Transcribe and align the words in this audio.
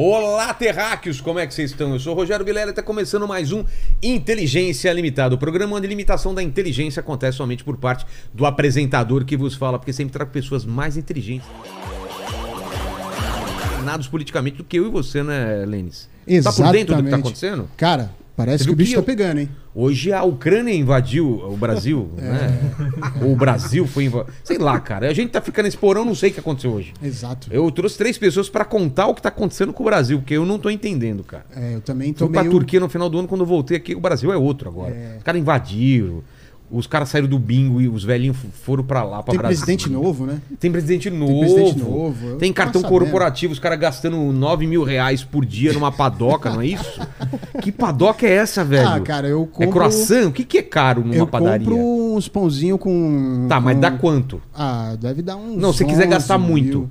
Olá, 0.00 0.54
terráqueos, 0.54 1.20
como 1.20 1.40
é 1.40 1.46
que 1.48 1.52
vocês 1.52 1.72
estão? 1.72 1.92
Eu 1.92 1.98
sou 1.98 2.12
o 2.12 2.16
Rogério 2.16 2.44
Vilela 2.44 2.68
e 2.68 2.70
está 2.70 2.84
começando 2.84 3.26
mais 3.26 3.50
um 3.50 3.64
Inteligência 4.00 4.92
Limitada, 4.92 5.34
o 5.34 5.38
programa 5.38 5.74
onde 5.74 5.86
a 5.86 5.88
limitação 5.88 6.32
da 6.32 6.40
inteligência 6.40 7.00
acontece 7.00 7.38
somente 7.38 7.64
por 7.64 7.76
parte 7.76 8.06
do 8.32 8.46
apresentador 8.46 9.24
que 9.24 9.36
vos 9.36 9.56
fala, 9.56 9.76
porque 9.76 9.92
sempre 9.92 10.12
trago 10.12 10.30
pessoas 10.30 10.64
mais 10.64 10.96
inteligentes 10.96 11.48
nados 13.84 14.06
politicamente 14.06 14.58
do 14.58 14.62
que 14.62 14.78
eu 14.78 14.86
e 14.86 14.88
você, 14.88 15.24
né, 15.24 15.64
Lênis? 15.66 16.08
Tá 16.44 16.52
por 16.52 16.70
dentro 16.70 16.94
do 16.94 17.02
que 17.02 17.10
tá 17.10 17.16
acontecendo? 17.16 17.68
Cara, 17.76 18.12
parece 18.36 18.66
que 18.66 18.70
o 18.70 18.76
bicho 18.76 18.94
tá 18.94 19.02
pegando, 19.02 19.40
hein? 19.40 19.48
Hoje 19.80 20.12
a 20.12 20.24
Ucrânia 20.24 20.74
invadiu 20.74 21.40
o 21.48 21.56
Brasil, 21.56 22.10
é. 22.18 22.22
né? 22.22 22.74
Ou 23.22 23.32
o 23.32 23.36
Brasil 23.36 23.86
foi 23.86 24.06
invadido. 24.06 24.32
Sei 24.42 24.58
lá, 24.58 24.80
cara. 24.80 25.08
A 25.08 25.14
gente 25.14 25.30
tá 25.30 25.40
ficando 25.40 25.66
nesse 25.66 25.78
porão, 25.78 26.04
não 26.04 26.16
sei 26.16 26.30
o 26.30 26.32
que 26.32 26.40
aconteceu 26.40 26.72
hoje. 26.72 26.92
Exato. 27.00 27.46
Eu 27.48 27.70
trouxe 27.70 27.96
três 27.96 28.18
pessoas 28.18 28.48
para 28.48 28.64
contar 28.64 29.06
o 29.06 29.14
que 29.14 29.22
tá 29.22 29.28
acontecendo 29.28 29.72
com 29.72 29.84
o 29.84 29.86
Brasil, 29.86 30.18
porque 30.18 30.34
eu 30.34 30.44
não 30.44 30.58
tô 30.58 30.68
entendendo, 30.68 31.22
cara. 31.22 31.46
É, 31.54 31.76
eu 31.76 31.80
também 31.80 32.12
tô 32.12 32.26
Fui 32.26 32.32
meio... 32.32 32.42
pra 32.42 32.50
Turquia 32.50 32.80
no 32.80 32.88
final 32.88 33.08
do 33.08 33.20
ano, 33.20 33.28
quando 33.28 33.42
eu 33.42 33.46
voltei 33.46 33.76
aqui, 33.76 33.94
o 33.94 34.00
Brasil 34.00 34.32
é 34.32 34.36
outro 34.36 34.68
agora. 34.68 34.92
É... 34.92 35.18
Os 35.18 35.22
caras 35.22 35.40
invadiram. 35.40 36.24
Os 36.70 36.86
caras 36.86 37.08
saíram 37.08 37.28
do 37.28 37.38
bingo 37.38 37.80
e 37.80 37.88
os 37.88 38.04
velhinhos 38.04 38.36
foram 38.62 38.84
para 38.84 39.02
lá, 39.02 39.22
pra 39.22 39.32
Tem 39.32 39.38
Brasil. 39.38 39.64
presidente 39.64 39.90
novo, 39.90 40.26
né? 40.26 40.38
Tem 40.60 40.70
presidente 40.70 41.08
novo. 41.08 41.32
Tem 41.32 41.54
presidente 41.54 41.78
novo. 41.78 42.36
Tem 42.36 42.52
cartão 42.52 42.82
corporativo, 42.82 43.52
os 43.54 43.58
caras 43.58 43.78
gastando 43.78 44.16
9 44.16 44.66
mil 44.66 44.84
reais 44.84 45.24
por 45.24 45.46
dia 45.46 45.72
numa 45.72 45.90
padoca, 45.90 46.50
não 46.50 46.60
é 46.60 46.66
isso? 46.66 47.00
que 47.62 47.72
padoca 47.72 48.26
é 48.26 48.32
essa, 48.32 48.62
velho? 48.64 48.88
Ah, 48.88 49.00
cara, 49.00 49.26
eu 49.26 49.46
compro... 49.46 49.64
É 49.64 49.72
croissant? 49.72 50.26
O 50.28 50.32
que, 50.32 50.44
que 50.44 50.58
é 50.58 50.62
caro 50.62 51.00
numa 51.00 51.14
eu 51.14 51.26
padaria? 51.26 51.66
Eu 51.66 51.70
compro 51.70 52.16
uns 52.16 52.28
pãozinhos 52.28 52.78
com... 52.78 53.46
Tá, 53.48 53.56
com... 53.56 53.62
mas 53.62 53.78
dá 53.78 53.90
quanto? 53.90 54.42
Ah, 54.54 54.94
deve 55.00 55.22
dar 55.22 55.36
uns 55.36 55.56
Não, 55.56 55.72
se 55.72 55.84
quiser 55.86 56.06
gastar 56.06 56.36
mil. 56.36 56.48
muito. 56.48 56.90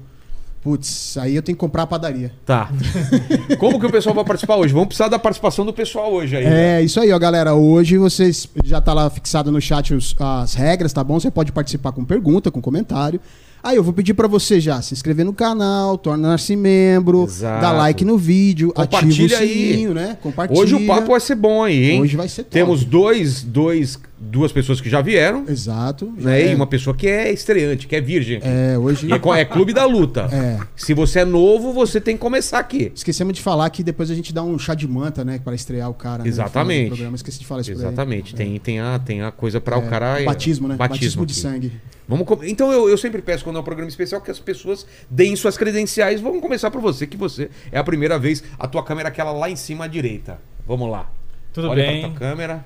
Putz, 0.68 1.18
aí 1.18 1.34
eu 1.34 1.42
tenho 1.42 1.56
que 1.56 1.62
comprar 1.62 1.84
a 1.84 1.88
padaria. 1.88 2.30
Tá. 2.46 2.70
Como 3.58 3.80
que 3.80 3.86
o 3.86 3.90
pessoal 3.90 4.14
vai 4.14 4.26
participar 4.26 4.58
hoje? 4.58 4.74
Vamos 4.74 4.90
precisar 4.90 5.08
da 5.08 5.18
participação 5.18 5.66
do 5.66 5.72
pessoal 5.72 6.12
hoje 6.12 6.36
aí. 6.36 6.44
É, 6.44 6.50
né? 6.50 6.84
isso 6.84 7.00
aí, 7.00 7.10
ó, 7.10 7.18
galera. 7.18 7.54
Hoje 7.54 7.98
vocês 7.98 8.50
já 8.66 8.82
tá 8.82 8.94
lá 8.94 9.10
fixado 9.10 9.50
no 9.50 9.62
chat 9.62 9.94
os, 9.94 10.14
as 10.20 10.56
regras, 10.56 10.92
tá 10.92 11.02
bom? 11.06 11.18
Você 11.18 11.32
pode 11.32 11.54
participar 11.54 11.94
com 11.94 12.04
pergunta, 12.04 12.52
com 12.52 12.60
comentário. 12.60 13.22
Aí 13.64 13.76
eu 13.76 13.84
vou 13.84 13.94
pedir 13.94 14.14
para 14.14 14.28
você 14.28 14.60
já 14.60 14.82
se 14.82 14.94
inscrever 14.94 15.26
no 15.26 15.34
canal, 15.34 15.98
tornar-se 15.98 16.56
membro, 16.56 17.24
Exato. 17.24 17.62
dar 17.62 17.72
like 17.72 18.06
no 18.06 18.18
vídeo, 18.18 18.72
ativa 18.76 19.08
o 19.08 19.12
sininho, 19.12 19.90
aí. 19.90 19.96
né? 19.96 20.18
Compartilha. 20.22 20.60
Hoje 20.60 20.76
o 20.76 20.86
papo 20.86 21.08
vai 21.08 21.20
ser 21.20 21.36
bom 21.36 21.64
aí, 21.64 21.92
hein? 21.92 22.02
Hoje 22.02 22.16
vai 22.16 22.28
ser 22.28 22.44
top. 22.44 22.54
Temos 22.54 22.86
dois, 22.86 23.44
dois, 23.44 24.00
duas 24.18 24.52
pessoas 24.52 24.80
que 24.80 24.90
já 24.90 25.02
vieram. 25.02 25.46
Exato. 25.48 26.14
Né? 26.18 26.44
É. 26.44 26.52
E 26.52 26.56
uma 26.56 26.68
pessoa 26.68 26.96
que 26.96 27.08
é 27.08 27.32
estreante, 27.32 27.88
que 27.88 27.96
é 27.96 28.02
virgem. 28.02 28.38
Aqui. 28.38 28.48
É, 28.48 28.78
hoje. 28.78 29.08
E 29.08 29.40
é 29.40 29.46
clube 29.46 29.74
da 29.74 29.86
luta. 29.86 30.28
É. 30.38 30.60
Se 30.76 30.94
você 30.94 31.22
é 31.22 31.26
novo, 31.26 31.74
você 31.74 32.00
tem 32.00 32.16
que 32.16 32.22
começar 32.22 32.60
aqui. 32.60 32.92
Esquecemos 32.94 33.34
de 33.34 33.42
falar 33.42 33.70
que 33.72 33.82
depois 33.82 34.12
a 34.12 34.16
gente 34.16 34.32
dá 34.32 34.44
um 34.44 34.60
chá 34.60 34.76
de 34.76 34.88
manta, 34.88 35.26
né? 35.26 35.40
Para 35.44 35.56
estrear 35.56 35.90
o 35.90 35.96
cara. 35.96 36.22
Né, 36.24 36.30
Exatamente. 36.30 36.90
Programa. 36.90 37.16
Esqueci 37.16 37.40
de 37.40 37.46
falar 37.46 37.62
isso 37.62 37.72
Exatamente. 37.72 38.36
Tem, 38.36 38.60
tem, 38.60 38.80
a, 38.80 39.00
tem 39.00 39.24
a 39.24 39.32
coisa 39.32 39.60
para 39.60 39.78
é. 39.78 39.80
o 39.80 39.90
cara. 39.90 40.24
Batismo, 40.24 40.68
né? 40.68 40.76
Batismo, 40.76 41.24
Batismo 41.24 41.26
de 41.26 41.34
sangue. 41.34 41.72
Vamos 42.08 42.26
com... 42.26 42.44
Então 42.44 42.72
eu, 42.72 42.88
eu 42.90 42.98
sempre 42.98 43.22
peço 43.22 43.44
quando 43.44 43.58
é 43.58 43.60
um 43.60 43.64
programa 43.64 43.90
especial 43.90 44.22
que 44.22 44.32
as 44.32 44.40
pessoas 44.40 44.88
deem 45.10 45.36
suas 45.36 45.58
credenciais. 45.58 46.22
Vamos 46.22 46.42
começar 46.42 46.72
por 46.72 46.82
você, 46.82 47.06
que 47.06 47.18
você 47.18 47.50
é 47.72 47.78
a 47.78 47.84
primeira 47.84 48.18
vez. 48.18 48.44
A 48.58 48.68
tua 48.68 48.84
câmera 48.84 49.10
é 49.10 49.12
aquela 49.12 49.32
lá 49.32 49.50
em 49.50 49.56
cima 49.56 49.86
à 49.86 49.88
direita. 49.88 50.40
Vamos 50.66 50.90
lá. 50.90 51.10
Tudo 51.52 51.70
Olha 51.70 51.84
bem? 51.84 52.02
Pra 52.02 52.10
tua 52.10 52.20
câmera. 52.20 52.66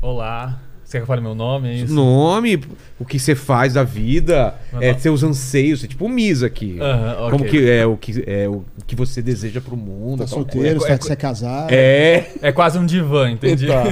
Olá. 0.00 0.60
Você 0.92 0.98
quer 0.98 0.98
que 0.98 1.02
eu 1.04 1.06
fale 1.06 1.22
meu 1.22 1.34
nome? 1.34 1.70
É 1.70 1.74
isso? 1.74 1.94
Nome, 1.94 2.60
o 2.98 3.04
que 3.06 3.18
você 3.18 3.34
faz 3.34 3.72
da 3.72 3.82
vida, 3.82 4.54
é, 4.78 4.92
seus 4.92 5.22
anseios, 5.22 5.82
é 5.82 5.86
tipo 5.86 6.04
o 6.04 6.08
Misa 6.08 6.46
aqui. 6.46 6.76
Uh 6.78 6.82
-huh, 6.82 7.12
okay. 7.12 7.30
Como 7.30 7.44
que 7.46 7.70
é 7.70 7.86
o 7.86 7.96
que 7.96 8.24
é 8.26 8.46
o 8.46 8.62
que 8.86 8.94
você 8.94 9.22
deseja 9.22 9.62
pro 9.62 9.74
mundo. 9.74 10.20
Tá 10.20 10.26
solteiro, 10.26 10.84
é, 10.84 10.92
é, 10.92 10.96
você 10.98 11.14
é 11.14 11.16
casado. 11.16 11.70
É. 11.72 12.26
É 12.42 12.52
quase 12.52 12.78
um 12.78 12.84
divã, 12.84 13.30
entendi. 13.30 13.68
Tá. 13.68 13.84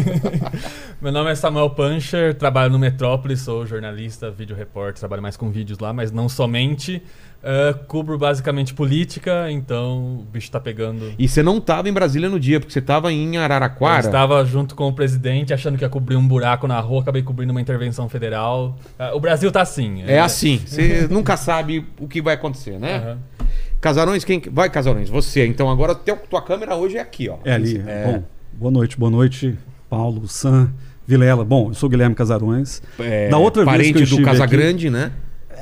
meu 1.00 1.10
nome 1.10 1.30
é 1.30 1.34
Samuel 1.34 1.70
Puncher, 1.70 2.34
trabalho 2.34 2.70
no 2.70 2.78
Metrópolis, 2.78 3.40
sou 3.40 3.64
jornalista, 3.64 4.30
vídeo 4.30 4.54
repórter, 4.54 5.00
trabalho 5.00 5.22
mais 5.22 5.38
com 5.38 5.50
vídeos 5.50 5.78
lá, 5.78 5.94
mas 5.94 6.12
não 6.12 6.28
somente. 6.28 7.02
Uh, 7.42 7.86
cubro 7.86 8.18
basicamente 8.18 8.74
política, 8.74 9.50
então 9.50 10.18
o 10.20 10.26
bicho 10.30 10.50
tá 10.50 10.60
pegando. 10.60 11.14
E 11.18 11.26
você 11.26 11.42
não 11.42 11.58
tava 11.58 11.88
em 11.88 11.92
Brasília 11.92 12.28
no 12.28 12.38
dia, 12.38 12.60
porque 12.60 12.70
você 12.70 12.82
tava 12.82 13.10
em 13.10 13.38
Araraquara? 13.38 14.04
Eu 14.04 14.08
estava 14.08 14.44
junto 14.44 14.74
com 14.74 14.88
o 14.88 14.92
presidente, 14.92 15.54
achando 15.54 15.78
que 15.78 15.84
ia 15.84 15.88
cobrir 15.88 16.16
um 16.16 16.28
buraco 16.28 16.66
na 16.66 16.78
rua, 16.80 17.00
acabei 17.00 17.22
cobrindo 17.22 17.50
uma 17.50 17.60
intervenção 17.60 18.10
federal. 18.10 18.76
Uh, 18.98 19.16
o 19.16 19.20
Brasil 19.20 19.50
tá 19.50 19.62
assim. 19.62 20.02
É, 20.02 20.16
é 20.16 20.20
assim, 20.20 20.60
você 20.66 21.08
nunca 21.10 21.34
sabe 21.38 21.86
o 21.98 22.06
que 22.06 22.20
vai 22.20 22.34
acontecer, 22.34 22.78
né? 22.78 23.16
Uhum. 23.40 23.46
Casarões, 23.80 24.22
quem. 24.22 24.42
Vai, 24.52 24.68
Casarões, 24.68 25.08
você. 25.08 25.46
Então 25.46 25.70
agora 25.70 25.94
teu, 25.94 26.18
tua 26.18 26.42
câmera 26.42 26.76
hoje 26.76 26.98
é 26.98 27.00
aqui, 27.00 27.30
ó. 27.30 27.38
É 27.42 27.54
ali. 27.54 27.82
É... 27.86 28.04
Bom, 28.04 28.24
boa 28.52 28.70
noite, 28.70 28.98
boa 28.98 29.10
noite, 29.10 29.56
Paulo, 29.88 30.28
Sam, 30.28 30.70
Vilela. 31.06 31.42
Bom, 31.42 31.70
eu 31.70 31.74
sou 31.74 31.88
Guilherme 31.88 32.14
Casarões. 32.14 32.82
É, 32.98 33.30
da 33.30 33.38
outra 33.38 33.64
parente 33.64 33.94
vez 33.94 34.10
que 34.10 34.14
eu 34.14 34.18
do 34.18 34.24
Casagrande, 34.26 34.88
aqui, 34.88 34.94
né? 34.94 35.10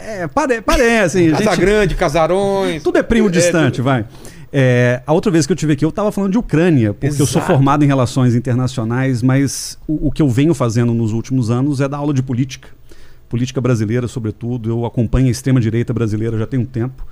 É, 0.00 0.28
pare, 0.28 0.60
parece. 0.60 1.30
Casa 1.30 1.44
gente, 1.44 1.60
Grande, 1.60 1.94
Casarões. 1.94 2.82
Tudo 2.82 2.98
é 2.98 3.02
primo 3.02 3.28
é, 3.28 3.30
distante, 3.30 3.80
vai. 3.80 4.04
É, 4.52 5.02
a 5.06 5.12
outra 5.12 5.30
vez 5.30 5.46
que 5.46 5.52
eu 5.52 5.56
tive 5.56 5.74
aqui, 5.74 5.84
eu 5.84 5.90
estava 5.90 6.10
falando 6.10 6.32
de 6.32 6.38
Ucrânia, 6.38 6.94
porque 6.94 7.06
Exato. 7.06 7.22
eu 7.22 7.26
sou 7.26 7.42
formado 7.42 7.84
em 7.84 7.86
relações 7.86 8.34
internacionais, 8.34 9.22
mas 9.22 9.78
o, 9.86 10.08
o, 10.08 10.10
que 10.10 10.22
eu 10.22 10.28
venho 10.28 10.54
fazendo 10.54 10.94
nos 10.94 11.12
últimos 11.12 11.50
anos 11.50 11.80
é 11.80 11.88
dar 11.88 11.98
aula 11.98 12.14
de 12.14 12.22
política. 12.22 12.68
Política 13.28 13.60
brasileira, 13.60 14.08
sobretudo. 14.08 14.70
Eu 14.70 14.86
acompanho 14.86 15.26
a 15.26 15.30
extrema-direita 15.30 15.92
brasileira 15.92 16.38
já 16.38 16.46
tem 16.46 16.58
um 16.58 16.64
tempo. 16.64 17.06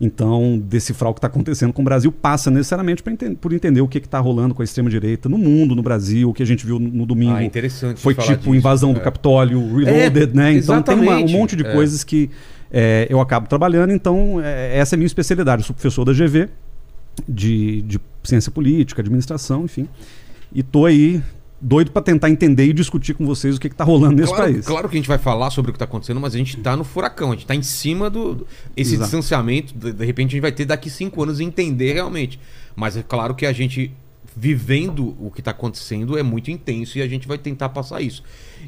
Então, 0.00 0.62
decifrar 0.64 1.10
o 1.10 1.14
que 1.14 1.18
está 1.18 1.26
acontecendo 1.26 1.72
com 1.72 1.82
o 1.82 1.84
Brasil 1.84 2.12
passa 2.12 2.50
necessariamente 2.50 3.02
ente 3.08 3.36
por 3.36 3.52
entender 3.52 3.80
o 3.80 3.88
que 3.88 3.98
está 3.98 4.20
rolando 4.20 4.54
com 4.54 4.62
a 4.62 4.64
extrema-direita 4.64 5.28
no 5.28 5.36
mundo, 5.36 5.74
no 5.74 5.82
Brasil, 5.82 6.30
o 6.30 6.34
que 6.34 6.42
a 6.42 6.46
gente 6.46 6.64
viu 6.64 6.78
no, 6.78 6.88
no 6.88 7.06
domingo. 7.06 7.34
Ah, 7.34 7.42
interessante 7.42 8.00
foi 8.00 8.14
tipo 8.14 8.36
disso, 8.36 8.54
invasão 8.54 8.92
é. 8.92 8.94
do 8.94 9.00
Capitólio, 9.00 9.60
Reloaded, 9.76 10.30
é, 10.30 10.36
né? 10.36 10.52
Então 10.52 10.80
tem 10.82 10.94
uma, 10.94 11.16
um 11.16 11.28
monte 11.28 11.56
de 11.56 11.66
é. 11.66 11.72
coisas 11.72 12.04
que 12.04 12.30
é, 12.70 13.08
eu 13.10 13.20
acabo 13.20 13.48
trabalhando. 13.48 13.92
Então, 13.92 14.40
é, 14.40 14.78
essa 14.78 14.94
é 14.94 14.96
a 14.96 14.98
minha 14.98 15.06
especialidade. 15.06 15.62
Eu 15.62 15.66
sou 15.66 15.74
professor 15.74 16.04
da 16.04 16.12
GV, 16.12 16.48
de, 17.28 17.82
de 17.82 18.00
ciência 18.22 18.52
política, 18.52 19.02
administração, 19.02 19.64
enfim. 19.64 19.88
E 20.54 20.62
tô 20.62 20.86
aí 20.86 21.20
doido 21.60 21.90
para 21.90 22.02
tentar 22.02 22.30
entender 22.30 22.66
e 22.66 22.72
discutir 22.72 23.14
com 23.14 23.26
vocês 23.26 23.56
o 23.56 23.60
que 23.60 23.66
está 23.66 23.84
rolando 23.84 24.16
nesse 24.16 24.32
claro, 24.32 24.52
país. 24.52 24.66
Claro 24.66 24.88
que 24.88 24.96
a 24.96 24.98
gente 24.98 25.08
vai 25.08 25.18
falar 25.18 25.50
sobre 25.50 25.70
o 25.70 25.72
que 25.72 25.76
está 25.76 25.84
acontecendo, 25.84 26.20
mas 26.20 26.34
a 26.34 26.38
gente 26.38 26.56
está 26.56 26.76
no 26.76 26.84
furacão, 26.84 27.28
a 27.28 27.32
gente 27.32 27.42
está 27.42 27.54
em 27.54 27.62
cima 27.62 28.08
do, 28.08 28.46
esse 28.76 28.94
Exato. 28.94 29.10
distanciamento. 29.10 29.74
De, 29.74 29.92
de, 29.92 30.04
repente 30.04 30.28
a 30.28 30.32
gente 30.32 30.42
vai 30.42 30.52
ter 30.52 30.64
daqui 30.64 30.88
cinco 30.88 31.22
anos 31.22 31.40
entender 31.40 31.94
realmente. 31.94 32.38
Mas 32.76 32.96
é 32.96 33.02
claro 33.02 33.34
que 33.34 33.44
a 33.44 33.52
gente 33.52 33.92
vivendo 34.36 35.16
o 35.18 35.32
que 35.32 35.40
está 35.40 35.50
acontecendo 35.50 36.16
é 36.16 36.22
muito 36.22 36.48
intenso 36.48 36.96
e 36.96 37.02
a 37.02 37.08
gente 37.08 37.26
vai 37.26 37.38
tentar 37.38 37.70
passar 37.70 38.00
isso. 38.00 38.22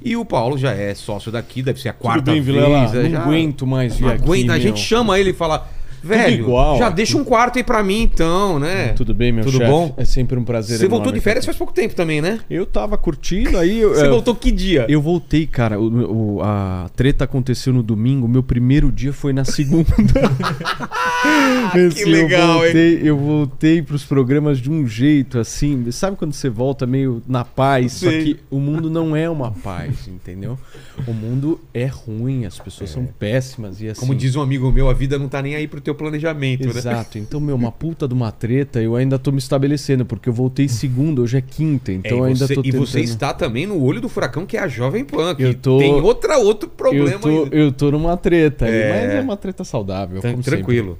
E 0.04 0.16
o 0.16 0.24
Paulo 0.24 0.58
já 0.58 0.72
é 0.72 0.94
sócio 0.94 1.30
daqui, 1.30 1.62
deve 1.62 1.80
ser 1.80 1.90
a 1.90 1.92
quarta 1.92 2.22
Tudo 2.22 2.32
bem, 2.32 2.42
vez. 2.42 2.56
Vilela, 2.56 2.92
não 2.92 3.10
já... 3.10 3.22
aguento 3.22 3.66
mais 3.66 3.96
vir 3.96 4.06
aqui, 4.06 4.24
aguenta, 4.24 4.52
a 4.54 4.58
gente 4.58 4.80
chama 4.80 5.18
ele 5.18 5.30
e 5.30 5.32
fala 5.32 5.70
Velho, 6.02 6.44
igual, 6.44 6.78
já 6.78 6.88
deixa 6.88 7.16
um 7.16 7.24
quarto 7.24 7.58
aí 7.58 7.64
pra 7.64 7.82
mim 7.82 8.02
então, 8.02 8.58
né? 8.58 8.88
Tudo 8.94 9.14
bem, 9.14 9.32
meu 9.32 9.44
Tudo 9.44 9.58
chefe? 9.58 9.70
bom? 9.70 9.94
É 9.96 10.04
sempre 10.04 10.38
um 10.38 10.44
prazer. 10.44 10.78
Você 10.78 10.88
voltou 10.88 11.12
de 11.12 11.20
férias 11.20 11.44
faz 11.44 11.56
pouco 11.56 11.72
tempo 11.72 11.94
também, 11.94 12.20
né? 12.20 12.40
Eu 12.48 12.66
tava 12.66 12.96
curtindo 12.96 13.58
aí. 13.58 13.84
Você 13.84 14.06
é, 14.06 14.08
voltou 14.08 14.34
que 14.34 14.50
dia? 14.50 14.86
Eu 14.88 15.00
voltei, 15.00 15.46
cara. 15.46 15.78
O, 15.78 16.36
o, 16.36 16.42
a 16.42 16.90
treta 16.96 17.24
aconteceu 17.24 17.72
no 17.72 17.82
domingo. 17.82 18.26
Meu 18.26 18.42
primeiro 18.42 18.90
dia 18.90 19.12
foi 19.12 19.32
na 19.32 19.44
segunda. 19.44 19.90
que 21.94 22.04
legal, 22.04 22.40
eu 22.40 22.62
voltei, 22.62 22.94
hein? 22.94 23.00
Eu 23.02 23.18
voltei 23.18 23.82
pros 23.82 24.04
programas 24.04 24.58
de 24.58 24.70
um 24.70 24.86
jeito 24.86 25.38
assim. 25.38 25.90
Sabe 25.90 26.16
quando 26.16 26.32
você 26.32 26.48
volta 26.48 26.86
meio 26.86 27.22
na 27.26 27.44
paz? 27.44 27.92
Só 27.92 28.10
que 28.10 28.38
o 28.50 28.58
mundo 28.58 28.88
não 28.88 29.14
é 29.14 29.28
uma 29.28 29.50
paz, 29.50 30.08
entendeu? 30.08 30.58
O 31.06 31.12
mundo 31.12 31.60
é 31.72 31.86
ruim, 31.86 32.44
as 32.44 32.58
pessoas 32.58 32.90
é. 32.90 32.94
são 32.94 33.06
péssimas 33.06 33.80
e 33.80 33.88
assim. 33.88 34.00
Como 34.00 34.14
diz 34.14 34.36
um 34.36 34.42
amigo 34.42 34.70
meu, 34.70 34.88
a 34.88 34.94
vida 34.94 35.18
não 35.18 35.28
tá 35.28 35.42
nem 35.42 35.54
aí 35.54 35.66
pro 35.66 35.80
teu 35.80 35.89
teu 35.90 35.94
planejamento, 35.94 36.68
Exato. 36.68 36.86
né? 36.86 36.92
Exato. 36.92 37.18
Então, 37.18 37.40
meu, 37.40 37.54
uma 37.54 37.72
puta 37.72 38.06
de 38.06 38.14
uma 38.14 38.30
treta, 38.30 38.80
eu 38.80 38.96
ainda 38.96 39.18
tô 39.18 39.32
me 39.32 39.38
estabelecendo, 39.38 40.04
porque 40.04 40.28
eu 40.28 40.32
voltei 40.32 40.68
segunda, 40.68 41.20
hoje 41.20 41.38
é 41.38 41.40
quinta, 41.40 41.92
então 41.92 42.18
é, 42.18 42.20
eu 42.20 42.24
ainda 42.24 42.46
você, 42.46 42.54
tô 42.54 42.62
tentando... 42.62 42.82
E 42.82 42.86
você 42.86 43.00
está 43.00 43.34
também 43.34 43.66
no 43.66 43.82
olho 43.82 44.00
do 44.00 44.08
furacão, 44.08 44.46
que 44.46 44.56
é 44.56 44.60
a 44.60 44.68
Jovem 44.68 45.04
Pan, 45.04 45.34
que 45.34 45.42
eu 45.42 45.54
tô... 45.54 45.78
tem 45.78 45.92
outra, 45.92 46.38
outro 46.38 46.68
problema 46.68 47.10
eu 47.10 47.18
tô, 47.20 47.46
eu 47.56 47.72
tô 47.72 47.90
numa 47.90 48.16
treta, 48.16 48.66
é... 48.66 49.06
mas 49.06 49.14
é 49.16 49.20
uma 49.20 49.36
treta 49.36 49.64
saudável, 49.64 50.20
tá, 50.20 50.32
Tranquilo. 50.42 50.98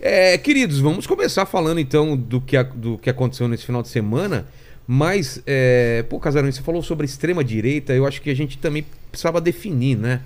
É, 0.00 0.38
queridos, 0.38 0.78
vamos 0.78 1.06
começar 1.06 1.44
falando 1.44 1.80
então 1.80 2.16
do 2.16 2.40
que, 2.40 2.62
do 2.62 2.98
que 2.98 3.10
aconteceu 3.10 3.48
nesse 3.48 3.64
final 3.64 3.82
de 3.82 3.88
semana. 3.88 4.46
Mas, 4.90 5.42
é, 5.46 6.02
pô, 6.08 6.18
Casarão, 6.18 6.50
você 6.50 6.62
falou 6.62 6.82
sobre 6.82 7.04
extrema-direita, 7.04 7.92
eu 7.92 8.06
acho 8.06 8.22
que 8.22 8.30
a 8.30 8.34
gente 8.34 8.56
também 8.56 8.86
precisava 9.10 9.38
definir, 9.38 9.98
né? 9.98 10.22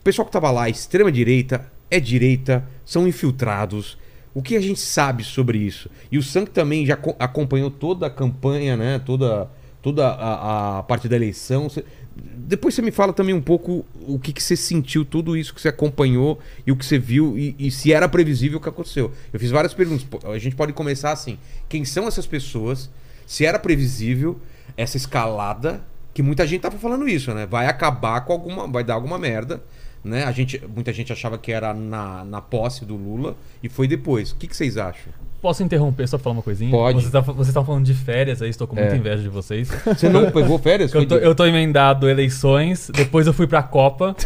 O 0.00 0.04
pessoal 0.04 0.24
que 0.24 0.30
estava 0.30 0.50
lá, 0.50 0.66
extrema-direita, 0.70 1.70
é 1.90 2.00
direita, 2.00 2.66
são 2.84 3.06
infiltrados. 3.06 3.96
O 4.34 4.42
que 4.42 4.56
a 4.56 4.60
gente 4.60 4.80
sabe 4.80 5.24
sobre 5.24 5.58
isso? 5.58 5.90
E 6.12 6.18
o 6.18 6.22
Sank 6.22 6.50
também 6.50 6.84
já 6.84 6.98
acompanhou 7.18 7.70
toda 7.70 8.06
a 8.06 8.10
campanha, 8.10 8.76
né? 8.76 8.98
Toda, 8.98 9.48
toda 9.80 10.06
a, 10.06 10.78
a 10.78 10.82
parte 10.82 11.08
da 11.08 11.16
eleição. 11.16 11.70
Depois 12.14 12.74
você 12.74 12.82
me 12.82 12.90
fala 12.90 13.12
também 13.12 13.34
um 13.34 13.40
pouco 13.40 13.84
o 14.06 14.18
que, 14.18 14.32
que 14.32 14.42
você 14.42 14.54
sentiu, 14.54 15.04
tudo 15.04 15.36
isso 15.36 15.54
que 15.54 15.60
você 15.60 15.68
acompanhou 15.68 16.38
e 16.66 16.72
o 16.72 16.76
que 16.76 16.84
você 16.84 16.98
viu 16.98 17.38
e, 17.38 17.54
e 17.58 17.70
se 17.70 17.92
era 17.92 18.08
previsível 18.08 18.58
o 18.58 18.60
que 18.60 18.68
aconteceu. 18.68 19.10
Eu 19.32 19.40
fiz 19.40 19.50
várias 19.50 19.72
perguntas. 19.72 20.06
A 20.24 20.38
gente 20.38 20.54
pode 20.54 20.72
começar 20.72 21.12
assim: 21.12 21.38
quem 21.68 21.84
são 21.84 22.06
essas 22.06 22.26
pessoas? 22.26 22.90
Se 23.26 23.44
era 23.44 23.58
previsível 23.58 24.38
essa 24.76 24.96
escalada, 24.96 25.82
que 26.12 26.22
muita 26.22 26.46
gente 26.46 26.60
tava 26.60 26.78
falando 26.78 27.08
isso, 27.08 27.32
né? 27.34 27.46
Vai 27.46 27.66
acabar 27.66 28.20
com 28.22 28.32
alguma. 28.32 28.66
Vai 28.66 28.84
dar 28.84 28.94
alguma 28.94 29.18
merda. 29.18 29.62
Né? 30.06 30.24
A 30.24 30.30
gente, 30.32 30.62
muita 30.72 30.92
gente 30.92 31.12
achava 31.12 31.36
que 31.36 31.50
era 31.50 31.74
na, 31.74 32.24
na 32.24 32.40
posse 32.40 32.84
do 32.84 32.94
Lula 32.94 33.34
e 33.62 33.68
foi 33.68 33.88
depois. 33.88 34.30
O 34.30 34.36
que, 34.36 34.46
que 34.46 34.56
vocês 34.56 34.76
acham? 34.78 35.12
Posso 35.42 35.62
interromper 35.62 36.06
só 36.08 36.16
pra 36.16 36.24
falar 36.24 36.36
uma 36.36 36.42
coisinha? 36.42 36.70
Pode. 36.70 36.94
Vocês 36.94 37.06
estavam 37.06 37.34
vocês 37.34 37.48
estavam 37.48 37.66
falando 37.66 37.84
de 37.84 37.92
férias 37.94 38.40
aí, 38.40 38.48
estou 38.48 38.66
com 38.66 38.74
muita 38.76 38.94
É. 38.94 38.98
inveja 38.98 39.22
de 39.22 39.28
vocês. 39.28 39.68
Você 39.84 40.08
não 40.08 40.30
pegou 40.30 40.58
férias? 40.58 40.92
Eu 40.94 41.06
tô, 41.06 41.16
eu 41.16 41.34
tô 41.34 41.44
emendado 41.44 42.08
eleições, 42.08 42.90
depois 42.94 43.26
eu 43.26 43.32
fui 43.34 43.46
pra 43.46 43.62
Copa. 43.62 44.16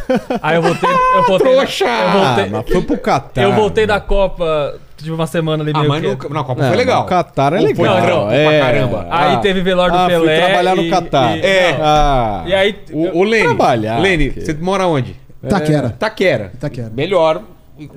Aí 0.40 0.56
eu 0.56 0.62
voltei. 0.62 0.88
Eu 0.88 1.26
voltei 1.26 1.52
Trouxa! 1.52 1.84
Eu 1.84 1.90
Ah, 1.90 2.12
voltei, 2.34 2.50
mas 2.52 2.68
foi 2.70 2.82
pro 2.82 2.98
Catar. 2.98 3.42
eu 3.42 3.52
voltei 3.54 3.86
da 3.86 4.00
Copa, 4.00 4.78
tive 4.96 5.10
uma 5.12 5.26
semana 5.26 5.62
ali 5.64 5.72
Ah, 5.74 5.78
meio 5.80 5.88
mas 5.88 6.00
que... 6.00 6.28
no, 6.28 6.34
na 6.34 6.44
Copa 6.44 6.60
Não, 6.62 6.68
foi 6.68 6.76
legal. 6.76 7.02
O 7.02 7.06
Catar 7.06 7.52
é 7.54 7.60
legal. 7.60 7.96
trampo 7.96 8.26
pra 8.28 8.34
é. 8.36 8.60
caramba? 8.60 9.06
Aí 9.10 9.34
Ah, 9.34 9.38
teve 9.38 9.60
velório 9.62 9.92
do 9.92 9.98
ah, 9.98 10.06
Pelé. 10.06 10.36
Fui 10.38 10.46
trabalhar 10.46 10.76
no 10.76 10.88
Catar. 10.90 11.36
e- 11.36 11.40
É. 11.44 11.72
não. 11.72 11.78
Ah. 11.84 12.44
E 12.46 12.54
aí. 12.54 12.78
O, 12.92 13.18
o 13.18 13.24
Lene, 13.24 13.44
Trabalhar, 13.46 13.98
Lene, 13.98 14.30
você 14.30 14.54
mora 14.54 14.86
onde? 14.86 15.16
Taquera. 15.48 15.90
Taquera. 15.90 16.52
Taquera. 16.60 16.90
Melhor 16.90 17.42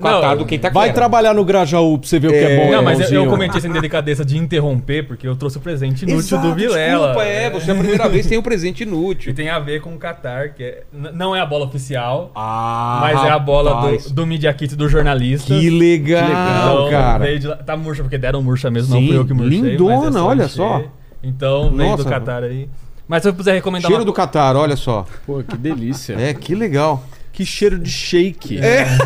Catar 0.00 0.30
Não, 0.30 0.36
do 0.38 0.46
que 0.46 0.54
Itaquera. 0.54 0.72
Vai 0.72 0.94
trabalhar 0.94 1.34
no 1.34 1.44
Grajaú 1.44 1.98
pra 1.98 2.08
você 2.08 2.18
ver 2.18 2.28
o 2.28 2.30
que 2.30 2.36
é 2.38 2.56
bom. 2.64 2.72
Não, 2.72 2.82
mas 2.82 3.12
eu, 3.12 3.26
cometi 3.26 3.58
essa 3.58 3.68
indelicadeza 3.68 4.24
de 4.24 4.38
interromper, 4.38 5.06
porque 5.06 5.28
eu 5.28 5.36
trouxe 5.36 5.58
o 5.58 5.60
presente 5.60 6.04
inútil 6.06 6.38
Exato, 6.38 6.48
do 6.48 6.54
Vilela. 6.54 7.08
Desculpa, 7.08 7.22
é, 7.28 7.50
você 7.50 7.70
é 7.70 7.74
a 7.74 7.76
primeira 7.76 8.08
vez 8.08 8.22
que 8.22 8.28
tem 8.30 8.38
um 8.38 8.42
presente 8.42 8.80
E 8.82 8.86
inútil. 8.86 9.34
tem 9.34 9.50
a 9.50 9.58
ver 9.58 9.82
com 9.82 9.94
o 9.94 9.98
Qatar, 9.98 10.54
que 10.54 10.62
é- 10.62 10.82
não 11.12 11.36
é 11.36 11.40
a 11.42 11.44
bola 11.44 11.66
oficial, 11.66 12.32
Ah, 12.34 12.98
mas 13.02 13.24
é 13.24 13.28
a 13.30 13.38
bola 13.38 13.90
do, 13.98 14.10
do 14.14 14.26
Media 14.26 14.54
Kit 14.54 14.74
do 14.74 14.88
jornalista. 14.88 15.48
Que 15.54 15.68
legal, 15.68 16.86
Então, 16.86 16.90
cara. 16.90 17.24
veio 17.24 17.38
de 17.38 17.46
lá- 17.48 17.56
tá 17.56 17.76
murcha, 17.76 18.02
porque 18.02 18.16
deram 18.16 18.42
murcha 18.42 18.70
mesmo, 18.70 18.94
Sim, 18.94 19.00
não 19.02 19.08
fui 19.08 19.16
eu 19.18 19.26
que 19.26 19.34
murchei. 19.34 19.60
lindona, 19.60 19.96
mas 19.98 20.06
é 20.06 20.12
só 20.18 20.26
olha 20.26 20.44
encher. 20.44 20.48
só. 20.56 20.82
Então, 21.22 21.70
veio 21.76 21.90
Nossa. 21.90 22.04
do 22.04 22.08
Qatar 22.08 22.42
aí. 22.42 22.70
Mas 23.06 23.22
se 23.22 23.28
eu 23.28 23.34
puder 23.34 23.52
recomendar 23.52 23.88
Cheiro 23.90 24.00
uma... 24.02 24.06
do 24.06 24.12
Catar, 24.14 24.56
olha 24.56 24.76
só. 24.76 25.04
Pô, 25.26 25.42
que 25.46 25.58
delícia. 25.58 26.14
É, 26.18 26.32
que 26.32 26.54
legal. 26.54 27.02
Que 27.34 27.44
cheiro 27.44 27.78
de 27.78 27.90
shake. 27.90 28.58
É. 28.58 28.86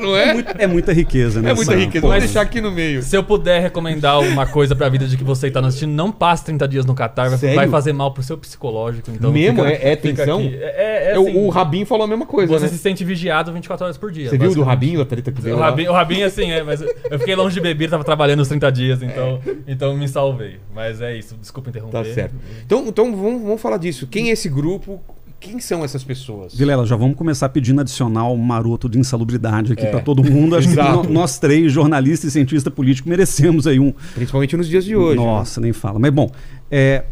Não 0.00 0.16
é? 0.16 0.34
É 0.58 0.66
muita 0.66 0.92
riqueza, 0.94 1.42
né? 1.42 1.50
É 1.50 1.54
muita 1.54 1.74
riqueza. 1.76 2.00
Vou 2.00 2.10
mas- 2.10 2.22
deixar 2.24 2.40
aqui 2.40 2.58
no 2.60 2.70
meio. 2.70 3.02
Se 3.02 3.14
eu 3.14 3.22
puder 3.22 3.60
recomendar 3.60 4.18
uma 4.20 4.46
coisa 4.46 4.74
pra 4.74 4.88
vida 4.88 5.06
de 5.06 5.14
que 5.16 5.22
você 5.24 5.50
tá 5.50 5.60
assistindo, 5.60 5.90
não 5.90 6.10
passe 6.10 6.44
30 6.46 6.66
dias 6.68 6.86
no 6.86 6.94
Qatar, 6.94 7.28
vai, 7.28 7.38
Sério? 7.38 7.56
vai 7.56 7.68
fazer 7.68 7.92
mal 7.92 8.10
pro 8.14 8.22
seu 8.22 8.38
psicológico. 8.38 9.10
Então 9.10 9.30
Mesmo? 9.30 9.56
fica- 9.62 9.68
É- 9.70 9.92
é 9.92 9.96
tensão? 9.96 10.40
É, 10.40 10.44
é, 10.46 11.10
é 11.10 11.12
É, 11.14 11.18
o- 11.18 11.28
assim, 11.28 11.36
o 11.44 11.48
Rabinho 11.50 11.84
falou 11.84 12.04
a 12.04 12.08
mesma 12.08 12.24
coisa, 12.24 12.50
Você 12.50 12.64
né? 12.66 12.70
se 12.72 12.78
sente 12.78 13.04
vigiado 13.04 13.52
24 13.52 13.84
horas 13.84 13.98
por 13.98 14.10
dia. 14.10 14.30
Você 14.30 14.38
viu 14.38 14.54
do. 14.54 14.62
Rabinho, 14.62 15.02
a 15.02 15.04
treta 15.04 15.30
que 15.32 15.40
veio 15.42 15.56
O 15.56 15.58
lá? 15.58 15.66
Rabinho, 15.66 15.90
o 15.90 15.94
Rabinho, 15.94 16.26
assim, 16.26 16.50
é, 16.50 16.62
mas 16.62 16.80
eu 16.80 17.18
fiquei 17.18 17.34
longe 17.34 17.54
de 17.54 17.60
beber, 17.60 17.90
tava 17.90 18.04
trabalhando 18.04 18.40
os 18.40 18.48
30 18.48 18.70
dias, 18.72 19.02
então, 19.02 19.38
então 19.68 19.94
me 19.96 20.08
salvei. 20.08 20.60
Mas 20.74 21.02
é 21.02 21.14
isso, 21.14 21.36
desculpa 21.38 21.68
interromper. 21.68 21.98
Tá 21.98 22.04
certo. 22.04 22.34
Então, 22.64 22.86
então 22.86 23.14
vamos, 23.14 23.42
vamos 23.42 23.60
falar 23.60 23.76
disso. 23.76 24.06
Quem 24.06 24.30
é 24.30 24.32
esse 24.32 24.48
grupo? 24.48 24.98
Quem 25.40 25.58
são 25.58 25.82
essas 25.82 26.04
pessoas? 26.04 26.54
Vilela, 26.54 26.84
já 26.86 26.94
vamos 26.96 27.16
começar 27.16 27.48
pedindo 27.48 27.80
adicional 27.80 28.36
maroto 28.36 28.88
de 28.90 28.98
insalubridade 28.98 29.72
aqui 29.72 29.86
É. 29.86 29.90
pra 29.90 30.00
todo 30.00 30.22
mundo. 30.22 30.54
Acho 30.54 30.68
que 30.68 31.08
nós 31.10 31.38
três, 31.38 31.72
jornalista 31.72 32.26
e 32.26 32.30
cientista 32.30 32.70
político, 32.70 33.08
merecemos 33.08 33.66
aí 33.66 33.80
um. 33.80 33.92
Principalmente 34.14 34.54
nos 34.56 34.68
dias 34.68 34.84
de 34.84 34.94
hoje. 34.94 35.18
né? 35.18 35.24
Nossa, 35.24 35.58
nem 35.60 35.72
fala. 35.72 35.98
Mas 35.98 36.10
bom, 36.12 36.30
é, 36.70 37.04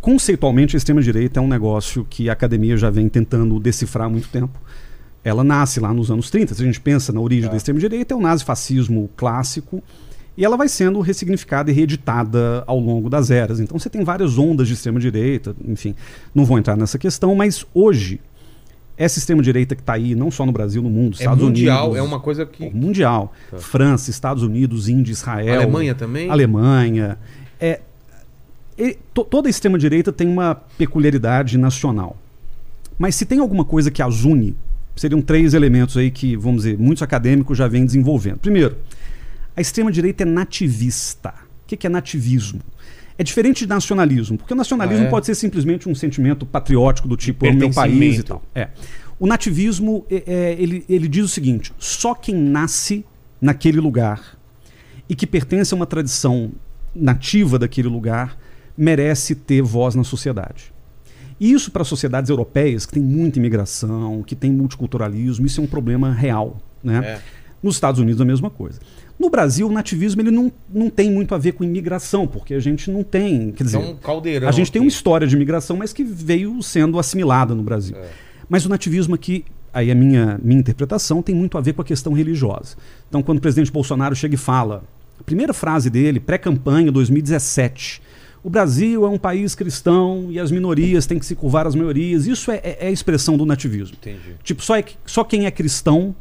conceitualmente 0.00 0.76
a 0.76 0.78
extrema-direita 0.78 1.40
é 1.40 1.42
um 1.42 1.48
negócio 1.48 2.06
que 2.08 2.28
a 2.28 2.32
academia 2.32 2.76
já 2.76 2.90
vem 2.90 3.08
tentando 3.08 3.58
decifrar 3.58 4.06
há 4.06 4.10
muito 4.10 4.28
tempo. 4.28 4.58
Ela 5.24 5.44
nasce 5.44 5.80
lá 5.80 5.92
nos 5.92 6.10
anos 6.10 6.30
30. 6.30 6.54
Se 6.54 6.62
a 6.62 6.64
gente 6.66 6.80
pensa 6.80 7.12
na 7.12 7.20
origem 7.20 7.44
Tá. 7.44 7.50
da 7.52 7.56
extrema-direita, 7.56 8.14
é 8.14 8.16
o 8.16 8.20
nazifascismo 8.20 9.08
clássico. 9.16 9.82
E 10.40 10.44
ela 10.44 10.56
vai 10.56 10.70
sendo 10.70 11.00
ressignificada 11.02 11.70
e 11.70 11.74
reeditada 11.74 12.64
ao 12.66 12.80
longo 12.80 13.10
das 13.10 13.30
eras. 13.30 13.60
Então 13.60 13.78
você 13.78 13.90
tem 13.90 14.02
várias 14.02 14.38
ondas 14.38 14.66
de 14.68 14.72
extrema-direita, 14.72 15.54
enfim, 15.68 15.94
não 16.34 16.46
vou 16.46 16.58
entrar 16.58 16.78
nessa 16.78 16.98
questão, 16.98 17.34
mas 17.34 17.66
hoje, 17.74 18.18
essa 18.96 19.18
extrema-direita 19.18 19.74
que 19.74 19.82
está 19.82 19.92
aí, 19.92 20.14
não 20.14 20.30
só 20.30 20.46
no 20.46 20.52
Brasil, 20.52 20.82
no 20.82 20.88
mundo, 20.88 21.12
É 21.16 21.18
Estados 21.18 21.44
mundial, 21.44 21.90
Unidos. 21.90 21.98
é 21.98 22.02
uma 22.02 22.18
coisa 22.20 22.46
que. 22.46 22.70
Mundial. 22.70 23.34
França, 23.58 24.08
Estados 24.10 24.42
Unidos, 24.42 24.88
Índia, 24.88 25.12
Israel. 25.12 25.56
Alemanha 25.60 25.94
também? 25.94 26.30
Alemanha. 26.30 27.18
É, 27.60 27.80
e 28.78 28.96
to- 29.12 29.24
toda 29.24 29.46
a 29.46 29.50
extrema-direita 29.50 30.10
tem 30.10 30.26
uma 30.26 30.54
peculiaridade 30.54 31.58
nacional. 31.58 32.16
Mas 32.98 33.14
se 33.14 33.26
tem 33.26 33.40
alguma 33.40 33.64
coisa 33.64 33.90
que 33.90 34.00
as 34.00 34.24
une, 34.24 34.56
seriam 34.96 35.20
três 35.20 35.52
elementos 35.52 35.98
aí 35.98 36.10
que, 36.10 36.34
vamos 36.34 36.62
dizer, 36.62 36.78
muitos 36.78 37.02
acadêmicos 37.02 37.58
já 37.58 37.68
vêm 37.68 37.84
desenvolvendo. 37.84 38.38
Primeiro, 38.38 38.76
a 39.56 39.60
extrema-direita 39.60 40.22
é 40.22 40.26
nativista. 40.26 41.34
O 41.64 41.76
que 41.76 41.86
é 41.86 41.90
nativismo? 41.90 42.60
É 43.16 43.22
diferente 43.22 43.60
de 43.60 43.68
nacionalismo, 43.68 44.38
porque 44.38 44.52
o 44.54 44.56
nacionalismo 44.56 45.04
Ah, 45.04 45.08
é? 45.08 45.10
pode 45.10 45.26
ser 45.26 45.34
simplesmente 45.34 45.88
um 45.88 45.94
sentimento 45.94 46.46
patriótico 46.46 47.06
do 47.06 47.16
tipo 47.16 47.44
é 47.46 47.50
o 47.50 47.54
meu 47.54 47.70
país 47.70 48.18
e 48.18 48.22
tal. 48.22 48.42
É. 48.54 48.68
O 49.18 49.26
nativismo, 49.26 50.06
é- 50.10 50.22
é, 50.26 50.56
ele, 50.58 50.84
ele 50.88 51.06
diz 51.06 51.24
o 51.24 51.28
seguinte: 51.28 51.72
só 51.78 52.14
quem 52.14 52.34
nasce 52.34 53.04
naquele 53.40 53.78
lugar 53.78 54.38
e 55.08 55.14
que 55.14 55.26
pertence 55.26 55.74
a 55.74 55.76
uma 55.76 55.86
tradição 55.86 56.50
nativa 56.94 57.58
daquele 57.58 57.88
lugar 57.88 58.38
merece 58.76 59.34
ter 59.34 59.60
voz 59.60 59.94
na 59.94 60.02
sociedade. 60.04 60.72
E 61.38 61.52
isso 61.52 61.70
para 61.70 61.84
sociedades 61.84 62.30
europeias 62.30 62.86
que 62.86 62.94
têm 62.94 63.02
muita 63.02 63.38
imigração, 63.38 64.22
que 64.22 64.34
têm 64.34 64.50
multiculturalismo, 64.50 65.44
isso 65.46 65.60
é 65.60 65.64
um 65.64 65.66
problema 65.66 66.10
real. 66.12 66.58
Né? 66.82 66.98
É. 67.04 67.20
Nos 67.62 67.74
Estados 67.76 68.00
Unidos 68.00 68.20
a 68.20 68.24
mesma 68.24 68.48
coisa. 68.48 68.78
No 69.20 69.28
Brasil, 69.28 69.68
o 69.68 69.70
nativismo 69.72 70.22
ele 70.22 70.30
não, 70.30 70.50
não 70.72 70.88
tem 70.88 71.10
muito 71.12 71.34
a 71.34 71.38
ver 71.38 71.52
com 71.52 71.62
imigração, 71.62 72.26
porque 72.26 72.54
a 72.54 72.58
gente 72.58 72.90
não 72.90 73.02
tem. 73.04 73.52
Quer 73.52 73.64
dizer, 73.64 73.76
Então, 73.78 73.96
caldeirão. 73.96 74.48
a 74.48 74.50
gente 74.52 74.72
tem 74.72 74.80
aqui. 74.80 74.86
uma 74.86 74.88
história 74.88 75.26
de 75.26 75.36
imigração, 75.36 75.76
mas 75.76 75.92
que 75.92 76.02
veio 76.02 76.62
sendo 76.62 76.98
assimilada 76.98 77.54
no 77.54 77.62
Brasil. 77.62 77.94
É. 77.98 78.08
Mas 78.48 78.64
o 78.64 78.68
nativismo 78.70 79.14
aqui, 79.14 79.44
aí 79.74 79.90
a 79.90 79.94
minha, 79.94 80.40
minha 80.42 80.58
interpretação, 80.58 81.20
tem 81.20 81.34
muito 81.34 81.58
a 81.58 81.60
ver 81.60 81.74
com 81.74 81.82
a 81.82 81.84
questão 81.84 82.14
religiosa. 82.14 82.76
Então, 83.10 83.22
quando 83.22 83.36
o 83.36 83.40
presidente 83.42 83.70
Bolsonaro 83.70 84.16
chega 84.16 84.36
e 84.36 84.38
fala, 84.38 84.82
a 85.20 85.22
primeira 85.22 85.52
frase 85.52 85.90
dele, 85.90 86.18
pré-campanha 86.18 86.90
2017, 86.90 88.00
o 88.42 88.48
Brasil 88.48 89.04
é 89.04 89.08
um 89.10 89.18
país 89.18 89.54
cristão 89.54 90.28
e 90.30 90.40
as 90.40 90.50
minorias 90.50 91.04
têm 91.06 91.18
que 91.18 91.26
se 91.26 91.34
curvar 91.36 91.66
às 91.66 91.74
maiorias. 91.74 92.26
Isso 92.26 92.50
é, 92.50 92.56
é- 92.64 92.78
é 92.80 92.86
a 92.86 92.90
expressão 92.90 93.36
do 93.36 93.44
nativismo. 93.44 93.96
Entendi. 94.00 94.34
Tipo, 94.42 94.62
só, 94.64 94.76
é, 94.76 94.84
só 95.04 95.22
quem 95.24 95.44
é 95.44 95.50
cristão 95.50 96.14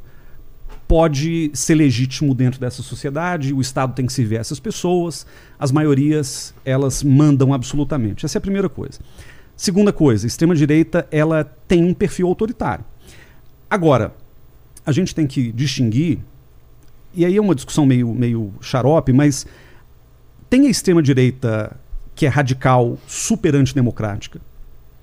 pode 0.90 1.52
ser 1.54 1.76
legítimo 1.76 2.34
dentro 2.34 2.60
dessa 2.60 2.82
sociedade, 2.82 3.54
o 3.54 3.62
Estado 3.62 3.94
tem 3.94 4.08
que 4.08 4.12
servir 4.12 4.38
a 4.38 4.40
essas 4.40 4.60
pessoas, 4.60 5.24
as 5.60 5.72
maiorias, 5.72 6.52
elas 6.66 7.04
mandam 7.04 7.54
absolutamente. 7.54 8.26
Essa 8.26 8.38
é 8.38 8.40
a 8.40 8.42
primeira 8.42 8.68
coisa. 8.68 9.00
Segunda 9.56 9.94
coisa, 9.94 10.26
a 10.26 10.28
extrema-direita, 10.28 11.08
ela 11.12 11.44
tem 11.68 11.86
um 11.86 11.94
perfil 11.94 12.26
autoritário. 12.28 12.84
Agora, 13.70 14.16
a 14.84 14.92
gente 14.92 15.14
tem 15.14 15.28
que 15.28 15.52
distinguir, 15.52 16.18
e 17.14 17.24
aí 17.24 17.38
é 17.38 17.42
uma 17.42 17.54
discussão 17.54 17.86
meio, 17.86 18.12
meio 18.12 18.52
xarope, 18.60 19.14
mas 19.14 19.46
tem 20.50 20.66
a 20.66 20.72
extrema-direita 20.72 21.78
que 22.16 22.26
é 22.26 22.30
radical, 22.30 22.98
super 23.06 23.56
antidemocrática, 23.56 24.42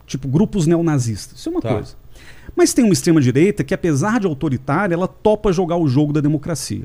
tipo 0.05 0.27
grupos 0.27 0.67
neonazistas. 0.67 1.39
Isso 1.39 1.49
é 1.49 1.53
uma 1.53 1.63
Tá. 1.63 1.75
coisa. 1.75 1.95
Mas 2.57 2.73
tem 2.73 2.85
uma 2.85 2.93
extrema-direita 2.95 3.63
que, 3.63 3.75
apesar 3.75 4.19
de 4.19 4.27
autoritária, 4.27 4.95
ela 4.95 5.07
topa 5.07 5.53
jogar 5.53 5.77
o 5.77 5.87
jogo 5.87 6.13
da 6.13 6.21
democracia. 6.21 6.85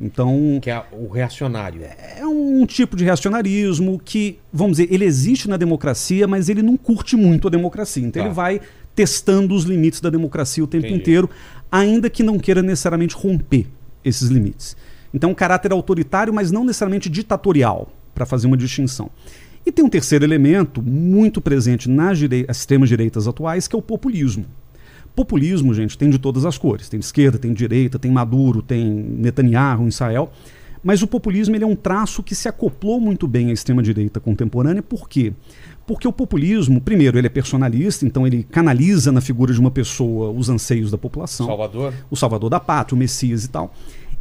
Então, 0.00 0.60
Que 0.62 0.70
é 0.70 0.80
o 0.92 1.08
reacionário. 1.08 1.80
é 1.82 2.24
um 2.24 2.64
tipo 2.66 2.94
de 2.94 3.04
reacionarismo 3.04 3.98
que, 4.04 4.38
vamos 4.52 4.76
dizer, 4.76 4.92
ele 4.94 5.04
existe 5.04 5.48
na 5.48 5.56
democracia, 5.56 6.28
mas 6.28 6.48
ele 6.48 6.62
não 6.62 6.76
curte 6.76 7.16
muito 7.16 7.48
a 7.48 7.50
democracia. 7.50 8.04
Então 8.06 8.22
Tá. 8.22 8.26
ele 8.28 8.34
vai 8.34 8.60
testando 8.94 9.54
os 9.54 9.64
limites 9.64 10.00
da 10.00 10.10
democracia 10.10 10.62
o 10.62 10.66
tempo 10.66 10.86
Entendi. 10.86 11.00
inteiro, 11.00 11.30
ainda 11.70 12.08
que 12.10 12.22
não 12.22 12.38
queira 12.38 12.62
necessariamente 12.62 13.14
romper 13.16 13.66
esses 14.04 14.28
limites. 14.28 14.76
Então, 15.12 15.30
um 15.30 15.34
caráter 15.34 15.72
autoritário, 15.72 16.32
mas 16.34 16.50
não 16.52 16.64
necessariamente 16.64 17.08
ditatorial, 17.08 17.88
para 18.14 18.26
fazer 18.26 18.46
uma 18.46 18.56
distinção. 18.56 19.10
E 19.64 19.72
tem 19.72 19.84
um 19.84 19.88
terceiro 19.88 20.24
elemento 20.24 20.80
muito 20.82 21.40
presente 21.40 21.88
nas 21.88 22.18
direi- 22.18 22.44
as 22.46 22.58
extremas-direitas 22.58 23.26
atuais, 23.26 23.66
que 23.66 23.74
é 23.74 23.78
o 23.78 23.82
populismo. 23.82 24.44
Populismo, 25.18 25.74
gente, 25.74 25.98
tem 25.98 26.08
de 26.08 26.16
todas 26.16 26.46
as 26.46 26.56
cores. 26.56 26.88
Tem 26.88 27.00
de 27.00 27.04
esquerda, 27.04 27.36
tem 27.38 27.52
de 27.52 27.58
direita, 27.58 27.98
tem 27.98 28.08
Maduro, 28.08 28.62
tem 28.62 28.84
Netanyahu, 28.84 29.88
Israel. 29.88 30.30
Mas 30.80 31.02
o 31.02 31.08
populismo 31.08 31.56
ele 31.56 31.64
é 31.64 31.66
um 31.66 31.74
traço 31.74 32.22
que 32.22 32.36
se 32.36 32.48
acoplou 32.48 33.00
muito 33.00 33.26
bem 33.26 33.50
à 33.50 33.52
extrema-direita 33.52 34.20
contemporânea. 34.20 34.80
Por 34.80 35.08
quê? 35.08 35.32
Porque 35.84 36.06
o 36.06 36.12
populismo, 36.12 36.80
primeiro, 36.80 37.18
ele 37.18 37.26
é 37.26 37.30
personalista, 37.30 38.06
então 38.06 38.28
ele 38.28 38.44
canaliza 38.44 39.10
na 39.10 39.20
figura 39.20 39.52
de 39.52 39.58
uma 39.58 39.72
pessoa 39.72 40.30
os 40.30 40.48
anseios 40.48 40.88
da 40.92 40.96
população 40.96 41.48
Salvador? 41.48 41.92
o 42.08 42.14
salvador 42.14 42.48
da 42.48 42.60
pátria, 42.60 42.94
o 42.94 42.98
Messias 43.00 43.44
e 43.44 43.48
tal. 43.48 43.74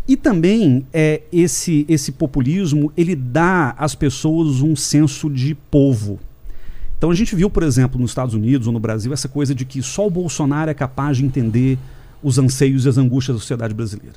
E 0.08 0.18
também 0.18 0.84
é, 0.92 1.22
esse, 1.32 1.86
esse 1.88 2.12
populismo 2.12 2.92
ele 2.98 3.16
dá 3.16 3.76
às 3.78 3.94
pessoas 3.94 4.62
um 4.62 4.76
senso 4.76 5.30
de 5.30 5.54
povo. 5.54 6.18
Então 6.98 7.12
a 7.12 7.16
gente 7.16 7.36
viu, 7.36 7.50
por 7.50 7.64
exemplo, 7.64 8.00
nos 8.00 8.12
Estados 8.12 8.34
Unidos 8.34 8.66
ou 8.68 8.74
no 8.74 8.80
Brasil, 8.80 9.14
essa 9.14 9.28
coisa 9.28 9.54
de 9.54 9.66
que 9.66 9.82
só 9.84 10.08
o 10.08 10.10
Bolsonaro 10.10 10.72
é 10.72 10.74
capaz 10.74 11.18
de 11.18 11.26
entender 11.26 11.78
os 12.24 12.40
anseios 12.40 12.86
e 12.86 12.90
as 12.90 12.98
angústias 12.98 13.36
da 13.38 13.40
sociedade 13.40 13.74
brasileira. 13.74 14.16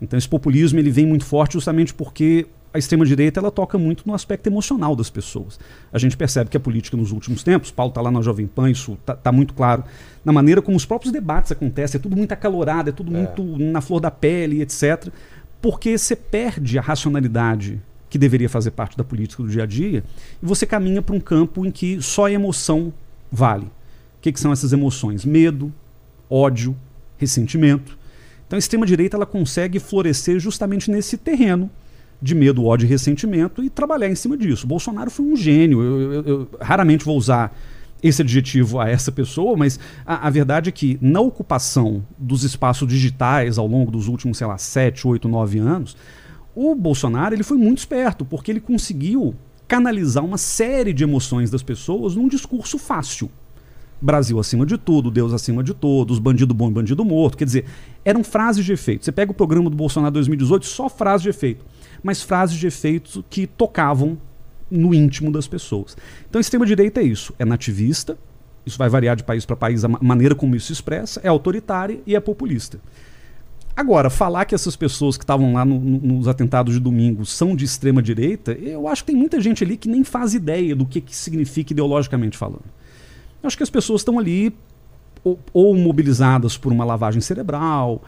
Então 0.00 0.16
esse 0.16 0.28
populismo 0.28 0.78
ele 0.78 0.90
vem 0.90 1.06
muito 1.06 1.24
forte 1.24 1.54
justamente 1.54 1.92
porque 1.92 2.46
a 2.72 2.78
extrema-direita 2.78 3.40
ela 3.40 3.50
toca 3.50 3.76
muito 3.78 4.04
no 4.06 4.14
aspecto 4.14 4.46
emocional 4.46 4.94
das 4.94 5.10
pessoas. 5.10 5.58
A 5.92 5.98
gente 5.98 6.16
percebe 6.16 6.50
que 6.50 6.56
a 6.56 6.60
política 6.60 6.96
nos 6.96 7.12
últimos 7.12 7.42
tempos, 7.42 7.70
Paulo 7.70 7.90
está 7.90 8.00
lá 8.00 8.10
na 8.10 8.20
Jovem 8.22 8.46
Pan, 8.46 8.70
isso 8.70 8.92
está 8.92 9.14
tá 9.14 9.32
muito 9.32 9.54
claro, 9.54 9.84
na 10.24 10.32
maneira 10.32 10.60
como 10.62 10.76
os 10.76 10.84
próprios 10.84 11.12
debates 11.12 11.50
acontecem, 11.50 11.98
é 11.98 12.02
tudo 12.02 12.16
muito 12.16 12.32
acalorado, 12.32 12.90
é 12.90 12.92
tudo 12.92 13.14
É. 13.14 13.18
muito 13.18 13.42
na 13.58 13.80
flor 13.80 14.00
da 14.00 14.10
pele, 14.10 14.62
etc. 14.62 15.08
Porque 15.60 15.96
você 15.96 16.14
perde 16.14 16.78
a 16.78 16.82
racionalidade 16.82 17.80
que 18.08 18.18
deveria 18.18 18.48
fazer 18.48 18.70
parte 18.70 18.96
da 18.96 19.04
política 19.04 19.42
do 19.42 19.48
dia 19.48 19.62
a 19.64 19.66
dia 19.66 20.02
e 20.42 20.46
você 20.46 20.64
caminha 20.66 21.02
para 21.02 21.14
um 21.14 21.20
campo 21.20 21.64
em 21.66 21.70
que 21.70 22.00
só 22.00 22.26
a 22.26 22.32
emoção 22.32 22.92
vale. 23.30 23.64
O 23.66 24.20
que, 24.20 24.32
que 24.32 24.40
são 24.40 24.50
essas 24.52 24.72
emoções? 24.72 25.24
Medo, 25.24 25.72
ódio, 26.28 26.74
ressentimento. 27.18 27.96
Então 28.46 28.56
a 28.56 28.58
extrema-direita 28.58 29.16
ela 29.16 29.26
consegue 29.26 29.78
florescer 29.78 30.38
justamente 30.40 30.90
nesse 30.90 31.16
terreno 31.18 31.70
de 32.20 32.34
medo, 32.34 32.64
ódio 32.64 32.86
e 32.86 32.88
ressentimento 32.88 33.62
e 33.62 33.70
trabalhar 33.70 34.08
em 34.08 34.14
cima 34.14 34.36
disso. 34.36 34.66
Bolsonaro 34.66 35.10
foi 35.10 35.24
um 35.26 35.36
gênio. 35.36 35.80
Eu, 35.82 36.12
eu- 36.12 36.22
eu 36.24 36.48
raramente 36.60 37.04
vou 37.04 37.16
usar 37.16 37.56
esse 38.02 38.22
adjetivo 38.22 38.80
a 38.80 38.88
essa 38.88 39.10
pessoa, 39.12 39.56
mas 39.56 39.78
a, 40.06 40.26
a 40.26 40.30
verdade 40.30 40.68
é 40.68 40.72
que 40.72 40.98
na 41.00 41.20
ocupação 41.20 42.02
dos 42.16 42.42
espaços 42.44 42.88
digitais 42.88 43.58
ao 43.58 43.66
longo 43.66 43.90
dos 43.90 44.08
últimos, 44.08 44.38
sei 44.38 44.46
lá, 44.46 44.56
7, 44.56 45.06
8, 45.06 45.28
9 45.28 45.58
anos, 45.58 45.96
o 46.60 46.74
Bolsonaro 46.74 47.34
ele 47.34 47.44
foi 47.44 47.56
muito 47.56 47.78
esperto, 47.78 48.24
porque 48.24 48.50
ele 48.50 48.60
conseguiu 48.60 49.34
canalizar 49.68 50.24
uma 50.24 50.38
série 50.38 50.92
de 50.92 51.04
emoções 51.04 51.50
das 51.50 51.62
pessoas 51.62 52.16
num 52.16 52.26
discurso 52.26 52.78
fácil. 52.78 53.30
Brasil 54.00 54.38
acima 54.40 54.64
de 54.66 54.76
tudo, 54.76 55.10
Deus 55.10 55.32
acima 55.32 55.62
de 55.62 55.72
todos, 55.74 56.18
bandido 56.18 56.52
bom 56.54 56.68
e 56.68 56.72
bandido 56.72 57.04
morto. 57.04 57.36
Quer 57.36 57.44
dizer, 57.44 57.64
eram 58.04 58.24
frases 58.24 58.64
de 58.64 58.72
efeito. 58.72 59.04
Você 59.04 59.12
pega 59.12 59.30
o 59.30 59.34
programa 59.34 59.70
do 59.70 59.76
Bolsonaro 59.76 60.12
2018, 60.14 60.66
só 60.66 60.88
frases 60.88 61.22
de 61.22 61.28
efeito. 61.28 61.64
Mas 62.02 62.22
frases 62.22 62.56
de 62.56 62.66
efeito 62.66 63.24
que 63.30 63.46
tocavam 63.46 64.18
no 64.70 64.94
íntimo 64.94 65.30
das 65.30 65.46
pessoas. 65.46 65.96
Então, 66.28 66.40
extrema-direita 66.40 67.00
é 67.00 67.04
isso: 67.04 67.32
é 67.38 67.44
nativista, 67.44 68.16
isso 68.66 68.78
vai 68.78 68.88
variar 68.88 69.16
de 69.16 69.24
país 69.24 69.44
para 69.44 69.56
país 69.56 69.84
a 69.84 69.88
ma- 69.88 69.98
maneira 70.02 70.34
como 70.34 70.54
isso 70.56 70.66
se 70.68 70.72
expressa, 70.74 71.20
é 71.22 71.28
autoritária 71.28 72.00
e 72.06 72.14
é 72.14 72.20
populista. 72.20 72.80
Agora, 73.78 74.10
falar 74.10 74.44
que 74.44 74.56
essas 74.56 74.74
pessoas 74.74 75.16
que 75.16 75.22
estavam 75.22 75.52
lá 75.52 75.64
no- 75.64 75.78
no- 75.78 76.00
nos 76.00 76.26
atentados 76.26 76.74
de 76.74 76.80
domingo 76.80 77.24
são 77.24 77.54
de 77.54 77.64
extrema 77.64 78.02
direita, 78.02 78.50
eu 78.50 78.88
acho 78.88 79.04
que 79.04 79.12
tem 79.12 79.16
muita 79.16 79.40
gente 79.40 79.62
ali 79.62 79.76
que 79.76 79.88
nem 79.88 80.02
faz 80.02 80.34
ideia 80.34 80.74
do 80.74 80.84
que, 80.84 81.00
que 81.00 81.14
significa 81.14 81.72
ideologicamente 81.72 82.36
falando. 82.36 82.64
Eu 83.40 83.46
acho 83.46 83.56
que 83.56 83.62
as 83.62 83.70
pessoas 83.70 84.00
estão 84.00 84.18
ali 84.18 84.52
ou, 85.22 85.38
ou 85.52 85.76
mobilizadas 85.76 86.56
por 86.58 86.72
uma 86.72 86.84
lavagem 86.84 87.20
cerebral, 87.20 88.02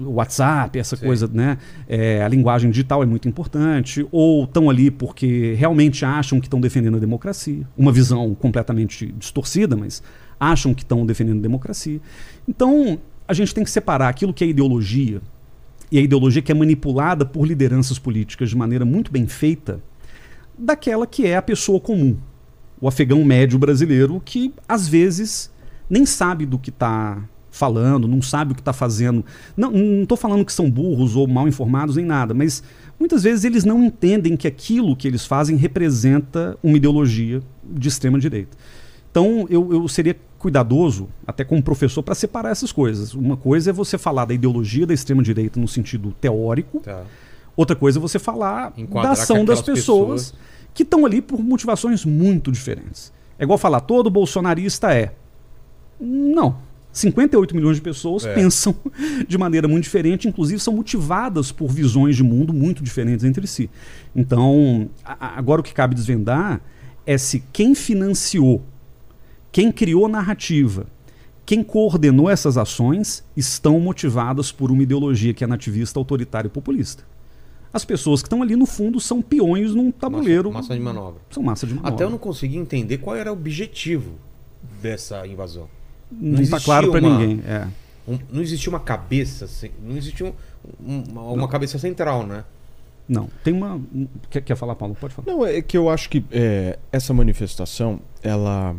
WhatsApp, 0.00 0.76
essa 0.80 0.96
Sim. 0.96 1.06
coisa, 1.06 1.30
né? 1.32 1.58
É, 1.88 2.20
a 2.24 2.26
linguagem 2.26 2.68
digital 2.72 3.00
é 3.00 3.06
muito 3.06 3.28
importante, 3.28 4.04
ou 4.10 4.42
estão 4.42 4.68
ali 4.68 4.90
porque 4.90 5.54
realmente 5.54 6.04
acham 6.04 6.40
que 6.40 6.46
estão 6.48 6.60
defendendo 6.60 6.96
a 6.96 7.00
democracia, 7.00 7.64
uma 7.78 7.92
visão 7.92 8.34
completamente 8.34 9.14
distorcida, 9.16 9.76
mas 9.76 10.02
acham 10.40 10.74
que 10.74 10.82
estão 10.82 11.06
defendendo 11.06 11.38
a 11.38 11.42
democracia. 11.42 12.00
Então, 12.48 12.98
a 13.26 13.32
gente 13.32 13.54
tem 13.54 13.64
que 13.64 13.70
separar 13.70 14.08
aquilo 14.08 14.34
que 14.34 14.44
é 14.44 14.46
ideologia 14.46 15.20
e 15.90 15.98
a 15.98 16.02
ideologia 16.02 16.42
que 16.42 16.52
é 16.52 16.54
manipulada 16.54 17.24
por 17.24 17.46
lideranças 17.46 17.98
políticas 17.98 18.50
de 18.50 18.56
maneira 18.56 18.84
muito 18.84 19.12
bem 19.12 19.26
feita, 19.26 19.80
daquela 20.58 21.06
que 21.06 21.26
é 21.26 21.36
a 21.36 21.42
pessoa 21.42 21.80
comum, 21.80 22.16
o 22.80 22.88
afegão 22.88 23.24
médio 23.24 23.58
brasileiro, 23.58 24.20
que 24.24 24.52
às 24.68 24.88
vezes 24.88 25.52
nem 25.88 26.04
sabe 26.04 26.46
do 26.46 26.58
que 26.58 26.70
está 26.70 27.22
falando, 27.54 28.08
não 28.08 28.20
sabe 28.20 28.52
o 28.52 28.54
que 28.54 28.60
está 28.60 28.72
fazendo. 28.72 29.24
Não 29.56 30.02
estou 30.02 30.18
falando 30.18 30.44
que 30.44 30.52
são 30.52 30.68
burros 30.68 31.14
ou 31.14 31.26
mal 31.28 31.46
informados 31.46 31.94
nem 31.94 32.04
nada, 32.04 32.34
mas 32.34 32.62
muitas 32.98 33.22
vezes 33.22 33.44
eles 33.44 33.64
não 33.64 33.84
entendem 33.84 34.36
que 34.36 34.48
aquilo 34.48 34.96
que 34.96 35.06
eles 35.06 35.24
fazem 35.24 35.56
representa 35.56 36.58
uma 36.62 36.76
ideologia 36.76 37.40
de 37.62 37.88
extrema 37.88 38.18
direita. 38.18 38.56
Então 39.14 39.46
eu, 39.48 39.72
eu 39.72 39.86
seria 39.86 40.16
cuidadoso, 40.40 41.08
até 41.24 41.44
como 41.44 41.62
professor, 41.62 42.02
para 42.02 42.16
separar 42.16 42.50
essas 42.50 42.72
coisas. 42.72 43.14
Uma 43.14 43.36
coisa 43.36 43.70
é 43.70 43.72
você 43.72 43.96
falar 43.96 44.24
da 44.24 44.34
ideologia 44.34 44.84
da 44.84 44.92
extrema 44.92 45.22
direita 45.22 45.60
no 45.60 45.68
sentido 45.68 46.12
teórico, 46.20 46.80
Tá. 46.80 47.04
Outra 47.56 47.76
coisa 47.76 48.00
é 48.00 48.02
você 48.02 48.18
falar 48.18 48.72
Enquadrar 48.76 49.14
da 49.14 49.22
ação 49.22 49.44
das 49.44 49.62
pessoas, 49.62 50.32
pessoas. 50.32 50.34
que 50.74 50.82
estão 50.82 51.06
ali 51.06 51.22
por 51.22 51.40
motivações 51.40 52.04
muito 52.04 52.50
diferentes. 52.50 53.12
É 53.38 53.44
igual 53.44 53.56
falar, 53.56 53.78
todo 53.82 54.10
bolsonarista 54.10 54.92
é. 54.92 55.12
Não. 56.00 56.56
58 56.92 57.54
milhões 57.54 57.76
de 57.76 57.82
pessoas 57.82 58.26
É. 58.26 58.34
pensam 58.34 58.74
de 59.28 59.38
maneira 59.38 59.68
muito 59.68 59.84
diferente, 59.84 60.26
inclusive 60.26 60.58
são 60.60 60.74
motivadas 60.74 61.52
por 61.52 61.68
visões 61.68 62.16
de 62.16 62.24
mundo 62.24 62.52
muito 62.52 62.82
diferentes 62.82 63.24
entre 63.24 63.46
si. 63.46 63.70
Então, 64.16 64.88
a- 65.04 65.38
agora 65.38 65.60
o 65.60 65.64
que 65.64 65.72
cabe 65.72 65.94
desvendar 65.94 66.60
é 67.06 67.16
se 67.16 67.44
quem 67.52 67.74
financiou, 67.76 68.62
quem 69.54 69.70
criou 69.70 70.06
a 70.06 70.08
narrativa, 70.08 70.84
quem 71.46 71.62
coordenou 71.62 72.28
essas 72.28 72.58
ações 72.58 73.22
estão 73.36 73.78
motivadas 73.78 74.50
por 74.50 74.68
uma 74.72 74.82
ideologia 74.82 75.32
que 75.32 75.44
é 75.44 75.46
nativista, 75.46 75.96
autoritária 75.96 76.48
e 76.48 76.50
populista. 76.50 77.04
As 77.72 77.84
pessoas 77.84 78.20
que 78.20 78.26
estão 78.26 78.42
ali 78.42 78.56
no 78.56 78.66
fundo 78.66 78.98
são 78.98 79.22
peões 79.22 79.72
num 79.72 79.92
tabuleiro. 79.92 80.50
Massa, 80.50 80.68
massa 80.70 80.74
de 80.74 80.80
manobra. 80.80 81.20
São 81.30 81.42
massa 81.44 81.66
de 81.68 81.74
manobra. 81.74 81.94
Até 81.94 82.02
eu 82.02 82.10
não 82.10 82.18
consegui 82.18 82.56
entender 82.56 82.98
qual 82.98 83.14
era 83.14 83.30
o 83.30 83.32
objetivo 83.34 84.14
dessa 84.82 85.24
invasão. 85.24 85.68
não 86.10 86.32
não 86.32 86.40
está 86.42 86.58
claro 86.58 86.90
para 86.90 87.00
ninguém. 87.00 87.40
É. 87.46 87.68
Um- 88.08 88.18
não 88.32 88.42
existia 88.42 88.70
uma 88.70 88.80
cabeça, 88.80 89.48
não 89.80 89.96
existia 89.96 90.26
um- 90.26 90.32
um- 90.84 91.04
uma, 91.12 91.22
uma 91.30 91.48
cabeça 91.48 91.78
central, 91.78 92.26
né? 92.26 92.42
Não. 93.08 93.28
Tem 93.44 93.54
uma. 93.54 93.74
um- 93.76 94.08
Quer, 94.30 94.40
quer 94.42 94.56
falar, 94.56 94.74
Paulo? 94.74 94.96
Pode 95.00 95.14
falar. 95.14 95.30
Não, 95.30 95.46
é 95.46 95.62
que 95.62 95.76
eu 95.76 95.88
acho 95.88 96.08
que 96.10 96.24
é, 96.32 96.78
essa 96.90 97.12
manifestação, 97.14 98.00
ela, 98.22 98.74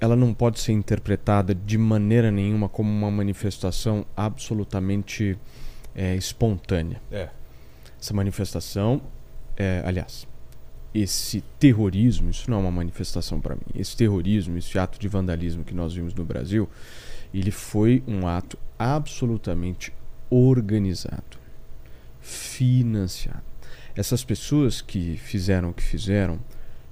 ela 0.00 0.16
não 0.16 0.32
pode 0.32 0.58
ser 0.58 0.72
interpretada 0.72 1.54
de 1.54 1.76
maneira 1.76 2.30
nenhuma 2.30 2.68
como 2.68 2.90
uma 2.90 3.10
manifestação 3.10 4.06
absolutamente 4.16 5.38
é, 5.94 6.16
espontânea. 6.16 7.00
É. 7.12 7.28
Essa 8.00 8.14
manifestação, 8.14 9.02
é, 9.56 9.82
aliás, 9.84 10.26
esse 10.94 11.42
terrorismo, 11.58 12.30
isso 12.30 12.50
não 12.50 12.58
é 12.58 12.60
uma 12.62 12.70
manifestação 12.70 13.40
para 13.40 13.54
mim. 13.54 13.62
Esse 13.74 13.94
terrorismo, 13.94 14.56
esse 14.56 14.78
ato 14.78 14.98
de 14.98 15.06
vandalismo 15.06 15.64
que 15.64 15.74
nós 15.74 15.92
vimos 15.92 16.14
no 16.14 16.24
Brasil, 16.24 16.66
ele 17.32 17.50
foi 17.50 18.02
um 18.08 18.26
ato 18.26 18.58
absolutamente 18.78 19.92
organizado, 20.30 21.38
financiado. 22.20 23.42
Essas 23.94 24.24
pessoas 24.24 24.80
que 24.80 25.18
fizeram 25.18 25.70
o 25.70 25.74
que 25.74 25.82
fizeram 25.82 26.40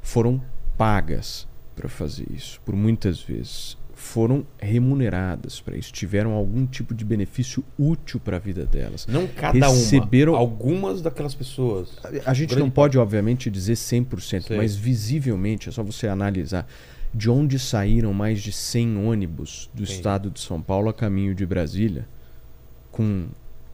foram 0.02 0.42
pagas 0.76 1.47
para 1.78 1.88
fazer 1.88 2.26
isso, 2.34 2.60
por 2.64 2.74
muitas 2.74 3.20
vezes 3.20 3.78
foram 3.94 4.46
remuneradas 4.58 5.60
para 5.60 5.76
isso, 5.76 5.92
tiveram 5.92 6.32
algum 6.32 6.66
tipo 6.66 6.94
de 6.94 7.04
benefício 7.04 7.64
útil 7.78 8.20
para 8.20 8.36
a 8.36 8.40
vida 8.40 8.64
delas. 8.64 9.06
Não 9.06 9.26
cada 9.26 9.66
Receberam- 9.68 10.32
uma. 10.34 10.38
Algumas 10.40 11.00
daquelas 11.02 11.34
pessoas. 11.34 11.96
A 12.24 12.32
gente 12.34 12.50
Grande 12.50 12.62
não 12.62 12.70
pode, 12.70 12.96
obviamente, 12.98 13.50
dizer 13.50 13.74
100%, 13.76 14.48
Sei. 14.48 14.56
mas 14.56 14.76
visivelmente, 14.76 15.68
é 15.68 15.72
só 15.72 15.82
você 15.82 16.06
analisar 16.06 16.66
de 17.14 17.28
onde 17.30 17.58
saíram 17.58 18.12
mais 18.12 18.40
de 18.40 18.52
100 18.52 18.96
ônibus 19.04 19.68
do 19.74 19.82
Entendi. 19.82 19.96
estado 19.96 20.30
de 20.30 20.40
São 20.40 20.60
Paulo 20.60 20.88
a 20.88 20.94
caminho 20.94 21.34
de 21.34 21.44
Brasília, 21.46 22.06
com 22.92 23.26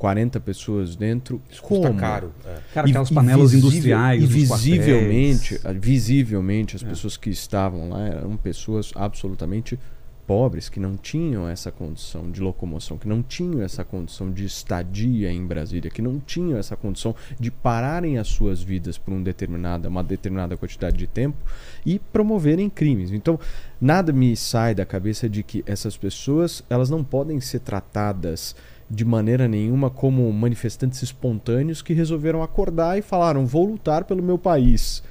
40 0.04 0.38
pessoas 0.38 0.94
dentro. 0.96 1.40
Isso 1.50 1.62
custa 1.62 1.86
como? 1.88 1.98
caro. 1.98 2.30
É. 2.44 2.58
Cara, 2.74 2.86
aquelas 2.86 3.10
panelas 3.10 3.52
visível- 3.52 3.70
industriais. 3.70 4.22
E 4.22 4.26
visivelmente, 4.26 5.58
visivelmente, 5.80 6.76
as 6.76 6.82
É. 6.82 6.86
pessoas 6.86 7.16
que 7.16 7.30
estavam 7.30 7.88
lá 7.88 8.06
eram 8.06 8.36
pessoas 8.36 8.92
absolutamente 8.94 9.78
pobres, 10.26 10.68
que 10.70 10.78
não 10.80 10.96
tinham 10.96 11.46
essa 11.48 11.70
condição 11.70 12.30
de 12.30 12.40
locomoção, 12.42 12.96
que 12.98 13.06
não 13.08 13.22
tinham 13.22 13.62
essa 13.62 13.82
condição 13.84 14.30
de 14.30 14.44
estadia 14.44 15.30
em 15.32 15.44
Brasília, 15.46 15.90
que 15.90 16.00
não 16.02 16.18
tinham 16.18 16.58
essa 16.58 16.74
condição 16.76 17.14
de 17.40 17.50
pararem 17.50 18.16
as 18.18 18.28
suas 18.28 18.62
vidas 18.62 18.96
por 18.98 19.12
um 19.12 19.22
determinada, 19.22 19.88
uma 19.88 20.02
determinada 20.04 20.54
quantidade 20.56 20.96
de 20.98 21.06
tempo 21.06 21.36
e 21.84 21.98
promoverem 21.98 22.68
crimes. 22.70 23.10
Então, 23.10 23.38
nada 23.80 24.12
me 24.14 24.34
sai 24.36 24.74
da 24.74 24.84
cabeça 24.86 25.28
de 25.28 25.42
que 25.42 25.62
essas 25.66 25.94
pessoas, 25.96 26.62
elas 26.70 26.88
não 26.90 27.02
podem 27.04 27.38
ser 27.40 27.60
tratadas 27.60 28.54
de 28.94 29.04
maneira 29.04 29.48
nenhuma 29.48 29.90
como 29.90 30.32
manifestantes 30.32 31.02
espontâneos 31.02 31.82
que 31.82 31.92
resolveram 31.92 32.42
acordar 32.42 32.98
e 32.98 33.02
falaram: 33.02 33.44
vou 33.46 33.66
lutar 33.66 34.04
pelo 34.04 34.22
meu 34.22 34.38
país. 34.38 35.02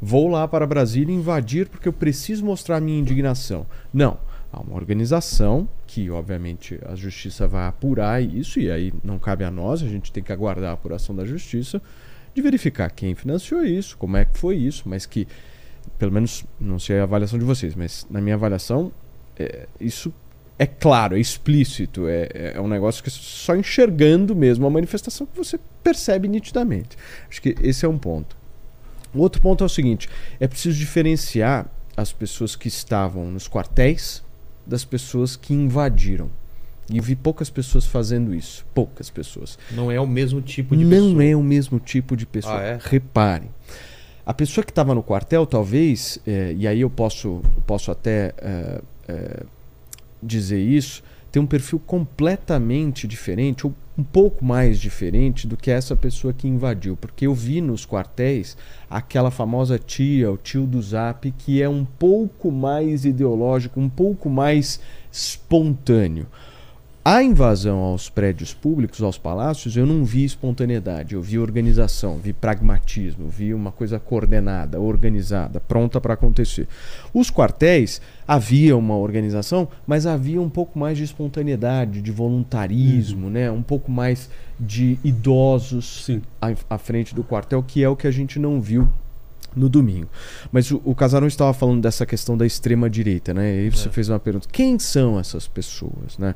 Vou 0.00 0.28
lá 0.28 0.46
para 0.46 0.66
Brasília 0.66 1.14
invadir 1.14 1.68
porque 1.68 1.88
eu 1.88 1.92
preciso 1.92 2.44
mostrar 2.44 2.80
minha 2.80 2.98
indignação. 2.98 3.66
Não. 3.92 4.18
Há 4.52 4.60
uma 4.60 4.76
organização 4.76 5.68
que, 5.86 6.08
obviamente, 6.08 6.78
a 6.86 6.94
justiça 6.94 7.46
vai 7.46 7.66
apurar 7.66 8.22
isso, 8.22 8.58
e 8.60 8.70
aí 8.70 8.92
não 9.04 9.18
cabe 9.18 9.44
a 9.44 9.50
nós, 9.50 9.82
a 9.82 9.88
gente 9.88 10.10
tem 10.10 10.22
que 10.22 10.32
aguardar 10.32 10.70
a 10.70 10.72
apuração 10.72 11.14
da 11.14 11.26
justiça, 11.26 11.82
de 12.34 12.40
verificar 12.40 12.90
quem 12.90 13.14
financiou 13.14 13.64
isso, 13.64 13.98
como 13.98 14.16
é 14.16 14.24
que 14.24 14.38
foi 14.38 14.56
isso, 14.56 14.84
mas 14.86 15.04
que, 15.04 15.26
pelo 15.98 16.12
menos, 16.12 16.44
não 16.60 16.78
sei 16.78 17.00
a 17.00 17.02
avaliação 17.02 17.38
de 17.38 17.44
vocês, 17.44 17.74
mas 17.74 18.06
na 18.08 18.20
minha 18.20 18.36
avaliação, 18.36 18.92
é, 19.38 19.66
isso 19.80 20.14
é 20.58 20.66
claro, 20.66 21.16
é 21.16 21.20
explícito, 21.20 22.08
é, 22.08 22.52
é 22.54 22.60
um 22.60 22.68
negócio 22.68 23.02
que 23.04 23.10
só 23.10 23.54
enxergando 23.54 24.34
mesmo 24.34 24.66
a 24.66 24.70
manifestação 24.70 25.26
que 25.26 25.36
você 25.36 25.60
percebe 25.84 26.28
nitidamente. 26.28 26.96
Acho 27.28 27.42
que 27.42 27.54
esse 27.62 27.84
é 27.84 27.88
um 27.88 27.98
ponto. 27.98 28.36
O 29.14 29.20
outro 29.20 29.40
ponto 29.40 29.62
é 29.62 29.66
o 29.66 29.68
seguinte: 29.68 30.08
é 30.40 30.48
preciso 30.48 30.78
diferenciar 30.78 31.66
as 31.96 32.12
pessoas 32.12 32.56
que 32.56 32.68
estavam 32.68 33.30
nos 33.30 33.48
quartéis 33.48 34.22
das 34.66 34.84
pessoas 34.84 35.36
que 35.36 35.54
invadiram. 35.54 36.30
E 36.88 37.00
vi 37.00 37.16
poucas 37.16 37.50
pessoas 37.50 37.84
fazendo 37.84 38.32
isso. 38.32 38.64
Poucas 38.72 39.10
pessoas. 39.10 39.58
Não 39.72 39.90
é 39.90 40.00
o 40.00 40.06
mesmo 40.06 40.40
tipo 40.40 40.76
de 40.76 40.84
Não 40.84 40.90
pessoa. 40.90 41.24
é 41.24 41.36
o 41.36 41.42
mesmo 41.42 41.80
tipo 41.80 42.16
de 42.16 42.24
pessoa. 42.24 42.60
Ah, 42.60 42.62
é? 42.62 42.78
Reparem. 42.80 43.50
A 44.24 44.32
pessoa 44.32 44.64
que 44.64 44.70
estava 44.70 44.94
no 44.94 45.02
quartel, 45.02 45.46
talvez, 45.46 46.18
é, 46.26 46.54
e 46.56 46.66
aí 46.66 46.80
eu 46.80 46.90
posso, 46.90 47.42
posso 47.66 47.90
até 47.90 48.32
é, 48.38 48.80
é, 49.08 49.42
dizer 50.22 50.60
isso, 50.60 51.02
tem 51.30 51.42
um 51.42 51.46
perfil 51.46 51.78
completamente 51.78 53.06
diferente, 53.06 53.66
ou 53.66 53.74
um 53.98 54.02
pouco 54.02 54.44
mais 54.44 54.78
diferente 54.78 55.46
do 55.46 55.56
que 55.56 55.70
essa 55.70 55.96
pessoa 55.96 56.32
que 56.32 56.48
invadiu. 56.48 56.96
Porque 56.96 57.26
eu 57.26 57.34
vi 57.34 57.60
nos 57.60 57.86
quartéis 57.86 58.56
aquela 58.88 59.30
famosa 59.30 59.78
tia, 59.78 60.30
o 60.30 60.36
tio 60.36 60.66
do 60.66 60.80
zap, 60.80 61.30
que 61.32 61.62
é 61.62 61.68
um 61.68 61.84
pouco 61.84 62.50
mais 62.50 63.04
ideológico, 63.04 63.80
um 63.80 63.88
pouco 63.88 64.28
mais 64.28 64.80
espontâneo. 65.10 66.26
A 67.08 67.22
invasão 67.22 67.78
aos 67.78 68.10
prédios 68.10 68.52
públicos, 68.52 69.00
aos 69.00 69.16
palácios, 69.16 69.76
eu 69.76 69.86
não 69.86 70.04
vi 70.04 70.24
espontaneidade, 70.24 71.14
eu 71.14 71.22
vi 71.22 71.38
organização, 71.38 72.18
vi 72.18 72.32
pragmatismo, 72.32 73.28
vi 73.28 73.54
uma 73.54 73.70
coisa 73.70 74.00
coordenada, 74.00 74.80
organizada, 74.80 75.60
pronta 75.60 76.00
para 76.00 76.14
acontecer. 76.14 76.66
Os 77.14 77.30
quartéis 77.30 78.00
havia 78.26 78.76
uma 78.76 78.96
organização, 78.96 79.68
mas 79.86 80.06
havia 80.06 80.40
um 80.40 80.48
pouco 80.48 80.78
mais 80.78 80.98
de 80.98 81.04
espontaneidade, 81.04 82.00
de 82.00 82.10
voluntarismo, 82.10 83.30
né? 83.30 83.50
um 83.50 83.62
pouco 83.62 83.90
mais 83.90 84.28
de 84.58 84.98
idosos 85.04 86.08
à, 86.40 86.52
à 86.70 86.78
frente 86.78 87.14
do 87.14 87.22
quartel, 87.22 87.62
que 87.62 87.82
é 87.82 87.88
o 87.88 87.96
que 87.96 88.06
a 88.06 88.10
gente 88.10 88.38
não 88.38 88.60
viu 88.60 88.88
no 89.54 89.68
domingo. 89.68 90.08
Mas 90.52 90.70
o, 90.70 90.80
o 90.84 90.94
Casarão 90.94 91.26
estava 91.26 91.52
falando 91.54 91.80
dessa 91.80 92.04
questão 92.04 92.36
da 92.36 92.46
extrema 92.46 92.90
direita, 92.90 93.32
né? 93.32 93.54
E 93.54 93.58
aí 93.60 93.70
você 93.70 93.88
fez 93.88 94.08
uma 94.08 94.20
pergunta: 94.20 94.46
quem 94.52 94.78
são 94.78 95.18
essas 95.18 95.48
pessoas, 95.48 96.18
né? 96.18 96.34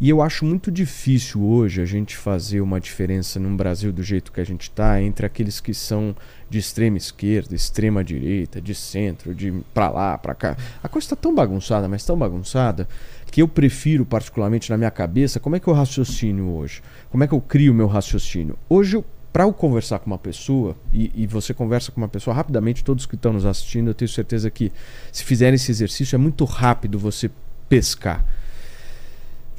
E 0.00 0.08
eu 0.08 0.22
acho 0.22 0.46
muito 0.46 0.70
difícil 0.70 1.44
hoje 1.44 1.82
a 1.82 1.84
gente 1.84 2.16
fazer 2.16 2.62
uma 2.62 2.80
diferença 2.80 3.38
num 3.38 3.54
Brasil 3.54 3.92
do 3.92 4.02
jeito 4.02 4.32
que 4.32 4.40
a 4.40 4.44
gente 4.44 4.62
está 4.62 5.02
entre 5.02 5.26
aqueles 5.26 5.60
que 5.60 5.74
são 5.74 6.16
de 6.48 6.58
extrema 6.58 6.96
esquerda, 6.96 7.54
extrema 7.54 8.02
direita, 8.02 8.62
de 8.62 8.74
centro, 8.74 9.34
de 9.34 9.52
pra 9.74 9.90
lá, 9.90 10.16
pra 10.16 10.34
cá. 10.34 10.56
A 10.82 10.88
coisa 10.88 11.04
está 11.04 11.16
tão 11.16 11.34
bagunçada, 11.34 11.86
mas 11.86 12.02
tão 12.02 12.16
bagunçada, 12.16 12.88
que 13.30 13.42
eu 13.42 13.46
prefiro, 13.46 14.06
particularmente 14.06 14.70
na 14.70 14.78
minha 14.78 14.90
cabeça, 14.90 15.38
como 15.38 15.56
é 15.56 15.60
que 15.60 15.68
eu 15.68 15.74
raciocínio 15.74 16.48
hoje? 16.48 16.80
Como 17.10 17.22
é 17.22 17.26
que 17.26 17.34
eu 17.34 17.40
crio 17.40 17.70
o 17.70 17.74
meu 17.74 17.86
raciocínio? 17.86 18.56
Hoje 18.70 19.04
para 19.30 19.44
eu 19.44 19.52
conversar 19.52 19.98
com 19.98 20.06
uma 20.06 20.18
pessoa, 20.18 20.74
e, 20.94 21.12
e, 21.14 21.26
você 21.26 21.54
conversa 21.54 21.92
com 21.92 22.00
uma 22.00 22.08
pessoa 22.08 22.34
rapidamente, 22.34 22.82
todos 22.82 23.06
que 23.06 23.14
estão 23.14 23.34
nos 23.34 23.46
assistindo, 23.46 23.88
eu 23.88 23.94
tenho 23.94 24.08
certeza 24.08 24.50
que 24.50 24.72
se 25.12 25.22
fizerem 25.22 25.54
esse 25.54 25.70
exercício 25.70 26.16
é 26.16 26.18
muito 26.18 26.44
rápido 26.46 26.98
você 26.98 27.30
pescar. 27.68 28.24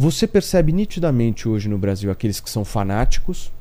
Você 0.01 0.25
percebe 0.25 0.71
nitidamente 0.71 1.47
hoje 1.47 1.69
no 1.69 1.77
Brasil 1.77 2.09
aqueles 2.09 2.39
que 2.39 2.49
são 2.49 2.65
fanáticos 2.65 3.51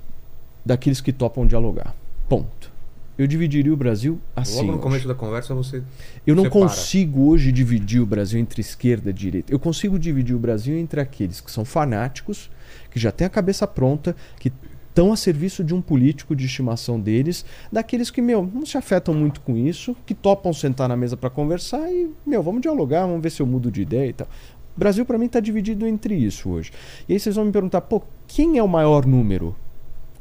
daqueles 0.64 0.98
que 0.98 1.12
topam 1.12 1.46
dialogar. 1.46 1.94
Ponto. 2.30 2.72
Eu 3.18 3.26
dividiria 3.26 3.70
o 3.70 3.76
Brasil 3.76 4.18
assim. 4.34 4.62
Logo 4.62 4.72
no 4.72 4.78
começo 4.78 5.06
da 5.06 5.14
conversa 5.14 5.54
você. 5.54 5.82
Eu 6.26 6.34
não 6.34 6.44
separa. 6.44 6.64
consigo 6.64 7.28
hoje 7.28 7.52
dividir 7.52 8.00
o 8.00 8.06
Brasil 8.06 8.40
entre 8.40 8.62
esquerda 8.62 9.10
e 9.10 9.12
direita. 9.12 9.52
Eu 9.52 9.58
consigo 9.58 9.98
dividir 9.98 10.34
o 10.34 10.38
Brasil 10.38 10.78
entre 10.78 10.98
aqueles 10.98 11.42
que 11.42 11.50
são 11.50 11.62
fanáticos, 11.62 12.50
que 12.90 12.98
já 12.98 13.12
têm 13.12 13.26
a 13.26 13.30
cabeça 13.30 13.66
pronta, 13.66 14.16
que 14.38 14.50
estão 14.88 15.12
a 15.12 15.16
serviço 15.16 15.62
de 15.62 15.74
um 15.74 15.82
político 15.82 16.34
de 16.34 16.46
estimação 16.46 16.98
deles, 16.98 17.44
daqueles 17.70 18.10
que, 18.10 18.22
meu, 18.22 18.50
não 18.50 18.64
se 18.64 18.78
afetam 18.78 19.12
muito 19.12 19.42
com 19.42 19.58
isso, 19.58 19.94
que 20.06 20.14
topam 20.14 20.54
sentar 20.54 20.88
na 20.88 20.96
mesa 20.96 21.18
para 21.18 21.28
conversar 21.28 21.90
e, 21.92 22.10
meu, 22.26 22.42
vamos 22.42 22.62
dialogar, 22.62 23.06
vamos 23.06 23.22
ver 23.22 23.30
se 23.30 23.42
eu 23.42 23.46
mudo 23.46 23.70
de 23.70 23.82
ideia 23.82 24.08
e 24.08 24.12
tal. 24.14 24.28
O 24.76 24.80
Brasil, 24.80 25.04
para 25.04 25.18
mim, 25.18 25.26
está 25.26 25.40
dividido 25.40 25.86
entre 25.86 26.14
isso 26.14 26.50
hoje. 26.50 26.72
E 27.08 27.12
aí 27.12 27.20
vocês 27.20 27.36
vão 27.36 27.44
me 27.44 27.52
perguntar, 27.52 27.80
pô, 27.82 28.02
quem 28.26 28.58
é 28.58 28.62
o 28.62 28.68
maior 28.68 29.04
número? 29.06 29.54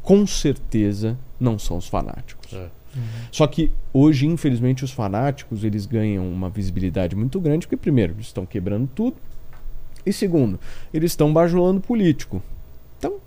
Com 0.02 0.26
certeza 0.26 1.18
não 1.40 1.60
são 1.60 1.78
os 1.78 1.88
fanáticos. 1.88 2.54
É. 2.54 2.68
Só 3.32 3.46
que 3.46 3.72
hoje, 3.94 4.26
infelizmente, 4.26 4.84
os 4.84 4.92
fanáticos 4.92 5.64
eles 5.64 5.86
ganham 5.86 6.28
uma 6.28 6.50
visibilidade 6.50 7.16
muito 7.16 7.40
grande, 7.40 7.68
porque 7.68 7.78
primeiro, 7.78 8.14
eles 8.14 8.28
estão 8.28 8.46
quebrando 8.46 8.90
tudo, 8.94 9.16
e 10.06 10.12
segundo, 10.12 10.60
eles 10.94 11.12
estão 11.12 11.32
bajulando 11.32 11.80
político. 11.82 12.42
Então, 12.98 13.18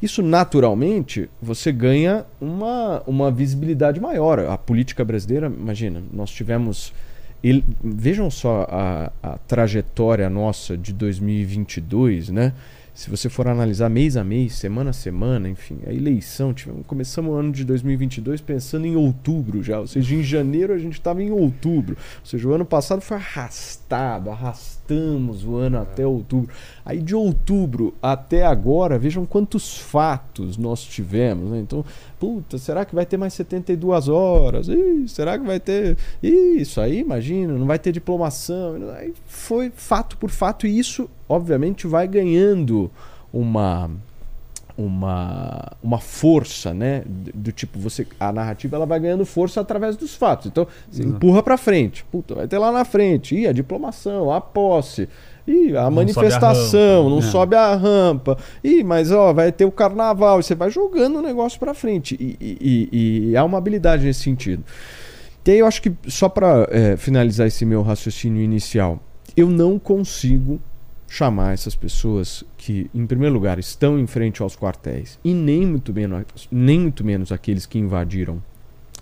isso 0.00 0.22
naturalmente 0.22 1.28
você 1.42 1.72
ganha 1.72 2.24
uma, 2.40 3.02
uma 3.06 3.30
visibilidade 3.30 4.00
maior. 4.00 4.38
A 4.40 4.56
política 4.56 5.04
brasileira, 5.04 5.46
imagina, 5.46 6.02
nós 6.12 6.30
tivemos. 6.30 6.92
Ele- 7.42 7.64
vejam 7.82 8.30
só 8.30 8.66
a, 8.70 9.12
a 9.22 9.38
trajetória 9.38 10.28
nossa 10.28 10.76
de 10.76 10.92
2022, 10.92 12.28
né? 12.30 12.52
Se 12.94 13.08
você 13.08 13.28
for 13.28 13.46
analisar 13.46 13.88
mês 13.88 14.16
a 14.16 14.24
mês, 14.24 14.54
semana 14.54 14.90
a 14.90 14.92
semana, 14.92 15.48
enfim, 15.48 15.78
a 15.86 15.92
eleição, 15.92 16.52
tivemos, 16.52 16.84
começamos 16.84 17.30
o 17.30 17.34
ano 17.36 17.52
de 17.52 17.64
2022 17.64 18.40
pensando 18.40 18.86
em 18.86 18.96
outubro 18.96 19.62
já, 19.62 19.78
ou 19.78 19.86
seja, 19.86 20.16
em 20.16 20.22
janeiro 20.24 20.72
a 20.72 20.78
gente 20.78 20.94
estava 20.94 21.22
em 21.22 21.30
outubro, 21.30 21.96
ou 22.18 22.26
seja, 22.26 22.48
o 22.48 22.52
ano 22.52 22.64
passado 22.64 23.00
foi 23.00 23.16
arrastado, 23.16 24.30
arrastamos 24.30 25.44
o 25.44 25.54
ano 25.54 25.78
até 25.78 26.04
outubro. 26.04 26.52
Aí 26.84 27.00
de 27.00 27.14
outubro 27.14 27.94
até 28.02 28.44
agora, 28.44 28.98
vejam 28.98 29.24
quantos 29.24 29.78
fatos 29.78 30.56
nós 30.56 30.82
tivemos, 30.82 31.52
né? 31.52 31.60
Então, 31.60 31.84
puta, 32.18 32.58
será 32.58 32.84
que 32.84 32.94
vai 32.94 33.06
ter 33.06 33.16
mais 33.16 33.34
72 33.34 34.08
horas? 34.08 34.68
Ih, 34.68 35.06
será 35.08 35.38
que 35.38 35.46
vai 35.46 35.60
ter 35.60 35.96
Ih, 36.22 36.60
isso 36.60 36.80
aí, 36.80 36.98
imagina, 36.98 37.52
não 37.52 37.66
vai 37.66 37.78
ter 37.78 37.92
diplomação. 37.92 38.76
Aí 38.96 39.14
foi 39.26 39.70
fato 39.74 40.16
por 40.16 40.30
fato 40.30 40.66
e 40.66 40.78
isso, 40.78 41.08
obviamente, 41.28 41.86
vai 41.86 42.06
ganhando 42.08 42.90
uma 43.32 43.90
uma, 44.78 45.72
uma 45.82 45.98
força, 45.98 46.72
né? 46.72 47.02
Do, 47.04 47.32
do 47.34 47.52
tipo, 47.52 47.80
você 47.80 48.06
a 48.20 48.32
narrativa 48.32 48.76
ela 48.76 48.86
vai 48.86 49.00
ganhando 49.00 49.26
força 49.26 49.60
através 49.60 49.96
dos 49.96 50.14
fatos. 50.14 50.46
Então, 50.46 50.68
você 50.88 51.02
Exato. 51.02 51.16
empurra 51.16 51.42
para 51.42 51.56
frente. 51.58 52.04
Puta, 52.04 52.36
vai 52.36 52.46
ter 52.46 52.58
lá 52.58 52.70
na 52.70 52.84
frente. 52.84 53.34
Ih, 53.34 53.48
a 53.48 53.52
diplomação, 53.52 54.32
a 54.32 54.40
posse. 54.40 55.08
Ih, 55.48 55.74
a 55.76 55.84
Não 55.84 55.90
manifestação, 55.92 57.04
sobe 57.04 57.06
a 57.06 57.10
não 57.10 57.18
É. 57.18 57.22
sobe 57.22 57.56
a 57.56 57.74
rampa. 57.74 58.36
Ih, 58.62 58.84
mas 58.84 59.10
ó, 59.10 59.32
vai 59.32 59.50
ter 59.50 59.64
o 59.64 59.72
carnaval. 59.72 60.38
E 60.40 60.42
você 60.42 60.54
vai 60.54 60.70
jogando 60.70 61.16
o 61.18 61.22
negócio 61.22 61.58
para 61.58 61.72
frente. 61.72 62.14
E, 62.20 62.36
e- 62.40 62.88
e- 62.92 63.30
e 63.30 63.36
há 63.36 63.42
uma 63.44 63.56
habilidade 63.56 64.04
nesse 64.04 64.20
sentido. 64.20 64.62
E 65.46 65.50
aí 65.52 65.58
eu 65.60 65.66
acho 65.66 65.80
que, 65.80 65.90
só 66.06 66.28
para 66.28 66.68
finalizar 66.98 67.46
esse 67.46 67.64
meu 67.64 67.80
raciocínio 67.80 68.42
inicial, 68.42 69.02
eu 69.34 69.48
não 69.48 69.78
consigo 69.78 70.60
chamar 71.08 71.54
essas 71.54 71.74
pessoas 71.74 72.44
que, 72.58 72.90
em 72.94 73.06
primeiro 73.06 73.34
lugar, 73.34 73.58
estão 73.58 73.98
em 73.98 74.06
frente 74.06 74.42
aos 74.42 74.54
quartéis 74.54 75.18
e 75.24 75.32
nem 75.32 75.64
muito 75.64 75.90
menos, 75.94 76.24
nem 76.52 76.78
muito 76.78 77.02
menos 77.02 77.32
aqueles 77.32 77.64
que 77.64 77.78
invadiram 77.78 78.42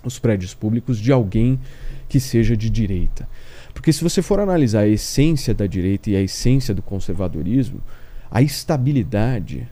os 0.05 0.17
prédios 0.19 0.53
públicos 0.53 0.97
de 0.99 1.11
alguém 1.11 1.59
que 2.07 2.17
seja 2.17 2.55
de 2.55 2.69
direita. 2.69 3.27
Porque 3.87 3.93
se 3.93 4.03
você 4.03 4.21
for 4.21 4.41
analisar 4.41 4.81
a 4.81 4.87
essência 4.89 5.53
da 5.53 5.65
direita 5.65 6.09
e 6.09 6.15
a 6.17 6.21
essência 6.21 6.75
do 6.75 6.81
conservadorismo, 6.81 7.81
a 8.29 8.41
estabilidade, 8.41 9.65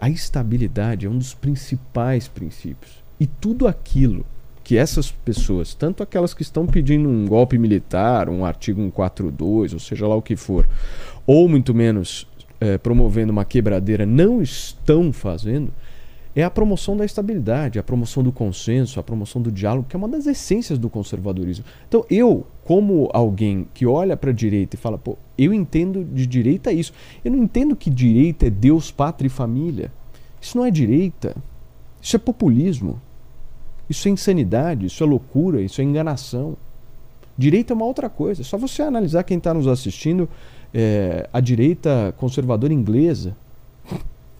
a 0.00 0.10
estabilidade 0.10 1.06
é 1.06 1.08
um 1.08 1.16
dos 1.16 1.32
principais 1.32 2.26
princípios. 2.26 3.04
E 3.20 3.24
tudo 3.24 3.68
aquilo 3.68 4.26
que 4.64 4.76
essas 4.76 5.12
pessoas, 5.12 5.72
tanto 5.72 6.02
aquelas 6.02 6.34
que 6.34 6.42
estão 6.42 6.66
pedindo 6.66 7.08
um 7.08 7.26
golpe 7.26 7.56
militar, 7.56 8.28
um 8.28 8.44
artigo 8.44 8.80
142, 8.80 9.74
ou 9.74 9.78
seja 9.78 10.08
lá 10.08 10.16
o 10.16 10.20
que 10.20 10.34
for, 10.34 10.68
ou 11.24 11.48
muito 11.48 11.72
menos 11.72 12.26
eh, 12.60 12.76
promovendo 12.76 13.30
uma 13.30 13.44
quebradeira, 13.44 14.04
não 14.04 14.42
estão 14.42 15.12
fazendo, 15.12 15.72
é 16.34 16.42
a 16.42 16.50
promoção 16.50 16.96
da 16.96 17.04
estabilidade, 17.04 17.78
a 17.78 17.84
promoção 17.84 18.24
do 18.24 18.32
consenso, 18.32 18.98
a 18.98 19.02
promoção 19.04 19.40
do 19.40 19.52
diálogo, 19.52 19.86
que 19.88 19.94
é 19.94 19.98
uma 19.98 20.08
das 20.08 20.26
essências 20.26 20.76
do 20.76 20.90
conservadorismo. 20.90 21.64
Então, 21.86 22.04
eu, 22.10 22.44
como 22.66 23.08
alguém 23.12 23.68
que 23.72 23.86
olha 23.86 24.16
para 24.16 24.30
a 24.30 24.34
direita 24.34 24.74
e 24.74 24.78
fala, 24.78 24.98
pô, 24.98 25.16
eu 25.38 25.54
entendo 25.54 26.04
de 26.04 26.26
direita 26.26 26.72
isso. 26.72 26.92
Eu 27.24 27.30
não 27.30 27.38
entendo 27.38 27.76
que 27.76 27.88
direita 27.88 28.48
é 28.48 28.50
Deus, 28.50 28.90
pátria 28.90 29.28
e 29.28 29.30
família. 29.30 29.92
Isso 30.40 30.58
não 30.58 30.64
é 30.64 30.70
direita. 30.70 31.36
Isso 32.02 32.16
é 32.16 32.18
populismo. 32.18 33.00
Isso 33.88 34.08
é 34.08 34.10
insanidade, 34.10 34.86
isso 34.86 35.04
é 35.04 35.06
loucura, 35.06 35.62
isso 35.62 35.80
é 35.80 35.84
enganação. 35.84 36.56
Direita 37.38 37.72
é 37.72 37.74
uma 37.76 37.86
outra 37.86 38.10
coisa. 38.10 38.42
É 38.42 38.44
só 38.44 38.58
você 38.58 38.82
analisar 38.82 39.22
quem 39.22 39.38
está 39.38 39.54
nos 39.54 39.68
assistindo, 39.68 40.28
é, 40.74 41.28
a 41.32 41.38
direita 41.38 42.12
conservadora 42.16 42.72
inglesa. 42.72 43.36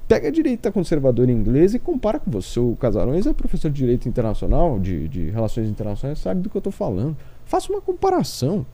Pega 0.08 0.26
a 0.26 0.32
direita 0.32 0.72
conservadora 0.72 1.30
inglesa 1.30 1.76
e 1.76 1.78
compara 1.78 2.18
com 2.18 2.28
você. 2.28 2.58
O 2.58 2.74
Casarões 2.74 3.24
é 3.24 3.32
professor 3.32 3.70
de 3.70 3.76
Direito 3.76 4.08
Internacional, 4.08 4.80
de, 4.80 5.06
de 5.06 5.30
Relações 5.30 5.68
Internacionais, 5.68 6.18
sabe 6.18 6.40
do 6.40 6.50
que 6.50 6.56
eu 6.56 6.60
estou 6.60 6.72
falando. 6.72 7.16
Faça 7.46 7.72
uma 7.72 7.80
comparação. 7.80 8.66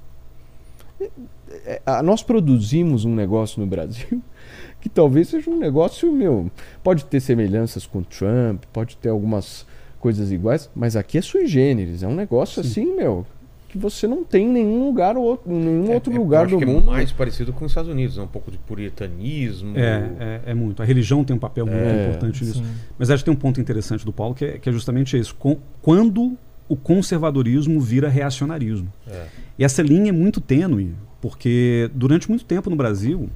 É, 1.00 1.80
é, 1.86 2.02
nós 2.02 2.22
produzimos 2.22 3.04
um 3.04 3.14
negócio 3.14 3.60
no 3.60 3.66
Brasil 3.66 4.22
que 4.80 4.88
talvez 4.88 5.28
seja 5.28 5.50
um 5.50 5.58
negócio, 5.58 6.10
meu, 6.10 6.50
pode 6.82 7.04
ter 7.04 7.20
semelhanças 7.20 7.86
com 7.86 8.02
Trump, 8.02 8.64
pode 8.72 8.96
ter 8.96 9.10
algumas 9.10 9.66
coisas 10.00 10.32
iguais, 10.32 10.68
mas 10.74 10.96
aqui 10.96 11.18
é 11.18 11.22
sui 11.22 11.46
generis, 11.46 12.02
é 12.02 12.08
um 12.08 12.14
negócio 12.14 12.62
Sim. 12.64 12.68
assim, 12.68 12.96
meu, 12.96 13.24
que 13.68 13.78
você 13.78 14.06
não 14.06 14.24
tem 14.24 14.46
em 14.46 14.52
nenhum 14.52 14.84
lugar 14.84 15.16
outro, 15.16 15.50
nenhum 15.50 15.90
é, 15.90 15.94
outro 15.94 16.12
é, 16.12 16.16
lugar 16.18 16.46
do 16.46 16.60
mundo. 16.60 16.82
É 16.82 16.90
mais 16.92 17.12
parecido 17.12 17.52
com 17.52 17.64
os 17.64 17.70
Estados 17.70 17.90
Unidos, 17.90 18.18
é 18.18 18.22
um 18.22 18.26
pouco 18.26 18.50
de 18.50 18.58
puritanismo. 18.58 19.78
É, 19.78 20.10
é, 20.18 20.50
é, 20.50 20.54
muito. 20.54 20.82
A 20.82 20.84
religião 20.84 21.24
tem 21.24 21.34
um 21.34 21.38
papel 21.38 21.64
muito 21.64 21.78
é, 21.78 22.08
importante 22.08 22.44
nisso. 22.44 22.62
Mas 22.98 23.08
acho 23.08 23.24
que 23.24 23.30
tem 23.30 23.34
um 23.34 23.40
ponto 23.40 23.60
interessante 23.60 24.04
do 24.04 24.12
Paulo 24.12 24.34
que 24.34 24.44
é, 24.44 24.58
que 24.58 24.68
é 24.68 24.72
justamente 24.72 25.18
isso. 25.18 25.34
Com, 25.36 25.56
quando 25.80 26.36
o 26.68 26.76
conservadorismo 26.76 27.80
vira 27.80 28.08
reacionarismo. 28.08 28.92
É. 29.06 29.26
E 29.58 29.64
essa 29.64 29.82
linha 29.82 30.08
é 30.08 30.12
muito 30.12 30.40
tênue, 30.40 30.94
porque 31.20 31.90
durante 31.94 32.28
muito 32.28 32.44
tempo 32.44 32.70
no 32.70 32.76
Brasil 32.76 33.28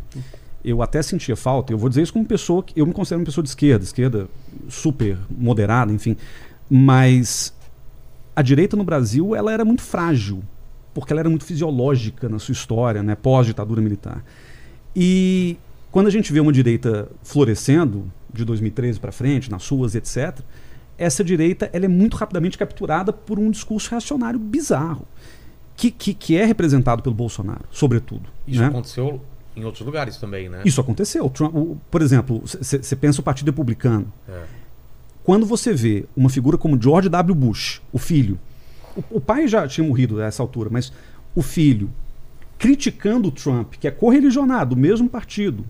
eu 0.65 0.83
até 0.83 1.01
sentia 1.03 1.37
falta. 1.37 1.73
Eu 1.73 1.79
vou 1.79 1.89
dizer 1.89 2.03
isso 2.03 2.13
como 2.13 2.25
pessoa 2.25 2.63
que 2.63 2.79
eu 2.79 2.87
me 2.87 2.93
considero 2.93 3.21
uma 3.21 3.27
pessoa 3.27 3.43
de 3.43 3.49
esquerda, 3.51 3.85
esquerda 3.85 4.29
super 4.69 5.17
moderada, 5.31 5.93
enfim. 5.93 6.17
Mas 6.69 7.55
a 8.35 8.43
direita 8.43 8.77
no 8.77 8.85
Brasil 8.85 9.35
ela 9.35 9.53
era 9.53 9.65
muito 9.65 9.83
frágil, 9.83 10.43
porque 10.93 11.13
ela 11.13 11.21
era 11.21 11.31
muito 11.31 11.45
fisiológica 11.45 12.29
na 12.29 12.39
sua 12.39 12.53
história, 12.53 13.03
né, 13.03 13.15
pós-ditadura 13.15 13.81
militar. 13.81 14.25
E 14.95 15.57
quando 15.93 16.07
a 16.07 16.11
gente 16.11 16.33
vê 16.33 16.41
uma 16.41 16.53
direita 16.53 17.09
florescendo, 17.23 18.11
de 18.33 18.45
2013 18.45 19.01
para 19.01 19.13
frente, 19.13 19.51
nas 19.51 19.67
ruas, 19.69 19.95
etc., 19.95 20.41
essa 20.99 21.23
direita 21.23 21.71
ela 21.73 21.85
é 21.85 21.89
muito 21.89 22.17
rapidamente 22.17 22.57
capturada 22.57 23.13
por 23.13 23.39
um 23.39 23.51
discurso 23.51 23.91
reacionário 23.91 24.39
bizarro, 24.39 25.07
que, 25.77 25.91
que, 25.91 26.15
que 26.15 26.37
é 26.37 26.45
representado 26.45 27.03
pelo 27.03 27.15
Bolsonaro, 27.15 27.65
sobretudo. 27.71 28.29
Isso 28.47 28.61
né? 28.61 28.69
aconteceu 28.69 29.21
em 29.55 29.65
outros 29.65 29.85
lugares 29.85 30.17
também, 30.19 30.49
né? 30.49 30.63
Isso 30.65 30.81
aconteceu. 30.81 31.29
Trump, 31.31 31.79
por 31.91 32.03
exemplo, 32.03 32.43
você 32.45 32.97
pensa 32.97 33.21
o 33.21 33.25
Partido 33.25 33.49
Republicano. 33.49 34.13
É. 34.29 34.45
Quando 35.25 35.47
você 35.47 35.73
vê 35.73 36.05
uma 36.17 36.29
figura 36.29 36.59
como 36.59 36.81
George 36.81 37.09
W. 37.09 37.35
Bush, 37.35 37.81
o 37.93 37.99
filho, 37.99 38.39
o, 38.95 39.17
o 39.17 39.21
pai 39.21 39.49
já 39.49 39.67
tinha 39.67 39.87
morrido 39.87 40.17
nessa 40.17 40.43
altura, 40.43 40.69
mas 40.71 40.93
o 41.35 41.43
filho, 41.43 41.91
criticando 42.59 43.29
o 43.29 43.33
Trump, 43.33 43.75
que 43.81 43.89
é 43.89 43.91
correligionado 43.91 44.75
do 44.75 44.81
mesmo 44.81 45.09
partido, 45.09 45.65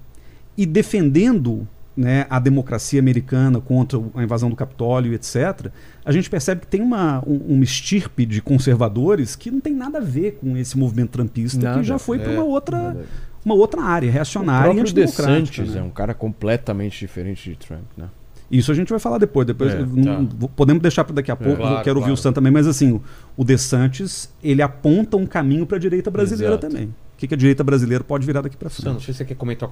e 0.57 0.67
defendendo 0.67 1.67
né, 1.97 2.27
a 2.29 2.39
democracia 2.39 3.01
americana 3.01 3.61
contra 3.61 3.99
a 4.15 4.23
invasão 4.23 4.51
do 4.51 4.57
Capitólio, 4.57 5.15
etc., 5.15 5.71
a 6.05 6.13
gente 6.13 6.29
percebe 6.29 6.61
que 6.61 6.67
tem 6.67 6.83
uma, 6.83 7.23
um, 7.27 7.55
uma 7.55 7.65
estirpe 7.65 8.27
de 8.27 8.43
conservadores 8.43 9.35
que 9.35 9.51
não 9.51 9.61
tem 9.61 9.73
nada 9.73 9.99
a 9.99 10.01
ver 10.01 10.39
com 10.41 10.57
esse 10.57 10.77
movimento 10.77 11.11
trumpista, 11.11 11.63
nada, 11.63 11.81
que 11.81 11.87
já 11.87 11.99
foi 11.99 12.19
é, 12.19 12.21
para 12.21 12.33
uma 12.33 12.45
outra, 12.45 12.97
uma 13.45 13.55
outra 13.55 13.83
área 13.83 14.11
reacionária 14.11 14.73
o 14.73 14.77
e 14.77 14.81
antidemocrática. 14.81 15.63
Né? 15.65 15.79
é 15.79 15.83
um 15.83 15.91
cara 15.91 16.13
completamente 16.13 16.99
diferente 16.99 17.51
de 17.51 17.57
Trump, 17.57 17.85
né? 17.97 18.09
Isso 18.49 18.71
a 18.71 18.75
gente 18.77 18.91
vai 18.91 19.01
falar 19.01 19.19
depois. 19.19 19.45
Depois 19.45 19.73
é, 19.75 19.79
tá. 19.79 20.49
podemos 20.55 20.81
deixar 20.81 21.03
para 21.03 21.17
daqui 21.17 21.33
a 21.33 21.37
pouco. 21.37 21.55
É, 21.55 21.57
claro, 21.57 21.73
eu 21.73 21.83
quero 21.83 21.97
claro. 21.97 21.99
ouvir 21.99 22.13
o 22.13 22.17
Sam 22.17 22.33
também, 22.33 22.53
mas 22.53 22.69
assim, 22.69 22.93
o, 22.93 23.03
o 23.37 23.45
De 23.45 23.59
Santis 23.59 24.33
ele 24.41 24.63
aponta 24.63 25.17
um 25.17 25.27
caminho 25.27 25.67
para 25.67 25.79
a 25.79 25.81
direita 25.81 26.13
brasileira 26.13 26.55
Exato. 26.55 26.69
também. 26.69 26.95
O 27.17 27.19
que, 27.19 27.27
que, 27.27 27.35
a 27.35 27.37
direita 27.37 27.65
brasileira 27.65 28.05
pode 28.05 28.27
virar 28.27 28.43
daqui 28.43 28.59
para 28.59 28.69
frente? 28.69 28.93
Não 28.93 29.01
sei 29.01 29.15
se 29.15 29.19
você 29.19 29.25
quer 29.25 29.37
comentar 29.37 29.71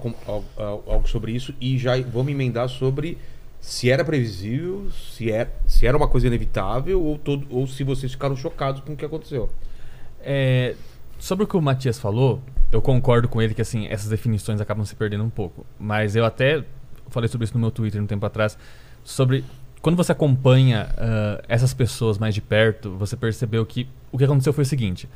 algo 0.56 1.06
sobre 1.06 1.30
isso 1.32 1.54
e 1.60 1.76
já 1.76 1.92
vamos 2.00 2.32
emendar 2.32 2.70
sobre 2.70 3.18
se 3.60 3.90
era 3.90 4.02
previsível, 4.02 4.88
se 4.90 5.30
era, 5.30 5.50
é, 5.50 5.68
se 5.68 5.86
era 5.86 5.94
uma 5.94 6.08
coisa 6.08 6.26
inevitável 6.26 7.02
ou, 7.02 7.18
todo, 7.18 7.46
ou 7.50 7.66
se 7.66 7.84
vocês 7.84 8.12
ficaram 8.12 8.34
chocados 8.34 8.80
com 8.80 8.94
o 8.94 8.96
que 8.96 9.04
aconteceu. 9.04 9.50
É, 10.22 10.74
sobre 11.18 11.44
o 11.44 11.46
que 11.46 11.54
o 11.54 11.60
Matias 11.60 11.98
falou, 11.98 12.40
eu 12.72 12.80
concordo 12.80 13.28
com 13.28 13.42
ele 13.42 13.52
que 13.52 13.60
assim 13.60 13.86
essas 13.88 14.08
definições 14.08 14.58
acabam 14.58 14.84
se 14.86 14.96
perdendo 14.96 15.24
um 15.24 15.30
pouco. 15.30 15.66
Mas 15.78 16.16
eu 16.16 16.24
até 16.24 16.64
falei 17.08 17.28
sobre 17.28 17.44
isso 17.44 17.54
no 17.54 17.60
meu 17.60 17.70
Twitter 17.70 18.02
um 18.02 18.06
tempo 18.06 18.24
atrás, 18.24 18.56
sobre 19.02 19.44
quando 19.82 19.96
você 19.96 20.12
acompanha 20.12 20.88
uh, 20.92 21.44
essas 21.46 21.74
pessoas 21.74 22.16
mais 22.16 22.34
de 22.34 22.40
perto, 22.40 22.92
você 22.96 23.18
percebeu 23.18 23.66
que 23.66 23.86
o 24.10 24.16
que 24.16 24.24
aconteceu 24.24 24.50
foi 24.52 24.62
o 24.62 24.66
seguinte. 24.66 25.06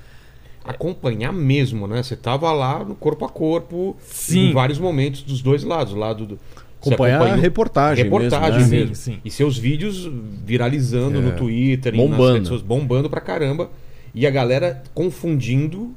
Acompanhar 0.65 1.33
mesmo, 1.33 1.87
né? 1.87 2.03
Você 2.03 2.17
tava 2.17 2.53
lá 2.53 2.85
no 2.85 2.95
corpo 2.95 3.25
a 3.25 3.29
corpo, 3.29 3.97
sim. 4.01 4.51
em 4.51 4.53
vários 4.53 4.79
momentos 4.79 5.23
dos 5.23 5.41
dois 5.41 5.65
lados, 5.65 5.95
lado 5.95 6.27
do 6.27 6.39
acompanhar 6.81 7.23
a 7.23 7.35
reportagem, 7.35 8.05
reportagem 8.05 8.61
mesmo, 8.61 8.71
né? 8.73 8.79
mesmo. 8.81 8.95
Sim, 8.95 9.13
sim. 9.13 9.21
E 9.25 9.31
seus 9.31 9.59
vídeos 9.59 10.09
viralizando 10.45 11.19
é. 11.19 11.21
no 11.21 11.33
Twitter, 11.33 11.95
bombando. 11.95 12.23
nas 12.23 12.33
redes 12.35 12.49
sociais, 12.49 12.69
bombando 12.69 13.11
pra 13.11 13.21
caramba, 13.21 13.71
e 14.15 14.27
a 14.27 14.31
galera 14.31 14.83
confundindo 14.95 15.95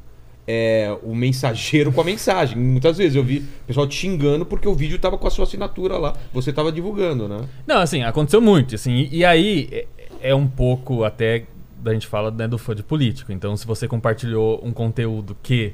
é, 0.48 0.96
o 1.04 1.16
mensageiro 1.16 1.92
com 1.94 2.02
a 2.02 2.04
mensagem. 2.04 2.58
Muitas 2.58 2.98
vezes 2.98 3.16
eu 3.16 3.24
vi 3.24 3.40
o 3.40 3.68
pessoal 3.68 3.88
te 3.88 3.96
xingando 3.96 4.46
porque 4.46 4.68
o 4.68 4.74
vídeo 4.74 4.96
estava 4.96 5.18
com 5.18 5.28
a 5.28 5.30
sua 5.30 5.46
assinatura 5.46 5.98
lá. 5.98 6.14
Você 6.34 6.50
estava 6.50 6.72
divulgando, 6.72 7.28
né? 7.28 7.42
Não, 7.66 7.78
assim, 7.78 8.04
aconteceu 8.04 8.42
muito. 8.42 8.76
Assim, 8.76 8.92
e, 8.92 9.18
e 9.18 9.26
aí 9.26 9.70
é, 9.72 9.86
é, 10.22 10.36
um 10.36 10.48
pouco 10.48 11.04
até 11.04 11.46
da 11.82 11.94
gente 11.94 12.08
fala 12.08 12.32
né, 12.32 12.48
do 12.48 12.58
fã 12.58 12.76
de 12.76 12.84
político. 12.84 13.32
Então, 13.32 13.56
se 13.58 13.66
você 13.66 13.88
compartilhou 13.88 14.62
um 14.64 14.72
conteúdo 14.72 15.36
que 15.42 15.74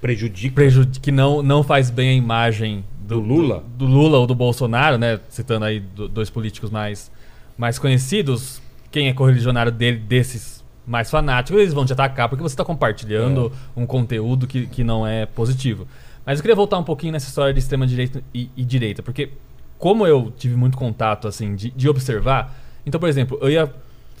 prejudica, 0.00 0.54
prejudica 0.54 1.00
que 1.02 1.10
não, 1.10 1.42
não 1.42 1.62
faz 1.62 1.90
bem 1.90 2.10
a 2.10 2.12
imagem 2.12 2.84
do, 3.00 3.20
do 3.20 3.20
Lula, 3.20 3.64
do, 3.76 3.86
do, 3.86 3.92
Lula 3.92 4.18
ou 4.18 4.26
do 4.26 4.34
Bolsonaro, 4.34 4.98
né? 4.98 5.20
Citando 5.28 5.64
aí 5.64 5.80
do, 5.80 6.08
dois 6.08 6.30
políticos 6.30 6.70
mais, 6.70 7.10
mais 7.56 7.78
conhecidos, 7.78 8.60
quem 8.90 9.08
é 9.08 9.14
correligionário 9.14 9.72
dele 9.72 9.98
desses 9.98 10.64
mais 10.86 11.10
fanáticos, 11.10 11.60
eles 11.60 11.74
vão 11.74 11.84
te 11.84 11.92
atacar 11.92 12.28
porque 12.28 12.42
você 12.42 12.54
está 12.54 12.64
compartilhando 12.64 13.52
é. 13.76 13.80
um 13.80 13.84
conteúdo 13.84 14.46
que, 14.46 14.66
que 14.66 14.84
não 14.84 15.06
é 15.06 15.26
positivo. 15.26 15.86
Mas 16.24 16.38
eu 16.38 16.42
queria 16.42 16.54
voltar 16.54 16.78
um 16.78 16.84
pouquinho 16.84 17.12
nessa 17.12 17.28
história 17.28 17.52
de 17.52 17.58
extrema-direita 17.58 18.22
e, 18.32 18.50
e, 18.56 18.64
direita, 18.64 19.02
porque 19.02 19.30
como 19.78 20.06
eu 20.06 20.32
tive 20.36 20.56
muito 20.56 20.76
contato, 20.76 21.28
assim, 21.28 21.54
de, 21.54 21.70
de, 21.70 21.88
observar... 21.88 22.56
Então, 22.84 23.00
por 23.00 23.08
exemplo, 23.08 23.36
eu 23.40 23.50
ia 23.50 23.72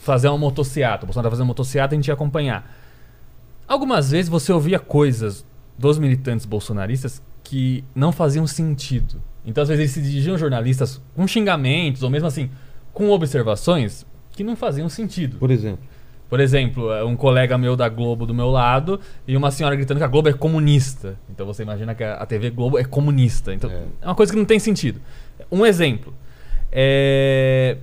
fazer 0.06 0.28
uma 0.28 0.38
motociata, 0.38 1.04
o 1.04 1.06
Bolsonaro 1.06 1.30
fazendo 1.30 1.42
uma 1.42 1.48
motociata 1.48 1.94
e 1.94 1.96
a 1.96 1.98
gente 1.98 2.08
ia 2.08 2.14
acompanhar. 2.14 2.72
Algumas 3.66 4.12
vezes 4.12 4.28
você 4.28 4.52
ouvia 4.52 4.78
coisas 4.78 5.44
dos 5.76 5.98
militantes 5.98 6.46
bolsonaristas 6.46 7.20
que 7.42 7.84
não 7.94 8.12
faziam 8.12 8.46
sentido. 8.46 9.20
Então, 9.44 9.62
às 9.62 9.68
vezes, 9.68 9.80
eles 9.80 9.92
se 9.92 10.02
dirigiam 10.02 10.34
a 10.34 10.38
jornalistas 10.38 11.00
com 11.14 11.26
xingamentos, 11.26 12.02
ou 12.02 12.10
mesmo 12.10 12.26
assim, 12.26 12.50
com 12.92 13.10
observações 13.10 14.06
que 14.32 14.42
não 14.42 14.56
faziam 14.56 14.88
sentido. 14.88 15.38
Por 15.38 15.50
exemplo? 15.50 15.84
Por 16.28 16.40
exemplo, 16.40 16.90
é 16.92 17.04
um 17.04 17.14
colega 17.14 17.56
meu 17.56 17.76
da 17.76 17.88
Globo 17.88 18.26
do 18.26 18.34
meu 18.34 18.50
lado 18.50 19.00
e 19.28 19.36
uma 19.36 19.52
senhora 19.52 19.76
gritando 19.76 19.98
que 19.98 20.04
a 20.04 20.08
Globo 20.08 20.28
é 20.28 20.32
comunista. 20.32 21.16
Então 21.30 21.46
você 21.46 21.62
imagina 21.62 21.94
que 21.94 22.02
a 22.02 22.26
TV 22.26 22.50
Globo 22.50 22.78
é 22.78 22.84
comunista. 22.84 23.54
Então 23.54 23.70
é, 23.70 23.84
é 24.02 24.06
uma 24.06 24.14
coisa 24.14 24.32
que 24.32 24.38
não 24.38 24.44
tem 24.44 24.58
sentido. 24.58 25.00
Um 25.50 25.64
exemplo. 25.64 26.12
É... 26.72 27.76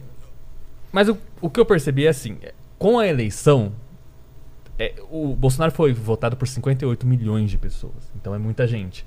Mas 0.92 1.08
o, 1.08 1.18
o 1.44 1.50
que 1.50 1.60
eu 1.60 1.66
percebi 1.66 2.06
é 2.06 2.10
assim: 2.10 2.38
com 2.80 2.98
a 2.98 3.06
eleição, 3.06 3.74
é, 4.80 4.96
o 5.12 5.36
Bolsonaro 5.36 5.74
foi 5.74 5.92
votado 5.92 6.38
por 6.38 6.48
58 6.48 7.06
milhões 7.06 7.52
de 7.52 7.58
pessoas. 7.58 8.10
Então 8.16 8.34
é 8.34 8.38
muita 8.38 8.66
gente. 8.66 9.06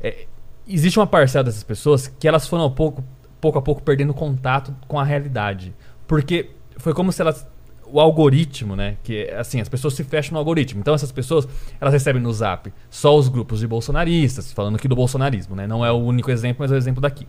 É, 0.00 0.26
existe 0.66 0.98
uma 0.98 1.08
parcela 1.08 1.42
dessas 1.42 1.64
pessoas 1.64 2.06
que 2.06 2.28
elas 2.28 2.46
foram 2.46 2.70
pouco, 2.70 3.04
pouco 3.40 3.58
a 3.58 3.62
pouco 3.62 3.82
perdendo 3.82 4.14
contato 4.14 4.72
com 4.86 4.98
a 4.98 5.02
realidade. 5.02 5.74
Porque 6.06 6.50
foi 6.76 6.94
como 6.94 7.10
se 7.10 7.20
elas 7.20 7.44
o 7.84 8.00
algoritmo, 8.00 8.74
né? 8.76 8.96
Que 9.02 9.28
assim, 9.32 9.60
as 9.60 9.68
pessoas 9.68 9.94
se 9.94 10.04
fecham 10.04 10.34
no 10.34 10.38
algoritmo. 10.38 10.80
Então 10.80 10.94
essas 10.94 11.10
pessoas, 11.10 11.48
elas 11.80 11.92
recebem 11.92 12.22
no 12.22 12.32
Zap 12.32 12.72
só 12.88 13.16
os 13.16 13.28
grupos 13.28 13.58
de 13.58 13.66
bolsonaristas, 13.66 14.52
falando 14.52 14.76
aqui 14.76 14.86
do 14.86 14.94
bolsonarismo, 14.94 15.56
né? 15.56 15.66
Não 15.66 15.84
é 15.84 15.90
o 15.90 15.96
único 15.96 16.30
exemplo, 16.30 16.58
mas 16.60 16.70
é 16.70 16.74
o 16.74 16.78
exemplo 16.78 17.02
daqui. 17.02 17.26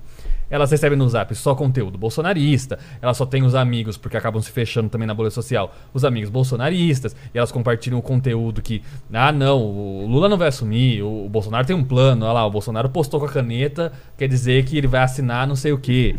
Elas 0.54 0.70
recebem 0.70 0.96
no 0.96 1.10
Zap 1.10 1.34
só 1.34 1.56
conteúdo 1.56 1.98
bolsonarista, 1.98 2.78
elas 3.02 3.18
só 3.18 3.26
têm 3.26 3.42
os 3.42 3.56
amigos, 3.56 3.98
porque 3.98 4.16
acabam 4.16 4.40
se 4.40 4.52
fechando 4.52 4.88
também 4.88 5.08
na 5.08 5.14
bolha 5.16 5.32
social, 5.32 5.74
os 5.92 6.06
amigos 6.06 6.30
bolsonaristas, 6.30 7.16
e 7.34 7.40
elas 7.40 7.52
compartilham 7.52 7.98
o 7.98 8.04
conteúdo 8.04 8.62
que, 8.62 8.84
ah, 9.12 9.32
não, 9.32 9.60
o 9.60 10.06
Lula 10.06 10.30
não 10.30 10.38
vai 10.38 10.50
assumir, 10.50 11.02
o 11.02 11.28
Bolsonaro 11.28 11.66
tem 11.66 11.76
um 11.76 11.84
plano, 11.84 12.24
olha 12.24 12.34
lá, 12.34 12.46
o 12.46 12.52
Bolsonaro 12.52 12.88
postou 12.88 13.20
com 13.20 13.26
a 13.26 13.30
caneta, 13.30 13.92
quer 14.16 14.28
dizer 14.28 14.64
que 14.64 14.78
ele 14.78 14.86
vai 14.86 15.02
assinar 15.02 15.48
não 15.48 15.56
sei 15.56 15.72
o 15.72 15.78
quê. 15.80 16.18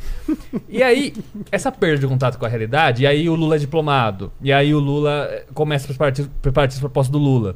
e 0.68 0.82
aí, 0.82 1.14
essa 1.52 1.70
perda 1.70 2.00
de 2.00 2.08
contato 2.08 2.36
com 2.36 2.44
a 2.44 2.48
realidade, 2.48 3.04
e 3.04 3.06
aí 3.06 3.28
o 3.28 3.36
Lula 3.36 3.54
é 3.54 3.58
diplomado, 3.60 4.32
e 4.42 4.52
aí 4.52 4.74
o 4.74 4.80
Lula 4.80 5.28
eh, 5.30 5.46
começa 5.54 5.92
a 5.92 6.12
preparar 6.42 6.68
as 6.68 6.80
propostas 6.80 7.12
do 7.12 7.18
Lula. 7.18 7.54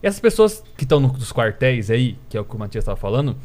E 0.00 0.06
essas 0.06 0.20
pessoas 0.20 0.62
que 0.76 0.84
estão 0.84 1.00
nos 1.00 1.32
quartéis 1.32 1.90
aí, 1.90 2.16
que 2.28 2.36
é 2.36 2.40
o 2.40 2.44
que 2.44 2.54
o 2.54 2.58
Matias 2.58 2.82
estava 2.82 2.96
falando, 2.96 3.36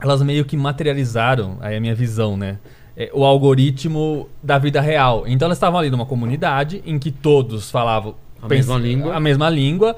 elas 0.00 0.22
meio 0.22 0.44
que 0.44 0.56
materializaram, 0.56 1.56
aí 1.60 1.76
a 1.76 1.80
minha 1.80 1.94
visão, 1.94 2.36
né? 2.36 2.58
É, 2.96 3.10
o 3.14 3.24
algoritmo 3.24 4.28
da 4.42 4.58
vida 4.58 4.80
real. 4.80 5.24
Então 5.26 5.46
elas 5.46 5.58
estavam 5.58 5.78
ali 5.78 5.90
numa 5.90 6.06
comunidade 6.06 6.82
em 6.84 6.98
que 6.98 7.10
todos 7.12 7.70
falavam 7.70 8.14
a 8.42 8.48
mesma 8.48 8.76
língua. 8.78 9.14
A 9.14 9.20
mesma 9.20 9.48
língua. 9.50 9.96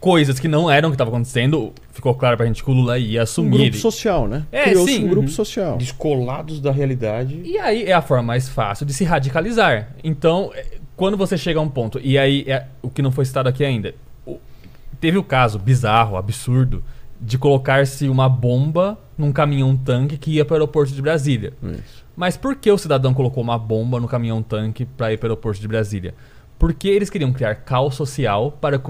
coisas 0.00 0.40
que 0.40 0.48
não 0.48 0.70
eram 0.70 0.88
o 0.88 0.92
que 0.92 0.94
estava 0.94 1.10
acontecendo, 1.10 1.74
ficou 1.92 2.14
claro 2.14 2.34
pra 2.34 2.46
gente 2.46 2.64
que 2.64 2.70
o 2.70 2.72
Lula 2.72 2.98
ia 2.98 3.20
Um 3.20 3.22
assumir. 3.22 3.50
grupo 3.50 3.64
Ele- 3.64 3.76
social, 3.78 4.26
né? 4.26 4.46
É, 4.50 4.62
Criou-se 4.64 4.94
sim. 4.94 5.04
um 5.04 5.08
grupo 5.08 5.26
Uhum. 5.28 5.34
social. 5.34 5.76
Descolados 5.76 6.58
da 6.58 6.72
realidade. 6.72 7.38
E 7.44 7.58
aí 7.58 7.84
é 7.84 7.92
a 7.92 8.00
forma 8.00 8.22
mais 8.22 8.48
fácil 8.48 8.86
de 8.86 8.94
se 8.94 9.04
radicalizar. 9.04 9.90
Então, 10.02 10.50
é, 10.54 10.78
quando 10.96 11.18
você 11.18 11.36
chega 11.36 11.58
a 11.60 11.62
um 11.62 11.68
ponto, 11.68 12.00
e 12.02 12.16
aí 12.16 12.44
é 12.48 12.64
o 12.80 12.88
que 12.88 13.02
não 13.02 13.10
foi 13.12 13.26
citado 13.26 13.50
aqui 13.50 13.62
ainda, 13.62 13.94
teve 14.98 15.18
o 15.18 15.22
caso 15.22 15.58
bizarro, 15.58 16.16
absurdo, 16.16 16.82
de 17.20 17.36
colocar-se 17.38 18.08
uma 18.08 18.28
bomba 18.28 18.98
num 19.18 19.30
caminhão-tanque 19.32 20.16
que 20.16 20.30
ia 20.32 20.44
para 20.44 20.54
o 20.54 20.56
aeroporto 20.56 20.92
de 20.92 21.02
Brasília. 21.02 21.52
Isso. 21.62 22.04
Mas 22.16 22.36
por 22.36 22.56
que 22.56 22.70
o 22.70 22.78
cidadão 22.78 23.12
colocou 23.14 23.42
uma 23.42 23.58
bomba 23.58 24.00
no 24.00 24.08
caminhão-tanque 24.08 24.84
para 24.86 25.12
ir 25.12 25.18
para 25.18 25.26
o 25.26 25.30
aeroporto 25.30 25.60
de 25.60 25.68
Brasília? 25.68 26.14
Porque 26.58 26.88
eles 26.88 27.08
queriam 27.10 27.32
criar 27.32 27.54
caos 27.56 27.94
social 27.94 28.52
para 28.52 28.80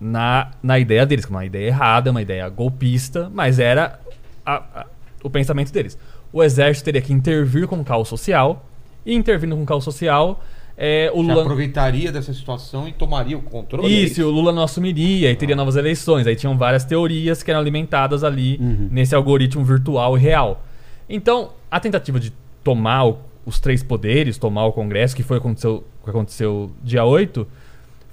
na, 0.00 0.50
na 0.62 0.78
ideia 0.78 1.06
deles, 1.06 1.24
que 1.24 1.32
é 1.32 1.36
uma 1.36 1.44
ideia 1.44 1.66
errada, 1.68 2.10
uma 2.10 2.20
ideia 2.22 2.48
golpista, 2.48 3.30
mas 3.32 3.58
era 3.58 3.98
a- 4.44 4.62
a- 4.74 4.86
o 5.22 5.30
pensamento 5.30 5.72
deles. 5.72 5.98
O 6.32 6.42
exército 6.42 6.84
teria 6.86 7.00
que 7.02 7.12
intervir 7.12 7.66
com 7.66 7.82
caos 7.84 8.08
social, 8.08 8.66
e 9.06 9.14
intervindo 9.14 9.56
com 9.56 9.64
caos 9.64 9.84
social, 9.84 10.42
é, 10.76 11.10
o 11.14 11.20
Lula. 11.22 11.42
aproveitaria 11.42 12.10
dessa 12.10 12.32
situação 12.32 12.88
e 12.88 12.92
tomaria 12.92 13.36
o 13.38 13.42
controle. 13.42 13.86
é 13.86 13.90
Isso, 13.90 14.22
o 14.24 14.30
Lula 14.30 14.52
não 14.52 14.62
assumiria 14.62 15.30
e 15.30 15.36
teria 15.36 15.54
novas 15.56 15.76
eleições. 15.76 16.26
Aí 16.26 16.34
tinham 16.36 16.56
várias 16.58 16.84
teorias 16.84 17.42
que 17.42 17.50
eram 17.50 17.60
alimentadas 17.60 18.24
ali 18.24 18.58
nesse 18.90 19.14
algoritmo 19.14 19.64
virtual 19.64 20.16
e 20.16 20.20
real. 20.20 20.64
Então, 21.08 21.50
a 21.70 21.78
tentativa 21.78 22.18
de 22.18 22.32
tomar 22.62 23.04
o- 23.06 23.18
os 23.46 23.60
três 23.60 23.82
poderes, 23.82 24.38
tomar 24.38 24.64
o 24.66 24.72
Congresso, 24.72 25.14
que 25.14 25.22
foi 25.22 25.36
o 25.36 25.40
que 25.40 25.46
aconteceu, 25.46 25.84
que 26.02 26.10
aconteceu 26.10 26.70
dia 26.82 27.04
8, 27.04 27.46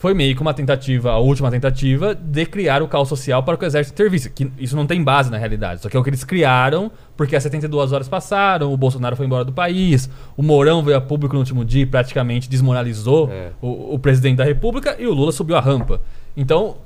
foi 0.02 0.16
meio 0.16 0.36
que 0.36 0.42
uma 0.42 0.52
tentativa, 0.52 1.12
a 1.12 1.20
última 1.20 1.52
tentativa, 1.52 2.16
de 2.16 2.44
criar 2.48 2.82
o 2.82 2.88
caos 2.88 3.08
social 3.08 3.44
para 3.44 3.56
que 3.56 3.64
o 3.64 3.68
exército 3.68 3.94
intervisse. 3.94 4.32
Que 4.32 4.52
isso 4.58 4.76
não 4.76 4.88
tem 4.88 5.04
base 5.04 5.30
na 5.30 5.38
realidade. 5.38 5.80
Só 5.80 5.90
que 5.90 5.96
é 5.96 6.00
o 6.00 6.04
que 6.04 6.10
eles 6.10 6.24
criaram, 6.24 6.92
porque 7.16 7.36
as 7.36 7.44
72 7.44 7.92
horas 7.92 8.10
passaram, 8.10 8.74
o 8.74 8.78
Bolsonaro 8.78 9.16
foi 9.16 9.28
embora 9.28 9.46
do 9.46 9.54
país, 9.54 10.10
o 10.36 10.42
Mourão 10.42 10.82
veio 10.82 10.98
a 10.98 11.02
público 11.02 11.36
no 11.36 11.40
último 11.42 11.64
dia 11.64 11.84
e 11.84 11.86
praticamente 11.86 12.50
desmoralizou 12.50 13.30
É. 13.32 13.52
o, 13.62 13.94
o 13.94 14.00
presidente 14.00 14.38
da 14.38 14.44
República 14.44 14.96
e 14.98 15.06
o 15.06 15.14
Lula 15.14 15.32
subiu 15.32 15.56
a 15.56 15.60
rampa. 15.60 16.02
Então, 16.36 16.78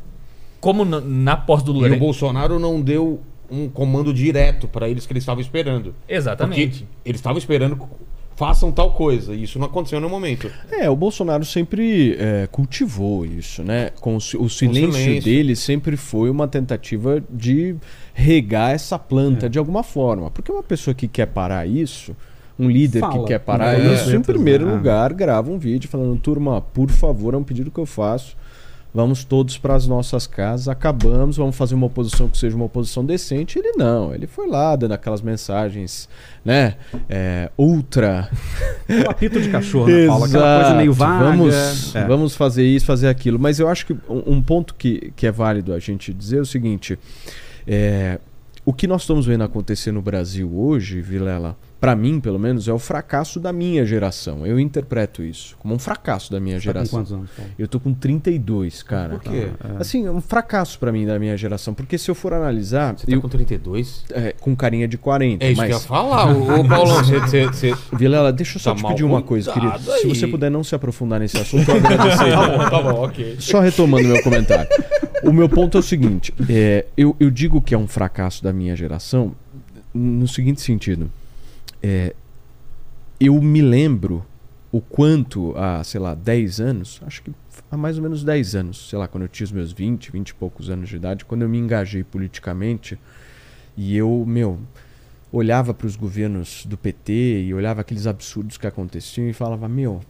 como 0.60 0.84
na, 0.84 1.00
na 1.00 1.38
posse 1.38 1.64
do 1.64 1.72
Lula. 1.72 1.88
E 1.88 1.92
o 1.94 1.98
Bolsonaro 1.98 2.60
não 2.60 2.82
deu 2.82 3.22
um 3.50 3.70
comando 3.70 4.14
direto 4.14 4.68
pra 4.68 4.90
eles 4.90 5.06
que 5.06 5.14
eles 5.14 5.24
estavam 5.24 5.40
esperando. 5.40 5.96
Exatamente. 6.10 6.80
Porque 6.82 6.86
eles 7.06 7.20
estavam 7.22 7.38
esperando 7.38 7.80
façam 8.36 8.72
tal 8.72 8.92
coisa. 8.92 9.34
E 9.34 9.44
isso 9.44 9.58
não 9.60 9.66
aconteceu 9.68 10.00
no 10.00 10.10
momento. 10.10 10.52
É, 10.72 10.90
o 10.90 10.96
Bolsonaro 10.96 11.46
sempre 11.46 12.16
é, 12.20 12.48
cultivou 12.52 13.26
isso, 13.26 13.64
né? 13.64 13.92
Com 14.02 14.14
o, 14.14 14.18
o 14.18 14.50
silêncio, 14.50 14.92
silêncio. 14.94 15.24
dele 15.24 15.56
sempre 15.56 15.96
foi 15.98 16.30
uma 16.30 16.48
tentativa 16.48 17.24
de 17.30 17.76
regar 18.14 18.72
essa 18.72 18.96
É. 18.96 19.00
planta 19.00 19.50
de 19.50 19.58
alguma 19.60 19.84
forma. 19.84 20.30
Porque 20.32 20.52
uma 20.52 20.64
pessoa 20.64 20.94
que 20.94 21.08
quer 21.08 21.28
parar 21.28 21.66
isso, 21.68 22.16
um 22.58 22.70
líder 22.70 23.00
Fala. 23.02 23.20
que 23.20 23.26
quer 23.28 23.40
parar 23.40 23.74
É. 23.80 23.94
isso, 23.94 24.10
em 24.10 24.18
Letras, 24.18 24.26
primeiro 24.36 24.70
lugar, 24.70 25.14
grava 25.14 25.52
um 25.52 25.58
vídeo 25.58 25.90
falando: 25.90 26.18
turma, 26.20 26.62
por 26.62 26.90
favor, 26.90 27.34
é 27.34 27.38
um 27.38 27.44
pedido 27.44 27.70
que 27.72 27.80
eu 27.80 27.86
faço. 27.86 28.36
Vamos 28.96 29.26
todos 29.26 29.58
para 29.58 29.76
as 29.76 29.86
nossas 29.86 30.26
casas, 30.26 30.70
acabamos, 30.70 31.36
vamos 31.36 31.54
fazer 31.58 31.76
uma 31.76 31.88
oposição 31.88 32.30
que 32.30 32.38
seja 32.38 32.56
uma 32.56 32.64
oposição 32.64 33.04
decente. 33.04 33.60
Ele 33.60 33.74
não, 33.76 34.16
ele 34.16 34.26
foi 34.26 34.48
lá 34.48 34.74
dando 34.74 34.94
aquelas 34.94 35.22
mensagens, 35.22 36.08
né? 36.46 36.76
É, 37.10 37.52
ultra 37.58 38.30
O 38.88 39.10
apito 39.10 39.42
de 39.42 39.50
cachorro, 39.50 39.88
né, 39.88 40.08
Paulo? 40.08 40.24
Aquela 40.24 40.62
coisa 40.62 40.76
meio 40.78 40.94
vaga. 40.94 41.26
Vamos, 41.26 41.94
É. 41.94 42.08
vamos 42.08 42.36
fazer 42.38 42.66
isso, 42.66 42.86
fazer 42.86 43.10
aquilo. 43.10 43.38
Mas 43.38 43.60
eu 43.60 43.68
acho 43.68 43.86
que 43.86 43.94
um, 44.08 44.36
um 44.38 44.42
ponto 44.42 44.74
que, 44.74 45.12
que 45.14 45.28
é 45.28 45.32
válido 45.32 45.74
a 45.74 45.80
gente 45.80 46.14
dizer 46.14 46.38
é 46.38 46.42
o 46.42 46.46
seguinte: 46.46 46.98
é, 47.68 48.18
o 48.66 48.72
que 48.72 48.88
nós 48.88 49.02
estamos 49.02 49.26
vendo 49.26 49.44
acontecer 49.44 49.92
no 49.92 50.02
Brasil 50.02 50.50
hoje, 50.58 51.02
Vilela, 51.02 51.58
para 51.86 51.96
mim, 51.96 52.20
pelo 52.20 52.40
menos, 52.40 52.68
é 52.68 52.74
o 52.74 52.80
fracasso 52.80 53.40
da 53.40 53.54
minha 53.54 53.86
geração. 53.86 54.44
Eu 54.44 54.60
interpreto 54.60 55.22
isso 55.22 55.56
como 55.60 55.76
um 55.76 55.78
fracasso 55.78 56.32
da 56.32 56.40
minha 56.40 56.56
Tá 56.56 56.60
com 56.60 56.64
geração. 56.64 57.00
quantos 57.00 57.14
anos, 57.14 57.30
Paulo? 57.30 57.52
Eu 57.60 57.68
tô 57.68 57.80
com 57.80 57.94
32, 57.94 58.82
cara. 58.82 59.20
Por 59.20 59.32
quê? 59.32 59.50
Assim, 59.80 60.08
é 60.08 60.10
um 60.10 60.20
fracasso 60.20 60.80
pra 60.80 60.92
mim 60.92 61.06
da 61.06 61.20
minha 61.20 61.38
geração. 61.38 61.76
Porque 61.76 61.96
se 62.00 62.10
eu 62.10 62.16
for 62.16 62.34
analisar, 62.34 62.98
Você 62.98 63.06
tá 63.06 63.12
eu, 63.12 63.22
com 63.22 63.30
32? 63.30 64.04
é, 64.12 64.34
com 64.40 64.56
carinha 64.56 64.88
de 64.88 64.98
40. 64.98 65.46
É 65.46 65.52
isso 65.52 65.62
que 65.62 65.68
eu 65.68 65.70
ia 65.70 65.76
mas, 65.76 65.86
falar. 65.86 66.36
Ô, 66.36 66.68
Paulão, 66.68 67.04
você, 67.04 67.20
você, 67.20 67.46
você- 67.46 67.76
Vilela, 67.96 68.34
deixa 68.34 68.58
eu 68.58 68.62
só 68.62 68.72
Tá 68.74 68.78
te 68.82 68.88
pedir 68.88 69.04
uma 69.04 69.22
coisa, 69.22 69.52
querido. 69.54 69.78
Se 69.78 69.92
aí. 69.92 70.08
você 70.10 70.26
puder 70.26 70.50
não 70.50 70.64
se 70.64 70.74
aprofundar 70.74 71.20
nesse 71.20 71.38
assunto, 71.38 71.70
eu 71.70 71.76
agradeceria. 71.78 72.36
Tá 72.36 72.48
bom, 72.50 72.58
tá 72.70 72.82
bom, 72.82 73.04
ok. 73.06 73.36
Só 73.38 73.60
retomando 73.60 74.08
meu 74.08 74.24
comentário. 74.24 74.68
O 75.24 75.32
meu 75.32 75.48
ponto 75.48 75.78
é 75.78 75.82
o 75.82 75.84
seguinte: 75.84 76.34
é, 76.50 76.86
eu, 76.98 77.16
eu 77.20 77.30
digo 77.30 77.62
que 77.62 77.76
é 77.76 77.78
um 77.78 77.88
fracasso 77.88 78.44
da 78.44 78.52
minha 78.52 78.76
geração 78.76 79.34
no 79.94 80.28
seguinte 80.28 80.62
sentido. 80.62 81.12
É, 81.82 82.16
eu 83.20 83.40
me 83.42 83.62
lembro 83.62 84.26
o 84.72 84.82
quanto 84.82 85.54
há, 85.58 85.84
sei 85.84 86.02
lá, 86.02 86.14
10 86.14 86.60
anos, 86.60 87.02
acho 87.06 87.24
que 87.24 87.32
há 87.72 87.78
mais 87.78 87.98
ou 87.98 88.04
menos 88.04 88.24
10 88.24 88.56
anos, 88.56 88.90
sei 88.90 89.00
lá, 89.00 89.08
quando 89.08 89.24
eu 89.24 89.30
tinha 89.30 89.46
os 89.46 89.52
meus 89.52 89.72
20, 89.72 90.12
20 90.12 90.30
e 90.30 90.34
poucos 90.34 90.70
anos 90.70 90.90
de 90.90 90.98
idade, 90.98 91.24
quando 91.24 91.44
eu 91.44 91.50
me 91.50 91.58
engajei 91.58 92.04
politicamente 92.04 93.00
e 93.78 93.96
eu, 93.96 94.26
meu, 94.28 94.60
olhava 95.32 95.74
para 95.74 95.88
os 95.88 95.96
governos 95.96 96.66
do 96.66 96.78
PT 96.78 97.44
e 97.44 97.54
olhava 97.54 97.82
aqueles 97.82 98.08
absurdos 98.08 98.58
que 98.58 98.68
aconteciam 98.68 99.28
e 99.30 99.34
falava, 99.34 99.70
meu, 99.70 99.94
o 99.94 100.02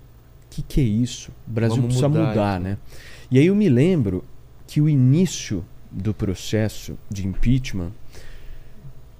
que, 0.49 0.62
que 0.62 0.82
é 0.82 0.84
isso? 0.84 1.32
O 1.47 1.51
Brasil 1.51 1.75
Vamos 1.75 1.88
precisa 1.88 2.10
mudar 2.10 2.30
mudar, 2.30 2.60
isso. 2.60 2.63
né? 2.69 2.78
E 3.30 3.39
aí 3.39 3.47
eu 3.47 3.56
me 3.56 3.69
lembro 3.69 4.23
que 4.67 4.82
o 4.82 4.89
início 4.89 5.63
do 5.91 6.13
processo 6.13 6.97
de 7.10 7.28
impeachment 7.28 7.91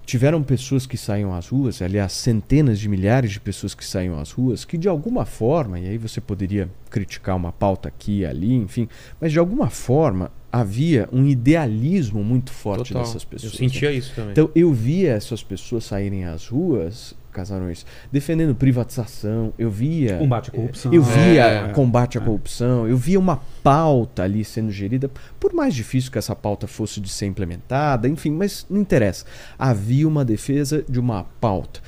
tiveram 0.06 0.44
pessoas 0.44 0.86
que 0.86 0.98
saíam 0.98 1.34
às 1.34 1.48
ruas, 1.48 1.82
aliás, 1.82 2.14
centenas 2.14 2.80
de 2.80 2.88
milhares 2.88 3.32
de 3.32 3.40
pessoas 3.40 3.74
que 3.74 3.84
saíam 3.84 4.20
às 4.20 4.32
ruas, 4.32 4.64
que 4.64 4.78
de 4.78 4.88
alguma 4.88 5.26
forma, 5.26 5.80
e 5.80 5.88
aí 5.88 5.98
você 5.98 6.22
poderia 6.22 6.70
criticar 6.90 7.36
uma 7.36 7.52
pauta 7.52 7.88
aqui 7.90 8.20
e 8.20 8.26
ali, 8.26 8.54
enfim, 8.54 8.88
mas 9.20 9.32
de 9.32 9.40
alguma 9.40 9.70
forma 9.70 10.32
havia 10.52 11.10
um 11.12 11.26
idealismo 11.26 12.24
muito 12.24 12.52
forte 12.52 12.94
Total. 12.94 13.04
dessas 13.04 13.26
pessoas. 13.26 13.54
Eu 13.54 13.60
né? 13.60 13.68
sentia 13.68 13.92
isso 13.92 14.14
também. 14.16 14.32
Então 14.32 14.50
eu 14.56 14.72
via 14.72 15.12
essas 15.12 15.44
pessoas 15.44 15.84
saírem 15.84 16.24
às 16.24 16.48
ruas, 16.48 17.14
casarões, 17.36 17.86
defendendo 18.12 18.56
privatização, 18.56 19.54
eu 19.60 19.70
via 19.70 20.18
Combate 20.18 20.50
à 20.50 20.54
corrupção. 20.54 20.94
eu 20.94 21.04
via 21.04 21.46
É. 21.46 21.68
combate 21.74 22.18
à 22.18 22.22
corrupção, 22.22 22.88
eu 22.88 22.96
via 22.98 23.20
uma 23.20 23.42
pauta 23.62 24.24
ali 24.24 24.44
sendo 24.46 24.72
gerida, 24.72 25.12
por 25.40 25.54
mais 25.54 25.76
difícil 25.76 26.12
que 26.12 26.18
essa 26.18 26.36
pauta 26.36 26.66
fosse 26.68 27.00
de 27.02 27.10
ser 27.10 27.26
implementada, 27.26 28.08
enfim, 28.08 28.32
mas 28.32 28.66
não 28.70 28.80
interessa. 28.80 29.26
Havia 29.60 30.08
uma 30.08 30.24
defesa 30.24 30.84
de 30.88 31.00
uma 31.00 31.26
pauta. 31.42 31.82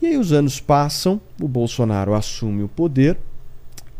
E 0.00 0.06
aí 0.06 0.16
os 0.16 0.32
anos 0.32 0.60
passam, 0.60 1.20
o 1.40 1.48
Bolsonaro 1.48 2.14
assume 2.14 2.62
o 2.62 2.68
poder, 2.68 3.18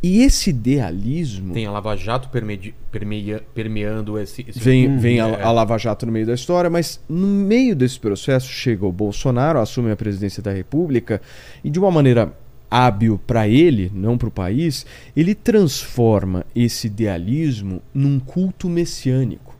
e 0.02 0.22
esse 0.22 0.50
idealismo 0.50 1.54
Tem 1.54 1.66
a 1.66 1.70
Lava 1.70 1.96
Jato 1.96 2.28
permeia- 2.28 3.42
permeando 3.54 4.18
esse. 4.18 4.44
esse 4.48 4.58
vem, 4.58 4.96
vem 4.98 5.20
a, 5.20 5.28
é. 5.28 5.42
a 5.42 5.50
Lava 5.50 5.78
Jato 5.78 6.04
no 6.06 6.12
meio 6.12 6.26
da 6.26 6.34
história, 6.34 6.68
mas 6.68 7.00
no 7.08 7.26
meio 7.26 7.74
desse 7.74 7.98
processo 7.98 8.48
chega 8.48 8.84
o 8.84 8.92
Bolsonaro, 8.92 9.58
assume 9.58 9.90
a 9.90 9.96
presidência 9.96 10.42
da 10.42 10.52
República 10.52 11.20
e 11.62 11.70
de 11.70 11.78
uma 11.78 11.90
maneira 11.90 12.32
hábil 12.70 13.20
para 13.24 13.46
ele, 13.46 13.90
não 13.94 14.18
para 14.18 14.28
o 14.28 14.32
país, 14.32 14.84
ele 15.16 15.34
transforma 15.34 16.44
esse 16.56 16.88
idealismo 16.88 17.80
num 17.94 18.18
culto 18.18 18.68
messiânico. 18.68 19.53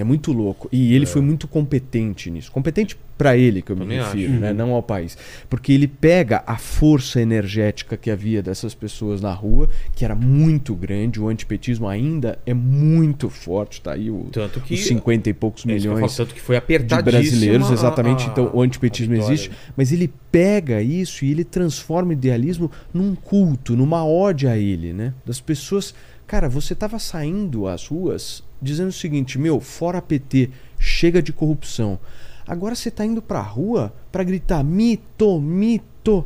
É 0.00 0.04
muito 0.04 0.32
louco. 0.32 0.68
E 0.72 0.94
ele 0.94 1.04
foi 1.06 1.20
muito 1.20 1.46
competente 1.46 2.30
nisso. 2.30 2.50
Competente 2.50 2.96
para 3.18 3.36
ele, 3.36 3.60
que 3.60 3.70
eu 3.70 3.76
me 3.76 3.82
Também 3.82 3.98
refiro, 3.98 4.32
acho. 4.32 4.40
né? 4.40 4.52
não 4.54 4.72
ao 4.72 4.82
país. 4.82 5.18
Porque 5.50 5.72
ele 5.74 5.86
pega 5.86 6.42
a 6.46 6.56
força 6.56 7.20
energética 7.20 7.94
que 7.94 8.10
havia 8.10 8.42
dessas 8.42 8.74
pessoas 8.74 9.20
na 9.20 9.30
rua, 9.34 9.68
que 9.94 10.06
era 10.06 10.14
muito 10.14 10.74
grande, 10.74 11.20
o 11.20 11.28
antipetismo 11.28 11.86
ainda 11.86 12.38
é 12.46 12.54
muito 12.54 13.28
forte, 13.28 13.82
tá 13.82 13.92
aí 13.92 14.10
o, 14.10 14.28
Tanto 14.32 14.58
que. 14.62 14.72
os 14.72 14.80
50 14.86 15.28
e 15.28 15.34
poucos 15.34 15.66
é 15.66 15.68
milhões 15.74 16.00
falo, 16.00 16.26
tanto 16.28 16.34
que 16.34 16.40
foi 16.40 16.56
de 16.58 17.02
brasileiros, 17.02 17.70
a- 17.70 17.74
exatamente. 17.74 18.24
a- 18.24 18.28
então 18.28 18.50
o 18.54 18.62
antipetismo 18.62 19.12
a 19.14 19.18
existe, 19.18 19.50
mas 19.76 19.92
ele 19.92 20.10
pega 20.32 20.80
isso 20.80 21.22
e 21.26 21.30
ele 21.30 21.44
transforma 21.44 22.08
o 22.10 22.12
idealismo 22.14 22.70
num 22.94 23.14
culto, 23.14 23.76
numa 23.76 24.02
ode 24.02 24.46
a 24.46 24.56
ele, 24.56 24.94
né? 24.94 25.12
Das 25.26 25.40
pessoas, 25.40 25.94
cara, 26.26 26.48
você 26.48 26.74
tava 26.74 26.98
saindo 26.98 27.66
às 27.66 27.86
ruas 27.86 28.42
dizendo 28.60 28.88
o 28.88 28.92
seguinte, 28.92 29.38
meu, 29.38 29.60
fora 29.60 30.00
PT, 30.02 30.50
chega 30.78 31.22
de 31.22 31.32
corrupção. 31.32 31.98
Agora 32.46 32.74
você 32.74 32.90
tá 32.90 33.04
indo 33.04 33.22
pra 33.22 33.40
rua 33.40 33.92
pra 34.10 34.24
gritar 34.24 34.62
mito, 34.64 35.40
mito. 35.40 36.24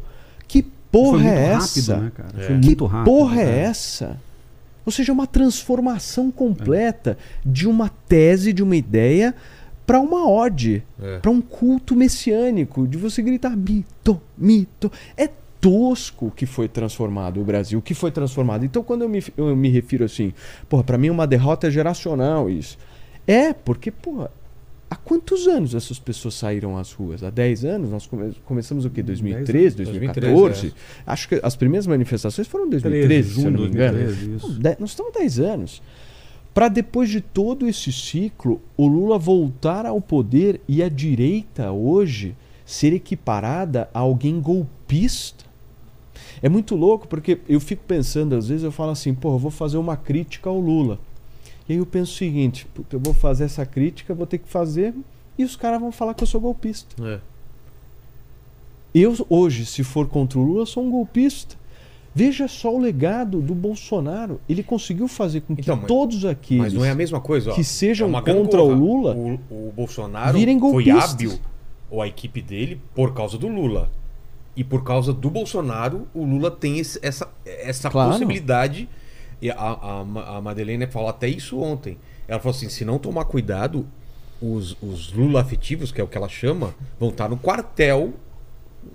Que 0.49 0.63
porra 0.63 1.19
Foi 1.19 1.23
muito 1.23 1.35
é 1.39 1.53
rápido, 1.55 1.79
essa? 1.79 1.97
né, 1.99 2.13
cara? 2.15 2.31
É. 2.39 2.47
Foi 2.47 2.59
Que 2.61 2.67
muito 2.67 2.87
rápido. 2.87 3.05
porra 3.13 3.41
é 3.41 3.45
né? 3.45 3.59
essa? 3.61 4.21
Ou 4.87 4.93
seja, 4.93 5.13
uma 5.13 5.27
transformação 5.27 6.31
completa 6.31 7.17
de 7.45 7.67
uma 7.67 7.89
tese, 7.89 8.53
de 8.53 8.63
uma 8.63 8.77
ideia, 8.77 9.35
para 9.87 10.01
uma 10.01 10.29
ode, 10.31 10.83
É. 11.01 11.19
para 11.19 11.31
um 11.31 11.41
culto 11.41 11.95
messiânico, 11.97 12.87
de 12.87 12.97
você 12.99 13.21
gritar 13.23 13.57
mito, 13.57 14.21
mito. 14.37 14.91
É 15.17 15.29
tosco 15.65 16.31
que 16.37 16.45
foi 16.45 16.69
transformado 16.69 17.41
o 17.41 17.45
Brasil, 17.45 17.81
que 17.81 17.95
foi 17.95 18.11
transformado. 18.11 18.67
Então, 18.67 18.85
quando 18.85 19.01
eu 19.01 19.09
me, 19.09 19.25
eu 19.35 19.57
me 19.57 19.71
refiro 19.71 20.05
assim, 20.05 20.35
porra, 20.69 20.85
para 20.85 20.99
mim 20.99 21.09
uma 21.09 21.27
derrota 21.27 21.69
é 21.69 21.71
geracional 21.71 22.51
isso. 22.51 22.77
É, 23.27 23.55
porque, 23.55 23.91
porra, 23.91 24.31
há 24.91 24.95
quantos 24.95 25.49
anos 25.49 25.75
essas 25.75 25.99
pessoas 25.99 26.35
saíram 26.35 26.77
às 26.77 26.93
ruas? 26.93 27.25
Há 27.25 27.31
10 27.31 27.65
anos? 27.65 27.91
Nós 27.91 28.07
come 28.07 28.35
começamos 28.45 28.85
o 28.85 28.91
quê? 28.91 29.03
2013, 29.03 29.77
2014? 29.77 30.33
2013, 30.33 30.67
é. 30.67 31.03
Acho 31.11 31.29
que 31.31 31.41
as 31.43 31.57
primeiras 31.57 31.87
manifestações 31.87 32.47
foram 32.47 32.67
em 32.67 32.71
2013, 32.71 33.09
13, 33.09 33.35
se 33.35 33.51
não 33.51 33.61
me 33.63 33.69
engano. 33.69 33.99
2013, 33.99 34.77
nós 34.79 34.91
estamos 34.91 35.17
há 35.17 35.19
10 35.21 35.41
anos. 35.41 35.83
Para 36.53 36.69
depois 36.69 37.09
de 37.09 37.23
todo 37.23 37.67
esse 37.67 37.91
ciclo, 37.91 38.61
o 38.77 38.87
Lula 38.87 39.19
voltar 39.19 39.87
ao 39.87 39.99
poder 39.99 40.61
e 40.69 40.83
a 40.83 40.91
direita 40.91 41.73
hoje 41.73 42.37
ser 42.67 42.93
equiparada 42.93 43.89
a 43.95 44.01
alguém 44.01 44.39
golpista. 44.39 45.44
É 46.43 46.49
muito 46.49 46.75
louco 46.75 47.07
porque 47.09 47.39
eu 47.49 47.61
fico 47.61 47.83
pensando, 47.87 48.35
às 48.35 48.49
vezes 48.49 48.65
eu 48.65 48.73
falo 48.73 48.91
assim, 48.91 49.15
pô, 49.15 49.35
eu 49.35 49.39
vou 49.39 49.51
fazer 49.51 49.77
uma 49.77 49.97
crítica 49.97 50.49
ao 50.51 50.59
Lula. 50.59 50.99
E 51.69 51.73
aí 51.73 51.79
eu 51.79 51.87
penso 51.87 52.13
o 52.13 52.17
seguinte, 52.17 52.67
eu 52.93 53.01
vou 53.01 53.15
fazer 53.15 53.45
essa 53.45 53.65
crítica, 53.65 54.15
vou 54.15 54.27
ter 54.27 54.39
que 54.39 54.49
fazer, 54.49 54.95
e 55.39 55.45
os 55.45 55.57
caras 55.57 55.81
vão 55.81 55.91
falar 55.91 56.15
que 56.15 56.23
eu 56.23 56.27
sou 56.27 56.41
golpista. 56.41 56.95
É. 57.03 57.21
Eu 58.95 59.15
hoje, 59.29 59.67
se 59.67 59.83
for 59.83 60.07
contra 60.07 60.39
o 60.39 60.43
Lula, 60.43 60.67
sou 60.67 60.85
um 60.85 60.91
golpista. 60.91 61.57
Veja 62.15 62.47
só 62.47 62.73
o 62.73 62.79
legado 62.79 63.41
do 63.41 63.55
Bolsonaro. 63.55 64.41
Ele 64.49 64.63
conseguiu 64.63 65.09
fazer 65.09 65.41
com 65.41 65.57
que 65.57 65.63
então, 65.63 65.81
todos 65.81 66.25
aqui 66.25 66.57
mas 66.57 66.73
não 66.73 66.85
é 66.85 66.91
a 66.91 66.95
mesma 66.95 67.21
coisa, 67.21 67.51
que 67.53 67.65
sejam 67.65 68.17
é 68.17 68.23
contra 68.23 68.63
o 68.63 68.73
Lula 68.73 69.17
o, 69.17 69.35
o 69.51 69.73
Bolsonaro 69.75 70.39
virem 70.39 70.61
foi 70.61 70.89
hábil 70.91 71.41
ou 71.91 72.01
a 72.01 72.07
equipe 72.07 72.41
dele 72.41 72.81
por 72.95 73.13
causa 73.15 73.37
do 73.37 73.49
Lula. 73.49 73.91
E 74.57 74.63
por 74.63 74.85
causa 74.85 75.13
do 75.13 75.31
Bolsonaro, 75.31 76.07
o 76.15 76.25
Lula 76.25 76.51
tem 76.51 76.79
esse, 76.79 76.99
essa, 77.03 77.29
essa 77.45 77.91
claro. 77.91 78.13
possibilidade. 78.13 78.89
E 79.43 79.51
a, 79.51 79.57
a, 79.57 80.37
a 80.37 80.41
Madeleine 80.41 80.87
falou 80.87 81.09
até 81.09 81.29
isso 81.29 81.61
ontem. 81.61 81.99
Ela 82.29 82.39
falou 82.39 82.57
assim: 82.57 82.69
se 82.69 82.85
não 82.85 82.99
tomar 82.99 83.25
cuidado, 83.25 83.87
os, 84.41 84.77
os 84.83 85.13
Lula 85.13 85.41
afetivos, 85.41 85.91
que 85.91 86.01
é 86.01 86.05
o 86.05 86.09
que 86.09 86.17
ela 86.17 86.29
chama, 86.29 86.75
vão 86.99 87.09
estar 87.09 87.29
no 87.29 87.37
quartel 87.37 88.15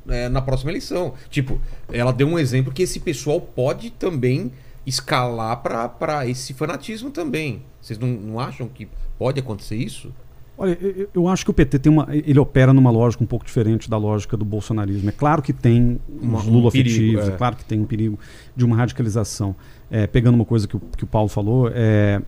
é, 0.07 0.29
na 0.29 0.41
próxima 0.41 0.71
eleição. 0.71 1.13
Tipo, 1.29 1.59
ela 1.91 2.11
deu 2.11 2.27
um 2.27 2.39
exemplo 2.39 2.71
que 2.71 2.83
esse 2.83 2.99
pessoal 2.99 3.41
pode 3.41 3.89
também 3.91 4.51
escalar 4.85 5.57
para 5.61 6.27
esse 6.27 6.53
fanatismo 6.53 7.11
também. 7.11 7.63
Vocês 7.81 7.99
não, 7.99 8.07
não 8.07 8.39
acham 8.39 8.67
que 8.67 8.87
pode 9.17 9.39
acontecer 9.39 9.75
isso? 9.75 10.13
Olha, 10.61 10.77
eu, 11.13 11.25
acho 11.29 11.45
que 11.45 11.51
o 11.51 11.53
PT 11.53 11.79
tem 11.79 11.89
uma, 11.89 12.05
ele 12.11 12.37
opera 12.37 12.73
numa 12.73 12.91
lógica 12.91 13.23
um 13.23 13.27
pouco 13.27 13.45
diferente 13.45 13.89
da 13.89 13.95
lógica 13.95 14.35
do 14.35 14.43
bolsonarismo. 14.43 15.07
É 15.07 15.11
claro 15.13 15.41
que 15.41 15.53
tem 15.53 16.01
uns 16.21 16.45
Lula 16.45 16.65
um 16.65 16.67
afetivos, 16.67 17.29
é. 17.29 17.31
é. 17.31 17.37
claro 17.37 17.55
que 17.55 17.63
tem 17.63 17.79
um 17.79 17.85
perigo 17.85 18.19
de 18.57 18.65
uma 18.65 18.75
radicalização. 18.75 19.55
É, 19.89 20.05
pegando 20.05 20.35
uma 20.35 20.43
coisa 20.43 20.67
que 20.67 20.75
o, 20.75 20.81
que 20.97 21.05
o 21.05 21.07
Paulo 21.07 21.29
falou, 21.29 21.71
é, 21.73 22.21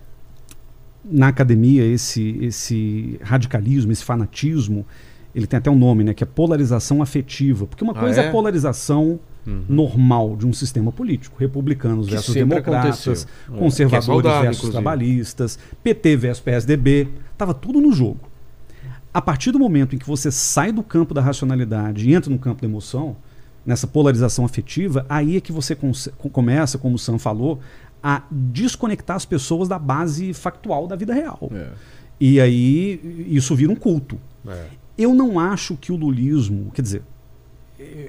na 1.03 1.27
academia 1.27 1.83
esse, 1.83 2.37
esse 2.41 3.19
radicalismo, 3.21 3.91
esse 3.91 4.05
fanatismo, 4.05 4.85
ele 5.35 5.45
tem 5.45 5.57
até 5.57 5.69
um 5.69 5.77
nome, 5.77 6.05
né, 6.05 6.13
que 6.13 6.23
é 6.23 6.27
polarização 6.27 7.01
afetiva. 7.01 7.67
Porque 7.67 7.83
uma 7.83 7.91
ah, 7.91 7.99
coisa 7.99 8.21
é? 8.21 8.27
é 8.27 8.31
polarização 8.31 9.19
uhum. 9.45 9.63
normal 9.67 10.35
de 10.35 10.45
um 10.45 10.53
sistema 10.53 10.91
político. 10.91 11.37
Republicanos 11.39 12.07
que 12.07 12.13
versus 12.13 12.33
democratas, 12.33 13.27
é. 13.51 13.57
conservadores 13.57 14.05
é 14.05 14.07
saudável, 14.07 14.41
versus 14.41 14.57
inclusive. 14.59 14.71
trabalhistas, 14.71 15.59
PT 15.83 16.15
versus 16.17 16.43
PSDB. 16.43 17.07
Estava 17.31 17.53
tudo 17.53 17.79
no 17.79 17.91
jogo. 17.93 18.19
A 19.13 19.21
partir 19.21 19.51
do 19.51 19.59
momento 19.59 19.95
em 19.95 19.97
que 19.99 20.07
você 20.07 20.31
sai 20.31 20.71
do 20.71 20.81
campo 20.81 21.13
da 21.13 21.21
racionalidade 21.21 22.09
e 22.09 22.13
entra 22.13 22.31
no 22.31 22.39
campo 22.39 22.61
da 22.61 22.67
emoção, 22.67 23.17
nessa 23.65 23.85
polarização 23.85 24.45
afetiva, 24.45 25.05
aí 25.09 25.37
é 25.37 25.41
que 25.41 25.51
você 25.51 25.77
começa, 26.31 26.77
como 26.77 26.95
o 26.95 26.99
Sam 26.99 27.17
falou, 27.17 27.59
a 28.01 28.23
desconectar 28.31 29.15
as 29.15 29.25
pessoas 29.25 29.67
da 29.67 29.77
base 29.77 30.33
factual 30.33 30.87
da 30.87 30.95
vida 30.95 31.13
real. 31.13 31.51
É. 31.53 31.67
E 32.19 32.39
aí 32.39 33.27
isso 33.27 33.55
vira 33.55 33.71
um 33.71 33.75
culto. 33.75 34.17
É. 34.47 34.65
Eu 34.97 35.13
não 35.13 35.39
acho 35.39 35.75
que 35.75 35.91
o 35.91 35.95
lulismo, 35.95 36.71
quer 36.73 36.81
dizer, 36.81 37.03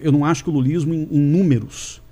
eu 0.02 0.12
não 0.12 0.24
acho 0.24 0.44
que 0.44 0.50
o 0.50 0.52
lulismo 0.52 0.92
em, 0.92 1.08
em, 1.10 1.20
números 1.20 2.02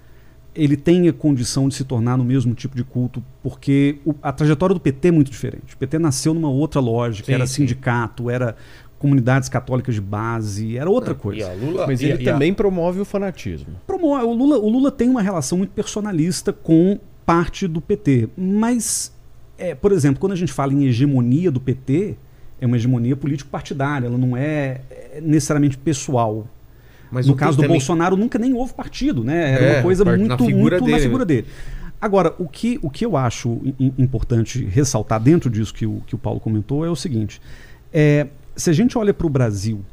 ele 0.55 0.77
tenha 0.77 1.13
condição 1.13 1.69
de 1.69 1.75
se 1.75 1.85
tornar 1.85 2.17
no 2.17 2.25
mesmo 2.25 2.55
tipo 2.55 2.75
de 2.75 2.83
culto, 2.83 3.23
porque 3.43 3.99
o, 4.05 4.15
a 4.21 4.33
trajetória 4.33 4.75
do 4.75 4.81
PT 4.81 5.09
é 5.09 5.11
muito 5.11 5.31
diferente. 5.31 5.75
O 5.75 5.79
PT 5.79 5.99
nasceu 5.99 6.35
numa 6.35 6.51
outra 6.51 6.81
lógica, 6.81 7.27
sim, 7.27 7.33
era 7.33 7.47
sim. 7.47 7.55
sindicato, 7.55 8.29
era 8.29 8.57
comunidades 8.99 9.49
católicas 9.49 9.95
de 9.95 10.01
base, 10.01 10.77
era 10.77 10.91
outra 10.91 11.15
coisa. 11.15 11.53
Lula, 11.55 11.87
Mas 11.87 12.03
ele 12.03 12.23
também 12.23 12.53
a... 12.53 12.55
promove 12.55 13.01
o 13.01 13.05
fanatismo. 13.05 13.77
Promove. 13.87 14.25
O 14.25 14.33
Lula, 14.35 14.59
o 14.59 14.69
Lula 14.69 14.91
tem 14.91 15.09
uma 15.09 15.23
relação 15.23 15.57
muito 15.57 15.71
personalista 15.71 16.53
com 16.53 16.99
parte 17.25 17.67
do 17.67 17.81
PT. 17.81 18.29
Mas, 18.37 19.11
é, 19.57 19.75
por 19.75 19.93
exemplo, 19.93 20.21
quando 20.21 20.33
a 20.33 20.37
gente 20.37 20.53
fala 20.53 20.75
em 20.75 20.85
hegemonia 20.85 21.51
do 21.51 21.59
PT, 21.59 22.17
é 22.61 22.67
uma 22.67 22.77
hegemonia 22.77 23.17
político-partidária, 23.17 24.07
ela 24.07 24.19
não 24.19 24.37
é, 24.37 24.83
é 24.91 25.21
necessariamente 25.23 25.79
pessoal. 25.79 26.47
Mas 27.11 27.27
no 27.27 27.35
caso 27.35 27.57
do 27.57 27.63
também... 27.63 27.77
Bolsonaro, 27.77 28.17
nunca 28.17 28.39
nem 28.39 28.55
houve 28.55 28.73
partido, 28.73 29.25
né? 29.25 29.53
Era 29.53 29.65
é, 29.65 29.73
uma 29.77 29.83
coisa 29.83 30.05
muito, 30.05 30.29
na 30.29 30.39
figura, 30.39 30.77
muito 30.79 30.85
dele, 30.85 30.97
na 30.97 31.03
figura 31.03 31.25
dele. 31.25 31.47
Agora, 32.01 32.35
o 32.39 32.49
que, 32.49 32.79
o 32.83 32.89
que 32.89 33.05
eu 33.05 33.17
acho 33.17 33.61
importante 33.99 34.65
ressaltar 34.65 35.21
dentro 35.21 35.51
disso 35.51 35.75
que 35.75 35.85
o, 35.85 36.03
que 36.07 36.15
o 36.15 36.19
Paulo 36.19 36.41
comentou 36.41 36.85
é 36.85 36.89
o 36.89 36.97
seguinte: 36.97 37.41
é, 37.93 38.27
se 38.57 38.71
a 38.71 38.73
gente 38.73 38.97
olha 38.97 39.13
para 39.13 39.27
o 39.27 39.31
Brasil, 39.31 39.85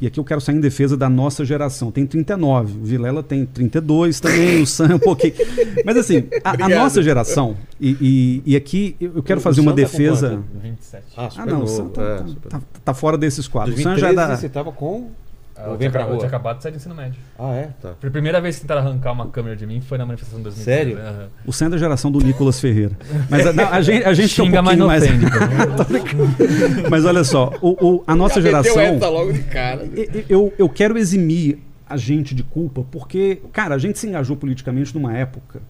e 0.00 0.06
aqui 0.06 0.20
eu 0.20 0.24
quero 0.24 0.40
sair 0.40 0.54
em 0.54 0.60
defesa 0.60 0.96
da 0.96 1.08
nossa 1.08 1.44
geração, 1.44 1.90
tem 1.90 2.06
39, 2.06 2.78
o 2.78 2.84
Vilela 2.84 3.22
tem 3.22 3.46
32 3.46 4.20
também, 4.20 4.62
o 4.62 4.66
Sam 4.66 4.96
um 4.96 4.98
pouquinho. 4.98 5.34
Mas 5.84 5.96
assim, 5.96 6.24
a, 6.44 6.66
a 6.66 6.68
nossa 6.68 7.02
geração, 7.02 7.56
e, 7.80 7.96
e, 8.00 8.52
e, 8.52 8.56
aqui 8.56 8.94
eu 9.00 9.22
quero 9.22 9.40
fazer 9.40 9.60
o 9.60 9.62
uma 9.62 9.72
Sam 9.72 9.76
tá 9.76 9.82
defesa. 9.82 10.30
Tá 10.30 10.60
27. 10.62 11.04
Ah, 11.16 11.28
ah 11.36 11.46
não, 11.46 11.60
novo, 11.60 11.64
o 11.64 11.76
Sam 11.76 11.88
tá, 11.88 12.02
é, 12.02 12.48
tá, 12.48 12.62
tá, 12.84 12.94
fora 12.94 13.16
desses 13.16 13.48
quadros. 13.48 13.74
2013, 13.74 13.96
o 13.96 14.00
Sam 14.00 14.22
já 14.22 14.28
dá... 14.28 14.36
você 14.36 14.48
tava 14.48 14.70
com 14.70 15.10
eu, 15.58 15.72
eu, 15.72 15.78
tinha, 15.78 15.90
eu 15.90 16.16
tinha 16.16 16.28
acabado 16.28 16.56
de 16.58 16.62
sair 16.62 16.72
do 16.72 16.76
ensino 16.76 16.94
médio. 16.94 17.20
Ah, 17.38 17.54
é? 17.54 17.68
Tá. 17.80 17.94
Foi 17.98 18.08
a 18.08 18.12
primeira 18.12 18.40
vez 18.40 18.56
que 18.56 18.62
tentaram 18.62 18.82
arrancar 18.82 19.12
uma 19.12 19.28
câmera 19.28 19.56
de 19.56 19.66
mim 19.66 19.80
foi 19.80 19.96
na 19.96 20.04
manifestação 20.04 20.38
de 20.38 20.44
2013. 20.44 20.64
Sério? 20.64 20.98
Uhum. 20.98 21.28
O 21.46 21.64
é 21.64 21.68
da 21.68 21.78
geração 21.78 22.10
do 22.10 22.18
Nicolas 22.20 22.60
Ferreira. 22.60 22.96
Mas 23.30 23.46
a, 23.46 23.52
não, 23.52 23.68
a 23.68 23.80
gente, 23.80 24.04
a 24.04 24.12
gente 24.12 24.28
Xinga, 24.28 24.60
um 24.60 24.64
pouquinho 24.64 24.86
mais... 24.86 25.04
mais... 25.08 25.22
mas 26.90 27.04
olha 27.04 27.24
só, 27.24 27.52
o, 27.62 27.70
o, 27.86 28.04
a 28.06 28.14
nossa 28.14 28.40
Já 28.40 28.48
geração... 28.48 28.80
Essa 28.80 29.08
logo 29.08 29.32
de 29.32 29.42
cara. 29.44 29.88
Eu, 30.28 30.52
eu 30.58 30.68
quero 30.68 30.98
eximir 30.98 31.58
a 31.88 31.96
gente 31.96 32.34
de 32.34 32.42
culpa 32.42 32.84
porque, 32.90 33.40
cara, 33.52 33.74
a 33.74 33.78
gente 33.78 33.98
se 33.98 34.06
engajou 34.06 34.36
politicamente 34.36 34.94
numa 34.94 35.16
época 35.16 35.62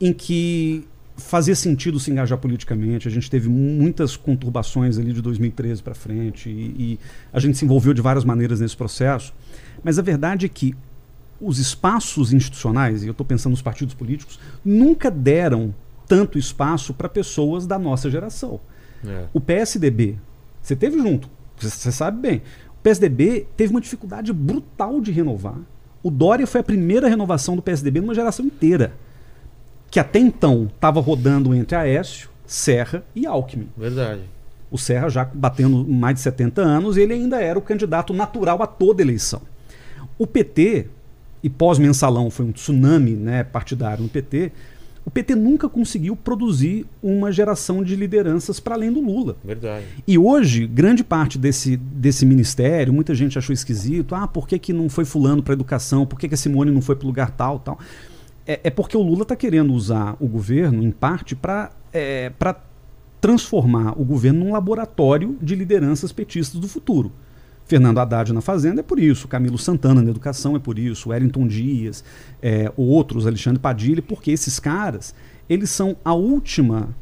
em 0.00 0.12
que 0.12 0.86
fazia 1.16 1.54
sentido 1.54 1.98
se 1.98 2.10
engajar 2.10 2.38
politicamente. 2.38 3.08
A 3.08 3.10
gente 3.10 3.30
teve 3.30 3.48
muitas 3.48 4.16
conturbações 4.16 4.98
ali 4.98 5.12
de 5.12 5.22
2013 5.22 5.82
para 5.82 5.94
frente 5.94 6.48
e, 6.50 6.74
e, 6.78 7.00
a 7.32 7.40
gente 7.40 7.56
se 7.56 7.64
envolveu 7.64 7.94
de 7.94 8.02
várias 8.02 8.24
maneiras 8.24 8.60
nesse 8.60 8.76
processo. 8.76 9.34
Mas 9.82 9.98
a 9.98 10.02
verdade 10.02 10.46
é 10.46 10.48
que 10.48 10.74
os 11.40 11.58
espaços 11.58 12.32
institucionais, 12.32 13.02
e 13.02 13.06
eu 13.06 13.12
estou 13.12 13.26
pensando 13.26 13.52
nos 13.52 13.62
partidos 13.62 13.94
políticos, 13.94 14.38
nunca 14.64 15.10
deram 15.10 15.74
tanto 16.06 16.38
espaço 16.38 16.94
para 16.94 17.08
pessoas 17.08 17.66
da 17.66 17.78
nossa 17.78 18.10
geração. 18.10 18.60
É. 19.06 19.26
O 19.32 19.40
PSDB, 19.40 20.18
você 20.62 20.76
teve 20.76 20.98
junto, 20.98 21.28
você 21.58 21.92
sabe 21.92 22.20
bem. 22.20 22.42
O 22.78 22.82
PSDB 22.82 23.46
teve 23.56 23.72
uma 23.72 23.80
dificuldade 23.80 24.32
brutal 24.32 25.00
de 25.00 25.10
renovar. 25.10 25.58
O 26.02 26.10
Dória 26.10 26.46
foi 26.46 26.60
a 26.60 26.64
primeira 26.64 27.08
renovação 27.08 27.56
do 27.56 27.62
PSDB 27.62 28.00
numa 28.00 28.14
geração 28.14 28.46
inteira 28.46 28.94
que 29.96 30.00
até 30.00 30.18
então 30.18 30.68
estava 30.74 31.00
rodando 31.00 31.54
entre 31.54 31.74
Aécio, 31.74 32.28
Serra 32.46 33.02
e 33.14 33.26
Alckmin. 33.26 33.70
Verdade. 33.74 34.20
O 34.70 34.76
Serra 34.76 35.08
já 35.08 35.24
batendo 35.24 35.86
mais 35.88 36.16
de 36.16 36.20
70 36.20 36.60
anos, 36.60 36.98
ele 36.98 37.14
ainda 37.14 37.40
era 37.40 37.58
o 37.58 37.62
candidato 37.62 38.12
natural 38.12 38.62
a 38.62 38.66
toda 38.66 39.00
eleição. 39.00 39.40
O 40.18 40.26
PT, 40.26 40.88
e 41.42 41.48
pós-mensalão 41.48 42.30
foi 42.30 42.44
um 42.44 42.52
tsunami 42.52 43.12
né, 43.12 43.42
partidário 43.42 44.02
no 44.02 44.08
PT, 44.10 44.52
o 45.02 45.10
PT 45.10 45.34
nunca 45.34 45.66
conseguiu 45.66 46.14
produzir 46.14 46.84
uma 47.02 47.32
geração 47.32 47.82
de 47.82 47.96
lideranças 47.96 48.60
para 48.60 48.74
além 48.74 48.92
do 48.92 49.00
Lula. 49.00 49.38
Verdade. 49.42 49.86
E 50.06 50.18
hoje, 50.18 50.66
grande 50.66 51.02
parte 51.02 51.38
desse, 51.38 51.74
desse 51.74 52.26
ministério, 52.26 52.92
muita 52.92 53.14
gente 53.14 53.38
achou 53.38 53.54
esquisito. 53.54 54.14
Ah, 54.14 54.28
por 54.28 54.46
que, 54.46 54.58
que 54.58 54.74
não 54.74 54.90
foi 54.90 55.06
fulano 55.06 55.42
para 55.42 55.54
educação? 55.54 56.04
Por 56.04 56.18
que, 56.18 56.28
que 56.28 56.34
a 56.34 56.36
Simone 56.36 56.70
não 56.70 56.82
foi 56.82 56.96
para 56.96 57.06
lugar 57.06 57.30
tal, 57.30 57.60
tal? 57.60 57.78
É, 58.46 58.60
é 58.64 58.70
porque 58.70 58.96
o 58.96 59.02
Lula 59.02 59.22
está 59.22 59.34
querendo 59.34 59.72
usar 59.72 60.16
o 60.20 60.26
governo, 60.26 60.82
em 60.82 60.90
parte, 60.90 61.34
para 61.34 61.70
é, 61.92 62.32
transformar 63.20 64.00
o 64.00 64.04
governo 64.04 64.44
num 64.44 64.52
laboratório 64.52 65.36
de 65.42 65.54
lideranças 65.54 66.12
petistas 66.12 66.60
do 66.60 66.68
futuro. 66.68 67.12
Fernando 67.64 67.98
Haddad 67.98 68.32
na 68.32 68.40
Fazenda 68.40 68.80
é 68.80 68.82
por 68.82 69.00
isso, 69.00 69.26
Camilo 69.26 69.58
Santana 69.58 70.00
na 70.00 70.10
Educação 70.10 70.54
é 70.54 70.58
por 70.60 70.78
isso, 70.78 71.08
Wellington 71.08 71.48
Dias, 71.48 72.04
é, 72.40 72.72
outros, 72.76 73.26
Alexandre 73.26 73.58
Padilha, 73.58 74.00
porque 74.00 74.30
esses 74.30 74.60
caras, 74.60 75.12
eles 75.48 75.68
são 75.70 75.96
a 76.04 76.14
última 76.14 76.94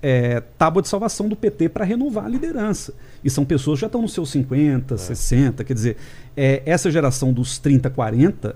é, 0.00 0.40
tábua 0.56 0.80
de 0.80 0.88
salvação 0.88 1.28
do 1.28 1.34
PT 1.34 1.70
para 1.70 1.84
renovar 1.84 2.26
a 2.26 2.28
liderança. 2.28 2.94
E 3.24 3.28
são 3.28 3.44
pessoas 3.44 3.78
que 3.78 3.80
já 3.80 3.86
estão 3.86 4.02
nos 4.02 4.12
seus 4.12 4.30
50, 4.30 4.94
é. 4.94 4.98
60, 4.98 5.64
quer 5.64 5.74
dizer, 5.74 5.96
é, 6.36 6.62
essa 6.64 6.88
geração 6.88 7.32
dos 7.32 7.58
30, 7.58 7.90
40 7.90 8.54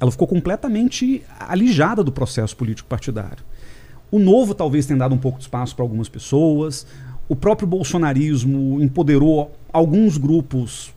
ela 0.00 0.10
ficou 0.10 0.26
completamente 0.26 1.22
alijada 1.40 2.02
do 2.04 2.12
processo 2.12 2.56
político 2.56 2.88
partidário. 2.88 3.44
O 4.10 4.18
novo 4.18 4.54
talvez 4.54 4.86
tenha 4.86 4.98
dado 4.98 5.14
um 5.14 5.18
pouco 5.18 5.38
de 5.38 5.44
espaço 5.44 5.74
para 5.74 5.84
algumas 5.84 6.08
pessoas. 6.08 6.86
O 7.28 7.34
próprio 7.34 7.66
bolsonarismo 7.66 8.80
empoderou 8.80 9.50
alguns 9.72 10.16
grupos, 10.16 10.94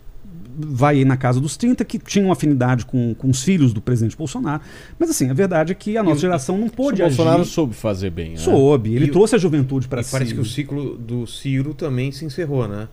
vai 0.62 1.04
na 1.06 1.18
casa 1.18 1.40
dos 1.40 1.56
30, 1.58 1.84
que 1.86 1.98
tinham 1.98 2.32
afinidade 2.32 2.86
com, 2.86 3.16
com 3.16 3.30
os 3.30 3.42
filhos 3.42 3.74
do 3.74 3.82
presidente 3.82 4.16
Bolsonaro. 4.16 4.62
Mas 5.00 5.10
assim, 5.10 5.30
a 5.30 5.34
verdade 5.34 5.72
é 5.72 5.76
que 5.76 5.98
a 5.98 6.04
nossa 6.04 6.18
E- 6.18 6.22
geração 6.22 6.58
não 6.58 6.68
pôde 6.70 7.02
o 7.02 7.06
Bolsonaro 7.06 7.42
agir. 7.42 7.52
soube 7.52 7.74
fazer 7.74 8.10
bem. 8.12 8.32
Né? 8.32 8.38
Soube, 8.38 8.94
ele 8.94 9.06
E 9.06 9.10
o- 9.10 9.12
trouxe 9.14 9.36
a 9.36 9.38
juventude 9.40 9.88
para 9.88 10.02
E 10.02 10.04
si. 10.04 10.12
parece 10.12 10.34
que 10.34 10.40
o 10.40 10.46
ciclo 10.46 10.98
do 10.98 11.26
Ciro 11.26 11.74
também 11.74 12.12
se 12.12 12.26
encerrou, 12.26 12.68
né? 12.68 12.88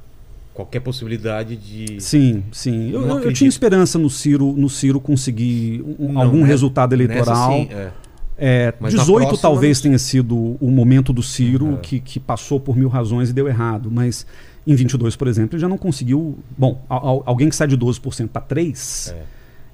Qualquer 0.56 0.80
possibilidade 0.80 1.54
de. 1.54 2.00
Sim, 2.00 2.42
sim. 2.50 2.90
Eu, 2.90 3.06
eu- 3.06 3.18
eu 3.20 3.32
tinha 3.32 3.46
esperança 3.46 3.98
no 3.98 4.08
Ciro, 4.08 4.54
no 4.56 4.70
Ciro 4.70 4.98
conseguir 4.98 5.84
um- 5.98 6.14
Não, 6.14 6.22
algum 6.22 6.40
né? 6.40 6.46
resultado 6.46 6.96
Nessa, 6.96 7.12
eleitoral. 7.12 7.52
sim, 7.52 7.68
é. 7.70 7.90
É, 8.38 8.74
Mas 8.80 8.94
na 8.94 9.00
18 9.00 9.26
próxima, 9.28 9.42
talvez 9.42 9.80
tenha 9.82 9.98
sido 9.98 10.56
o 10.60 10.70
momento 10.70 11.12
do 11.12 11.22
Ciro 11.22 11.74
É. 11.74 11.76
que, 11.76 12.00
que 12.00 12.18
passou 12.18 12.58
por 12.58 12.74
mil 12.76 12.88
razões 12.88 13.28
e 13.30 13.32
deu 13.34 13.46
errado. 13.48 13.90
Mas 13.90 14.26
em 14.66 14.74
22, 14.74 15.14
por 15.14 15.28
exemplo, 15.28 15.54
ele 15.56 15.60
já 15.60 15.68
não 15.68 15.76
conseguiu. 15.78 16.38
Bom, 16.56 16.82
al- 16.88 17.06
al- 17.06 17.22
alguém 17.26 17.48
que 17.50 17.54
sai 17.56 17.66
de 17.68 17.76
12% 17.76 18.28
para 18.28 18.40
3% 18.42 19.14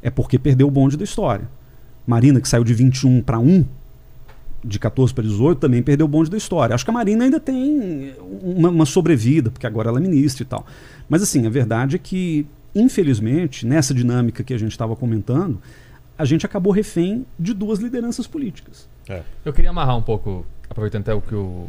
É. 0.03 0.09
é. 0.09 0.11
porque 0.11 0.37
perdeu 0.39 0.67
o 0.67 0.71
bonde 0.71 0.97
da 0.97 1.05
história. 1.05 1.49
Marina, 2.05 2.41
que 2.41 2.49
saiu 2.49 2.65
de 2.65 2.75
21 2.75 3.21
para 3.23 3.39
1, 3.39 3.65
de 4.65 4.79
14 4.79 5.13
para 5.13 5.25
18, 5.25 5.59
também 5.59 5.83
perdeu 5.83 6.07
o 6.07 6.09
bonde 6.09 6.31
da 6.31 6.37
história. 6.37 6.75
Acho 6.75 6.85
que 6.85 6.91
a 6.91 6.95
Marina 6.95 7.25
ainda 7.25 7.41
tem 7.41 8.15
uma, 8.43 8.69
uma 8.69 8.87
sobrevida, 8.87 9.51
porque 9.51 9.67
agora 9.67 9.89
ela 9.89 9.99
é 9.99 10.03
ministra 10.03 10.43
e 10.43 10.47
tal. 10.47 10.65
Mas 11.09 11.23
assim, 11.23 11.47
a 11.47 11.51
verdade 11.51 11.97
é 11.97 11.99
que, 11.99 12.47
infelizmente, 12.75 13.67
nessa 13.67 13.93
dinâmica 13.93 14.45
que 14.45 14.55
a 14.55 14.59
gente 14.59 14.73
estava 14.73 14.95
comentando, 14.95 15.61
a 16.17 16.25
gente 16.25 16.47
acabou 16.47 16.73
refém 16.73 17.27
de 17.39 17.53
duas 17.53 17.81
lideranças 17.81 18.27
políticas. 18.27 18.89
Eu 19.45 19.53
queria 19.53 19.71
amarrar 19.71 19.97
um 19.97 20.03
pouco, 20.03 20.47
aproveitando 20.71 21.03
até 21.03 21.15
o 21.15 21.21
que 21.21 21.35
o, 21.35 21.69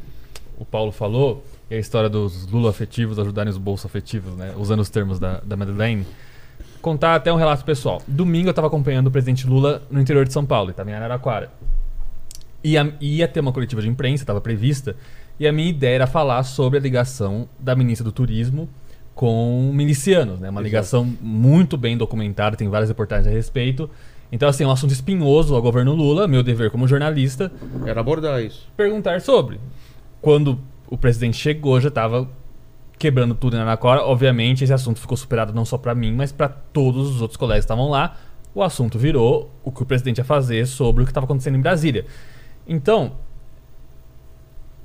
o 0.57 0.65
Paulo 0.65 0.91
falou, 0.91 1.43
e 1.69 1.75
a 1.75 1.79
história 1.79 2.09
dos 2.09 2.45
Lula 2.47 2.69
afetivos 2.69 3.17
ajudarem 3.17 3.49
os 3.49 3.57
bolsos 3.57 3.85
afetivos, 3.85 4.35
né? 4.35 4.53
Usando 4.55 4.81
os 4.81 4.89
termos 4.89 5.17
da, 5.17 5.39
da 5.39 5.57
Madeleine. 5.57 6.05
Contar 6.81 7.15
até 7.15 7.33
um 7.33 7.37
relato 7.37 7.63
pessoal. 7.65 8.01
Domingo 8.07 8.49
eu 8.49 8.51
estava 8.51 8.67
acompanhando 8.67 9.07
o 9.07 9.11
presidente 9.11 9.47
Lula 9.47 9.81
no 9.89 9.99
interior 9.99 10.25
de 10.25 10.33
São 10.33 10.45
Paulo, 10.45 10.69
estava 10.69 10.91
em 10.91 10.93
Araraquara. 10.93 11.49
Ia, 12.63 12.95
ia 13.01 13.27
ter 13.27 13.39
uma 13.39 13.51
coletiva 13.51 13.81
de 13.81 13.89
imprensa, 13.89 14.23
estava 14.23 14.39
prevista, 14.39 14.95
e 15.39 15.47
a 15.47 15.51
minha 15.51 15.69
ideia 15.69 15.95
era 15.95 16.07
falar 16.07 16.43
sobre 16.43 16.79
a 16.79 16.81
ligação 16.81 17.47
da 17.59 17.75
ministra 17.75 18.03
do 18.05 18.11
Turismo 18.11 18.69
com 19.13 19.71
milicianos, 19.73 20.39
né? 20.39 20.49
Uma 20.49 20.61
Exato. 20.61 20.63
ligação 20.63 21.17
muito 21.21 21.77
bem 21.77 21.97
documentada, 21.97 22.55
tem 22.55 22.69
várias 22.69 22.89
reportagens 22.89 23.27
a 23.27 23.31
respeito. 23.31 23.89
Então, 24.31 24.49
assim, 24.49 24.63
é 24.63 24.67
um 24.67 24.71
assunto 24.71 24.91
espinhoso 24.91 25.53
ao 25.53 25.61
governo 25.61 25.93
Lula, 25.93 26.27
meu 26.27 26.41
dever 26.41 26.71
como 26.71 26.87
jornalista, 26.87 27.51
Era 27.85 27.99
abordar 27.99 28.41
isso. 28.41 28.67
perguntar 28.75 29.21
sobre. 29.21 29.59
Quando 30.21 30.59
o 30.87 30.97
presidente 30.97 31.37
chegou, 31.37 31.79
já 31.79 31.89
estava 31.89 32.27
quebrando 32.97 33.35
tudo 33.35 33.55
em 33.55 33.59
Araraquara. 33.59 34.01
Obviamente, 34.03 34.63
esse 34.63 34.73
assunto 34.73 34.99
ficou 34.99 35.17
superado 35.17 35.53
não 35.53 35.65
só 35.65 35.77
para 35.77 35.93
mim, 35.93 36.13
mas 36.13 36.31
para 36.31 36.47
todos 36.49 37.09
os 37.09 37.21
outros 37.21 37.37
colegas 37.37 37.65
que 37.65 37.65
estavam 37.65 37.89
lá. 37.89 38.15
O 38.55 38.63
assunto 38.63 38.97
virou 38.97 39.51
o 39.63 39.71
que 39.71 39.83
o 39.83 39.85
presidente 39.85 40.19
ia 40.19 40.23
fazer 40.23 40.65
sobre 40.65 41.03
o 41.03 41.05
que 41.05 41.11
estava 41.11 41.25
acontecendo 41.25 41.57
em 41.57 41.61
Brasília. 41.61 42.05
Então, 42.67 43.13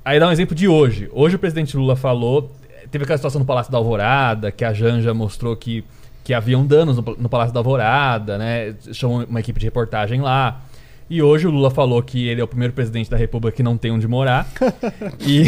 aí 0.03 0.19
dá 0.19 0.27
um 0.27 0.31
exemplo 0.31 0.55
de 0.55 0.67
hoje. 0.67 1.09
Hoje 1.11 1.35
o 1.35 1.39
presidente 1.39 1.77
Lula 1.77 1.95
falou, 1.95 2.51
teve 2.91 3.03
aquela 3.03 3.17
situação 3.17 3.39
no 3.39 3.45
Palácio 3.45 3.71
da 3.71 3.77
Alvorada, 3.77 4.51
que 4.51 4.65
a 4.65 4.73
Janja 4.73 5.13
mostrou 5.13 5.55
que, 5.55 5.83
que 6.23 6.33
haviam 6.33 6.65
danos 6.65 6.97
no, 6.97 7.03
no 7.17 7.29
Palácio 7.29 7.53
da 7.53 7.59
Alvorada, 7.59 8.37
né? 8.37 8.75
Chamou 8.91 9.23
uma 9.23 9.39
equipe 9.39 9.59
de 9.59 9.65
reportagem 9.65 10.21
lá. 10.21 10.61
E 11.09 11.23
hoje 11.23 11.47
o 11.47 11.49
Lula 11.49 11.71
falou 11.71 12.03
que 12.03 12.27
ele 12.27 12.39
é 12.39 12.43
o 12.43 12.47
primeiro 12.47 12.71
presidente 12.71 13.09
da 13.09 13.17
República 13.17 13.57
que 13.57 13.63
não 13.63 13.75
tem 13.75 13.89
onde 13.89 14.07
morar. 14.07 14.47
e, 15.19 15.45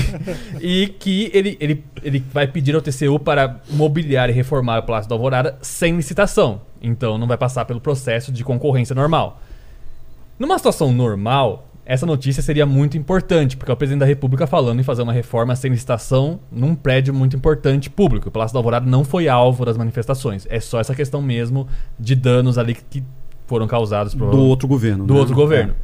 e 0.60 0.88
que 0.88 1.30
ele, 1.34 1.56
ele, 1.60 1.84
ele 2.02 2.20
vai 2.34 2.48
pedir 2.48 2.74
ao 2.74 2.82
TCU 2.82 3.20
para 3.20 3.62
mobiliar 3.70 4.28
e 4.30 4.34
reformar 4.34 4.80
o 4.80 4.84
Palácio 4.84 5.08
da 5.08 5.16
Alvorada 5.16 5.60
sem 5.62 5.96
licitação. 5.96 6.62
Então 6.82 7.16
não 7.16 7.28
vai 7.28 7.38
passar 7.38 7.66
pelo 7.66 7.80
processo 7.80 8.32
de 8.32 8.44
concorrência 8.44 8.96
normal. 8.96 9.40
Numa 10.40 10.58
situação 10.58 10.92
normal, 10.92 11.71
essa 11.92 12.06
notícia 12.06 12.42
seria 12.42 12.66
muito 12.66 12.98
importante, 12.98 13.58
porque 13.58 13.70
é 13.70 13.74
o 13.74 13.76
presidente 13.76 14.00
da 14.00 14.06
República 14.06 14.48
falando 14.48 14.80
em 14.80 14.84
fazer 14.84 15.02
uma 15.02 15.12
reforma 15.12 15.54
sem 15.58 15.70
licitação 15.70 16.40
num 16.50 16.74
prédio 16.74 17.14
muito 17.14 17.36
importante 17.36 17.90
público. 17.90 18.30
O 18.30 18.32
Palácio 18.32 18.54
da 18.54 18.60
Alvorada 18.60 18.90
não 18.90 19.04
foi 19.04 19.28
alvo 19.28 19.66
das 19.66 19.76
manifestações. 19.76 20.48
É 20.50 20.62
só 20.62 20.80
essa 20.80 20.96
questão 20.96 21.22
mesmo 21.22 21.68
de 22.00 22.16
danos 22.16 22.58
ali 22.58 22.76
que, 22.76 23.04
foram 23.46 23.68
causados 23.68 24.16
por 24.16 24.32
Do 24.32 24.40
outro 24.40 24.70
governo. 24.70 25.06
do 25.06 25.14
né? 25.14 25.20
outro 25.20 25.36
governo. 25.36 25.76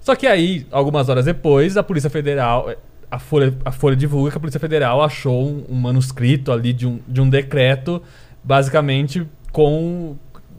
Só 0.00 0.14
que 0.14 0.28
aí, 0.28 0.64
algumas 0.70 1.08
horas 1.08 1.24
depois, 1.24 1.76
a 1.76 1.82
Polícia 1.82 2.08
Federal, 2.08 2.72
a 3.10 3.18
Folha, 3.18 3.52
a 3.64 3.72
Folha 3.72 3.96
divulga 3.96 4.30
que 4.30 4.36
a 4.36 4.40
Polícia 4.40 4.60
Federal 4.60 5.02
achou 5.02 5.44
um, 5.44 5.64
um 5.68 5.74
manuscrito 5.74 6.52
ali 6.52 6.72
de 6.72 6.86
um, 6.86 7.00
de 7.08 7.20
um 7.20 7.28
decreto, 7.28 8.00
basicamente 8.44 9.26
com 9.50 10.14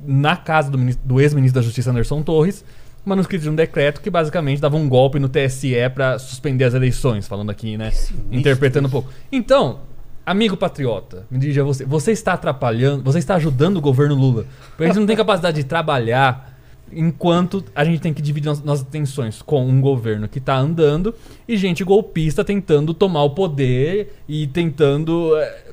na 0.06 0.36
casa 0.36 0.70
do, 0.70 0.78
do 1.06 1.22
ex-ministro 1.22 1.62
da 1.62 1.66
Justiça 1.66 1.90
Anderson 1.90 2.22
Torres, 2.22 2.66
manuscrito 3.10 3.44
de 3.44 3.50
um 3.50 3.56
decreto 3.56 4.02
que 4.02 4.10
basicamente 4.10 4.62
dava 4.62 4.78
um 4.78 4.88
golpe 4.88 5.20
no 5.20 5.28
TSE 5.28 5.74
para 5.94 6.18
suspender 6.18 6.64
as 6.64 6.74
eleições, 6.74 7.28
falando 7.28 7.50
aqui, 7.50 7.78
né, 7.78 7.92
interpretando 8.32 8.88
um 8.88 8.92
pouco. 8.92 9.10
Então, 9.32 9.82
amigo 10.26 10.56
patriota, 10.56 11.26
me 11.30 11.40
dirija 11.40 11.62
a 11.62 11.66
você, 11.66 11.84
você 11.84 12.12
está 12.12 12.34
atrapalhando, 12.34 13.04
você 13.04 13.20
está 13.20 13.36
ajudando 13.36 13.78
o 13.78 13.82
governo 13.82 14.16
Lula, 14.16 14.46
porque 14.70 14.84
a 14.84 14.88
gente 14.88 15.00
não 15.00 15.08
tem 15.08 15.16
capacidade 15.16 15.58
de 15.58 15.64
trabalhar 15.64 16.58
enquanto 16.92 17.64
a 17.76 17.84
gente 17.84 18.00
tem 18.00 18.14
que 18.14 18.22
dividir 18.22 18.48
nossas 18.64 18.82
atenções 18.82 19.42
com 19.42 19.66
um 19.66 19.80
governo 19.80 20.28
que 20.28 20.40
está 20.40 20.58
andando 20.58 21.14
e 21.48 21.56
gente 21.58 21.84
golpista 21.84 22.44
tentando 22.44 22.94
tomar 22.94 23.24
o 23.24 23.32
poder 23.32 24.22
e 24.28 24.48
tentando 24.48 25.38
eh, 25.38 25.64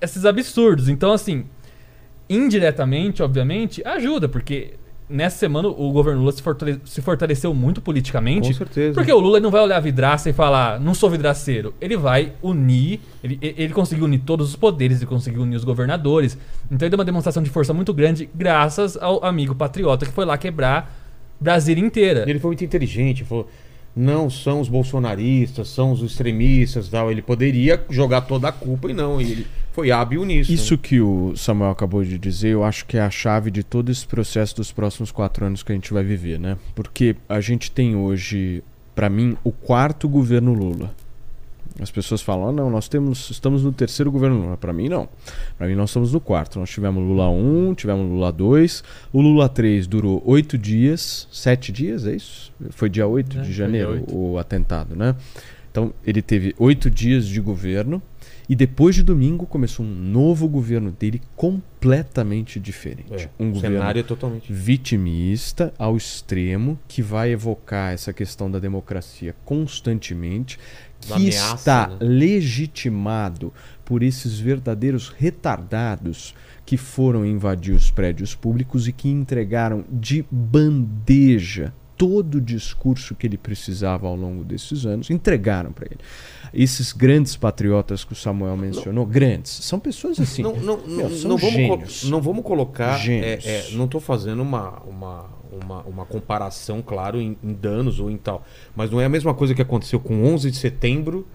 esses 0.00 0.24
absurdos. 0.24 0.88
Então, 0.88 1.12
assim, 1.12 1.44
indiretamente, 2.28 3.22
obviamente, 3.22 3.82
ajuda, 3.84 4.28
porque 4.28 4.74
nessa 5.10 5.36
semana 5.38 5.68
o 5.68 5.92
governo 5.92 6.20
Lula 6.20 6.32
se, 6.32 6.40
fortale- 6.42 6.80
se 6.84 7.02
fortaleceu 7.02 7.52
muito 7.52 7.80
politicamente. 7.80 8.48
Com 8.48 8.54
certeza. 8.54 8.94
Porque 8.94 9.12
o 9.12 9.18
Lula 9.18 9.40
não 9.40 9.50
vai 9.50 9.60
olhar 9.62 9.76
a 9.76 9.80
vidraça 9.80 10.30
e 10.30 10.32
falar, 10.32 10.78
não 10.80 10.94
sou 10.94 11.10
vidraceiro. 11.10 11.74
Ele 11.80 11.96
vai 11.96 12.32
unir, 12.42 13.00
ele, 13.22 13.38
ele 13.42 13.72
conseguiu 13.74 14.04
unir 14.04 14.20
todos 14.20 14.48
os 14.50 14.56
poderes, 14.56 14.98
ele 14.98 15.06
conseguiu 15.06 15.42
unir 15.42 15.56
os 15.56 15.64
governadores. 15.64 16.38
Então 16.70 16.86
ele 16.86 16.90
deu 16.90 16.98
uma 16.98 17.04
demonstração 17.04 17.42
de 17.42 17.50
força 17.50 17.74
muito 17.74 17.92
grande, 17.92 18.30
graças 18.34 18.96
ao 18.96 19.24
amigo 19.24 19.54
patriota 19.54 20.06
que 20.06 20.12
foi 20.12 20.24
lá 20.24 20.38
quebrar 20.38 20.96
Brasília 21.40 21.84
inteira. 21.84 22.24
Ele 22.28 22.38
foi 22.38 22.50
muito 22.50 22.64
inteligente, 22.64 23.24
falou. 23.24 23.48
Não 24.00 24.30
são 24.30 24.60
os 24.60 24.68
bolsonaristas, 24.68 25.68
são 25.68 25.92
os 25.92 26.02
extremistas 26.02 26.88
tal. 26.88 27.10
Ele 27.10 27.20
poderia 27.20 27.84
jogar 27.90 28.22
toda 28.22 28.48
a 28.48 28.52
culpa 28.52 28.90
e 28.90 28.94
não. 28.94 29.20
Ele 29.20 29.46
foi 29.72 29.90
hábil 29.90 30.24
nisso. 30.24 30.52
Isso 30.52 30.74
né? 30.74 30.80
que 30.82 31.00
o 31.00 31.36
Samuel 31.36 31.70
acabou 31.70 32.02
de 32.02 32.18
dizer, 32.18 32.50
eu 32.50 32.64
acho 32.64 32.86
que 32.86 32.96
é 32.96 33.02
a 33.02 33.10
chave 33.10 33.50
de 33.50 33.62
todo 33.62 33.90
esse 33.90 34.06
processo 34.06 34.56
dos 34.56 34.72
próximos 34.72 35.12
quatro 35.12 35.44
anos 35.44 35.62
que 35.62 35.70
a 35.70 35.74
gente 35.74 35.92
vai 35.92 36.02
viver, 36.02 36.38
né? 36.38 36.56
Porque 36.74 37.14
a 37.28 37.40
gente 37.40 37.70
tem 37.70 37.94
hoje, 37.94 38.64
pra 38.94 39.10
mim, 39.10 39.36
o 39.44 39.52
quarto 39.52 40.08
governo 40.08 40.54
Lula. 40.54 40.94
As 41.80 41.90
pessoas 41.90 42.20
falam, 42.20 42.48
ah, 42.48 42.52
não, 42.52 42.68
nós 42.70 42.88
temos, 42.88 43.30
estamos 43.30 43.64
no 43.64 43.72
terceiro 43.72 44.10
governo 44.12 44.38
Lula. 44.42 44.56
Pra 44.56 44.72
mim, 44.72 44.88
não. 44.88 45.08
Pra 45.56 45.66
mim, 45.66 45.74
nós 45.74 45.90
estamos 45.90 46.12
no 46.12 46.20
quarto. 46.20 46.58
Nós 46.58 46.68
tivemos 46.70 47.02
Lula 47.02 47.28
1, 47.30 47.74
tivemos 47.74 48.06
Lula 48.10 48.30
2. 48.30 48.84
O 49.12 49.20
Lula 49.20 49.48
3 49.48 49.86
durou 49.86 50.22
oito 50.26 50.58
dias, 50.58 51.26
sete 51.32 51.72
dias, 51.72 52.06
é 52.06 52.14
isso? 52.14 52.52
Foi 52.70 52.88
dia 52.90 53.06
8 53.06 53.38
É, 53.38 53.40
de 53.42 53.52
janeiro 53.52 53.92
dia 53.92 54.00
oito. 54.02 54.16
o 54.16 54.38
atentado, 54.38 54.94
né? 54.94 55.14
Então, 55.70 55.92
ele 56.04 56.20
teve 56.20 56.54
oito 56.58 56.90
dias 56.90 57.26
de 57.26 57.40
governo. 57.40 58.02
E 58.48 58.56
depois 58.56 58.96
de 58.96 59.04
domingo 59.04 59.46
começou 59.46 59.86
um 59.86 59.88
novo 59.88 60.48
governo 60.48 60.90
dele 60.90 61.22
completamente 61.36 62.58
diferente. 62.58 63.24
É, 63.24 63.28
um 63.38 63.52
governo 63.52 63.76
cenário 63.78 64.02
totalmente. 64.02 64.52
vitimista 64.52 65.72
ao 65.78 65.96
extremo, 65.96 66.76
que 66.88 67.00
vai 67.00 67.30
evocar 67.30 67.92
essa 67.92 68.12
questão 68.12 68.50
da 68.50 68.58
democracia 68.58 69.36
constantemente, 69.44 70.58
que 71.00 71.12
ameaça, 71.12 71.54
está 71.54 71.86
né? 71.88 71.96
legitimado 72.00 73.52
por 73.84 74.02
esses 74.02 74.38
verdadeiros 74.38 75.08
retardados 75.08 76.34
que 76.64 76.76
foram 76.76 77.26
invadir 77.26 77.74
os 77.74 77.90
prédios 77.90 78.34
públicos 78.34 78.86
e 78.86 78.92
que 78.92 79.08
entregaram 79.08 79.84
de 79.90 80.24
bandeja 80.30 81.72
todo 82.00 82.36
o 82.36 82.40
discurso 82.40 83.14
que 83.14 83.26
ele 83.26 83.36
precisava 83.36 84.06
ao 84.06 84.16
longo 84.16 84.42
desses 84.42 84.86
anos, 84.86 85.10
entregaram 85.10 85.70
para 85.70 85.84
ele. 85.84 86.00
Esses 86.54 86.94
grandes 86.94 87.36
patriotas 87.36 88.04
que 88.04 88.14
o 88.14 88.16
Samuel 88.16 88.56
mencionou, 88.56 89.04
grandes, 89.04 89.50
são 89.50 89.78
pessoas 89.78 90.18
assim. 90.18 90.42
Não, 90.42 90.56
não, 90.56 90.78
meu, 90.86 91.10
não, 91.10 91.18
não 91.28 91.36
vamos, 91.36 92.04
não 92.04 92.22
vamos 92.22 92.42
colocar. 92.42 93.06
É, 93.06 93.38
é, 93.44 93.68
não 93.72 93.84
estou 93.84 94.00
fazendo 94.00 94.40
uma, 94.40 94.80
uma, 94.84 95.28
uma, 95.64 95.82
uma 95.82 96.04
comparação, 96.04 96.82
claro, 96.82 97.20
em, 97.20 97.36
em 97.42 97.52
danos 97.52 97.98
ou 98.00 98.10
em 98.10 98.16
tal. 98.16 98.44
Mas 98.74 98.90
não 98.90 99.00
é 99.00 99.04
a 99.04 99.08
mesma 99.08 99.34
coisa 99.34 99.54
que 99.54 99.62
aconteceu 99.62 99.98
com 100.00 100.24
11 100.24 100.50
de 100.50 100.56
setembro 100.56 101.26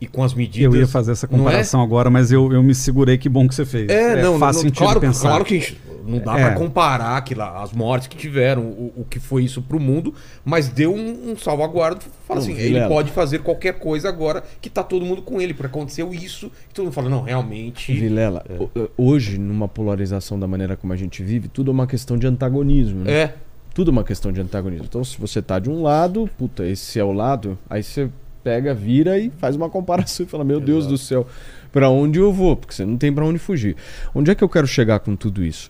e 0.00 0.06
com 0.06 0.22
as 0.22 0.34
medidas. 0.34 0.74
Eu 0.74 0.80
ia 0.80 0.86
fazer 0.86 1.12
essa 1.12 1.26
é? 1.26 1.28
comparação 1.28 1.80
agora, 1.82 2.10
mas 2.10 2.30
eu, 2.32 2.52
eu 2.52 2.62
me 2.62 2.74
segurei, 2.74 3.16
que 3.16 3.28
bom 3.28 3.46
que 3.48 3.54
você 3.54 3.64
fez. 3.64 3.88
É, 3.88 4.20
não, 4.22 4.38
faz 4.38 4.56
não, 4.56 4.62
sentido 4.62 4.78
claro, 4.84 5.00
pensar. 5.00 5.28
claro 5.28 5.44
que 5.44 5.76
Não 6.06 6.18
dá 6.18 6.38
É. 6.38 6.44
pra 6.46 6.54
comparar 6.56 7.16
aquilo, 7.16 7.40
lá, 7.40 7.62
as 7.62 7.72
mortes 7.72 8.08
que 8.08 8.16
tiveram, 8.16 8.62
o, 8.64 8.92
o 8.98 9.04
que 9.08 9.18
foi 9.18 9.42
isso 9.44 9.62
pro 9.62 9.80
mundo, 9.80 10.12
mas 10.44 10.68
deu 10.68 10.92
um, 10.94 11.30
um 11.30 11.36
salvaguardo. 11.36 12.04
Fala 12.28 12.40
Não, 12.40 12.46
assim, 12.46 12.52
ele 12.58 12.68
Vilela. 12.74 12.88
pode 12.88 13.10
fazer 13.12 13.38
qualquer 13.38 13.78
coisa 13.78 14.08
agora 14.10 14.42
que 14.60 14.68
tá 14.68 14.82
todo 14.82 15.06
mundo 15.06 15.22
com 15.22 15.40
ele, 15.40 15.54
porque 15.54 15.68
aconteceu 15.68 16.12
isso, 16.12 16.50
e 16.70 16.74
todo 16.74 16.84
mundo 16.86 16.92
fala, 16.92 17.08
não, 17.08 17.22
realmente. 17.22 17.90
Vilela, 17.94 18.44
É. 18.50 18.62
ho- 18.62 18.90
hoje, 18.98 19.38
numa 19.38 19.66
polarização 19.68 20.38
da 20.38 20.46
maneira 20.46 20.76
como 20.76 20.92
a 20.92 20.96
gente 20.96 21.22
vive, 21.22 21.48
tudo 21.48 21.70
é 21.70 21.72
uma 21.72 21.86
questão 21.86 22.18
de 22.18 22.26
antagonismo, 22.26 23.04
né? 23.04 23.12
É. 23.12 23.34
Tudo 23.74 23.88
uma 23.88 24.04
questão 24.04 24.32
de 24.32 24.40
antagonismo. 24.40 24.86
Então, 24.88 25.02
se 25.02 25.18
você 25.18 25.42
tá 25.42 25.58
de 25.58 25.68
um 25.68 25.82
lado, 25.82 26.30
puta, 26.38 26.64
esse 26.64 26.98
é 26.98 27.04
o 27.04 27.12
lado, 27.12 27.58
aí 27.68 27.82
você 27.82 28.08
pega, 28.44 28.74
vira 28.74 29.18
e 29.18 29.30
faz 29.30 29.56
uma 29.56 29.68
comparação 29.68 30.24
e 30.24 30.28
fala: 30.28 30.44
Meu 30.44 30.60
Deus 30.60 30.86
do 30.86 30.96
céu, 30.96 31.26
pra 31.72 31.88
onde 31.88 32.20
eu 32.20 32.32
vou? 32.32 32.56
Porque 32.56 32.74
você 32.74 32.84
não 32.84 32.96
tem 32.96 33.12
pra 33.12 33.24
onde 33.24 33.38
fugir. 33.38 33.74
Onde 34.14 34.30
é 34.30 34.34
que 34.34 34.44
eu 34.44 34.48
quero 34.48 34.66
chegar 34.66 35.00
com 35.00 35.16
tudo 35.16 35.44
isso? 35.44 35.68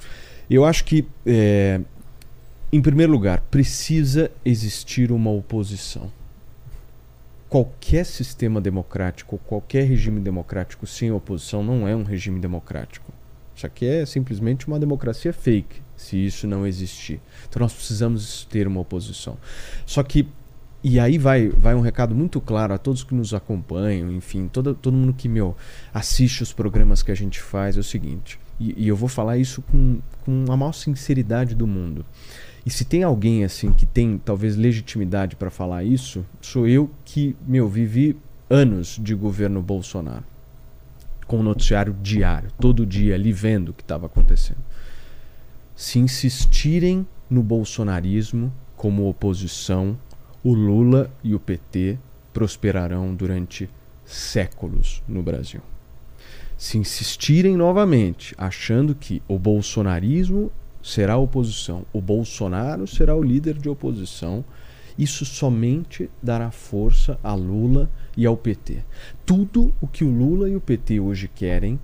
Eu 0.50 0.64
acho 0.64 0.84
que, 0.84 1.06
é, 1.24 1.80
em 2.70 2.82
primeiro 2.82 3.10
lugar, 3.10 3.40
precisa 3.50 4.30
existir 4.44 5.10
uma 5.10 5.30
oposição. 5.30 6.12
Qualquer 7.48 8.04
sistema 8.04 8.60
democrático, 8.60 9.38
qualquer 9.46 9.84
regime 9.84 10.20
democrático 10.20 10.86
sem 10.86 11.12
oposição 11.12 11.62
não 11.62 11.86
é 11.88 11.94
um 11.94 12.02
regime 12.02 12.40
democrático. 12.40 13.12
Isso 13.54 13.64
aqui 13.64 13.86
é 13.86 14.04
simplesmente 14.04 14.66
uma 14.66 14.78
democracia 14.78 15.32
fake, 15.32 15.80
se 16.04 16.16
isso 16.16 16.46
não 16.46 16.66
existir. 16.66 17.20
Então 17.48 17.60
nós 17.60 17.72
precisamos 17.72 18.46
ter 18.50 18.66
uma 18.66 18.80
oposição. 18.80 19.36
Só 19.86 20.02
que, 20.02 20.28
e 20.82 21.00
aí 21.00 21.18
vai, 21.18 21.48
vai 21.48 21.74
um 21.74 21.80
recado 21.80 22.14
muito 22.14 22.40
claro 22.40 22.74
a 22.74 22.78
todos 22.78 23.02
que 23.02 23.14
nos 23.14 23.32
acompanham, 23.32 24.12
enfim, 24.12 24.48
todo, 24.48 24.74
todo 24.74 24.94
mundo 24.94 25.14
que 25.14 25.28
meu, 25.28 25.56
assiste 25.92 26.42
os 26.42 26.52
programas 26.52 27.02
que 27.02 27.10
a 27.10 27.14
gente 27.14 27.40
faz, 27.40 27.76
é 27.76 27.80
o 27.80 27.84
seguinte, 27.84 28.38
e, 28.60 28.84
e 28.84 28.88
eu 28.88 28.96
vou 28.96 29.08
falar 29.08 29.38
isso 29.38 29.62
com, 29.62 29.98
com 30.24 30.44
a 30.48 30.56
maior 30.56 30.72
sinceridade 30.72 31.54
do 31.54 31.66
mundo. 31.66 32.04
E 32.66 32.70
se 32.70 32.84
tem 32.84 33.02
alguém 33.02 33.44
assim 33.44 33.72
que 33.72 33.84
tem 33.84 34.18
talvez 34.18 34.56
legitimidade 34.56 35.36
para 35.36 35.50
falar 35.50 35.84
isso, 35.84 36.24
sou 36.40 36.66
eu 36.66 36.90
que, 37.04 37.36
meu, 37.46 37.68
vivi 37.68 38.16
anos 38.48 38.98
de 39.02 39.14
governo 39.14 39.60
Bolsonaro 39.60 40.24
com 41.26 41.40
o 41.40 41.42
noticiário 41.42 41.96
diário, 42.02 42.50
todo 42.60 42.86
dia 42.86 43.14
ali 43.14 43.32
vendo 43.32 43.70
o 43.70 43.72
que 43.72 43.82
estava 43.82 44.06
acontecendo. 44.06 44.58
Se 45.76 45.98
insistirem 45.98 47.06
no 47.28 47.42
bolsonarismo 47.42 48.52
como 48.76 49.08
oposição, 49.08 49.98
o 50.42 50.52
Lula 50.54 51.10
e 51.22 51.34
o 51.34 51.40
PT 51.40 51.98
prosperarão 52.32 53.14
durante 53.14 53.68
séculos 54.04 55.02
no 55.08 55.22
Brasil. 55.22 55.60
Se 56.56 56.78
insistirem 56.78 57.56
novamente, 57.56 58.34
achando 58.38 58.94
que 58.94 59.20
o 59.26 59.36
bolsonarismo 59.36 60.52
será 60.80 61.16
oposição, 61.16 61.84
o 61.92 62.00
Bolsonaro 62.00 62.86
será 62.86 63.16
o 63.16 63.22
líder 63.22 63.58
de 63.58 63.68
oposição, 63.68 64.44
isso 64.96 65.24
somente 65.24 66.08
dará 66.22 66.52
força 66.52 67.18
a 67.22 67.34
Lula 67.34 67.90
e 68.16 68.24
ao 68.24 68.36
PT. 68.36 68.84
Tudo 69.26 69.74
o 69.80 69.88
que 69.88 70.04
o 70.04 70.10
Lula 70.10 70.48
e 70.48 70.54
o 70.54 70.60
PT 70.60 71.00
hoje 71.00 71.28
querem 71.34 71.80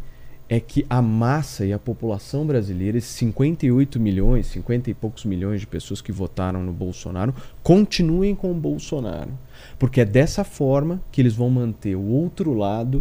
é 0.51 0.59
que 0.59 0.85
a 0.91 1.01
massa 1.01 1.65
e 1.65 1.73
a 1.73 1.79
população 1.79 2.45
brasileira, 2.45 2.99
esses 2.99 3.13
58 3.13 4.01
milhões, 4.01 4.49
50 4.49 4.91
e 4.91 4.95
poucos 4.95 5.25
milhões 5.25 5.61
de 5.61 5.67
pessoas 5.69 6.03
que 6.03 6.11
votaram 6.11 6.61
no 6.65 6.73
Bolsonaro, 6.73 7.33
continuem 7.63 8.35
com 8.35 8.51
o 8.51 8.55
Bolsonaro. 8.55 9.31
Porque 9.79 10.01
é 10.01 10.05
dessa 10.05 10.43
forma 10.43 11.01
que 11.13 11.21
eles 11.21 11.35
vão 11.35 11.49
manter 11.49 11.95
o 11.95 12.05
outro 12.05 12.53
lado 12.53 13.01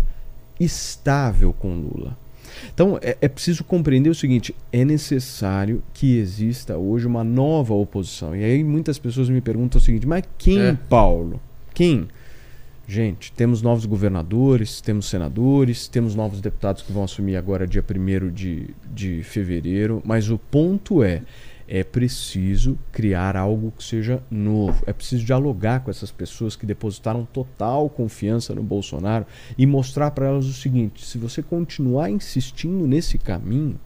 estável 0.59 1.51
com 1.51 1.73
Lula. 1.73 2.15
Então 2.71 2.99
é, 3.01 3.17
é 3.19 3.27
preciso 3.27 3.63
compreender 3.63 4.11
o 4.11 4.15
seguinte: 4.15 4.53
é 4.71 4.85
necessário 4.85 5.81
que 5.91 6.17
exista 6.17 6.77
hoje 6.77 7.07
uma 7.07 7.23
nova 7.23 7.73
oposição. 7.73 8.35
E 8.35 8.43
aí 8.43 8.63
muitas 8.63 8.99
pessoas 8.99 9.27
me 9.27 9.41
perguntam 9.41 9.79
o 9.79 9.83
seguinte: 9.83 10.05
mas 10.07 10.23
quem, 10.37 10.59
É. 10.59 10.77
Paulo? 10.87 11.41
Quem? 11.73 12.07
Gente, 12.91 13.31
temos 13.33 13.61
novos 13.61 13.85
governadores, 13.85 14.81
temos 14.81 15.07
senadores, 15.07 15.87
temos 15.87 16.15
novos 16.15 16.41
deputados 16.41 16.81
que 16.81 16.91
vão 16.91 17.03
assumir 17.03 17.35
agora 17.35 17.67
dia 17.67 17.85
1 17.87 18.31
de, 18.31 18.73
de 18.91 19.21
fevereiro, 19.21 20.01
mas 20.03 20.31
o 20.31 20.39
ponto 20.39 21.03
é, 21.03 21.21
é 21.67 21.83
preciso 21.83 22.79
criar 22.91 23.37
algo 23.37 23.71
que 23.77 23.83
seja 23.83 24.23
novo. 24.31 24.83
É 24.87 24.91
preciso 24.91 25.23
dialogar 25.23 25.81
com 25.81 25.91
essas 25.91 26.09
pessoas 26.09 26.55
que 26.55 26.65
depositaram 26.65 27.27
total 27.31 27.91
confiança 27.91 28.55
no 28.55 28.63
Bolsonaro 28.63 29.23
e 29.55 29.67
mostrar 29.67 30.09
para 30.09 30.25
elas 30.25 30.47
o 30.47 30.53
seguinte: 30.53 31.05
se 31.05 31.19
você 31.19 31.43
continuar 31.43 32.09
insistindo 32.09 32.87
nesse 32.87 33.19
caminho, 33.19 33.79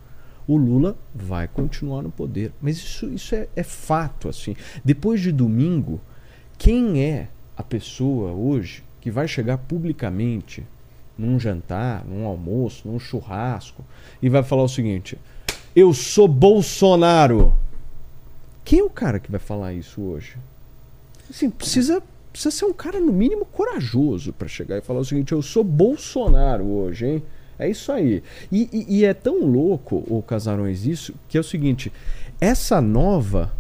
o 0.48 0.56
Lula 0.56 0.96
vai 1.14 1.50
continuar 1.50 2.04
no 2.04 2.10
poder. 2.10 2.54
Mas 2.62 2.78
isso, 2.78 3.08
isso 3.14 3.36
é, 3.36 3.50
é 3.54 3.64
fato. 3.64 4.30
assim. 4.30 4.56
Depois 4.82 5.20
de 5.20 5.34
domingo, 5.34 6.00
quem 6.58 7.04
é 7.04 7.28
a 7.58 7.64
pessoa 7.64 8.32
hoje 8.32 8.82
que 9.04 9.12
vai 9.12 9.28
chegar 9.28 9.58
publicamente 9.58 10.64
num 11.18 11.38
jantar, 11.38 12.06
num 12.06 12.26
almoço, 12.26 12.88
num 12.88 12.98
churrasco 12.98 13.84
e 14.22 14.30
vai 14.30 14.42
falar 14.42 14.64
o 14.64 14.70
seguinte: 14.70 15.18
Eu 15.76 15.94
sou 15.94 16.26
Bolsonaro. 16.26 17.52
Quem 18.64 18.80
é 18.80 18.84
o 18.84 18.90
cara 18.90 19.20
que 19.20 19.30
vai 19.30 19.42
falar 19.42 19.74
isso 19.74 20.02
hoje? 20.02 20.38
Assim, 21.30 21.50
precisa, 21.50 22.02
precisa 22.32 22.50
ser 22.50 22.64
um 22.64 22.72
cara, 22.72 22.98
no 23.02 23.12
mínimo, 23.12 23.44
corajoso 23.46 24.32
para 24.32 24.48
chegar 24.48 24.78
e 24.78 24.82
falar 24.82 25.02
o 25.02 25.06
seguinte: 25.06 25.34
Eu 25.34 25.42
sou 25.42 25.66
Bolsonaro 25.66 26.64
hoje, 26.64 27.06
hein? 27.06 27.24
É 27.60 27.70
isso 27.70 27.92
aí. 27.92 28.24
E, 28.50 28.70
e- 28.72 29.00
e 29.00 29.06
é 29.06 29.14
tão 29.14 29.46
louco, 29.46 30.02
o 30.08 30.22
Casarões, 30.24 30.86
isso, 30.86 31.14
que 31.28 31.38
é 31.38 31.42
o 31.42 31.44
seguinte: 31.44 31.92
essa 32.40 32.80
nova 32.80 33.52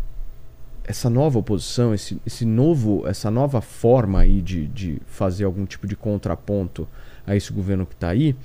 essa 0.83 1.09
nova 1.09 1.39
oposição, 1.39 1.93
esse, 1.93 2.19
esse 2.25 2.45
novo, 2.45 3.07
essa 3.07 3.31
nova 3.31 3.61
forma 3.61 4.19
aí 4.19 4.41
de, 4.41 4.67
de 4.67 5.01
fazer 5.05 5.45
algum 5.45 5.65
tipo 5.65 5.87
de 5.87 5.95
contraponto 5.95 6.87
a 7.25 7.35
esse 7.35 7.53
governo 7.53 7.85
que 7.85 7.93
está 7.93 8.09
aí, 8.09 8.35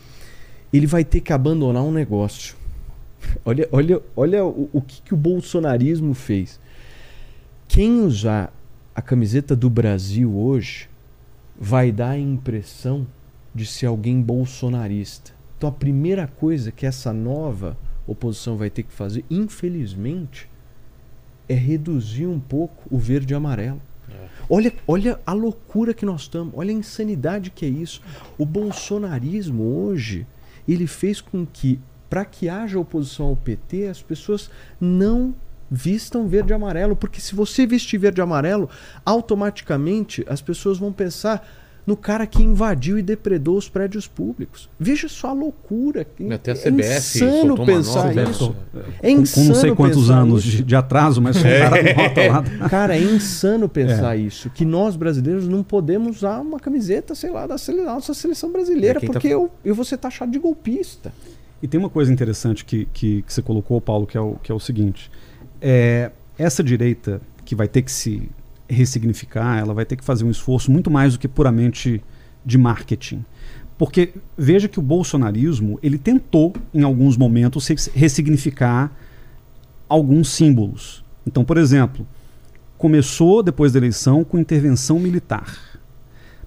ele 0.73 0.87
vai 0.87 1.05
ter 1.05 1.21
que 1.21 1.33
abandonar 1.33 1.83
um 1.83 1.93
negócio. 1.93 2.57
Olha, 3.45 3.69
olha, 3.73 4.01
olha 4.15 4.45
o, 4.45 4.71
o 4.73 4.81
que, 4.81 5.03
que 5.03 5.13
o 5.13 5.17
bolsonarismo 5.17 6.15
fez. 6.15 6.61
Quem 7.67 8.01
usar 8.01 8.53
a 8.95 9.03
camiseta 9.03 9.57
do 9.57 9.69
Brasil 9.69 10.33
hoje 10.37 10.89
vai 11.59 11.91
dar 11.91 12.11
a 12.11 12.19
impressão 12.19 13.05
de 13.53 13.67
ser 13.67 13.87
alguém 13.87 14.23
bolsonarista. 14.23 15.33
Então 15.57 15.69
a 15.69 15.73
primeira 15.73 16.29
coisa 16.29 16.71
que 16.71 16.87
essa 16.87 17.13
nova 17.13 17.77
oposição 18.07 18.57
vai 18.57 18.71
ter 18.71 18.85
que 18.85 18.93
fazer, 18.93 19.25
infelizmente, 19.29 20.49
é 21.49 21.55
reduzir 21.55 22.27
um 22.27 22.39
pouco 22.39 22.83
o 22.91 22.99
verde 22.99 23.33
e 23.33 23.37
amarelo. 23.37 23.81
Olha, 24.51 24.73
olha 24.87 25.21
a 25.27 25.33
loucura 25.33 25.93
que 25.93 26.07
nós 26.07 26.23
estamos, 26.23 26.55
olha 26.57 26.71
a 26.71 26.75
insanidade 26.75 27.51
que 27.51 27.67
é 27.67 27.69
isso. 27.69 28.01
O 28.39 28.47
bolsonarismo 28.47 29.63
hoje, 29.63 30.27
ele 30.67 30.87
fez 30.87 31.21
com 31.21 31.45
que, 31.45 31.79
para 32.09 32.25
que 32.25 32.49
haja 32.49 32.79
oposição 32.79 33.27
ao 33.27 33.37
PT, 33.37 33.89
as 33.89 34.01
pessoas 34.01 34.51
não 34.81 35.35
vistam 35.71 36.27
verde 36.27 36.53
e 36.53 36.55
amarelo, 36.55 36.97
porque 36.97 37.21
se 37.21 37.35
você 37.35 37.67
vestir 37.67 37.99
verde 37.99 38.21
e 38.21 38.23
amarelo, 38.23 38.71
automaticamente 39.05 40.25
as 40.27 40.41
pessoas 40.41 40.79
vão 40.79 40.93
pensar 40.93 41.47
no 41.89 41.97
cara 41.97 42.27
que 42.27 42.43
invadiu 42.43 42.99
e 42.99 43.03
depredou 43.03 43.57
os 43.57 43.67
prédios 43.67 44.07
públicos. 44.07 44.69
Veja 44.79 45.09
só 45.09 45.29
a 45.29 45.33
loucura. 45.33 46.07
Até 46.31 46.53
a 46.53 46.55
é 46.55 46.59
CBF 46.59 47.17
insano 47.17 47.65
pensar 47.65 48.15
nota, 48.15 48.31
isso. 48.31 48.57
É 49.01 49.09
com, 49.09 49.17
com 49.17 49.23
insano 49.23 49.49
não 49.49 49.55
sei 49.55 49.75
quantos 49.75 50.11
anos 50.11 50.45
isso. 50.45 50.63
de, 50.63 50.77
atraso, 50.77 51.23
mas 51.23 51.39
foi 51.39 51.49
um 51.51 51.71
cara 51.71 51.95
nota 51.95 52.29
lá. 52.29 52.45
Cara, 52.69 52.95
é 52.95 53.01
insano 53.01 53.71
pensar 53.71 54.19
isso. 54.19 54.51
Que 54.51 54.67
nós 54.67 54.97
brasileiros 54.97 55.49
não 55.49 55.63
podemos 55.63 56.19
usar 56.19 56.41
uma 56.41 56.61
camiseta, 56.61 57.15
sei 57.15 57.31
lá, 57.31 57.47
da 57.47 57.57
nossa 57.87 58.13
seleção 58.13 58.53
brasileira, 58.53 58.99
É, 58.99 59.07
tá- 59.07 59.13
porque 59.15 59.29
eu, 59.29 59.51
eu 59.65 59.75
vou 59.75 59.83
ser 59.87 59.97
taxado 59.97 60.31
de 60.31 60.39
golpista. 60.39 61.11
E 61.63 61.67
tem 61.67 61.81
uma 61.81 61.89
coisa 61.89 62.13
interessante 62.13 62.67
que, 62.67 62.87
que, 62.93 63.23
que 63.23 63.33
você 63.33 63.41
colocou, 63.41 63.81
Paulo, 63.81 64.07
que 64.07 64.19
é 64.19 64.21
o, 64.21 64.35
que 64.43 64.53
é 64.53 64.55
o 64.55 64.61
seguinte. 64.61 65.11
É, 65.59 66.11
essa 66.37 66.63
direita 66.63 67.19
que 67.47 67.55
vai 67.55 67.67
ter 67.67 67.81
que 67.81 67.91
se 67.91 68.29
ressignificar, 68.69 69.59
ela 69.59 69.75
vai 69.75 69.85
ter 69.85 69.97
que 69.97 70.05
fazer 70.05 70.25
um 70.25 70.31
esforço 70.31 70.71
muito 70.71 70.91
mais 70.91 71.15
do 71.15 71.19
que 71.19 71.29
puramente 71.29 72.03
de 72.45 72.59
marketing. 72.59 73.25
Porque 73.77 74.13
veja 74.37 74.69
que 74.69 74.79
o 74.79 74.83
bolsonarismo, 74.83 75.79
ele 75.83 75.99
tentou, 75.99 76.53
em 76.75 76.83
alguns 76.83 77.17
momentos, 77.17 77.69
ressignificar 77.95 78.93
alguns 79.89 80.31
símbolos. 80.31 81.05
Então, 81.27 81.45
por 81.45 81.57
exemplo, 81.57 82.07
começou 82.77 83.43
depois 83.43 83.73
da 83.73 83.79
eleição 83.79 84.25
com 84.25 84.39
intervenção 84.39 84.99
militar. 84.99 85.79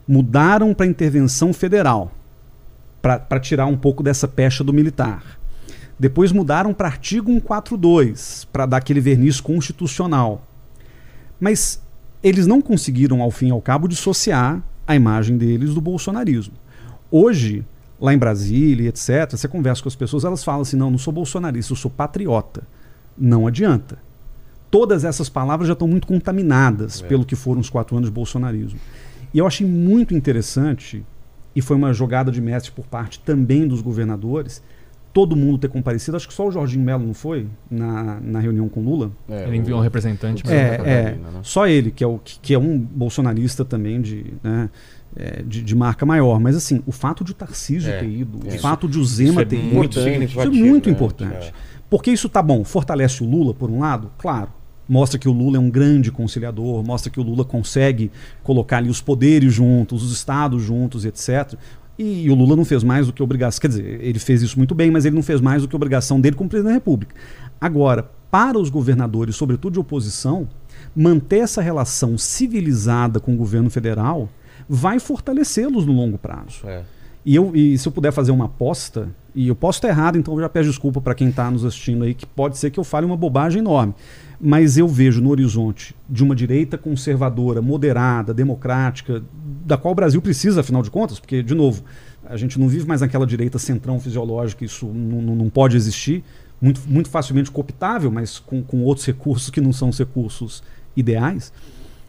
Mudaram 0.07 0.73
para 0.73 0.85
intervenção 0.85 1.53
federal 1.53 2.11
para 3.01 3.39
tirar 3.39 3.65
um 3.65 3.77
pouco 3.77 4.03
dessa 4.03 4.27
pecha 4.27 4.63
do 4.63 4.73
militar. 4.73 5.39
Depois 5.97 6.31
mudaram 6.31 6.73
para 6.73 6.87
artigo 6.87 7.31
142, 7.31 8.47
para 8.51 8.65
dar 8.65 8.77
aquele 8.77 8.99
verniz 8.99 9.39
constitucional. 9.39 10.45
Mas 11.39 11.81
eles 12.23 12.45
não 12.47 12.61
conseguiram, 12.61 13.21
ao 13.21 13.31
fim 13.31 13.47
e 13.47 13.51
ao 13.51 13.61
cabo, 13.61 13.87
dissociar 13.87 14.61
a 14.87 14.95
imagem 14.95 15.37
deles 15.37 15.73
do 15.73 15.81
bolsonarismo. 15.81 16.53
Hoje, 17.09 17.65
lá 17.99 18.13
em 18.13 18.17
Brasília, 18.17 18.89
etc., 18.89 19.31
você 19.31 19.47
conversa 19.47 19.81
com 19.81 19.89
as 19.89 19.95
pessoas, 19.95 20.23
elas 20.23 20.43
falam 20.43 20.61
assim: 20.61 20.77
não, 20.77 20.91
não 20.91 20.97
sou 20.97 21.13
bolsonarista, 21.13 21.73
eu 21.73 21.77
sou 21.77 21.91
patriota. 21.91 22.63
Não 23.17 23.47
adianta. 23.47 23.97
Todas 24.69 25.03
essas 25.03 25.27
palavras 25.27 25.67
já 25.67 25.73
estão 25.73 25.87
muito 25.87 26.07
contaminadas 26.07 27.03
É. 27.03 27.07
pelo 27.07 27.25
que 27.25 27.35
foram 27.35 27.59
os 27.59 27.69
quatro 27.69 27.95
anos 27.97 28.09
de 28.09 28.13
bolsonarismo. 28.13 28.79
E 29.33 29.37
eu 29.37 29.45
achei 29.45 29.67
muito 29.67 30.13
interessante, 30.15 31.03
e 31.55 31.61
foi 31.61 31.75
uma 31.75 31.93
jogada 31.93 32.31
de 32.31 32.39
mestre 32.41 32.71
por 32.71 32.85
parte 32.85 33.19
também 33.19 33.67
dos 33.67 33.81
governadores, 33.81 34.61
todo 35.13 35.35
mundo 35.35 35.57
ter 35.57 35.67
comparecido. 35.67 36.15
Acho 36.17 36.27
que 36.27 36.33
só 36.33 36.47
o 36.47 36.51
Jorginho 36.51 36.83
Melo 36.83 37.05
não 37.05 37.13
foi 37.13 37.47
na, 37.69 38.19
na 38.21 38.39
reunião 38.39 38.67
com 38.69 38.81
Lula. 38.81 39.11
É, 39.29 39.43
Ele 39.47 39.57
enviou 39.57 39.79
um 39.79 39.81
representante. 39.83 40.43
mas- 40.45 40.53
É, 40.53 40.57
é. 40.57 40.77
Catarina, 40.77 41.31
né? 41.31 41.39
Só 41.43 41.67
ele, 41.67 41.91
que 41.91 42.03
é, 42.03 42.07
o, 42.07 42.17
que, 42.19 42.39
que 42.39 42.53
é 42.53 42.59
um 42.59 42.77
bolsonarista 42.77 43.65
também 43.65 44.01
de, 44.01 44.33
né, 44.43 44.69
é, 45.15 45.41
de, 45.43 45.61
de 45.61 45.75
marca 45.75 46.05
maior. 46.05 46.39
Mas 46.39 46.55
assim, 46.55 46.81
o 46.85 46.91
fato 46.91 47.23
de 47.23 47.31
o 47.31 47.35
Tarcísio 47.35 47.91
É, 47.91 47.99
ter 47.99 48.09
ido, 48.09 48.39
o 48.47 48.59
fato 48.59 48.87
de 48.87 48.97
o 48.99 49.05
Zema 49.05 49.41
é 49.41 49.45
ter 49.45 49.57
ido, 49.57 49.75
muito 49.75 49.99
isso 49.99 50.39
é 50.39 50.45
muito 50.49 50.87
né? 50.89 50.95
importante. 50.95 51.47
É. 51.47 51.51
Porque 51.89 52.09
isso 52.09 52.29
tá 52.29 52.41
bom, 52.41 52.63
fortalece 52.63 53.21
o 53.21 53.29
Lula, 53.29 53.53
por 53.53 53.69
um 53.69 53.79
lado, 53.79 54.09
claro. 54.17 54.49
Mostra 54.87 55.17
que 55.19 55.29
o 55.29 55.31
Lula 55.31 55.55
é 55.57 55.59
um 55.59 55.69
grande 55.69 56.11
conciliador, 56.11 56.83
mostra 56.83 57.09
que 57.09 57.19
o 57.19 57.23
Lula 57.23 57.45
consegue 57.45 58.11
colocar 58.43 58.77
ali 58.77 58.89
os 58.89 58.99
poderes 58.99 59.53
juntos, 59.53 60.03
os 60.03 60.11
estados 60.11 60.61
juntos, 60.63 61.05
etc. 61.05 61.53
E, 62.01 62.29
o 62.29 62.35
Lula 62.35 62.55
não 62.55 62.65
fez 62.65 62.83
mais 62.83 63.07
do 63.07 63.13
que 63.13 63.21
obrigação. 63.21 63.61
Quer 63.61 63.67
dizer, 63.67 63.99
ele 64.01 64.19
fez 64.19 64.41
isso 64.41 64.57
muito 64.57 64.73
bem, 64.73 64.89
mas 64.89 65.05
ele 65.05 65.15
não 65.15 65.23
fez 65.23 65.39
mais 65.39 65.61
do 65.61 65.67
que 65.67 65.75
obrigação 65.75 66.19
dele 66.19 66.35
como 66.35 66.49
presidente 66.49 66.71
da 66.71 66.75
República. 66.75 67.15
Agora, 67.59 68.09
para 68.31 68.57
os 68.57 68.69
governadores, 68.69 69.35
sobretudo 69.35 69.73
de 69.73 69.79
oposição, 69.79 70.47
manter 70.95 71.39
essa 71.39 71.61
relação 71.61 72.17
civilizada 72.17 73.19
com 73.19 73.33
o 73.33 73.37
governo 73.37 73.69
federal 73.69 74.29
vai 74.67 74.99
fortalecê-los 74.99 75.85
no 75.85 75.93
longo 75.93 76.17
prazo. 76.17 76.65
É. 76.65 76.83
E, 77.25 77.35
eu, 77.35 77.55
e 77.55 77.77
se 77.77 77.87
eu 77.87 77.91
puder 77.91 78.11
fazer 78.11 78.31
uma 78.31 78.45
aposta, 78.45 79.09
e 79.33 79.47
eu 79.47 79.55
posso 79.55 79.77
estar 79.77 79.87
errado, 79.87 80.17
então 80.17 80.33
eu 80.33 80.41
já 80.41 80.49
peço 80.49 80.69
desculpa 80.69 80.99
para 80.99 81.15
quem 81.15 81.29
está 81.29 81.49
nos 81.49 81.63
assistindo 81.63 82.03
aí, 82.03 82.13
que 82.13 82.25
pode 82.25 82.57
ser 82.57 82.69
que 82.69 82.79
eu 82.79 82.83
fale 82.83 83.05
uma 83.05 83.15
bobagem 83.15 83.59
enorme. 83.59 83.93
Mas 84.39 84.77
eu 84.77 84.87
vejo 84.87 85.21
no 85.21 85.29
horizonte 85.29 85.95
de 86.09 86.23
uma 86.23 86.35
direita 86.35 86.77
conservadora, 86.77 87.61
moderada, 87.61 88.33
democrática, 88.33 89.23
da 89.65 89.77
qual 89.77 89.93
o 89.93 89.95
Brasil 89.95 90.21
precisa, 90.21 90.61
afinal 90.61 90.81
de 90.81 90.89
contas, 90.89 91.19
porque, 91.19 91.41
de 91.41 91.55
novo, 91.55 91.83
a 92.25 92.35
gente 92.35 92.59
não 92.59 92.67
vive 92.67 92.85
mais 92.85 93.01
naquela 93.01 93.25
direita 93.25 93.57
centrão 93.57 93.99
fisiológica, 93.99 94.65
isso 94.65 94.85
não, 94.87 95.49
pode 95.49 95.77
existir, 95.77 96.23
muito, 96.61 96.81
muito 96.87 97.09
facilmente 97.09 97.49
cooptável, 97.51 98.11
mas 98.11 98.39
com, 98.39 98.61
com 98.61 98.83
outros 98.83 99.05
recursos 99.05 99.49
que 99.49 99.61
não 99.61 99.71
são 99.71 99.89
os 99.89 99.97
recursos 99.97 100.63
ideais. 100.95 101.53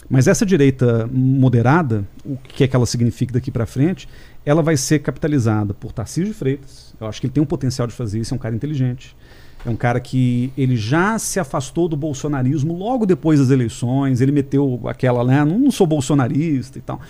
Mas 0.08 0.26
essa 0.26 0.44
direita 0.44 1.08
moderada, 1.10 2.04
o 2.24 2.36
que 2.36 2.64
é 2.64 2.68
que 2.68 2.76
ela 2.76 2.84
significa 2.84 3.32
daqui 3.32 3.50
para 3.50 3.64
frente, 3.64 4.08
ela 4.44 4.62
vai 4.62 4.76
ser 4.76 4.98
capitalizada 5.00 5.72
por 5.72 5.92
Tarcísio 5.92 6.34
Freitas. 6.34 6.94
Eu 7.00 7.06
acho 7.06 7.20
que 7.20 7.26
ele 7.26 7.32
tem 7.32 7.42
um 7.42 7.46
potencial 7.46 7.86
de 7.86 7.94
fazer 7.94 8.20
isso, 8.20 8.34
é 8.34 8.36
um 8.36 8.40
cara 8.40 8.54
inteligente. 8.54 9.16
É 9.64 9.70
um 9.70 9.76
cara 9.76 10.00
que 10.00 10.52
ele 10.58 10.76
já 10.76 11.18
se 11.18 11.38
afastou 11.38 11.88
do 11.88 11.96
bolsonarismo 11.96 12.76
logo 12.76 13.06
depois 13.06 13.38
das 13.38 13.50
eleições, 13.50 14.20
ele 14.20 14.32
meteu 14.32 14.80
aquela, 14.86 15.24
né, 15.24 15.44
não 15.44 15.70
sou 15.70 15.86
bolsonarista 15.86 16.78
e 16.78 16.82
tal. 16.82 17.00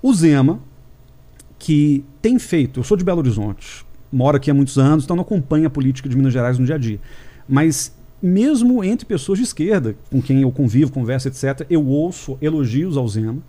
O 0.00 0.14
Zema, 0.14 0.60
que 1.58 2.04
tem 2.22 2.38
feito, 2.38 2.80
eu 2.80 2.84
sou 2.84 2.96
de 2.96 3.04
Belo 3.04 3.18
Horizonte, 3.18 3.84
moro 4.12 4.36
aqui 4.36 4.50
há 4.50 4.54
muitos 4.54 4.78
anos, 4.78 5.04
então 5.04 5.16
não 5.16 5.22
acompanho 5.22 5.66
a 5.66 5.70
política 5.70 6.08
de 6.08 6.16
Minas 6.16 6.32
Gerais 6.32 6.58
no 6.58 6.64
dia 6.64 6.76
a 6.76 6.78
dia. 6.78 7.00
Mas 7.48 7.92
mesmo 8.22 8.84
entre 8.84 9.04
pessoas 9.04 9.38
de 9.38 9.44
esquerda, 9.44 9.96
com 10.10 10.22
quem 10.22 10.42
eu 10.42 10.52
convivo, 10.52 10.92
converso, 10.92 11.26
etc., 11.26 11.66
eu 11.68 11.84
ouço 11.86 12.38
elogios 12.40 12.96
ao 12.96 13.08
Zema, 13.08 13.42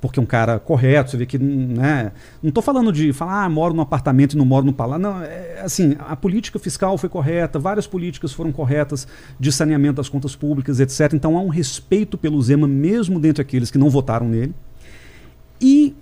porque 0.00 0.20
é 0.20 0.22
um 0.22 0.26
cara 0.26 0.58
correto, 0.58 1.10
você 1.10 1.16
vê 1.16 1.26
que, 1.26 1.38
né, 1.38 2.12
não 2.42 2.50
estou 2.50 2.62
falando 2.62 2.92
de 2.92 3.12
falar, 3.12 3.44
ah, 3.44 3.48
moro 3.48 3.74
num 3.74 3.82
apartamento 3.82 4.34
e 4.34 4.36
não 4.36 4.44
moro 4.44 4.64
no 4.64 4.72
palácio, 4.72 5.02
não, 5.02 5.22
é, 5.22 5.60
assim, 5.62 5.96
a 5.98 6.14
política 6.14 6.58
fiscal 6.58 6.96
foi 6.96 7.08
correta, 7.08 7.58
várias 7.58 7.86
políticas 7.86 8.32
foram 8.32 8.52
corretas 8.52 9.08
de 9.38 9.50
saneamento 9.50 9.96
das 9.96 10.08
contas 10.08 10.36
públicas, 10.36 10.78
etc., 10.78 11.14
então 11.14 11.36
há 11.36 11.40
um 11.40 11.48
respeito 11.48 12.16
pelo 12.16 12.40
Zema, 12.40 12.68
mesmo 12.68 13.18
dentre 13.18 13.42
aqueles 13.42 13.70
que 13.70 13.78
não 13.78 13.90
votaram 13.90 14.28
nele, 14.28 14.54
e 15.60 15.96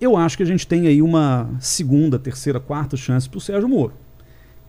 eu 0.00 0.16
acho 0.16 0.36
que 0.36 0.42
a 0.42 0.46
gente 0.46 0.66
tem 0.66 0.88
aí 0.88 1.00
uma 1.00 1.48
segunda, 1.60 2.18
terceira, 2.18 2.58
quarta 2.58 2.96
chance 2.96 3.28
para 3.28 3.38
o 3.38 3.40
Sérgio 3.40 3.68
Moro, 3.68 3.92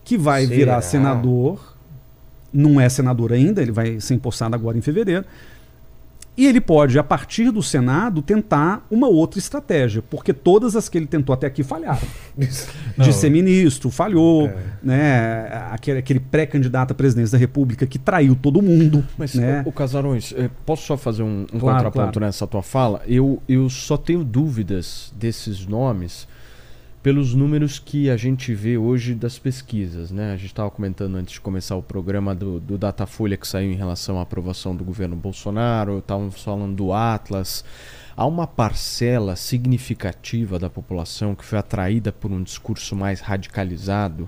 que 0.04 0.16
vai 0.16 0.46
Será? 0.46 0.56
virar 0.56 0.82
senador, 0.82 1.76
não 2.52 2.80
é 2.80 2.88
senador 2.88 3.32
ainda, 3.32 3.60
ele 3.60 3.72
vai 3.72 3.98
ser 3.98 4.14
empossado 4.14 4.54
agora 4.54 4.78
em 4.78 4.80
fevereiro, 4.80 5.24
e 6.36 6.46
ele 6.46 6.60
pode, 6.60 6.98
a 6.98 7.04
partir 7.04 7.50
do 7.50 7.62
Senado, 7.62 8.20
tentar 8.20 8.84
uma 8.90 9.06
outra 9.06 9.38
estratégia, 9.38 10.02
porque 10.02 10.32
todas 10.32 10.74
as 10.74 10.88
que 10.88 10.98
ele 10.98 11.06
tentou 11.06 11.32
até 11.32 11.46
aqui 11.46 11.62
falharam. 11.62 12.00
Não. 12.96 13.04
De 13.04 13.12
ser 13.12 13.30
ministro, 13.30 13.90
falhou, 13.90 14.46
É. 14.48 14.56
né? 14.82 15.48
Aquele, 15.70 15.98
aquele 15.98 16.20
pré-candidato 16.20 16.92
à 16.92 16.94
presidência 16.94 17.36
da 17.36 17.40
República 17.40 17.86
que 17.86 17.98
traiu 17.98 18.34
todo 18.34 18.60
mundo. 18.62 19.04
Mas, 19.18 19.34
né? 19.34 19.62
o 19.66 19.72
Casarões, 19.72 20.32
eh, 20.36 20.48
posso 20.66 20.86
só 20.86 20.96
fazer 20.96 21.22
um, 21.22 21.46
um 21.52 21.58
Claro, 21.58 21.84
contraponto 21.84 22.12
claro. 22.18 22.26
nessa 22.26 22.46
tua 22.46 22.62
fala? 22.62 23.02
Eu, 23.06 23.40
eu 23.48 23.68
só 23.68 23.96
tenho 23.96 24.24
dúvidas 24.24 25.12
desses 25.16 25.66
nomes 25.66 26.26
pelos 27.04 27.34
números 27.34 27.78
que 27.78 28.08
a 28.08 28.16
gente 28.16 28.54
vê 28.54 28.78
hoje 28.78 29.14
das 29.14 29.38
pesquisas. 29.38 30.10
Né? 30.10 30.32
A 30.32 30.36
gente 30.36 30.46
estava 30.46 30.70
comentando 30.70 31.16
antes 31.16 31.34
de 31.34 31.40
começar 31.42 31.76
o 31.76 31.82
programa 31.82 32.34
do, 32.34 32.58
do 32.58 32.78
Datafolha 32.78 33.36
que 33.36 33.46
saiu 33.46 33.70
em 33.70 33.76
relação 33.76 34.18
à 34.18 34.22
aprovação 34.22 34.74
do 34.74 34.82
governo 34.82 35.14
Bolsonaro, 35.14 35.98
estávamos 35.98 36.42
falando 36.42 36.74
do 36.74 36.94
Atlas. 36.94 37.62
Há 38.16 38.24
uma 38.24 38.46
parcela 38.46 39.36
significativa 39.36 40.58
da 40.58 40.70
população 40.70 41.34
que 41.34 41.44
foi 41.44 41.58
atraída 41.58 42.10
por 42.10 42.32
um 42.32 42.42
discurso 42.42 42.96
mais 42.96 43.20
radicalizado 43.20 44.26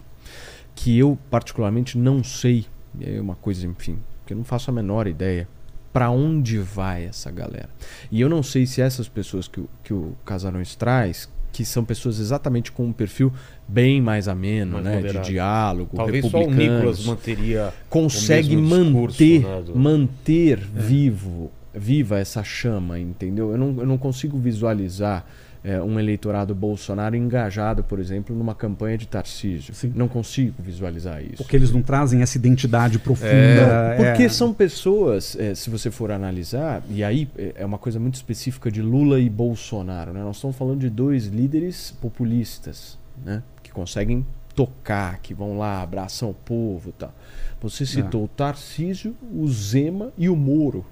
que 0.74 0.98
eu 0.98 1.18
particularmente 1.30 1.96
não 1.96 2.22
sei, 2.22 2.66
é 3.00 3.18
uma 3.18 3.36
coisa, 3.36 3.66
enfim, 3.66 3.98
que 4.26 4.34
eu 4.34 4.36
não 4.36 4.44
faço 4.44 4.70
a 4.70 4.74
menor 4.74 5.06
ideia 5.06 5.48
para 5.94 6.10
onde 6.10 6.58
vai 6.58 7.06
essa 7.06 7.30
galera. 7.30 7.70
E 8.12 8.20
eu 8.20 8.28
não 8.28 8.42
sei 8.42 8.66
se 8.66 8.82
essas 8.82 9.08
pessoas 9.08 9.48
que, 9.48 9.64
que 9.82 9.94
o 9.94 10.14
Casarões 10.26 10.76
traz, 10.76 11.26
que 11.56 11.64
são 11.64 11.82
pessoas 11.82 12.18
exatamente 12.20 12.70
com 12.70 12.84
um 12.84 12.92
perfil 12.92 13.32
bem 13.66 13.98
mais 14.02 14.28
ameno, 14.28 14.72
Mais 14.74 14.84
né, 14.84 14.96
moderado. 14.96 15.24
de 15.24 15.30
diálogo, 15.32 15.96
Talvez 15.96 16.26
só 16.26 16.42
o 16.42 16.50
Nicolas 16.50 17.02
manteria. 17.06 17.72
consegue 17.88 18.54
discurso, 18.56 18.92
manter, 18.92 19.40
né, 19.40 19.62
do- 19.64 19.74
manter 19.78 20.58
vivo, 20.58 21.50
viva 21.74 22.18
essa 22.18 22.44
chama, 22.44 22.98
entendeu? 22.98 23.52
Eu 23.52 23.56
não, 23.56 23.68
eu 23.78 23.86
não 23.86 23.96
consigo 23.96 24.36
visualizar 24.38 25.24
é, 25.66 25.82
um 25.82 25.98
eleitorado 25.98 26.54
Bolsonaro 26.54 27.16
engajado, 27.16 27.82
por 27.82 27.98
exemplo, 27.98 28.36
numa 28.36 28.54
campanha 28.54 28.96
de 28.96 29.08
Tarcísio. 29.08 29.74
Sim. 29.74 29.92
Não 29.96 30.06
consigo 30.06 30.54
visualizar 30.62 31.20
isso. 31.20 31.38
Porque 31.38 31.56
eles 31.56 31.72
não 31.72 31.82
trazem 31.82 32.22
essa 32.22 32.38
identidade 32.38 33.00
profunda. 33.00 33.32
É, 33.32 33.96
Porque 33.96 34.22
é. 34.22 34.28
são 34.28 34.54
pessoas, 34.54 35.36
eh, 35.36 35.56
se 35.56 35.68
você 35.68 35.90
for 35.90 36.12
analisar, 36.12 36.84
e 36.88 37.02
aí 37.02 37.28
eh, 37.36 37.52
é 37.56 37.66
uma 37.66 37.78
coisa 37.78 37.98
muito 37.98 38.14
específica 38.14 38.70
de 38.70 38.80
Lula 38.80 39.18
e 39.18 39.28
Bolsonaro, 39.28 40.12
né? 40.12 40.22
Nós 40.22 40.36
estamos 40.36 40.56
falando 40.56 40.78
de 40.78 40.88
dois 40.88 41.26
líderes 41.26 41.90
populistas, 42.00 42.96
né? 43.24 43.42
Que 43.60 43.72
conseguem 43.72 44.24
tocar, 44.54 45.18
que 45.18 45.34
vão 45.34 45.58
lá, 45.58 45.82
abraçam 45.82 46.30
o 46.30 46.34
povo 46.34 46.90
e 46.90 46.92
tal. 46.92 47.12
Você 47.60 47.84
citou 47.84 48.22
o 48.22 48.28
Tarcísio, 48.28 49.16
o 49.34 49.48
Zema 49.48 50.12
e 50.16 50.28
o 50.28 50.36
Moro. 50.36 50.86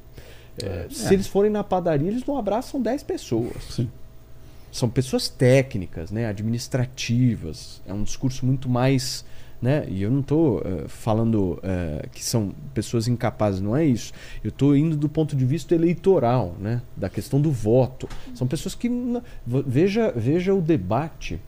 Eh, 0.61 0.89
se 0.91 1.15
eles 1.15 1.29
forem 1.29 1.49
na 1.49 1.63
padaria, 1.63 2.09
eles 2.09 2.25
não 2.27 2.37
abraçam 2.37 2.83
10 2.83 3.05
pessoas. 3.05 3.63
Sim. 3.71 3.89
São 4.75 4.89
pessoas 4.89 5.29
técnicas, 5.29 6.11
né, 6.11 6.27
administrativas. 6.27 7.81
É 7.87 7.95
um 7.95 8.03
discurso 8.03 8.45
muito 8.45 8.69
mais. 8.69 9.25
Né? 9.63 9.87
E 9.89 10.03
eu 10.03 10.11
não 10.11 10.19
estou 10.19 10.61
falando 10.89 11.61
eh, 11.63 12.09
que 12.13 12.23
são 12.23 12.53
pessoas 12.75 13.07
incapazes, 13.07 13.61
não 13.61 13.75
é 13.75 13.87
isso. 13.87 14.13
Eu 14.43 14.49
estou 14.49 14.77
indo 14.77 14.97
do 14.97 15.09
ponto 15.09 15.37
de 15.37 15.45
vista 15.45 15.77
eleitoral, 15.77 16.57
né? 16.61 16.83
da 16.97 17.09
questão 17.09 17.41
do 17.41 17.53
voto. 17.53 18.09
São 18.35 18.49
pessoas 18.49 18.75
que. 18.75 18.91
Veja, 19.47 20.13
veja 20.15 20.53
o 20.53 20.61
debate 20.61 21.41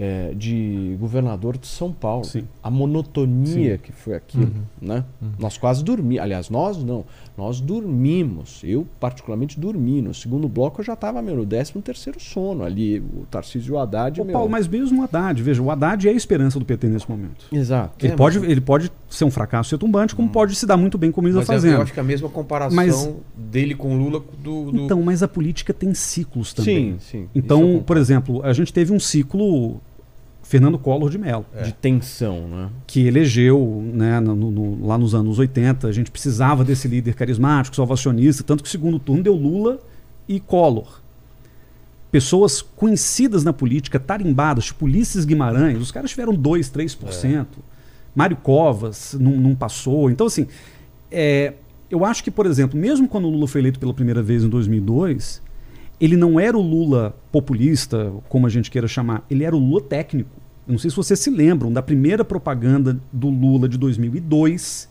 eh, 0.00 0.32
de 0.36 0.96
governador 1.00 1.58
de 1.58 1.66
São 1.66 1.92
Paulo. 1.92 2.24
Sim. 2.24 2.46
A 2.62 2.70
monotonia 2.70 3.76
que 3.78 3.90
foi 3.90 4.14
aquilo. 4.14 4.52
Né? 4.80 5.04
Nós 5.36 5.58
quase 5.58 5.82
dormimos. 5.82 6.22
Aliás, 6.22 6.48
nós 6.48 6.78
não. 6.78 7.04
Nós 7.38 7.60
dormimos. 7.60 8.60
Eu, 8.64 8.84
particularmente, 8.98 9.60
dormi. 9.60 10.02
No 10.02 10.12
segundo 10.12 10.48
bloco, 10.48 10.80
eu 10.80 10.84
já 10.84 10.94
estava 10.94 11.22
no 11.22 11.46
13 11.46 11.72
terceiro 11.80 12.18
sono 12.18 12.64
ali. 12.64 12.98
O 12.98 13.24
Tarcísio 13.30 13.74
e 13.74 13.76
o 13.76 13.78
Haddad. 13.78 14.20
Ô, 14.20 14.24
meu- 14.24 14.32
Paulo, 14.32 14.50
mas 14.50 14.66
mesmo 14.66 15.00
o 15.00 15.04
Haddad, 15.04 15.40
veja, 15.40 15.62
o 15.62 15.70
Haddad 15.70 16.08
é 16.08 16.10
a 16.10 16.14
esperança 16.14 16.58
do 16.58 16.64
PT 16.64 16.88
nesse 16.88 17.08
momento. 17.08 17.46
Exato. 17.52 18.04
Ele, 18.04 18.12
É, 18.12 18.16
pode, 18.16 18.40
mas- 18.40 18.50
ele 18.50 18.60
pode 18.60 18.90
ser 19.08 19.24
um 19.24 19.30
fracasso 19.30 19.72
retumbante, 19.72 20.16
como 20.16 20.28
pode 20.28 20.56
se 20.56 20.66
dar 20.66 20.76
muito 20.76 20.98
bem 20.98 21.12
como 21.12 21.28
ele 21.28 21.34
Mas 21.36 21.42
está 21.44 21.54
eu- 21.54 21.60
fazendo. 21.60 21.74
eu 21.76 21.82
acho 21.82 21.92
que 21.92 22.00
é 22.00 22.02
a 22.02 22.06
mesma 22.06 22.28
comparação 22.28 22.74
Mas- 22.74 23.08
dele 23.36 23.76
com 23.76 23.94
o 23.94 23.96
Lula 23.96 24.20
do. 24.42 24.72
do- 24.72 24.80
Então, 24.82 25.00
mas 25.00 25.22
a 25.22 25.28
política 25.28 25.72
tem 25.72 25.94
ciclos 25.94 26.52
também. 26.52 26.94
Sim, 26.94 26.96
sim. 26.98 27.28
Então, 27.32 27.80
por 27.86 27.96
exemplo, 27.96 28.44
a 28.44 28.52
gente 28.52 28.72
teve 28.72 28.92
um 28.92 28.98
ciclo 28.98 29.80
Fernando 30.48 30.78
Collor 30.78 31.10
de 31.10 31.18
Mello, 31.18 31.44
É. 31.54 31.62
De 31.64 31.72
tensão, 31.74 32.48
né? 32.48 32.70
que 32.86 33.06
elegeu 33.06 33.82
né, 33.92 34.18
no- 34.18 34.34
no- 34.34 34.86
lá 34.86 34.96
nos 34.96 35.14
anos 35.14 35.38
80. 35.38 35.86
A 35.86 35.92
gente 35.92 36.10
precisava 36.10 36.64
desse 36.64 36.88
líder 36.88 37.14
carismático, 37.14 37.76
salvacionista, 37.76 38.42
tanto 38.42 38.62
que 38.62 38.68
o 38.68 38.72
segundo 38.72 38.98
turno 38.98 39.22
deu 39.22 39.34
Lula 39.34 39.78
e 40.26 40.40
Collor. 40.40 41.00
Pessoas 42.10 42.62
conhecidas 42.62 43.44
na 43.44 43.52
política, 43.52 44.00
tarimbadas, 44.00 44.64
tipo 44.66 44.86
Ulisses 44.86 45.26
Guimarães, 45.26 45.78
os 45.78 45.90
caras 45.92 46.10
tiveram 46.10 46.32
2, 46.34 46.70
3%. 46.70 47.46
Mário 48.14 48.36
Covas 48.38 49.14
não, 49.20 49.32
não 49.32 49.54
passou. 49.54 50.10
Então, 50.10 50.26
assim, 50.26 50.46
é, 51.10 51.52
eu 51.90 52.06
acho 52.06 52.24
que, 52.24 52.30
por 52.30 52.46
exemplo, 52.46 52.80
mesmo 52.80 53.06
quando 53.06 53.26
o 53.26 53.30
Lula 53.30 53.46
foi 53.46 53.60
eleito 53.60 53.78
pela 53.78 53.92
primeira 53.92 54.22
vez 54.22 54.42
em 54.42 54.48
2002, 54.48 55.42
ele 56.00 56.16
não 56.16 56.40
era 56.40 56.56
o 56.56 56.62
Lula 56.62 57.14
populista, 57.30 58.10
como 58.30 58.46
a 58.46 58.48
gente 58.50 58.70
queira 58.70 58.88
chamar, 58.88 59.24
ele 59.30 59.44
era 59.44 59.54
o 59.54 59.58
Lula 59.58 59.82
técnico. 59.82 60.30
Não 60.68 60.76
sei 60.76 60.90
se 60.90 60.96
vocês 60.96 61.18
se 61.18 61.30
lembram 61.30 61.72
da 61.72 61.80
primeira 61.80 62.22
propaganda 62.22 63.00
do 63.10 63.30
Lula 63.30 63.66
de 63.66 63.78
2002. 63.78 64.86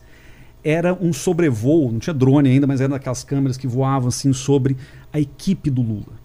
Era 0.64 0.92
um 0.92 1.12
sobrevoo, 1.12 1.92
não 1.92 2.00
tinha 2.00 2.12
drone 2.12 2.50
ainda, 2.50 2.66
mas 2.66 2.80
era 2.80 2.90
daquelas 2.90 3.22
câmeras 3.22 3.56
que 3.56 3.68
voavam 3.68 4.08
assim 4.08 4.32
sobre 4.32 4.76
a 5.12 5.20
equipe 5.20 5.70
do 5.70 5.80
Lula. 5.80 6.18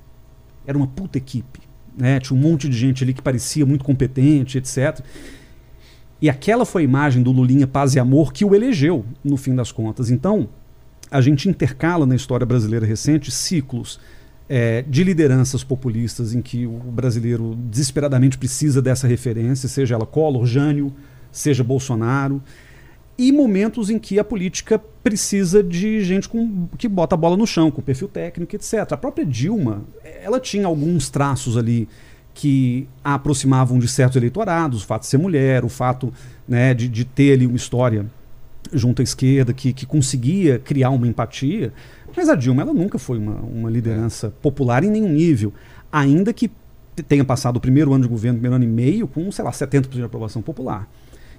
Era 0.65 0.75
uma 0.75 0.87
puta 0.87 1.19
equipe. 1.19 1.59
Né? 1.95 2.19
Tinha 2.19 2.35
um 2.35 2.41
monte 2.41 2.67
de 2.67 2.75
gente 2.75 3.03
ali 3.03 3.13
que 3.13 3.21
parecia 3.21 3.63
muito 3.63 3.85
competente, 3.85 4.57
etc. 4.57 5.01
E 6.19 6.29
aquela 6.29 6.65
foi 6.65 6.81
a 6.81 6.85
imagem 6.85 7.21
do 7.21 7.31
Lulinha 7.31 7.67
Paz 7.67 7.93
e 7.93 7.99
Amor 7.99 8.33
que 8.33 8.43
o 8.43 8.55
elegeu, 8.55 9.05
no 9.23 9.37
fim 9.37 9.53
das 9.53 9.71
contas. 9.71 10.09
Então, 10.09 10.49
a 11.11 11.21
gente 11.21 11.47
intercala 11.47 12.07
na 12.07 12.15
história 12.15 12.45
brasileira 12.45 12.87
recente 12.87 13.29
ciclos 13.29 13.99
é, 14.49 14.83
de 14.83 15.03
lideranças 15.03 15.63
populistas 15.63 16.33
em 16.33 16.41
que 16.41 16.67
o 16.67 16.71
brasileiro 16.71 17.55
desesperadamente 17.55 18.37
precisa 18.37 18.81
dessa 18.81 19.07
referência, 19.07 19.69
seja 19.69 19.95
ela 19.95 20.05
Collor, 20.05 20.45
Jânio, 20.45 20.93
seja 21.31 21.63
Bolsonaro, 21.63 22.41
e 23.17 23.31
momentos 23.31 23.89
em 23.89 23.99
que 23.99 24.19
a 24.19 24.23
política 24.23 24.81
precisa 25.03 25.63
de 25.63 26.03
gente 26.03 26.27
com, 26.27 26.67
que 26.77 26.87
bota 26.87 27.15
a 27.15 27.17
bola 27.17 27.37
no 27.37 27.45
chão, 27.45 27.69
com 27.69 27.81
perfil 27.81 28.07
técnico, 28.07 28.55
etc. 28.55 28.91
A 28.91 28.97
própria 28.97 29.25
Dilma, 29.25 29.83
ela 30.03 30.39
tinha 30.39 30.65
alguns 30.65 31.09
traços 31.09 31.55
ali 31.55 31.87
que 32.33 32.87
a 33.03 33.13
aproximavam 33.13 33.77
de 33.77 33.87
certos 33.87 34.15
eleitorados, 34.17 34.83
o 34.83 34.85
fato 34.85 35.01
de 35.03 35.07
ser 35.07 35.17
mulher, 35.17 35.63
o 35.63 35.69
fato 35.69 36.11
né, 36.47 36.73
de, 36.73 36.87
de 36.87 37.05
ter 37.05 37.33
ali 37.33 37.45
uma 37.45 37.55
história 37.55 38.05
junto 38.71 39.01
à 39.01 39.03
esquerda 39.03 39.53
que, 39.53 39.71
que 39.71 39.85
conseguia 39.85 40.57
criar 40.57 40.89
uma 40.89 41.07
empatia, 41.07 41.71
mas 42.15 42.29
a 42.29 42.35
Dilma 42.35 42.61
ela 42.61 42.73
nunca 42.73 42.97
foi 42.97 43.17
uma, 43.17 43.35
uma 43.35 43.69
liderança 43.69 44.33
popular 44.41 44.83
em 44.83 44.89
nenhum 44.89 45.09
nível, 45.09 45.53
ainda 45.91 46.33
que 46.33 46.51
tenha 47.07 47.25
passado 47.25 47.57
o 47.57 47.59
primeiro 47.59 47.93
ano 47.93 48.03
de 48.03 48.09
governo, 48.09 48.37
primeiro 48.37 48.55
ano 48.55 48.65
e 48.65 48.67
meio, 48.67 49.07
com, 49.07 49.31
sei 49.31 49.43
lá, 49.43 49.51
70% 49.51 49.89
de 49.89 50.03
aprovação 50.03 50.41
popular. 50.41 50.87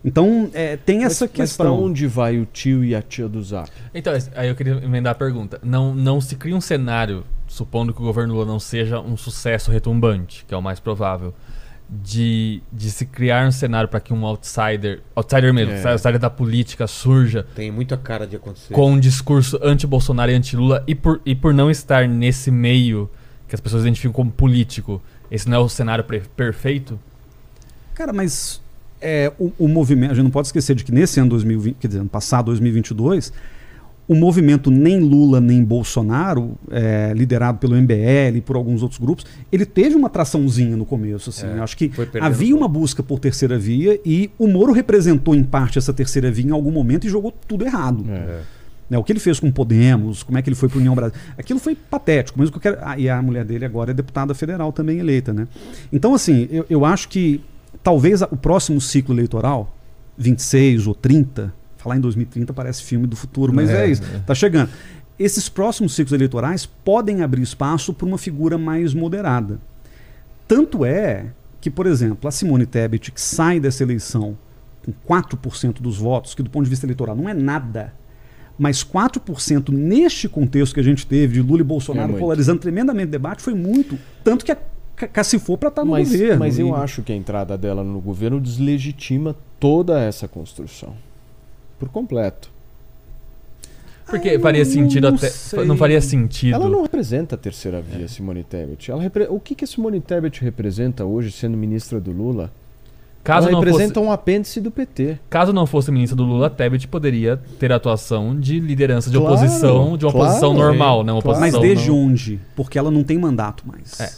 Então, 0.04 0.50
é, 0.52 0.76
tem 0.76 1.04
essa 1.04 1.24
mas, 1.24 1.32
questão. 1.32 1.66
Mas 1.66 1.76
pra 1.76 1.86
onde 1.86 2.06
vai 2.06 2.38
o 2.38 2.44
tio 2.44 2.84
e 2.84 2.94
a 2.94 3.00
tia 3.00 3.26
do 3.26 3.42
Zap? 3.42 3.70
Então, 3.94 4.12
aí 4.34 4.48
eu 4.48 4.54
queria 4.54 4.74
emendar 4.74 5.12
a 5.12 5.14
pergunta. 5.14 5.58
Não, 5.62 5.94
não 5.94 6.20
se 6.20 6.36
cria 6.36 6.54
um 6.54 6.60
cenário, 6.60 7.24
supondo 7.46 7.94
que 7.94 8.02
o 8.02 8.04
governo 8.04 8.34
Lula 8.34 8.44
não 8.44 8.60
seja 8.60 9.00
um 9.00 9.16
sucesso 9.16 9.70
retumbante, 9.70 10.44
que 10.46 10.52
é 10.52 10.56
o 10.56 10.62
mais 10.62 10.78
provável, 10.78 11.32
de, 11.88 12.62
de 12.72 12.90
se 12.90 13.04
criar 13.06 13.46
um 13.46 13.52
cenário 13.52 13.88
para 13.88 14.00
que 14.00 14.12
um 14.12 14.24
outsider, 14.26 15.00
outsider 15.14 15.52
mesmo, 15.52 15.74
É. 15.74 15.92
outsider 15.92 16.18
da 16.18 16.30
política 16.30 16.86
surja 16.86 17.46
Tem 17.54 17.70
muita 17.70 17.96
cara 17.96 18.26
de 18.26 18.36
acontecer. 18.36 18.72
com 18.72 18.92
um 18.92 18.98
discurso 18.98 19.58
anti-Bolsonaro 19.62 20.30
e 20.30 20.34
anti-Lula 20.34 20.82
e 20.86 20.94
por, 20.94 21.20
e 21.24 21.34
por 21.34 21.52
não 21.52 21.70
estar 21.70 22.08
nesse 22.08 22.50
meio 22.50 23.08
que 23.46 23.54
as 23.54 23.60
pessoas 23.60 23.82
identificam 23.82 24.12
como 24.12 24.30
político, 24.30 25.00
esse 25.30 25.48
não 25.48 25.58
é 25.58 25.60
o 25.60 25.68
cenário 25.68 26.04
perfeito? 26.36 26.98
Cara, 27.94 28.12
mas 28.12 28.60
é, 29.00 29.30
o, 29.38 29.52
o 29.58 29.68
movimento. 29.68 30.12
A 30.12 30.14
gente 30.14 30.24
não 30.24 30.30
pode 30.30 30.48
esquecer 30.48 30.74
de 30.74 30.82
que 30.82 30.90
nesse 30.90 31.20
ano 31.20 31.28
2020, 31.30 31.76
quer 31.78 31.86
dizer, 31.88 32.00
ano 32.00 32.08
passado, 32.08 32.46
2022, 32.46 33.32
o 34.06 34.14
movimento 34.14 34.70
nem 34.70 35.00
Lula 35.00 35.40
nem 35.40 35.64
Bolsonaro, 35.64 36.56
é, 36.70 37.12
liderado 37.14 37.58
pelo 37.58 37.74
MBL 37.74 38.36
e 38.36 38.40
por 38.40 38.56
alguns 38.56 38.82
outros 38.82 39.00
grupos, 39.00 39.24
ele 39.50 39.64
teve 39.64 39.94
uma 39.96 40.10
traçãozinha 40.10 40.76
no 40.76 40.84
começo. 40.84 41.30
Assim, 41.30 41.46
É, 41.46 41.60
acho 41.60 41.76
que 41.76 41.90
havia 42.20 42.54
uma 42.54 42.68
busca 42.68 43.02
por 43.02 43.18
terceira 43.18 43.58
via 43.58 43.98
e 44.04 44.30
o 44.38 44.46
Moro 44.46 44.72
representou 44.72 45.34
em 45.34 45.42
parte 45.42 45.78
essa 45.78 45.92
terceira 45.92 46.30
via 46.30 46.46
em 46.46 46.50
algum 46.52 46.70
momento 46.70 47.06
e 47.06 47.10
jogou 47.10 47.32
tudo 47.46 47.64
errado. 47.64 48.04
É. 48.08 48.40
Né, 48.90 48.98
o 48.98 49.02
que 49.02 49.12
ele 49.12 49.20
fez 49.20 49.40
com 49.40 49.48
o 49.48 49.52
Podemos, 49.52 50.22
como 50.22 50.36
é 50.36 50.42
que 50.42 50.48
ele 50.50 50.56
foi 50.56 50.68
para 50.68 50.78
União 50.78 50.94
Brasil. 50.94 51.18
Aquilo 51.38 51.58
foi 51.58 51.74
patético, 51.74 52.38
mesmo 52.38 52.52
que 52.52 52.58
eu 52.58 52.72
quero. 52.72 52.84
Ah, 52.86 52.98
e 52.98 53.08
a 53.08 53.20
mulher 53.22 53.44
dele 53.44 53.64
agora 53.64 53.92
é 53.92 53.94
deputada 53.94 54.34
federal 54.34 54.72
também 54.72 54.98
eleita, 54.98 55.32
né? 55.32 55.48
Então, 55.90 56.14
assim, 56.14 56.46
eu, 56.50 56.66
eu 56.68 56.84
acho 56.84 57.08
que 57.08 57.40
talvez 57.82 58.20
o 58.20 58.36
próximo 58.36 58.78
ciclo 58.82 59.14
eleitoral, 59.14 59.74
26 60.18 60.86
ou 60.86 60.94
30, 60.94 61.52
falar 61.84 61.96
em 61.96 62.00
2030 62.00 62.52
parece 62.52 62.82
filme 62.82 63.06
do 63.06 63.14
futuro, 63.14 63.52
mas 63.52 63.68
é, 63.70 63.84
É, 63.86 63.90
isso, 63.90 64.02
é. 64.02 64.18
tá 64.20 64.34
chegando. 64.34 64.70
Esses 65.18 65.48
próximos 65.48 65.94
ciclos 65.94 66.12
eleitorais 66.12 66.66
podem 66.66 67.22
abrir 67.22 67.42
espaço 67.42 67.94
para 67.94 68.06
uma 68.06 68.18
figura 68.18 68.58
mais 68.58 68.92
moderada. 68.94 69.60
Tanto 70.48 70.84
é 70.84 71.26
que, 71.60 71.70
por 71.70 71.86
exemplo, 71.86 72.26
a 72.28 72.32
Simone 72.32 72.66
Tebet, 72.66 73.12
que 73.12 73.20
sai 73.20 73.60
dessa 73.60 73.82
eleição 73.82 74.36
com 74.84 74.92
4% 75.08 75.80
dos 75.80 75.96
votos, 75.98 76.34
que 76.34 76.42
do 76.42 76.50
ponto 76.50 76.64
de 76.64 76.70
vista 76.70 76.84
eleitoral 76.84 77.14
não 77.16 77.28
é 77.28 77.32
nada, 77.34 77.92
mas 78.58 78.82
4% 78.84 79.70
neste 79.70 80.28
contexto 80.28 80.74
que 80.74 80.80
a 80.80 80.84
gente 80.84 81.06
teve 81.06 81.34
de 81.34 81.42
Lula 81.42 81.60
e 81.60 81.64
Bolsonaro 81.64 82.16
É 82.16 82.18
polarizando 82.18 82.60
tremendamente 82.60 83.08
o 83.08 83.10
debate 83.10 83.42
foi 83.42 83.54
muito. 83.54 83.98
Tanto 84.22 84.44
que 84.44 84.52
a 84.52 84.56
ca- 84.96 85.08
cacifou 85.08 85.56
para 85.56 85.70
estar 85.70 85.84
no 85.84 85.92
Mas, 85.92 86.10
governo. 86.10 86.38
mas 86.40 86.58
eu 86.58 86.68
E- 86.68 86.72
acho 86.72 87.02
que 87.02 87.12
a 87.12 87.16
entrada 87.16 87.56
dela 87.56 87.82
no 87.82 88.00
governo 88.00 88.40
deslegitima 88.40 89.34
toda 89.58 89.98
essa 90.00 90.28
construção. 90.28 90.94
Por 91.78 91.88
completo. 91.88 92.50
Porque 94.06 94.28
eu 94.28 94.40
faria 94.40 94.64
não- 94.64 94.70
sentido 94.70 95.08
não 95.08 95.16
até. 95.16 95.30
sei. 95.30 95.64
Não 95.64 95.76
faria 95.76 96.00
sentido. 96.00 96.54
Ela 96.54 96.68
não 96.68 96.82
representa 96.82 97.34
a 97.36 97.38
terceira 97.38 97.80
via, 97.80 98.06
Simone 98.06 98.44
Tebet. 98.44 98.90
Ela 98.90 99.02
repre- 99.02 99.26
O 99.30 99.40
que, 99.40 99.54
que 99.54 99.64
a 99.64 99.66
Simone 99.66 100.00
Tebet 100.00 100.42
representa 100.44 101.04
hoje, 101.06 101.32
sendo 101.32 101.56
ministra 101.56 101.98
do 101.98 102.12
Lula? 102.12 102.52
Caso 103.22 103.48
ela 103.48 103.52
não, 103.52 103.60
representa 103.60 103.94
fosse, 103.94 104.06
um 104.06 104.12
apêndice 104.12 104.60
do 104.60 104.70
PT. 104.70 105.18
caso 105.30 105.50
não 105.50 105.64
fosse 105.66 105.90
ministra 105.90 106.14
do 106.14 106.24
Lula, 106.24 106.50
Tebet 106.50 106.86
poderia 106.86 107.40
ter 107.58 107.72
a 107.72 107.76
atuação 107.76 108.38
de 108.38 108.60
liderança 108.60 109.08
de 109.08 109.16
Claro, 109.16 109.34
oposição, 109.34 109.96
de 109.96 110.04
uma 110.04 110.12
claro, 110.12 110.26
oposição 110.28 110.52
normal, 110.52 111.02
né? 111.02 111.10
Uma 111.10 111.22
claro. 111.22 111.40
Mas 111.40 111.54
oposição 111.54 111.74
desde 111.74 111.88
não- 111.90 112.04
onde? 112.04 112.40
Porque 112.54 112.78
ela 112.78 112.90
não 112.90 113.02
tem 113.02 113.16
mandato 113.16 113.64
mais. 113.66 113.98
É. 113.98 114.12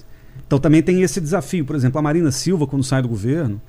Então 0.45 0.59
também 0.59 0.83
tem 0.83 1.03
esse 1.03 1.21
desafio. 1.21 1.65
Por 1.65 1.77
exemplo, 1.77 1.97
a 2.01 2.03
Marina 2.03 2.33
Silva, 2.33 2.67
quando 2.67 2.83
sai 2.83 3.01
do 3.01 3.07
governo, 3.09 3.61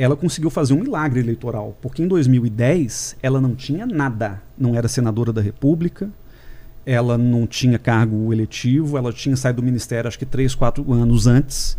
ela 0.00 0.16
conseguiu 0.16 0.48
fazer 0.48 0.72
um 0.72 0.80
milagre 0.80 1.20
eleitoral. 1.20 1.76
Porque 1.82 2.02
em 2.02 2.08
2010 2.08 3.16
ela 3.22 3.38
não 3.38 3.54
tinha 3.54 3.84
nada. 3.84 4.40
Não 4.56 4.74
era 4.74 4.88
senadora 4.88 5.30
da 5.30 5.42
República, 5.42 6.08
ela 6.86 7.18
não 7.18 7.46
tinha 7.46 7.78
cargo 7.78 8.32
eletivo, 8.32 8.96
ela 8.96 9.12
tinha 9.12 9.36
saído 9.36 9.60
do 9.60 9.64
ministério 9.64 10.08
acho 10.08 10.18
que 10.18 10.24
três, 10.24 10.54
quatro 10.54 10.90
anos 10.90 11.26
antes. 11.26 11.76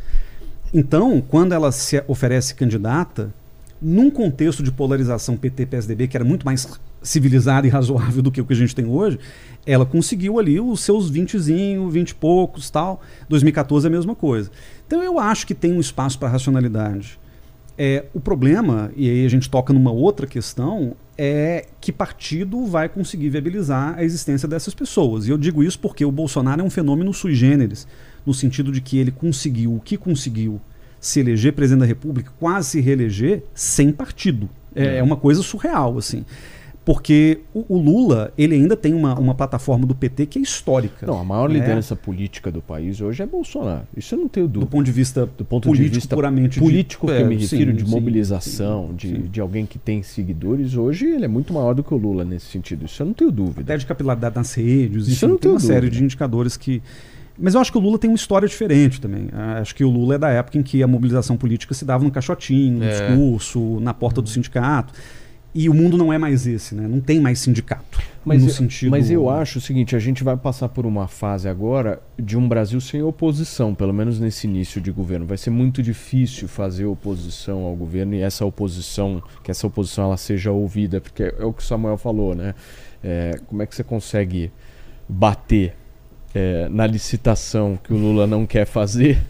Então, 0.72 1.20
quando 1.20 1.54
ela 1.54 1.72
se 1.72 2.04
oferece 2.08 2.54
candidata, 2.54 3.34
num 3.82 4.12
contexto 4.12 4.62
de 4.62 4.72
polarização 4.72 5.36
PT-PSDB, 5.36 6.08
que 6.08 6.16
era 6.16 6.24
muito 6.24 6.46
mais 6.46 6.68
civilizado 7.02 7.66
e 7.66 7.72
razoável 7.72 8.22
do 8.22 8.32
que 8.32 8.40
o 8.40 8.46
que 8.46 8.54
a 8.54 8.56
gente 8.56 8.76
tem 8.76 8.86
hoje, 8.86 9.18
ela 9.66 9.84
conseguiu 9.84 10.38
ali 10.38 10.60
os 10.60 10.82
seus 10.82 11.12
20zinho, 11.12 11.90
20 11.90 12.12
e 12.12 12.16
poucos, 12.16 12.70
tal. 12.70 13.02
2014 13.28 13.88
é 13.88 13.90
a 13.90 13.92
mesma 13.92 14.16
coisa. 14.16 14.52
Então 14.86 15.02
eu 15.02 15.18
acho 15.18 15.48
que 15.48 15.56
tem 15.56 15.74
um 15.74 15.80
espaço 15.80 16.20
para 16.20 16.30
racionalidade. 16.30 17.20
É, 17.84 18.06
o 18.14 18.20
problema, 18.20 18.92
e 18.96 19.10
aí 19.10 19.26
a 19.26 19.28
gente 19.28 19.50
toca 19.50 19.74
numa 19.74 19.90
outra 19.90 20.28
questão, 20.28 20.96
é 21.18 21.66
que 21.82 21.92
partido 21.92 22.64
vai 22.68 22.88
conseguir 22.88 23.30
viabilizar 23.30 23.98
a 23.98 24.04
existência 24.04 24.48
dessas 24.48 24.76
pessoas. 24.76 25.26
E 25.26 25.32
eu 25.32 25.38
digo 25.38 25.64
isso 25.64 25.80
porque 25.80 26.06
o 26.06 26.12
Bolsonaro 26.12 26.62
é 26.62 26.64
um 26.64 26.70
fenômeno 26.70 27.12
sui 27.12 27.34
generis, 27.34 27.88
no 28.24 28.36
sentido 28.36 28.72
de 28.72 28.82
que 28.82 29.00
ele 29.00 29.10
conseguiu 29.10 29.74
o 29.76 29.80
que 29.80 29.98
conseguiu 29.98 30.62
se 31.00 31.22
eleger 31.22 31.54
presidente 31.54 31.80
da 31.80 31.88
República, 31.88 32.32
quase 32.40 32.70
se 32.70 32.82
reeleger 32.82 33.42
sem 33.52 33.92
partido. 33.92 34.48
É, 34.76 34.98
é 34.98 35.04
uma 35.04 35.18
coisa 35.18 35.42
surreal, 35.42 35.98
assim. 35.98 36.24
Porque 36.84 37.42
o, 37.54 37.64
o 37.76 37.78
Lula, 37.78 38.34
ele 38.36 38.56
ainda 38.56 38.76
tem 38.76 38.92
uma, 38.96 39.14
uma 39.14 39.36
plataforma 39.36 39.86
do 39.86 39.94
PT 39.94 40.26
que 40.26 40.40
é 40.40 40.42
histórica. 40.42 41.06
Não, 41.06 41.20
a 41.20 41.24
maior 41.24 41.48
né? 41.48 41.60
liderança 41.60 41.96
política 41.96 42.52
do 42.52 42.60
país 42.60 43.00
hoje 43.00 43.22
é 43.22 43.26
Bolsonaro. 43.28 43.84
Isso 43.96 44.16
eu 44.16 44.20
não 44.20 44.28
tenho 44.28 44.48
Do 44.48 44.54
dúvida. 44.54 44.72
ponto 44.72 44.86
de 44.86 44.92
vista 44.92 45.28
Do 45.38 45.46
ponto 45.46 45.66
político, 45.68 45.90
de 45.90 45.96
vista 46.00 46.16
puramente 46.16 46.60
político 46.60 47.06
de, 47.06 47.14
que 47.14 47.22
eu 47.22 47.28
me 47.28 47.36
é, 47.36 47.40
sim, 47.40 47.56
refiro, 47.58 47.74
de 47.74 47.86
sim, 47.86 47.90
mobilização, 47.92 48.88
sim, 48.90 48.96
de, 48.96 49.18
de 49.28 49.40
alguém 49.40 49.66
que 49.68 49.78
tem 49.78 50.02
seguidores, 50.02 50.76
hoje 50.76 51.06
ele 51.06 51.24
é 51.26 51.28
muito 51.28 51.54
maior 51.54 51.76
do 51.76 51.84
que 51.84 51.94
o 51.94 51.98
Lula 51.98 52.26
nesse 52.26 52.48
sentido. 52.48 52.86
Isso 52.86 53.00
eu 53.04 53.06
não 53.06 53.14
tenho 53.14 53.32
dúvida. 53.32 53.62
até 53.62 53.78
de 53.78 53.86
capilaridade 53.86 54.36
nas 54.36 54.52
redes, 54.56 55.04
Isso 55.08 55.12
enfim, 55.18 55.26
eu 55.26 55.30
não 55.30 55.38
tem 55.38 55.52
uma 55.52 55.58
tenho 55.60 55.68
série 55.68 55.82
dúvida. 55.82 55.98
de 55.98 56.04
indicadores 56.04 56.58
que. 56.58 56.82
Mas 57.38 57.54
eu 57.54 57.62
acho 57.62 57.72
que 57.72 57.78
o 57.78 57.82
Lula 57.82 58.00
tem 58.00 58.10
uma 58.10 58.16
história 58.16 58.48
diferente 58.48 59.00
também. 59.00 59.28
Acho 59.62 59.74
que 59.76 59.84
o 59.84 59.90
Lula 59.90 60.16
é 60.16 60.18
da 60.18 60.30
época 60.30 60.58
em 60.58 60.64
que 60.64 60.82
a 60.84 60.88
mobilização 60.88 61.38
política 61.38 61.74
se 61.76 61.86
dava 61.86 62.04
no 62.04 62.12
caixotinho, 62.12 62.80
no 62.80 62.84
É. 62.84 62.90
discurso, 63.08 63.80
na 63.80 63.94
porta 63.94 64.20
do 64.22 64.28
sindicato. 64.30 64.94
E 65.54 65.68
o 65.68 65.74
mundo 65.74 65.98
não 65.98 66.14
é 66.14 66.18
mais 66.18 66.48
esse, 66.48 66.74
né? 66.74 66.88
Não 66.88 67.02
tem 67.02 67.20
mais 67.20 67.40
sindicato. 67.40 68.00
Mas, 68.24 68.42
no 68.42 68.50
eu, 68.50 68.54
sentido... 68.54 68.90
mas 68.90 69.12
eu 69.12 69.30
acho 69.30 69.58
o 69.58 69.62
seguinte, 69.62 69.96
a 69.96 70.00
gente 70.00 70.24
vai 70.24 70.38
passar 70.38 70.70
por 70.70 70.86
uma 70.86 71.08
fase 71.08 71.50
agora 71.50 72.02
de 72.18 72.38
um 72.38 72.48
Brasil 72.48 72.80
sem 72.80 73.02
oposição, 73.02 73.76
pelo 73.76 73.94
menos 73.94 74.20
nesse 74.20 74.48
início 74.48 74.80
de 74.80 74.92
governo. 74.92 75.26
Vai 75.26 75.38
ser 75.38 75.50
muito 75.50 75.84
difícil 75.84 76.48
fazer 76.48 76.86
oposição 76.86 77.64
ao 77.64 77.76
governo 77.76 78.14
e 78.16 78.22
essa 78.22 78.46
oposição, 78.46 79.22
que 79.44 79.52
essa 79.52 79.68
oposição 79.68 80.06
ela 80.06 80.18
seja 80.18 80.52
ouvida, 80.52 81.02
porque 81.02 81.24
é 81.24 81.44
o 81.44 81.52
que 81.52 81.62
o 81.62 81.66
Samuel 81.66 81.98
falou, 81.98 82.34
né? 82.34 82.56
É, 83.04 83.40
como 83.48 83.62
é 83.62 83.66
que 83.66 83.76
você 83.76 83.84
consegue 83.84 84.52
bater 85.10 85.76
é, 86.34 86.70
na 86.70 86.88
licitação 86.88 87.78
que 87.84 87.92
o 87.92 87.98
Lula 87.98 88.26
não 88.26 88.46
quer 88.46 88.66
fazer 88.66 89.22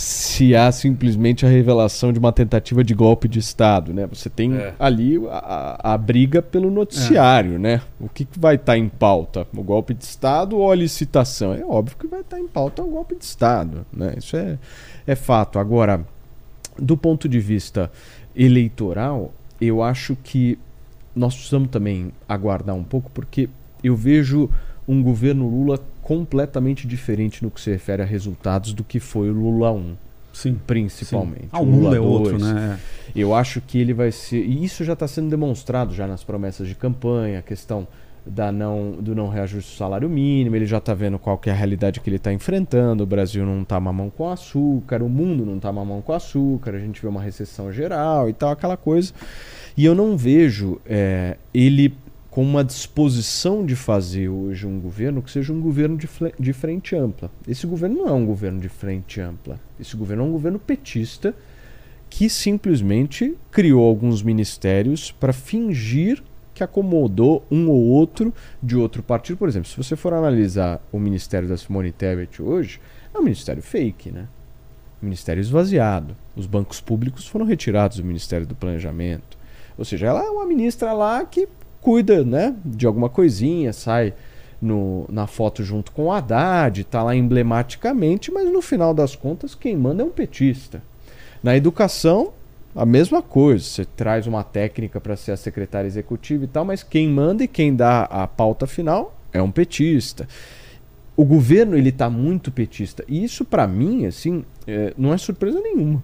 se 0.00 0.54
há 0.54 0.70
simplesmente 0.70 1.44
a 1.44 1.48
revelação 1.48 2.12
de 2.12 2.20
uma 2.20 2.32
tentativa 2.32 2.84
de 2.84 2.94
golpe 2.94 3.26
de 3.26 3.40
Estado, 3.40 3.92
né? 3.92 4.06
Você 4.06 4.30
tem 4.30 4.54
É. 4.54 4.72
ali 4.78 5.18
a, 5.28 5.94
a 5.94 5.98
briga 5.98 6.40
pelo 6.40 6.70
noticiário, 6.70 7.58
né? 7.58 7.80
O 7.98 8.08
que, 8.08 8.24
que 8.24 8.38
vai 8.38 8.54
estar 8.54 8.78
em 8.78 8.88
pauta? 8.88 9.44
O 9.52 9.60
golpe 9.60 9.94
de 9.94 10.04
Estado 10.04 10.56
ou 10.56 10.70
a 10.70 10.76
licitação? 10.76 11.52
É 11.52 11.64
óbvio 11.64 11.96
que 11.96 12.06
vai 12.06 12.20
estar 12.20 12.38
em 12.38 12.46
pauta 12.46 12.80
o 12.80 12.86
golpe 12.88 13.16
de 13.16 13.24
Estado, 13.24 13.84
né? 13.92 14.14
Isso 14.16 14.36
é, 14.36 14.56
é 15.04 15.16
fato. 15.16 15.58
Agora, 15.58 16.06
do 16.78 16.96
ponto 16.96 17.28
de 17.28 17.40
vista 17.40 17.90
eleitoral, 18.36 19.32
eu 19.60 19.82
acho 19.82 20.16
que 20.22 20.56
nós 21.12 21.34
precisamos 21.34 21.70
também 21.70 22.12
aguardar 22.28 22.76
um 22.76 22.84
pouco, 22.84 23.10
porque 23.12 23.48
eu 23.82 23.96
vejo 23.96 24.48
um 24.86 25.02
governo 25.02 25.48
Lula 25.48 25.80
completamente 26.08 26.86
diferente 26.86 27.44
no 27.44 27.50
que 27.50 27.60
se 27.60 27.70
refere 27.70 28.00
a 28.00 28.06
resultados 28.06 28.72
do 28.72 28.82
que 28.82 28.98
foi 28.98 29.28
o 29.28 29.32
Lula 29.34 29.70
1, 29.70 29.94
Sim. 30.32 30.58
principalmente. 30.66 31.48
Ah, 31.52 31.60
o 31.60 31.66
mundo 31.66 31.94
é 31.94 32.00
outro, 32.00 32.38
2, 32.38 32.42
né? 32.50 32.80
Eu 33.14 33.34
acho 33.34 33.60
que 33.60 33.78
ele 33.78 33.92
vai 33.92 34.10
ser. 34.10 34.42
E 34.42 34.64
isso 34.64 34.84
já 34.84 34.94
está 34.94 35.06
sendo 35.06 35.28
demonstrado 35.28 35.92
já 35.92 36.06
nas 36.06 36.24
promessas 36.24 36.66
de 36.66 36.74
campanha, 36.74 37.40
a 37.40 37.42
questão 37.42 37.86
da 38.24 38.50
não, 38.50 38.92
do 38.92 39.14
não 39.14 39.28
reajuste 39.28 39.70
do 39.74 39.76
salário 39.76 40.08
mínimo, 40.08 40.56
ele 40.56 40.64
já 40.64 40.78
está 40.78 40.94
vendo 40.94 41.18
qual 41.18 41.36
que 41.36 41.50
é 41.50 41.52
a 41.52 41.56
realidade 41.56 42.00
que 42.00 42.08
ele 42.08 42.16
está 42.16 42.32
enfrentando, 42.32 43.04
o 43.04 43.06
Brasil 43.06 43.44
não 43.44 43.60
está 43.60 43.78
mamão 43.78 44.08
com 44.08 44.30
açúcar, 44.30 45.02
o 45.02 45.10
mundo 45.10 45.44
não 45.44 45.56
está 45.56 45.70
mamão 45.70 46.00
com 46.00 46.14
açúcar, 46.14 46.74
a 46.74 46.78
gente 46.78 47.02
vê 47.02 47.08
uma 47.08 47.20
recessão 47.20 47.70
geral 47.70 48.30
e 48.30 48.32
tal, 48.32 48.50
aquela 48.50 48.78
coisa. 48.78 49.12
E 49.76 49.84
eu 49.84 49.94
não 49.94 50.16
vejo 50.16 50.80
é, 50.86 51.36
ele 51.52 51.94
com 52.30 52.42
uma 52.42 52.62
disposição 52.62 53.64
de 53.64 53.74
fazer 53.74 54.28
hoje 54.28 54.66
um 54.66 54.78
governo 54.78 55.22
que 55.22 55.30
seja 55.30 55.52
um 55.52 55.60
governo 55.60 55.96
de, 55.96 56.08
de 56.38 56.52
frente 56.52 56.94
ampla. 56.94 57.30
Esse 57.46 57.66
governo 57.66 57.98
não 57.98 58.08
é 58.08 58.12
um 58.12 58.26
governo 58.26 58.60
de 58.60 58.68
frente 58.68 59.20
ampla. 59.20 59.58
Esse 59.80 59.96
governo 59.96 60.24
é 60.24 60.26
um 60.26 60.32
governo 60.32 60.58
petista 60.58 61.34
que 62.10 62.28
simplesmente 62.28 63.36
criou 63.50 63.86
alguns 63.86 64.22
ministérios 64.22 65.10
para 65.10 65.32
fingir 65.32 66.22
que 66.54 66.64
acomodou 66.64 67.46
um 67.50 67.68
ou 67.68 67.84
outro 67.84 68.34
de 68.62 68.76
outro 68.76 69.02
partido. 69.02 69.36
Por 69.38 69.48
exemplo, 69.48 69.68
se 69.68 69.76
você 69.76 69.94
for 69.94 70.12
analisar 70.12 70.80
o 70.90 70.98
ministério 70.98 71.48
da 71.48 71.56
Simone 71.56 71.92
Tebet 71.92 72.42
hoje, 72.42 72.80
é 73.14 73.18
um 73.18 73.22
ministério 73.22 73.62
fake, 73.62 74.10
né? 74.10 74.26
Ministério 75.00 75.40
esvaziado. 75.40 76.16
Os 76.34 76.46
bancos 76.46 76.80
públicos 76.80 77.28
foram 77.28 77.46
retirados 77.46 77.98
do 77.98 78.04
Ministério 78.04 78.46
do 78.46 78.56
Planejamento. 78.56 79.38
Ou 79.76 79.84
seja, 79.84 80.06
ela 80.06 80.24
é 80.24 80.30
uma 80.30 80.44
ministra 80.44 80.92
lá 80.92 81.24
que 81.24 81.48
cuida 81.80 82.24
né, 82.24 82.54
de 82.64 82.86
alguma 82.86 83.08
coisinha, 83.08 83.72
sai 83.72 84.14
no, 84.60 85.06
na 85.08 85.26
foto 85.26 85.62
junto 85.62 85.92
com 85.92 86.06
o 86.06 86.12
Haddad, 86.12 86.80
está 86.80 87.02
lá 87.02 87.14
emblematicamente, 87.14 88.30
mas 88.30 88.50
no 88.50 88.60
final 88.60 88.92
das 88.92 89.14
contas 89.14 89.54
quem 89.54 89.76
manda 89.76 90.02
é 90.02 90.06
um 90.06 90.10
petista. 90.10 90.82
Na 91.42 91.56
educação, 91.56 92.32
a 92.74 92.84
mesma 92.84 93.22
coisa. 93.22 93.64
Você 93.64 93.84
traz 93.84 94.26
uma 94.26 94.44
técnica 94.44 95.00
para 95.00 95.16
ser 95.16 95.32
a 95.32 95.36
secretária 95.36 95.86
executiva 95.86 96.44
e 96.44 96.48
tal, 96.48 96.64
mas 96.64 96.82
quem 96.82 97.08
manda 97.08 97.42
e 97.44 97.48
quem 97.48 97.74
dá 97.74 98.02
a 98.02 98.26
pauta 98.26 98.66
final 98.66 99.16
é 99.32 99.40
um 99.42 99.50
petista. 99.50 100.28
O 101.16 101.24
governo 101.24 101.76
ele 101.76 101.88
está 101.88 102.08
muito 102.08 102.52
petista 102.52 103.04
e 103.08 103.24
isso 103.24 103.44
para 103.44 103.66
mim 103.66 104.06
assim 104.06 104.44
é, 104.66 104.94
não 104.96 105.12
é 105.12 105.18
surpresa 105.18 105.60
nenhuma. 105.60 106.02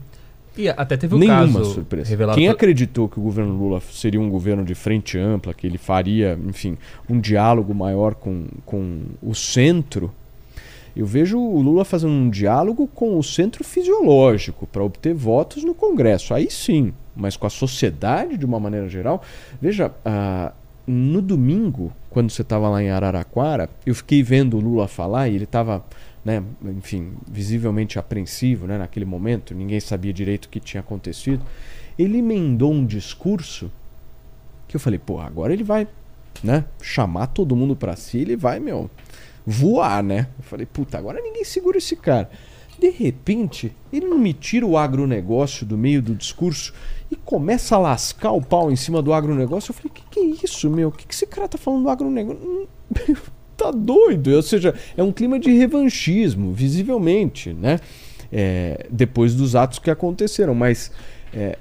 E 0.57 0.69
até 0.69 0.97
teve 0.97 1.15
o 1.15 1.19
Nenhuma 1.19 1.41
caso 1.41 1.65
surpresa. 1.65 2.09
revelado 2.09 2.39
Quem 2.39 2.49
acreditou 2.49 3.09
que 3.09 3.19
o 3.19 3.23
governo 3.23 3.57
Lula 3.57 3.81
seria 3.91 4.21
um 4.21 4.31
governo 4.31 4.65
de 4.65 4.75
frente 4.75 5.19
ampla, 5.19 5.53
que 5.53 5.67
ele 5.67 5.79
faria, 5.79 6.39
enfim, 6.47 6.79
um 7.09 7.19
diálogo 7.19 7.75
maior 7.75 8.15
com, 8.15 8.47
com 8.65 9.01
o 9.23 9.35
centro, 9.35 10.13
eu 10.97 11.05
vejo 11.05 11.39
o 11.39 11.61
Lula 11.61 11.85
fazendo 11.85 12.13
um 12.13 12.31
diálogo 12.31 12.87
com 12.87 13.19
o 13.19 13.23
centro 13.23 13.65
fisiológico 13.65 14.67
para 14.67 14.83
obter 14.83 15.13
votos 15.13 15.65
no 15.65 15.75
Congresso. 15.75 16.33
Aí 16.33 16.49
sim, 16.49 16.93
mas 17.17 17.37
com 17.37 17.47
a 17.47 17.51
sociedade 17.51 18.37
de 18.37 18.47
uma 18.47 18.61
maneira 18.61 18.89
geral. 18.89 19.21
Veja, 19.61 19.93
ah, 20.05 20.53
no 20.87 21.21
domingo, 21.21 21.93
quando 22.11 22.31
você 22.31 22.43
estava 22.43 22.69
lá 22.69 22.83
em 22.83 22.91
Araraquara, 22.91 23.69
eu 23.85 23.95
fiquei 23.95 24.23
vendo 24.23 24.57
o 24.57 24.61
Lula 24.61 24.87
falar 24.87 25.29
e 25.29 25.35
ele 25.35 25.45
estava, 25.45 25.85
né, 26.25 26.43
enfim, 26.65 27.13
visivelmente 27.31 27.99
apreensivo 27.99 28.67
né, 28.67 28.79
naquele 28.79 29.05
momento, 29.05 29.55
ninguém 29.55 29.79
sabia 29.79 30.13
direito 30.13 30.47
o 30.47 30.49
que 30.49 30.59
tinha 30.59 30.81
acontecido. 30.81 31.45
Ele 31.99 32.19
emendou 32.19 32.73
um 32.73 32.85
discurso 32.85 33.71
que 34.67 34.75
eu 34.75 34.81
falei, 34.81 34.99
pô, 34.99 35.21
agora 35.21 35.53
ele 35.53 35.63
vai 35.63 35.87
né, 36.43 36.65
chamar 36.81 37.29
todo 37.29 37.55
mundo 37.55 37.77
para 37.77 37.95
si, 37.95 38.19
ele 38.19 38.37
vai, 38.37 38.59
meu, 38.59 38.91
voar, 39.47 40.03
né? 40.03 40.29
Eu 40.39 40.45
falei, 40.45 40.67
puta, 40.67 40.99
agora 40.99 41.21
ninguém 41.21 41.45
segura 41.45 41.79
esse 41.79 41.95
cara. 41.95 42.31
De 42.79 42.91
repente, 42.91 43.73
ele 43.93 44.07
não 44.07 44.19
me 44.19 44.33
tira 44.33 44.67
o 44.67 44.77
agronegócio 44.77 45.65
do 45.65 45.79
meio 45.79 46.03
do 46.03 46.15
discurso 46.15 46.75
e 47.11 47.15
começa 47.15 47.77
a 47.77 47.79
lascar 47.79 48.33
o 48.33 48.43
pau 48.43 48.73
em 48.73 48.77
cima 48.77 49.01
do 49.01 49.13
agronegócio. 49.13 49.71
Eu 49.71 49.75
falei, 49.75 49.93
que 49.95 50.03
que 50.11 50.21
é 50.21 50.25
isso, 50.45 50.69
meu? 50.69 50.89
O 50.89 50.93
que, 50.93 51.07
que 51.07 51.15
esse 51.15 51.27
cara 51.27 51.47
tá 51.47 51.57
falando 51.57 51.85
do 51.85 51.91
agronegócio? 51.91 52.69
Tá 53.57 53.71
doido? 53.71 54.33
Ou 54.33 54.43
seja, 54.43 54.75
é 54.97 55.03
um 55.03 55.13
clima 55.13 55.39
de 55.39 55.51
revanchismo, 55.57 56.53
visivelmente, 56.53 57.53
né? 57.53 57.79
É, 58.33 58.87
depois 58.91 59.35
dos 59.35 59.55
atos 59.55 59.79
que 59.79 59.91
aconteceram. 59.91 60.55
Mas 60.55 60.91
é, 61.33 61.59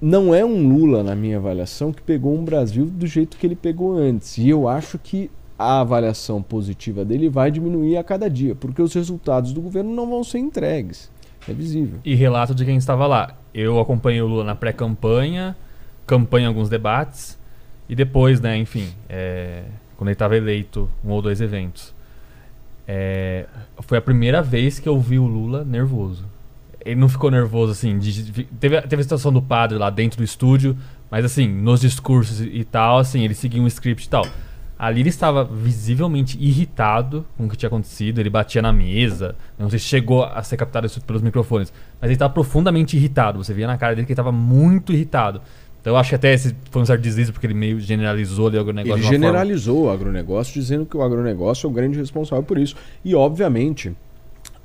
não 0.00 0.34
é 0.34 0.44
um 0.44 0.68
Lula, 0.68 1.02
na 1.02 1.14
minha 1.14 1.36
avaliação, 1.36 1.92
que 1.92 2.02
pegou 2.02 2.34
um 2.36 2.44
Brasil 2.44 2.86
do 2.86 3.06
jeito 3.06 3.36
que 3.36 3.46
ele 3.46 3.56
pegou 3.56 3.96
antes. 3.96 4.38
E 4.38 4.48
eu 4.48 4.68
acho 4.68 4.98
que 4.98 5.30
a 5.58 5.80
avaliação 5.80 6.42
positiva 6.42 7.04
dele 7.04 7.28
vai 7.28 7.50
diminuir 7.50 7.96
a 7.96 8.04
cada 8.04 8.28
dia, 8.28 8.54
porque 8.54 8.82
os 8.82 8.92
resultados 8.92 9.52
do 9.52 9.60
governo 9.60 9.94
não 9.94 10.08
vão 10.08 10.22
ser 10.22 10.38
entregues. 10.38 11.10
É 11.48 11.52
visível. 11.52 11.98
E 12.04 12.14
relato 12.14 12.54
de 12.54 12.64
quem 12.64 12.76
estava 12.76 13.06
lá. 13.06 13.36
Eu 13.54 13.80
acompanhei 13.80 14.20
o 14.20 14.26
Lula 14.26 14.44
na 14.44 14.54
pré-campanha, 14.54 15.56
campanha 16.06 16.48
alguns 16.48 16.68
debates, 16.68 17.38
e 17.88 17.94
depois, 17.94 18.40
né, 18.40 18.56
enfim, 18.56 18.88
é, 19.08 19.62
quando 19.96 20.08
ele 20.08 20.14
estava 20.14 20.36
eleito, 20.36 20.88
um 21.04 21.10
ou 21.10 21.22
dois 21.22 21.40
eventos. 21.40 21.94
É, 22.86 23.46
foi 23.80 23.98
a 23.98 24.02
primeira 24.02 24.42
vez 24.42 24.78
que 24.78 24.88
eu 24.88 25.00
vi 25.00 25.18
o 25.18 25.26
Lula 25.26 25.64
nervoso. 25.64 26.24
Ele 26.84 27.00
não 27.00 27.08
ficou 27.08 27.30
nervoso, 27.30 27.72
assim, 27.72 27.98
de- 27.98 28.30
de- 28.30 28.44
teve, 28.44 28.76
a- 28.76 28.82
teve 28.82 29.00
a 29.00 29.02
situação 29.02 29.32
do 29.32 29.42
padre 29.42 29.76
lá 29.76 29.90
dentro 29.90 30.18
do 30.18 30.24
estúdio, 30.24 30.76
mas 31.10 31.24
assim, 31.24 31.48
nos 31.48 31.80
discursos 31.80 32.40
e, 32.40 32.62
tal, 32.64 32.98
assim, 32.98 33.22
ele 33.24 33.34
seguia 33.34 33.60
um 33.60 33.66
script 33.66 34.06
e 34.06 34.08
tal. 34.08 34.24
Ali 34.78 35.00
ele 35.00 35.08
estava 35.08 35.42
visivelmente 35.42 36.36
irritado 36.38 37.24
com 37.36 37.46
o 37.46 37.48
que 37.48 37.56
tinha 37.56 37.66
acontecido, 37.66 38.20
ele 38.20 38.28
batia 38.28 38.60
na 38.60 38.72
mesa, 38.72 39.34
não 39.58 39.70
sei 39.70 39.78
se 39.78 39.86
chegou 39.86 40.22
a 40.22 40.42
ser 40.42 40.58
captado 40.58 40.86
isso 40.86 41.00
pelos 41.00 41.22
microfones, 41.22 41.72
mas 42.00 42.08
ele 42.08 42.12
estava 42.14 42.32
profundamente 42.32 42.94
irritado, 42.94 43.42
você 43.42 43.54
via 43.54 43.66
na 43.66 43.78
cara 43.78 43.94
dele 43.94 44.06
que 44.06 44.12
ele 44.12 44.20
estava 44.20 44.30
muito 44.30 44.92
irritado. 44.92 45.40
Então 45.86 45.94
eu 45.94 45.98
acho 45.98 46.08
que 46.08 46.16
até 46.16 46.34
esse 46.34 46.52
foi 46.68 46.82
um 46.82 46.84
certo 46.84 47.00
deslize, 47.00 47.30
porque 47.30 47.46
ele 47.46 47.54
meio 47.54 47.78
generalizou 47.78 48.48
ali 48.48 48.58
o 48.58 48.64
negócio 48.64 48.80
Ele 48.82 48.90
uma 48.90 48.98
forma- 48.98 49.12
generalizou 49.12 49.84
o 49.84 49.88
agronegócio, 49.88 50.52
dizendo 50.52 50.84
que 50.84 50.96
o 50.96 51.02
agronegócio 51.02 51.64
é 51.68 51.70
o 51.70 51.72
grande 51.72 51.96
responsável 51.96 52.42
por 52.42 52.58
isso. 52.58 52.74
E, 53.04 53.14
obviamente, 53.14 53.94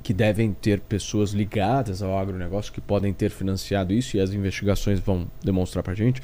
que 0.02 0.12
devem 0.12 0.52
ter 0.52 0.80
pessoas 0.80 1.30
ligadas 1.30 2.02
ao 2.02 2.18
agronegócio 2.18 2.72
que 2.72 2.80
podem 2.80 3.12
ter 3.12 3.30
financiado 3.30 3.92
isso, 3.92 4.16
e 4.16 4.20
as 4.20 4.32
investigações 4.32 4.98
vão 4.98 5.28
demonstrar 5.44 5.84
pra 5.84 5.94
gente. 5.94 6.20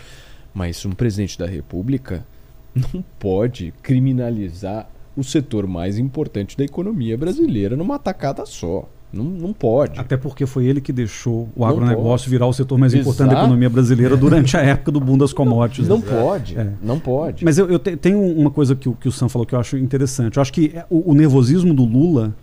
Mas 0.52 0.84
um 0.84 0.90
presidente 0.90 1.38
da 1.38 1.46
República 1.46 2.26
não 2.74 3.00
pode 3.20 3.72
criminalizar 3.80 4.90
o 5.16 5.22
setor 5.22 5.68
mais 5.68 5.96
importante 5.96 6.56
da 6.56 6.64
economia 6.64 7.16
brasileira 7.16 7.76
numa 7.76 8.00
tacada 8.00 8.44
só. 8.44 8.88
Não, 9.12 9.24
não 9.24 9.52
pode. 9.54 9.98
Até 9.98 10.16
porque 10.18 10.44
foi 10.44 10.66
ele 10.66 10.80
que 10.82 10.92
deixou 10.92 11.48
o 11.56 11.60
Não 11.60 11.66
agronegócio 11.66 12.26
pode. 12.26 12.30
virar 12.30 12.46
o 12.46 12.52
setor 12.52 12.76
mais 12.78 12.92
importante 12.92 13.28
da 13.28 13.32
Exato. 13.32 13.40
economia 13.46 13.70
brasileira 13.70 14.16
durante 14.16 14.56
a 14.56 14.60
época 14.60 14.92
do 14.92 15.00
boom 15.00 15.16
das 15.16 15.32
commodities. 15.32 15.88
Não 15.88 16.00
pode. 16.00 16.58
É. 16.58 16.72
Não 16.82 16.98
pode. 17.00 17.42
Mas 17.44 17.56
eu, 17.56 17.70
eu 17.70 17.78
te- 17.78 17.96
tenho 17.96 18.20
uma 18.20 18.50
coisa 18.50 18.76
que, 18.76 18.88
o- 18.88 18.92
que 18.92 19.08
o 19.08 19.12
Sam 19.12 19.28
falou 19.30 19.46
que 19.46 19.54
eu 19.54 19.58
acho 19.60 19.78
interessante. 19.78 20.36
Eu 20.36 20.42
acho 20.42 20.52
que 20.52 20.72
é, 20.74 20.84
o, 20.90 21.10
o 21.12 21.14
nervosismo 21.14 21.72
do 21.72 21.84
Lula, 21.84 22.34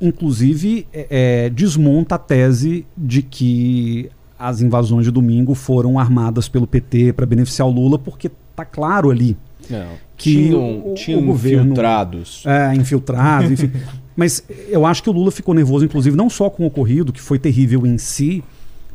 inclusive, 0.00 0.86
é, 0.92 1.06
é, 1.46 1.50
desmonta 1.50 2.16
a 2.16 2.18
tese 2.18 2.86
de 2.96 3.22
que 3.22 4.10
as 4.38 4.60
invasões 4.60 5.06
de 5.06 5.10
domingo 5.10 5.54
foram 5.54 5.98
armadas 5.98 6.48
pelo 6.48 6.66
PT 6.66 7.12
para 7.14 7.24
beneficiar 7.24 7.66
o 7.66 7.70
Lula, 7.70 7.98
porque 7.98 8.30
tá 8.54 8.64
claro 8.64 9.10
ali 9.10 9.36
Não. 9.70 9.86
que 10.16 10.34
tinham 10.48 10.60
o- 10.80 10.90
o 10.92 10.94
tinham 10.94 11.24
governo- 11.24 11.62
infiltrados. 11.72 12.42
é, 12.46 12.74
infiltrados, 12.74 13.50
enfim. 13.52 13.70
Mas 14.16 14.44
eu 14.68 14.86
acho 14.86 15.02
que 15.02 15.10
o 15.10 15.12
Lula 15.12 15.30
ficou 15.30 15.54
nervoso, 15.54 15.84
inclusive, 15.84 16.16
não 16.16 16.30
só 16.30 16.48
com 16.48 16.64
o 16.64 16.66
ocorrido, 16.66 17.12
que 17.12 17.20
foi 17.20 17.38
terrível 17.38 17.84
em 17.86 17.98
si, 17.98 18.44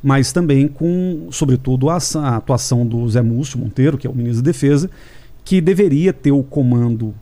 mas 0.02 0.32
também 0.32 0.68
com, 0.68 1.28
sobretudo, 1.32 1.90
a, 1.90 1.98
a 2.16 2.38
atuação 2.38 2.86
do 2.86 3.08
Zé 3.10 3.22
Múcio 3.22 3.60
Monteiro, 3.60 3.98
que 3.98 4.08
é 4.08 4.10
o 4.10 4.16
ministro 4.16 4.42
da 4.42 4.52
Defesa, 4.52 4.90
que 5.44 5.60
deveria 5.60 6.14
ter 6.14 6.32
o 6.32 6.44
comando 6.44 7.14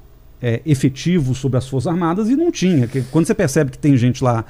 é, 0.41 0.61
efetivo 0.65 1.33
sobre 1.33 1.57
as 1.57 1.67
Forças 1.67 1.91
Armadas 1.91 2.29
e 2.29 2.35
não 2.35 2.51
tinha. 2.51 2.87
Que 2.87 3.01
quando 3.03 3.25
você 3.25 3.33
percebe 3.33 3.71
que 3.71 3.77
tem 3.77 3.97
gente 3.97 4.23
lá. 4.23 4.45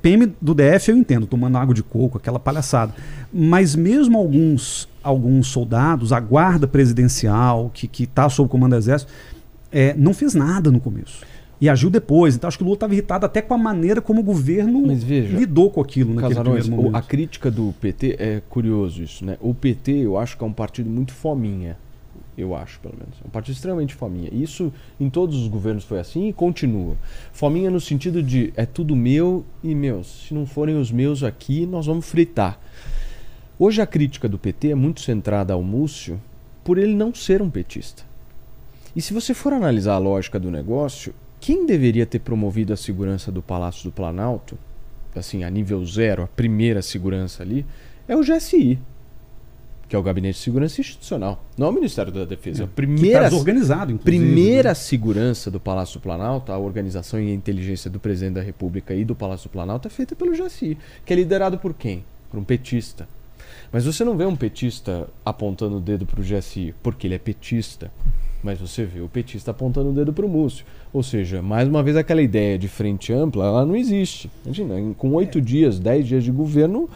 PM 0.00 0.32
do 0.40 0.54
DF 0.54 0.90
eu 0.90 0.96
entendo, 0.96 1.26
tomando 1.26 1.58
água 1.58 1.74
de 1.74 1.82
coco, 1.82 2.16
aquela 2.16 2.38
palhaçada. 2.38 2.94
Mas 3.30 3.76
mesmo 3.76 4.16
alguns, 4.16 4.88
alguns 5.02 5.48
soldados, 5.48 6.10
a 6.10 6.18
guarda 6.18 6.66
presidencial, 6.66 7.70
que 7.72 8.02
está 8.02 8.30
sob 8.30 8.48
comando 8.48 8.70
do 8.70 8.78
Exército, 8.78 9.12
é, 9.70 9.94
não 9.94 10.14
fez 10.14 10.34
nada 10.34 10.70
no 10.70 10.80
começo. 10.80 11.22
E 11.64 11.68
agiu 11.70 11.88
depois. 11.88 12.34
Então 12.36 12.46
acho 12.46 12.58
que 12.58 12.62
o 12.62 12.66
Lula 12.66 12.76
estava 12.76 12.92
irritado 12.92 13.24
até 13.24 13.40
com 13.40 13.54
a 13.54 13.58
maneira 13.58 14.02
como 14.02 14.20
o 14.20 14.22
governo 14.22 14.86
veja, 14.94 15.34
lidou 15.34 15.70
com 15.70 15.80
aquilo 15.80 16.12
naquele 16.12 16.34
Casarões, 16.34 16.60
primeiro 16.64 16.82
momento. 16.82 16.96
a 16.96 17.02
crítica 17.02 17.50
do 17.50 17.74
PT 17.80 18.16
é 18.18 18.42
curioso 18.50 19.02
isso, 19.02 19.24
né? 19.24 19.38
O 19.40 19.54
PT 19.54 19.92
eu 19.92 20.18
acho 20.18 20.36
que 20.36 20.44
é 20.44 20.46
um 20.46 20.52
partido 20.52 20.90
muito 20.90 21.14
fominha. 21.14 21.78
Eu 22.36 22.54
acho, 22.54 22.80
pelo 22.80 22.94
menos. 22.98 23.14
É 23.24 23.26
um 23.26 23.30
partido 23.30 23.54
extremamente 23.54 23.94
fominha. 23.94 24.28
Isso 24.30 24.72
em 25.00 25.08
todos 25.08 25.40
os 25.40 25.48
governos 25.48 25.84
foi 25.84 26.00
assim 26.00 26.28
e 26.28 26.32
continua. 26.34 26.96
Fominha 27.32 27.70
no 27.70 27.80
sentido 27.80 28.22
de 28.22 28.52
é 28.56 28.66
tudo 28.66 28.94
meu 28.94 29.42
e 29.62 29.74
meus. 29.74 30.26
Se 30.26 30.34
não 30.34 30.44
forem 30.44 30.76
os 30.76 30.90
meus 30.90 31.22
aqui, 31.22 31.64
nós 31.64 31.86
vamos 31.86 32.04
fritar. 32.04 32.58
Hoje 33.58 33.80
a 33.80 33.86
crítica 33.86 34.28
do 34.28 34.36
PT 34.36 34.72
é 34.72 34.74
muito 34.74 35.00
centrada 35.00 35.54
ao 35.54 35.62
Múcio 35.62 36.20
por 36.62 36.76
ele 36.76 36.92
não 36.92 37.14
ser 37.14 37.40
um 37.40 37.48
petista. 37.48 38.02
E 38.94 39.00
se 39.00 39.14
você 39.14 39.32
for 39.32 39.52
analisar 39.52 39.94
a 39.94 39.98
lógica 39.98 40.38
do 40.38 40.50
negócio, 40.50 41.14
quem 41.44 41.66
deveria 41.66 42.06
ter 42.06 42.20
promovido 42.20 42.72
a 42.72 42.76
segurança 42.76 43.30
do 43.30 43.42
Palácio 43.42 43.84
do 43.84 43.92
Planalto, 43.92 44.56
assim, 45.14 45.44
a 45.44 45.50
nível 45.50 45.84
zero, 45.84 46.22
a 46.22 46.26
primeira 46.26 46.80
segurança 46.80 47.42
ali, 47.42 47.66
é 48.08 48.16
o 48.16 48.22
GSI, 48.22 48.78
que 49.86 49.94
é 49.94 49.98
o 49.98 50.02
Gabinete 50.02 50.36
de 50.36 50.42
Segurança 50.42 50.80
Institucional, 50.80 51.44
não 51.58 51.66
é 51.66 51.70
o 51.70 51.72
Ministério 51.74 52.10
da 52.10 52.24
Defesa. 52.24 52.62
É, 52.62 52.64
a 52.64 52.66
primeira, 52.66 53.24
que 53.24 53.24
tá 53.24 53.30
inclusive. 53.92 54.18
primeira 54.18 54.70
né? 54.70 54.74
segurança 54.74 55.50
do 55.50 55.60
Palácio 55.60 56.00
do 56.00 56.02
Planalto, 56.02 56.50
a 56.50 56.56
organização 56.56 57.20
e 57.20 57.30
a 57.30 57.34
inteligência 57.34 57.90
do 57.90 58.00
Presidente 58.00 58.36
da 58.36 58.42
República 58.42 58.94
e 58.94 59.04
do 59.04 59.14
Palácio 59.14 59.50
do 59.50 59.52
Planalto 59.52 59.86
é 59.86 59.90
feita 59.90 60.16
pelo 60.16 60.32
GSI, 60.32 60.78
que 61.04 61.12
é 61.12 61.16
liderado 61.16 61.58
por 61.58 61.74
quem? 61.74 62.06
Por 62.30 62.40
um 62.40 62.44
petista. 62.44 63.06
Mas 63.70 63.84
você 63.84 64.02
não 64.02 64.16
vê 64.16 64.24
um 64.24 64.34
petista 64.34 65.06
apontando 65.22 65.76
o 65.76 65.80
dedo 65.80 66.06
para 66.06 66.22
o 66.22 66.24
GSI 66.24 66.74
porque 66.82 67.06
ele 67.06 67.16
é 67.16 67.18
petista. 67.18 67.92
Mas 68.44 68.60
você 68.60 68.84
vê 68.84 69.00
o 69.00 69.08
petista 69.08 69.52
apontando 69.52 69.88
o 69.88 69.92
dedo 69.92 70.12
para 70.12 70.26
o 70.26 70.28
Múcio. 70.28 70.66
Ou 70.92 71.02
seja, 71.02 71.40
mais 71.40 71.66
uma 71.66 71.82
vez 71.82 71.96
aquela 71.96 72.20
ideia 72.20 72.58
de 72.58 72.68
frente 72.68 73.10
ampla, 73.10 73.46
ela 73.46 73.64
não 73.64 73.74
existe. 73.74 74.30
Imagina, 74.44 74.74
com 74.98 75.14
oito 75.14 75.40
dias, 75.40 75.78
dez 75.78 76.06
dias 76.06 76.22
de 76.22 76.30
governo, 76.30 76.86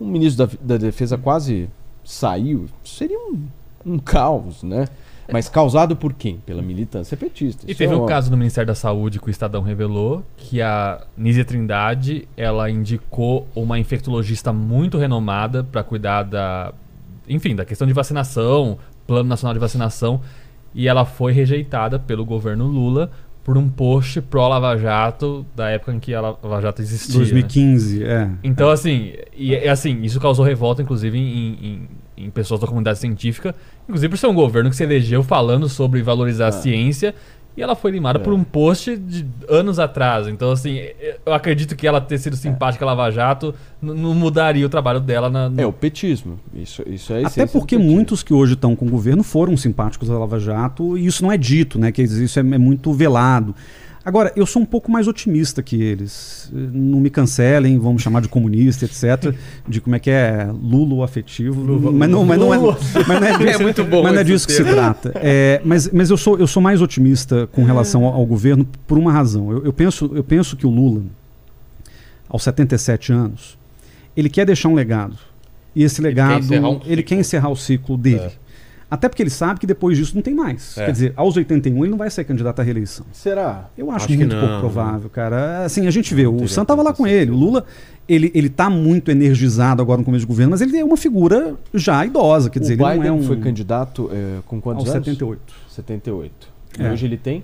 um 0.00 0.06
ministro 0.06 0.46
da, 0.46 0.52
da 0.62 0.76
Defesa 0.76 1.18
quase 1.18 1.68
saiu. 2.04 2.66
Seria 2.84 3.18
um, 3.18 3.44
um 3.84 3.98
caos, 3.98 4.62
né? 4.62 4.86
Mas 5.30 5.48
causado 5.48 5.96
por 5.96 6.12
quem? 6.12 6.36
Pela 6.38 6.62
militância 6.62 7.16
petista. 7.16 7.64
E 7.66 7.72
Isso 7.72 7.78
teve 7.78 7.92
é 7.92 7.96
um 7.96 8.06
caso 8.06 8.30
no 8.30 8.36
Ministério 8.36 8.68
da 8.68 8.74
Saúde 8.74 9.18
que 9.18 9.26
o 9.26 9.30
Estadão 9.30 9.62
revelou 9.62 10.22
que 10.36 10.62
a 10.62 11.04
Nízia 11.16 11.44
Trindade 11.44 12.28
ela 12.36 12.70
indicou 12.70 13.48
uma 13.56 13.76
infectologista 13.76 14.52
muito 14.52 14.98
renomada 14.98 15.64
para 15.64 15.82
cuidar 15.82 16.22
da, 16.22 16.72
enfim, 17.28 17.56
da 17.56 17.64
questão 17.64 17.88
de 17.88 17.92
vacinação, 17.92 18.78
Plano 19.06 19.28
Nacional 19.28 19.54
de 19.54 19.60
Vacinação, 19.60 20.20
e 20.74 20.88
ela 20.88 21.04
foi 21.04 21.32
rejeitada 21.32 21.98
pelo 21.98 22.24
governo 22.24 22.66
Lula 22.66 23.10
por 23.44 23.58
um 23.58 23.68
post 23.68 24.20
pró 24.20 24.46
Lava 24.46 24.76
Jato 24.78 25.44
da 25.56 25.68
época 25.68 25.92
em 25.92 25.98
que 25.98 26.14
a 26.14 26.20
Lava 26.20 26.60
Jato 26.62 26.80
existia. 26.80 27.12
né? 27.14 27.18
2015, 27.18 28.04
é. 28.04 28.30
Então, 28.44 28.70
assim, 28.70 29.12
e, 29.36 29.56
assim, 29.68 30.00
isso 30.02 30.20
causou 30.20 30.44
revolta, 30.44 30.80
inclusive, 30.80 31.18
em, 31.18 31.22
em- 31.60 31.88
em 32.24 32.30
pessoas 32.30 32.60
da 32.60 32.68
comunidade 32.68 33.00
científica, 33.00 33.52
inclusive 33.88 34.10
por 34.10 34.16
ser 34.16 34.28
um 34.28 34.34
governo 34.34 34.70
que 34.70 34.76
se 34.76 34.84
elegeu 34.84 35.24
falando 35.24 35.68
sobre 35.68 36.02
valorizar 36.02 36.48
a 36.48 36.52
ciência, 36.52 37.14
e 37.56 37.62
ela 37.62 37.74
foi 37.74 37.90
limada 37.90 38.18
por 38.18 38.32
um 38.32 38.42
post 38.42 38.96
de 38.96 39.26
anos 39.48 39.78
atrás. 39.78 40.26
Então, 40.26 40.50
assim, 40.50 40.78
eu 41.26 41.32
acredito 41.34 41.76
que 41.76 41.86
ela 41.86 42.00
ter 42.00 42.18
sido 42.18 42.34
simpática 42.36 42.84
a 42.84 42.86
Lava 42.86 43.10
Jato 43.10 43.54
não 43.80 44.14
mudaria 44.14 44.64
o 44.64 44.68
trabalho 44.68 45.00
dela 45.00 45.28
na. 45.28 45.48
no- 45.50 45.60
É 45.60 45.66
o 45.66 45.72
petismo. 45.72 46.38
Isso, 46.54 46.82
isso 46.86 47.12
é 47.12 47.24
Até 47.24 47.46
porque 47.46 47.76
muitos 47.76 48.22
que 48.22 48.32
hoje 48.32 48.54
estão 48.54 48.74
com 48.74 48.86
o 48.86 48.90
governo 48.90 49.22
foram 49.22 49.56
simpáticos 49.56 50.08
à 50.10 50.18
Lava 50.18 50.38
Jato 50.40 50.96
e 50.96 51.06
isso 51.06 51.22
não 51.22 51.30
é 51.32 51.36
dito, 51.36 51.78
né? 51.78 51.92
Que 51.92 52.02
isso 52.02 52.38
é, 52.38 52.42
é 52.42 52.58
muito 52.58 52.92
velado. 52.92 53.54
Agora, 54.04 54.32
eu 54.34 54.44
sou 54.46 54.60
um 54.60 54.64
pouco 54.64 54.90
mais 54.90 55.06
otimista 55.06 55.62
que 55.62 55.80
eles. 55.80 56.50
Não 56.52 56.98
me 57.00 57.08
cancelem, 57.08 57.78
vão 57.78 57.92
me 57.94 57.98
chamar 58.00 58.20
de 58.20 58.28
comunista, 58.28 58.84
etc. 58.84 59.34
De 59.68 59.80
como 59.80 59.94
é 59.94 59.98
que 59.98 60.10
é 60.10 60.50
Lulo 60.52 61.02
afetivo. 61.02 61.92
mas, 61.92 62.10
não, 62.10 62.24
mas, 62.24 62.38
não 62.38 62.52
é, 62.52 62.58
mas 62.58 63.20
não 63.20 63.26
é 63.26 63.38
disso, 63.38 63.60
É 63.60 63.62
muito 63.62 63.84
bom 63.84 64.02
mas 64.02 64.12
não 64.12 64.20
é 64.20 64.24
disso 64.24 64.46
que 64.46 64.52
se 64.52 64.64
trata. 64.64 65.12
É, 65.16 65.60
mas 65.64 65.88
mas 65.92 66.10
eu, 66.10 66.16
sou, 66.16 66.38
eu 66.38 66.46
sou 66.46 66.62
mais 66.62 66.82
otimista 66.82 67.46
com 67.46 67.64
relação 67.64 68.04
ao, 68.04 68.14
ao 68.14 68.26
governo 68.26 68.66
por 68.86 68.98
uma 68.98 69.12
razão. 69.12 69.52
Eu, 69.52 69.64
eu 69.66 69.72
penso, 69.72 70.10
eu 70.14 70.24
penso 70.24 70.56
que 70.56 70.66
o 70.66 70.70
Lula, 70.70 71.02
aos 72.28 72.42
77 72.42 73.12
anos, 73.12 73.56
ele 74.16 74.28
quer 74.28 74.44
deixar 74.44 74.68
um 74.68 74.74
legado. 74.74 75.16
E 75.74 75.82
esse 75.84 76.02
legado, 76.02 76.44
encerrar 76.44 76.68
um 76.68 76.80
ele 76.84 77.02
quer 77.02 77.14
encerrar 77.14 77.48
o 77.48 77.56
ciclo 77.56 77.96
dele. 77.96 78.20
É. 78.20 78.32
Até 78.92 79.08
porque 79.08 79.22
ele 79.22 79.30
sabe 79.30 79.58
que 79.58 79.66
depois 79.66 79.96
disso 79.96 80.14
não 80.14 80.20
tem 80.20 80.34
mais. 80.34 80.76
É. 80.76 80.84
Quer 80.84 80.92
dizer, 80.92 81.12
aos 81.16 81.34
81 81.34 81.82
ele 81.82 81.90
não 81.92 81.96
vai 81.96 82.10
ser 82.10 82.24
candidato 82.24 82.60
à 82.60 82.62
reeleição. 82.62 83.06
Será? 83.10 83.70
Eu 83.76 83.90
acho, 83.90 84.04
Acho 84.04 84.08
que 84.08 84.16
muito 84.18 84.36
pouco 84.38 84.58
provável, 84.60 85.08
cara. 85.08 85.64
Assim, 85.64 85.86
a 85.86 85.90
gente 85.90 86.14
vê, 86.14 86.26
o 86.26 86.46
Sam 86.46 86.66
tava 86.66 86.82
lá 86.82 86.92
com 86.92 87.06
ele. 87.06 87.30
O 87.30 87.34
Lula, 87.34 87.64
ele, 88.06 88.30
ele 88.34 88.50
tá 88.50 88.68
muito 88.68 89.10
energizado 89.10 89.80
agora 89.80 89.96
no 89.96 90.04
começo 90.04 90.26
do 90.26 90.28
governo, 90.28 90.50
mas 90.50 90.60
ele 90.60 90.76
é 90.76 90.84
uma 90.84 90.98
figura 90.98 91.54
já 91.72 92.04
idosa. 92.04 92.50
Quer 92.50 92.58
dizer, 92.58 92.78
o 92.78 92.84
ele 92.86 92.98
Biden 92.98 92.98
não 92.98 93.16
é 93.16 93.20
um. 93.20 93.22
foi 93.22 93.38
candidato 93.38 94.10
é, 94.12 94.40
com 94.44 94.60
quantos 94.60 94.84
aos 94.84 94.94
anos? 94.94 95.06
78. 95.06 95.54
78. 95.70 96.48
E 96.78 96.82
É. 96.82 96.92
hoje 96.92 97.06
ele 97.06 97.16
tem? 97.16 97.42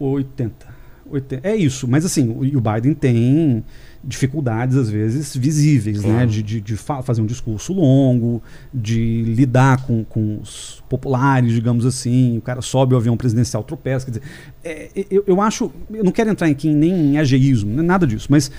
80. 0.00 0.66
80. 1.10 1.46
É 1.46 1.54
isso, 1.54 1.86
mas 1.86 2.06
assim, 2.06 2.34
o, 2.38 2.42
e 2.42 2.56
o 2.56 2.60
Biden 2.62 2.94
tem 2.94 3.62
dificuldades, 4.06 4.76
às 4.76 4.88
vezes, 4.88 5.36
visíveis, 5.36 6.02
né? 6.02 6.12
Claro. 6.14 6.30
De, 6.30 6.42
de, 6.42 6.60
de 6.60 6.76
fa- 6.76 7.02
fazer 7.02 7.20
um 7.22 7.26
discurso 7.26 7.72
longo, 7.72 8.40
de 8.72 9.22
lidar 9.22 9.84
com, 9.84 10.04
com 10.04 10.38
os 10.40 10.82
populares, 10.88 11.52
digamos 11.52 11.84
assim. 11.84 12.38
O 12.38 12.40
cara 12.40 12.62
sobe 12.62 12.94
o 12.94 12.96
avião 12.96 13.16
presidencial, 13.16 13.64
tropeça. 13.64 14.04
Quer 14.06 14.10
dizer, 14.12 14.22
é, 14.64 15.06
eu, 15.10 15.24
eu 15.26 15.40
acho. 15.40 15.72
Eu 15.92 16.04
não 16.04 16.12
quero 16.12 16.30
entrar 16.30 16.46
aqui 16.46 16.72
nem 16.72 16.92
em 17.14 17.18
ageísmo, 17.18 17.74
nem 17.74 17.84
nada 17.84 18.06
disso, 18.06 18.28
mas 18.30 18.50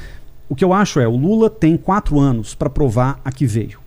o 0.49 0.55
que 0.55 0.63
eu 0.65 0.73
acho 0.73 0.99
é: 0.99 1.07
o 1.07 1.15
Lula 1.15 1.49
tem 1.49 1.77
quatro 1.77 2.19
anos 2.19 2.53
para 2.53 2.69
provar 2.69 3.21
a 3.23 3.31
que 3.31 3.45
veio. 3.45 3.79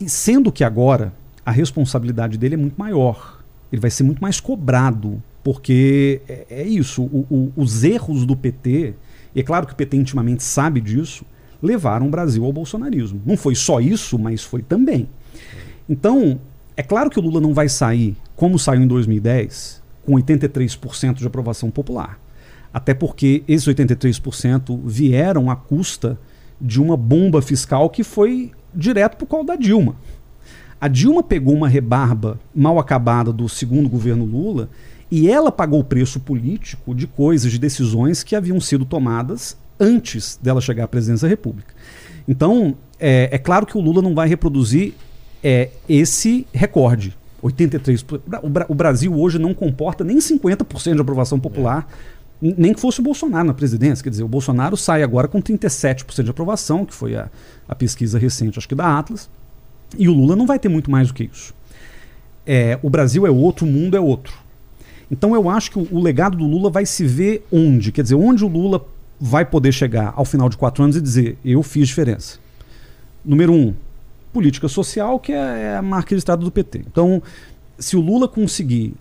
E 0.00 0.08
sendo 0.08 0.50
que 0.50 0.64
agora 0.64 1.12
a 1.46 1.50
responsabilidade 1.50 2.36
dele 2.36 2.54
é 2.54 2.58
muito 2.58 2.76
maior. 2.76 3.40
Ele 3.72 3.80
vai 3.80 3.90
ser 3.90 4.02
muito 4.02 4.20
mais 4.20 4.40
cobrado, 4.40 5.22
porque 5.42 6.20
é, 6.28 6.46
é 6.50 6.62
isso. 6.66 7.02
o- 7.02 7.26
o- 7.30 7.52
os 7.56 7.84
erros 7.84 8.24
do 8.26 8.34
PT, 8.36 8.94
e 9.34 9.40
é 9.40 9.42
claro 9.42 9.66
que 9.66 9.72
o 9.72 9.76
PT 9.76 9.96
intimamente 9.96 10.42
sabe 10.42 10.80
disso, 10.80 11.24
levaram 11.62 12.06
o 12.06 12.10
Brasil 12.10 12.44
ao 12.44 12.52
bolsonarismo. 12.52 13.20
Não 13.24 13.36
foi 13.36 13.54
só 13.54 13.80
isso, 13.80 14.18
mas 14.18 14.42
foi 14.42 14.62
também. 14.62 15.08
Então, 15.88 16.38
é 16.76 16.82
claro 16.82 17.10
que 17.10 17.18
o 17.18 17.22
Lula 17.22 17.40
não 17.40 17.54
vai 17.54 17.68
sair 17.68 18.16
como 18.36 18.58
saiu 18.58 18.82
em 18.82 18.86
2010, 18.86 19.82
com 20.04 20.12
83% 20.12 21.14
de 21.14 21.26
aprovação 21.26 21.70
popular. 21.70 22.18
Até 22.72 22.92
porque 22.92 23.44
esses 23.46 23.66
83% 23.66 24.80
vieram 24.84 25.50
à 25.50 25.56
custa 25.56 26.18
de 26.60 26.80
uma 26.80 26.96
bomba 26.96 27.40
fiscal 27.40 27.88
que 27.88 28.02
foi 28.02 28.52
direto 28.74 29.16
por 29.16 29.26
causa 29.26 29.46
da 29.46 29.56
Dilma. 29.56 29.96
A 30.80 30.88
Dilma 30.88 31.22
pegou 31.22 31.54
uma 31.54 31.68
rebarba 31.68 32.38
mal 32.54 32.78
acabada 32.78 33.32
do 33.32 33.48
segundo 33.48 33.88
governo 33.88 34.24
Lula 34.24 34.68
e 35.10 35.30
ela 35.30 35.52
pagou 35.52 35.80
o 35.80 35.84
preço 35.84 36.18
político 36.20 36.94
de 36.94 37.06
coisas, 37.06 37.50
de 37.52 37.58
decisões 37.58 38.22
que 38.22 38.34
haviam 38.34 38.60
sido 38.60 38.84
tomadas 38.84 39.56
antes 39.78 40.38
dela 40.42 40.60
chegar 40.60 40.84
à 40.84 40.88
presidência 40.88 41.26
da 41.26 41.30
República. 41.30 41.74
Então, 42.26 42.76
é, 42.98 43.28
é 43.32 43.38
claro 43.38 43.66
que 43.66 43.76
o 43.76 43.80
Lula 43.80 44.00
não 44.00 44.14
vai 44.14 44.28
reproduzir 44.28 44.94
é, 45.42 45.68
esse 45.88 46.46
recorde. 46.52 47.14
83%. 47.42 48.20
O 48.68 48.72
O 48.72 48.74
Brasil 48.74 49.14
hoje 49.14 49.38
não 49.38 49.52
comporta 49.52 50.02
nem 50.02 50.16
50% 50.16 50.94
de 50.94 51.00
aprovação 51.00 51.38
popular, 51.38 51.86
n- 52.40 52.54
nem 52.56 52.72
que 52.72 52.80
fosse 52.80 53.00
o 53.00 53.02
Bolsonaro 53.02 53.46
na 53.46 53.52
presidência. 53.52 54.02
Quer 54.02 54.08
dizer, 54.10 54.22
o 54.22 54.28
Bolsonaro 54.28 54.76
sai 54.76 55.02
agora 55.02 55.28
com 55.28 55.42
37% 55.42 56.22
de 56.22 56.30
aprovação, 56.30 56.86
que 56.86 56.94
foi 56.94 57.14
a, 57.16 57.28
a 57.68 57.74
pesquisa 57.74 58.18
recente, 58.18 58.58
acho 58.58 58.66
que 58.68 58.74
da 58.74 58.98
Atlas. 58.98 59.28
E 59.98 60.08
o 60.08 60.12
Lula 60.14 60.34
não 60.34 60.46
vai 60.46 60.58
ter 60.58 60.70
muito 60.70 60.90
mais 60.90 61.08
do 61.08 61.14
que 61.14 61.24
isso. 61.24 61.52
É, 62.46 62.78
o 62.82 62.88
Brasil 62.88 63.26
é 63.26 63.30
outro, 63.30 63.66
o 63.66 63.68
mundo 63.70 63.96
é 63.96 64.00
outro. 64.00 64.34
Então 65.14 65.32
eu 65.32 65.48
acho 65.48 65.70
que 65.70 65.78
o, 65.78 66.00
legado 66.00 66.36
do 66.36 66.44
Lula 66.44 66.68
vai 66.68 66.84
se 66.84 67.06
ver 67.06 67.46
onde? 67.52 67.92
Quer 67.92 68.02
dizer, 68.02 68.16
onde 68.16 68.44
o 68.44 68.48
Lula 68.48 68.84
vai 69.20 69.44
poder 69.44 69.70
chegar 69.70 70.12
ao 70.16 70.24
final 70.24 70.48
de 70.48 70.56
quatro 70.56 70.82
anos 70.82 70.96
e 70.96 71.00
dizer: 71.00 71.38
eu 71.44 71.62
fiz 71.62 71.86
diferença. 71.86 72.38
Número 73.24 73.52
um, 73.52 73.72
política 74.32 74.66
social, 74.66 75.20
que 75.20 75.32
é, 75.32 75.36
é 75.36 75.76
a 75.76 75.82
marca 75.82 76.10
registrada 76.10 76.44
do 76.44 76.50
PT. 76.50 76.80
Então, 76.90 77.22
se 77.78 77.96
o 77.96 78.00
Lula 78.00 78.26
conseguir 78.26 78.94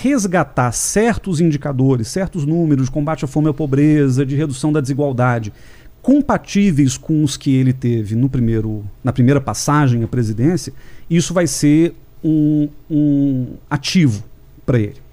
resgatar 0.00 0.72
certos 0.72 1.38
indicadores, 1.38 2.08
certos 2.08 2.46
números 2.46 2.86
de 2.86 2.90
combate 2.90 3.26
à 3.26 3.28
fome 3.28 3.48
e 3.48 3.50
à 3.50 3.54
pobreza, 3.54 4.24
de 4.24 4.34
redução 4.34 4.72
da 4.72 4.80
desigualdade, 4.80 5.52
compatíveis 6.00 6.96
com 6.96 7.22
os 7.22 7.36
que 7.36 7.54
ele 7.54 7.74
teve 7.74 8.16
no 8.16 8.30
primeiro, 8.30 8.82
na 9.04 9.12
primeira 9.12 9.40
passagem 9.40 10.02
à 10.02 10.08
presidência, 10.08 10.72
isso 11.10 11.34
vai 11.34 11.46
ser 11.46 11.94
um, 12.24 12.70
um 12.90 13.46
ativo 13.68 14.24
para 14.64 14.80
ele. 14.80 15.07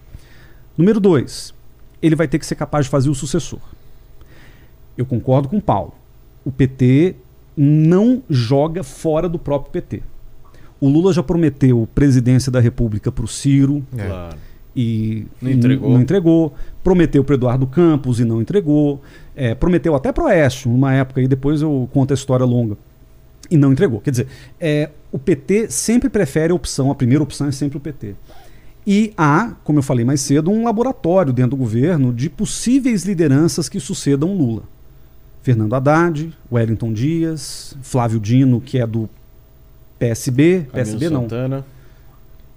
Número 0.77 0.99
dois, 0.99 1.53
ele 2.01 2.15
vai 2.15 2.27
ter 2.27 2.39
que 2.39 2.45
ser 2.45 2.55
capaz 2.55 2.85
de 2.85 2.91
fazer 2.91 3.09
o 3.09 3.15
sucessor. 3.15 3.59
Eu 4.97 5.05
concordo 5.05 5.47
com 5.49 5.57
o 5.57 5.61
Paulo. 5.61 5.93
O 6.43 6.51
PT 6.51 7.15
não 7.57 8.21
joga 8.29 8.83
fora 8.83 9.27
do 9.29 9.39
próprio 9.39 9.71
PT. 9.71 10.01
O 10.79 10.89
Lula 10.89 11.13
já 11.13 11.23
prometeu 11.23 11.87
presidência 11.95 12.51
da 12.51 12.59
República 12.59 13.11
para 13.11 13.23
o 13.25 13.27
Ciro, 13.27 13.83
É. 13.97 14.05
Claro. 14.07 14.37
e 14.75 15.25
Não 15.41 15.51
entregou. 15.51 15.89
não 15.89 16.01
entregou. 16.01 16.53
Prometeu 16.83 17.23
para 17.23 17.35
Eduardo 17.35 17.65
Campos 17.65 18.19
e 18.19 18.25
não 18.25 18.41
entregou. 18.41 19.01
É, 19.35 19.55
prometeu 19.55 19.95
até 19.95 20.11
para 20.11 20.23
o 20.25 20.27
Oeste, 20.27 20.67
numa 20.67 20.93
época, 20.93 21.21
e 21.21 21.27
depois 21.27 21.61
eu 21.61 21.89
conto 21.93 22.11
a 22.11 22.13
história 22.13 22.45
longa. 22.45 22.77
E 23.49 23.57
não 23.57 23.71
entregou. 23.71 24.01
Quer 24.01 24.11
dizer, 24.11 24.27
é, 24.59 24.89
o 25.11 25.17
PT 25.19 25.69
sempre 25.71 26.09
prefere 26.09 26.51
a 26.51 26.55
opção, 26.55 26.91
a 26.91 26.95
primeira 26.95 27.23
opção 27.23 27.47
é 27.47 27.51
sempre 27.51 27.77
o 27.77 27.81
PT. 27.81 28.15
E 28.87 29.13
há, 29.17 29.53
como 29.63 29.79
eu 29.79 29.83
falei 29.83 30.05
mais 30.05 30.21
cedo, 30.21 30.51
um 30.51 30.63
laboratório 30.63 31.33
dentro 31.33 31.51
do 31.51 31.57
governo 31.57 32.13
de 32.13 32.29
possíveis 32.29 33.03
lideranças 33.03 33.67
que 33.67 33.79
sucedam 33.79 34.35
Lula. 34.35 34.63
Fernando 35.41 35.73
Haddad, 35.73 36.31
Wellington 36.51 36.93
Dias, 36.93 37.75
Flávio 37.81 38.19
Dino, 38.19 38.61
que 38.61 38.77
é 38.79 38.85
do 38.85 39.09
PSB, 39.97 40.67
PSB 40.71 41.09
não, 41.09 41.21
Santana. 41.21 41.65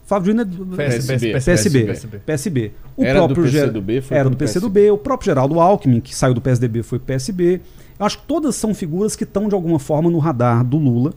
Flávio 0.06 0.32
Dino 0.32 0.40
é 0.42 0.44
do 0.44 0.76
PSB. 0.76 1.32
PSB, 1.32 1.84
PSB. 1.84 2.18
PSB. 2.24 2.72
O 2.96 3.04
Era 3.04 3.20
do 3.20 3.26
próprio 3.26 3.46
Ger- 3.46 3.60
PCdoB, 3.66 4.00
foi 4.00 4.16
era 4.16 4.30
do 4.30 4.36
PCdoB, 4.36 4.90
o 4.90 4.98
próprio 4.98 5.26
Geraldo 5.26 5.60
Alckmin, 5.60 6.00
que 6.00 6.14
saiu 6.14 6.34
do 6.34 6.40
PSDB, 6.40 6.82
foi 6.82 6.98
PSB. 6.98 7.60
Eu 7.98 8.06
acho 8.06 8.18
que 8.18 8.24
todas 8.26 8.54
são 8.56 8.74
figuras 8.74 9.14
que 9.16 9.24
estão 9.24 9.48
de 9.48 9.54
alguma 9.54 9.78
forma 9.78 10.10
no 10.10 10.18
radar 10.18 10.64
do 10.64 10.78
Lula. 10.78 11.12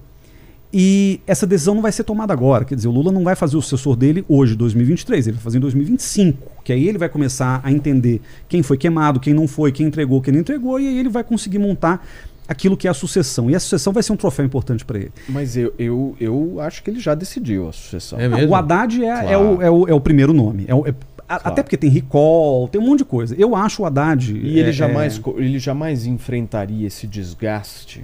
E 0.74 1.19
essa 1.28 1.45
decisão 1.45 1.76
não 1.76 1.82
vai 1.82 1.91
ser 1.91 2.03
tomada 2.05 2.32
agora. 2.32 2.63
Quer 2.63 2.76
dizer, 2.76 2.88
o 2.88 2.91
Lula 2.91 3.11
não 3.11 3.24
vai 3.24 3.36
fazer 3.36 3.57
o 3.57 3.61
sucessor 3.61 3.95
dele 3.95 4.24
hoje, 4.30 4.55
2023, 4.55 5.28
ele 5.28 5.36
vai 5.36 5.43
fazer 5.43 5.57
em 5.57 5.61
2025. 5.61 6.51
Que 6.63 6.72
aí 6.72 6.88
ele 6.88 6.97
vai 6.97 7.09
começar 7.09 7.59
a 7.63 7.72
entender 7.72 8.22
quem 8.47 8.63
foi 8.63 8.78
queimado, 8.78 9.19
quem 9.19 9.34
não 9.34 9.47
foi, 9.47 9.72
quem 9.72 9.88
entregou, 9.88 10.22
quem 10.22 10.34
não 10.34 10.39
entregou, 10.39 10.80
e 10.80 10.88
aí 10.88 10.97
ele 10.97 11.09
vai 11.09 11.24
conseguir 11.24 11.59
montar 11.59 12.07
aquilo 12.47 12.78
que 12.78 12.88
é 12.88 12.91
a 12.91 12.93
sucessão. 12.93 13.49
E 13.49 13.55
a 13.55 13.59
sucessão 13.59 13.91
vai 13.91 14.01
ser 14.03 14.13
um 14.13 14.17
troféu 14.17 14.45
importante 14.45 14.86
para 14.86 14.97
ele. 14.99 15.11
Mas 15.28 15.57
eu, 15.57 15.74
eu, 15.78 16.15
eu 16.19 16.59
acho 16.61 16.82
que 16.84 16.89
ele 16.89 16.99
já 16.99 17.15
decidiu 17.15 17.67
a 17.67 17.74
sucessão. 17.74 18.19
É 18.19 18.28
mesmo? 18.30 18.49
O 18.51 18.55
Haddad 18.55 19.03
é, 19.03 19.07
é 19.07 19.22
Claro. 19.24 19.57
o, 19.57 19.61
é, 19.61 19.69
o, 19.72 19.88
é 19.89 19.93
o 19.93 19.99
primeiro 20.01 20.32
nome. 20.34 20.65
É 20.67 20.76
o- 20.76 20.86
é- 20.88 20.89
a- 20.89 20.93
Claro. 21.39 21.41
Até 21.47 21.63
porque 21.63 21.78
tem 21.78 21.89
recall, 21.89 22.67
tem 22.67 22.80
um 22.82 22.86
monte 22.86 22.99
de 22.99 23.05
coisa. 23.05 23.34
Eu 23.38 23.55
acho 23.55 23.82
o 23.84 23.86
Haddad. 23.86 24.34
E 24.34 24.59
ele, 24.59 24.69
é- 24.69 24.74
jamais, 24.74 25.17
é- 25.26 25.30
ele 25.41 25.59
jamais 25.59 26.05
enfrentaria 26.05 26.86
esse 26.88 27.07
desgaste. 27.07 28.03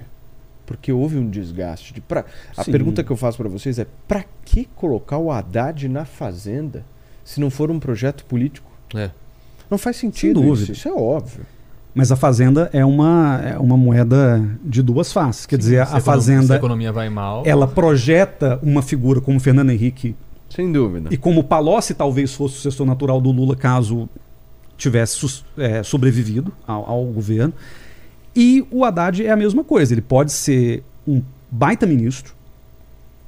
Porque 0.68 0.92
houve 0.92 1.16
um 1.16 1.28
desgaste. 1.28 1.94
De 1.94 2.00
pra, 2.02 2.26
a 2.56 2.62
Sim. 2.62 2.70
pergunta 2.70 3.02
que 3.02 3.10
eu 3.10 3.16
faço 3.16 3.38
pra 3.38 3.48
vocês 3.48 3.78
é: 3.78 3.86
pra 4.06 4.22
que 4.44 4.66
colocar 4.76 5.16
o 5.16 5.32
Haddad 5.32 5.88
na 5.88 6.04
Fazenda 6.04 6.84
se 7.24 7.40
não 7.40 7.48
for 7.48 7.70
um 7.70 7.80
projeto 7.80 8.24
político? 8.26 8.70
É. 8.94 9.10
Não 9.70 9.78
faz 9.78 9.96
sentido 9.96 10.44
isso. 10.52 10.70
Isso 10.72 10.86
é 10.88 10.92
óbvio. 10.92 11.46
Mas 11.94 12.12
a 12.12 12.16
Fazenda 12.16 12.68
é 12.72 12.84
uma, 12.84 13.40
é 13.42 13.58
uma 13.58 13.76
moeda 13.78 14.46
de 14.62 14.82
duas 14.82 15.10
faces. 15.10 15.46
Quer 15.46 15.56
dizer, 15.58 15.76
Se 15.76 15.80
a 15.80 15.82
econom- 15.84 15.94
Se 15.94 15.96
a 15.96 16.00
Fazenda 16.12 16.56
economia 16.56 16.92
vai 16.92 17.08
mal. 17.08 17.42
ela 17.46 17.66
projeta 17.66 18.60
uma 18.62 18.82
figura 18.82 19.20
como 19.22 19.40
Fernando 19.40 19.70
Henrique 19.70 20.14
Sem 20.50 20.70
dúvida. 20.70 21.08
e 21.10 21.16
como 21.16 21.42
Palocci 21.42 21.94
talvez 21.94 22.32
fosse 22.34 22.54
o 22.54 22.56
sucessor 22.58 22.86
natural 22.86 23.20
do 23.20 23.30
Lula 23.32 23.56
caso 23.56 24.08
tivesse 24.76 25.42
é, 25.56 25.82
sobrevivido 25.82 26.52
ao, 26.66 26.88
ao 26.88 27.04
governo. 27.06 27.52
E 28.38 28.64
o 28.70 28.84
Haddad 28.84 29.26
é 29.26 29.32
a 29.32 29.36
mesma 29.36 29.64
coisa. 29.64 29.92
Ele 29.92 30.00
pode 30.00 30.30
ser 30.30 30.84
um 31.04 31.20
baita 31.50 31.84
ministro 31.84 32.34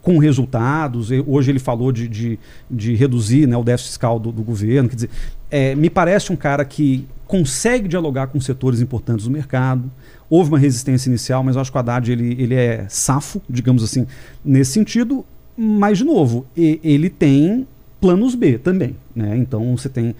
com 0.00 0.18
resultados. 0.18 1.10
Hoje 1.26 1.50
ele 1.50 1.58
falou 1.58 1.90
de, 1.90 2.06
de, 2.06 2.38
de 2.70 2.94
reduzir 2.94 3.48
né, 3.48 3.56
o 3.56 3.64
déficit 3.64 3.88
fiscal 3.88 4.20
do, 4.20 4.30
do 4.30 4.44
governo. 4.44 4.88
Quer 4.88 4.94
dizer, 4.94 5.10
é, 5.50 5.74
me 5.74 5.90
parece 5.90 6.32
um 6.32 6.36
cara 6.36 6.64
que 6.64 7.08
consegue 7.26 7.88
dialogar 7.88 8.28
com 8.28 8.40
setores 8.40 8.80
importantes 8.80 9.24
do 9.24 9.32
mercado. 9.32 9.90
Houve 10.28 10.50
uma 10.50 10.60
resistência 10.60 11.08
inicial, 11.08 11.42
mas 11.42 11.56
eu 11.56 11.62
acho 11.62 11.72
que 11.72 11.76
o 11.76 11.80
Haddad 11.80 12.12
ele, 12.12 12.40
ele 12.40 12.54
é 12.54 12.86
safo, 12.88 13.42
digamos 13.50 13.82
assim, 13.82 14.06
nesse 14.44 14.70
sentido. 14.70 15.24
Mas, 15.56 15.98
de 15.98 16.04
novo, 16.04 16.46
ele 16.56 17.10
tem 17.10 17.66
planos 18.00 18.36
B 18.36 18.58
também. 18.58 18.94
Né? 19.12 19.36
Então 19.38 19.76
você 19.76 19.88
tem 19.88 20.14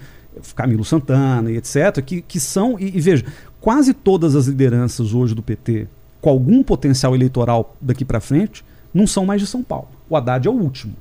Camilo 0.55 0.83
Santana 0.83 1.51
e 1.51 1.57
etc., 1.57 2.01
que, 2.05 2.21
que 2.21 2.39
são. 2.39 2.77
E, 2.79 2.97
e 2.97 3.01
veja, 3.01 3.25
quase 3.61 3.93
todas 3.93 4.35
as 4.35 4.47
lideranças 4.47 5.13
hoje 5.13 5.33
do 5.33 5.41
PT, 5.41 5.87
com 6.19 6.29
algum 6.29 6.63
potencial 6.63 7.15
eleitoral 7.15 7.75
daqui 7.79 8.03
para 8.03 8.19
frente, 8.19 8.65
não 8.93 9.07
são 9.07 9.25
mais 9.25 9.39
de 9.39 9.47
São 9.47 9.63
Paulo. 9.63 9.87
O 10.09 10.17
Haddad 10.17 10.47
é 10.47 10.51
o 10.51 10.53
último. 10.53 10.93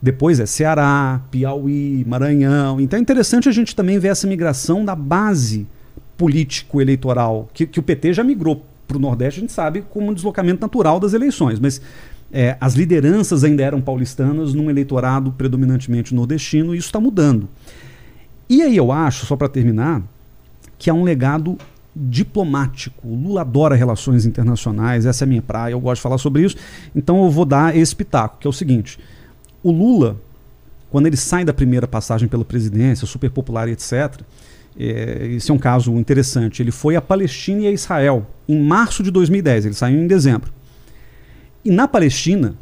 Depois 0.00 0.38
é 0.38 0.46
Ceará, 0.46 1.20
Piauí, 1.30 2.04
Maranhão. 2.06 2.80
Então 2.80 2.98
é 2.98 3.02
interessante 3.02 3.48
a 3.48 3.52
gente 3.52 3.74
também 3.74 3.98
ver 3.98 4.08
essa 4.08 4.26
migração 4.26 4.84
da 4.84 4.94
base 4.94 5.66
político-eleitoral, 6.16 7.48
que, 7.52 7.66
que 7.66 7.80
o 7.80 7.82
PT 7.82 8.12
já 8.12 8.22
migrou 8.22 8.64
para 8.86 8.96
o 8.96 9.00
Nordeste, 9.00 9.40
a 9.40 9.42
gente 9.42 9.52
sabe, 9.52 9.82
como 9.90 10.10
um 10.10 10.14
deslocamento 10.14 10.60
natural 10.60 11.00
das 11.00 11.12
eleições. 11.12 11.58
Mas 11.58 11.80
é, 12.32 12.56
as 12.60 12.74
lideranças 12.74 13.42
ainda 13.42 13.62
eram 13.62 13.80
paulistanas 13.80 14.54
num 14.54 14.70
eleitorado 14.70 15.32
predominantemente 15.32 16.14
nordestino, 16.14 16.74
e 16.74 16.78
isso 16.78 16.88
está 16.88 17.00
mudando. 17.00 17.48
E 18.48 18.62
aí 18.62 18.76
eu 18.76 18.92
acho, 18.92 19.26
só 19.26 19.34
para 19.34 19.48
terminar, 19.48 20.02
que 20.78 20.90
há 20.90 20.94
um 20.94 21.02
legado 21.02 21.56
diplomático. 21.94 23.08
O 23.08 23.14
Lula 23.14 23.40
adora 23.40 23.74
relações 23.74 24.26
internacionais, 24.26 25.06
essa 25.06 25.24
é 25.24 25.26
a 25.26 25.28
minha 25.28 25.42
praia, 25.42 25.72
eu 25.72 25.80
gosto 25.80 25.96
de 25.96 26.02
falar 26.02 26.18
sobre 26.18 26.42
isso. 26.42 26.56
Então 26.94 27.24
eu 27.24 27.30
vou 27.30 27.44
dar 27.44 27.74
esse 27.76 27.94
pitaco, 27.96 28.38
que 28.38 28.46
é 28.46 28.50
o 28.50 28.52
seguinte: 28.52 28.98
o 29.62 29.70
Lula, 29.70 30.20
quando 30.90 31.06
ele 31.06 31.16
sai 31.16 31.44
da 31.44 31.54
primeira 31.54 31.86
passagem 31.86 32.28
pela 32.28 32.44
presidência, 32.44 33.06
super 33.06 33.30
popular 33.30 33.68
e 33.68 33.72
etc., 33.72 34.20
é, 34.78 35.28
esse 35.36 35.50
é 35.50 35.54
um 35.54 35.58
caso 35.58 35.92
interessante. 35.96 36.62
Ele 36.62 36.70
foi 36.70 36.96
à 36.96 37.00
Palestina 37.00 37.62
e 37.62 37.66
a 37.66 37.72
Israel 37.72 38.26
em 38.46 38.60
março 38.60 39.02
de 39.02 39.10
2010, 39.10 39.66
ele 39.66 39.74
saiu 39.74 39.98
em 39.98 40.06
dezembro. 40.06 40.52
E 41.64 41.70
na 41.70 41.88
Palestina, 41.88 42.54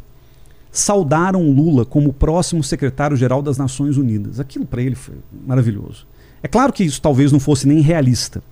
saudaram 0.70 1.50
Lula 1.50 1.84
como 1.84 2.12
próximo 2.12 2.62
secretário-geral 2.64 3.42
das 3.42 3.58
Nações 3.58 3.96
Unidas. 3.96 4.40
Aquilo 4.40 4.64
para 4.64 4.82
ele 4.82 4.94
foi 4.94 5.16
maravilhoso. 5.46 6.06
É 6.44 6.48
claro 6.48 6.74
que 6.74 6.84
isso 6.84 7.00
talvez 7.00 7.32
não 7.32 7.40
fosse 7.40 7.66
nem 7.66 7.80
realista, 7.80 8.42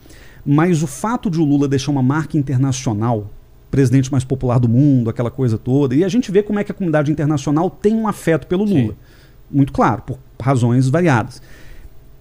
mas 0.46 0.82
o 0.82 0.86
fato 0.86 1.28
de 1.28 1.38
o 1.38 1.44
Lula 1.44 1.68
deixar 1.68 1.92
uma 1.92 2.02
marca 2.02 2.38
internacional, 2.38 3.30
presidente 3.70 4.10
mais 4.10 4.24
popular 4.24 4.58
do 4.58 4.66
mundo, 4.66 5.10
aquela 5.10 5.30
coisa 5.30 5.58
toda, 5.58 5.94
e 5.94 6.02
a 6.02 6.08
gente 6.08 6.32
vê 6.32 6.42
como 6.42 6.58
é 6.58 6.64
que 6.64 6.72
a 6.72 6.74
comunidade 6.74 7.12
internacional 7.12 7.68
tem 7.68 7.94
um 7.94 8.08
afeto 8.08 8.46
pelo 8.46 8.64
Lula. 8.64 8.94
Muito 9.50 9.74
claro, 9.74 10.00
por 10.06 10.18
razões 10.40 10.88
variadas. 10.88 11.42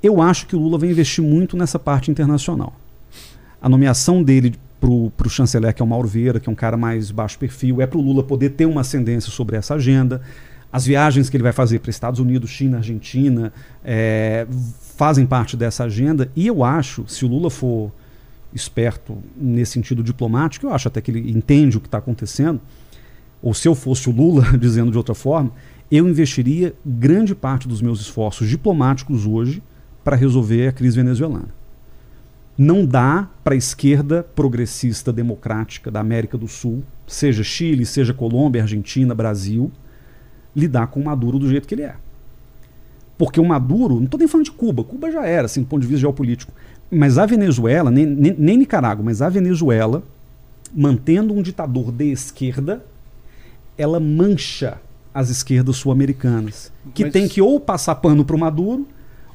Eu 0.04 0.22
acho 0.22 0.46
que 0.46 0.58
o 0.58 0.60
Lula 0.60 0.78
vai 0.78 0.90
investir 0.90 1.24
muito 1.24 1.56
nessa 1.56 1.80
parte 1.80 2.12
internacional. 2.12 2.74
A 3.62 3.70
nomeação 3.70 4.22
dele 4.22 4.56
para 4.78 4.90
o 4.90 5.30
chanceler, 5.30 5.74
que 5.74 5.82
é 5.82 5.86
o 5.86 5.88
Mauro 5.88 6.08
Vieira, 6.08 6.38
que 6.38 6.50
é 6.50 6.52
um 6.52 6.56
cara 6.56 6.76
mais 6.76 7.12
baixo 7.12 7.40
perfil, 7.40 7.82
é 7.82 7.88
para 7.88 7.98
o 7.98 8.02
Lula 8.02 8.24
poder 8.24 8.50
ter 8.50 8.66
uma 8.66 8.82
ascendência 8.82 9.32
sobre 9.32 9.56
essa 9.56 9.76
agenda. 9.76 10.22
As 10.74 10.86
viagens 10.86 11.30
que 11.30 11.38
ele 11.38 11.44
vai 11.44 11.54
fazer 11.54 11.80
para 11.80 11.90
Estados 11.90 12.20
Unidos, 12.20 12.50
China, 12.50 12.78
Argentina, 12.78 13.54
é, 13.86 14.48
fazem 15.02 15.26
parte 15.26 15.58
dessa 15.58 15.86
agenda. 15.86 16.30
E 16.36 16.46
eu 16.46 16.64
acho, 16.64 17.06
se 17.08 17.26
o 17.26 17.28
Lula 17.28 17.50
for 17.50 17.92
esperto 18.54 19.18
nesse 19.36 19.72
sentido 19.72 20.04
diplomático, 20.04 20.68
eu 20.68 20.72
acho 20.72 20.90
até 20.90 21.02
que 21.02 21.10
ele 21.10 21.32
entende 21.32 21.76
o 21.76 21.82
que 21.82 21.88
está 21.88 21.98
acontecendo, 21.98 22.62
ou 23.42 23.52
se 23.52 23.68
eu 23.68 23.74
fosse 23.74 24.08
o 24.12 24.14
Lula, 24.14 24.46
dizendo 24.60 24.92
de 24.92 24.98
outra 25.00 25.16
forma, 25.16 25.52
eu 25.90 26.08
investiria 26.08 26.76
grande 26.86 27.34
parte 27.34 27.68
dos 27.68 27.82
meus 27.82 28.00
esforços 28.00 28.48
diplomáticos 28.48 29.26
hoje 29.26 29.64
para 30.04 30.16
resolver 30.16 30.68
a 30.68 30.72
crise 30.72 30.98
venezuelana. 30.98 31.50
Não 32.56 32.86
dá 32.86 33.28
para 33.44 33.56
a 33.56 33.58
esquerda 33.58 34.22
progressista 34.36 35.12
democrática 35.12 35.90
da 35.90 36.00
América 36.00 36.38
do 36.38 36.48
Sul, 36.48 36.84
seja 37.08 37.44
Chile, 37.44 37.88
seja 37.88 38.14
Colômbia, 38.14 38.62
Argentina, 38.62 39.16
Brasil, 39.16 39.72
lidar 40.56 40.86
com 40.88 41.02
Maduro 41.02 41.40
do 41.40 41.50
jeito 41.50 41.68
que 41.68 41.74
ele 41.74 41.86
é. 41.86 41.96
Porque 43.18 43.40
o 43.40 43.46
Maduro, 43.46 43.96
não 43.96 44.06
estou 44.06 44.18
nem 44.18 44.28
falando 44.28 44.46
de 44.46 44.52
Cuba, 44.52 44.84
Cuba 44.84 45.12
já 45.12 45.26
era, 45.26 45.46
assim, 45.46 45.62
do 45.62 45.68
ponto 45.68 45.82
de 45.82 45.88
vista 45.88 46.02
geopolítico. 46.02 46.52
Mas 46.90 47.18
a 47.18 47.26
Venezuela, 47.26 47.90
nem, 47.92 48.06
nem, 48.06 48.36
nem 48.38 48.58
Nicarágua, 48.58 49.04
mas 49.06 49.22
a 49.22 49.30
Venezuela, 49.30 50.04
mantendo 50.74 51.34
um 51.34 51.42
ditador 51.42 51.92
de 51.92 52.12
esquerda, 52.12 52.84
ela 53.78 54.00
mancha 54.00 54.78
as 55.14 55.30
esquerdas 55.30 55.76
sul-americanas, 55.78 56.72
que 56.94 57.04
Mas- 57.04 57.14
tem 57.14 57.28
que 57.28 57.42
ou 57.42 57.60
passar 57.60 57.96
pano 57.96 58.24
para 58.24 58.36
o 58.36 58.40
Maduro, 58.40 58.88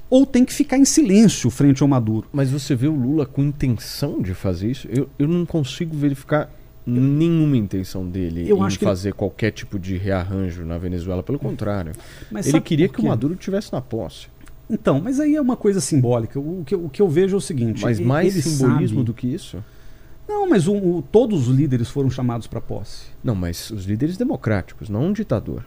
ou 0.08 0.24
tem 0.24 0.44
que 0.44 0.52
ficar 0.52 0.78
em 0.78 0.84
silêncio 0.84 1.50
frente 1.50 1.82
ao 1.82 1.88
Maduro. 1.88 2.26
Mas 2.32 2.50
você 2.50 2.74
vê 2.74 2.86
o 2.86 2.94
Lula 2.94 3.26
com 3.26 3.42
intenção 3.42 4.22
de 4.22 4.34
fazer 4.34 4.70
isso? 4.70 4.88
Eu, 4.90 5.08
eu 5.18 5.26
não 5.26 5.44
consigo 5.44 5.96
verificar 5.96 6.48
nenhuma 6.86 7.56
intenção 7.56 8.06
dele 8.08 8.48
Eu 8.48 8.56
em 8.58 8.68
que 8.68 8.76
ele- 8.76 8.84
fazer 8.84 9.12
qualquer 9.14 9.50
tipo 9.50 9.78
de 9.78 9.96
rearranjo 9.96 10.64
na 10.64 10.78
Venezuela. 10.78 11.22
Pelo 11.22 11.38
contrário. 11.38 11.92
Mas 12.30 12.46
ele 12.46 12.60
queria 12.60 12.88
que 12.88 13.00
o? 13.00 13.04
Maduro 13.04 13.34
tivesse 13.34 13.72
na 13.72 13.80
posse. 13.80 14.28
Então, 14.70 15.00
mas 15.00 15.18
aí 15.20 15.36
é 15.36 15.40
uma 15.40 15.56
coisa 15.56 15.80
simbólica. 15.80 16.38
O 16.40 16.62
que, 16.66 16.74
o 16.74 16.88
que 16.88 17.00
eu 17.02 17.08
vejo 17.08 17.34
é 17.36 17.38
o 17.38 17.40
seguinte: 17.40 17.82
Mas 17.82 17.98
mais 18.00 18.34
simbolismo 18.34 18.98
sabe- 18.98 19.06
do 19.06 19.14
que 19.14 19.26
isso? 19.26 19.62
Não, 20.28 20.48
mas 20.48 20.66
o- 20.66 20.74
o- 20.74 21.02
todos 21.12 21.48
os 21.48 21.56
líderes 21.56 21.88
foram 21.88 22.10
chamados 22.10 22.46
para 22.48 22.60
posse. 22.60 23.06
Não, 23.22 23.34
mas 23.34 23.70
os 23.70 23.84
líderes 23.84 24.16
democráticos, 24.16 24.88
não 24.88 25.06
um 25.06 25.12
ditador. 25.12 25.64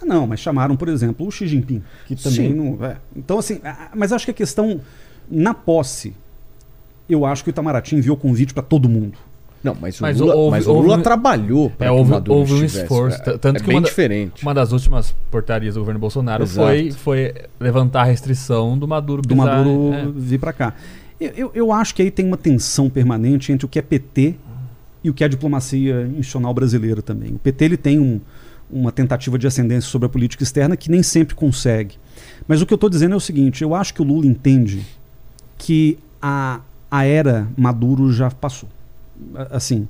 Ah, 0.00 0.04
não, 0.04 0.26
mas 0.26 0.40
chamaram, 0.40 0.76
por 0.76 0.88
exemplo, 0.88 1.26
o 1.26 1.30
Xi 1.30 1.46
Jinping, 1.46 1.82
que 2.06 2.14
também 2.16 2.50
Sim. 2.50 2.54
não. 2.54 2.84
é. 2.84 2.96
Então, 3.16 3.38
assim, 3.38 3.60
mas 3.96 4.12
acho 4.12 4.24
que 4.26 4.30
a 4.30 4.34
questão 4.34 4.80
na 5.30 5.54
posse, 5.54 6.12
eu 7.08 7.24
acho 7.24 7.42
que 7.44 7.48
o 7.48 7.52
Itamaraty 7.52 7.96
enviou 7.96 8.16
convite 8.16 8.52
para 8.52 8.62
todo 8.62 8.86
mundo. 8.88 9.16
Não, 9.62 9.76
mas 9.80 9.98
o 10.00 10.02
Mas 10.02 10.18
Lula, 10.18 10.34
houve- 10.34 10.50
mas 10.56 10.66
o 10.66 10.72
Lula 10.72 10.90
houve- 10.92 11.02
trabalhou 11.04 11.70
para 11.70 11.86
É, 11.86 11.90
que 11.90 11.94
houve, 11.96 12.10
Maduro 12.10 12.38
houve 12.38 12.54
um 12.54 12.64
esforço. 12.64 13.18
É, 13.22 13.38
Tanto 13.38 13.56
é 13.58 13.60
que 13.60 13.66
bem 13.66 13.76
uma, 13.76 13.82
diferente. 13.82 14.42
uma 14.42 14.52
das 14.52 14.72
últimas 14.72 15.14
portarias 15.30 15.74
do 15.74 15.80
governo 15.80 16.00
Bolsonaro 16.00 16.42
Exato. 16.42 16.66
foi, 16.68 16.90
foi 16.90 17.34
levantar 17.60 18.00
a 18.02 18.04
restrição 18.04 18.76
do 18.76 18.88
Maduro 18.88 19.22
do 19.22 19.36
Maduro 19.36 19.92
é. 19.94 20.06
vir 20.16 20.38
para 20.40 20.52
cá. 20.52 20.74
Eu, 21.20 21.30
eu, 21.36 21.50
eu 21.54 21.72
acho 21.72 21.94
que 21.94 22.02
aí 22.02 22.10
tem 22.10 22.26
uma 22.26 22.36
tensão 22.36 22.90
permanente 22.90 23.52
entre 23.52 23.64
o 23.64 23.68
que 23.68 23.78
é 23.78 23.82
PT 23.82 24.34
e 25.04 25.10
o 25.10 25.14
que 25.14 25.22
é 25.22 25.26
a 25.26 25.28
diplomacia 25.28 26.02
institucional 26.08 26.52
brasileira 26.52 27.00
também. 27.00 27.30
O 27.34 27.38
PT 27.38 27.64
ele 27.64 27.76
tem 27.76 28.00
um- 28.00 28.20
uma 28.68 28.90
tentativa 28.90 29.38
de 29.38 29.46
ascendência 29.46 29.88
sobre 29.88 30.06
a 30.06 30.08
política 30.08 30.42
externa 30.42 30.76
que 30.76 30.90
nem 30.90 31.02
sempre 31.02 31.34
consegue. 31.36 31.96
Mas 32.48 32.60
o 32.60 32.66
que 32.66 32.72
eu 32.72 32.76
estou 32.76 32.90
dizendo 32.90 33.12
é 33.12 33.16
o 33.16 33.20
seguinte: 33.20 33.62
eu 33.62 33.74
acho 33.74 33.94
que 33.94 34.02
o 34.02 34.04
Lula 34.04 34.26
entende 34.26 34.82
que 35.58 35.98
a, 36.20 36.60
a 36.90 37.04
era 37.04 37.46
Maduro 37.56 38.12
já 38.12 38.30
passou. 38.30 38.68
A- 39.34 39.56
Assim, 39.56 39.88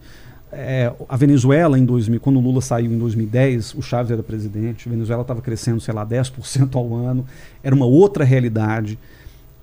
é, 0.51 0.93
a 1.09 1.17
Venezuela 1.17 1.79
em 1.79 1.85
2000, 1.85 2.21
quando 2.21 2.37
o 2.39 2.41
Lula 2.41 2.61
saiu 2.61 2.93
em 2.93 2.99
2010, 2.99 3.75
o 3.75 3.83
Chaves 3.83 4.11
era 4.13 4.23
presidente, 4.23 4.89
a 4.89 4.91
Venezuela 4.93 5.23
estava 5.23 5.41
crescendo, 5.41 5.81
sei 5.81 5.95
lá, 5.95 6.05
10% 6.05 6.77
ao 6.77 6.95
ano, 6.95 7.25
era 7.63 7.75
uma 7.75 7.87
outra 7.87 8.25
realidade. 8.25 8.99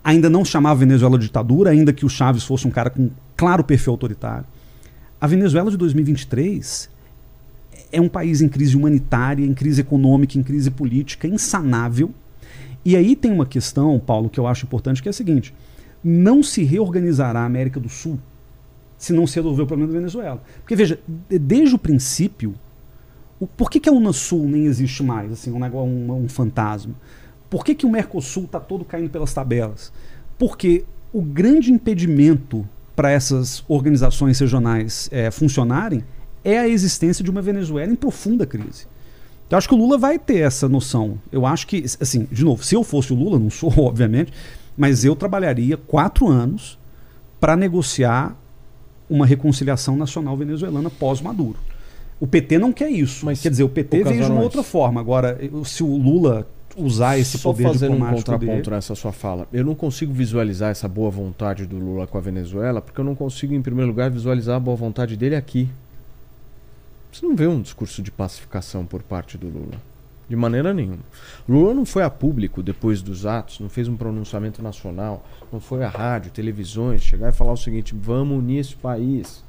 Ainda 0.03 0.29
não 0.29 0.43
chamava 0.43 0.79
Venezuela 0.79 1.17
de 1.19 1.25
ditadura, 1.25 1.69
ainda 1.71 1.93
que 1.93 2.05
o 2.05 2.09
Chaves 2.09 2.43
fosse 2.43 2.67
um 2.67 2.71
cara 2.71 2.89
com 2.89 3.09
claro 3.37 3.63
perfil 3.63 3.91
autoritário. 3.93 4.45
A 5.21 5.27
Venezuela 5.27 5.69
de 5.69 5.77
2023 5.77 6.89
é 7.91 7.99
um 8.01 8.07
país 8.09 8.41
em 8.41 8.47
crise 8.47 8.75
humanitária, 8.75 9.45
em 9.45 9.53
crise 9.53 9.81
econômica, 9.81 10.37
em 10.37 10.43
crise 10.43 10.71
política, 10.71 11.27
insanável. 11.27 12.11
E 12.85 12.95
aí 12.95 13.15
tem 13.15 13.31
uma 13.31 13.45
questão, 13.45 13.99
Paulo, 13.99 14.29
que 14.29 14.39
eu 14.39 14.47
acho 14.47 14.65
importante, 14.65 15.01
que 15.03 15.09
é 15.09 15.11
a 15.11 15.13
seguinte: 15.13 15.53
não 16.03 16.41
se 16.41 16.63
reorganizará 16.63 17.41
a 17.41 17.45
América 17.45 17.79
do 17.79 17.89
Sul 17.89 18.17
se 18.99 19.13
não 19.13 19.25
se 19.25 19.37
resolver 19.37 19.63
o 19.63 19.65
problema 19.65 19.91
da 19.91 19.97
Venezuela. 19.97 20.43
Porque, 20.59 20.75
veja, 20.75 20.99
de- 21.27 21.39
desde 21.39 21.73
o 21.73 21.79
princípio, 21.79 22.53
o, 23.39 23.47
por 23.47 23.71
que, 23.71 23.79
que 23.79 23.89
a 23.89 23.91
Unasul 23.91 24.47
nem 24.47 24.65
existe 24.65 25.01
mais, 25.01 25.31
assim, 25.31 25.51
um, 25.51 25.57
negócio, 25.59 25.89
um, 25.89 26.25
um 26.25 26.29
fantasma? 26.29 26.93
Por 27.49 27.65
que, 27.65 27.73
que 27.73 27.85
o 27.85 27.89
Mercosul 27.89 28.43
está 28.43 28.59
todo 28.59 28.85
caindo 28.85 29.09
pelas 29.09 29.33
tabelas? 29.33 29.91
Porque 30.37 30.83
o 31.11 31.21
grande 31.21 31.71
impedimento 31.71 32.67
para 32.95 33.09
essas 33.09 33.63
organizações 33.67 34.37
regionais 34.37 35.09
eh, 35.11 35.31
funcionarem 35.31 36.03
é 36.43 36.59
a 36.59 36.67
existência 36.67 37.23
de 37.23 37.31
uma 37.31 37.41
Venezuela 37.41 37.91
em 37.91 37.95
profunda 37.95 38.45
crise. 38.45 38.85
Então, 39.47 39.55
eu 39.55 39.57
acho 39.57 39.69
que 39.69 39.73
o 39.73 39.77
Lula 39.77 39.97
vai 39.97 40.19
ter 40.19 40.39
essa 40.39 40.69
noção. 40.69 41.17
Eu 41.31 41.45
acho 41.45 41.65
que, 41.65 41.83
assim, 41.99 42.27
de 42.29 42.43
novo, 42.43 42.63
se 42.63 42.75
eu 42.75 42.83
fosse 42.83 43.13
o 43.13 43.15
Lula, 43.15 43.39
não 43.39 43.49
sou, 43.49 43.71
obviamente, 43.79 44.31
mas 44.77 45.03
eu 45.03 45.15
trabalharia 45.15 45.75
quatro 45.77 46.27
anos 46.27 46.77
para 47.39 47.55
negociar 47.55 48.37
uma 49.09 49.25
reconciliação 49.25 49.97
nacional 49.97 50.37
venezuelana 50.37 50.89
pós-Maduro. 50.89 51.57
O 52.19 52.27
PT 52.27 52.59
não 52.59 52.71
quer 52.71 52.89
isso. 52.89 53.25
Mas, 53.25 53.41
quer 53.41 53.49
dizer, 53.49 53.63
o 53.63 53.69
PT 53.69 54.03
veio 54.03 54.25
de 54.25 54.31
uma 54.31 54.41
outra 54.41 54.61
forma. 54.61 54.99
Agora, 54.99 55.39
se 55.63 55.83
o 55.83 55.95
Lula 55.95 56.47
usar 56.77 57.17
esse 57.17 57.37
Só 57.37 57.51
poder 57.51 57.63
fazendo 57.63 57.95
um 57.95 57.99
contraponto 57.99 58.45
dele, 58.45 58.69
nessa 58.69 58.95
sua 58.95 59.11
fala. 59.11 59.47
Eu 59.51 59.65
não 59.65 59.75
consigo 59.75 60.13
visualizar 60.13 60.71
essa 60.71 60.87
boa 60.87 61.09
vontade 61.09 61.65
do 61.65 61.77
Lula 61.77 62.07
com 62.07 62.17
a 62.17 62.21
Venezuela, 62.21 62.81
porque 62.81 62.99
eu 62.99 63.05
não 63.05 63.15
consigo, 63.15 63.53
em 63.53 63.61
primeiro 63.61 63.89
lugar, 63.89 64.09
visualizar 64.09 64.55
a 64.55 64.59
boa 64.59 64.77
vontade 64.77 65.17
dele 65.17 65.35
aqui. 65.35 65.67
Você 67.11 67.25
não 67.25 67.35
vê 67.35 67.47
um 67.47 67.61
discurso 67.61 68.01
de 68.01 68.11
pacificação 68.11 68.85
por 68.85 69.01
parte 69.01 69.37
do 69.37 69.47
Lula. 69.47 69.88
De 70.29 70.35
maneira 70.35 70.73
nenhuma. 70.73 70.99
Lula 71.47 71.73
não 71.73 71.85
foi 71.85 72.03
a 72.03 72.09
público 72.09 72.61
depois 72.61 73.01
dos 73.01 73.25
atos, 73.25 73.59
não 73.59 73.67
fez 73.67 73.87
um 73.87 73.97
pronunciamento 73.97 74.61
nacional, 74.61 75.25
não 75.51 75.59
foi 75.59 75.83
à 75.83 75.89
rádio, 75.89 76.31
televisões, 76.31 77.01
chegar 77.01 77.29
e 77.29 77.35
falar 77.35 77.53
o 77.53 77.57
seguinte: 77.57 77.95
vamos 77.99 78.37
unir 78.37 78.59
esse 78.59 78.75
país. 78.75 79.43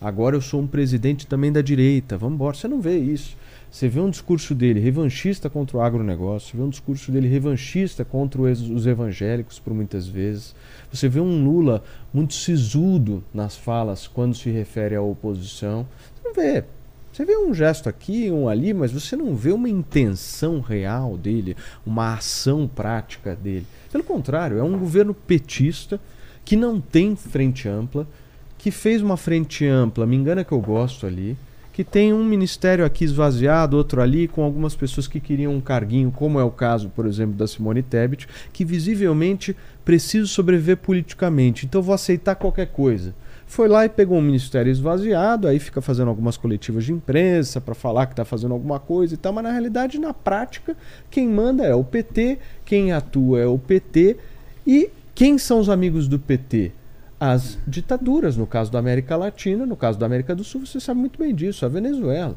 Agora 0.00 0.36
eu 0.36 0.40
sou 0.40 0.60
um 0.60 0.66
presidente 0.66 1.26
também 1.26 1.52
da 1.52 1.60
direita, 1.60 2.16
vamos 2.16 2.36
embora. 2.36 2.56
Você 2.56 2.66
não 2.66 2.80
vê 2.80 2.98
isso. 2.98 3.36
Você 3.70 3.88
vê 3.88 4.00
um 4.00 4.08
discurso 4.08 4.54
dele 4.54 4.78
revanchista 4.78 5.50
contra 5.50 5.76
o 5.76 5.80
agronegócio, 5.80 6.50
você 6.50 6.56
vê 6.56 6.62
um 6.62 6.68
discurso 6.68 7.10
dele 7.10 7.26
revanchista 7.26 8.04
contra 8.04 8.40
os 8.40 8.86
evangélicos, 8.86 9.58
por 9.58 9.74
muitas 9.74 10.06
vezes. 10.06 10.54
Você 10.92 11.08
vê 11.08 11.20
um 11.20 11.44
Lula 11.44 11.82
muito 12.12 12.34
sisudo 12.34 13.24
nas 13.32 13.56
falas 13.56 14.06
quando 14.06 14.34
se 14.34 14.48
refere 14.48 14.94
à 14.94 15.02
oposição. 15.02 15.86
Você 16.14 16.28
não 16.28 16.34
vê. 16.34 16.64
Você 17.14 17.24
vê 17.24 17.36
um 17.36 17.54
gesto 17.54 17.88
aqui, 17.88 18.28
um 18.28 18.48
ali, 18.48 18.74
mas 18.74 18.90
você 18.90 19.14
não 19.14 19.36
vê 19.36 19.52
uma 19.52 19.68
intenção 19.68 20.58
real 20.58 21.16
dele, 21.16 21.56
uma 21.86 22.14
ação 22.14 22.66
prática 22.66 23.36
dele. 23.36 23.64
Pelo 23.92 24.02
contrário, 24.02 24.58
é 24.58 24.64
um 24.64 24.76
governo 24.76 25.14
petista 25.14 26.00
que 26.44 26.56
não 26.56 26.80
tem 26.80 27.14
frente 27.14 27.68
ampla, 27.68 28.04
que 28.58 28.72
fez 28.72 29.00
uma 29.00 29.16
frente 29.16 29.64
ampla, 29.64 30.04
me 30.04 30.16
engana 30.16 30.42
que 30.42 30.50
eu 30.50 30.60
gosto 30.60 31.06
ali, 31.06 31.36
que 31.72 31.84
tem 31.84 32.12
um 32.12 32.24
ministério 32.24 32.84
aqui 32.84 33.04
esvaziado, 33.04 33.76
outro 33.76 34.02
ali, 34.02 34.26
com 34.26 34.42
algumas 34.42 34.74
pessoas 34.74 35.06
que 35.06 35.20
queriam 35.20 35.54
um 35.54 35.60
carguinho, 35.60 36.10
como 36.10 36.40
é 36.40 36.42
o 36.42 36.50
caso, 36.50 36.88
por 36.88 37.06
exemplo, 37.06 37.36
da 37.36 37.46
Simone 37.46 37.84
Tebet, 37.84 38.26
que 38.52 38.64
visivelmente 38.64 39.54
precisa 39.84 40.26
sobreviver 40.26 40.78
politicamente, 40.78 41.64
então 41.64 41.80
vou 41.80 41.94
aceitar 41.94 42.34
qualquer 42.34 42.72
coisa. 42.72 43.14
Foi 43.46 43.68
lá 43.68 43.84
e 43.84 43.88
pegou 43.88 44.18
um 44.18 44.22
ministério 44.22 44.70
esvaziado, 44.70 45.46
aí 45.46 45.58
fica 45.58 45.80
fazendo 45.80 46.08
algumas 46.08 46.36
coletivas 46.36 46.84
de 46.84 46.92
imprensa 46.92 47.60
para 47.60 47.74
falar 47.74 48.06
que 48.06 48.12
está 48.12 48.24
fazendo 48.24 48.52
alguma 48.52 48.80
coisa 48.80 49.14
e 49.14 49.16
tal, 49.16 49.32
mas 49.32 49.44
na 49.44 49.52
realidade, 49.52 49.98
na 49.98 50.14
prática, 50.14 50.76
quem 51.10 51.28
manda 51.28 51.64
é 51.64 51.74
o 51.74 51.84
PT, 51.84 52.38
quem 52.64 52.92
atua 52.92 53.40
é 53.40 53.46
o 53.46 53.58
PT 53.58 54.16
e 54.66 54.90
quem 55.14 55.38
são 55.38 55.60
os 55.60 55.68
amigos 55.68 56.08
do 56.08 56.18
PT? 56.18 56.72
As 57.20 57.58
ditaduras, 57.66 58.36
no 58.36 58.46
caso 58.46 58.72
da 58.72 58.78
América 58.78 59.16
Latina, 59.16 59.64
no 59.64 59.76
caso 59.76 59.98
da 59.98 60.06
América 60.06 60.34
do 60.34 60.42
Sul, 60.42 60.66
você 60.66 60.80
sabe 60.80 61.00
muito 61.00 61.18
bem 61.18 61.34
disso, 61.34 61.64
a 61.64 61.68
Venezuela. 61.68 62.36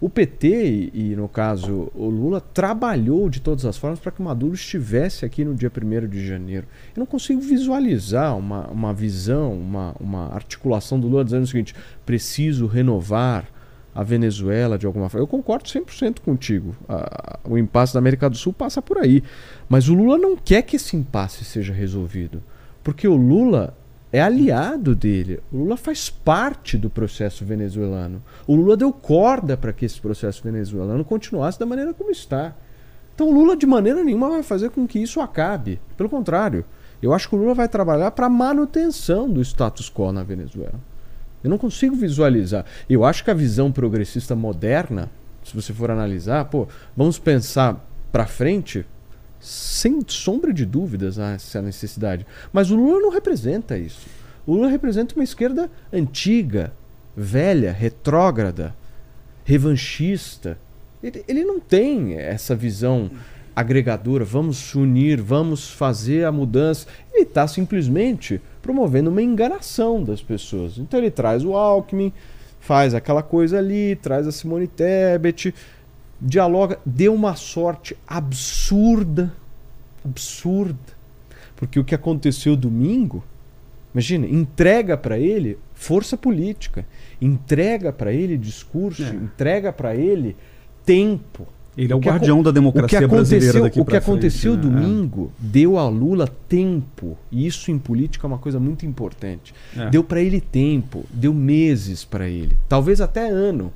O 0.00 0.08
PT 0.08 0.90
e, 0.94 1.16
no 1.16 1.28
caso, 1.28 1.90
o 1.92 2.08
Lula 2.08 2.40
trabalhou 2.40 3.28
de 3.28 3.40
todas 3.40 3.64
as 3.64 3.76
formas 3.76 3.98
para 3.98 4.12
que 4.12 4.20
o 4.20 4.24
Maduro 4.24 4.54
estivesse 4.54 5.24
aqui 5.24 5.44
no 5.44 5.54
dia 5.56 5.70
1 5.74 6.06
de 6.08 6.24
janeiro. 6.24 6.68
Eu 6.94 7.00
não 7.00 7.06
consigo 7.06 7.40
visualizar 7.40 8.36
uma, 8.38 8.68
uma 8.68 8.94
visão, 8.94 9.52
uma, 9.52 9.96
uma 9.98 10.32
articulação 10.32 11.00
do 11.00 11.08
Lula 11.08 11.24
dizendo 11.24 11.42
o 11.42 11.46
seguinte: 11.48 11.74
preciso 12.06 12.66
renovar 12.66 13.46
a 13.92 14.04
Venezuela 14.04 14.78
de 14.78 14.86
alguma 14.86 15.08
forma. 15.08 15.24
Eu 15.24 15.26
concordo 15.28 15.64
100% 15.64 16.20
contigo. 16.20 16.76
A- 16.88 17.40
o 17.44 17.58
impasse 17.58 17.92
da 17.92 17.98
América 17.98 18.30
do 18.30 18.36
Sul 18.36 18.52
passa 18.52 18.80
por 18.80 18.98
aí. 18.98 19.20
Mas 19.68 19.88
o 19.88 19.94
Lula 19.94 20.16
não 20.16 20.36
quer 20.36 20.62
que 20.62 20.76
esse 20.76 20.96
impasse 20.96 21.44
seja 21.44 21.72
resolvido. 21.72 22.40
Porque 22.84 23.08
o 23.08 23.16
Lula 23.16 23.76
é 24.12 24.20
aliado 24.20 24.94
dele. 24.94 25.40
O 25.52 25.58
Lula 25.58 25.76
faz 25.76 26.08
parte 26.08 26.78
do 26.78 26.88
processo 26.88 27.44
venezuelano. 27.44 28.22
O 28.46 28.54
Lula 28.54 28.76
deu 28.76 28.92
corda 28.92 29.56
para 29.56 29.72
que 29.72 29.84
esse 29.84 30.00
processo 30.00 30.42
venezuelano 30.42 31.04
continuasse 31.04 31.58
da 31.58 31.66
maneira 31.66 31.92
como 31.92 32.10
está. 32.10 32.54
Então 33.14 33.28
o 33.28 33.34
Lula 33.34 33.56
de 33.56 33.66
maneira 33.66 34.02
nenhuma 34.02 34.30
vai 34.30 34.42
fazer 34.42 34.70
com 34.70 34.86
que 34.86 34.98
isso 34.98 35.20
acabe. 35.20 35.80
Pelo 35.96 36.08
contrário, 36.08 36.64
eu 37.02 37.12
acho 37.12 37.28
que 37.28 37.36
o 37.36 37.38
Lula 37.38 37.54
vai 37.54 37.68
trabalhar 37.68 38.10
para 38.12 38.26
a 38.26 38.30
manutenção 38.30 39.28
do 39.28 39.42
status 39.42 39.90
quo 39.90 40.12
na 40.12 40.22
Venezuela. 40.22 40.80
Eu 41.42 41.50
não 41.50 41.58
consigo 41.58 41.94
visualizar. 41.94 42.64
Eu 42.88 43.04
acho 43.04 43.22
que 43.22 43.30
a 43.30 43.34
visão 43.34 43.70
progressista 43.70 44.34
moderna, 44.34 45.10
se 45.44 45.54
você 45.54 45.72
for 45.72 45.90
analisar, 45.90 46.46
pô, 46.46 46.66
vamos 46.96 47.18
pensar 47.18 47.84
para 48.10 48.26
frente, 48.26 48.84
sem 49.40 50.00
sombra 50.06 50.52
de 50.52 50.64
dúvidas 50.64 51.18
essa 51.18 51.62
necessidade. 51.62 52.26
Mas 52.52 52.70
o 52.70 52.76
Lula 52.76 53.00
não 53.00 53.10
representa 53.10 53.78
isso. 53.78 54.06
O 54.46 54.54
Lula 54.54 54.68
representa 54.68 55.14
uma 55.14 55.24
esquerda 55.24 55.70
antiga, 55.92 56.72
velha, 57.16 57.72
retrógrada, 57.72 58.74
revanchista. 59.44 60.58
Ele, 61.02 61.24
ele 61.28 61.44
não 61.44 61.60
tem 61.60 62.14
essa 62.14 62.54
visão 62.54 63.10
agregadora, 63.54 64.24
vamos 64.24 64.74
unir, 64.74 65.20
vamos 65.20 65.68
fazer 65.68 66.24
a 66.24 66.30
mudança. 66.30 66.86
Ele 67.12 67.24
está 67.24 67.46
simplesmente 67.48 68.40
promovendo 68.62 69.10
uma 69.10 69.20
enganação 69.20 70.02
das 70.04 70.22
pessoas. 70.22 70.78
Então 70.78 71.00
ele 71.00 71.10
traz 71.10 71.44
o 71.44 71.54
Alckmin, 71.54 72.12
faz 72.60 72.94
aquela 72.94 73.22
coisa 73.22 73.58
ali, 73.58 73.96
traz 73.96 74.26
a 74.26 74.32
Simone 74.32 74.68
Tebet, 74.68 75.52
dialoga, 76.20 76.78
deu 76.84 77.14
uma 77.14 77.34
sorte 77.36 77.96
absurda, 78.06 79.32
absurda. 80.04 80.76
Porque 81.56 81.78
o 81.78 81.84
que 81.84 81.94
aconteceu 81.94 82.54
domingo, 82.56 83.24
imagina, 83.92 84.26
entrega 84.26 84.96
para 84.96 85.18
ele 85.18 85.58
força 85.74 86.16
política, 86.16 86.86
entrega 87.20 87.92
para 87.92 88.12
ele 88.12 88.36
discurso, 88.36 89.02
É. 89.02 89.08
entrega 89.10 89.72
para 89.72 89.94
ele 89.94 90.36
tempo. 90.84 91.46
ele 91.76 91.92
é 91.92 91.94
o 91.94 91.98
O 91.98 92.00
que 92.00 92.08
guardião 92.08 92.42
da 92.42 92.50
O 92.50 92.52
que 92.52 92.60
democracia 92.60 93.06
brasileira 93.06 93.58
aconteceu, 93.58 93.62
daqui 93.62 93.80
o 93.80 93.84
que 93.84 93.90
pra 93.90 94.00
frente, 94.00 94.10
aconteceu 94.10 94.56
né? 94.56 94.62
domingo 94.62 95.32
deu 95.38 95.78
a 95.78 95.88
Lula 95.88 96.26
tempo. 96.48 97.16
E 97.30 97.46
isso 97.46 97.70
em 97.70 97.78
política 97.78 98.26
é 98.26 98.28
uma 98.28 98.38
coisa 98.38 98.58
muito 98.58 98.84
importante. 98.84 99.54
É. 99.76 99.88
Deu 99.90 100.02
para 100.02 100.20
ele 100.20 100.40
tempo, 100.40 101.04
deu 101.12 101.32
meses 101.32 102.04
para 102.04 102.28
ele, 102.28 102.56
talvez 102.68 103.00
até 103.00 103.28
ano. 103.30 103.72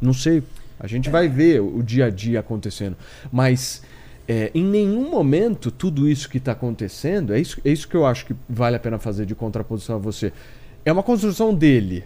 Não 0.00 0.12
sei. 0.12 0.42
A 0.84 0.86
gente 0.86 1.08
vai 1.08 1.28
ver 1.28 1.62
o 1.62 1.82
dia 1.82 2.06
a 2.06 2.10
dia 2.10 2.40
acontecendo. 2.40 2.94
Mas 3.32 3.82
é, 4.28 4.50
em 4.54 4.62
nenhum 4.62 5.10
momento 5.10 5.70
tudo 5.70 6.06
isso 6.06 6.28
que 6.28 6.36
está 6.36 6.52
acontecendo, 6.52 7.32
é 7.32 7.40
isso, 7.40 7.58
é 7.64 7.70
isso 7.70 7.88
que 7.88 7.96
eu 7.96 8.04
acho 8.04 8.26
que 8.26 8.36
vale 8.46 8.76
a 8.76 8.78
pena 8.78 8.98
fazer 8.98 9.24
de 9.24 9.34
contraposição 9.34 9.96
a 9.96 9.98
você. 9.98 10.30
É 10.84 10.92
uma 10.92 11.02
construção 11.02 11.54
dele. 11.54 12.04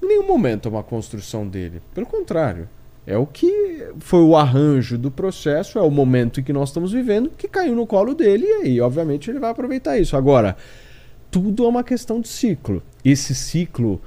em 0.00 0.06
nenhum 0.06 0.24
momento 0.24 0.68
é 0.68 0.70
uma 0.70 0.84
construção 0.84 1.48
dele. 1.48 1.82
Pelo 1.92 2.06
contrário. 2.06 2.68
É 3.04 3.18
o 3.18 3.26
que 3.26 3.88
foi 3.98 4.20
o 4.20 4.36
arranjo 4.36 4.96
do 4.96 5.10
processo, 5.10 5.76
é 5.76 5.82
o 5.82 5.90
momento 5.90 6.38
em 6.38 6.44
que 6.44 6.52
nós 6.52 6.68
estamos 6.68 6.92
vivendo, 6.92 7.30
que 7.36 7.48
caiu 7.48 7.74
no 7.74 7.84
colo 7.84 8.14
dele, 8.14 8.44
e 8.44 8.52
aí, 8.52 8.80
obviamente, 8.80 9.28
ele 9.28 9.40
vai 9.40 9.50
aproveitar 9.50 9.98
isso. 9.98 10.16
Agora, 10.16 10.56
tudo 11.28 11.64
é 11.64 11.68
uma 11.68 11.82
questão 11.82 12.20
de 12.20 12.28
ciclo. 12.28 12.80
Esse 13.04 13.34
ciclo 13.34 14.00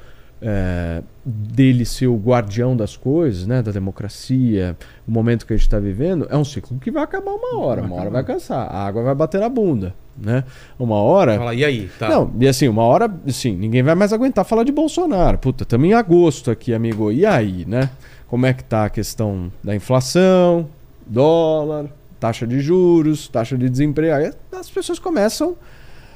é, 0.48 1.02
dele 1.26 1.86
ser 1.86 2.06
o 2.06 2.16
guardião 2.16 2.78
das 2.78 2.96
coisas, 2.96 3.48
né, 3.48 3.64
da 3.64 3.72
democracia, 3.72 4.78
o 5.08 5.12
momento 5.12 5.44
que 5.44 5.54
a 5.54 5.58
gente 5.58 5.66
está 5.66 5.80
vivendo, 5.80 6.28
é 6.30 6.38
um 6.38 6.46
ciclo 6.46 6.78
que 6.78 6.92
vai 6.92 7.02
acabar 7.02 7.32
uma 7.32 7.58
hora. 7.58 7.82
Uma 7.82 7.96
hora 7.96 8.12
vai 8.12 8.24
cansar, 8.24 8.72
a 8.72 8.86
água 8.86 9.02
vai 9.02 9.16
bater 9.16 9.42
na 9.42 9.50
bunda. 9.50 9.96
Né? 10.16 10.44
Uma 10.78 10.98
hora. 10.98 11.36
Fala, 11.38 11.56
e 11.56 11.66
aí? 11.66 11.90
Tá. 11.98 12.08
Não, 12.08 12.32
e 12.40 12.48
assim, 12.48 12.68
uma 12.68 12.84
hora, 12.84 13.12
assim, 13.28 13.56
ninguém 13.56 13.82
vai 13.82 13.96
mais 13.96 14.14
aguentar 14.14 14.46
falar 14.46 14.64
de 14.64 14.72
Bolsonaro. 14.72 15.40
Puta, 15.40 15.64
estamos 15.64 15.88
em 15.88 15.94
agosto 15.94 16.52
aqui, 16.52 16.74
amigo. 16.74 17.12
E 17.12 17.26
aí, 17.26 17.66
né? 17.68 17.90
Como 18.28 18.46
é 18.46 18.54
que 18.54 18.64
tá 18.64 18.86
a 18.86 18.90
questão 18.90 19.52
da 19.64 19.76
inflação, 19.76 20.70
dólar, 21.06 21.88
taxa 22.20 22.46
de 22.48 22.62
juros, 22.62 23.28
taxa 23.28 23.58
de 23.58 23.70
desemprego? 23.70 24.16
Aí 24.16 24.32
as 24.54 24.70
pessoas 24.70 25.00
começam 25.00 25.58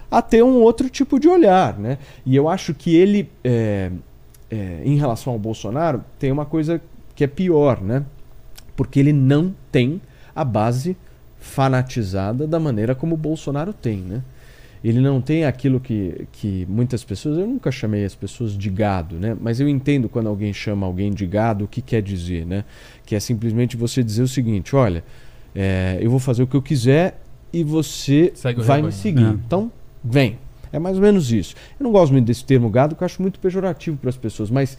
a 0.09 0.21
ter 0.21 0.43
um 0.43 0.61
outro 0.61 0.89
tipo 0.89 1.19
de 1.19 1.27
olhar, 1.27 1.77
né? 1.77 1.97
E 2.25 2.35
eu 2.35 2.47
acho 2.47 2.73
que 2.73 2.95
ele, 2.95 3.29
é, 3.43 3.91
é, 4.49 4.81
em 4.83 4.95
relação 4.95 5.33
ao 5.33 5.39
Bolsonaro, 5.39 6.03
tem 6.17 6.31
uma 6.31 6.45
coisa 6.45 6.81
que 7.15 7.23
é 7.23 7.27
pior, 7.27 7.81
né? 7.81 8.03
Porque 8.75 8.99
ele 8.99 9.13
não 9.13 9.53
tem 9.71 10.01
a 10.35 10.43
base 10.43 10.95
fanatizada 11.39 12.47
da 12.47 12.59
maneira 12.59 12.95
como 12.95 13.15
o 13.15 13.17
Bolsonaro 13.17 13.73
tem, 13.73 13.97
né? 13.97 14.21
Ele 14.81 15.01
não 15.01 15.19
tem 15.19 15.43
aquilo 15.43 15.79
que, 15.79 16.25
que 16.31 16.65
muitas 16.69 17.03
pessoas, 17.03 17.37
eu 17.37 17.45
nunca 17.45 17.69
chamei 17.69 18.05
as 18.05 18.15
pessoas 18.15 18.57
de 18.57 18.69
gado, 18.69 19.15
né? 19.17 19.35
Mas 19.39 19.59
eu 19.59 19.67
entendo 19.67 20.07
quando 20.07 20.27
alguém 20.27 20.53
chama 20.53 20.85
alguém 20.85 21.11
de 21.11 21.25
gado, 21.25 21.65
o 21.65 21.67
que 21.67 21.81
quer 21.81 22.01
dizer, 22.01 22.45
né? 22.45 22.63
Que 23.05 23.15
é 23.15 23.19
simplesmente 23.19 23.75
você 23.75 24.01
dizer 24.01 24.23
o 24.23 24.27
seguinte, 24.27 24.75
olha, 24.75 25.03
é, 25.53 25.97
eu 26.01 26.09
vou 26.09 26.19
fazer 26.19 26.43
o 26.43 26.47
que 26.47 26.55
eu 26.55 26.61
quiser 26.61 27.19
e 27.51 27.63
você 27.63 28.31
vai 28.57 28.81
me 28.81 28.91
seguir. 28.91 29.25
É. 29.25 29.29
Então, 29.29 29.69
vem. 30.01 30.37
É 30.71 30.79
mais 30.79 30.97
ou 30.97 31.01
menos 31.01 31.31
isso. 31.31 31.55
Eu 31.79 31.83
não 31.83 31.91
gosto 31.91 32.11
muito 32.11 32.25
desse 32.25 32.45
termo 32.45 32.69
gado, 32.69 32.95
porque 32.95 33.03
eu 33.03 33.07
acho 33.07 33.21
muito 33.21 33.39
pejorativo 33.39 33.97
para 33.97 34.09
as 34.09 34.17
pessoas, 34.17 34.49
mas 34.49 34.77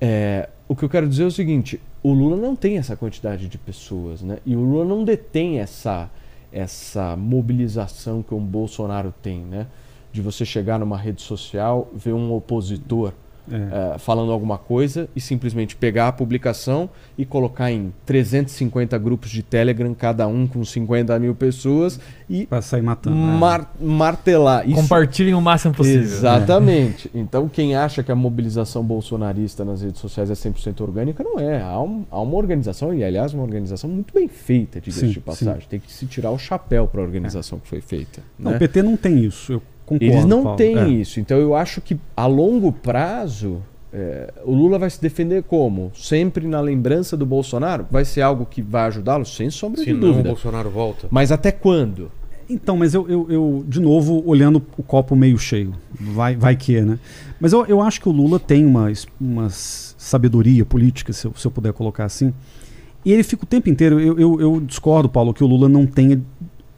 é, 0.00 0.48
o 0.68 0.74
que 0.74 0.84
eu 0.84 0.88
quero 0.88 1.08
dizer 1.08 1.24
é 1.24 1.26
o 1.26 1.30
seguinte: 1.30 1.80
o 2.02 2.12
Lula 2.12 2.36
não 2.36 2.54
tem 2.54 2.78
essa 2.78 2.96
quantidade 2.96 3.48
de 3.48 3.58
pessoas, 3.58 4.22
né? 4.22 4.38
E 4.44 4.54
o 4.54 4.60
Lula 4.60 4.84
não 4.84 5.04
detém 5.04 5.60
essa, 5.60 6.10
essa 6.52 7.16
mobilização 7.16 8.22
que 8.22 8.34
um 8.34 8.44
Bolsonaro 8.44 9.12
tem, 9.22 9.40
né? 9.40 9.66
De 10.12 10.20
você 10.20 10.44
chegar 10.44 10.78
numa 10.78 10.96
rede 10.96 11.22
social, 11.22 11.90
ver 11.94 12.12
um 12.12 12.32
opositor 12.32 13.12
é. 13.50 13.94
uh, 13.94 13.98
falando 13.98 14.32
alguma 14.32 14.58
coisa 14.58 15.08
e 15.14 15.20
simplesmente 15.20 15.76
pegar 15.76 16.08
a 16.08 16.12
publicação 16.12 16.88
e 17.16 17.24
colocar 17.24 17.70
em 17.70 17.92
350 18.06 18.96
grupos 18.98 19.30
de 19.30 19.42
Telegram, 19.42 19.92
cada 19.94 20.26
um 20.26 20.46
com 20.46 20.64
50 20.64 21.18
mil 21.18 21.34
pessoas 21.34 22.00
e 22.28 22.46
Pra 22.46 22.62
sair 22.62 22.82
matando. 22.82 23.16
É. 23.16 23.20
mar 23.20 23.74
martelar. 23.80 24.66
Isso... 24.66 24.76
Compartilhem 24.76 25.34
o 25.34 25.40
máximo 25.40 25.74
possível. 25.74 26.02
Exatamente. 26.02 27.10
É. 27.14 27.18
Então, 27.18 27.48
quem 27.48 27.74
acha 27.74 28.02
que 28.02 28.10
a 28.10 28.14
mobilização 28.14 28.82
bolsonarista 28.82 29.64
nas 29.64 29.82
redes 29.82 30.00
sociais 30.00 30.30
é 30.30 30.34
100% 30.34 30.80
orgânica, 30.80 31.22
não 31.22 31.38
é. 31.38 31.60
Há, 31.60 31.80
um, 31.80 32.04
há, 32.10 32.20
uma 32.20 32.36
organização, 32.36 32.94
e 32.94 33.04
aliás, 33.04 33.34
uma 33.34 33.42
organização 33.42 33.90
muito 33.90 34.14
bem 34.14 34.28
feita, 34.28 34.80
diga-se 34.80 35.08
de 35.08 35.20
passagem. 35.20 35.62
Sim. 35.62 35.66
Tem 35.68 35.80
que 35.80 35.92
se 35.92 36.06
tirar 36.06 36.30
o 36.30 36.38
chapéu 36.38 36.86
para 36.86 37.00
a 37.00 37.04
organização 37.04 37.58
é. 37.58 37.60
que 37.60 37.68
foi 37.68 37.80
feita. 37.80 38.22
Não, 38.38 38.52
né? 38.52 38.56
o 38.56 38.60
PT 38.60 38.82
não 38.82 38.96
tem 38.96 39.24
isso. 39.24 39.52
Eu 39.52 39.62
Concordo, 39.86 40.14
Eles 40.14 40.24
não 40.24 40.42
Paulo. 40.42 40.56
têm 40.56 40.78
é. 40.78 40.88
isso. 40.88 41.20
Então 41.20 41.38
eu 41.38 41.54
acho 41.54 41.80
que 41.80 41.98
a 42.16 42.26
longo 42.26 42.72
prazo 42.72 43.62
é, 43.92 44.32
o 44.44 44.52
Lula 44.52 44.76
vai 44.76 44.90
se 44.90 45.00
defender 45.00 45.44
como? 45.44 45.92
Sempre 45.94 46.48
na 46.48 46.60
lembrança 46.60 47.16
do 47.16 47.24
Bolsonaro? 47.24 47.86
Vai 47.88 48.04
ser 48.04 48.22
algo 48.22 48.44
que 48.44 48.60
vai 48.60 48.88
ajudá-lo? 48.88 49.24
Sem 49.24 49.50
sombra 49.50 49.78
Se 49.80 49.86
de 49.86 49.92
não, 49.92 50.00
dúvida. 50.00 50.28
o 50.28 50.32
Bolsonaro 50.32 50.68
volta. 50.68 51.06
Mas 51.10 51.30
até 51.30 51.52
quando? 51.52 52.10
Então, 52.50 52.76
mas 52.76 52.92
eu, 52.92 53.08
eu, 53.08 53.26
eu, 53.30 53.64
de 53.66 53.80
novo, 53.80 54.22
olhando 54.26 54.60
o 54.76 54.82
copo 54.82 55.14
meio 55.14 55.38
cheio. 55.38 55.72
Vai, 55.98 56.34
vai 56.36 56.56
que, 56.56 56.80
né? 56.80 56.98
Mas 57.40 57.52
eu, 57.52 57.64
eu 57.66 57.80
acho 57.80 58.00
que 58.00 58.08
o 58.08 58.12
Lula 58.12 58.38
tem 58.38 58.66
uma, 58.66 58.92
uma 59.20 59.48
sabedoria 59.48 60.64
política, 60.64 61.12
se 61.12 61.26
eu, 61.26 61.32
se 61.36 61.46
eu 61.46 61.50
puder 61.50 61.72
colocar 61.72 62.04
assim. 62.04 62.34
E 63.04 63.12
ele 63.12 63.22
fica 63.22 63.44
o 63.44 63.46
tempo 63.46 63.70
inteiro. 63.70 64.00
Eu, 64.00 64.18
eu, 64.18 64.40
eu 64.40 64.60
discordo, 64.60 65.08
Paulo, 65.08 65.32
que 65.32 65.44
o 65.44 65.46
Lula 65.46 65.68
não 65.68 65.86
tenha 65.86 66.20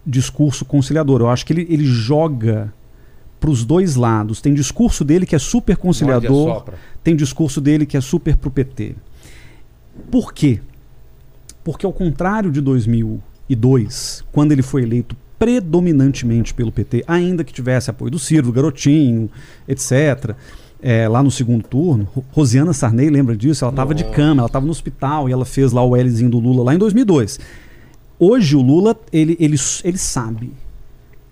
discurso 0.05 0.65
conciliador. 0.65 1.21
Eu 1.21 1.31
acho 1.31 1.47
que 1.47 1.53
ele, 1.53 1.67
ele 1.69 1.85
joga 1.85 2.73
para 3.47 3.53
os 3.53 3.65
dois 3.65 3.95
lados. 3.95 4.41
Tem 4.41 4.53
discurso 4.53 5.05
dele 5.05 5.25
que 5.25 5.37
é 5.37 5.39
super 5.39 5.77
conciliador, 5.77 6.65
tem 7.05 7.15
discurso 7.15 7.61
dele 7.61 7.87
que 7.87 7.97
é 7.97 8.01
super 8.01 8.37
pro 8.37 8.51
PT. 8.51 8.97
Por 10.11 10.35
quê? 10.35 10.61
Porque 11.63 11.87
ao 11.87 11.93
contrário 11.93 12.51
de 12.51 12.61
2002, 12.61 14.25
quando 14.33 14.51
ele 14.51 14.63
foi 14.63 14.83
eleito 14.83 15.17
predominantemente 15.39 16.53
pelo 16.53 16.73
PT, 16.73 17.05
ainda 17.07 17.45
que 17.45 17.53
tivesse 17.53 17.89
apoio 17.89 18.11
do 18.11 18.19
Ciro, 18.19 18.47
do 18.47 18.53
Garotinho, 18.53 19.31
etc., 19.69 20.35
é, 20.83 21.09
lá 21.09 21.23
no 21.23 21.31
segundo 21.31 21.67
turno, 21.67 22.09
Rosiana 22.33 22.73
Sarney 22.73 23.09
lembra 23.09 23.37
disso? 23.37 23.65
Ela 23.65 23.73
estava 23.73 23.95
de 23.95 24.05
cama, 24.05 24.41
ela 24.41 24.47
estava 24.47 24.65
no 24.65 24.73
hospital 24.73 25.29
e 25.29 25.33
ela 25.33 25.45
fez 25.45 25.73
lá 25.73 25.83
o 25.85 25.97
Lzinho 25.97 26.31
do 26.31 26.39
Lula 26.39 26.65
lá 26.65 26.75
em 26.75 26.79
2002. 26.79 27.39
Hoje 28.19 28.57
o 28.57 28.61
Lula, 28.63 28.97
ele, 29.13 29.37
ele, 29.39 29.57
ele 29.85 29.99
sabe 29.99 30.53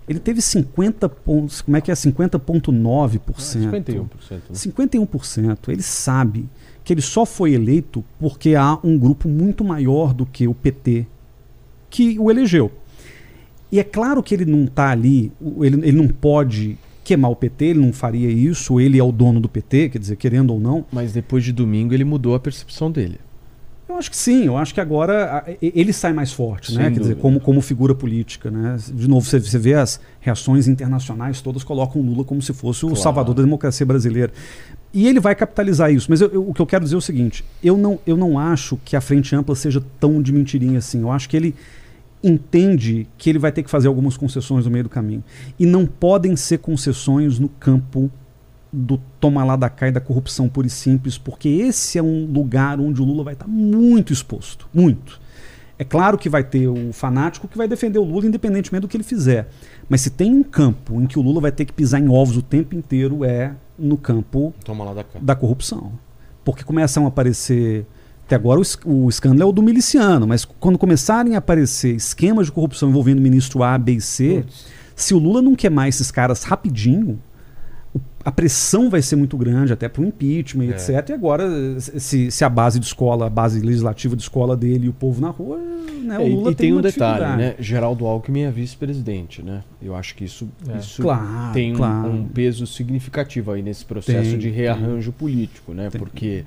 ele 0.09 0.19
teve 0.19 0.41
50 0.41 1.09
pontos, 1.09 1.63
como 1.63 1.77
é 1.77 1.81
que 1.81 1.91
é? 1.91 1.95
50,9%. 1.95 3.21
Ah, 3.29 3.33
51%. 3.33 4.07
Né? 4.31 4.39
51%. 4.51 5.69
Ele 5.69 5.83
sabe 5.83 6.49
que 6.85 6.93
ele 6.93 7.01
só 7.01 7.25
foi 7.25 7.55
eleito 7.55 8.05
porque 8.19 8.55
há 8.55 8.79
um 8.85 8.99
grupo 8.99 9.29
muito 9.29 9.65
maior 9.65 10.13
do 10.13 10.27
que 10.27 10.47
o 10.47 10.55
PT 10.55 11.07
que 11.89 12.19
o 12.19 12.31
elegeu. 12.31 12.71
E 13.73 13.81
é 13.81 13.85
claro 13.85 14.23
que 14.23 14.35
ele 14.35 14.45
não 14.45 14.65
está 14.65 14.91
ali, 14.91 15.33
ele, 15.61 15.89
ele 15.89 15.93
não 15.97 16.09
pode 16.09 16.77
queimar 17.03 17.31
o 17.31 17.37
PT, 17.37 17.67
ele 17.67 17.81
não 17.81 17.93
faria 17.93 18.31
isso, 18.31 18.81
ele 18.81 18.99
é 18.99 19.03
o 19.03 19.13
dono 19.13 19.41
do 19.41 19.49
PT, 19.49 19.91
quer 19.91 19.99
dizer, 19.99 20.17
querendo 20.17 20.53
ou 20.53 20.61
não. 20.61 20.85
Mas 20.93 21.13
depois 21.13 21.45
de 21.45 21.53
domingo 21.53 21.95
ele 21.95 22.05
mudou 22.05 22.35
a 22.35 22.41
percepção 22.41 22.91
dele. 22.91 23.19
Eu 23.95 23.99
acho 23.99 24.11
que 24.11 24.17
sim, 24.17 24.47
eu 24.47 24.57
acho 24.57 24.75
que 24.75 24.81
agora 24.81 25.45
ele 25.63 25.93
sai 25.93 26.13
mais 26.13 26.33
forte, 26.33 26.73
Sem 26.73 26.79
né? 26.79 26.91
Quer 26.91 26.99
dizer, 26.99 27.17
como, 27.17 27.39
como 27.39 27.61
figura 27.61 27.95
política, 27.95 28.51
né? 28.51 28.77
De 28.93 29.07
novo, 29.07 29.25
você, 29.25 29.39
você 29.39 29.57
vê 29.57 29.75
as 29.75 30.01
reações 30.21 30.67
internacionais 30.67 31.41
todas 31.41 31.63
colocam 31.63 32.03
o 32.03 32.05
Lula 32.05 32.25
como 32.25 32.43
se 32.43 32.53
fosse 32.53 32.81
claro. 32.81 32.95
o 32.95 32.97
salvador 32.97 33.37
da 33.37 33.43
democracia 33.43 33.87
brasileira. 33.87 34.33
E 34.93 35.07
ele 35.07 35.21
vai 35.21 35.37
capitalizar 35.37 35.93
isso. 35.93 36.09
Mas 36.11 36.21
eu, 36.21 36.29
eu, 36.33 36.49
o 36.49 36.53
que 36.53 36.61
eu 36.61 36.67
quero 36.67 36.83
dizer 36.83 36.97
é 36.97 36.99
o 36.99 37.01
seguinte: 37.01 37.45
eu 37.63 37.77
não, 37.77 38.01
eu 38.05 38.17
não 38.17 38.37
acho 38.37 38.77
que 38.85 38.97
a 38.97 39.01
frente 39.01 39.35
ampla 39.37 39.55
seja 39.55 39.81
tão 40.01 40.21
de 40.21 40.33
mentirinha 40.33 40.79
assim. 40.79 41.03
Eu 41.03 41.13
acho 41.13 41.29
que 41.29 41.37
ele 41.37 41.55
entende 42.21 43.07
que 43.17 43.31
ele 43.31 43.39
vai 43.39 43.53
ter 43.53 43.63
que 43.63 43.71
fazer 43.71 43.87
algumas 43.87 44.17
concessões 44.17 44.65
no 44.65 44.73
meio 44.73 44.85
do 44.85 44.91
caminho. 44.91 45.23
E 45.57 45.65
não 45.65 45.87
podem 45.87 46.35
ser 46.35 46.59
concessões 46.59 47.39
no 47.39 47.49
campo 47.49 48.11
do 48.75 49.01
toma 49.21 49.45
lá 49.45 49.57
da 49.57 49.71
cá 49.71 49.89
e 49.89 49.93
da 49.93 50.01
corrupção 50.01 50.49
pura 50.49 50.67
e 50.67 50.71
simples, 50.71 51.17
porque 51.17 51.49
esse 51.49 51.97
é 51.99 52.03
um 52.03 52.27
lugar 52.27 52.81
onde 52.81 53.01
o 53.01 53.05
Lula 53.05 53.23
vai 53.23 53.35
estar 53.35 53.47
muito 53.47 54.13
exposto, 54.13 54.69
muito. 54.75 55.21
É 55.79 55.85
claro 55.85 56.17
que 56.17 56.29
vai 56.29 56.45
ter 56.45 56.69
o 56.69 56.93
fanático 56.93 57.49
que 57.49 57.59
vai 57.59 57.67
defender 57.67 57.99
o 57.99 58.05
Lula 58.05 58.27
independentemente 58.27 58.83
do 58.83 58.89
que 58.89 58.97
ele 58.97 59.05
fizer. 59.05 59.49
Mas 59.89 60.03
se 60.03 60.11
tem 60.11 60.33
um 60.33 60.43
campo 60.43 61.01
em 61.01 61.07
que 61.07 61.19
o 61.19 61.23
Lula 61.23 61.41
vai 61.41 61.53
ter 61.53 61.65
que 61.65 61.73
pisar 61.73 62.01
em 62.01 62.09
ovos 62.09 62.37
o 62.37 62.43
tempo 62.43 62.75
inteiro 62.75 63.25
é 63.25 63.53
no 63.79 63.97
campo 63.97 64.55
da, 64.65 65.05
da, 65.21 65.35
corrupção. 65.35 65.93
Porque 66.45 66.63
começam 66.63 67.05
a 67.05 67.09
aparecer. 67.09 67.87
Até 68.25 68.37
agora 68.37 68.61
o, 68.61 68.65
o 69.05 69.09
escândalo 69.09 69.43
é 69.43 69.45
o 69.47 69.53
do 69.53 69.63
miliciano, 69.63 70.27
mas 70.27 70.45
quando 70.45 70.79
começarem 70.79 71.35
a 71.35 71.39
aparecer 71.39 71.95
esquemas 71.95 72.47
de 72.47 72.53
corrupção 72.53 72.89
envolvendo 72.89 73.19
o 73.19 73.23
ministro 73.23 73.63
A, 73.63 73.77
B 73.77 73.95
e 73.95 74.01
C, 74.01 74.43
Putz. 74.43 74.67
se 74.95 75.13
o 75.13 75.19
Lula 75.19 75.43
não 75.43 75.55
queimar 75.55 75.89
esses 75.89 76.11
caras 76.11 76.43
rapidinho, 76.45 77.21
a 78.25 78.33
pressão 78.33 78.89
vai 78.89 79.03
ser 79.03 79.17
muito 79.17 79.37
grande 79.37 79.73
até 79.73 79.89
para 79.89 80.01
o 80.01 80.05
impeachment, 80.07 80.65
é. 80.65 80.71
etc. 80.71 81.11
E 81.11 81.13
agora, 81.13 81.47
se, 81.79 82.31
se, 82.31 82.45
a 82.45 82.49
base 82.49 82.81
de 82.81 82.87
escola, 82.87 83.27
a 83.27 83.31
base 83.31 83.61
legislativa 83.61 84.17
de 84.17 84.23
escola 84.23 84.57
dele 84.57 84.87
e 84.87 84.89
o 84.89 84.95
povo 84.95 85.21
na 85.21 85.29
rua, 85.29 85.59
né, 85.59 86.17
é, 86.17 86.19
o 86.19 86.29
Lula 86.29 86.51
e, 86.51 86.53
e 86.53 86.55
tem, 86.55 86.69
tem 86.69 86.75
um 86.75 86.81
detalhe, 86.81 87.37
né? 87.37 87.55
Geraldo 87.59 88.07
Alckmin 88.07 88.43
é 88.43 88.51
vice-presidente, 88.51 89.43
né? 89.43 89.63
Eu 89.83 89.95
acho 89.95 90.15
que 90.15 90.25
isso, 90.25 90.49
é. 90.67 90.79
isso 90.79 91.03
claro, 91.03 91.53
tem 91.53 91.75
claro. 91.75 92.09
Um, 92.09 92.21
um, 92.23 92.29
peso 92.29 92.67
significativo 92.67 93.53
aí 93.53 93.63
nesse 93.63 93.85
processo 93.85 94.31
tem, 94.31 94.39
de 94.39 94.49
rearranjo 94.49 95.13
tem. 95.13 95.19
político, 95.19 95.75
né? 95.75 95.91
Porque 95.91 96.45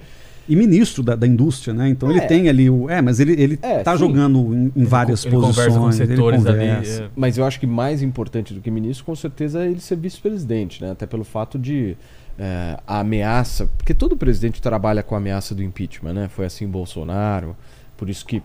e 0.47 0.55
ministro 0.55 1.03
da, 1.03 1.15
da 1.15 1.27
indústria, 1.27 1.73
né? 1.73 1.89
Então 1.89 2.09
é. 2.09 2.13
ele 2.13 2.21
tem 2.21 2.47
ali 2.47 2.69
o. 2.69 2.89
É, 2.89 3.01
mas 3.01 3.19
ele, 3.19 3.33
ele 3.33 3.59
é, 3.61 3.79
tá 3.79 3.93
sim. 3.93 3.99
jogando 3.99 4.53
em, 4.53 4.71
em 4.75 4.83
várias 4.85 5.25
ele 5.25 5.35
posições. 5.35 5.55
Conversa 5.55 5.79
com 5.79 5.91
setores 5.91 6.45
ele 6.45 6.55
conversa. 6.55 7.01
ali. 7.01 7.07
É. 7.07 7.09
Mas 7.15 7.37
eu 7.37 7.45
acho 7.45 7.59
que 7.59 7.67
mais 7.67 8.01
importante 8.01 8.53
do 8.53 8.61
que 8.61 8.71
ministro, 8.71 9.05
com 9.05 9.15
certeza, 9.15 9.63
é 9.63 9.69
ele 9.69 9.79
ser 9.79 9.97
vice-presidente, 9.97 10.81
né? 10.81 10.91
Até 10.91 11.05
pelo 11.05 11.23
fato 11.23 11.57
de. 11.59 11.97
É, 12.39 12.77
a 12.85 12.99
ameaça, 12.99 13.67
porque 13.77 13.95
todo 13.95 14.15
presidente 14.15 14.61
trabalha 14.61 15.01
com 15.01 15.15
a 15.15 15.17
ameaça 15.17 15.55
do 15.55 15.63
impeachment, 15.63 16.13
né? 16.13 16.27
Foi 16.27 16.45
assim 16.45 16.67
Bolsonaro, 16.67 17.57
por 17.97 18.11
isso 18.11 18.23
que 18.23 18.43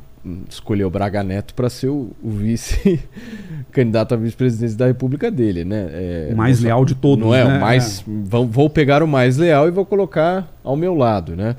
escolheu 0.49 0.89
Braga 0.89 1.23
Neto 1.23 1.53
para 1.53 1.69
ser 1.69 1.89
o, 1.89 2.11
o 2.23 2.31
vice 2.31 3.01
candidato 3.71 4.15
à 4.15 4.17
vice-presidência 4.17 4.79
da 4.79 4.87
República 4.87 5.31
dele, 5.31 5.65
né? 5.65 5.89
É, 5.93 6.31
o 6.33 6.37
mais 6.37 6.61
leal 6.61 6.85
de 6.85 6.95
todos, 6.95 7.23
não 7.25 7.35
é? 7.35 7.45
Né? 7.45 7.59
O 7.59 7.61
mais, 7.61 8.05
vou, 8.07 8.47
vou 8.47 8.71
pegar 8.71 9.03
o 9.03 9.07
mais 9.07 9.37
leal 9.37 9.69
e 9.69 9.71
vou 9.71 9.85
colocar 9.85 10.51
ao 10.63 10.77
meu 10.77 10.95
lado, 10.95 11.37
né? 11.37 11.57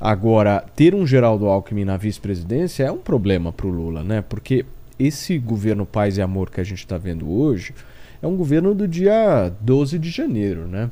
Agora, 0.00 0.64
ter 0.74 0.94
um 0.94 1.06
Geraldo 1.06 1.46
Alckmin 1.46 1.84
na 1.84 1.96
vice-presidência 1.96 2.84
é 2.84 2.92
um 2.92 2.98
problema 2.98 3.52
para 3.52 3.66
o 3.66 3.70
Lula, 3.70 4.02
né? 4.02 4.22
Porque 4.22 4.66
esse 4.98 5.38
governo 5.38 5.86
paz 5.86 6.18
e 6.18 6.22
amor 6.22 6.50
que 6.50 6.60
a 6.60 6.64
gente 6.64 6.78
está 6.78 6.98
vendo 6.98 7.30
hoje 7.30 7.74
é 8.20 8.26
um 8.26 8.36
governo 8.36 8.74
do 8.74 8.86
dia 8.86 9.52
12 9.60 9.98
de 9.98 10.10
janeiro, 10.10 10.66
né? 10.66 10.90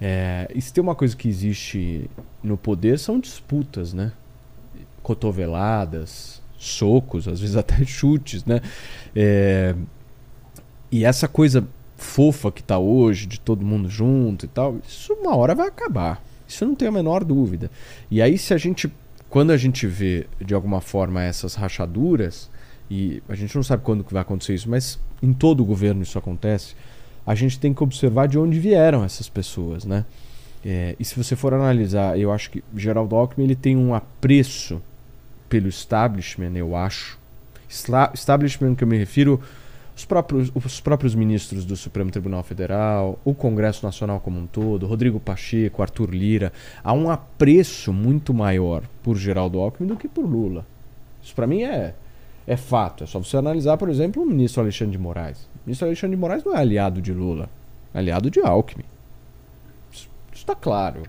É, 0.00 0.50
e 0.54 0.60
se 0.60 0.72
tem 0.72 0.82
uma 0.82 0.94
coisa 0.94 1.16
que 1.16 1.28
existe 1.28 2.08
no 2.42 2.56
poder 2.56 2.98
são 2.98 3.18
disputas, 3.18 3.92
né? 3.92 4.12
Cotoveladas, 5.02 6.42
socos, 6.58 7.26
às 7.26 7.40
vezes 7.40 7.56
até 7.56 7.82
chutes, 7.84 8.44
né? 8.44 8.60
É, 9.14 9.74
e 10.90 11.04
essa 11.04 11.26
coisa 11.26 11.66
fofa 11.96 12.52
que 12.52 12.60
está 12.60 12.78
hoje, 12.78 13.26
de 13.26 13.40
todo 13.40 13.64
mundo 13.64 13.88
junto 13.88 14.44
e 14.44 14.48
tal, 14.48 14.78
isso 14.86 15.14
uma 15.14 15.34
hora 15.34 15.54
vai 15.54 15.68
acabar. 15.68 16.22
Isso 16.46 16.64
não 16.64 16.74
tem 16.74 16.88
a 16.88 16.92
menor 16.92 17.24
dúvida. 17.24 17.70
E 18.10 18.22
aí, 18.22 18.38
se 18.38 18.54
a 18.54 18.58
gente, 18.58 18.92
quando 19.28 19.50
a 19.50 19.56
gente 19.56 19.86
vê 19.86 20.26
de 20.40 20.54
alguma 20.54 20.80
forma 20.80 21.22
essas 21.22 21.54
rachaduras, 21.54 22.50
e 22.90 23.22
a 23.28 23.34
gente 23.34 23.54
não 23.54 23.62
sabe 23.62 23.82
quando 23.82 24.04
que 24.04 24.12
vai 24.12 24.22
acontecer 24.22 24.54
isso, 24.54 24.70
mas 24.70 24.98
em 25.22 25.32
todo 25.32 25.60
o 25.60 25.64
governo 25.64 26.02
isso 26.02 26.18
acontece, 26.18 26.74
a 27.26 27.34
gente 27.34 27.58
tem 27.58 27.74
que 27.74 27.82
observar 27.82 28.28
de 28.28 28.38
onde 28.38 28.58
vieram 28.60 29.02
essas 29.04 29.28
pessoas, 29.28 29.84
né? 29.84 30.04
É, 30.64 30.96
e 30.98 31.04
se 31.04 31.16
você 31.16 31.34
for 31.36 31.52
analisar, 31.52 32.18
eu 32.18 32.32
acho 32.32 32.50
que 32.50 32.62
Geraldo 32.74 33.14
Alckmin 33.14 33.44
ele 33.44 33.56
tem 33.56 33.76
um 33.76 33.94
apreço 33.94 34.80
pelo 35.48 35.68
establishment, 35.68 36.52
eu 36.54 36.74
acho. 36.76 37.18
Establishment 38.14 38.74
que 38.74 38.84
eu 38.84 38.88
me 38.88 38.96
refiro 38.96 39.40
os 39.96 40.04
próprios, 40.04 40.52
os 40.54 40.78
próprios 40.78 41.14
ministros 41.14 41.64
do 41.64 41.74
Supremo 41.74 42.10
Tribunal 42.10 42.42
Federal, 42.42 43.18
o 43.24 43.32
Congresso 43.32 43.84
Nacional 43.84 44.20
como 44.20 44.38
um 44.38 44.46
todo, 44.46 44.86
Rodrigo 44.86 45.18
Pacheco, 45.18 45.80
Arthur 45.80 46.10
Lira, 46.10 46.52
há 46.84 46.92
um 46.92 47.10
apreço 47.10 47.94
muito 47.94 48.34
maior 48.34 48.82
por 49.02 49.16
Geraldo 49.16 49.58
Alckmin 49.58 49.88
do 49.88 49.96
que 49.96 50.06
por 50.06 50.26
Lula. 50.26 50.66
Isso 51.22 51.34
para 51.34 51.46
mim 51.46 51.62
é, 51.62 51.94
é 52.46 52.56
fato. 52.58 53.04
É 53.04 53.06
só 53.06 53.18
você 53.18 53.38
analisar, 53.38 53.78
por 53.78 53.88
exemplo, 53.88 54.22
o 54.22 54.26
ministro 54.26 54.60
Alexandre 54.60 54.92
de 54.92 55.02
Moraes. 55.02 55.38
O 55.38 55.60
ministro 55.64 55.86
Alexandre 55.86 56.14
de 56.14 56.20
Moraes 56.20 56.44
não 56.44 56.54
é 56.54 56.58
aliado 56.58 57.00
de 57.00 57.14
Lula, 57.14 57.48
é 57.94 57.98
aliado 57.98 58.30
de 58.30 58.40
Alckmin. 58.40 58.84
Isso 59.90 60.10
está 60.34 60.54
claro. 60.54 61.04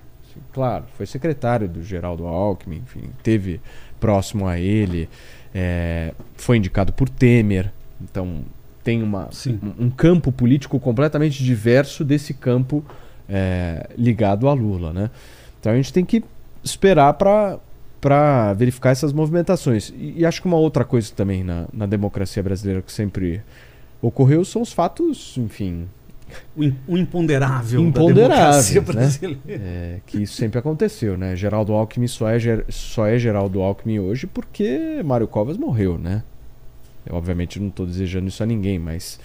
Claro, 0.53 0.85
foi 0.95 1.05
secretário 1.05 1.67
do 1.67 1.83
Geraldo 1.83 2.25
Alckmin, 2.25 2.77
enfim, 2.77 3.09
teve 3.23 3.59
próximo 3.99 4.47
a 4.47 4.59
ele, 4.59 5.09
é, 5.53 6.13
foi 6.35 6.57
indicado 6.57 6.93
por 6.93 7.09
Temer. 7.09 7.73
Então, 7.99 8.43
tem 8.87 9.03
uma, 9.03 9.27
um, 9.45 9.87
um, 9.87 9.89
campo 9.89 10.31
político 10.31 10.79
completamente 10.79 11.43
diverso 11.43 12.05
desse 12.05 12.33
campo 12.33 12.85
é, 13.27 13.89
ligado 13.97 14.47
a 14.47 14.53
Lula. 14.53 14.93
Né? 14.93 15.09
Então 15.59 15.73
a 15.73 15.75
gente 15.75 15.91
tem 15.91 16.05
que 16.05 16.23
esperar 16.63 17.13
para 17.15 18.53
verificar 18.53 18.91
essas 18.91 19.11
movimentações. 19.11 19.89
E, 19.89 20.19
e, 20.19 20.25
acho 20.25 20.41
que 20.41 20.47
uma 20.47 20.55
outra 20.55 20.85
coisa 20.85 21.11
também 21.13 21.43
na, 21.43 21.65
na 21.73 21.85
democracia 21.85 22.41
brasileira 22.41 22.81
que 22.81 22.89
sempre 22.89 23.41
ocorreu 24.01 24.45
são 24.45 24.61
os 24.61 24.71
fatos, 24.71 25.35
enfim. 25.37 25.89
O, 26.55 26.97
imponderável. 26.97 27.81
Imponderável. 27.81 28.83
Né? 28.93 29.37
É, 29.49 29.99
que 30.07 30.23
isso 30.23 30.35
sempre 30.35 30.59
aconteceu, 30.59 31.17
né? 31.17 31.35
Geraldo 31.35 31.73
Alckmin 31.73 32.07
só 32.07 32.29
é, 32.29 32.39
só 32.69 33.05
é 33.05 33.19
Geraldo 33.19 33.61
Alckmin 33.61 33.99
hoje 33.99 34.27
porque 34.27 35.01
Mário 35.03 35.27
Covas 35.27 35.57
morreu, 35.57 35.97
né? 35.97 36.23
Eu, 37.07 37.15
obviamente 37.15 37.59
não 37.59 37.69
estou 37.69 37.85
desejando 37.85 38.27
isso 38.27 38.41
a 38.43 38.45
ninguém, 38.45 38.77
mas 38.77 39.19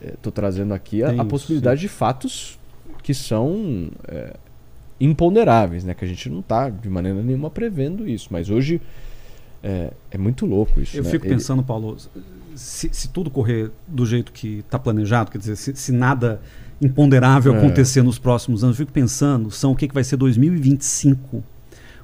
estou 0.00 0.30
é, 0.30 0.34
trazendo 0.34 0.74
aqui 0.74 1.02
a, 1.02 1.10
a 1.10 1.24
possibilidade 1.24 1.80
sim. 1.80 1.86
de 1.86 1.92
fatos 1.92 2.58
que 3.02 3.12
são 3.12 3.90
é, 4.08 4.34
imponderáveis, 5.00 5.84
né? 5.84 5.94
Que 5.94 6.04
a 6.04 6.08
gente 6.08 6.28
não 6.30 6.40
está 6.40 6.70
de 6.70 6.88
maneira 6.88 7.22
nenhuma 7.22 7.50
prevendo 7.50 8.08
isso. 8.08 8.28
Mas 8.30 8.48
hoje 8.50 8.80
é, 9.62 9.92
é 10.10 10.18
muito 10.18 10.46
louco 10.46 10.80
isso. 10.80 10.96
Eu 10.96 11.04
né? 11.04 11.10
fico 11.10 11.26
pensando, 11.26 11.60
Ele... 11.60 11.66
Paulo, 11.66 11.96
se, 12.54 12.88
se, 12.92 13.08
tudo 13.08 13.30
correr 13.30 13.70
do 13.86 14.06
jeito 14.06 14.32
que 14.32 14.60
está 14.60 14.78
planejado, 14.78 15.30
quer 15.30 15.38
dizer, 15.38 15.56
se, 15.56 15.74
se 15.74 15.92
nada 15.92 16.40
imponderável 16.80 17.54
é. 17.54 17.58
acontecer 17.58 18.02
nos 18.02 18.18
próximos 18.18 18.62
anos, 18.62 18.78
eu 18.78 18.84
fico 18.84 18.92
pensando, 18.92 19.50
são 19.50 19.72
o 19.72 19.76
que, 19.76 19.88
que 19.88 19.94
vai 19.94 20.04
ser 20.04 20.16
2025 20.16 21.42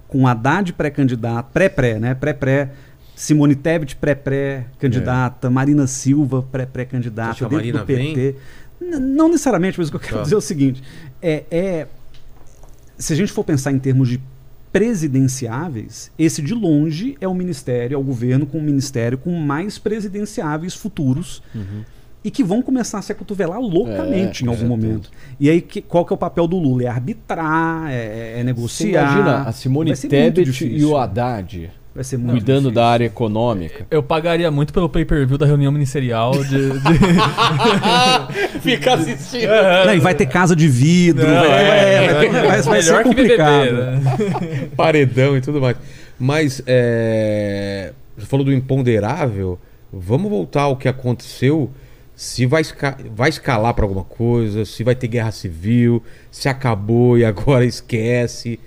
com 0.08 0.26
Haddad 0.26 0.72
pré-candidato, 0.72 1.52
pré-pré, 1.52 1.98
né? 1.98 2.14
Pré-pré 2.14 2.72
Simone 3.20 3.54
Tebet, 3.54 3.96
pré-pré-candidata, 3.96 5.48
é. 5.48 5.50
Marina 5.50 5.86
Silva, 5.86 6.42
pré-pré-candidata, 6.50 7.34
dentro 7.40 7.54
Marina 7.54 7.80
do 7.80 7.84
PT. 7.84 8.34
Não 8.80 9.28
necessariamente, 9.28 9.78
mas 9.78 9.88
o 9.88 9.90
que 9.90 9.96
eu 9.96 10.00
quero 10.00 10.16
tá. 10.16 10.22
dizer 10.22 10.36
é 10.36 10.38
o 10.38 10.40
seguinte: 10.40 10.82
é, 11.20 11.44
é, 11.50 11.86
se 12.96 13.12
a 13.12 13.16
gente 13.16 13.30
for 13.30 13.44
pensar 13.44 13.72
em 13.72 13.78
termos 13.78 14.08
de 14.08 14.18
presidenciáveis, 14.72 16.10
esse 16.18 16.40
de 16.40 16.54
longe 16.54 17.18
é 17.20 17.28
o 17.28 17.34
ministério, 17.34 17.94
é 17.94 17.98
o 17.98 18.02
governo 18.02 18.46
com 18.46 18.56
o 18.56 18.62
ministério 18.62 19.18
com 19.18 19.32
mais 19.32 19.76
presidenciáveis 19.76 20.74
futuros. 20.74 21.42
Uhum. 21.54 21.84
E 22.24 22.30
que 22.30 22.44
vão 22.44 22.60
começar 22.60 22.98
a 22.98 23.02
se 23.02 23.12
acotovelar 23.12 23.60
loucamente 23.60 24.42
é, 24.42 24.46
em 24.46 24.50
algum 24.50 24.66
momento. 24.66 25.10
E 25.38 25.48
aí, 25.48 25.62
que, 25.62 25.80
qual 25.80 26.04
que 26.04 26.12
é 26.12 26.14
o 26.14 26.18
papel 26.18 26.46
do 26.46 26.58
Lula? 26.58 26.84
É 26.84 26.86
arbitrar, 26.86 27.90
é, 27.90 28.40
é 28.40 28.44
negociar. 28.44 29.08
Você 29.08 29.12
imagina 29.14 29.42
a 29.42 29.52
Simone 29.52 29.96
Tebet 29.96 30.66
e 30.66 30.84
o 30.84 30.98
Haddad 30.98 31.70
Vai 31.92 32.04
ser 32.04 32.18
muito 32.18 32.30
Cuidando 32.32 32.58
difícil. 32.58 32.74
da 32.74 32.86
área 32.86 33.04
econômica. 33.04 33.84
Eu 33.90 34.00
pagaria 34.00 34.48
muito 34.48 34.72
pelo 34.72 34.88
pay-per-view 34.88 35.36
da 35.36 35.44
reunião 35.44 35.72
ministerial 35.72 36.32
de. 36.44 36.70
de... 36.70 36.78
Ficar 38.62 38.94
assistindo. 38.94 39.50
Não, 39.86 39.94
e 39.94 39.98
vai 39.98 40.14
ter 40.14 40.26
casa 40.26 40.54
de 40.54 40.68
vidro. 40.68 41.26
Não, 41.26 41.34
vai, 41.34 41.48
é, 41.48 42.14
vai, 42.14 42.28
vai, 42.28 42.42
vai, 42.46 42.62
vai 42.62 42.82
ser 42.82 43.02
complicado. 43.02 43.64
BBB, 43.64 43.82
né? 43.82 44.68
Paredão 44.76 45.36
e 45.36 45.40
tudo 45.40 45.60
mais. 45.60 45.76
Mas 46.16 46.62
é... 46.64 47.92
você 48.16 48.26
falou 48.26 48.44
do 48.44 48.52
imponderável. 48.52 49.58
Vamos 49.92 50.30
voltar 50.30 50.62
ao 50.62 50.76
que 50.76 50.86
aconteceu. 50.86 51.72
Se 52.14 52.46
vai, 52.46 52.60
esca... 52.60 52.96
vai 53.16 53.30
escalar 53.30 53.74
para 53.74 53.84
alguma 53.84 54.04
coisa, 54.04 54.64
se 54.64 54.84
vai 54.84 54.94
ter 54.94 55.08
guerra 55.08 55.32
civil, 55.32 56.00
se 56.30 56.48
acabou 56.48 57.18
e 57.18 57.24
agora 57.24 57.64
esquece. 57.64 58.60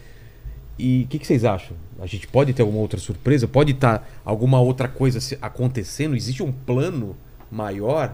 E 0.77 1.03
o 1.05 1.07
que, 1.07 1.19
que 1.19 1.25
vocês 1.27 1.45
acham? 1.45 1.77
A 2.03 2.05
gente 2.05 2.27
pode 2.27 2.51
ter 2.51 2.61
alguma 2.61 2.81
outra 2.81 2.99
surpresa? 2.99 3.47
Pode 3.47 3.71
estar 3.71 3.99
tá 3.99 4.05
alguma 4.25 4.59
outra 4.59 4.89
coisa 4.89 5.19
acontecendo? 5.41 6.17
Existe 6.17 6.43
um 6.43 6.51
plano 6.51 7.15
maior? 7.49 8.13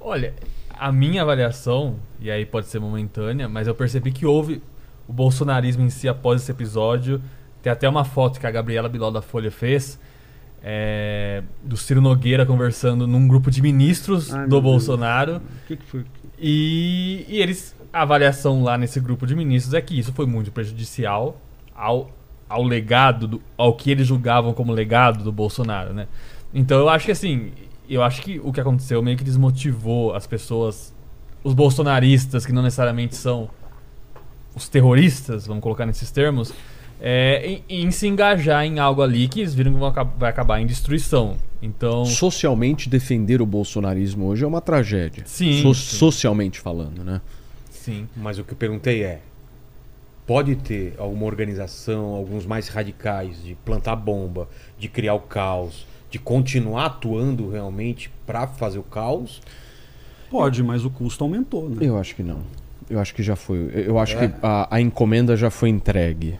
Olha, 0.00 0.32
a 0.70 0.92
minha 0.92 1.22
avaliação, 1.22 1.96
e 2.20 2.30
aí 2.30 2.46
pode 2.46 2.68
ser 2.68 2.78
momentânea, 2.78 3.48
mas 3.48 3.66
eu 3.66 3.74
percebi 3.74 4.12
que 4.12 4.24
houve 4.24 4.62
o 5.08 5.12
bolsonarismo 5.12 5.82
em 5.82 5.90
si 5.90 6.06
após 6.06 6.42
esse 6.42 6.52
episódio. 6.52 7.20
Tem 7.60 7.72
até 7.72 7.88
uma 7.88 8.04
foto 8.04 8.38
que 8.38 8.46
a 8.46 8.52
Gabriela 8.52 8.88
Bilal 8.88 9.10
da 9.10 9.20
Folha 9.20 9.50
fez. 9.50 9.98
É, 10.62 11.42
do 11.60 11.76
Ciro 11.76 12.00
Nogueira 12.00 12.46
conversando 12.46 13.04
num 13.04 13.26
grupo 13.26 13.50
de 13.50 13.60
ministros 13.60 14.32
Ai, 14.32 14.46
do 14.46 14.62
Bolsonaro. 14.62 15.38
O 15.38 15.66
que, 15.66 15.76
que 15.76 15.84
foi? 15.86 16.04
E, 16.38 17.26
e 17.28 17.42
eles. 17.42 17.74
A 17.92 18.02
avaliação 18.02 18.62
lá 18.62 18.78
nesse 18.78 19.00
grupo 19.00 19.26
de 19.26 19.34
ministros 19.34 19.74
é 19.74 19.80
que 19.80 19.98
isso 19.98 20.12
foi 20.12 20.24
muito 20.24 20.52
prejudicial 20.52 21.40
ao 21.74 22.10
ao 22.54 22.62
legado, 22.62 23.26
do, 23.26 23.42
ao 23.56 23.74
que 23.74 23.90
eles 23.90 24.06
julgavam 24.06 24.54
como 24.54 24.72
legado 24.72 25.24
do 25.24 25.32
Bolsonaro, 25.32 25.92
né? 25.92 26.06
Então 26.52 26.78
eu 26.78 26.88
acho 26.88 27.06
que 27.06 27.12
assim, 27.12 27.50
eu 27.88 28.02
acho 28.02 28.22
que 28.22 28.40
o 28.42 28.52
que 28.52 28.60
aconteceu 28.60 29.02
meio 29.02 29.16
que 29.16 29.24
desmotivou 29.24 30.14
as 30.14 30.26
pessoas, 30.26 30.94
os 31.42 31.52
bolsonaristas, 31.52 32.46
que 32.46 32.52
não 32.52 32.62
necessariamente 32.62 33.16
são 33.16 33.50
os 34.54 34.68
terroristas, 34.68 35.48
vamos 35.48 35.62
colocar 35.62 35.84
nesses 35.84 36.12
termos, 36.12 36.54
é, 37.00 37.44
em, 37.44 37.86
em, 37.86 37.90
se 37.90 38.06
engajar 38.06 38.64
em 38.64 38.78
algo 38.78 39.02
ali 39.02 39.26
que 39.26 39.40
eles 39.40 39.52
viram 39.52 39.72
que 39.72 39.78
vão, 39.78 39.92
vai 40.16 40.30
acabar 40.30 40.60
em 40.60 40.66
destruição. 40.66 41.36
Então, 41.60 42.04
socialmente 42.04 42.88
defender 42.88 43.42
o 43.42 43.46
bolsonarismo 43.46 44.26
hoje 44.26 44.44
é 44.44 44.46
uma 44.46 44.60
tragédia. 44.60 45.24
Sim, 45.26 45.60
so 45.60 45.74
sim. 45.74 45.96
Socialmente 45.96 46.60
falando, 46.60 47.02
né? 47.02 47.20
Sim. 47.68 48.06
Mas 48.16 48.38
o 48.38 48.44
que 48.44 48.52
eu 48.52 48.56
perguntei 48.56 49.02
é, 49.02 49.20
pode 50.26 50.56
ter 50.56 50.94
alguma 50.98 51.26
organização, 51.26 52.14
alguns 52.14 52.46
mais 52.46 52.68
radicais, 52.68 53.42
de 53.42 53.54
plantar 53.64 53.96
bomba, 53.96 54.48
de 54.78 54.88
criar 54.88 55.14
o 55.14 55.20
caos, 55.20 55.86
de 56.10 56.18
continuar 56.18 56.86
atuando 56.86 57.50
realmente 57.50 58.10
para 58.26 58.46
fazer 58.46 58.78
o 58.78 58.82
caos? 58.82 59.42
Pode, 60.30 60.62
mas 60.62 60.84
o 60.84 60.90
custo 60.90 61.24
aumentou, 61.24 61.68
né? 61.68 61.78
Eu 61.80 61.98
acho 61.98 62.14
que 62.14 62.22
não. 62.22 62.40
Eu 62.88 62.98
acho 63.00 63.14
que 63.14 63.22
já 63.22 63.36
foi. 63.36 63.70
Eu 63.74 63.98
acho 63.98 64.16
é. 64.18 64.28
que 64.28 64.34
a, 64.42 64.68
a, 64.76 64.80
encomenda 64.80 65.36
já 65.36 65.50
foi 65.50 65.68
entregue. 65.68 66.38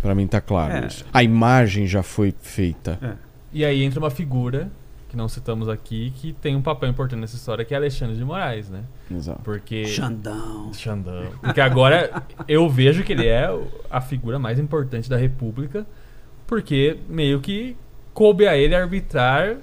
Para 0.00 0.14
mim 0.14 0.26
tá 0.26 0.40
claro 0.40 0.84
é. 0.84 0.86
isso. 0.86 1.04
A 1.12 1.22
imagem 1.22 1.86
já 1.86 2.02
foi 2.02 2.34
feita. 2.40 2.98
É. 3.02 3.12
E 3.52 3.64
aí 3.64 3.82
entra 3.82 4.00
uma 4.00 4.10
figura 4.10 4.70
que 5.14 5.18
não 5.18 5.28
citamos 5.28 5.68
aqui, 5.68 6.12
que 6.16 6.32
tem 6.32 6.56
um 6.56 6.60
papel 6.60 6.90
importante 6.90 7.20
nessa 7.20 7.36
história, 7.36 7.64
que 7.64 7.72
é 7.72 7.76
Alexandre 7.76 8.16
de 8.16 8.24
Moraes, 8.24 8.68
né? 8.68 8.82
Exato. 9.10 9.40
Porque... 9.42 9.86
Xandão. 9.86 10.74
Xandão. 10.74 11.30
Porque 11.40 11.60
agora 11.60 12.24
eu 12.48 12.68
vejo 12.68 13.04
que 13.04 13.12
ele 13.12 13.28
é 13.28 13.48
a 13.88 14.00
figura 14.00 14.38
mais 14.38 14.58
importante 14.58 15.08
da 15.08 15.16
República, 15.16 15.86
porque 16.46 16.98
meio 17.08 17.40
que 17.40 17.76
coube 18.12 18.46
a 18.46 18.56
ele 18.56 18.74
arbitrar 18.74 19.56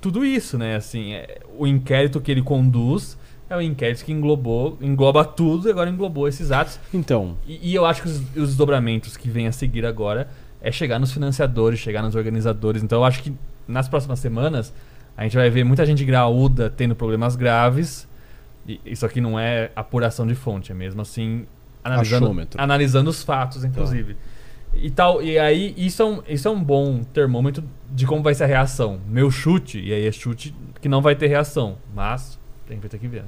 tudo 0.00 0.24
isso, 0.24 0.58
né? 0.58 0.76
Assim, 0.76 1.14
é, 1.14 1.40
o 1.58 1.66
inquérito 1.66 2.20
que 2.20 2.30
ele 2.30 2.42
conduz 2.42 3.18
é 3.48 3.56
um 3.56 3.62
inquérito 3.62 4.04
que 4.04 4.12
englobou, 4.12 4.76
engloba 4.80 5.24
tudo 5.24 5.68
e 5.68 5.70
agora 5.70 5.88
englobou 5.88 6.28
esses 6.28 6.52
atos. 6.52 6.78
Então. 6.92 7.38
E, 7.46 7.70
e 7.70 7.74
eu 7.74 7.86
acho 7.86 8.02
que 8.02 8.08
os, 8.08 8.18
os 8.18 8.48
desdobramentos 8.48 9.16
que 9.16 9.30
vêm 9.30 9.46
a 9.46 9.52
seguir 9.52 9.86
agora 9.86 10.28
é 10.60 10.70
chegar 10.70 10.98
nos 10.98 11.12
financiadores, 11.12 11.78
chegar 11.78 12.02
nos 12.02 12.14
organizadores. 12.14 12.82
Então 12.82 12.98
eu 12.98 13.04
acho 13.04 13.22
que 13.22 13.32
nas 13.66 13.88
próximas 13.88 14.18
semanas 14.18 14.72
a 15.16 15.22
gente 15.22 15.36
vai 15.36 15.48
ver 15.48 15.64
muita 15.64 15.86
gente 15.86 16.04
graúda 16.04 16.68
tendo 16.68 16.94
problemas 16.94 17.36
graves. 17.36 18.06
E 18.68 18.80
isso 18.84 19.06
aqui 19.06 19.20
não 19.20 19.38
é 19.38 19.70
apuração 19.74 20.26
de 20.26 20.34
fonte, 20.34 20.72
é 20.72 20.74
mesmo 20.74 21.00
assim 21.00 21.46
analisando, 21.82 22.26
Achômetro. 22.26 22.60
analisando 22.60 23.10
os 23.10 23.22
fatos, 23.22 23.64
inclusive. 23.64 24.16
E 24.74 24.90
tal, 24.90 25.22
e 25.22 25.38
aí 25.38 25.72
isso 25.76 26.02
é, 26.02 26.04
um, 26.04 26.22
isso 26.28 26.48
é 26.48 26.50
um 26.50 26.62
bom 26.62 27.02
termômetro 27.02 27.64
de 27.90 28.04
como 28.06 28.22
vai 28.22 28.34
ser 28.34 28.44
a 28.44 28.46
reação. 28.46 29.00
Meu 29.08 29.30
chute, 29.30 29.80
e 29.80 29.92
aí 29.92 30.06
é 30.06 30.12
chute 30.12 30.54
que 30.82 30.88
não 30.88 31.00
vai 31.00 31.14
ter 31.14 31.28
reação, 31.28 31.78
mas 31.94 32.38
tem 32.66 32.78
que 32.78 32.88
ter 32.88 32.98
que 32.98 33.08
ver. 33.08 33.24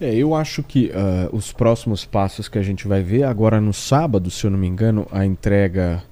É, 0.00 0.14
eu 0.14 0.34
acho 0.34 0.62
que 0.62 0.92
ah, 0.94 1.28
os 1.32 1.52
próximos 1.52 2.04
passos 2.04 2.48
que 2.48 2.58
a 2.58 2.62
gente 2.62 2.86
vai 2.86 3.02
ver, 3.02 3.24
agora 3.24 3.60
no 3.60 3.72
sábado, 3.72 4.30
se 4.30 4.46
eu 4.46 4.50
não 4.50 4.58
me 4.58 4.66
engano, 4.66 5.08
a 5.10 5.24
entrega 5.24 6.04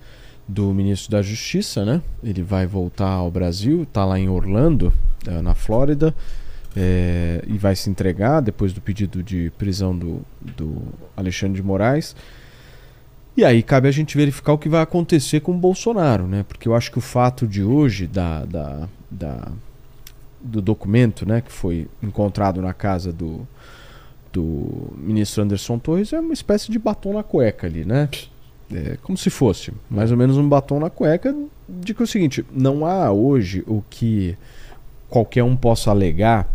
do 0.47 0.73
ministro 0.75 1.11
da 1.11 1.23
Justiça, 1.23 1.85
né? 1.85 2.03
Ele 2.23 2.43
vai 2.43 2.67
voltar 2.67 3.09
ao 3.11 3.31
Brasil, 3.31 3.87
tá 3.93 4.05
lá 4.05 4.19
em 4.19 4.29
Orlando, 4.29 4.93
ah, 5.27 5.41
na 5.43 5.55
Flórida, 5.55 6.15
é, 6.77 7.43
e 7.47 7.57
vai 7.57 7.75
se 7.77 7.89
entregar 7.89 8.41
depois 8.41 8.73
do 8.73 8.81
pedido 8.81 9.23
de 9.23 9.51
prisão 9.57 9.97
do, 9.97 10.21
do 10.41 10.83
Alexandre 11.17 11.57
de 11.57 11.63
Moraes. 11.63 12.15
E 13.37 13.45
aí 13.45 13.63
cabe 13.63 13.89
a 13.89 13.91
gente 13.91 14.17
verificar 14.17 14.53
o 14.53 14.59
que 14.59 14.69
vai 14.69 14.83
acontecer 14.83 15.41
com 15.41 15.53
o 15.53 15.59
Bolsonaro, 15.59 16.27
né? 16.27 16.45
Porque 16.47 16.69
eu 16.69 16.75
acho 16.75 16.91
que 16.93 16.99
o 16.99 17.01
fato 17.01 17.47
de 17.49 17.63
hoje 17.65 18.07
da, 18.07 18.45
da, 18.45 18.89
da- 19.11 19.49
do 20.41 20.61
documento, 20.61 21.27
né, 21.27 21.41
que 21.41 21.51
foi 21.51 21.89
encontrado 22.03 22.61
na 22.61 22.75
casa 22.75 23.11
do, 23.13 23.49
do 24.33 24.93
ministro 24.97 25.43
Anderson 25.43 25.79
Torres 25.79 26.13
é 26.13 26.21
uma 26.21 26.35
espécie 26.35 26.71
de 26.71 26.79
batom 26.79 27.15
na 27.15 27.23
cueca 27.23 27.67
ali, 27.67 27.85
né? 27.85 28.09
É 28.75 28.97
como 29.03 29.17
se 29.17 29.31
fosse 29.31 29.73
mais 29.89 30.11
ou 30.11 30.17
menos 30.17 30.37
um 30.37 30.49
batom 30.49 30.81
na 30.81 30.91
cueca 30.91 31.35
de 31.69 31.95
que 31.95 32.03
é 32.03 32.05
o 32.05 32.07
seguinte, 32.07 32.45
não 32.53 32.85
há 32.85 33.11
hoje 33.11 33.63
o 33.67 33.83
que 33.89 34.37
qualquer 35.09 35.45
um 35.45 35.57
possa 35.57 35.91
alegar 35.91 36.49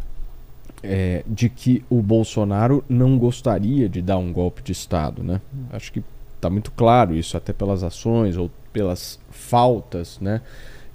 é, 0.84 1.24
de 1.26 1.50
que 1.50 1.84
o 1.90 2.02
Bolsonaro 2.02 2.84
não 2.88 3.18
gostaria 3.18 3.88
de 3.90 4.02
dar 4.02 4.18
um 4.18 4.32
golpe 4.32 4.62
de 4.62 4.72
Estado, 4.72 5.24
né? 5.24 5.42
Acho 5.72 5.92
que 5.92 6.04
está 6.36 6.50
muito 6.50 6.72
claro 6.72 7.16
isso, 7.16 7.36
até 7.36 7.52
pelas 7.52 7.84
ações 7.84 8.38
ou 8.38 8.50
pelas 8.72 9.20
faltas, 9.30 10.20
né? 10.20 10.42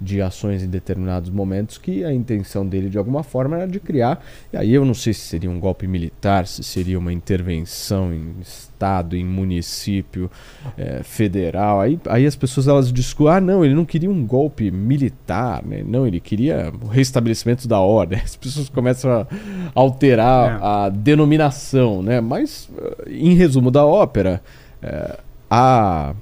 De 0.00 0.20
ações 0.20 0.62
em 0.62 0.68
determinados 0.68 1.30
momentos, 1.30 1.78
que 1.78 2.04
a 2.04 2.12
intenção 2.12 2.66
dele 2.66 2.90
de 2.90 2.98
alguma 2.98 3.22
forma 3.22 3.56
era 3.56 3.66
de 3.68 3.78
criar. 3.80 4.22
E 4.52 4.56
aí 4.56 4.72
eu 4.74 4.84
não 4.84 4.92
sei 4.94 5.14
se 5.14 5.20
seria 5.20 5.48
um 5.50 5.58
golpe 5.60 5.86
militar, 5.86 6.46
se 6.46 6.62
seria 6.64 6.98
uma 6.98 7.12
intervenção 7.12 8.12
em 8.12 8.34
Estado, 8.40 9.16
em 9.16 9.24
município, 9.24 10.30
eh, 10.76 11.00
federal. 11.04 11.80
Aí, 11.80 11.98
aí 12.08 12.26
as 12.26 12.36
pessoas 12.36 12.68
elas 12.68 12.92
discutem, 12.92 13.34
ah, 13.34 13.40
não, 13.40 13.64
ele 13.64 13.74
não 13.74 13.84
queria 13.84 14.10
um 14.10 14.26
golpe 14.26 14.70
militar, 14.70 15.64
né? 15.64 15.82
Não, 15.86 16.06
ele 16.06 16.20
queria 16.20 16.72
o 16.82 16.86
restabelecimento 16.88 17.66
da 17.68 17.78
ordem. 17.80 18.18
As 18.24 18.36
pessoas 18.36 18.68
começam 18.68 19.10
a 19.10 19.26
alterar 19.74 20.60
É. 20.60 20.64
a 20.64 20.88
denominação, 20.88 22.02
né? 22.02 22.20
Mas, 22.20 22.68
eh, 22.76 23.10
em 23.10 23.34
resumo 23.34 23.70
da 23.70 23.86
ópera, 23.86 24.42
eh, 24.82 25.18
a, 25.50 26.14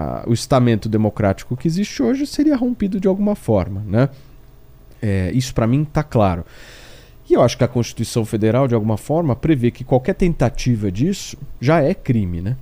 a- 0.00 0.24
o 0.26 0.32
estamento 0.32 0.88
democrático 0.88 1.56
que 1.56 1.68
existe 1.68 2.02
hoje 2.02 2.26
seria 2.26 2.56
rompido 2.56 2.98
de 3.00 3.06
alguma 3.08 3.34
forma, 3.34 3.82
né? 3.86 4.08
É, 5.02 5.30
isso 5.32 5.54
para 5.54 5.66
mim 5.66 5.82
está 5.82 6.02
claro. 6.02 6.44
E 7.28 7.34
eu 7.34 7.42
acho 7.42 7.56
que 7.56 7.62
a 7.64 7.68
Constituição 7.68 8.24
Federal, 8.24 8.66
de 8.66 8.74
alguma 8.74 8.96
forma, 8.96 9.36
prevê 9.36 9.70
que 9.70 9.84
qualquer 9.84 10.14
tentativa 10.14 10.90
disso 10.90 11.36
já 11.60 11.80
é 11.80 11.94
crime, 11.94 12.40
né? 12.40 12.56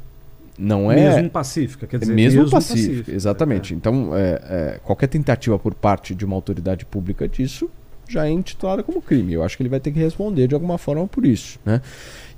Não 0.59 0.90
é. 0.90 0.97
Mesmo 0.97 1.31
pacífica, 1.31 1.86
quer 1.86 1.98
dizer, 1.98 2.12
mesmo, 2.15 2.51
pacífico, 2.51 3.10
exatamente. 3.10 3.74
Então, 3.74 4.10
é, 4.15 4.40
é, 4.43 4.81
qualquer 4.82 5.06
tentativa 5.06 5.59
por 5.59 5.73
parte 5.73 6.15
de 6.15 6.24
uma 6.24 6.35
autoridade 6.35 6.85
pública 6.85 7.28
disso 7.28 7.70
já 8.09 8.27
é 8.27 8.31
intitulada 8.31 8.82
como 8.82 9.01
crime. 9.01 9.32
Eu 9.32 9.43
acho 9.43 9.56
que 9.56 9.62
ele 9.62 9.69
vai 9.70 9.81
ter 9.81 9.93
que 9.93 9.98
responder 10.01 10.48
de 10.48 10.55
alguma 10.55 10.77
forma 10.77 11.06
por 11.06 11.24
isso, 11.24 11.59
né? 11.65 11.81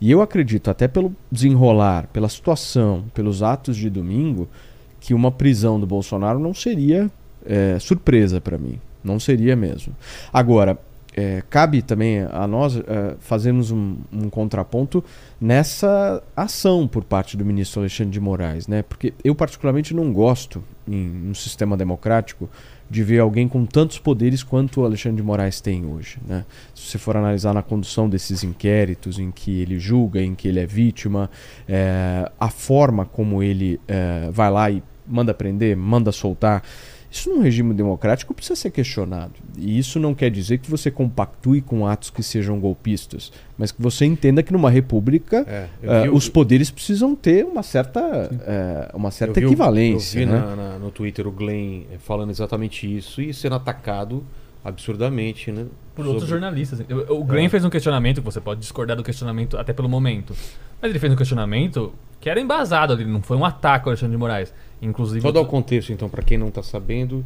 E 0.00 0.10
eu 0.10 0.20
acredito, 0.20 0.70
até 0.70 0.86
pelo 0.86 1.14
desenrolar, 1.32 2.06
pela 2.12 2.28
situação, 2.28 3.04
pelos 3.14 3.42
atos 3.42 3.76
de 3.76 3.88
domingo, 3.88 4.48
que 5.00 5.14
uma 5.14 5.32
prisão 5.32 5.80
do 5.80 5.86
Bolsonaro 5.86 6.38
não 6.38 6.54
seria 6.54 7.10
é, 7.44 7.78
surpresa 7.78 8.40
para 8.40 8.58
mim. 8.58 8.78
Não 9.02 9.18
seria 9.18 9.56
mesmo. 9.56 9.96
Agora, 10.32 10.78
é, 11.16 11.42
cabe 11.50 11.82
também 11.82 12.20
a 12.30 12.46
nós 12.46 12.76
é, 12.76 13.16
fazermos 13.18 13.70
um, 13.70 13.96
um 14.12 14.30
contraponto 14.30 15.02
nessa 15.40 16.22
ação 16.36 16.86
por 16.86 17.02
parte 17.02 17.36
do 17.36 17.44
ministro 17.44 17.80
Alexandre 17.80 18.12
de 18.12 18.20
Moraes, 18.20 18.68
né? 18.68 18.82
Porque 18.82 19.12
eu 19.24 19.34
particularmente 19.34 19.94
não 19.94 20.12
gosto 20.12 20.62
em 20.86 21.30
um 21.30 21.34
sistema 21.34 21.76
democrático 21.76 22.48
de 22.90 23.04
ver 23.04 23.20
alguém 23.20 23.46
com 23.46 23.64
tantos 23.64 24.00
poderes 24.00 24.42
quanto 24.42 24.80
o 24.80 24.84
Alexandre 24.84 25.18
de 25.18 25.22
Moraes 25.22 25.60
tem 25.60 25.86
hoje, 25.86 26.18
né? 26.26 26.44
Se 26.74 26.88
você 26.88 26.98
for 26.98 27.16
analisar 27.16 27.54
na 27.54 27.62
condução 27.62 28.08
desses 28.08 28.42
inquéritos 28.42 29.18
em 29.20 29.30
que 29.30 29.60
ele 29.60 29.78
julga, 29.78 30.20
em 30.20 30.34
que 30.34 30.48
ele 30.48 30.58
é 30.58 30.66
vítima, 30.66 31.30
é, 31.68 32.28
a 32.38 32.50
forma 32.50 33.06
como 33.06 33.44
ele 33.44 33.80
é, 33.86 34.28
vai 34.32 34.50
lá 34.50 34.68
e 34.68 34.82
manda 35.06 35.32
prender, 35.32 35.76
manda 35.76 36.10
soltar, 36.10 36.64
isso 37.10 37.28
num 37.28 37.42
regime 37.42 37.74
democrático 37.74 38.32
precisa 38.32 38.54
ser 38.54 38.70
questionado. 38.70 39.32
E 39.58 39.78
isso 39.78 39.98
não 39.98 40.14
quer 40.14 40.30
dizer 40.30 40.58
que 40.58 40.70
você 40.70 40.90
compactue 40.90 41.60
com 41.60 41.86
atos 41.86 42.08
que 42.10 42.22
sejam 42.22 42.60
golpistas, 42.60 43.32
mas 43.58 43.72
que 43.72 43.82
você 43.82 44.04
entenda 44.04 44.42
que 44.42 44.52
numa 44.52 44.70
república 44.70 45.44
É, 45.82 46.08
o- 46.08 46.14
os 46.14 46.28
poderes 46.28 46.70
precisam 46.70 47.14
ter 47.16 47.44
uma 47.44 47.62
certa, 47.64 48.00
eh, 48.46 48.90
uma 48.94 49.10
certa 49.10 49.40
eu 49.40 49.48
o- 49.48 49.50
equivalência. 49.50 50.20
Eu 50.20 50.26
vi 50.26 50.32
né? 50.32 50.38
na- 50.38 50.54
na- 50.56 50.78
no 50.78 50.90
Twitter 50.90 51.26
o 51.26 51.32
Glenn 51.32 51.82
eh, 51.92 51.98
falando 51.98 52.30
exatamente 52.30 52.86
isso 52.86 53.20
e 53.20 53.34
sendo 53.34 53.56
atacado 53.56 54.24
absurdamente, 54.64 55.50
né? 55.50 55.66
Por 55.94 56.04
outros 56.06 56.28
Sobre- 56.28 56.40
jornalistas. 56.40 56.80
O 57.08 57.24
Glenn 57.24 57.46
É. 57.46 57.48
fez 57.48 57.64
um 57.64 57.70
questionamento, 57.70 58.18
que 58.20 58.24
você 58.24 58.40
pode 58.40 58.60
discordar 58.60 58.96
do 58.96 59.02
questionamento 59.02 59.56
até 59.58 59.72
pelo 59.72 59.88
momento. 59.88 60.34
Mas 60.80 60.90
ele 60.90 60.98
fez 60.98 61.12
um 61.12 61.16
questionamento 61.16 61.92
que 62.20 62.28
era 62.28 62.38
embasado 62.40 62.92
ali, 62.92 63.04
não 63.04 63.22
foi 63.22 63.36
um 63.36 63.44
ataque 63.44 63.86
ao 63.86 63.90
Alexandre 63.90 64.12
de 64.14 64.18
Moraes. 64.18 64.52
Inclusive. 64.82 65.20
Vou 65.20 65.32
dar 65.32 65.40
o 65.40 65.46
contexto 65.46 65.92
então 65.92 66.08
para 66.08 66.22
quem 66.22 66.38
não 66.38 66.50
tá 66.50 66.62
sabendo. 66.62 67.24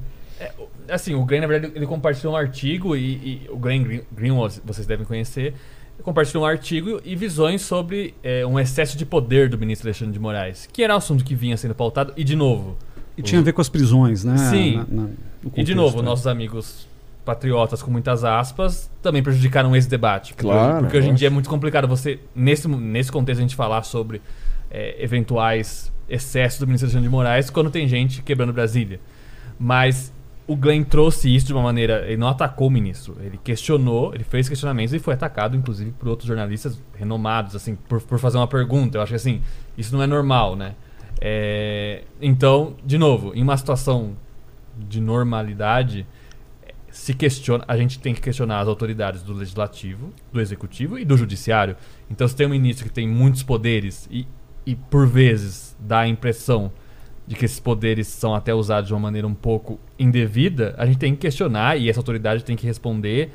Assim, 0.89 1.15
o 1.15 1.25
Glenn, 1.25 1.41
na 1.41 1.47
verdade, 1.47 1.73
ele 1.77 1.87
compartilhou 1.87 2.35
um 2.35 2.37
artigo 2.37 2.95
e, 2.97 3.01
e 3.15 3.47
o 3.51 3.57
Glenn 3.57 3.83
Green- 3.83 4.03
Greenwald, 4.13 4.61
vocês 4.65 4.87
devem 4.87 5.07
conhecer, 5.07 5.55
ele 5.95 6.03
compartilhou 6.03 6.43
um 6.45 6.47
artigo 6.47 7.01
e 7.05 7.15
visões 7.17 7.63
sobre 7.63 8.15
é, 8.23 8.45
um 8.45 8.59
excesso 8.59 8.99
de 8.99 9.07
poder 9.07 9.49
do 9.49 9.57
ministro 9.57 9.89
Alexandre 9.89 10.13
de 10.13 10.19
Moraes, 10.19 10.69
que 10.71 10.83
era 10.83 10.93
um 10.93 10.97
assunto 10.99 11.25
que 11.25 11.35
vinha 11.35 11.57
sendo 11.57 11.75
pautado, 11.75 12.13
e 12.17 12.25
de 12.25 12.35
novo, 12.37 12.77
E 13.17 13.23
tinha 13.23 13.41
a 13.41 13.45
ver 13.45 13.53
com 13.53 13.61
as 13.61 13.69
prisões, 13.69 14.25
né? 14.25 14.37
Sim. 14.37 14.77
Na- 14.77 14.87
na- 14.91 15.03
no 15.03 15.09
e 15.09 15.13
de 15.45 15.51
contexto, 15.51 15.75
novo, 15.77 16.01
é. 16.01 16.03
nossos 16.03 16.27
amigos 16.27 16.87
patriotas 17.25 17.81
com 17.83 17.91
muitas 17.91 18.23
aspas 18.25 18.91
também 19.01 19.23
prejudicaram 19.23 19.75
esse 19.75 19.89
debate. 19.89 20.35
Porque 20.35 20.43
Claro, 20.47 20.73
hoje- 20.73 20.81
Porque 20.83 20.99
hoje 20.99 21.09
em 21.09 21.15
dia 21.15 21.29
é 21.29 21.31
muito 21.31 21.49
complicado 21.49 21.87
você, 21.89 22.19
nesse, 22.35 22.69
nesse 22.69 23.11
contexto, 23.11 23.39
a 23.39 23.43
gente 23.43 23.55
falar 23.57 23.83
sobre 23.85 24.21
é, 24.75 25.03
eventuais 25.03 25.93
excessos 26.09 26.59
do 26.59 26.67
ministro 26.67 26.87
Alexandre 26.87 27.09
de 27.09 27.11
Moraes 27.11 27.49
quando 27.49 27.71
tem 27.71 27.87
gente 27.87 28.21
quebrando 28.23 28.53
Brasília. 28.53 29.01
Mas 29.57 30.13
o 30.49 30.57
Glenn 30.57 30.83
trouxe 30.83 31.33
isso 31.33 31.47
de 31.47 31.53
uma 31.53 31.63
maneira. 31.63 32.05
Ele 32.07 32.17
não 32.17 32.27
atacou 32.27 32.67
o 32.67 32.71
ministro, 32.71 33.17
ele 33.21 33.39
questionou, 33.43 34.13
ele 34.13 34.25
fez 34.25 34.49
questionamentos 34.49 34.93
e 34.93 34.99
foi 34.99 35.15
atacado, 35.15 35.57
inclusive, 35.57 35.93
por 35.93 36.09
outros 36.09 36.27
jornalistas 36.27 36.83
renomados, 36.97 37.55
assim, 37.55 37.77
por, 37.77 38.03
por 38.03 38.19
fazer 38.19 38.37
uma 38.37 38.49
pergunta. 38.49 38.99
Eu 38.99 39.03
acho 39.03 39.11
que 39.11 39.17
assim, 39.17 39.41
isso 39.79 39.95
não 39.95 40.03
é 40.03 40.07
normal, 40.09 40.57
né? 40.57 40.75
É, 41.21 42.03
então, 42.21 42.75
de 42.85 42.99
novo, 42.99 43.33
em 43.33 43.43
uma 43.43 43.57
situação 43.57 44.17
de 44.77 45.01
normalidade, 45.01 46.05
se 46.91 47.15
questiona, 47.15 47.65
a 47.69 47.77
gente 47.77 48.01
tem 48.01 48.13
que 48.13 48.21
questionar 48.21 48.59
as 48.59 48.67
autoridades 48.67 49.23
do 49.23 49.33
legislativo, 49.33 50.13
do 50.33 50.41
executivo 50.41 50.99
e 50.99 51.05
do 51.05 51.17
judiciário. 51.17 51.77
Então, 52.11 52.27
se 52.27 52.35
tem 52.35 52.47
um 52.47 52.51
ministro 52.51 52.87
que 52.87 52.93
tem 52.93 53.09
muitos 53.09 53.45
poderes 53.45 54.09
e, 54.11 54.27
e 54.67 54.75
por 54.75 55.07
vezes 55.07 55.77
dá 55.79 56.01
a 56.01 56.09
impressão 56.09 56.71
de 57.27 57.35
que 57.35 57.45
esses 57.45 57.59
poderes 57.61 58.07
são 58.07 58.35
até 58.35 58.53
usados 58.55 58.89
de 58.89 58.95
uma 58.95 59.01
maneira 59.01 59.27
um 59.27 59.35
pouco 59.35 59.79
indevida, 59.99 60.75
a 60.77 60.85
gente 60.87 60.99
tem 60.99 61.15
que 61.15 61.21
questionar 61.23 61.77
e 61.79 61.89
essa 61.89 61.99
autoridade 62.01 62.45
tem 62.45 62.55
que 62.57 62.67
responder. 62.67 63.31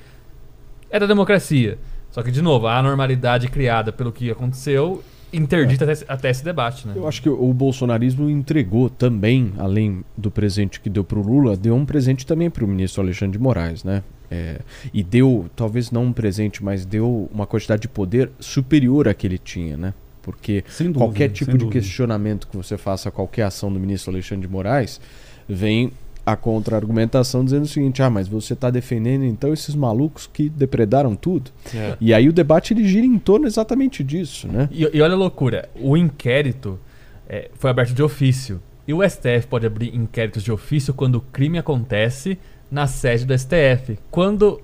É 0.91 0.99
da 0.99 1.05
democracia. 1.05 1.77
Só 2.11 2.21
que, 2.23 2.31
de 2.31 2.41
novo, 2.41 2.67
a 2.67 2.77
anormalidade 2.77 3.47
criada 3.47 3.91
pelo 3.91 4.11
que 4.11 4.29
aconteceu 4.31 5.03
interdita 5.31 5.83
até, 5.83 5.93
esse- 5.93 6.05
até 6.07 6.29
esse 6.31 6.43
debate, 6.43 6.87
né? 6.87 6.93
Eu 6.95 7.07
acho 7.07 7.21
que 7.21 7.29
o 7.29 7.53
bolsonarismo 7.53 8.27
entregou 8.29 8.89
também, 8.89 9.53
além 9.59 10.03
do 10.17 10.31
presente 10.31 10.79
que 10.79 10.89
deu 10.89 11.03
para 11.03 11.19
o 11.19 11.21
Lula, 11.21 11.55
deu 11.55 11.75
um 11.75 11.85
presente 11.85 12.25
também 12.25 12.49
para 12.49 12.65
o 12.65 12.67
ministro 12.67 13.01
Alexandre 13.03 13.37
de 13.37 13.43
Moraes, 13.43 13.83
né? 13.83 14.03
É, 14.31 14.59
e 14.91 15.03
deu, 15.03 15.47
talvez 15.55 15.91
não 15.91 16.05
um 16.05 16.13
presente, 16.13 16.63
mas 16.63 16.85
deu 16.85 17.29
uma 17.31 17.45
quantidade 17.47 17.83
de 17.83 17.87
poder 17.87 18.31
superior 18.39 19.07
à 19.07 19.13
que 19.13 19.25
ele 19.27 19.37
tinha, 19.37 19.77
né? 19.77 19.93
Porque 20.31 20.63
dúvida, 20.79 20.99
qualquer 20.99 21.29
tipo 21.29 21.51
de 21.51 21.57
dúvida. 21.57 21.71
questionamento 21.79 22.47
que 22.47 22.55
você 22.55 22.77
faça 22.77 23.09
a 23.09 23.11
qualquer 23.11 23.43
ação 23.43 23.71
do 23.71 23.79
ministro 23.79 24.11
Alexandre 24.11 24.47
de 24.47 24.51
Moraes 24.53 24.99
vem 25.47 25.91
a 26.25 26.35
contra-argumentação 26.35 27.43
dizendo 27.43 27.63
o 27.63 27.67
seguinte: 27.67 28.01
ah, 28.03 28.09
mas 28.09 28.27
você 28.27 28.53
está 28.53 28.69
defendendo 28.69 29.23
então 29.25 29.51
esses 29.51 29.73
malucos 29.73 30.29
que 30.31 30.47
depredaram 30.49 31.15
tudo. 31.15 31.49
É. 31.73 31.97
E 31.99 32.13
aí 32.13 32.29
o 32.29 32.33
debate 32.33 32.73
ele 32.73 32.87
gira 32.87 33.05
em 33.05 33.17
torno 33.17 33.47
exatamente 33.47 34.03
disso, 34.03 34.47
né? 34.47 34.69
E, 34.71 34.87
e 34.93 35.01
olha 35.01 35.13
a 35.13 35.17
loucura, 35.17 35.67
o 35.75 35.97
inquérito 35.97 36.79
é, 37.27 37.49
foi 37.55 37.69
aberto 37.71 37.93
de 37.93 38.03
ofício. 38.03 38.61
E 38.87 38.93
o 38.93 39.07
STF 39.07 39.47
pode 39.49 39.65
abrir 39.67 39.95
inquéritos 39.95 40.43
de 40.43 40.51
ofício 40.51 40.93
quando 40.93 41.15
o 41.15 41.21
crime 41.21 41.57
acontece 41.59 42.37
na 42.71 42.87
sede 42.87 43.23
do 43.25 43.37
STF. 43.37 43.97
Quando 44.09 44.59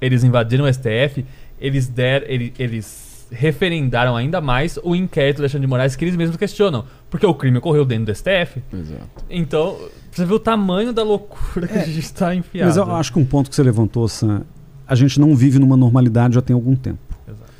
eles 0.00 0.22
invadiram 0.24 0.66
o 0.66 0.68
STF, 0.72 1.24
eles, 1.58 1.88
der, 1.88 2.22
ele- 2.30 2.52
eles 2.58 2.84
referendaram 3.30 4.16
ainda 4.16 4.40
mais 4.40 4.78
o 4.82 4.94
inquérito 4.94 5.38
do 5.38 5.42
Alexandre 5.42 5.66
de 5.66 5.70
Moraes 5.70 5.96
que 5.96 6.04
eles 6.04 6.16
mesmos 6.16 6.36
questionam. 6.36 6.84
Porque 7.10 7.26
o 7.26 7.34
crime 7.34 7.58
ocorreu 7.58 7.84
dentro 7.84 8.06
do 8.06 8.14
STF. 8.14 8.62
Exato. 8.72 9.24
Então, 9.28 9.76
você 10.10 10.24
vê 10.24 10.34
o 10.34 10.38
tamanho 10.38 10.92
da 10.92 11.02
loucura 11.02 11.66
que 11.66 11.78
a 11.78 11.84
gente 11.84 11.98
está 12.00 12.34
enfiado. 12.34 12.66
Mas 12.68 12.76
eu 12.76 12.94
acho 12.94 13.12
que 13.12 13.18
um 13.18 13.24
ponto 13.24 13.48
que 13.50 13.56
você 13.56 13.62
levantou, 13.62 14.06
Sam, 14.08 14.42
a 14.86 14.94
gente 14.94 15.18
não 15.20 15.34
vive 15.34 15.58
numa 15.58 15.76
normalidade 15.76 16.34
já 16.34 16.42
tem 16.42 16.54
algum 16.54 16.74
tempo. 16.76 16.98
Exato. 17.26 17.52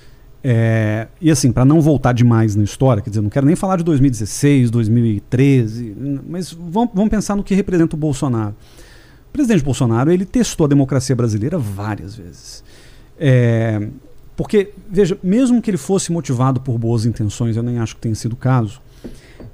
É, 0.45 1.09
e 1.21 1.31
assim, 1.31 1.51
para 1.51 1.65
não 1.65 1.81
voltar 1.81 2.13
demais 2.13 2.55
na 2.55 2.63
história, 2.63 3.03
quer 3.03 3.11
dizer, 3.11 3.21
não 3.23 3.31
quero 3.31 3.47
nem 3.47 3.57
falar 3.57 3.77
de 3.79 3.83
2016, 3.85 4.71
2013, 4.71 5.87
n- 5.99 6.21
mas 6.29 6.53
vamos, 6.53 6.91
vamos 6.95 7.11
pensar 7.11 7.35
no 7.35 7.43
que 7.43 7.55
representa 7.55 7.97
o 7.97 7.99
Bolsonaro. 7.99 8.55
O 9.29 9.33
presidente 9.33 9.65
Bolsonaro, 9.65 10.11
ele 10.13 10.25
testou 10.25 10.65
a 10.67 10.69
democracia 10.69 11.17
brasileira 11.17 11.59
várias 11.59 12.15
vezes. 12.15 12.63
É, 13.19 13.89
porque, 14.37 14.71
veja, 14.91 15.19
mesmo 15.23 15.63
que 15.63 15.71
ele 15.71 15.79
fosse 15.79 16.13
motivado 16.13 16.61
por 16.61 16.79
boas 16.79 17.07
intenções, 17.07 17.57
eu 17.57 17.63
nem 17.63 17.79
acho 17.79 17.95
que 17.97 18.03
tenha 18.03 18.15
sido 18.15 18.35
o 18.35 18.37
caso, 18.37 18.81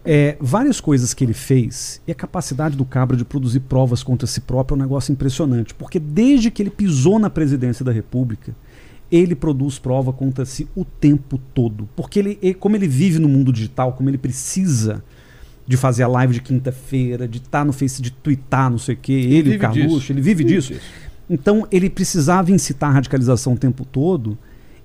é, 0.04 0.36
várias 0.40 0.80
coisas 0.80 1.14
que 1.14 1.22
ele 1.24 1.32
fez 1.32 2.00
e 2.06 2.10
a 2.10 2.14
capacidade 2.14 2.76
do 2.76 2.84
Cabra 2.84 3.16
de 3.16 3.24
produzir 3.24 3.60
provas 3.60 4.02
contra 4.02 4.26
si 4.26 4.40
próprio 4.40 4.74
é 4.74 4.78
um 4.78 4.82
negócio 4.82 5.12
impressionante. 5.12 5.72
Porque 5.74 6.00
desde 6.00 6.50
que 6.50 6.60
ele 6.62 6.70
pisou 6.70 7.18
na 7.20 7.30
presidência 7.30 7.84
da 7.84 7.92
República, 7.92 8.54
ele 9.10 9.34
produz 9.36 9.78
prova 9.78 10.12
contra 10.12 10.44
si 10.44 10.66
o 10.74 10.84
tempo 10.84 11.38
todo. 11.54 11.88
Porque 11.94 12.18
ele, 12.18 12.38
ele- 12.42 12.54
como 12.54 12.74
ele 12.74 12.88
vive 12.88 13.18
no 13.20 13.28
mundo 13.28 13.52
digital, 13.52 13.92
como 13.92 14.08
ele 14.10 14.18
precisa 14.18 15.04
de 15.64 15.76
fazer 15.76 16.02
a 16.02 16.08
live 16.08 16.34
de 16.34 16.40
quinta-feira, 16.42 17.28
de 17.28 17.38
estar 17.38 17.64
no 17.64 17.72
Face, 17.72 18.02
de 18.02 18.10
twittar, 18.10 18.68
não 18.68 18.78
sei 18.78 18.96
o 18.96 18.98
quê, 18.98 19.12
ele, 19.12 19.42
vive 19.42 19.56
o 19.56 19.58
Carluxo, 19.60 19.98
disso. 20.00 20.12
ele 20.12 20.20
vive 20.20 20.42
disso. 20.42 20.72
Então 21.30 21.68
ele 21.70 21.88
precisava 21.88 22.50
incitar 22.50 22.90
a 22.90 22.94
radicalização 22.94 23.52
o 23.52 23.56
tempo 23.56 23.84
todo, 23.84 24.36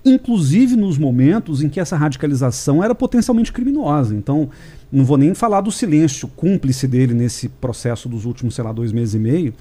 inclusive 0.07 0.75
nos 0.75 0.97
momentos 0.97 1.61
em 1.61 1.69
que 1.69 1.79
essa 1.79 1.95
radicalização 1.95 2.83
era 2.83 2.95
potencialmente 2.95 3.51
criminosa. 3.51 4.15
Então, 4.15 4.49
não 4.91 5.03
vou 5.05 5.17
nem 5.17 5.33
falar 5.33 5.61
do 5.61 5.71
silêncio 5.71 6.27
cúmplice 6.29 6.87
dele 6.87 7.13
nesse 7.13 7.49
processo 7.49 8.07
dos 8.09 8.25
últimos, 8.25 8.55
sei 8.55 8.63
lá, 8.63 8.71
dois 8.71 8.91
meses 8.91 9.13
e 9.15 9.19
meio, 9.19 9.53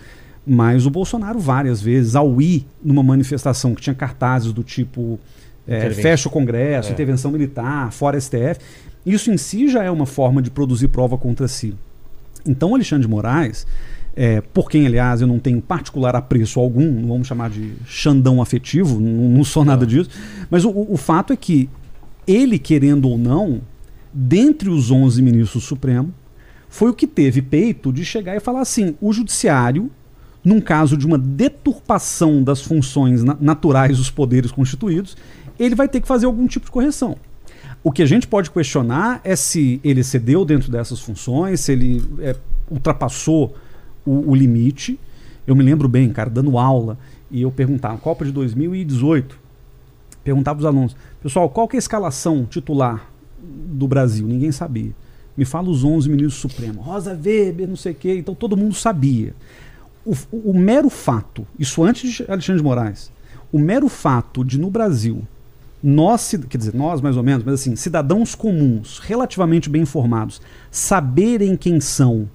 mas 0.46 0.86
o 0.86 0.90
Bolsonaro 0.90 1.38
várias 1.38 1.82
vezes, 1.82 2.14
ao 2.14 2.40
ir 2.40 2.64
numa 2.82 3.02
manifestação 3.02 3.74
que 3.74 3.82
tinha 3.82 3.94
cartazes 3.94 4.52
do 4.52 4.62
tipo 4.62 5.18
é, 5.66 5.90
fecha 5.90 6.28
o 6.28 6.32
Congresso, 6.32 6.90
É. 6.90 6.92
intervenção 6.92 7.32
militar, 7.32 7.90
fora 7.92 8.20
STF, 8.20 8.60
isso 9.04 9.30
em 9.32 9.36
si 9.36 9.68
já 9.68 9.82
é 9.82 9.90
uma 9.90 10.06
forma 10.06 10.40
de 10.40 10.50
produzir 10.50 10.88
prova 10.88 11.18
contra 11.18 11.48
si. 11.48 11.74
Então, 12.46 12.72
Alexandre 12.74 13.04
de 13.06 13.10
Moraes, 13.10 13.66
é, 14.16 14.40
por 14.40 14.70
quem, 14.70 14.86
aliás, 14.86 15.20
eu 15.20 15.26
não 15.26 15.38
tenho 15.38 15.60
particular 15.60 16.16
apreço 16.16 16.58
algum, 16.58 16.90
não 16.90 17.08
vamos 17.08 17.28
chamar 17.28 17.50
de 17.50 17.74
xandão 17.86 18.40
afetivo, 18.40 18.98
não, 18.98 19.28
não 19.28 19.44
sou 19.44 19.62
nada 19.64 19.86
disso, 19.86 20.08
mas 20.50 20.64
o, 20.64 20.70
o- 20.70 20.96
fato 20.96 21.32
é 21.34 21.36
que 21.36 21.68
ele, 22.26 22.58
querendo 22.58 23.08
ou 23.10 23.18
não, 23.18 23.60
dentre 24.12 24.70
os 24.70 24.90
11 24.90 25.20
ministros 25.22 25.62
do 25.62 25.66
Supremo, 25.68 26.12
foi 26.68 26.90
o 26.90 26.94
que 26.94 27.06
teve 27.06 27.42
peito 27.42 27.92
de 27.92 28.04
chegar 28.04 28.34
e 28.34 28.40
falar 28.40 28.60
assim: 28.62 28.94
o 29.00 29.12
judiciário, 29.12 29.90
num 30.42 30.60
caso 30.60 30.96
de 30.96 31.06
uma 31.06 31.18
deturpação 31.18 32.42
das 32.42 32.62
funções 32.62 33.22
na- 33.22 33.36
naturais 33.40 33.98
dos 33.98 34.10
poderes 34.10 34.50
constituídos, 34.50 35.16
ele 35.58 35.74
vai 35.74 35.88
ter 35.88 36.00
que 36.00 36.08
fazer 36.08 36.24
algum 36.26 36.46
tipo 36.46 36.64
de 36.66 36.72
correção. 36.72 37.16
O 37.84 37.92
que 37.92 38.02
a 38.02 38.06
gente 38.06 38.26
pode 38.26 38.50
questionar 38.50 39.20
é 39.22 39.36
se 39.36 39.80
ele 39.84 40.00
excedeu 40.00 40.44
dentro 40.44 40.70
dessas 40.72 41.00
funções, 41.00 41.60
se 41.60 41.72
ele 41.72 42.02
é, 42.20 42.34
ultrapassou 42.70 43.54
o, 44.06 44.30
o 44.30 44.34
limite. 44.34 44.98
Eu 45.46 45.54
me 45.54 45.62
lembro 45.62 45.88
bem, 45.88 46.08
cara, 46.10 46.30
dando 46.30 46.58
aula, 46.58 46.98
e 47.30 47.42
eu 47.42 47.50
perguntava, 47.50 47.98
Copa 47.98 48.24
de 48.24 48.32
2018, 48.32 49.38
perguntava 50.24 50.58
os 50.58 50.64
alunos, 50.64 50.96
pessoal, 51.22 51.48
qual 51.48 51.68
que 51.68 51.76
é 51.76 51.78
a 51.78 51.80
escalação 51.80 52.44
titular 52.44 53.10
do 53.40 53.86
Brasil? 53.86 54.26
Ninguém 54.26 54.50
sabia. 54.50 54.92
Me 55.36 55.44
fala 55.44 55.68
os 55.68 55.84
11 55.84 56.08
ministros 56.08 56.40
supremos. 56.40 56.84
Rosa 56.84 57.10
Weber, 57.12 57.68
não 57.68 57.76
sei 57.76 57.92
o 57.92 57.94
quê. 57.94 58.16
Então 58.18 58.34
todo 58.34 58.56
mundo 58.56 58.74
sabia. 58.74 59.34
O, 60.04 60.14
o- 60.32 60.50
o 60.50 60.58
mero 60.58 60.88
fato, 60.88 61.46
isso 61.58 61.82
antes 61.84 62.10
de 62.14 62.22
Alexandre 62.30 62.60
de 62.62 62.64
Moraes, 62.64 63.10
o 63.52 63.58
mero 63.58 63.88
fato 63.88 64.44
de 64.44 64.58
no 64.58 64.70
Brasil, 64.70 65.22
nós, 65.82 66.34
quer 66.48 66.56
dizer, 66.58 66.74
nós 66.74 67.00
mais 67.00 67.16
ou 67.16 67.22
menos, 67.22 67.44
mas 67.44 67.54
assim, 67.54 67.76
cidadãos 67.76 68.34
comuns, 68.34 68.98
relativamente 68.98 69.68
bem 69.68 69.82
informados, 69.82 70.40
saberem 70.70 71.54
quem 71.56 71.80
são, 71.80 72.28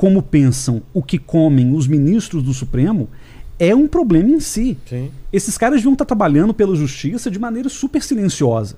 como 0.00 0.22
pensam, 0.22 0.80
o 0.94 1.02
que 1.02 1.18
comem 1.18 1.74
os 1.74 1.86
ministros 1.86 2.42
do 2.42 2.54
Supremo, 2.54 3.06
é 3.58 3.74
um 3.74 3.86
problema 3.86 4.30
em 4.30 4.40
si. 4.40 4.78
Sim. 4.88 5.10
Esses 5.30 5.58
caras 5.58 5.76
deviam 5.76 5.92
estar 5.92 6.06
trabalhando 6.06 6.54
pela 6.54 6.74
justiça 6.74 7.30
de 7.30 7.38
maneira 7.38 7.68
super 7.68 8.02
silenciosa. 8.02 8.76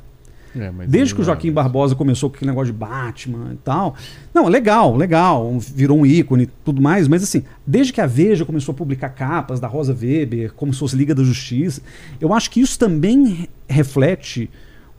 É, 0.56 0.68
Desde 0.88 1.14
que 1.14 1.20
o 1.20 1.22
é 1.22 1.26
Joaquim. 1.26 1.52
Barbosa 1.52 1.94
começou 1.94 2.28
com 2.28 2.34
aquele 2.34 2.50
negócio 2.50 2.72
de 2.72 2.78
Batman 2.80 3.52
e 3.52 3.56
tal. 3.58 3.94
Não, 4.34 4.48
legal, 4.48 4.96
legal. 4.96 5.56
Virou 5.60 6.00
um 6.00 6.04
ícone 6.04 6.42
e 6.42 6.48
tudo 6.64 6.82
mais. 6.82 7.06
Mas 7.06 7.22
assim, 7.22 7.44
desde 7.64 7.92
que 7.92 8.00
a 8.00 8.06
Veja 8.08 8.44
começou 8.44 8.72
a 8.72 8.76
publicar 8.76 9.10
capas 9.10 9.60
da 9.60 9.68
Rosa 9.68 9.96
Weber, 9.98 10.52
como 10.54 10.74
se 10.74 10.80
fosse 10.80 10.96
Liga 10.96 11.14
da 11.14 11.22
Justiça, 11.22 11.80
eu 12.20 12.34
acho 12.34 12.50
que 12.50 12.60
isso 12.60 12.76
também 12.76 13.24
re- 13.28 13.48
reflete 13.68 14.50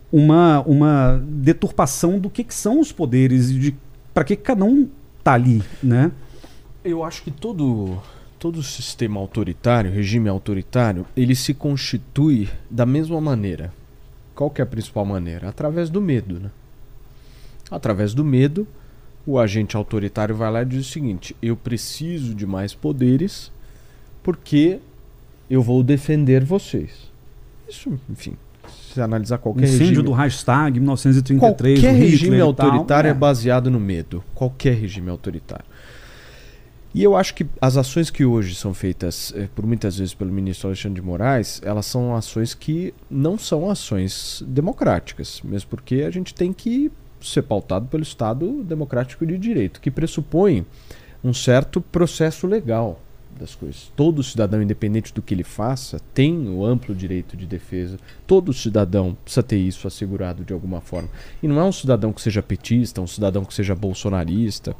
uma, 0.09 0.61
uma 0.61 1.21
deturpação 1.27 2.17
do 2.17 2.29
que, 2.29 2.45
que 2.45 2.53
são 2.55 2.79
os 2.79 2.93
poderes 2.93 3.49
e 3.49 3.55
de 3.59 3.75
para 4.13 4.23
que 4.23 4.37
cada 4.37 4.63
um 4.63 4.87
tá 5.23 5.33
ali, 5.33 5.63
né? 5.81 6.11
Eu 6.83 7.03
acho 7.03 7.23
que 7.23 7.31
todo 7.31 8.01
todo 8.43 8.61
sistema 8.61 9.21
autoritário, 9.21 9.89
regime 9.89 10.27
autoritário, 10.27 11.05
ele 11.15 11.33
se 11.33 11.53
constitui 11.53 12.49
da 12.69 12.85
mesma 12.85 13.21
maneira. 13.21 13.73
Qual 14.35 14.49
que 14.49 14.59
é 14.59 14.63
a 14.65 14.67
principal 14.67 15.05
maneira? 15.05 15.47
Através 15.47 15.89
do 15.89 16.01
medo, 16.01 16.41
né? 16.41 16.51
Através 17.71 18.13
do 18.13 18.25
medo, 18.25 18.67
o 19.25 19.39
agente 19.39 19.77
autoritário 19.77 20.35
vai 20.35 20.51
lá 20.51 20.61
e 20.61 20.65
diz 20.65 20.87
o 20.87 20.91
seguinte: 20.91 21.33
eu 21.41 21.55
preciso 21.55 22.35
de 22.35 22.45
mais 22.45 22.73
poderes 22.73 23.49
porque 24.21 24.79
eu 25.49 25.61
vou 25.61 25.81
defender 25.81 26.43
vocês. 26.43 27.09
Isso, 27.69 27.97
enfim, 28.09 28.35
se 28.93 29.01
analisar 29.01 29.37
qualquer 29.37 29.63
Incêndio 29.63 29.87
regime, 29.87 30.03
do 30.03 30.11
Reichstag, 30.11 30.79
1933, 30.79 31.79
Qualquer 31.79 31.95
regime 31.95 32.35
e 32.35 32.39
tal, 32.39 32.47
autoritário 32.47 33.07
é. 33.07 33.11
é. 33.11 33.13
baseado 33.13 33.71
no 33.71 33.79
medo. 33.79 34.23
Qualquer 34.33 34.75
regime 34.75 35.09
autoritário. 35.09 35.65
E 36.93 37.03
eu 37.03 37.15
acho 37.15 37.33
que 37.33 37.47
as 37.59 37.75
ações 37.75 38.11
que 38.11 38.23
hoje 38.23 38.53
são 38.53 38.71
feitas 38.71 39.33
eh, 39.35 39.47
por 39.55 39.65
muitas 39.65 39.97
vezes 39.97 40.13
pelo 40.13 40.31
ministro 40.31 40.67
Alexandre 40.67 41.01
de 41.01 41.05
Moraes, 41.05 41.59
elas 41.65 41.87
são 41.87 42.15
ações 42.15 42.53
que 42.53 42.93
não 43.09 43.35
são 43.35 43.67
ações 43.67 44.43
democráticas, 44.45 45.41
mesmo 45.43 45.71
porque 45.71 46.03
a 46.07 46.11
gente 46.11 46.35
tem 46.35 46.53
que 46.53 46.91
ser 47.19 47.41
pautado 47.41 47.87
pelo 47.87 48.03
Estado 48.03 48.63
democrático 48.63 49.25
de 49.25 49.39
direito, 49.39 49.81
que 49.81 49.89
pressupõe 49.89 50.67
um 51.23 51.33
certo 51.33 51.81
processo 51.81 52.45
legal 52.45 52.99
das 53.39 53.55
coisas. 53.55 53.91
Todo 53.95 54.23
cidadão, 54.23 54.61
independente 54.61 55.13
do 55.13 55.21
que 55.21 55.33
ele 55.33 55.43
faça, 55.43 55.99
tem 56.13 56.47
o 56.49 56.65
amplo 56.65 56.93
direito 56.93 57.35
de 57.35 57.45
defesa. 57.45 57.97
Todo 58.25 58.53
cidadão 58.53 59.17
precisa 59.23 59.43
ter 59.43 59.57
isso 59.57 59.87
assegurado 59.87 60.43
de 60.43 60.53
alguma 60.53 60.81
forma. 60.81 61.09
E 61.41 61.47
não 61.47 61.59
é 61.59 61.63
um 61.63 61.71
cidadão 61.71 62.13
que 62.13 62.21
seja 62.21 62.41
petista, 62.41 63.01
um 63.01 63.07
cidadão 63.07 63.43
que 63.43 63.53
seja 63.53 63.75
bolsonarista. 63.75 64.75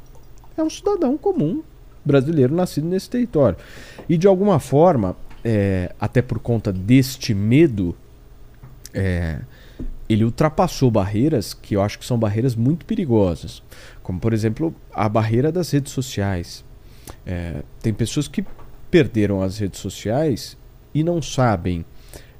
É 0.56 0.62
um 0.62 0.70
cidadão 0.70 1.16
comum, 1.16 1.62
brasileiro, 2.04 2.54
nascido 2.54 2.86
nesse 2.86 3.10
território. 3.10 3.58
E 4.08 4.16
de 4.16 4.26
alguma 4.26 4.58
forma, 4.60 5.16
é, 5.44 5.94
até 6.00 6.22
por 6.22 6.38
conta 6.38 6.72
deste 6.72 7.34
medo, 7.34 7.96
é, 8.92 9.40
ele 10.08 10.24
ultrapassou 10.24 10.90
barreiras 10.90 11.54
que 11.54 11.74
eu 11.74 11.82
acho 11.82 11.98
que 11.98 12.04
são 12.04 12.18
barreiras 12.18 12.54
muito 12.54 12.84
perigosas. 12.84 13.62
Como, 14.02 14.20
por 14.20 14.32
exemplo, 14.32 14.74
a 14.92 15.08
barreira 15.08 15.50
das 15.50 15.70
redes 15.70 15.92
sociais. 15.92 16.64
É, 17.26 17.62
tem 17.80 17.92
pessoas 17.92 18.28
que 18.28 18.44
perderam 18.90 19.42
as 19.42 19.58
redes 19.58 19.80
sociais 19.80 20.56
e 20.94 21.02
não 21.02 21.20
sabem 21.20 21.84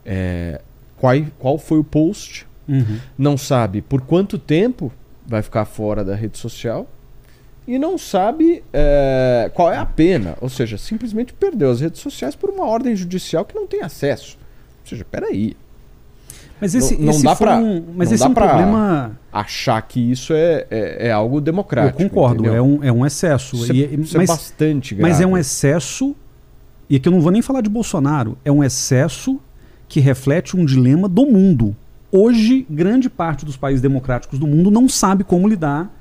é, 0.04 0.60
qual, 0.96 1.14
qual 1.38 1.58
foi 1.58 1.78
o 1.78 1.84
post, 1.84 2.46
Uhum. 2.66 2.98
não 3.18 3.36
sabe 3.36 3.82
por 3.82 4.00
quanto 4.00 4.38
tempo 4.38 4.90
vai 5.26 5.42
ficar 5.42 5.66
fora 5.66 6.02
da 6.02 6.14
rede 6.14 6.38
social 6.38 6.88
e 7.68 7.78
não 7.78 7.98
sabe 7.98 8.64
é, 8.72 9.50
qual 9.52 9.70
é 9.70 9.76
a 9.76 9.84
pena. 9.84 10.34
Ou 10.40 10.48
seja, 10.48 10.78
simplesmente 10.78 11.32
perdeu 11.34 11.70
as 11.70 11.80
redes 11.82 12.00
sociais 12.00 12.34
por 12.34 12.48
uma 12.48 12.64
ordem 12.64 12.96
judicial 12.96 13.44
que 13.44 13.54
não 13.54 13.66
tem 13.66 13.82
acesso. 13.82 14.38
Ou 14.82 14.88
seja, 14.88 15.04
peraí. 15.04 15.56
Mas 16.64 16.74
esse, 16.74 16.94
não, 16.96 17.02
não 17.04 17.10
esse 17.12 17.22
dá 17.22 17.36
pra, 17.36 17.56
um, 17.58 17.84
mas 17.96 18.08
não 18.08 18.14
esse 18.14 18.22
dá 18.22 18.26
é 18.26 18.28
um 18.30 18.34
problema. 18.34 19.18
achar 19.32 19.82
que 19.82 20.00
isso 20.00 20.32
é, 20.32 20.66
é, 20.70 21.08
é 21.08 21.12
algo 21.12 21.36
Eu 21.36 21.40
democrático. 21.42 21.98
concordo, 22.02 22.42
entendeu? 22.44 22.54
é 22.54 22.62
um, 22.62 22.84
é 22.84 22.90
um 22.92 23.04
excesso. 23.04 23.56
Isso, 23.56 23.72
é, 23.72 23.74
E- 23.74 24.00
isso 24.00 24.16
é 24.16 24.18
mas, 24.20 24.28
bastante 24.30 24.94
grave. 24.94 25.10
mas 25.10 25.20
é 25.20 25.26
um 25.26 25.36
excesso, 25.36 26.14
e 26.88 26.96
aqui 26.96 27.06
eu 27.08 27.12
não 27.12 27.20
vou 27.20 27.30
nem 27.30 27.42
falar 27.42 27.60
de 27.60 27.68
Bolsonaro, 27.68 28.38
é 28.44 28.50
um 28.50 28.64
excesso 28.64 29.38
que 29.88 30.00
reflete 30.00 30.56
um 30.56 30.64
dilema 30.64 31.08
do 31.08 31.26
mundo. 31.26 31.76
Hoje, 32.10 32.66
grande 32.70 33.10
parte 33.10 33.44
dos 33.44 33.56
países 33.56 33.82
democráticos 33.82 34.38
do 34.38 34.46
mundo 34.46 34.70
não 34.70 34.88
sabe 34.88 35.22
como 35.24 35.46
lidar 35.48 35.92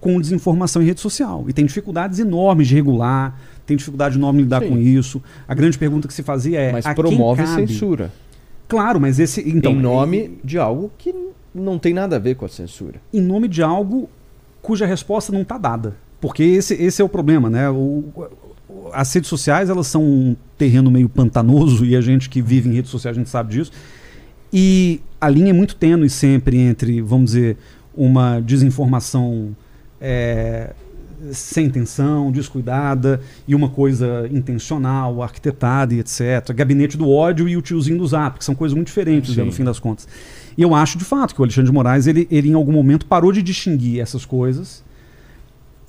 com 0.00 0.20
desinformação 0.20 0.82
em 0.82 0.84
rede 0.84 1.00
social. 1.00 1.46
E 1.48 1.52
tem 1.54 1.64
dificuldades 1.64 2.18
enormes 2.18 2.68
de 2.68 2.74
regular, 2.74 3.34
tem 3.64 3.74
dificuldade 3.74 4.18
enorme 4.18 4.40
de 4.40 4.44
lidar 4.44 4.60
Sim. 4.62 4.68
com 4.68 4.76
isso. 4.78 5.22
A 5.48 5.54
grande 5.54 5.78
pergunta 5.78 6.06
que 6.06 6.12
se 6.12 6.22
fazia 6.22 6.60
é. 6.60 6.70
Mas 6.72 6.84
promove 6.94 7.46
censura. 7.46 8.12
Claro, 8.68 9.00
mas 9.00 9.18
esse. 9.18 9.46
Então, 9.48 9.72
em 9.72 9.80
nome 9.80 10.38
de 10.42 10.58
algo 10.58 10.90
que 10.98 11.14
não 11.54 11.78
tem 11.78 11.92
nada 11.94 12.16
a 12.16 12.18
ver 12.18 12.34
com 12.34 12.44
a 12.44 12.48
censura. 12.48 13.00
em 13.12 13.20
nome 13.20 13.46
de 13.48 13.62
algo 13.62 14.08
cuja 14.62 14.86
resposta 14.86 15.32
não 15.32 15.42
está 15.42 15.58
dada. 15.58 15.96
Porque 16.20 16.42
esse, 16.42 16.74
esse 16.74 17.02
é 17.02 17.04
o 17.04 17.08
problema, 17.08 17.50
né? 17.50 17.68
O- 17.70 18.04
o- 18.16 18.28
as 18.92 19.12
redes 19.12 19.28
sociais 19.28 19.68
elas 19.68 19.86
são 19.86 20.02
um 20.02 20.34
terreno 20.56 20.90
meio 20.90 21.08
pantanoso 21.08 21.84
e 21.84 21.94
a 21.94 22.00
gente 22.00 22.28
que 22.30 22.40
vive 22.40 22.68
em 22.68 22.72
redes 22.72 22.90
sociais 22.90 23.16
a 23.16 23.20
gente 23.20 23.28
sabe 23.30 23.52
disso. 23.52 23.70
E 24.52 25.00
a 25.20 25.28
linha 25.28 25.50
é 25.50 25.52
muito 25.52 25.76
tênue 25.76 26.08
sempre 26.08 26.56
entre, 26.58 27.00
vamos 27.02 27.26
dizer, 27.32 27.56
uma 27.94 28.40
desinformação 28.40 29.54
é, 30.00 30.70
sem 31.32 31.66
intenção, 31.66 32.30
descuidada, 32.30 33.20
e 33.46 33.54
uma 33.54 33.68
coisa 33.68 34.28
intencional, 34.30 35.22
arquitetada 35.22 35.94
e 35.94 36.00
etc. 36.00 36.52
Gabinete 36.54 36.96
do 36.96 37.10
ódio 37.10 37.48
e 37.48 37.56
o 37.56 37.62
tiozinho 37.62 37.98
do 37.98 38.06
zap, 38.06 38.38
que 38.38 38.44
são 38.44 38.54
coisas 38.54 38.74
muito 38.74 38.88
diferentes, 38.88 39.36
né, 39.36 39.44
no 39.44 39.52
fim 39.52 39.64
das 39.64 39.78
contas. 39.78 40.06
E 40.56 40.62
eu 40.62 40.74
acho, 40.74 40.96
de 40.98 41.04
fato, 41.04 41.34
que 41.34 41.40
o 41.40 41.44
Alexandre 41.44 41.70
de 41.70 41.74
Moraes, 41.74 42.06
ele, 42.06 42.28
ele 42.30 42.48
em 42.48 42.54
algum 42.54 42.72
momento 42.72 43.06
parou 43.06 43.32
de 43.32 43.42
distinguir 43.42 44.00
essas 44.00 44.24
coisas. 44.24 44.84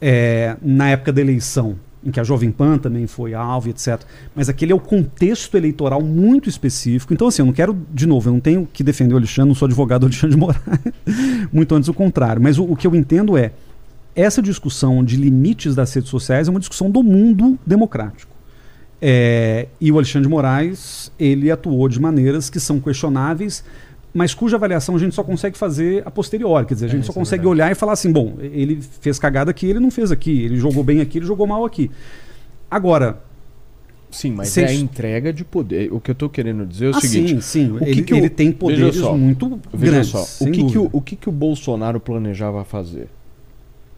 É, 0.01 0.57
na 0.61 0.89
época 0.89 1.13
da 1.13 1.21
eleição, 1.21 1.77
em 2.05 2.11
que 2.11 2.19
a 2.19 2.23
Jovem 2.23 2.51
Pan 2.51 2.77
também 2.77 3.07
foi 3.07 3.33
alvo, 3.33 3.69
etc. 3.69 4.01
Mas 4.35 4.47
aquele 4.47 4.71
é 4.71 4.75
o 4.75 4.79
contexto 4.79 5.57
eleitoral 5.57 6.01
muito 6.01 6.47
específico. 6.47 7.13
Então, 7.13 7.27
assim, 7.27 7.41
eu 7.41 7.47
não 7.47 7.53
quero, 7.53 7.75
de 7.91 8.05
novo, 8.05 8.29
eu 8.29 8.33
não 8.33 8.39
tenho 8.39 8.67
que 8.71 8.83
defender 8.83 9.15
o 9.15 9.17
Alexandre, 9.17 9.49
não 9.49 9.55
sou 9.55 9.65
advogado 9.65 10.01
do 10.01 10.05
Alexandre 10.07 10.35
de 10.35 10.39
Moraes. 10.39 10.61
muito 11.51 11.73
antes 11.73 11.89
o 11.89 11.93
contrário. 11.93 12.41
Mas 12.41 12.59
o, 12.59 12.63
o 12.63 12.75
que 12.75 12.85
eu 12.85 12.95
entendo 12.95 13.35
é, 13.35 13.53
essa 14.15 14.41
discussão 14.41 15.03
de 15.03 15.15
limites 15.17 15.75
das 15.75 15.93
redes 15.93 16.09
sociais 16.09 16.47
é 16.47 16.51
uma 16.51 16.59
discussão 16.59 16.89
do 16.89 17.03
mundo 17.03 17.57
democrático. 17.65 18.33
É, 19.01 19.67
e 19.79 19.91
o 19.91 19.97
Alexandre 19.97 20.27
de 20.27 20.29
Moraes, 20.29 21.11
ele 21.19 21.51
atuou 21.51 21.87
de 21.89 21.99
maneiras 21.99 22.49
que 22.49 22.59
são 22.59 22.79
questionáveis, 22.79 23.63
mas 24.13 24.33
cuja 24.33 24.55
avaliação 24.55 24.95
a 24.95 24.99
gente 24.99 25.13
só 25.13 25.23
consegue 25.23 25.57
fazer 25.57 26.01
a 26.05 26.09
posteriori. 26.11 26.65
Quer 26.65 26.75
dizer, 26.75 26.85
a 26.85 26.89
gente 26.89 27.01
É, 27.01 27.05
só 27.05 27.11
é 27.11 27.15
consegue 27.15 27.41
verdade. 27.43 27.61
olhar 27.61 27.71
e 27.71 27.75
falar 27.75 27.91
assim: 27.91 28.11
bom, 28.11 28.35
ele 28.39 28.79
fez 29.01 29.19
cagada 29.19 29.51
aqui, 29.51 29.67
ele 29.67 29.79
não 29.81 29.91
fez 29.91 30.11
aqui, 30.11 30.43
ele 30.43 30.55
jogou 30.57 30.83
bem 30.83 31.01
aqui, 31.01 31.17
ele 31.19 31.25
jogou 31.25 31.45
mal 31.45 31.65
aqui. 31.65 31.91
Agora, 32.71 33.21
Sim, 34.11 34.31
mas 34.31 34.47
Sem- 34.47 34.63
é 34.63 34.67
a 34.69 34.73
entrega 34.73 35.33
de 35.33 35.43
poder. 35.43 35.91
O 35.91 35.99
que 35.99 36.09
eu 36.09 36.13
estou 36.13 36.29
querendo 36.29 36.65
dizer 36.65 36.85
é 36.85 36.89
o 36.91 36.95
ah, 36.95 37.01
seguinte. 37.01 37.41
sim, 37.41 37.41
sim, 37.41 37.71
o 37.75 37.79
que 37.79 37.83
ele, 37.89 38.01
que 38.03 38.13
o- 38.13 38.17
ele 38.17 38.29
tem 38.29 38.49
poderes 38.49 38.95
só, 38.95 39.17
muito 39.17 39.59
Veja 39.73 39.91
grandes. 39.91 40.09
só, 40.09 40.45
o 40.45 40.51
que, 40.51 40.63
que, 40.63 40.77
o, 40.77 40.89
o 40.93 41.01
que, 41.01 41.15
que 41.17 41.27
o 41.27 41.31
Bolsonaro 41.33 41.99
planejava 41.99 42.63
fazer? 42.63 43.09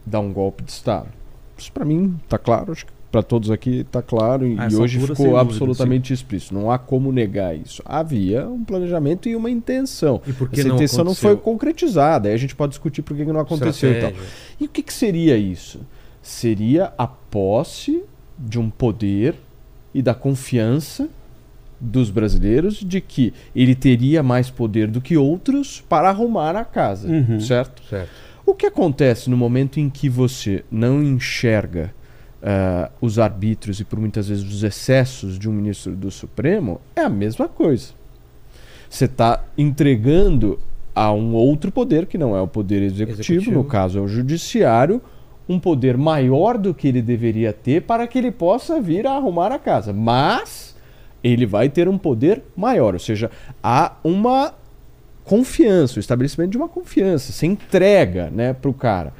Dar 0.08 0.20
um 0.20 0.32
golpe 0.32 0.62
de 0.62 0.70
Estado. 0.70 1.08
Isso 1.56 1.72
para 1.72 1.84
mim 1.84 2.16
tá 2.28 2.38
claro, 2.38 2.72
acho 2.72 2.86
que 2.86 2.92
para 3.10 3.22
todos 3.22 3.50
aqui 3.50 3.84
tá 3.90 4.02
claro 4.02 4.46
e, 4.46 4.58
A 4.60 4.68
e 4.68 4.76
hoje 4.76 5.00
ficou 5.00 5.16
dúvida, 5.16 5.40
absolutamente 5.40 6.12
explícito. 6.12 6.54
Não 6.54 6.70
há 6.70 6.78
como 6.78 7.10
negar 7.10 7.56
isso. 7.56 7.82
Havia 7.84 8.46
um 8.46 8.62
planejamento 8.62 9.28
e 9.28 9.34
uma 9.34 9.50
intenção. 9.50 10.20
E 10.26 10.32
por 10.32 10.48
que 10.50 10.60
Essa 10.60 10.68
não 10.68 10.76
intenção 10.76 10.98
não 11.04 11.12
aconteceu? 11.12 11.30
foi 11.30 11.36
concretizada. 11.38 12.28
Aí 12.28 12.34
a 12.34 12.38
gente 12.38 12.54
pode 12.54 12.70
discutir 12.70 13.00
por 13.02 13.16
que 13.16 13.24
não 13.24 13.40
aconteceu 13.40 13.92
e 13.92 14.00
tal. 14.00 14.12
E 14.60 14.64
o 14.66 14.68
que, 14.68 14.82
que 14.82 14.92
seria 14.92 15.36
isso? 15.38 15.80
Seria 16.22 16.92
a 16.98 17.06
posse 17.06 18.02
de 18.38 18.58
um 18.58 18.68
poder 18.68 19.34
e 19.94 20.02
da 20.02 20.14
confiança 20.14 21.08
dos 21.80 22.10
brasileiros 22.10 22.74
de 22.84 23.00
que 23.00 23.32
ele 23.56 23.74
teria 23.74 24.22
mais 24.22 24.50
poder 24.50 24.88
do 24.88 25.00
que 25.00 25.16
outros 25.16 25.80
para 25.88 26.08
arrumar 26.10 26.54
a 26.56 26.64
casa, 26.64 27.08
Uhum. 27.08 27.40
certo? 27.40 27.82
Certo. 27.88 28.10
O 28.48 28.54
que 28.54 28.64
acontece 28.64 29.28
no 29.28 29.36
momento 29.36 29.78
em 29.78 29.90
que 29.90 30.08
você 30.08 30.64
não 30.70 31.02
enxerga 31.02 31.92
ah, 32.42 32.90
os 32.98 33.18
arbítrios 33.18 33.78
e 33.78 33.84
por 33.84 34.00
muitas 34.00 34.30
vezes 34.30 34.42
os 34.42 34.62
excessos 34.62 35.38
de 35.38 35.50
um 35.50 35.52
ministro 35.52 35.94
do 35.94 36.10
Supremo 36.10 36.80
é 36.96 37.02
a 37.02 37.10
mesma 37.10 37.46
coisa. 37.46 37.88
Você 38.88 39.04
está 39.04 39.44
entregando 39.58 40.58
a 40.94 41.12
um 41.12 41.34
outro 41.34 41.70
poder 41.70 42.06
que 42.06 42.16
não 42.16 42.34
é 42.34 42.40
o 42.40 42.48
poder 42.48 42.80
executivo, 42.80 43.20
Executivo. 43.20 43.54
no 43.54 43.64
caso 43.64 43.98
é 43.98 44.00
o 44.00 44.08
judiciário, 44.08 45.02
um 45.46 45.60
poder 45.60 45.98
maior 45.98 46.56
do 46.56 46.72
que 46.72 46.88
ele 46.88 47.02
deveria 47.02 47.52
ter 47.52 47.82
para 47.82 48.06
que 48.06 48.16
ele 48.16 48.30
possa 48.30 48.80
vir 48.80 49.06
a 49.06 49.12
arrumar 49.12 49.52
a 49.52 49.58
casa. 49.58 49.92
Mas 49.92 50.74
ele 51.22 51.44
vai 51.44 51.68
ter 51.68 51.86
um 51.86 51.98
poder 51.98 52.42
maior, 52.56 52.94
ou 52.94 53.00
seja, 53.00 53.30
há 53.62 53.92
uma 54.02 54.54
confiança, 55.28 55.98
o 55.98 56.00
estabelecimento 56.00 56.50
de 56.50 56.56
uma 56.56 56.68
confiança, 56.68 57.30
você 57.32 57.46
entrega 57.46 58.30
né, 58.30 58.52
para 58.52 58.70
o 58.70 58.74
cara. 58.74 59.12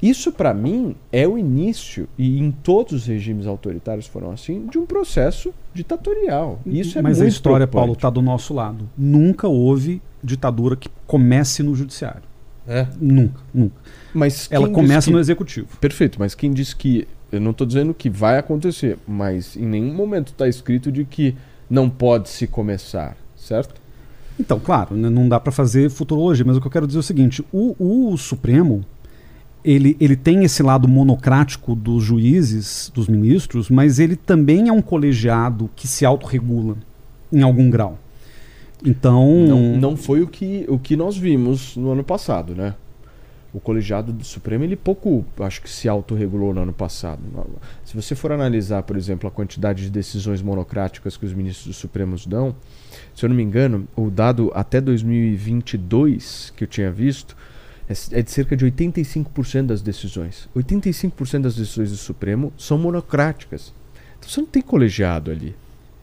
Isso, 0.00 0.32
para 0.32 0.52
mim, 0.52 0.96
é 1.12 1.28
o 1.28 1.38
início, 1.38 2.08
e 2.18 2.40
em 2.40 2.50
todos 2.50 2.92
os 2.92 3.06
regimes 3.06 3.46
autoritários 3.46 4.06
foram 4.08 4.32
assim, 4.32 4.66
de 4.66 4.76
um 4.76 4.84
processo 4.84 5.54
ditatorial. 5.72 6.58
Isso 6.66 6.98
é 6.98 7.02
Mas 7.02 7.18
muito 7.18 7.26
a 7.26 7.28
história, 7.28 7.66
Paulo, 7.68 7.92
está 7.92 8.10
do 8.10 8.20
nosso 8.20 8.52
lado. 8.52 8.88
Nunca 8.98 9.46
houve 9.46 10.02
ditadura 10.24 10.74
que 10.74 10.88
comece 11.06 11.62
no 11.62 11.74
judiciário. 11.76 12.22
É. 12.66 12.86
Nunca, 13.00 13.40
nunca. 13.54 13.76
Mas 14.12 14.48
Ela 14.50 14.68
começa 14.68 14.98
diz 15.00 15.04
que- 15.06 15.10
no 15.12 15.20
executivo. 15.20 15.68
Perfeito, 15.80 16.18
mas 16.18 16.34
quem 16.34 16.52
disse 16.52 16.74
que. 16.74 17.06
Eu 17.30 17.40
não 17.40 17.52
estou 17.52 17.66
dizendo 17.66 17.94
que 17.94 18.10
vai 18.10 18.38
acontecer, 18.38 18.98
mas 19.08 19.56
em 19.56 19.64
nenhum 19.64 19.94
momento 19.94 20.28
está 20.32 20.46
escrito 20.46 20.92
de 20.92 21.04
que 21.04 21.34
não 21.70 21.88
pode 21.88 22.28
se 22.28 22.46
começar, 22.46 23.16
certo? 23.36 23.80
Então, 24.38 24.58
claro, 24.58 24.96
né, 24.96 25.10
não 25.10 25.28
dá 25.28 25.38
para 25.38 25.52
fazer 25.52 25.90
futurologia, 25.90 26.44
mas 26.44 26.56
o 26.56 26.60
que 26.60 26.66
eu 26.66 26.70
quero 26.70 26.86
dizer 26.86 26.98
é 26.98 27.00
o 27.00 27.02
seguinte: 27.02 27.44
o, 27.52 27.76
o 28.12 28.16
Supremo 28.16 28.84
ele, 29.64 29.96
ele 30.00 30.16
tem 30.16 30.44
esse 30.44 30.62
lado 30.62 30.88
monocrático 30.88 31.74
dos 31.74 32.02
juízes, 32.02 32.90
dos 32.94 33.08
ministros, 33.08 33.70
mas 33.70 33.98
ele 33.98 34.16
também 34.16 34.68
é 34.68 34.72
um 34.72 34.82
colegiado 34.82 35.70
que 35.76 35.86
se 35.86 36.04
autorregula 36.04 36.76
em 37.32 37.42
algum 37.42 37.70
grau. 37.70 37.98
Então, 38.84 39.46
Não, 39.46 39.76
não 39.76 39.96
foi 39.96 40.22
o 40.22 40.26
que, 40.26 40.64
o 40.68 40.78
que 40.78 40.96
nós 40.96 41.16
vimos 41.16 41.76
no 41.76 41.92
ano 41.92 42.02
passado, 42.02 42.54
né? 42.54 42.74
O 43.52 43.60
colegiado 43.60 44.12
do 44.12 44.24
Supremo, 44.24 44.64
ele 44.64 44.76
pouco, 44.76 45.24
acho 45.40 45.60
que 45.60 45.68
se 45.68 45.88
autorregulou 45.88 46.54
no 46.54 46.62
ano 46.62 46.72
passado. 46.72 47.20
Se 47.84 47.94
você 47.94 48.14
for 48.14 48.32
analisar, 48.32 48.82
por 48.82 48.96
exemplo, 48.96 49.28
a 49.28 49.30
quantidade 49.30 49.82
de 49.82 49.90
decisões 49.90 50.40
monocráticas 50.40 51.18
que 51.18 51.26
os 51.26 51.34
ministros 51.34 51.66
do 51.66 51.74
Supremo 51.74 52.16
dão, 52.26 52.56
se 53.14 53.24
eu 53.24 53.28
não 53.28 53.36
me 53.36 53.42
engano, 53.42 53.86
o 53.94 54.10
dado 54.10 54.50
até 54.54 54.80
2022 54.80 56.52
que 56.56 56.64
eu 56.64 56.68
tinha 56.68 56.90
visto 56.90 57.36
é 57.88 57.92
é 58.18 58.22
de 58.22 58.30
cerca 58.30 58.56
de 58.56 58.64
85% 58.64 59.66
das 59.66 59.82
decisões. 59.82 60.48
85% 60.56 61.42
das 61.42 61.56
decisões 61.56 61.90
do 61.90 61.96
Supremo 61.96 62.52
são 62.56 62.78
monocráticas. 62.78 63.72
Então 64.18 64.30
você 64.30 64.40
não 64.40 64.48
tem 64.48 64.62
colegiado 64.62 65.30
ali. 65.30 65.54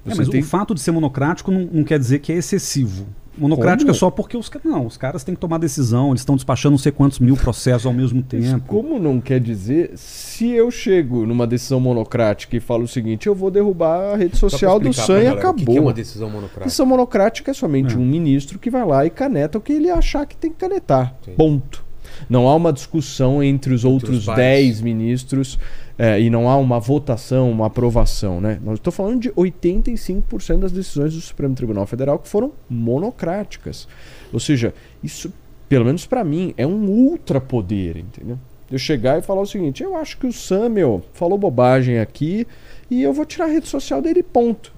É, 0.05 0.15
mas 0.15 0.29
tem 0.29 0.41
o 0.41 0.45
fato 0.45 0.73
de 0.73 0.81
ser 0.81 0.91
monocrático 0.91 1.51
não, 1.51 1.61
não 1.71 1.83
quer 1.83 1.99
dizer 1.99 2.19
que 2.19 2.31
é 2.31 2.35
excessivo. 2.35 3.07
Monocrático 3.39 3.85
Como? 3.85 3.95
é 3.95 3.99
só 3.99 4.09
porque 4.11 4.35
os 4.37 4.49
caras. 4.49 4.69
Não, 4.69 4.85
os 4.85 4.97
caras 4.97 5.23
têm 5.23 5.33
que 5.33 5.41
tomar 5.41 5.57
decisão, 5.57 6.09
eles 6.09 6.21
estão 6.21 6.35
despachando 6.35 6.71
não 6.71 6.77
sei 6.77 6.91
quantos 6.91 7.19
mil 7.19 7.35
processos 7.37 7.85
ao 7.85 7.93
mesmo 7.93 8.23
Mas 8.31 8.43
tempo. 8.49 8.65
como 8.67 8.99
não 8.99 9.19
quer 9.21 9.39
dizer, 9.39 9.91
se 9.95 10.49
eu 10.51 10.69
chego 10.69 11.25
numa 11.25 11.47
decisão 11.47 11.79
monocrática 11.79 12.55
e 12.55 12.59
falo 12.59 12.83
o 12.83 12.87
seguinte, 12.87 13.27
eu 13.27 13.33
vou 13.35 13.49
derrubar 13.49 14.13
a 14.13 14.15
rede 14.15 14.37
social 14.37 14.79
do 14.79 14.89
pra 14.91 15.03
e 15.03 15.07
galera, 15.07 15.29
O 15.31 15.33
que 15.33 15.39
acabou. 15.39 15.77
é 15.77 15.79
uma 15.81 15.93
decisão 15.93 16.29
monocrática? 16.29 16.65
Decisão 16.65 16.85
monocrática 16.85 17.51
é 17.51 17.53
somente 17.53 17.95
É. 17.95 17.97
um 17.97 18.05
ministro 18.05 18.59
que 18.59 18.69
vai 18.69 18.85
lá 18.85 19.05
e 19.05 19.09
caneta 19.09 19.57
o 19.57 19.61
que 19.61 19.73
ele 19.73 19.89
achar 19.89 20.25
que 20.25 20.35
tem 20.35 20.51
que 20.51 20.57
canetar. 20.57 21.15
Sim. 21.23 21.31
Ponto. 21.35 21.83
Não 22.29 22.47
há 22.47 22.55
uma 22.55 22.73
discussão 22.73 23.41
entre 23.41 23.73
os 23.73 23.85
outros 23.85 24.19
os 24.19 24.25
pares. 24.25 24.43
10 24.43 24.81
ministros 24.81 25.57
eh, 26.01 26.21
e 26.21 26.29
não 26.29 26.49
há 26.49 26.55
uma 26.55 26.79
votação, 26.79 27.51
uma 27.51 27.65
aprovação. 27.67 28.39
Né? 28.39 28.57
Nós 28.63 28.75
estou 28.75 28.91
falando 28.91 29.19
de 29.19 29.29
85% 29.31 30.59
das 30.59 30.71
decisões 30.71 31.13
do 31.13 31.19
Supremo 31.19 31.53
Tribunal 31.53 31.85
Federal 31.85 32.17
que 32.17 32.29
foram 32.29 32.53
monocráticas. 32.69 33.85
Ou 34.31 34.39
seja, 34.39 34.73
isso, 35.03 35.33
pelo 35.67 35.83
menos 35.83 36.05
para 36.05 36.23
mim, 36.23 36.53
é 36.55 36.65
um 36.65 36.87
ultrapoder, 36.87 37.97
entendeu? 37.97 38.39
De 38.69 38.75
Eu 38.75 38.79
chegar 38.79 39.19
e 39.19 39.21
falar 39.21 39.41
o 39.41 39.45
seguinte: 39.45 39.83
eu 39.83 39.93
acho 39.93 40.17
que 40.17 40.25
o 40.25 40.31
Sam, 40.31 40.69
meu, 40.69 41.03
falou 41.11 41.37
bobagem 41.37 41.99
aqui 41.99 42.47
e 42.89 43.03
eu 43.03 43.11
vou 43.11 43.25
tirar 43.25 43.45
a 43.45 43.49
rede 43.49 43.67
social 43.67 44.01
dele, 44.01 44.23
ponto. 44.23 44.71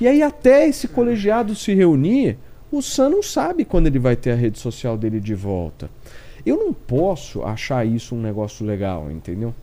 E 0.00 0.08
aí, 0.08 0.22
até 0.22 0.66
esse 0.66 0.88
colegiado 0.88 1.54
se 1.54 1.74
reunir, 1.74 2.38
o 2.72 2.80
Sam 2.80 3.10
não 3.10 3.22
sabe 3.22 3.66
quando 3.66 3.86
ele 3.86 3.98
vai 3.98 4.16
ter 4.16 4.30
a 4.30 4.34
rede 4.34 4.58
social 4.58 4.96
dele 4.96 5.20
de 5.20 5.34
volta. 5.34 5.90
Eu 6.46 6.56
não 6.56 6.72
posso 6.72 7.42
achar 7.42 7.86
isso 7.86 8.14
um 8.14 8.20
negócio 8.20 8.64
legal, 8.64 9.10
entendeu? 9.10 9.54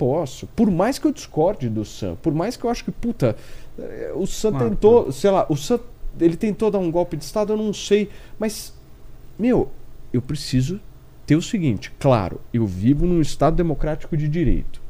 Não 0.00 0.08
posso. 0.08 0.46
Por 0.48 0.70
mais 0.70 0.98
que 0.98 1.06
eu 1.06 1.12
discorde 1.12 1.68
do 1.68 1.84
Sam, 1.84 2.16
por 2.22 2.34
mais 2.34 2.56
que 2.56 2.64
eu 2.64 2.70
acho 2.70 2.84
que, 2.84 2.90
puta, 2.90 3.36
eh, 3.78 4.12
o 4.14 4.26
Sam 4.26 4.50
Claro, 4.50 4.70
tentou, 4.70 5.12
sei 5.12 5.30
lá, 5.30 5.46
o 5.48 5.56
Sam, 5.56 5.80
ele 6.18 6.36
tentou 6.36 6.70
dar 6.70 6.78
um 6.78 6.90
golpe 6.90 7.16
de 7.16 7.24
Estado, 7.24 7.52
eu 7.52 7.56
não 7.56 7.72
sei, 7.72 8.08
mas 8.38 8.72
meu, 9.38 9.70
eu 10.12 10.20
preciso 10.20 10.80
ter 11.26 11.36
o 11.36 11.42
seguinte, 11.42 11.92
claro, 11.98 12.40
eu 12.52 12.66
vivo 12.66 13.06
num 13.06 13.20
Estado 13.20 13.56
democrático 13.56 14.16
de 14.16 14.28
direito. 14.28 14.80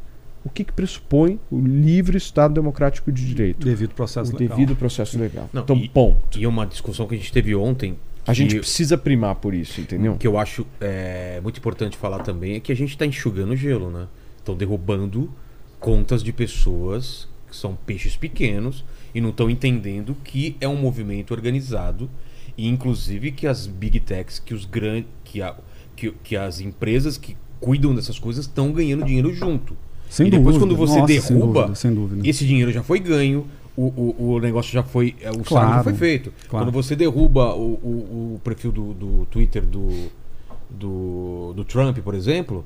O 0.44 0.48
que, 0.48 0.64
que 0.64 0.72
pressupõe 0.72 1.38
o 1.50 1.60
livre 1.60 2.16
Estado 2.16 2.54
democrático 2.54 3.12
de 3.12 3.26
direito? 3.26 3.64
Devido 3.64 3.94
processo 3.94 4.34
o 4.34 4.38
legal. 4.38 4.56
devido 4.56 4.74
processo 4.74 5.18
legal. 5.18 5.50
Não, 5.52 5.62
então, 5.62 5.76
e- 5.76 5.88
ponto. 5.88 6.38
E 6.38 6.46
uma 6.46 6.66
discussão 6.66 7.06
que 7.06 7.14
a 7.14 7.18
gente 7.18 7.32
teve 7.32 7.54
ontem. 7.54 7.96
A 8.26 8.32
gente 8.32 8.56
precisa 8.56 8.96
primar 8.96 9.34
por 9.34 9.54
isso, 9.54 9.80
entendeu? 9.80 10.16
que 10.16 10.26
eu 10.26 10.38
acho 10.38 10.66
é, 10.80 11.40
muito 11.42 11.58
importante 11.58 11.96
falar 11.96 12.20
também 12.20 12.54
é 12.54 12.60
que 12.60 12.72
a 12.72 12.76
gente 12.76 12.90
está 12.90 13.04
enxugando 13.04 13.54
gelo, 13.54 13.90
né? 13.90 14.06
Estão 14.40 14.54
derrubando 14.56 15.30
contas 15.78 16.22
de 16.22 16.32
pessoas 16.32 17.28
que 17.48 17.56
são 17.56 17.74
peixes 17.86 18.16
pequenos 18.16 18.84
e 19.14 19.20
não 19.20 19.30
estão 19.30 19.48
entendendo 19.50 20.16
que 20.24 20.56
é 20.60 20.68
um 20.68 20.76
movimento 20.76 21.32
organizado 21.32 22.08
e 22.56 22.68
inclusive 22.68 23.32
que 23.32 23.46
as 23.46 23.66
big 23.66 24.00
techs, 24.00 24.38
que 24.38 24.52
os 24.54 24.64
grandes, 24.64 25.08
que, 25.24 25.40
a- 25.42 25.56
que, 25.96 26.10
que 26.22 26.36
as 26.36 26.60
empresas 26.60 27.16
que 27.16 27.36
cuidam 27.60 27.94
dessas 27.94 28.18
coisas 28.18 28.46
estão 28.46 28.72
ganhando 28.72 29.04
dinheiro 29.04 29.32
junto. 29.34 29.76
Sem 30.08 30.26
e 30.26 30.30
depois 30.30 30.56
dúvida. 30.56 30.74
quando 30.74 30.76
você 30.76 31.00
Nossa, 31.00 31.12
sem 31.20 31.36
derruba, 31.36 31.60
dúvida, 31.60 31.74
sem 31.74 31.94
dúvida. 31.94 32.28
esse 32.28 32.46
dinheiro 32.46 32.72
já 32.72 32.82
foi 32.82 32.98
ganho, 32.98 33.46
o, 33.76 33.82
o, 34.18 34.32
o 34.34 34.40
negócio 34.40 34.72
já 34.72 34.82
foi. 34.82 35.14
é, 35.20 35.30
O 35.30 35.38
Claro, 35.44 35.46
saldo 35.68 35.74
já 35.76 35.84
foi 35.84 35.94
feito. 35.94 36.32
claro. 36.48 36.66
Quando 36.66 36.74
você 36.74 36.96
derruba 36.96 37.54
o, 37.54 37.74
o, 37.74 38.34
o 38.36 38.40
perfil 38.42 38.72
do, 38.72 38.92
do 38.94 39.26
Twitter 39.30 39.62
do, 39.64 40.08
do, 40.68 41.52
do 41.54 41.64
Trump, 41.64 41.98
por 41.98 42.14
exemplo, 42.14 42.64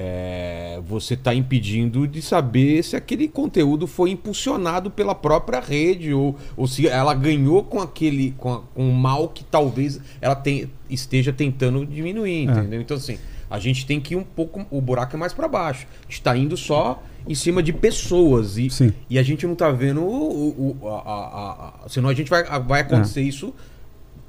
é, 0.00 0.80
você 0.86 1.14
está 1.14 1.34
impedindo 1.34 2.06
de 2.06 2.22
saber 2.22 2.84
se 2.84 2.94
aquele 2.94 3.26
conteúdo 3.26 3.84
foi 3.88 4.10
impulsionado 4.10 4.92
pela 4.92 5.12
própria 5.12 5.58
rede 5.58 6.14
ou, 6.14 6.36
ou 6.56 6.68
se 6.68 6.86
ela 6.86 7.12
ganhou 7.14 7.64
com 7.64 7.80
aquele 7.80 8.30
com, 8.38 8.52
a- 8.54 8.60
com 8.74 8.88
o 8.88 8.94
mal 8.94 9.28
que 9.28 9.42
talvez 9.42 10.00
ela 10.20 10.36
tem- 10.36 10.70
esteja 10.88 11.32
tentando 11.32 11.84
diminuir, 11.84 12.48
É. 12.48 12.52
entendeu? 12.52 12.80
Então 12.80 12.96
assim, 12.96 13.18
a 13.50 13.58
gente 13.58 13.84
tem 13.84 14.00
que 14.00 14.14
ir 14.14 14.16
um 14.16 14.22
pouco 14.22 14.64
o 14.70 14.80
buraco 14.80 15.16
é 15.16 15.18
mais 15.18 15.32
para 15.32 15.48
baixo. 15.48 15.86
A 15.98 16.02
gente 16.04 16.12
está 16.12 16.36
indo 16.36 16.56
só 16.56 17.02
em 17.26 17.34
cima 17.34 17.60
de 17.60 17.72
pessoas 17.72 18.56
e, 18.56 18.70
Sim. 18.70 18.92
e 19.10 19.18
a 19.18 19.22
gente 19.24 19.46
não 19.48 19.56
tá 19.56 19.68
vendo 19.72 20.00
o, 20.02 20.76
o- 20.80 20.88
a, 20.88 20.92
a- 21.00 21.72
a- 21.84 21.88
senão 21.88 22.08
a 22.08 22.14
gente 22.14 22.30
vai, 22.30 22.44
vai 22.60 22.82
acontecer 22.82 23.22
isso 23.22 23.52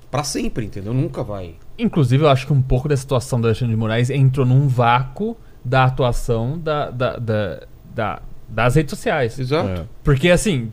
para 0.10 0.24
sempre, 0.24 0.66
entendeu? 0.66 0.96
Nunca 0.96 1.24
vai. 1.24 1.54
Inclusive, 1.78 2.24
eu 2.24 2.30
acho 2.30 2.48
que 2.48 2.54
um 2.54 2.62
pouco 2.62 2.90
da 2.90 2.98
situação 2.98 3.40
do 3.40 3.46
Alexandre 3.46 3.76
de 3.76 3.80
Moraes 3.80 4.10
entrou 4.10 4.44
num 4.48 4.68
vácuo 4.68 5.38
da 5.70 5.84
atuação 5.86 6.58
da, 6.58 6.90
da- 6.90 7.18
da- 7.18 7.60
da- 7.94 8.22
das 8.48 8.76
redes 8.76 8.90
sociais. 8.90 9.38
Exato. 9.40 9.70
É. 9.82 9.84
Porque, 10.04 10.30
assim, 10.32 10.72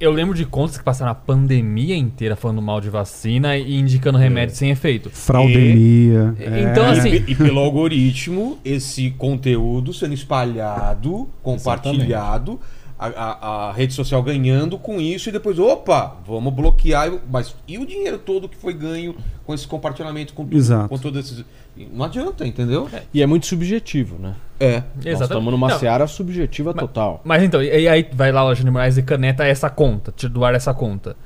eu 0.00 0.10
lembro 0.10 0.34
de 0.34 0.44
contas 0.44 0.76
que 0.76 0.82
passaram 0.82 1.12
a 1.12 1.14
pandemia 1.14 1.96
inteira 1.96 2.34
falando 2.34 2.60
mal 2.60 2.80
de 2.80 2.90
vacina 2.90 3.56
e 3.56 3.78
indicando 3.78 4.18
remédio 4.18 4.54
sem 4.56 4.70
efeito. 4.70 5.08
Fraudemia. 5.10 6.34
é. 6.40 6.60
Então, 6.62 6.86
assim- 6.90 7.10
E, 7.10 7.24
e 7.28 7.34
pelo 7.36 7.60
algoritmo, 7.60 8.58
esse 8.64 9.10
conteúdo 9.12 9.92
sendo 9.94 10.12
espalhado, 10.14 11.28
compartilhado, 11.42 12.60
a, 13.06 13.66
a- 13.66 13.68
a 13.68 13.72
rede 13.72 13.92
social 13.94 14.22
ganhando 14.22 14.78
com 14.78 15.00
isso 15.00 15.28
e 15.28 15.32
depois, 15.32 15.58
opa, 15.58 16.16
vamos 16.26 16.52
bloquear. 16.52 17.12
Mas 17.30 17.54
e 17.66 17.78
o 17.78 17.86
dinheiro 17.86 18.18
todo 18.18 18.48
que 18.48 18.56
foi 18.56 18.72
ganho 18.74 19.14
com 19.44 19.52
esse 19.54 19.66
compartilhamento, 19.66 20.32
com, 20.34 20.44
tudo- 20.44 20.56
Exato. 20.56 20.88
com 20.88 20.98
todos 20.98 21.20
esses. 21.24 21.44
Não 21.92 22.04
adianta, 22.04 22.46
entendeu? 22.46 22.88
E 23.12 23.20
é 23.20 23.26
muito 23.26 23.46
subjetivo, 23.46 24.16
né? 24.18 24.34
É. 24.60 24.82
Nós 25.04 25.20
estamos 25.20 25.50
numa 25.52 25.68
Não, 25.68 25.78
seara 25.78 26.06
subjetiva 26.06 26.72
total. 26.72 27.20
Mas 27.24 27.42
então, 27.42 27.60
e 27.60 27.88
aí 27.88 28.08
vai 28.12 28.30
lá 28.30 28.44
o 28.44 28.46
Alexandre 28.46 28.70
de 28.70 28.72
Moraes 28.72 28.96
e 28.96 29.02
caneta 29.02 29.44
essa 29.44 29.68
conta, 29.68 30.12
tira 30.16 30.32
do 30.32 30.44
ar 30.44 30.54
essa 30.54 30.72
conta. 30.72 31.16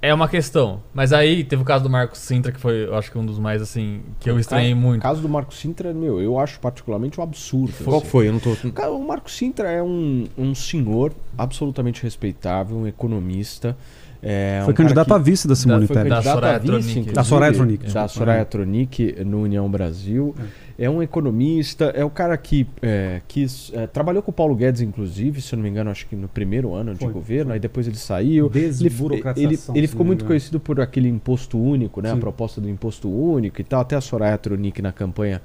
É 0.00 0.12
uma 0.12 0.28
questão. 0.28 0.82
Mas 0.92 1.12
aí 1.12 1.42
teve 1.42 1.62
o 1.62 1.64
caso 1.64 1.82
do 1.82 1.90
Marcos 1.90 2.18
Sintra, 2.20 2.52
que 2.52 2.60
foi, 2.60 2.84
eu 2.84 2.94
acho 2.94 3.10
que 3.10 3.18
um 3.18 3.24
dos 3.24 3.38
mais, 3.38 3.62
assim, 3.62 4.02
que 4.20 4.30
eu 4.30 4.38
estranhei 4.38 4.72
O 4.72 4.76
muito. 4.76 5.02
caso 5.02 5.20
do 5.22 5.28
Marco 5.28 5.52
Sintra, 5.54 5.92
meu, 5.92 6.20
eu 6.20 6.38
acho 6.38 6.60
particularmente 6.60 7.18
um 7.18 7.22
absurdo. 7.22 7.72
Qual 7.82 7.98
assim. 7.98 8.06
foi? 8.06 8.28
Eu 8.28 8.32
não 8.34 8.40
tô. 8.40 8.54
Cara, 8.72 8.90
O 8.92 9.04
Marco 9.06 9.30
Sintra 9.30 9.70
é 9.70 9.82
um, 9.82 10.26
um 10.36 10.54
senhor 10.54 11.12
absolutamente 11.36 12.02
respeitável, 12.02 12.76
um 12.76 12.86
economista. 12.86 13.76
É 14.22 14.60
Foi 14.64 14.72
um 14.72 14.76
candidato 14.76 15.06
que- 15.08 15.12
a 15.12 15.18
vice 15.18 15.46
da 15.46 15.54
Simone 15.54 15.86
foi 15.86 15.94
Tebet. 15.96 16.08
Da 16.10 16.16
candidato 16.16 16.34
Soraya 16.34 16.56
a 16.56 16.58
vice, 16.58 16.66
Tronic. 16.72 16.90
inclusive, 16.90 17.14
Da 17.14 17.24
Soraya 17.24 17.52
Tronic, 17.52 17.92
Da. 17.92 18.08
Soraya 18.08 18.44
Tronic 18.44 19.24
no 19.24 19.42
União 19.42 19.68
Brasil. 19.70 20.34
É. 20.78 20.90
um 20.90 21.02
economista, 21.02 21.86
é 21.94 22.04
o 22.04 22.10
cara 22.10 22.36
que 22.36 22.66
é, 22.82 23.22
quis, 23.26 23.70
é, 23.74 23.86
trabalhou 23.86 24.22
com 24.22 24.30
o 24.30 24.34
Paulo 24.34 24.54
Guedes, 24.54 24.82
inclusive, 24.82 25.40
se 25.40 25.54
eu 25.54 25.56
não 25.56 25.62
me 25.64 25.70
engano, 25.70 25.88
acho 25.90 26.06
que 26.06 26.14
no 26.14 26.28
primeiro 26.28 26.74
ano 26.74 26.92
de 26.92 27.00
Foi, 27.04 27.12
governo, 27.12 27.46
foi. 27.46 27.54
aí 27.54 27.60
depois 27.60 27.86
ele 27.86 27.96
saiu. 27.96 28.50
Ele, 28.54 28.68
Desburocratização, 28.68 29.74
ele, 29.74 29.80
ele 29.80 29.86
se 29.86 29.90
ficou 29.92 30.04
muito 30.04 30.18
engano. 30.20 30.28
conhecido 30.28 30.60
por 30.60 30.78
aquele 30.80 31.08
imposto 31.08 31.58
único, 31.58 32.02
né? 32.02 32.10
A 32.10 32.14
Sim. 32.14 32.20
proposta 32.20 32.60
do 32.60 32.68
imposto 32.68 33.08
único 33.10 33.58
e 33.60 33.64
tal. 33.64 33.80
Até 33.80 33.96
a 33.96 34.00
Soraya 34.00 34.36
Tronic 34.36 34.82
na 34.82 34.92
campanha 34.92 35.40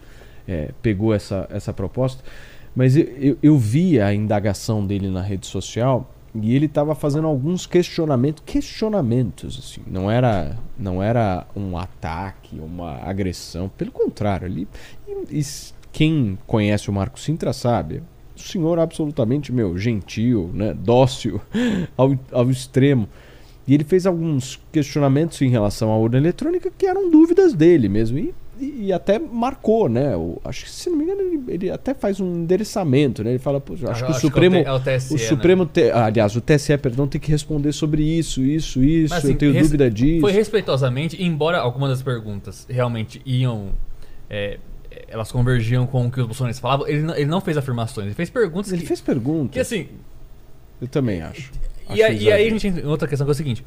é, 0.47 0.71
pegou 0.81 1.13
essa, 1.13 1.47
essa 1.49 1.71
proposta. 1.71 2.21
Mas 2.75 2.95
eu, 2.97 3.03
eu, 3.17 3.37
eu 3.41 3.57
vi 3.57 3.99
a 4.01 4.13
indagação 4.13 4.85
dele 4.85 5.09
na 5.09 5.21
rede 5.21 5.45
social 5.47 6.09
e 6.33 6.55
ele 6.55 6.65
estava 6.65 6.95
fazendo 6.95 7.27
alguns 7.27 7.65
questionamentos, 7.65 8.41
questionamentos 8.45 9.59
assim. 9.59 9.81
Não 9.85 10.09
era, 10.09 10.57
não 10.77 11.03
era 11.03 11.45
um 11.55 11.77
ataque, 11.77 12.57
uma 12.59 12.97
agressão. 13.03 13.69
Pelo 13.77 13.91
contrário, 13.91 14.47
ele 14.47 14.67
e- 15.29 15.43
quem 15.91 16.37
conhece 16.47 16.89
o 16.89 16.93
Marco 16.93 17.19
Sintra 17.19 17.51
sabe. 17.51 18.01
O 18.35 18.39
senhor 18.39 18.79
absolutamente 18.79 19.51
meu 19.51 19.77
gentil, 19.77 20.49
né, 20.53 20.73
dócil 20.73 21.41
ao, 21.97 22.17
ao 22.31 22.49
extremo. 22.49 23.07
E 23.67 23.73
ele 23.73 23.83
fez 23.83 24.05
alguns 24.05 24.59
questionamentos 24.71 25.41
em 25.41 25.49
relação 25.49 25.91
à 25.91 25.97
urna 25.97 26.17
eletrônica 26.17 26.71
que 26.75 26.85
eram 26.87 27.11
dúvidas 27.11 27.53
dele 27.53 27.87
mesmo. 27.87 28.17
E, 28.17 28.33
e- 28.61 28.93
até 28.93 29.17
marcou, 29.19 29.89
né? 29.89 30.15
O, 30.15 30.39
acho 30.43 30.65
que, 30.65 30.69
se 30.71 30.89
não 30.89 30.97
me 30.97 31.03
engano, 31.05 31.21
ele, 31.21 31.41
ele 31.47 31.69
até 31.71 31.93
faz 31.93 32.19
um 32.19 32.35
endereçamento, 32.43 33.23
né? 33.23 33.31
Ele 33.31 33.39
fala, 33.39 33.59
pô, 33.59 33.73
acho 33.89 34.05
que 34.05 34.11
o 34.11 34.13
Supremo. 34.15 34.55
é 34.57 34.71
o, 34.71 34.79
T- 34.79 34.89
é 34.89 34.95
o 34.95 34.99
TSE, 34.99 35.13
O 35.13 35.17
né? 35.17 35.23
Supremo, 35.23 35.65
te- 35.65 35.91
aliás, 35.91 36.35
o 36.35 36.41
TSE, 36.41 36.77
perdão, 36.77 37.07
tem 37.07 37.19
que 37.19 37.31
responder 37.31 37.71
sobre 37.71 38.03
isso, 38.03 38.41
isso, 38.41 38.83
isso. 38.83 39.13
Mas, 39.13 39.23
assim, 39.23 39.33
eu 39.33 39.37
tenho 39.37 39.53
res- 39.53 39.63
dúvida 39.63 39.89
disso. 39.89 40.21
Foi 40.21 40.31
respeitosamente, 40.31 41.21
embora 41.23 41.57
algumas 41.59 41.89
das 41.89 42.01
perguntas 42.01 42.65
realmente 42.69 43.21
iam. 43.25 43.69
é, 44.29 44.57
elas 45.07 45.31
convergiam 45.31 45.85
com 45.87 46.07
o 46.07 46.11
que 46.11 46.19
os 46.19 46.27
bolsonaristas 46.27 46.61
falavam, 46.61 46.87
ele 46.87 47.01
não, 47.01 47.15
ele 47.15 47.25
não 47.25 47.39
fez 47.41 47.57
afirmações, 47.57 48.07
ele 48.07 48.15
fez 48.15 48.29
perguntas 48.29 48.71
Ele 48.71 48.81
que, 48.81 48.87
fez 48.87 48.99
pergunta. 49.01 49.53
que 49.53 49.59
assim. 49.59 49.87
Eu 50.81 50.87
também 50.87 51.21
acho. 51.21 51.51
E, 51.89 51.93
Acho 52.01 52.03
aí- 52.11 52.23
e 52.23 52.31
aí 52.31 52.47
a 52.47 52.49
gente 52.49 52.67
entra 52.67 52.81
em 52.81 52.85
outra 52.85 53.07
questão 53.07 53.25
que 53.25 53.31
é 53.31 53.33
o 53.33 53.35
seguinte: 53.35 53.63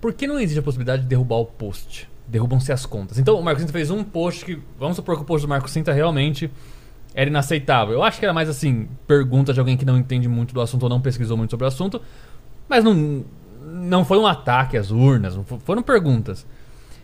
por 0.00 0.12
que 0.12 0.26
não 0.26 0.38
existe 0.38 0.58
a 0.58 0.62
possibilidade 0.62 1.02
de 1.02 1.08
derrubar 1.08 1.36
o 1.36 1.44
post? 1.46 2.08
Derrubam-se 2.30 2.72
as 2.72 2.86
contas. 2.86 3.18
Então 3.18 3.38
o 3.38 3.42
Marco 3.42 3.60
Sintra 3.60 3.72
fez 3.72 3.90
um 3.90 4.04
post 4.04 4.44
que. 4.44 4.58
Vamos 4.78 4.96
supor 4.96 5.16
que 5.16 5.22
o 5.22 5.24
post 5.24 5.46
do 5.46 5.48
Marco 5.48 5.68
Sintra 5.68 5.92
realmente 5.92 6.50
era 7.14 7.28
inaceitável. 7.28 7.94
Eu 7.94 8.02
acho 8.04 8.18
que 8.20 8.24
era 8.24 8.32
mais 8.32 8.48
assim, 8.48 8.88
pergunta 9.06 9.52
de 9.52 9.58
alguém 9.58 9.76
que 9.76 9.84
não 9.84 9.98
entende 9.98 10.28
muito 10.28 10.54
do 10.54 10.60
assunto 10.60 10.84
ou 10.84 10.88
não 10.88 11.00
pesquisou 11.00 11.36
muito 11.36 11.50
sobre 11.50 11.64
o 11.64 11.68
assunto. 11.68 12.00
Mas 12.68 12.84
não, 12.84 13.24
não 13.64 14.04
foi 14.04 14.16
um 14.18 14.26
ataque 14.26 14.76
às 14.76 14.92
urnas, 14.92 15.36
foram 15.64 15.82
perguntas. 15.82 16.46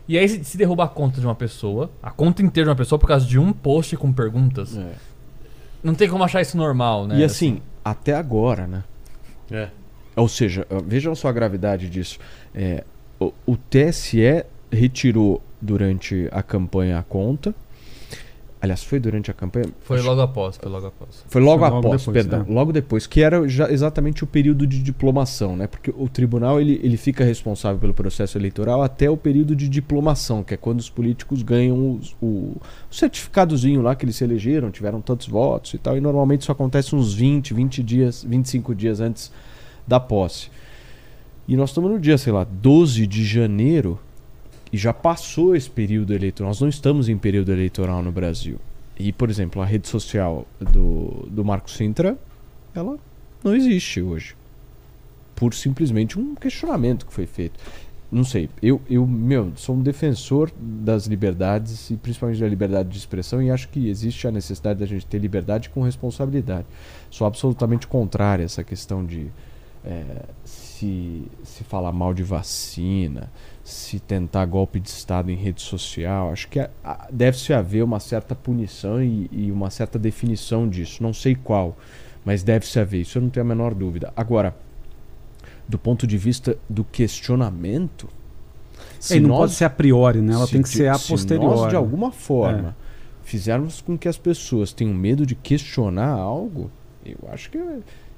E 0.09 0.17
aí 0.17 0.29
se, 0.29 0.45
se 0.45 0.57
derruba 0.57 0.85
a 0.85 0.89
conta 0.89 1.21
de 1.21 1.27
uma 1.27 1.35
pessoa, 1.35 1.91
a 2.01 2.13
conta 2.13 2.41
inteira 2.41 2.67
de 2.67 2.71
uma 2.71 2.77
pessoa 2.77 2.97
por 2.97 3.09
causa 3.09 3.27
de 3.27 3.37
um 3.41 3.53
post 3.53 3.97
com 3.97 4.13
perguntas, 4.13 4.77
É. 4.77 4.93
não 5.83 5.93
tem 5.93 6.09
como 6.09 6.23
achar 6.23 6.41
isso 6.41 6.57
normal, 6.57 7.09
né? 7.09 7.19
E 7.19 7.25
assim, 7.25 7.61
até 7.85 8.15
agora, 8.15 8.69
né? 8.69 8.85
É. 9.51 9.69
Ou 10.15 10.29
seja, 10.29 10.65
vejam 10.87 11.13
só 11.17 11.27
a 11.27 11.33
gravidade 11.33 11.91
disso. 11.91 12.21
É, 12.55 12.85
o, 13.19 13.33
o 13.45 13.57
TSE 13.57 14.45
retirou 14.71 15.43
durante 15.61 16.29
a 16.33 16.43
campanha 16.43 16.99
a 16.99 17.03
conta. 17.03 17.55
Aliás, 18.59 18.83
foi 18.83 18.99
durante 18.99 19.31
a 19.31 19.35
campanha? 19.35 19.67
Foi 19.83 19.99
Acho- 19.99 20.07
logo 20.09 20.21
após, 20.23 20.57
foi 20.57 20.71
logo 20.71 20.87
após. 20.87 21.25
Foi 21.29 21.41
logo 21.43 21.59
Foi 21.61 21.69
logo 21.71 21.87
após, 21.87 22.01
depois, 22.01 22.27
perdão. 22.27 22.47
é. 22.49 22.53
Logo 22.53 22.73
depois, 22.73 23.07
que 23.07 23.21
era 23.21 23.47
já 23.47 23.71
exatamente 23.71 24.25
o 24.25 24.27
período 24.27 24.67
de 24.67 24.83
diplomação, 24.83 25.55
né? 25.55 25.67
Porque 25.67 25.93
o 25.97 26.09
tribunal 26.09 26.59
ele, 26.61 26.81
ele 26.83 26.97
fica 26.97 27.23
responsável 27.23 27.79
pelo 27.79 27.93
processo 27.93 28.37
eleitoral 28.39 28.83
até 28.83 29.11
o 29.11 29.17
período 29.17 29.55
de 29.55 29.69
diplomação, 29.69 30.43
que 30.43 30.55
é 30.55 30.57
quando 30.57 30.81
os 30.81 30.89
políticos 30.89 31.43
ganham 31.43 31.93
os- 32.01 32.17
o, 32.21 32.27
o 32.27 32.61
certificadozinho 32.91 33.83
lá 33.83 33.95
que 33.95 34.05
eles 34.07 34.17
se 34.17 34.25
elegeram, 34.25 34.71
tiveram 34.71 35.03
tantos 35.03 35.29
votos 35.29 35.75
e 35.75 35.79
tal. 35.79 35.97
E 35.97 36.01
normalmente 36.01 36.41
isso 36.41 36.51
acontece 36.51 36.97
uns 36.97 37.13
20, 37.13 37.53
20 37.53 37.83
dias, 37.83 38.25
25 38.27 38.75
dias 38.75 39.01
antes 39.01 39.31
da 39.87 40.01
posse. 40.01 40.49
E 41.47 41.57
nós 41.57 41.71
estamos 41.71 41.91
no 41.91 42.01
dia, 42.01 42.17
sei 42.19 42.33
lá, 42.33 42.43
12 42.43 43.07
de 43.07 43.23
janeiro 43.25 44.01
e 44.77 44.79
já 44.79 44.93
passou 44.93 45.57
esse 45.57 45.71
período 45.71 46.13
eleitoral. 46.13 46.51
Nós 46.51 46.61
não 46.61 46.69
estamos 46.69 47.09
em 47.09 47.17
período 47.17 47.51
eleitoral 47.51 48.03
no 48.03 48.13
Brasil. 48.13 48.59
E, 48.99 49.11
por 49.11 49.31
exemplo, 49.31 49.63
a 49.63 49.65
rede 49.65 49.89
social 49.89 50.47
do, 50.61 51.27
do 51.31 51.43
Marco 51.43 51.71
Sintra, 51.71 52.19
ela 52.75 52.99
não 53.43 53.57
existe 53.57 54.03
hoje. 54.03 54.37
Por 55.35 55.55
simplesmente 55.55 56.19
um 56.19 56.35
questionamento 56.35 57.07
que 57.07 57.13
foi 57.15 57.25
feito. 57.25 57.59
Não 58.13 58.23
sei, 58.23 58.51
eu, 58.63 58.79
eu 58.89 59.07
meu, 59.07 59.51
sou 59.57 59.75
um 59.75 59.83
defensor 59.83 60.53
das 60.61 61.07
liberdades 61.07 61.89
e 61.89 61.97
principalmente 61.97 62.39
da 62.39 62.47
liberdade 62.47 62.91
de 62.91 62.99
expressão 62.99 63.43
e 63.43 63.51
acho 63.51 63.71
que 63.71 63.89
existe 63.89 64.29
a 64.29 64.31
necessidade 64.31 64.79
da 64.79 64.87
gente 64.87 65.07
ter 65.07 65.19
liberdade 65.19 65.71
com 65.71 65.81
responsabilidade. 65.81 66.67
Sou 67.11 67.27
absolutamente 67.27 67.87
contrário 67.87 68.43
a 68.43 68.45
essa 68.45 68.63
questão 68.63 69.07
de 69.07 69.29
é, 69.87 70.05
se, 70.45 71.25
se 71.43 71.65
falar 71.65 71.93
mal 71.93 72.13
de 72.13 72.23
vacina, 72.23 73.31
se 73.67 73.99
tentar 73.99 74.47
golpe 74.47 74.79
de 74.79 74.89
Estado 74.89 75.29
em 75.29 75.35
rede 75.35 75.61
social. 75.61 76.31
Acho 76.31 76.47
que 76.47 76.61
deve-se 77.11 77.53
haver 77.53 77.83
uma 77.83 77.99
certa 77.99 78.33
punição 78.33 79.03
e, 79.03 79.29
e, 79.33 79.51
uma 79.51 79.71
certa 79.71 79.99
definição 79.99 80.69
disso. 80.69 81.03
Não 81.03 81.13
sei 81.13 81.35
qual, 81.35 81.77
mas 82.25 82.45
deve-se 82.45 82.79
haver. 82.79 83.01
Isso 83.01 83.19
eu 83.19 83.23
não 83.23 83.29
tenho 83.29 83.45
a 83.45 83.49
menor 83.49 83.75
dúvida. 83.75 84.13
Agora, 84.15 84.55
do 85.67 85.77
ponto 85.77 86.07
de 86.07 86.17
vista 86.17 86.57
do 86.71 86.85
questionamento. 86.85 88.09
Se 89.01 89.19
não 89.19 89.31
nós, 89.31 89.39
pode 89.39 89.53
ser 89.55 89.65
a 89.65 89.71
priori, 89.71 90.21
né? 90.21 90.35
Ela 90.35 90.47
tem 90.47 90.63
que 90.63 90.69
ser 90.69 90.87
a 90.87 90.97
posteriori. 90.97 91.57
Se 91.57 91.61
nós, 91.63 91.71
de 91.71 91.77
alguma 91.77 92.13
forma, 92.13 92.69
é. 92.69 92.75
fizermos 93.25 93.81
com 93.81 93.99
que 93.99 94.07
as 94.07 94.17
pessoas 94.17 94.73
tenham 94.73 94.95
medo 94.95 95.27
de 95.27 95.35
questionar 95.35 96.11
algo, 96.11 96.71
eu 97.05 97.19
acho 97.33 97.51
que 97.51 97.59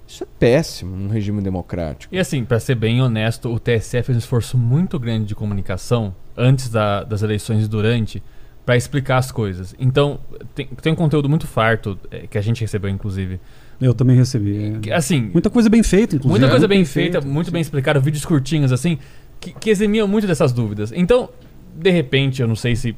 isso 0.08 0.24
é 0.24 0.26
péssimo 0.38 0.96
num 0.96 1.08
regime 1.08 1.42
democrático. 1.42 2.14
E 2.14 2.18
assim, 2.18 2.42
para 2.42 2.58
ser 2.58 2.74
bem 2.74 3.02
honesto, 3.02 3.52
o 3.52 3.60
TSE 3.60 4.02
fez 4.02 4.16
um 4.16 4.18
esforço 4.18 4.56
muito 4.56 4.98
grande 4.98 5.26
de 5.26 5.34
comunicação 5.34 6.16
antes 6.34 6.70
da, 6.70 7.04
das 7.04 7.22
eleições 7.22 7.66
e 7.66 7.68
durante 7.68 8.22
para 8.64 8.74
explicar 8.74 9.18
as 9.18 9.30
coisas. 9.30 9.74
Então, 9.78 10.18
tem, 10.54 10.66
tem 10.66 10.92
um 10.92 10.96
conteúdo 10.96 11.28
muito 11.28 11.46
farto 11.46 11.98
é, 12.10 12.26
que 12.26 12.38
a 12.38 12.40
gente 12.40 12.62
recebeu, 12.62 12.90
inclusive. 12.90 13.38
Eu 13.78 13.92
também 13.92 14.16
recebi. 14.16 14.78
É. 14.88 14.94
Assim, 14.94 15.30
muita 15.30 15.50
coisa 15.50 15.68
bem 15.68 15.82
feita, 15.82 16.16
inclusive. 16.16 16.40
Muita 16.40 16.50
coisa 16.50 16.66
bem, 16.66 16.78
bem 16.78 16.84
feita, 16.86 17.20
feito, 17.20 17.32
muito 17.32 17.46
sim. 17.46 17.52
bem 17.52 17.60
explicada, 17.60 18.00
vídeos 18.00 18.24
curtinhos, 18.24 18.72
assim, 18.72 18.98
que, 19.38 19.52
que 19.52 19.68
eximiam 19.68 20.08
muito 20.08 20.26
dessas 20.26 20.52
dúvidas. 20.52 20.90
Então, 20.90 21.28
de 21.74 21.90
repente, 21.90 22.40
eu 22.40 22.48
não 22.48 22.56
sei 22.56 22.74
se 22.74 22.96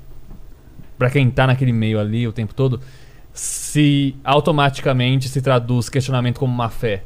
para 0.96 1.10
quem 1.10 1.28
tá 1.28 1.46
naquele 1.46 1.72
meio 1.72 1.98
ali 1.98 2.28
o 2.28 2.32
tempo 2.32 2.54
todo, 2.54 2.80
se 3.32 4.16
automaticamente 4.24 5.28
se 5.28 5.40
traduz 5.40 5.88
questionamento 5.88 6.38
como 6.38 6.52
má 6.52 6.68
fé. 6.68 7.02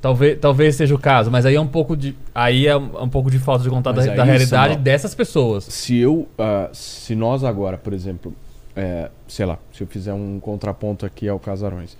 Talvez, 0.00 0.38
talvez 0.38 0.76
seja 0.76 0.94
o 0.94 0.98
caso, 0.98 1.30
mas 1.30 1.44
aí 1.46 1.54
é 1.54 1.60
um 1.60 1.66
pouco 1.66 1.96
de 1.96 2.14
aí 2.34 2.66
é 2.66 2.76
um, 2.76 3.08
pouco 3.08 3.30
de 3.30 3.38
falta 3.38 3.64
de 3.64 3.70
contato 3.70 3.96
da, 3.96 4.02
da, 4.14 4.24
realidade 4.24 4.48
Samuel, 4.48 4.78
dessas 4.78 5.14
pessoas. 5.14 5.64
Se 5.64 5.96
eu, 5.96 6.28
uh, 6.38 6.68
se 6.72 7.14
nós 7.14 7.42
agora, 7.42 7.76
por 7.76 7.92
exemplo, 7.92 8.32
é, 8.76 9.10
sei 9.26 9.46
lá, 9.46 9.58
se 9.72 9.82
eu 9.82 9.86
fizer 9.86 10.12
um 10.12 10.38
contraponto 10.38 11.06
aqui 11.06 11.28
ao 11.28 11.40
Casarões 11.40 11.96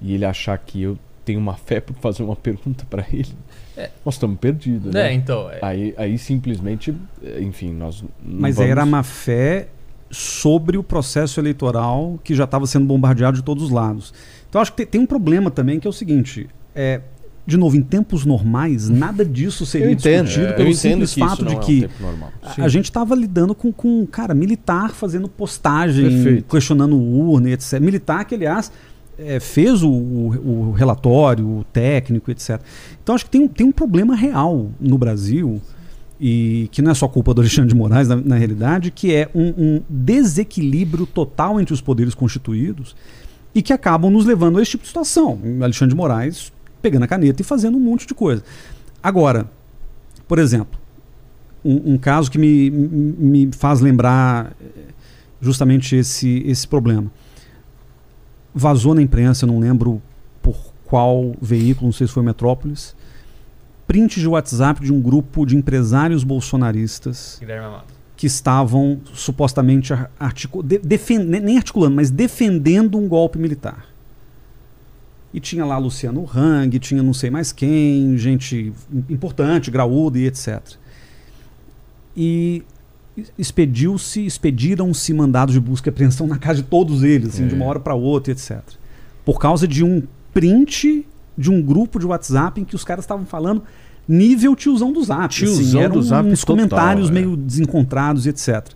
e 0.00 0.14
ele 0.14 0.24
achar 0.24 0.58
que 0.58 0.82
eu 0.82 0.98
tenho 1.24 1.38
uma 1.38 1.54
fé 1.54 1.80
para 1.80 1.94
fazer 1.94 2.22
uma 2.22 2.34
pergunta 2.36 2.84
para 2.90 3.06
ele, 3.12 3.32
é. 3.76 3.88
nós 4.04 4.16
estamos 4.16 4.38
perdidos, 4.38 4.92
né? 4.92 5.10
É, 5.10 5.12
então. 5.12 5.48
É... 5.50 5.58
Aí, 5.62 5.94
aí 5.96 6.18
simplesmente, 6.18 6.94
enfim, 7.40 7.72
nós. 7.72 8.04
Mas 8.22 8.56
vamos... 8.56 8.70
era 8.70 8.84
má 8.84 9.02
fé 9.02 9.68
sobre 10.10 10.76
o 10.76 10.82
processo 10.82 11.40
eleitoral 11.40 12.18
que 12.24 12.34
já 12.34 12.44
estava 12.44 12.66
sendo 12.66 12.86
bombardeado 12.86 13.36
de 13.36 13.42
todos 13.42 13.64
os 13.64 13.70
lados. 13.70 14.12
Então 14.48 14.60
acho 14.60 14.72
que 14.72 14.86
tem, 14.86 15.00
um 15.00 15.06
problema 15.06 15.50
também 15.50 15.78
que 15.78 15.86
é 15.86 15.90
o 15.90 15.92
seguinte: 15.92 16.48
é, 16.74 17.00
de 17.46 17.56
novo, 17.56 17.76
em 17.76 17.82
tempos 17.82 18.24
normais, 18.24 18.88
nada 18.88 19.24
disso 19.24 19.64
seria 19.64 19.94
discutido 19.94 20.46
é, 20.46 20.52
pelo 20.52 20.74
simples 20.74 21.14
fato 21.14 21.44
de 21.44 21.56
que 21.56 21.84
é 21.84 22.60
um 22.60 22.64
a 22.64 22.68
gente 22.68 22.84
estava 22.84 23.14
lidando 23.14 23.54
com, 23.54 23.72
com, 23.72 24.06
cara, 24.06 24.34
militar 24.34 24.90
fazendo 24.90 25.28
postagem, 25.28 26.08
Perfeito. 26.08 26.44
questionando 26.48 26.96
urna, 26.96 27.50
etc. 27.50 27.80
Militar 27.80 28.24
que, 28.24 28.34
aliás, 28.34 28.70
é, 29.18 29.40
fez 29.40 29.82
o, 29.82 29.90
o, 29.90 30.68
o, 30.68 30.72
relatório, 30.72 31.46
o 31.46 31.64
técnico, 31.64 32.30
etc. 32.30 32.60
Então 33.02 33.14
acho 33.14 33.24
que 33.24 33.30
tem, 33.30 33.48
tem 33.48 33.66
um 33.66 33.72
problema 33.72 34.14
real 34.14 34.70
no 34.80 34.96
Brasil 34.96 35.60
e 36.20 36.68
que 36.72 36.82
não 36.82 36.90
é 36.90 36.94
só 36.94 37.06
culpa 37.06 37.32
do 37.32 37.40
Alexandre 37.40 37.68
de 37.68 37.74
Moraes, 37.74 38.08
na, 38.08 38.16
na 38.16 38.36
realidade, 38.36 38.90
que 38.90 39.14
é 39.14 39.30
um, 39.34 39.48
um, 39.56 39.82
desequilíbrio 39.88 41.06
total 41.06 41.60
entre 41.60 41.72
os 41.72 41.80
poderes 41.80 42.14
constituídos 42.14 42.96
e 43.54 43.62
que 43.62 43.72
acabam 43.72 44.10
nos 44.10 44.26
levando 44.26 44.58
a 44.58 44.62
esse 44.62 44.72
tipo 44.72 44.82
de 44.82 44.88
situação. 44.88 45.38
Alexandre 45.60 45.94
de 45.94 45.96
Moraes 45.96 46.52
pegando 46.82 47.04
a 47.04 47.08
caneta 47.08 47.42
e 47.42 47.44
fazendo 47.44 47.76
um 47.76 47.80
monte 47.80 48.06
de 48.06 48.14
coisa. 48.14 48.42
Agora, 49.02 49.48
por 50.26 50.38
exemplo, 50.38 50.78
um, 51.64 51.94
um 51.94 51.98
caso 51.98 52.30
que 52.30 52.38
me, 52.38 52.70
me 52.70 53.50
faz 53.52 53.80
lembrar 53.80 54.52
eh, 54.60 54.66
justamente 55.40 55.96
esse, 55.96 56.42
esse 56.46 56.66
problema. 56.66 57.10
Vazou 58.54 58.94
na 58.94 59.02
imprensa, 59.02 59.46
não 59.46 59.58
lembro 59.58 60.02
por 60.42 60.56
qual 60.84 61.34
veículo, 61.40 61.86
não 61.86 61.92
sei 61.92 62.06
se 62.06 62.12
foi 62.12 62.22
Metrópolis, 62.22 62.94
print 63.88 64.20
de 64.20 64.28
WhatsApp 64.28 64.84
de 64.84 64.92
um 64.92 65.00
grupo 65.00 65.46
de 65.46 65.56
empresários 65.56 66.22
bolsonaristas 66.22 67.40
que 68.18 68.26
estavam 68.26 69.00
supostamente 69.14 69.94
articu 70.20 70.62
de, 70.62 70.80
nem 71.18 71.56
articulando, 71.56 71.96
mas 71.96 72.10
defendendo 72.10 72.98
um 72.98 73.08
golpe 73.08 73.38
militar. 73.38 73.86
E 75.32 75.40
tinha 75.40 75.64
lá 75.64 75.78
Luciano 75.78 76.28
Hang, 76.34 76.78
tinha 76.78 77.02
não 77.02 77.14
sei 77.14 77.30
mais 77.30 77.50
quem, 77.50 78.16
gente 78.18 78.72
importante, 79.08 79.70
graúda 79.70 80.18
e 80.18 80.26
etc. 80.26 80.60
E 82.16 82.62
expediu-se, 83.38 84.24
expediram-se 84.24 85.14
mandados 85.14 85.54
de 85.54 85.60
busca 85.60 85.88
e 85.88 85.90
apreensão 85.90 86.26
na 86.26 86.38
casa 86.38 86.62
de 86.62 86.68
todos 86.68 87.02
eles, 87.02 87.28
assim, 87.30 87.44
é. 87.44 87.46
de 87.46 87.54
uma 87.54 87.64
hora 87.64 87.80
para 87.80 87.94
outra, 87.94 88.32
etc. 88.32 88.60
Por 89.24 89.38
causa 89.38 89.66
de 89.66 89.84
um 89.84 90.02
print 90.34 91.06
de 91.38 91.50
um 91.50 91.62
grupo 91.62 92.00
de 92.00 92.06
WhatsApp 92.06 92.60
em 92.60 92.64
que 92.64 92.74
os 92.74 92.82
caras 92.82 93.04
estavam 93.04 93.24
falando 93.24 93.62
nível 94.08 94.56
tiozão 94.56 94.92
do 94.92 95.02
Zap. 95.04 95.26
Assim, 95.26 95.44
tiozão 95.44 95.62
assim, 95.62 95.78
eram 95.78 95.94
do 95.94 96.02
Zap 96.02 96.28
uns 96.28 96.40
total, 96.40 96.56
comentários 96.56 97.08
é. 97.08 97.12
meio 97.12 97.36
desencontrados 97.36 98.26
e 98.26 98.30
etc. 98.30 98.66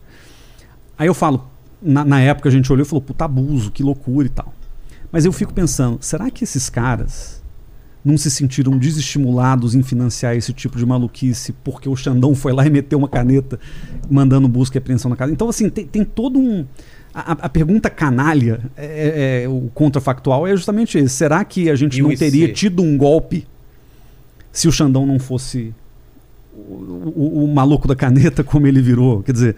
Aí 0.97 1.09
eu 1.09 1.15
falo, 1.15 1.49
na, 1.83 2.05
na, 2.05 2.21
época 2.21 2.49
a 2.49 2.53
gente 2.53 2.73
olhou 2.73 2.85
e 2.85 2.89
falou, 2.89 3.03
puta 3.03 3.25
abuso, 3.25 3.73
que 3.73 3.83
loucura 3.83 4.27
e 4.27 4.31
tal. 4.31 4.55
Mas 5.11 5.25
eu 5.25 5.33
fico 5.33 5.53
pensando, 5.53 5.99
será 6.01 6.31
que 6.31 6.45
esses 6.45 6.71
caras 6.71 7.43
não 8.05 8.17
se 8.17 8.31
sentiram 8.31 8.79
desestimulados 8.79 9.75
em 9.75 9.83
financiar 9.83 10.37
esse 10.37 10.53
tipo 10.53 10.77
de 10.77 10.85
maluquice 10.85 11.53
porque 11.65 11.89
o 11.89 11.97
Xandão 11.97 12.35
foi 12.35 12.53
lá 12.53 12.67
e 12.67 12.71
meteu 12.71 12.99
uma 12.99 13.09
caneta 13.09 13.59
mandando 14.11 14.49
busca 14.49 14.77
e 14.77 14.79
apreensão 14.79 15.09
na 15.09 15.17
casa? 15.17 15.33
Então, 15.33 15.49
assim, 15.49 15.69
tem, 15.69 15.87
tem 15.87 16.05
todo 16.05 16.39
um 16.39 16.65
a, 17.15 17.33
a, 17.33 17.49
pergunta 17.49 17.91
canalha, 17.91 18.61
é, 18.77 18.85
é, 18.85 19.45
é, 19.45 19.49
o 19.49 19.71
contrafactual 19.75 20.47
é 20.47 20.57
justamente 20.57 20.99
esse. 20.99 21.15
Será 21.15 21.45
que 21.45 21.69
a 21.69 21.75
gente 21.75 21.99
e 21.99 22.03
não 22.03 22.15
teria 22.15 22.53
tido 22.53 22.83
um 22.83 22.97
golpe 22.97 23.47
se 24.51 24.67
o 24.67 24.73
Xandão 24.73 25.07
não 25.07 25.19
fosse 25.19 25.75
o, 26.55 27.13
o, 27.15 27.45
o, 27.45 27.49
maluco 27.49 27.87
da 27.87 27.95
caneta 27.95 28.43
como 28.43 28.67
ele 28.67 28.81
virou? 28.81 29.23
Quer 29.23 29.33
dizer, 29.33 29.57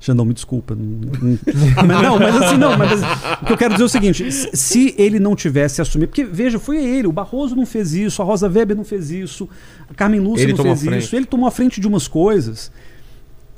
Xandão, 0.00 0.24
me 0.24 0.32
desculpa. 0.32 0.76
mas 0.76 2.02
não, 2.02 2.18
mas 2.18 2.36
assim, 2.36 2.56
não. 2.56 2.76
Mas, 2.76 3.02
o 3.42 3.46
que 3.46 3.52
eu 3.52 3.56
quero 3.56 3.74
dizer 3.74 3.84
é 3.84 3.86
o 3.86 3.88
seguinte: 3.88 4.32
se 4.32 4.94
ele 4.96 5.20
não 5.20 5.36
tivesse 5.36 5.82
assumido. 5.82 6.08
Porque, 6.08 6.24
veja, 6.24 6.58
foi 6.58 6.82
ele. 6.82 7.06
O 7.06 7.12
Barroso 7.12 7.54
não 7.54 7.66
fez 7.66 7.92
isso, 7.92 8.22
a 8.22 8.24
Rosa 8.24 8.48
Weber 8.48 8.76
não 8.76 8.84
fez 8.84 9.10
isso, 9.10 9.48
a 9.90 9.94
Carmen 9.94 10.20
Lúcia 10.20 10.44
ele 10.44 10.54
não 10.54 10.76
fez 10.76 11.04
isso. 11.04 11.16
Ele 11.16 11.26
tomou 11.26 11.46
a 11.46 11.50
frente 11.50 11.80
de 11.80 11.86
umas 11.86 12.08
coisas 12.08 12.72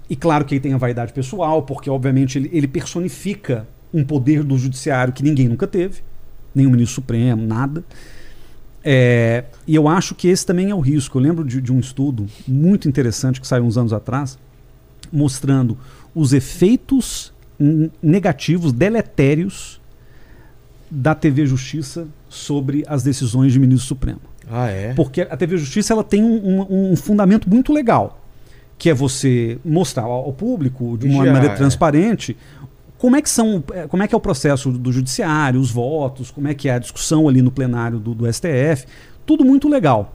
e 0.08 0.14
claro 0.14 0.44
que 0.44 0.54
ele 0.54 0.60
tem 0.60 0.72
a 0.72 0.78
vaidade 0.78 1.12
pessoal, 1.12 1.62
porque 1.62 1.90
obviamente 1.90 2.38
ele, 2.38 2.50
ele 2.52 2.68
personifica 2.68 3.66
um 3.92 4.04
poder 4.04 4.42
do 4.42 4.56
judiciário 4.56 5.12
que 5.12 5.22
ninguém 5.22 5.48
nunca 5.48 5.66
teve, 5.66 6.02
nem 6.54 6.66
o 6.66 6.70
ministro 6.70 6.96
supremo, 6.96 7.44
nada. 7.46 7.84
É, 8.84 9.44
e 9.66 9.74
eu 9.74 9.88
acho 9.88 10.14
que 10.14 10.28
esse 10.28 10.46
também 10.46 10.70
é 10.70 10.74
o 10.74 10.80
risco. 10.80 11.18
Eu 11.18 11.22
lembro 11.22 11.44
de, 11.44 11.60
de 11.60 11.72
um 11.72 11.80
estudo 11.80 12.26
muito 12.46 12.88
interessante 12.88 13.40
que 13.40 13.46
saiu 13.46 13.64
uns 13.64 13.76
anos 13.76 13.92
atrás, 13.92 14.38
mostrando 15.12 15.76
os 16.14 16.32
efeitos 16.32 17.32
negativos, 18.02 18.72
deletérios 18.72 19.80
da 20.88 21.14
TV 21.14 21.46
Justiça 21.46 22.06
sobre 22.28 22.84
as 22.86 23.02
decisões 23.02 23.52
de 23.52 23.58
ministro 23.58 23.88
supremo. 23.88 24.20
Ah, 24.48 24.68
é? 24.68 24.94
Porque 24.94 25.22
a 25.22 25.36
TV 25.36 25.56
Justiça 25.56 25.92
ela 25.92 26.04
tem 26.04 26.22
um, 26.22 26.62
um, 26.70 26.92
um 26.92 26.96
fundamento 26.96 27.50
muito 27.50 27.72
legal 27.72 28.25
que 28.78 28.90
é 28.90 28.94
você 28.94 29.58
mostrar 29.64 30.04
ao 30.04 30.32
público 30.32 30.96
de 30.98 31.06
uma 31.06 31.24
Já, 31.24 31.32
maneira 31.32 31.56
transparente 31.56 32.36
como 32.98 33.16
é 33.16 33.22
que 33.22 33.28
são, 33.28 33.62
é, 33.72 33.86
como 33.86 34.02
é 34.02 34.08
que 34.08 34.14
é 34.14 34.18
o 34.18 34.20
processo 34.20 34.70
do 34.72 34.90
judiciário, 34.90 35.60
os 35.60 35.70
votos, 35.70 36.30
como 36.30 36.48
é 36.48 36.54
que 36.54 36.68
é 36.68 36.74
a 36.74 36.78
discussão 36.78 37.28
ali 37.28 37.42
no 37.42 37.50
plenário 37.50 37.98
do, 37.98 38.14
do 38.14 38.32
STF, 38.32 38.86
tudo 39.24 39.44
muito 39.44 39.68
legal. 39.68 40.14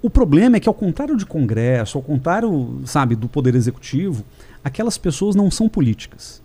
O 0.00 0.10
problema 0.10 0.56
é 0.56 0.60
que 0.60 0.68
ao 0.68 0.74
contrário 0.74 1.16
de 1.16 1.24
Congresso, 1.24 1.98
ao 1.98 2.02
contrário, 2.02 2.82
sabe, 2.84 3.16
do 3.16 3.28
poder 3.28 3.54
executivo, 3.54 4.24
aquelas 4.62 4.98
pessoas 4.98 5.34
não 5.34 5.50
são 5.50 5.68
políticas. 5.68 6.43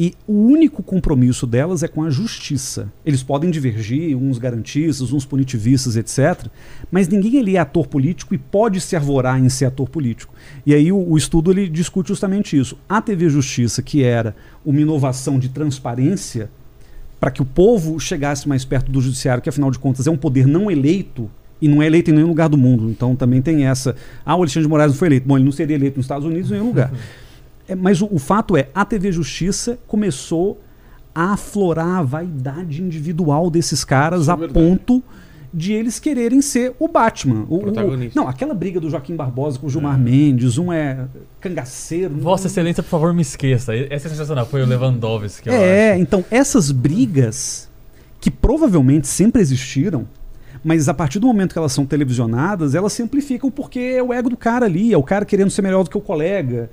E 0.00 0.14
o 0.28 0.32
único 0.32 0.80
compromisso 0.80 1.44
delas 1.44 1.82
é 1.82 1.88
com 1.88 2.04
a 2.04 2.10
justiça. 2.10 2.88
Eles 3.04 3.20
podem 3.24 3.50
divergir, 3.50 4.16
uns 4.16 4.38
garantistas, 4.38 5.12
uns 5.12 5.26
punitivistas, 5.26 5.96
etc. 5.96 6.46
Mas 6.88 7.08
ninguém 7.08 7.40
ali 7.40 7.56
é 7.56 7.58
ator 7.58 7.88
político 7.88 8.32
e 8.32 8.38
pode 8.38 8.80
se 8.80 8.94
arvorar 8.94 9.40
em 9.40 9.48
ser 9.48 9.64
ator 9.64 9.88
político. 9.88 10.32
E 10.64 10.72
aí 10.72 10.92
o, 10.92 10.98
o 10.98 11.18
estudo 11.18 11.50
ele 11.50 11.68
discute 11.68 12.10
justamente 12.10 12.56
isso. 12.56 12.78
A 12.88 13.02
TV 13.02 13.28
Justiça, 13.28 13.82
que 13.82 14.04
era 14.04 14.36
uma 14.64 14.80
inovação 14.80 15.36
de 15.36 15.48
transparência, 15.48 16.48
para 17.18 17.32
que 17.32 17.42
o 17.42 17.44
povo 17.44 17.98
chegasse 17.98 18.48
mais 18.48 18.64
perto 18.64 18.92
do 18.92 19.00
judiciário, 19.00 19.42
que 19.42 19.48
afinal 19.48 19.68
de 19.68 19.80
contas 19.80 20.06
é 20.06 20.10
um 20.12 20.16
poder 20.16 20.46
não 20.46 20.70
eleito 20.70 21.28
e 21.60 21.66
não 21.66 21.82
é 21.82 21.86
eleito 21.88 22.12
em 22.12 22.14
nenhum 22.14 22.28
lugar 22.28 22.48
do 22.48 22.56
mundo. 22.56 22.88
Então 22.88 23.16
também 23.16 23.42
tem 23.42 23.66
essa. 23.66 23.96
Ah, 24.24 24.36
o 24.36 24.42
Alexandre 24.42 24.62
de 24.62 24.70
Moraes 24.70 24.92
não 24.92 24.96
foi 24.96 25.08
eleito. 25.08 25.26
Bom, 25.26 25.36
ele 25.36 25.44
não 25.44 25.50
seria 25.50 25.74
eleito 25.74 25.96
nos 25.96 26.04
Estados 26.04 26.24
Unidos 26.24 26.52
em 26.52 26.54
nenhum 26.54 26.68
lugar. 26.68 26.92
É, 27.68 27.74
mas 27.74 28.00
o, 28.00 28.08
o, 28.10 28.18
fato 28.18 28.56
é, 28.56 28.68
a 28.74 28.84
TV 28.84 29.12
Justiça 29.12 29.78
começou 29.86 30.60
a 31.14 31.32
aflorar 31.34 31.98
a 31.98 32.02
vaidade 32.02 32.82
individual 32.82 33.50
desses 33.50 33.84
caras 33.84 34.22
Isso 34.22 34.30
a 34.32 34.34
é 34.44 34.48
ponto 34.48 35.02
de 35.52 35.72
eles 35.72 35.98
quererem 35.98 36.40
ser 36.42 36.74
o 36.78 36.86
Batman. 36.88 37.44
O, 37.48 37.56
o- 37.56 37.60
Protagonista. 37.60 38.18
não, 38.20 38.28
aquela 38.28 38.52
briga 38.54 38.78
do 38.78 38.88
Joaquim 38.90 39.16
Barbosa 39.16 39.58
com 39.58 39.66
o 39.66 39.70
Gilmar 39.70 39.98
Mendes, 39.98 40.58
um 40.58 40.72
é 40.72 41.06
cangaceiro. 41.40 42.14
Vossa 42.16 42.44
um- 42.44 42.46
Excelência, 42.50 42.82
por 42.82 42.90
favor, 42.90 43.12
me 43.14 43.22
esqueça. 43.22 43.74
Essa 43.74 44.08
é 44.08 44.10
sensacional. 44.10 44.46
Foi 44.46 44.62
o 44.62 44.66
Lewandowski, 44.66 45.48
eu 45.48 45.54
É, 45.54 45.92
acho. 45.92 46.02
então 46.02 46.24
essas 46.30 46.70
brigas 46.70 47.68
que 48.20 48.30
provavelmente 48.30 49.06
sempre 49.08 49.40
existiram, 49.40 50.06
mas 50.62 50.88
a 50.88 50.94
partir 50.94 51.18
do 51.18 51.26
momento 51.26 51.52
que 51.52 51.58
elas 51.58 51.72
são 51.72 51.86
televisionadas, 51.86 52.74
elas 52.74 52.92
se 52.92 53.02
amplificam 53.02 53.50
porque 53.50 53.78
é 53.96 54.02
o 54.02 54.12
ego 54.12 54.28
do 54.28 54.36
cara 54.36 54.66
ali, 54.66 54.92
é 54.92 54.98
o 54.98 55.02
cara 55.02 55.24
querendo 55.24 55.50
ser 55.50 55.62
melhor 55.62 55.82
do 55.84 55.88
que 55.90 55.96
o 55.96 56.00
colega, 56.00 56.68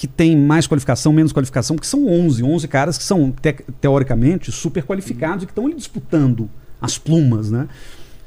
que 0.00 0.06
tem 0.06 0.34
mais 0.34 0.66
qualificação, 0.66 1.12
menos 1.12 1.30
qualificação, 1.30 1.76
porque 1.76 1.86
são 1.86 2.06
11, 2.08 2.42
11 2.42 2.66
caras 2.68 2.96
que 2.96 3.04
são 3.04 3.30
te- 3.30 3.62
teoricamente 3.82 4.50
super 4.50 4.82
qualificados 4.82 5.42
e 5.42 5.46
que 5.46 5.50
estão 5.52 5.68
disputando 5.68 6.48
as 6.80 6.96
plumas, 6.96 7.50
né? 7.50 7.68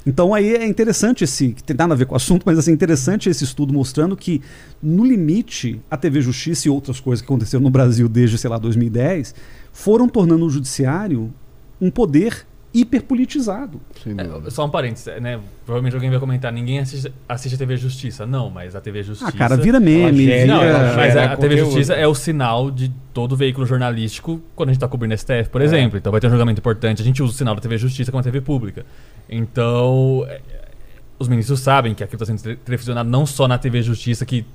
Então 0.05 0.35
aí 0.35 0.53
é 0.53 0.67
interessante 0.67 1.23
esse, 1.23 1.49
que 1.49 1.63
tem 1.63 1.75
nada 1.75 1.95
a 1.95 1.97
ver 1.97 2.05
com 2.05 2.13
o 2.13 2.15
assunto, 2.15 2.43
mas 2.45 2.59
assim, 2.59 2.69
é 2.69 2.73
interessante 2.75 3.27
esse 3.27 3.43
estudo 3.43 3.73
mostrando 3.73 4.15
que, 4.15 4.39
no 4.83 5.03
limite, 5.03 5.81
a 5.89 5.97
TV 5.97 6.21
Justiça 6.21 6.67
e 6.67 6.69
outras 6.69 6.99
coisas 6.99 7.21
que 7.21 7.25
aconteceram 7.25 7.63
no 7.63 7.71
Brasil 7.71 8.07
desde, 8.07 8.37
sei 8.37 8.51
lá, 8.51 8.59
2010, 8.59 9.33
foram 9.71 10.07
tornando 10.07 10.45
o 10.45 10.51
judiciário 10.51 11.33
um 11.81 11.89
poder 11.89 12.45
hiperpolitizado. 12.73 13.79
É, 14.45 14.49
só 14.49 14.65
um 14.65 14.69
parênteses, 14.69 15.21
né? 15.21 15.39
Provavelmente 15.65 15.93
alguém 15.93 16.09
vai 16.09 16.19
comentar, 16.19 16.51
ninguém 16.51 16.79
assiste, 16.79 17.13
assiste 17.29 17.55
a 17.55 17.57
TV 17.57 17.77
Justiça. 17.77 18.25
Não, 18.25 18.49
mas 18.49 18.75
a 18.75 18.81
TV 18.81 19.03
Justiça. 19.03 19.29
Ah, 19.29 19.31
cara, 19.31 19.55
vira 19.57 19.79
meme, 19.79 20.25
gera- 20.25 20.45
Não, 20.47 20.95
mas 20.95 21.15
a, 21.15 21.33
a 21.33 21.37
TV. 21.37 21.57
Justiça 21.57 21.93
é 21.93 22.07
o 22.07 22.15
sinal 22.15 22.71
de 22.71 22.91
todo 23.13 23.35
veículo 23.35 23.65
jornalístico 23.65 24.41
quando 24.55 24.69
a 24.69 24.73
gente 24.73 24.81
tá 24.81 24.87
cobrindo 24.87 25.15
STF, 25.17 25.49
por 25.51 25.61
exemplo. 25.61 25.97
Então 25.97 26.11
vai 26.11 26.19
ter 26.19 26.27
um 26.27 26.31
julgamento 26.31 26.59
importante, 26.59 27.01
a 27.01 27.05
gente 27.05 27.21
usa 27.21 27.31
o 27.33 27.35
sinal 27.35 27.53
da 27.55 27.61
TV 27.61 27.77
Justiça 27.77 28.11
como 28.11 28.21
a 28.21 28.23
TV 28.23 28.41
pública. 28.41 28.85
Então, 29.29 30.25
é, 30.27 30.41
os 31.19 31.27
ministros 31.27 31.59
sabem 31.59 31.93
que 31.93 32.03
aquilo 32.03 32.21
está 32.21 32.25
sendo 32.25 32.41
tele- 32.41 32.55
televisionado 32.63 33.09
não 33.09 33.25
só 33.25 33.47
na 33.47 33.57
TV 33.57 33.81
Justiça, 33.81 34.25
que 34.25 34.45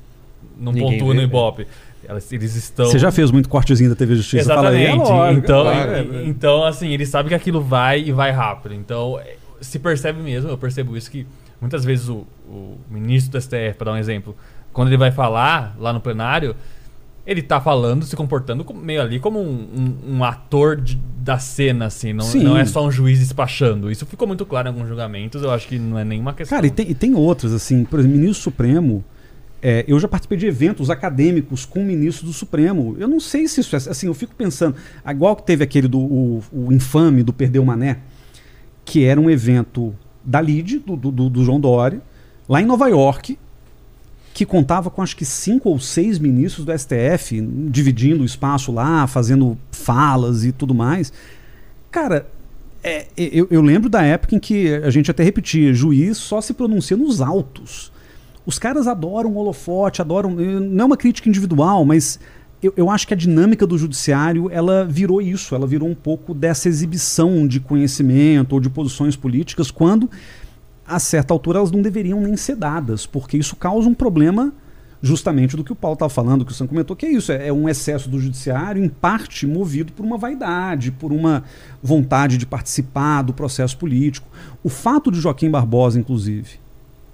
não 0.59 0.73
Ninguém 0.73 0.93
pontua 0.99 1.09
vê, 1.09 1.15
no 1.15 1.21
né? 1.21 1.25
Ibope. 1.25 1.67
Elas, 2.07 2.33
eles 2.33 2.55
estão. 2.55 2.87
Você 2.87 2.99
já 2.99 3.11
fez 3.11 3.31
muito 3.31 3.49
cortezinho 3.49 3.91
da 3.91 3.97
TV 3.97 4.15
Justiça? 4.17 4.55
Fala 4.55 4.71
aí. 4.71 4.85
Exatamente. 4.85 5.11
É 5.11 5.13
lógico, 5.15 5.39
então, 5.45 5.63
claro. 5.63 6.25
então, 6.27 6.65
assim, 6.65 6.89
eles 6.91 7.09
sabem 7.09 7.29
que 7.29 7.35
aquilo 7.35 7.61
vai 7.61 8.01
e 8.01 8.13
vai 8.13 8.31
rápido. 8.31 8.75
Então, 8.75 9.19
é, 9.19 9.37
se 9.61 9.79
percebe 9.79 10.21
mesmo, 10.23 10.49
eu 10.49 10.57
percebo 10.59 10.97
isso, 10.97 11.11
que 11.11 11.27
muitas 11.61 11.85
vezes 11.85 12.09
o, 12.09 12.27
o 12.49 12.79
ministro 12.91 13.33
do 13.33 13.41
STF, 13.41 13.75
para 13.77 13.87
dar 13.91 13.93
um 13.93 13.99
exemplo, 13.99 14.37
quando 14.73 14.89
ele 14.89 14.97
vai 14.97 15.11
falar 15.11 15.75
lá 15.79 15.93
no 15.93 16.01
plenário, 16.01 16.55
ele 17.27 17.43
tá 17.43 17.61
falando, 17.61 18.05
se 18.07 18.17
comportando 18.17 18.65
meio 18.75 19.03
ali 19.03 19.19
como 19.21 19.39
um, 19.41 19.45
um- 20.07 20.17
um 20.19 20.25
ator 20.25 20.77
de- 20.81 20.97
da 21.19 21.39
cena, 21.39 21.87
assim, 21.87 22.13
não, 22.15 22.25
não 22.43 22.57
é 22.57 22.65
só 22.65 22.87
um 22.87 22.91
juiz 22.91 23.19
despachando. 23.19 23.91
Isso 23.91 24.07
ficou 24.07 24.27
muito 24.27 24.47
claro 24.47 24.69
em 24.69 24.71
alguns 24.71 24.89
julgamentos, 24.89 25.43
eu 25.43 25.51
acho 25.51 25.67
que 25.69 25.79
não 25.79 25.99
é 25.99 26.05
nenhuma 26.05 26.33
questão. 26.33 26.57
Cara, 26.57 26.67
e 26.67 26.71
tem, 26.71 26.89
e 26.91 26.95
tem 26.95 27.15
outras, 27.15 27.53
assim, 27.53 27.85
por 27.85 27.99
exemplo, 27.99 28.17
ministro 28.17 28.45
Supremo. 28.45 29.05
É, 29.61 29.85
eu 29.89 29.99
já 29.99 30.07
participei 30.07 30.39
de 30.39 30.47
eventos 30.47 30.89
acadêmicos 30.91 31.65
com 31.65 31.83
ministros 31.85 32.31
do 32.31 32.33
Supremo. 32.33 32.97
Eu 32.99 33.09
não 33.09 33.19
sei 33.19 33.49
se 33.49 33.61
isso 33.61 33.75
é. 33.75 33.79
Assim, 33.79 34.07
eu 34.07 34.15
fico 34.15 34.35
pensando. 34.35 34.77
Igual 35.09 35.35
que 35.37 35.43
teve 35.45 35.65
aquele 35.65 35.89
do 35.89 35.99
o, 35.99 36.43
o 36.53 36.73
infame 36.73 37.23
do 37.23 37.33
Perdeu 37.33 37.65
Mané, 37.65 37.99
que 38.85 39.05
era 39.05 39.21
um 39.21 39.29
evento 39.29 39.95
da 40.25 40.41
LIDE, 40.41 40.79
do, 40.79 40.97
do, 40.97 41.11
do- 41.31 41.45
João 41.45 41.59
Dória, 41.61 42.01
lá 42.49 42.61
em 42.63 42.67
Nova 42.67 42.89
York, 42.89 43.39
que 44.35 44.45
contava 44.47 44.91
com 44.91 45.03
acho 45.03 45.17
que 45.17 45.25
cinco 45.25 45.69
ou 45.71 45.81
seis 45.81 46.19
ministros 46.19 46.65
do 46.65 46.73
STF, 46.79 47.41
dividindo 47.71 48.23
o 48.23 48.27
espaço 48.27 48.71
lá, 48.71 49.07
fazendo 49.07 49.59
falas 49.73 50.45
e 50.45 50.53
tudo 50.53 50.75
mais. 50.75 51.13
Cara, 51.91 52.29
é, 52.85 53.07
eu, 53.17 53.49
eu 53.51 53.61
lembro 53.61 53.89
da 53.89 54.03
época 54.03 54.37
em 54.37 54.39
que 54.39 54.73
a 54.75 54.91
gente 54.91 55.11
até 55.11 55.25
repetia, 55.25 55.73
juiz 55.75 56.17
só 56.19 56.41
se 56.41 56.55
pronuncia 56.55 56.97
nos 56.97 57.21
autos. 57.21 57.91
Os 58.49 58.59
caras 58.59 58.87
adoram 58.87 59.37
holofote, 59.37 60.01
adoram. 60.01 60.41
eh, 60.41 60.59
Não 60.59 60.85
é 60.85 60.87
uma 60.87 60.97
crítica 60.97 61.29
individual, 61.29 61.85
mas 61.85 62.19
eu, 62.63 62.73
eu 62.79 62.89
acho 62.89 63.07
que 63.07 63.13
a 63.13 63.17
dinâmica 63.17 63.67
do 63.67 63.77
judiciário 63.77 64.49
ela 64.51 64.87
virou 64.87 65.21
isso, 65.21 65.55
ela 65.55 65.67
virou 65.67 65.87
um 65.87 65.95
pouco 65.95 66.33
dessa 66.33 66.67
exibição 66.67 67.47
de 67.47 67.61
conhecimento 67.61 68.55
ou 68.55 68.61
de 68.61 68.71
posições 68.71 69.15
políticas, 69.15 69.71
quando, 69.71 70.11
a 70.87 70.99
certa 70.99 71.35
altura, 71.35 71.59
elas 71.59 71.71
não 71.71 71.83
deveriam 71.83 72.23
nem 72.23 72.39
ser 72.39 72.57
dadas, 72.57 73.05
porque 73.05 73.37
isso 73.37 73.55
causa 73.55 73.87
um 73.87 73.93
problema 73.93 74.51
justamente 75.03 75.55
do 75.55 75.63
que 75.63 75.71
o 75.71 75.77
Paulo 75.77 75.93
estava 75.93 76.09
falando, 76.09 76.43
que 76.43 76.51
o 76.51 76.55
Sam 76.55 76.67
comentou, 76.69 76.97
que 76.97 77.05
é 77.05 77.13
isso, 77.13 77.31
é, 77.31 77.49
é 77.49 77.53
um 77.53 77.69
excesso 77.69 78.09
do 78.09 78.19
judiciário, 78.19 78.83
em 78.83 78.89
parte 78.89 79.47
movido 79.47 79.93
por 79.93 80.07
uma 80.07 80.17
vaidade, 80.17 80.91
por 80.91 81.13
uma 81.13 81.45
vontade 81.83 82.39
de 82.39 82.47
participar 82.47 83.21
do 83.21 83.35
processo 83.35 83.77
político. 83.77 84.27
O 84.65 84.71
fato 84.71 85.13
de 85.13 85.21
Joaquim 85.21 85.51
Barbosa, 85.51 86.01
inclusive, 86.01 86.67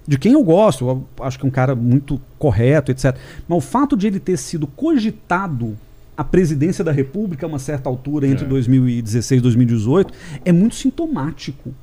de 0.07 0.17
quem 0.17 0.33
eu 0.33 0.43
gosto, 0.43 0.87
eu 0.87 1.25
acho 1.25 1.39
que 1.39 1.45
é 1.45 1.47
um 1.47 1.51
cara 1.51 1.75
muito 1.75 2.21
correto, 2.37 2.91
etc. 2.91 3.15
Mas 3.47 3.57
o 3.57 3.61
fato 3.61 3.97
de 3.97 4.07
ele 4.07 4.19
ter 4.19 4.37
sido 4.37 4.67
cogitado 4.67 5.77
a 6.17 6.23
presidência 6.23 6.83
da 6.83 6.91
República 6.91 7.45
a 7.45 7.49
uma 7.49 7.59
certa 7.59 7.89
altura 7.89 8.27
entre 8.27 8.45
É. 8.45 8.47
2016 8.47 9.39
e 9.39 9.41
2018 9.41 10.13
é 10.45 10.51
muito 10.51 10.75
sintomático. 10.75 11.73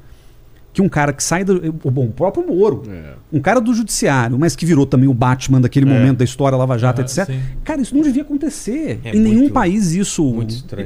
Que 0.73 0.81
um 0.81 0.89
cara 0.89 1.13
que 1.13 1.23
sai 1.23 1.45
do. 1.45 1.71
Bom, 1.71 2.07
o 2.07 2.13
próprio 2.13 2.47
Moro, 2.47 2.83
É. 2.89 3.13
um 3.31 3.41
cara 3.41 3.61
do 3.61 3.75
judiciário, 3.75 4.39
mas 4.39 4.57
que 4.57 4.65
virou 4.65 4.87
também 4.87 5.07
o 5.07 5.13
Batman 5.13 5.61
daquele 5.61 5.85
É. 5.85 5.93
momento 5.93 6.19
da 6.19 6.25
história 6.25 6.57
Lava 6.57 6.79
Jato, 6.79 7.03
Ah, 7.03 7.05
etc. 7.05 7.27
sim. 7.27 7.41
Cara, 7.63 7.83
isso 7.83 7.95
não 7.95 8.03
devia 8.03 8.23
acontecer. 8.23 8.99
É 9.05 9.15
em 9.15 9.21
nenhum 9.21 9.41
muito- 9.41 9.53
país 9.53 9.93
isso 9.93 10.33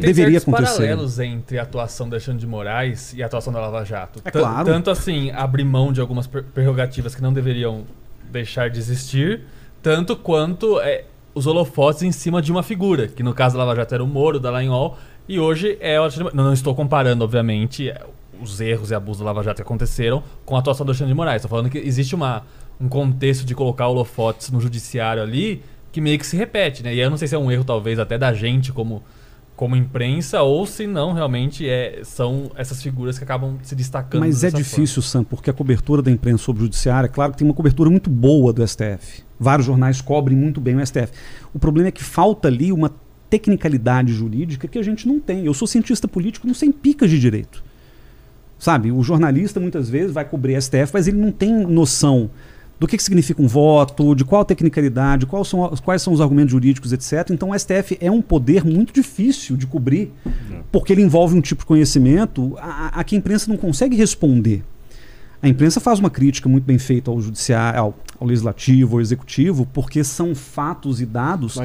deveria 0.00 0.38
acontecer. 0.38 0.74
paralelos 0.78 1.20
entre 1.20 1.58
a 1.58 1.62
atuação 1.62 2.08
do 2.08 2.14
Alexandre 2.14 2.40
de 2.40 2.46
Moraes 2.48 3.14
e 3.14 3.22
a 3.22 3.26
atuação 3.26 3.52
da 3.52 3.60
Lava 3.60 3.84
Jato. 3.84 4.20
É 4.24 4.30
claro. 4.30 4.64
Tanto 4.66 4.90
assim, 4.90 5.30
abrir 5.30 5.62
mão 5.64 5.92
de 5.92 6.00
algumas 6.00 6.26
prerrogativas 6.26 7.14
que 7.14 7.22
não 7.22 7.32
deveriam 7.32 7.84
deixar 8.32 8.68
de 8.68 8.80
existir, 8.80 9.42
tanto 9.80 10.16
quanto 10.16 10.80
é, 10.80 11.04
os 11.32 11.46
holofotes 11.46 12.02
em 12.02 12.10
cima 12.10 12.42
de 12.42 12.50
uma 12.50 12.64
figura, 12.64 13.06
que 13.06 13.22
no 13.22 13.32
caso 13.32 13.56
da 13.56 13.62
Lava 13.62 13.76
Jato 13.76 13.94
era 13.94 14.02
o 14.02 14.06
Moro, 14.06 14.40
da 14.40 14.50
Dallagnol, 14.50 14.98
e 15.28 15.38
hoje 15.38 15.76
é 15.80 15.96
o 15.98 16.02
Alexandre 16.02 16.18
de 16.18 16.24
Moraes. 16.24 16.36
Não, 16.36 16.44
não 16.44 16.52
estou 16.52 16.74
comparando, 16.74 17.22
obviamente, 17.22 17.88
é, 17.88 18.00
os 18.40 18.60
erros 18.60 18.90
e 18.90 18.94
abusos 18.94 19.20
da 19.20 19.26
Lava 19.26 19.42
Jato 19.42 19.56
que 19.56 19.62
aconteceram 19.62 20.22
com 20.44 20.56
a 20.56 20.58
atuação 20.58 20.84
do 20.84 20.90
Alexandre 20.90 21.12
de 21.12 21.16
Moraes. 21.16 21.36
Estou 21.36 21.50
falando 21.50 21.70
que 21.70 21.78
existe 21.78 22.14
uma, 22.14 22.42
um 22.80 22.88
contexto 22.88 23.44
de 23.44 23.54
colocar 23.54 23.88
holofotes 23.88 24.50
no 24.50 24.60
judiciário 24.60 25.22
ali 25.22 25.62
que 25.92 26.00
meio 26.00 26.18
que 26.18 26.26
se 26.26 26.36
repete, 26.36 26.82
né? 26.82 26.94
E 26.94 27.00
eu 27.00 27.08
não 27.08 27.16
sei 27.16 27.26
se 27.26 27.34
é 27.34 27.38
um 27.38 27.50
erro, 27.50 27.64
talvez, 27.64 27.98
até 27.98 28.18
da 28.18 28.32
gente 28.34 28.72
como 28.72 29.02
como 29.56 29.74
imprensa 29.74 30.42
ou 30.42 30.66
se 30.66 30.86
não 30.86 31.14
realmente 31.14 31.66
é, 31.66 32.00
são 32.04 32.50
essas 32.56 32.82
figuras 32.82 33.16
que 33.16 33.24
acabam 33.24 33.56
se 33.62 33.74
destacando. 33.74 34.20
Mas 34.20 34.44
é 34.44 34.50
difícil, 34.50 35.00
Sam, 35.00 35.24
porque 35.24 35.48
a 35.48 35.52
cobertura 35.52 36.02
da 36.02 36.10
imprensa 36.10 36.44
sobre 36.44 36.60
o 36.60 36.66
judiciário, 36.66 37.06
é 37.06 37.08
claro 37.08 37.32
que 37.32 37.38
tem 37.38 37.46
uma 37.46 37.54
cobertura 37.54 37.88
muito 37.88 38.10
boa 38.10 38.52
do 38.52 38.66
STF. 38.66 39.24
Vários 39.40 39.66
jornais 39.66 40.02
cobrem 40.02 40.36
muito 40.36 40.60
bem 40.60 40.76
o 40.76 40.86
STF. 40.86 41.10
O 41.54 41.58
problema 41.58 41.88
é 41.88 41.90
que 41.90 42.04
falta 42.04 42.48
ali 42.48 42.70
uma 42.70 42.92
tecnicalidade 43.30 44.12
jurídica 44.12 44.68
que 44.68 44.78
a 44.78 44.82
gente 44.82 45.08
não 45.08 45.18
tem. 45.18 45.46
Eu 45.46 45.54
sou 45.54 45.66
cientista 45.66 46.06
político, 46.06 46.46
não 46.46 46.54
sei 46.54 46.68
em 46.68 46.72
picas 46.72 47.10
de 47.10 47.18
direito. 47.18 47.64
Sabe, 48.58 48.90
o 48.90 49.02
jornalista 49.02 49.60
muitas 49.60 49.88
vezes 49.88 50.12
vai 50.12 50.24
cobrir 50.24 50.60
STF, 50.60 50.90
mas 50.92 51.06
ele 51.06 51.18
não 51.18 51.30
tem 51.30 51.52
noção 51.52 52.30
do 52.78 52.86
que, 52.86 52.96
que 52.96 53.02
significa 53.02 53.40
um 53.40 53.46
voto, 53.46 54.14
de 54.14 54.24
qual 54.24 54.44
tecnicalidade, 54.44 55.26
quais 55.26 55.48
são, 55.48 55.68
quais 55.82 56.02
são 56.02 56.12
os 56.12 56.20
argumentos 56.20 56.52
jurídicos, 56.52 56.92
etc. 56.92 57.30
Então 57.30 57.50
o 57.50 57.58
STF 57.58 57.96
é 58.00 58.10
um 58.10 58.20
poder 58.20 58.64
muito 58.64 58.92
difícil 58.92 59.56
de 59.56 59.66
cobrir, 59.66 60.12
porque 60.70 60.92
ele 60.92 61.02
envolve 61.02 61.36
um 61.36 61.40
tipo 61.40 61.62
de 61.62 61.66
conhecimento 61.66 62.56
a, 62.58 63.00
a 63.00 63.04
que 63.04 63.14
a 63.14 63.18
imprensa 63.18 63.48
não 63.48 63.56
consegue 63.56 63.96
responder. 63.96 64.62
A 65.42 65.48
imprensa 65.48 65.80
faz 65.80 65.98
uma 65.98 66.10
crítica 66.10 66.48
muito 66.48 66.64
bem 66.64 66.78
feita 66.78 67.10
ao 67.10 67.20
judiciário, 67.20 67.78
ao, 67.78 67.94
ao 68.18 68.26
legislativo, 68.26 68.96
ao 68.96 69.00
executivo, 69.00 69.66
porque 69.72 70.02
são 70.02 70.34
fatos 70.34 71.00
e 71.00 71.06
dados 71.06 71.58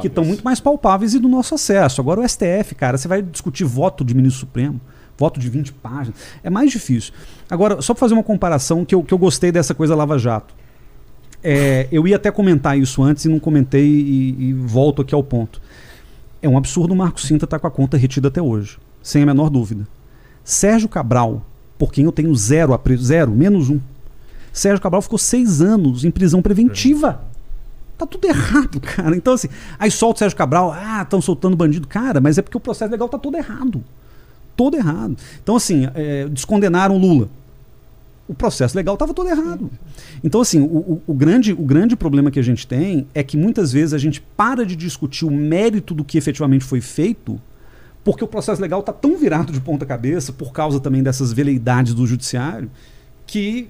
que 0.00 0.06
estão 0.06 0.24
muito 0.24 0.42
mais 0.42 0.60
palpáveis 0.60 1.14
e 1.14 1.18
do 1.18 1.28
nosso 1.28 1.54
acesso. 1.54 2.00
Agora 2.00 2.20
o 2.20 2.28
STF, 2.28 2.74
cara, 2.74 2.96
você 2.96 3.06
vai 3.06 3.22
discutir 3.22 3.64
voto 3.64 4.04
de 4.04 4.14
ministro 4.14 4.40
supremo, 4.40 4.80
voto 5.18 5.40
de 5.40 5.50
20 5.50 5.72
páginas, 5.74 6.16
é 6.42 6.48
mais 6.48 6.70
difícil. 6.70 7.12
Agora, 7.50 7.82
só 7.82 7.92
para 7.92 8.00
fazer 8.00 8.14
uma 8.14 8.22
comparação 8.22 8.84
que 8.84 8.94
eu, 8.94 9.02
que 9.02 9.12
eu 9.12 9.18
gostei 9.18 9.50
dessa 9.50 9.74
coisa 9.74 9.94
Lava 9.94 10.16
Jato. 10.18 10.54
É, 11.42 11.88
eu 11.92 12.06
ia 12.06 12.16
até 12.16 12.30
comentar 12.30 12.78
isso 12.78 13.02
antes 13.02 13.24
e 13.24 13.28
não 13.28 13.38
comentei 13.38 13.84
e, 13.86 14.36
e 14.48 14.52
volto 14.52 15.02
aqui 15.02 15.14
ao 15.14 15.22
ponto. 15.22 15.60
É 16.40 16.48
um 16.48 16.56
absurdo 16.56 16.94
o 16.94 16.96
Marco 16.96 17.20
Sinta 17.20 17.44
estar 17.44 17.58
com 17.58 17.66
a 17.66 17.70
conta 17.70 17.96
retida 17.96 18.28
até 18.28 18.40
hoje, 18.40 18.78
sem 19.02 19.22
a 19.22 19.26
menor 19.26 19.50
dúvida. 19.50 19.86
Sérgio 20.44 20.88
Cabral, 20.88 21.44
por 21.76 21.92
quem 21.92 22.04
eu 22.04 22.12
tenho 22.12 22.34
zero, 22.34 22.72
a 22.72 22.78
pre- 22.78 22.96
zero 22.96 23.32
menos 23.32 23.68
um. 23.68 23.80
Sérgio 24.52 24.80
Cabral 24.80 25.02
ficou 25.02 25.18
seis 25.18 25.60
anos 25.60 26.04
em 26.04 26.10
prisão 26.10 26.40
preventiva. 26.40 27.20
Tá 27.96 28.06
tudo 28.06 28.26
errado, 28.26 28.80
cara. 28.82 29.16
Então, 29.16 29.34
assim, 29.34 29.48
aí 29.78 29.90
solta 29.90 30.16
o 30.16 30.18
Sérgio 30.20 30.38
Cabral, 30.38 30.72
ah, 30.72 31.02
estão 31.02 31.20
soltando 31.20 31.56
bandido. 31.56 31.86
Cara, 31.88 32.20
mas 32.20 32.38
é 32.38 32.42
porque 32.42 32.56
o 32.56 32.60
processo 32.60 32.90
legal 32.90 33.08
tá 33.08 33.18
todo 33.18 33.36
errado. 33.36 33.82
Todo 34.58 34.76
errado. 34.76 35.16
Então, 35.40 35.54
assim, 35.54 35.88
é, 35.94 36.26
descondenaram 36.26 36.98
Lula. 36.98 37.28
O 38.26 38.34
processo 38.34 38.76
legal 38.76 38.94
estava 38.96 39.14
todo 39.14 39.28
errado. 39.30 39.70
Então, 40.22 40.40
assim, 40.40 40.60
o, 40.60 40.64
o- 40.64 41.02
o 41.06 41.14
grande, 41.14 41.52
o 41.52 41.62
grande 41.62 41.94
problema 41.94 42.28
que 42.28 42.40
a 42.40 42.42
gente 42.42 42.66
tem 42.66 43.06
é 43.14 43.22
que 43.22 43.36
muitas 43.36 43.70
vezes 43.72 43.94
a 43.94 43.98
gente 43.98 44.20
para 44.36 44.66
de 44.66 44.74
discutir 44.74 45.24
o 45.24 45.30
mérito 45.30 45.94
do 45.94 46.04
que 46.04 46.18
efetivamente 46.18 46.64
foi 46.64 46.80
feito, 46.80 47.40
porque 48.02 48.24
o 48.24 48.26
processo 48.26 48.60
legal 48.60 48.80
está 48.80 48.92
tão 48.92 49.16
virado 49.16 49.52
de 49.52 49.60
ponta 49.60 49.86
cabeça, 49.86 50.32
por 50.32 50.52
causa 50.52 50.80
também 50.80 51.04
dessas 51.04 51.32
veleidades 51.32 51.94
do 51.94 52.04
judiciário, 52.04 52.68
que 53.28 53.68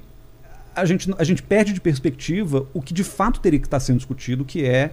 a 0.75 0.87
gente, 0.87 1.13
a 1.19 1.25
gente 1.25 1.43
perde 1.43 1.75
de 1.75 1.83
perspectiva 1.83 2.67
o 2.73 2.81
que 2.81 2.95
de 2.95 3.05
fato 3.05 3.41
teria 3.41 3.61
que 3.61 3.67
estar 3.67 3.79
sendo 3.81 3.99
discutido, 3.99 4.43
que 4.43 4.65
é 4.65 4.93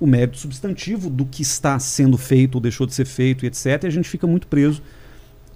o 0.00 0.08
mérito 0.08 0.38
substantivo 0.38 1.08
do 1.08 1.24
que 1.24 1.40
está 1.42 1.78
sendo 1.78 2.18
feito 2.18 2.56
ou 2.56 2.60
deixou 2.60 2.84
de 2.84 2.94
ser 2.94 3.06
feito 3.06 3.46
etc. 3.46 3.84
E 3.84 3.86
a 3.86 3.90
gente 3.90 4.08
fica 4.08 4.26
muito 4.26 4.46
preso 4.48 4.82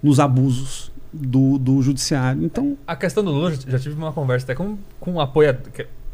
nos 0.01 0.19
abusos 0.19 0.91
do, 1.13 1.57
do 1.57 1.81
judiciário. 1.81 2.43
Então, 2.43 2.77
A 2.87 2.95
questão 2.95 3.23
do 3.23 3.31
Lula, 3.31 3.53
já 3.67 3.77
tive 3.79 3.95
uma 3.95 4.11
conversa 4.13 4.45
até 4.45 4.55
com, 4.55 4.77
com 4.99 5.13
um 5.13 5.19
apoiador. 5.21 5.63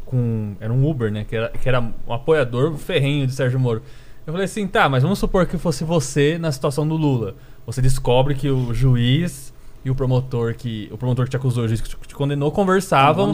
Com, 0.04 0.54
era 0.60 0.72
um 0.72 0.88
Uber, 0.88 1.12
né? 1.12 1.24
Que 1.28 1.36
era, 1.36 1.48
que 1.50 1.68
era 1.68 1.80
um 1.80 2.12
apoiador 2.12 2.74
ferrenho 2.76 3.26
de 3.26 3.32
Sérgio 3.34 3.60
Moro. 3.60 3.82
Eu 4.26 4.32
falei 4.32 4.44
assim, 4.46 4.66
tá, 4.66 4.88
mas 4.88 5.02
vamos 5.02 5.18
supor 5.18 5.46
que 5.46 5.56
fosse 5.58 5.84
você 5.84 6.38
na 6.38 6.50
situação 6.52 6.86
do 6.86 6.96
Lula. 6.96 7.34
Você 7.66 7.80
descobre 7.82 8.34
que 8.34 8.48
o 8.50 8.72
juiz 8.74 9.52
e 9.84 9.90
o 9.90 9.94
promotor 9.94 10.54
que. 10.54 10.88
O 10.90 10.98
promotor 10.98 11.24
que 11.26 11.30
te 11.30 11.36
acusou, 11.36 11.64
o 11.64 11.68
juiz 11.68 11.80
que 11.80 11.88
te, 11.88 12.14
condenou, 12.14 12.50
conversavam 12.50 13.26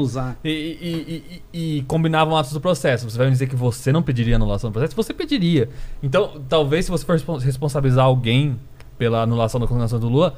e, 0.45 0.49
e- 0.51 1.43
e- 1.53 1.79
e- 1.79 1.83
combinavam 1.83 2.37
atos 2.37 2.53
do 2.53 2.61
processo. 2.61 3.09
Você 3.09 3.17
vai 3.17 3.27
me 3.29 3.33
dizer 3.33 3.47
que 3.49 3.57
você 3.57 3.91
não 3.93 4.03
pediria 4.03 4.37
anulação 4.37 4.71
do 4.71 4.73
processo? 4.75 4.95
Você 4.97 5.15
pediria. 5.15 5.69
Então, 6.03 6.43
talvez 6.49 6.85
se 6.85 6.91
você 6.91 7.05
for 7.05 7.13
respon- 7.15 7.39
responsabilizar 7.39 8.05
alguém 8.05 8.57
pela 8.99 9.23
anulação 9.23 9.61
da 9.61 9.67
condenação 9.67 9.99
do 9.99 10.09
Lula, 10.09 10.37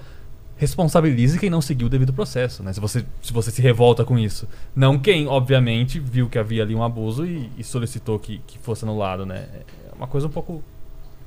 responsabilize 0.57 1.39
quem 1.39 1.51
não 1.51 1.61
seguiu 1.61 1.87
o 1.87 1.91
devido 1.91 2.12
processo, 2.12 2.62
né? 2.62 2.73
Se 2.73 2.81
você 2.81 3.05
se, 3.20 3.33
você 3.33 3.51
se 3.51 3.61
revolta 3.61 4.05
com 4.05 4.19
isso. 4.19 4.49
Não 4.74 4.99
quem, 4.99 5.27
obviamente, 5.27 6.01
viu 6.01 6.28
que 6.28 6.39
havia 6.39 6.62
ali 6.62 6.74
um 6.74 6.83
abuso 6.83 7.27
e, 7.27 7.51
e 7.59 7.65
solicitou 7.65 8.19
que, 8.19 8.41
que 8.47 8.59
fosse 8.59 8.85
anulado, 8.85 9.27
né? 9.27 9.47
É 9.93 9.95
uma 9.95 10.07
coisa 10.07 10.27
um 10.27 10.31
pouco... 10.31 10.62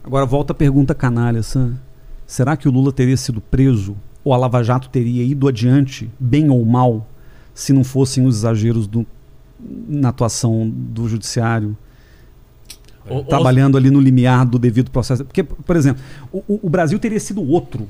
Agora 0.04 0.26
volta 0.26 0.54
a 0.54 0.56
pergunta 0.56 0.96
canalha, 0.96 1.44
Sam. 1.44 1.76
Será 2.26 2.58
que 2.58 2.68
o 2.68 2.72
Lula 2.72 2.92
teria 2.92 3.18
sido 3.18 3.40
preso 3.42 3.96
ou 4.24 4.34
a 4.34 4.38
Lava 4.38 4.64
Jato 4.64 4.90
teria 4.90 5.24
ido 5.24 5.48
adiante, 5.48 6.10
bem 6.20 6.50
ou 6.50 6.64
mal, 6.66 7.08
se 7.54 7.74
não 7.74 7.84
fossem 7.84 8.26
os 8.26 8.38
exageros 8.38 8.88
do- 8.88 9.06
na 9.60 10.10
atuação 10.10 10.70
do 10.70 11.08
judiciário, 11.08 11.78
Ou- 13.10 13.18
ou- 13.18 13.24
trabalhando 13.24 13.78
ali 13.78 13.90
no 13.90 14.00
limiar 14.00 14.46
do 14.46 14.58
devido 14.60 14.92
processo? 14.92 15.26
Porque, 15.26 15.44
por 15.44 15.76
exemplo, 15.76 16.02
o, 16.32 16.38
o- 16.48 16.60
o 16.64 16.70
Brasil 16.70 16.98
teria 17.00 17.20
sido 17.20 17.42
outro. 17.42 17.88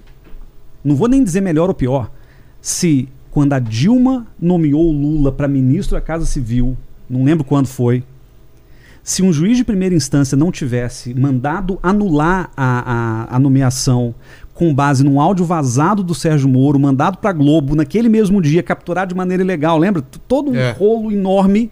Não 0.84 0.96
vou 0.96 1.08
nem 1.08 1.24
dizer 1.24 1.41
melhor 1.41 1.68
ou 1.70 1.76
pior. 1.76 2.10
Se 2.62 3.08
quando 3.32 3.54
a 3.54 3.60
Dilma 3.60 4.26
nomeou 4.41 4.88
o 4.88 4.91
Lula 4.91 5.32
para 5.32 5.48
ministro 5.48 5.96
da 5.96 6.02
Casa 6.02 6.26
Civil, 6.26 6.76
não 7.10 7.24
lembro 7.24 7.44
quando 7.44 7.68
foi, 7.68 8.04
se 9.04 9.24
um 9.24 9.32
juiz 9.32 9.58
de 9.58 9.64
primeira 9.64 9.96
instância 9.96 10.36
não 10.38 10.52
tivesse 10.52 11.14
mandado 11.14 11.80
anular 11.82 12.52
a, 12.56 13.28
a, 13.32 13.36
a 13.36 13.40
nomeação 13.40 14.14
com 14.54 14.74
base 14.74 15.04
num 15.06 15.22
áudio 15.22 15.46
vazado 15.46 16.04
do 16.04 16.14
Sérgio 16.14 16.50
Moro, 16.50 16.78
mandado 16.78 17.18
para 17.18 17.32
Globo 17.32 17.76
naquele 17.76 18.10
mesmo 18.10 18.41
dia, 18.41 18.62
capturar 18.62 19.08
de 19.08 19.16
maneira 19.16 19.41
ilegal, 19.41 19.78
lembra? 19.78 20.02
Todo 20.28 20.52
um 20.52 20.56
É. 20.56 20.72
rolo 20.74 21.12
enorme. 21.12 21.72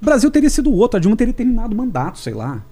O 0.00 0.04
Brasil 0.04 0.30
teria 0.30 0.48
sido 0.50 0.72
outro, 0.72 0.96
a 0.96 1.00
Dilma 1.00 1.16
teria 1.16 1.34
terminado 1.34 1.74
o 1.74 1.76
mandato, 1.76 2.18
sei 2.18 2.32
lá. 2.34 2.62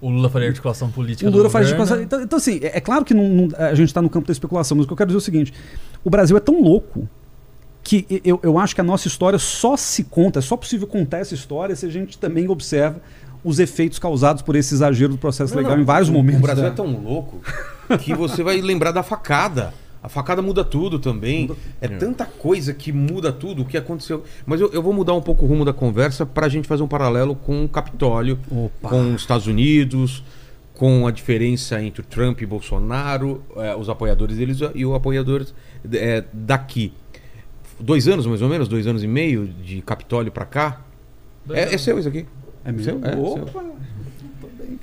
O 0.00 0.08
Lula 0.10 0.28
faria 0.28 0.48
articulação 0.48 0.90
política 0.90 1.28
O 1.28 1.32
Lula 1.32 1.48
faz 1.48 1.66
especulação. 1.66 2.00
Então, 2.02 2.22
então, 2.22 2.36
assim, 2.36 2.58
é, 2.62 2.76
é 2.76 2.80
claro 2.80 3.04
que 3.04 3.14
não- 3.14 3.28
não- 3.28 3.48
a 3.58 3.74
gente 3.74 3.88
está 3.88 4.02
no 4.02 4.10
campo 4.10 4.26
da 4.26 4.32
especulação, 4.32 4.76
mas 4.76 4.84
o 4.84 4.86
que 4.86 4.92
eu 4.92 4.96
quero 4.96 5.08
dizer 5.08 5.16
é 5.16 5.20
o 5.20 5.22
seguinte: 5.22 5.52
o 6.04 6.10
Brasil 6.10 6.36
é 6.36 6.40
tão 6.40 6.62
louco 6.62 7.08
que 7.82 8.04
eu, 8.24 8.38
eu 8.42 8.58
acho 8.58 8.74
que 8.74 8.80
a 8.80 8.84
nossa 8.84 9.06
história 9.08 9.38
só 9.38 9.76
se 9.76 10.04
conta, 10.04 10.38
é 10.40 10.42
só 10.42 10.56
possível 10.56 10.86
contar 10.86 11.18
essa 11.18 11.34
história 11.34 11.74
se 11.76 11.86
a 11.86 11.90
gente 11.90 12.18
também 12.18 12.48
observa 12.48 13.00
os 13.44 13.58
efeitos 13.58 13.98
causados 13.98 14.42
por 14.42 14.56
esse 14.56 14.74
exagero 14.74 15.12
do 15.12 15.18
processo 15.18 15.54
Não, 15.54 15.58
legal 15.62 15.76
não, 15.76 15.82
em 15.82 15.86
vários 15.86 16.08
o- 16.08 16.12
momentos. 16.12 16.40
O 16.40 16.42
Brasil 16.42 16.64
da- 16.64 16.70
é 16.70 16.72
tão 16.72 16.86
louco 17.00 17.40
que 18.00 18.12
você 18.14 18.42
vai 18.42 18.60
lembrar 18.60 18.90
da 18.92 19.02
facada. 19.02 19.72
A 20.06 20.08
facada 20.08 20.40
muda 20.40 20.64
tudo 20.64 21.00
também. 21.00 21.50
É 21.80 21.88
tanta 21.88 22.24
coisa 22.24 22.72
que 22.72 22.92
muda 22.92 23.32
tudo 23.32 23.62
o 23.62 23.64
que 23.64 23.76
aconteceu. 23.76 24.22
Mas 24.46 24.60
eu, 24.60 24.70
eu 24.72 24.80
vou 24.80 24.92
mudar 24.92 25.14
um 25.14 25.20
pouco 25.20 25.44
o 25.44 25.48
rumo 25.48 25.64
da 25.64 25.72
conversa 25.72 26.24
para 26.24 26.46
a 26.46 26.48
gente 26.48 26.68
fazer 26.68 26.84
um 26.84 26.86
paralelo 26.86 27.34
com 27.34 27.64
o 27.64 27.68
Capitólio, 27.68 28.38
Opa. 28.48 28.88
com 28.88 29.14
os 29.14 29.22
Estados 29.22 29.48
Unidos, 29.48 30.22
com 30.74 31.08
a 31.08 31.10
diferença 31.10 31.82
entre 31.82 32.02
o 32.02 32.04
Trump 32.04 32.40
e 32.40 32.46
Bolsonaro, 32.46 33.42
eh, 33.56 33.74
os 33.74 33.88
apoiadores 33.88 34.36
deles 34.36 34.60
e 34.76 34.86
o 34.86 34.94
apoiadores 34.94 35.52
eh, 35.92 36.22
daqui. 36.32 36.92
Dois 37.80 38.06
anos, 38.06 38.28
mais 38.28 38.42
ou 38.42 38.48
menos, 38.48 38.68
dois 38.68 38.86
anos 38.86 39.02
e 39.02 39.08
meio 39.08 39.48
de 39.48 39.82
Capitólio 39.82 40.30
para 40.30 40.44
cá. 40.44 40.82
É, 41.50 41.74
é 41.74 41.78
seu 41.78 41.98
isso 41.98 42.06
aqui? 42.06 42.26
É 42.64 42.70
meu? 42.70 42.84
Seu? 42.84 43.00
É, 43.02 43.16
Opa! 43.16 43.50
seu. 43.50 43.76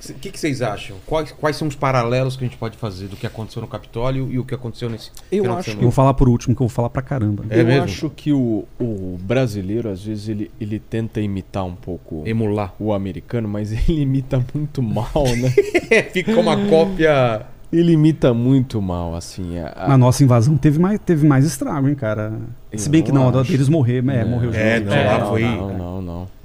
O 0.10 0.14
que, 0.16 0.32
que 0.32 0.40
vocês 0.40 0.62
acham? 0.62 0.98
Quais, 1.06 1.32
quais 1.32 1.56
são 1.56 1.68
os 1.68 1.76
paralelos 1.76 2.36
que 2.36 2.44
a 2.44 2.48
gente 2.48 2.58
pode 2.58 2.78
fazer 2.78 3.08
do 3.08 3.16
que 3.16 3.26
aconteceu 3.28 3.62
no 3.62 3.68
Capitólio 3.68 4.28
e 4.32 4.40
o 4.40 4.44
que 4.46 4.54
aconteceu 4.56 4.90
nesse 4.90 5.12
Eu 5.32 5.52
acho 5.56 5.72
Eu 5.72 5.78
vou 5.82 5.92
falar 5.92 6.14
por 6.14 6.28
último, 6.30 6.56
que 6.56 6.62
eu 6.62 6.68
vou 6.68 6.74
falar 6.76 6.90
pra 6.90 7.02
caramba. 7.02 7.44
É 7.50 7.62
eu 7.62 7.66
mesmo? 7.66 7.84
acho 7.84 8.10
que 8.10 8.32
o, 8.34 8.66
o 8.80 9.18
brasileiro, 9.22 9.90
às 9.90 10.04
vezes, 10.04 10.28
ele, 10.30 10.52
ele 10.60 10.80
tenta 10.80 11.22
imitar 11.22 11.64
um 11.66 11.76
pouco 11.76 12.24
Emular. 12.26 12.74
o 12.80 12.92
americano, 12.94 13.48
mas 13.48 13.72
ele 13.90 14.02
imita 14.02 14.44
muito 14.54 14.82
mal, 14.82 15.12
né? 15.38 15.50
Fica 16.12 16.38
uma 16.40 16.58
cópia. 16.68 17.46
ele 17.72 17.92
imita 17.94 18.34
muito 18.34 18.82
mal, 18.82 19.16
assim. 19.16 19.58
a- 19.58 19.74
a- 19.76 19.88
Na 19.90 19.98
nossa 19.98 20.24
invasão 20.24 20.58
teve 20.58 20.80
mais, 20.80 21.00
teve 21.00 21.28
mais 21.28 21.46
estrago, 21.46 21.88
hein, 21.88 21.96
cara. 21.96 22.34
Se 22.76 22.88
Eu 22.88 22.92
bem 22.92 23.04
que 23.04 23.12
não 23.12 23.32
não, 23.32 23.44
deles 23.44 23.70
morrer, 23.70 23.98
é, 24.00 24.26
morreu 24.26 24.52
É, 24.54 24.78
junto. 24.80 24.90
não, 24.90 25.06
lá 25.06 25.26
foi- 25.28 25.42
Não, 25.44 25.68
não, 25.70 25.78
não. 25.78 25.93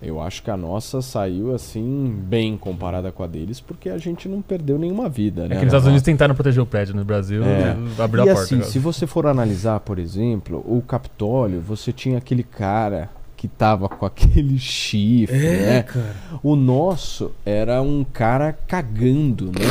Eu 0.08 0.20
acho 0.22 0.42
que 0.42 0.50
a 0.50 0.56
nossa 0.56 1.00
saiu, 1.02 1.54
assim, 1.54 2.14
bem 2.28 2.56
comparada 2.56 3.12
com 3.12 3.22
a 3.22 3.26
deles, 3.26 3.60
porque 3.60 3.88
a 3.88 3.98
gente 3.98 4.28
não 4.28 4.40
perdeu 4.42 4.78
nenhuma 4.78 5.08
vida, 5.08 5.44
É 5.44 5.48
né? 5.48 5.54
que 5.56 5.62
nos 5.62 5.66
Estados 5.66 5.86
Unidos 5.86 6.02
tentaram 6.02 6.34
proteger 6.34 6.62
o 6.62 6.66
prédio 6.66 6.94
no 6.94 7.04
Brasil, 7.04 7.42
É. 7.44 7.76
abriu 8.02 8.24
e 8.24 8.28
a 8.30 8.32
porta. 8.32 8.42
assim, 8.42 8.54
agora. 8.56 8.70
se 8.70 8.78
você 8.78 9.06
for 9.06 9.26
analisar, 9.26 9.80
por 9.80 9.98
exemplo, 9.98 10.64
o 10.66 10.80
Capitólio, 10.82 11.60
você 11.60 11.92
tinha 11.92 12.18
aquele 12.18 12.42
cara 12.42 13.10
que 13.38 13.46
tava 13.46 13.88
com 13.88 14.04
aquele 14.04 14.58
chifre, 14.58 15.36
né? 15.38 15.84
cara. 15.84 16.16
O 16.42 16.56
nosso 16.56 17.30
era 17.46 17.80
um 17.80 18.04
cara 18.04 18.52
cagando, 18.66 19.46
né? 19.46 19.64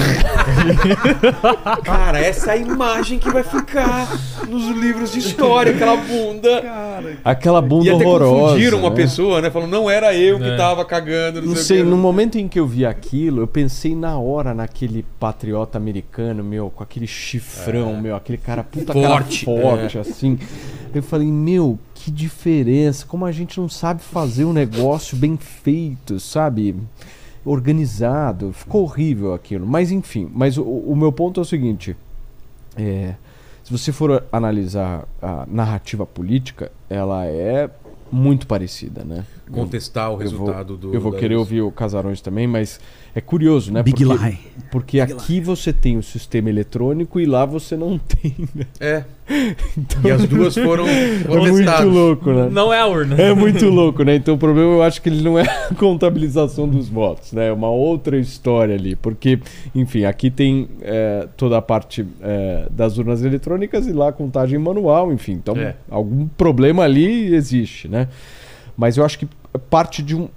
Cara, 1.84 2.20
essa 2.20 2.52
é 2.52 2.54
a 2.54 2.58
imagem 2.58 3.20
que 3.20 3.30
vai 3.30 3.44
ficar 3.44 4.08
nos 4.48 4.68
livros 4.70 5.12
de 5.12 5.20
história, 5.20 5.74
aquela 5.74 5.98
bunda. 5.98 6.64
Aquela 7.26 7.62
bunda 7.62 7.86
E 7.88 7.90
até 7.90 8.06
horrorosa. 8.06 8.44
confundiram 8.54 8.80
uma 8.80 8.90
né? 8.90 8.96
pessoa, 8.96 9.42
né? 9.42 9.50
Falando, 9.50 9.72
não 9.72 9.90
era 9.90 10.16
eu 10.16 10.40
que 10.40 10.46
É. 10.48 10.56
tava 10.56 10.86
cagando. 10.86 11.42
Não, 11.42 11.50
Não 11.50 11.56
sei, 11.56 11.80
sei, 11.80 11.84
no 11.84 11.98
momento 11.98 12.38
em 12.38 12.48
que 12.48 12.58
eu 12.60 12.66
vi 12.66 12.86
aquilo, 12.86 13.42
eu 13.42 13.48
pensei 13.48 13.94
na 13.94 14.18
hora 14.18 14.54
naquele 14.54 15.06
patriota 15.20 15.78
americano, 15.78 16.42
meu, 16.42 16.70
com 16.70 16.84
aquele 16.84 17.06
chifrão, 17.08 18.00
meu, 18.00 18.16
aquele 18.16 18.38
cara 18.38 18.64
puta 18.64 18.94
Forte, 18.94 19.46
cara 19.46 19.62
forte, 19.62 20.00
assim. 20.00 20.40
Eu 20.96 21.04
falei, 21.04 21.28
meu, 21.28 21.78
que 22.08 22.12
diferença, 22.12 23.06
como 23.06 23.26
a 23.26 23.34
gente 23.34 23.60
não 23.60 23.68
sabe 23.68 24.02
fazer 24.02 24.46
um 24.46 24.54
negócio 24.54 25.18
bem 25.18 25.36
feito, 25.36 26.22
sabe? 26.22 26.74
Organizado. 27.44 28.54
Ficou 28.54 28.84
horrível 28.84 29.34
aquilo. 29.34 29.68
Mas 29.68 29.92
enfim, 29.92 30.32
mas 30.34 30.58
o, 30.58 30.64
o 30.64 30.96
meu 30.96 31.12
ponto 31.12 31.42
é 31.42 31.44
o 31.44 31.46
seguinte. 31.46 31.98
É, 32.78 33.16
se 33.62 33.70
você 33.70 33.92
for 33.92 34.24
analisar 34.32 35.06
a 35.22 35.46
narrativa 35.48 36.06
política, 36.06 36.72
ela 36.90 37.26
é 37.26 37.70
muito 38.10 38.48
parecida, 38.48 39.04
né? 39.04 39.26
Contestar 39.52 40.10
o 40.10 40.14
Eu 40.14 40.18
vou- 40.18 40.22
resultado 40.48 40.78
do. 40.78 40.94
Eu 40.94 41.00
vou 41.02 41.12
querer 41.12 41.36
eleição. 41.36 41.40
ouvir 41.40 41.62
o 41.62 41.72
Casarões 41.72 42.22
também, 42.22 42.46
mas 42.48 42.80
é 43.16 43.22
curioso, 43.22 43.72
né? 43.72 43.82
Big 43.84 44.06
porque, 44.06 44.24
lie. 44.26 44.38
Porque 44.72 45.00
aqui 45.00 45.40
você 45.40 45.72
tem 45.74 45.98
o 45.98 46.04
sistema 46.04 46.50
eletrônico 46.50 47.20
e 47.20 47.26
lá 47.26 47.46
você 47.46 47.76
não 47.78 47.98
tem. 48.08 48.36
né? 48.54 48.66
É. 48.80 49.04
E 50.06 50.10
as 50.12 50.26
duas 50.26 50.56
foram 50.56 50.88
É 50.88 51.18
muito 51.18 51.28
contestadas. 51.50 51.86
louco, 51.94 52.32
né? 52.32 52.50
Não 52.52 52.74
é 52.74 52.80
a 52.80 52.86
urna. 52.88 53.16
É 53.22 53.34
muito 53.34 53.66
louco, 53.70 54.04
né? 54.04 54.16
Então 54.16 54.36
o 54.36 54.38
problema 54.38 54.72
eu 54.72 54.82
acho 54.84 55.02
que 55.02 55.10
ele 55.10 55.22
não 55.22 55.38
é 55.38 55.42
a 55.70 55.76
contabilização 55.76 56.68
dos 56.68 56.88
votos, 56.88 57.34
né? 57.34 57.48
É 57.50 57.52
uma 57.54 57.70
outra 57.70 58.18
história 58.18 58.74
ali. 58.76 58.96
Porque, 58.96 59.40
enfim, 59.76 60.06
aqui 60.06 60.30
tem 60.32 60.70
é, 60.82 61.28
toda 61.36 61.58
a 61.58 61.62
parte 61.62 62.06
é, 62.22 62.68
das 62.72 62.98
urnas 62.98 63.24
eletrônicas 63.24 63.86
e 63.88 63.92
lá 63.92 64.10
a 64.10 64.12
contagem 64.14 64.58
manual, 64.60 65.12
enfim. 65.12 65.34
Então, 65.34 65.56
É. 65.58 65.76
algum 65.90 66.28
problema 66.28 66.84
ali 66.84 67.34
existe, 67.36 67.88
né? 67.90 68.08
Mas 68.78 68.96
eu 68.96 69.04
acho 69.04 69.18
que 69.18 69.28
parte 69.72 70.04
de 70.04 70.16
um, 70.16 70.30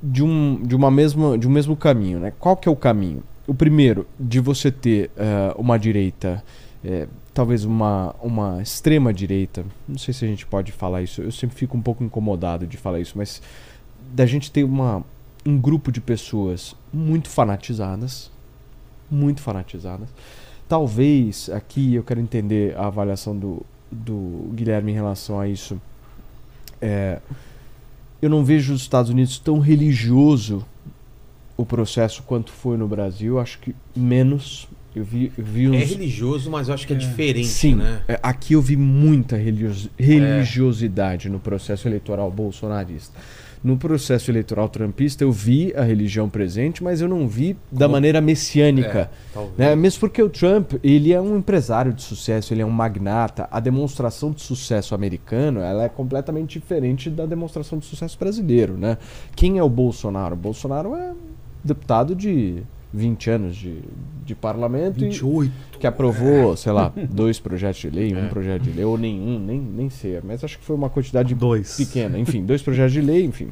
de 0.00 0.22
um, 0.22 0.62
de 0.62 0.76
uma 0.76 0.90
mesma, 0.90 1.36
de 1.36 1.48
um 1.48 1.50
mesmo 1.50 1.76
caminho, 1.76 2.20
né? 2.20 2.32
Qual 2.38 2.56
que 2.56 2.68
é 2.68 2.72
o 2.72 2.76
caminho? 2.76 3.24
O 3.46 3.52
primeiro, 3.52 4.06
de 4.18 4.38
você 4.38 4.70
ter 4.70 5.10
eh, 5.16 5.54
uma 5.56 5.78
direita, 5.78 6.44
eh, 6.84 7.08
talvez 7.34 7.64
uma, 7.64 8.14
uma 8.22 8.62
extrema 8.62 9.12
direita, 9.12 9.64
não 9.88 9.98
sei 9.98 10.14
se 10.14 10.24
a 10.24 10.28
gente 10.28 10.46
pode 10.46 10.70
falar 10.70 11.02
isso, 11.02 11.22
eu 11.22 11.32
sempre 11.32 11.56
fico 11.56 11.76
um 11.76 11.82
pouco 11.82 12.04
incomodado 12.04 12.66
de 12.66 12.76
falar 12.76 13.00
isso, 13.00 13.14
mas 13.16 13.42
da 14.14 14.26
gente 14.26 14.52
ter 14.52 14.62
uma, 14.62 15.02
um 15.44 15.58
grupo 15.58 15.90
de 15.90 16.00
pessoas 16.00 16.76
muito 16.92 17.28
fanatizadas, 17.28 18.30
muito 19.10 19.40
fanatizadas. 19.40 20.08
Talvez 20.68 21.48
aqui 21.48 21.94
eu 21.94 22.04
quero 22.04 22.20
entender 22.20 22.76
a 22.76 22.86
avaliação 22.86 23.36
do, 23.36 23.64
do 23.90 24.50
Guilherme 24.52 24.92
em 24.92 24.94
relação 24.94 25.40
a 25.40 25.48
isso. 25.48 25.80
É, 26.80 27.20
eu 28.20 28.28
não 28.30 28.44
vejo 28.44 28.72
os 28.74 28.80
Estados 28.82 29.10
Unidos 29.10 29.38
tão 29.38 29.58
religioso 29.58 30.64
o 31.56 31.64
processo 31.66 32.22
quanto 32.22 32.52
foi 32.52 32.76
no 32.76 32.86
Brasil. 32.88 33.38
Acho 33.38 33.58
que 33.58 33.74
menos. 33.96 34.68
Eu 34.96 35.04
vi, 35.04 35.30
eu 35.38 35.44
vi 35.44 35.66
É 35.66 35.68
uns. 35.70 35.90
religioso, 35.90 36.50
mas 36.50 36.66
eu 36.68 36.74
acho 36.74 36.86
que 36.86 36.92
é, 36.92 36.96
diferente, 36.96 37.46
Sim, 37.46 37.76
né? 37.76 38.02
é, 38.08 38.18
aqui 38.22 38.54
eu 38.54 38.62
vi 38.62 38.76
muita 38.76 39.36
religiosi- 39.36 39.90
religiosidade 39.98 41.28
no 41.28 41.38
processo 41.38 41.86
eleitoral 41.86 42.30
bolsonarista. 42.30 43.12
No 43.62 43.76
processo 43.76 44.30
eleitoral 44.30 44.68
trumpista 44.68 45.24
eu 45.24 45.32
vi 45.32 45.72
a 45.76 45.82
religião 45.82 46.28
presente, 46.28 46.82
mas 46.82 47.00
eu 47.00 47.08
não 47.08 47.26
vi 47.26 47.56
da 47.72 47.86
Como- 47.86 47.92
maneira 47.92 48.20
messiânica. 48.20 49.10
É. 49.36 49.46
Né? 49.56 49.76
Mesmo 49.76 50.00
porque 50.00 50.22
o 50.22 50.28
Trump, 50.28 50.74
ele 50.82 51.12
é 51.12 51.20
um 51.20 51.36
empresário 51.36 51.92
de 51.92 52.02
sucesso, 52.02 52.54
ele 52.54 52.62
é 52.62 52.66
um 52.66 52.70
magnata. 52.70 53.48
A 53.50 53.58
demonstração 53.60 54.30
de 54.30 54.40
sucesso 54.42 54.94
americano, 54.94 55.60
ela 55.60 55.84
é 55.84 55.88
completamente 55.88 56.58
diferente 56.58 57.10
da 57.10 57.26
demonstração 57.26 57.78
de 57.78 57.84
sucesso 57.86 58.18
brasileiro, 58.18 58.76
né? 58.76 58.96
Quem 59.34 59.58
é 59.58 59.62
o 59.62 59.68
Bolsonaro? 59.68 60.34
O 60.34 60.38
Bolsonaro 60.38 60.94
é 60.94 61.12
deputado 61.64 62.14
de 62.14 62.62
20 62.92 63.30
anos 63.30 63.56
de, 63.56 63.80
de 64.24 64.34
parlamento 64.34 64.98
e 65.04 65.08
28. 65.08 65.52
que 65.78 65.86
aprovou, 65.86 66.56
sei 66.56 66.72
lá, 66.72 66.92
dois 67.10 67.38
projetos 67.38 67.80
de 67.80 67.90
lei, 67.90 68.14
um 68.14 68.24
É. 68.24 68.28
projeto 68.28 68.62
de 68.62 68.70
lei, 68.70 68.84
ou 68.84 68.96
nenhum, 68.96 69.38
nem, 69.38 69.60
nem 69.60 69.90
sei, 69.90 70.18
mas 70.24 70.42
acho 70.42 70.58
que 70.58 70.64
foi 70.64 70.74
uma 70.76 70.88
quantidade 70.88 71.34
Dois. 71.34 71.76
pequena. 71.76 72.18
Enfim, 72.18 72.44
dois 72.44 72.62
projetos 72.62 72.92
de 72.92 73.00
lei, 73.00 73.24
enfim. 73.24 73.48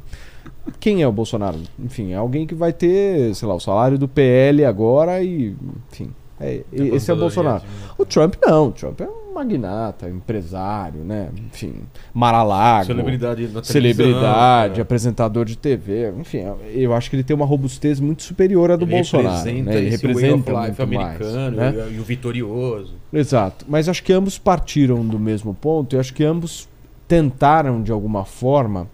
Quem 0.80 1.02
é 1.02 1.06
o 1.08 1.12
Bolsonaro? 1.12 1.58
Enfim, 1.78 2.12
é 2.12 2.16
alguém 2.16 2.46
que 2.46 2.54
vai 2.54 2.72
ter, 2.72 3.34
sei 3.34 3.46
lá, 3.46 3.54
o 3.54 3.60
salário 3.60 3.98
do 3.98 4.08
PL 4.08 4.64
agora 4.64 5.22
e, 5.22 5.54
enfim, 5.92 6.10
é, 6.40 6.62
esse 6.72 7.10
é 7.10 7.14
o 7.14 7.16
Bolsonaro. 7.16 7.62
O 7.96 8.04
Trump 8.04 8.34
não, 8.44 8.68
o 8.68 8.72
Trump 8.72 9.00
é 9.00 9.08
um 9.08 9.32
magnata, 9.32 10.08
empresário, 10.08 11.00
né? 11.00 11.30
Enfim, 11.46 11.82
Maralago. 12.12 12.86
Celebridade 12.86 13.48
Celebridade, 13.62 14.80
é. 14.80 14.82
apresentador 14.82 15.44
de 15.46 15.56
TV, 15.56 16.12
enfim, 16.18 16.44
eu 16.72 16.92
acho 16.94 17.08
que 17.08 17.16
ele 17.16 17.22
tem 17.22 17.34
uma 17.34 17.46
robustez 17.46 18.00
muito 18.00 18.22
superior 18.22 18.70
à 18.70 18.76
do 18.76 18.84
Ele 18.84 18.96
Bolsonaro. 18.96 19.36
representa 19.36 19.70
né? 19.70 19.76
Ele 19.76 19.82
way 19.82 19.90
representa 19.90 20.52
of 20.52 20.66
life 20.66 20.86
muito 20.86 20.94
mais, 20.94 21.20
americano 21.20 21.56
né? 21.56 21.88
e 21.92 21.98
o 21.98 22.04
vitorioso. 22.04 22.94
Exato. 23.12 23.64
Mas 23.68 23.88
acho 23.88 24.02
que 24.02 24.12
ambos 24.12 24.38
partiram 24.38 25.06
do 25.06 25.18
mesmo 25.18 25.54
ponto 25.54 25.96
e 25.96 25.98
acho 25.98 26.12
que 26.12 26.24
ambos 26.24 26.68
tentaram, 27.08 27.82
de 27.82 27.92
alguma 27.92 28.24
forma, 28.24 28.88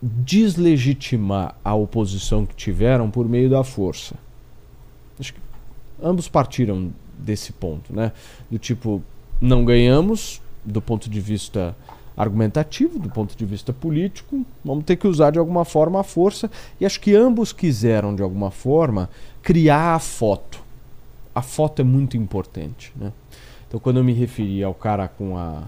deslegitimar 0.00 1.56
a 1.64 1.74
oposição 1.74 2.44
que 2.44 2.54
tiveram 2.54 3.10
por 3.10 3.28
meio 3.28 3.50
da 3.50 3.64
força. 3.64 4.14
Ambos 6.04 6.28
partiram 6.28 6.92
desse 7.18 7.52
ponto, 7.52 7.94
né? 7.94 8.12
Do 8.50 8.58
tipo, 8.58 9.02
não 9.40 9.64
ganhamos 9.64 10.42
do 10.64 10.80
ponto 10.80 11.08
de 11.08 11.20
vista 11.20 11.74
argumentativo, 12.16 12.98
do 12.98 13.08
ponto 13.08 13.36
de 13.36 13.44
vista 13.44 13.72
político, 13.72 14.46
vamos 14.64 14.84
ter 14.84 14.96
que 14.96 15.06
usar 15.06 15.30
de 15.30 15.38
alguma 15.38 15.64
forma 15.64 16.00
a 16.00 16.04
força. 16.04 16.50
E 16.80 16.86
acho 16.86 17.00
que 17.00 17.14
ambos 17.14 17.52
quiseram, 17.52 18.14
de 18.14 18.22
alguma 18.22 18.50
forma, 18.50 19.10
criar 19.42 19.94
a 19.94 19.98
foto. 19.98 20.62
A 21.34 21.42
foto 21.42 21.80
é 21.80 21.84
muito 21.84 22.16
importante, 22.16 22.92
né? 22.94 23.12
Então, 23.66 23.80
quando 23.80 23.96
eu 23.96 24.04
me 24.04 24.12
referi 24.12 24.62
ao 24.62 24.72
cara 24.72 25.08
com, 25.08 25.36
a, 25.36 25.64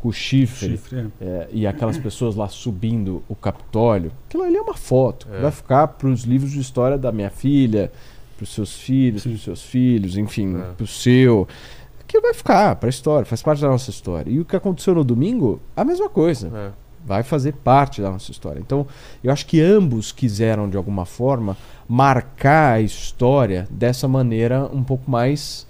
com 0.00 0.08
o 0.08 0.12
chifre, 0.12 0.68
Chifre, 0.70 1.10
é. 1.20 1.24
é, 1.24 1.48
e 1.52 1.66
aquelas 1.66 1.98
pessoas 1.98 2.36
lá 2.36 2.46
subindo 2.46 3.24
o 3.28 3.34
Capitólio, 3.34 4.12
aquilo 4.28 4.44
ali 4.44 4.56
é 4.56 4.62
uma 4.62 4.76
foto. 4.76 5.26
É. 5.32 5.40
Vai 5.40 5.50
ficar 5.50 5.88
para 5.88 6.06
os 6.06 6.22
livros 6.22 6.52
de 6.52 6.60
história 6.60 6.96
da 6.96 7.10
minha 7.10 7.30
filha, 7.30 7.90
para 8.40 8.44
os 8.44 8.54
seus 8.54 8.78
filhos, 8.78 9.22
para 9.22 9.32
os 9.32 9.42
seus 9.42 9.62
filhos, 9.62 10.16
enfim, 10.16 10.56
É. 10.56 10.72
para 10.72 10.84
o 10.84 10.86
seu. 10.86 11.46
Aquilo 12.00 12.22
vai 12.22 12.32
ficar 12.32 12.74
para 12.76 12.88
a 12.88 12.90
história, 12.90 13.26
faz 13.26 13.42
parte 13.42 13.60
da 13.60 13.68
nossa 13.68 13.90
história. 13.90 14.30
E 14.30 14.40
o 14.40 14.44
que 14.46 14.56
aconteceu 14.56 14.94
no 14.94 15.04
domingo, 15.04 15.60
a 15.76 15.84
mesma 15.84 16.08
coisa. 16.08 16.50
É. 16.54 16.70
Vai 17.04 17.22
fazer 17.22 17.52
parte 17.54 18.02
da 18.02 18.10
nossa 18.10 18.30
história. 18.30 18.60
Então, 18.60 18.86
eu 19.24 19.32
acho 19.32 19.46
que 19.46 19.58
ambos 19.60 20.12
quiseram, 20.12 20.68
de 20.68 20.76
alguma 20.76 21.06
forma, 21.06 21.56
marcar 21.88 22.74
a 22.74 22.80
história 22.82 23.66
dessa 23.70 24.06
maneira 24.06 24.68
um 24.72 24.82
pouco 24.82 25.10
mais 25.10 25.66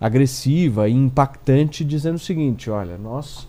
agressiva 0.00 0.88
e 0.88 0.92
impactante, 0.92 1.84
dizendo 1.84 2.16
o 2.16 2.18
seguinte: 2.18 2.70
olha, 2.70 2.96
nós 2.96 3.46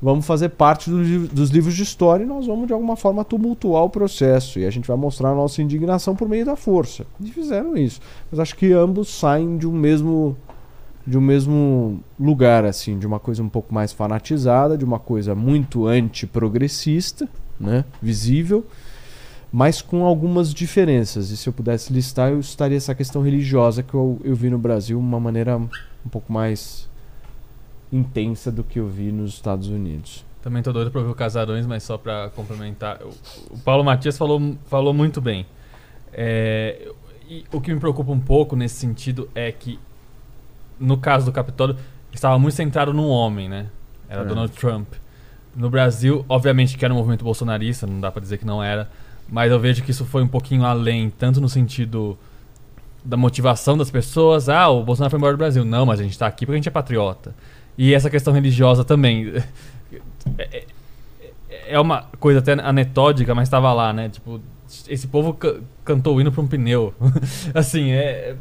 vamos 0.00 0.26
fazer 0.26 0.50
parte 0.50 0.90
do 0.90 1.26
dos 1.28 1.50
livros 1.50 1.74
de 1.74 1.82
história 1.82 2.24
e 2.24 2.26
nós 2.26 2.46
vamos, 2.46 2.66
de 2.66 2.72
alguma 2.72 2.96
forma, 2.96 3.24
tumultuar 3.24 3.84
o 3.84 3.90
processo. 3.90 4.58
E 4.58 4.66
a 4.66 4.70
gente 4.70 4.86
vai 4.86 4.96
mostrar 4.96 5.30
a 5.30 5.34
nossa 5.34 5.62
indignação 5.62 6.14
por 6.14 6.28
meio 6.28 6.44
da 6.44 6.56
força. 6.56 7.06
E 7.20 7.30
fizeram 7.30 7.76
isso. 7.76 8.00
Mas 8.30 8.40
acho 8.40 8.56
que 8.56 8.72
ambos 8.72 9.08
saem 9.08 9.56
de 9.56 9.66
um 9.66 9.72
mesmo 9.72 10.36
de 11.06 11.16
um 11.16 11.20
mesmo 11.20 12.00
lugar, 12.18 12.64
assim, 12.64 12.98
de 12.98 13.06
uma 13.06 13.20
coisa 13.20 13.40
um 13.40 13.48
pouco 13.48 13.72
mais 13.72 13.92
fanatizada, 13.92 14.76
de 14.76 14.84
uma 14.84 14.98
coisa 14.98 15.36
muito 15.36 15.86
antiprogressista, 15.86 17.28
né, 17.60 17.84
visível, 18.02 18.66
mas 19.52 19.80
com 19.80 20.04
algumas 20.04 20.52
diferenças. 20.52 21.30
E 21.30 21.36
se 21.36 21.48
eu 21.48 21.52
pudesse 21.52 21.92
listar, 21.92 22.32
eu 22.32 22.40
estaria 22.40 22.76
essa 22.76 22.92
questão 22.92 23.22
religiosa 23.22 23.84
que 23.84 23.94
eu, 23.94 24.20
eu 24.24 24.34
vi 24.34 24.50
no 24.50 24.58
Brasil 24.58 24.98
de 24.98 25.04
uma 25.04 25.20
maneira 25.20 25.56
um 25.56 26.08
pouco 26.10 26.32
mais 26.32 26.88
intensa 27.92 28.50
do 28.50 28.64
que 28.64 28.78
eu 28.78 28.88
vi 28.88 29.12
nos 29.12 29.34
Estados 29.34 29.68
Unidos. 29.68 30.24
Também 30.42 30.62
tô 30.62 30.72
doido 30.72 30.90
pra 30.90 31.00
ouvir 31.00 31.12
o 31.12 31.14
Casarões, 31.14 31.66
mas 31.66 31.82
só 31.82 31.98
pra 31.98 32.30
complementar. 32.30 33.00
O, 33.50 33.58
Paulo 33.58 33.82
Matias 33.82 34.16
falou, 34.16 34.56
falou 34.66 34.94
muito 34.94 35.20
bem. 35.20 35.44
É, 36.12 36.88
o 37.52 37.60
que 37.60 37.74
me 37.74 37.80
preocupa 37.80 38.12
um 38.12 38.20
pouco 38.20 38.54
nesse 38.54 38.76
sentido 38.76 39.28
é 39.34 39.50
que, 39.50 39.78
no 40.78 40.96
caso 40.98 41.26
do 41.26 41.32
Capitólio, 41.32 41.76
estava 42.12 42.38
muito 42.38 42.54
centrado 42.54 42.92
num 42.92 43.08
homem, 43.08 43.48
né? 43.48 43.66
Era 44.08 44.22
É. 44.22 44.24
Donald 44.24 44.52
Trump. 44.52 44.88
No 45.54 45.68
Brasil, 45.68 46.24
obviamente 46.28 46.76
que 46.76 46.84
era 46.84 46.92
um 46.94 46.96
movimento 46.96 47.24
bolsonarista, 47.24 47.86
não 47.86 48.00
dá 48.00 48.12
pra 48.12 48.20
dizer 48.20 48.38
que 48.38 48.44
não 48.44 48.62
era, 48.62 48.90
mas 49.28 49.50
eu 49.50 49.58
vejo 49.58 49.82
que 49.82 49.90
isso 49.90 50.04
foi 50.04 50.22
um 50.22 50.28
pouquinho 50.28 50.64
além, 50.64 51.10
tanto 51.10 51.40
no 51.40 51.48
sentido 51.48 52.16
da 53.04 53.16
motivação 53.16 53.76
das 53.76 53.90
pessoas. 53.90 54.48
Ah, 54.48 54.68
o 54.68 54.84
Bolsonaro 54.84 55.10
foi 55.10 55.18
embora 55.18 55.32
do 55.34 55.38
Brasil. 55.38 55.64
Não, 55.64 55.86
mas 55.86 55.98
a 55.98 56.02
gente 56.02 56.18
tá 56.18 56.26
aqui 56.26 56.44
porque 56.44 56.54
a 56.54 56.58
gente 56.58 56.68
é 56.68 56.70
patriota. 56.70 57.34
E 57.78 57.94
essa 57.94 58.08
questão 58.10 58.32
religiosa 58.32 58.84
também. 58.84 59.32
É, 60.38 60.42
é- 60.58 60.64
é 61.68 61.80
uma 61.80 62.02
coisa 62.20 62.38
até 62.40 62.52
anetódica, 62.52 63.34
mas 63.34 63.48
estava 63.48 63.72
lá, 63.72 63.92
né? 63.92 64.08
Tipo, 64.08 64.40
esse 64.88 65.06
povo 65.06 65.34
ca- 65.34 65.56
cantou 65.84 66.16
o 66.16 66.20
hino 66.20 66.30
pra 66.32 66.42
um 66.42 66.46
pneu. 66.46 66.94
assim, 67.54 67.90
é, 67.92 68.34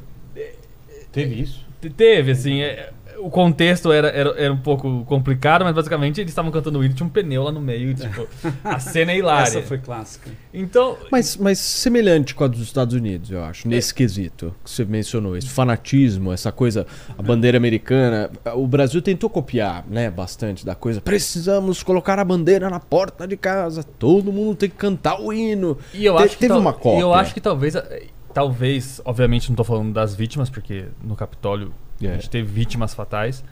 Teve 1.12 1.42
isso? 1.42 1.66
te- 1.82 1.90
teve, 1.90 2.32
assim, 2.32 2.62
é- 2.62 2.92
o 3.20 3.30
contexto 3.30 3.92
era, 3.92 4.08
era, 4.10 4.30
era 4.40 4.54
um 4.54 4.58
pouco 4.58 5.04
complicado, 5.06 5.64
mas 5.64 5.74
basicamente 5.74 6.20
eles 6.22 6.32
estavam 6.32 6.52
cantando 6.52 6.80
o 6.80 6.84
hino, 6.84 6.94
tinha 6.94 7.06
um 7.08 7.10
pneu 7.10 7.44
lá 7.44 7.52
no 7.52 7.62
meio, 7.62 7.92
e, 7.92 7.94
tipo, 7.96 8.28
a 8.64 8.80
cena 8.80 9.12
é 9.12 9.18
hilária. 9.18 9.48
Essa 9.48 9.62
foi 9.62 9.78
clássica. 9.78 10.30
Então, 10.54 10.98
Mas, 11.12 11.38
mas 11.38 11.60
semelhante 11.60 12.34
com 12.36 12.44
a 12.44 12.48
dos 12.48 12.62
Estados 12.62 12.94
Unidos, 12.94 13.32
eu 13.32 13.44
acho, 13.44 13.68
nesse 13.68 13.94
quesito 13.94 14.54
que 14.64 14.70
você 14.70 14.86
mencionou, 14.86 15.36
esse 15.38 15.50
fanatismo, 15.50 16.32
essa 16.32 16.52
coisa, 16.52 16.86
a 17.18 17.22
bandeira 17.22 17.58
americana. 17.58 18.30
O 18.56 18.68
Brasil 18.68 19.02
tentou 19.02 19.30
copiar, 19.30 19.86
né, 19.90 20.10
bastante 20.10 20.66
da 20.66 20.76
coisa. 20.76 21.02
Precisamos 21.02 21.84
colocar 21.84 22.20
a 22.20 22.24
bandeira 22.26 22.70
na 22.70 22.80
porta 22.80 23.28
de 23.28 23.38
casa, 23.38 23.84
todo 23.84 24.32
mundo 24.32 24.56
tem 24.56 24.70
que 24.70 24.76
cantar 24.76 25.20
o 25.22 25.32
hino. 25.34 25.78
E 25.94 26.06
eu 26.06 26.16
Te- 26.18 26.24
acho 26.24 26.34
que 26.36 26.40
teve 26.42 26.54
tal- 26.54 26.62
uma 26.62 26.74
cópia. 26.74 26.98
E 27.00 27.02
eu 27.02 27.14
acho 27.14 27.34
que 27.34 27.42
talvez, 27.42 27.76
eh, 27.76 28.04
talvez, 28.34 29.02
obviamente 29.06 29.50
não 29.50 29.56
tô 29.56 29.64
falando 29.64 29.94
das 29.94 30.14
vítimas, 30.16 30.50
porque 30.50 30.86
no 31.04 31.16
Capitólio 31.16 31.72
a 32.02 32.06
É. 32.12 32.14
gente 32.16 32.30
teve 32.30 32.48
vítimas 32.52 32.94
fatais, 32.94 33.44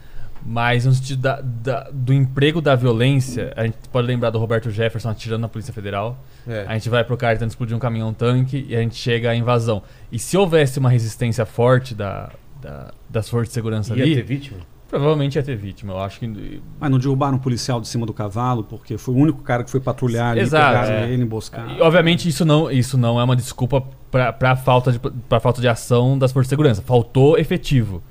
mas 0.44 0.84
no 0.84 0.92
sentido 0.92 1.20
da, 1.22 1.40
da- 1.40 1.88
do 1.92 2.12
emprego 2.12 2.60
da 2.60 2.74
violência, 2.74 3.52
a 3.56 3.64
gente 3.64 3.76
pode 3.90 4.06
lembrar 4.06 4.30
do 4.30 4.38
Roberto 4.38 4.70
Jefferson 4.70 5.08
atirando 5.08 5.40
na 5.42 5.48
Polícia 5.48 5.72
Federal, 5.72 6.18
É. 6.46 6.64
a 6.68 6.74
gente 6.74 6.88
vai 6.90 7.02
pro 7.04 7.16
cara 7.16 7.34
tentando 7.34 7.50
explodir 7.50 7.74
um 7.74 7.80
caminhão-tanque 7.80 8.66
e 8.68 8.76
a 8.76 8.80
gente 8.80 8.96
chega 8.96 9.30
à 9.30 9.36
invasão. 9.36 9.82
E 10.12 10.18
se 10.18 10.36
houvesse 10.36 10.78
uma 10.78 10.90
resistência 10.90 11.46
forte 11.46 11.94
da, 11.94 12.30
da- 12.60 12.92
das 13.08 13.28
forças 13.28 13.48
de 13.48 13.54
segurança 13.54 13.94
Ia 13.96 14.02
ali, 14.02 14.14
ter 14.16 14.22
vítima? 14.22 14.58
provavelmente 14.86 15.34
ia 15.36 15.42
ter 15.42 15.56
vítima. 15.56 15.92
Eu 15.94 16.00
acho 16.00 16.20
que 16.20 16.60
Mas 16.78 16.90
não 16.90 16.98
derrubaram 16.98 17.36
um 17.36 17.40
policial 17.40 17.80
de 17.80 17.88
cima 17.88 18.04
do 18.06 18.12
cavalo, 18.12 18.62
porque 18.64 18.96
foi 18.98 19.14
o 19.14 19.16
único 19.18 19.42
cara 19.42 19.64
que 19.64 19.70
foi 19.70 19.80
patrulhar 19.80 20.32
ali, 20.32 20.40
Exato, 20.40 20.66
pegaram 20.78 20.94
é. 21.06 21.10
ele, 21.10 21.22
emboscaram. 21.22 21.70
E, 21.76 21.80
obviamente 21.80 22.28
isso 22.28 22.44
não, 22.44 22.70
isso 22.70 22.96
não 22.98 23.18
é 23.18 23.24
uma 23.24 23.34
desculpa 23.34 23.82
para 24.10 24.54
falta 24.54 24.92
de 24.92 24.98
pra 25.00 25.40
falta 25.40 25.60
de 25.60 25.66
ação 25.68 26.16
das 26.18 26.30
forças 26.30 26.46
de 26.46 26.50
segurança. 26.50 26.82
Faltou 26.82 27.36
efetivo. 27.38 28.02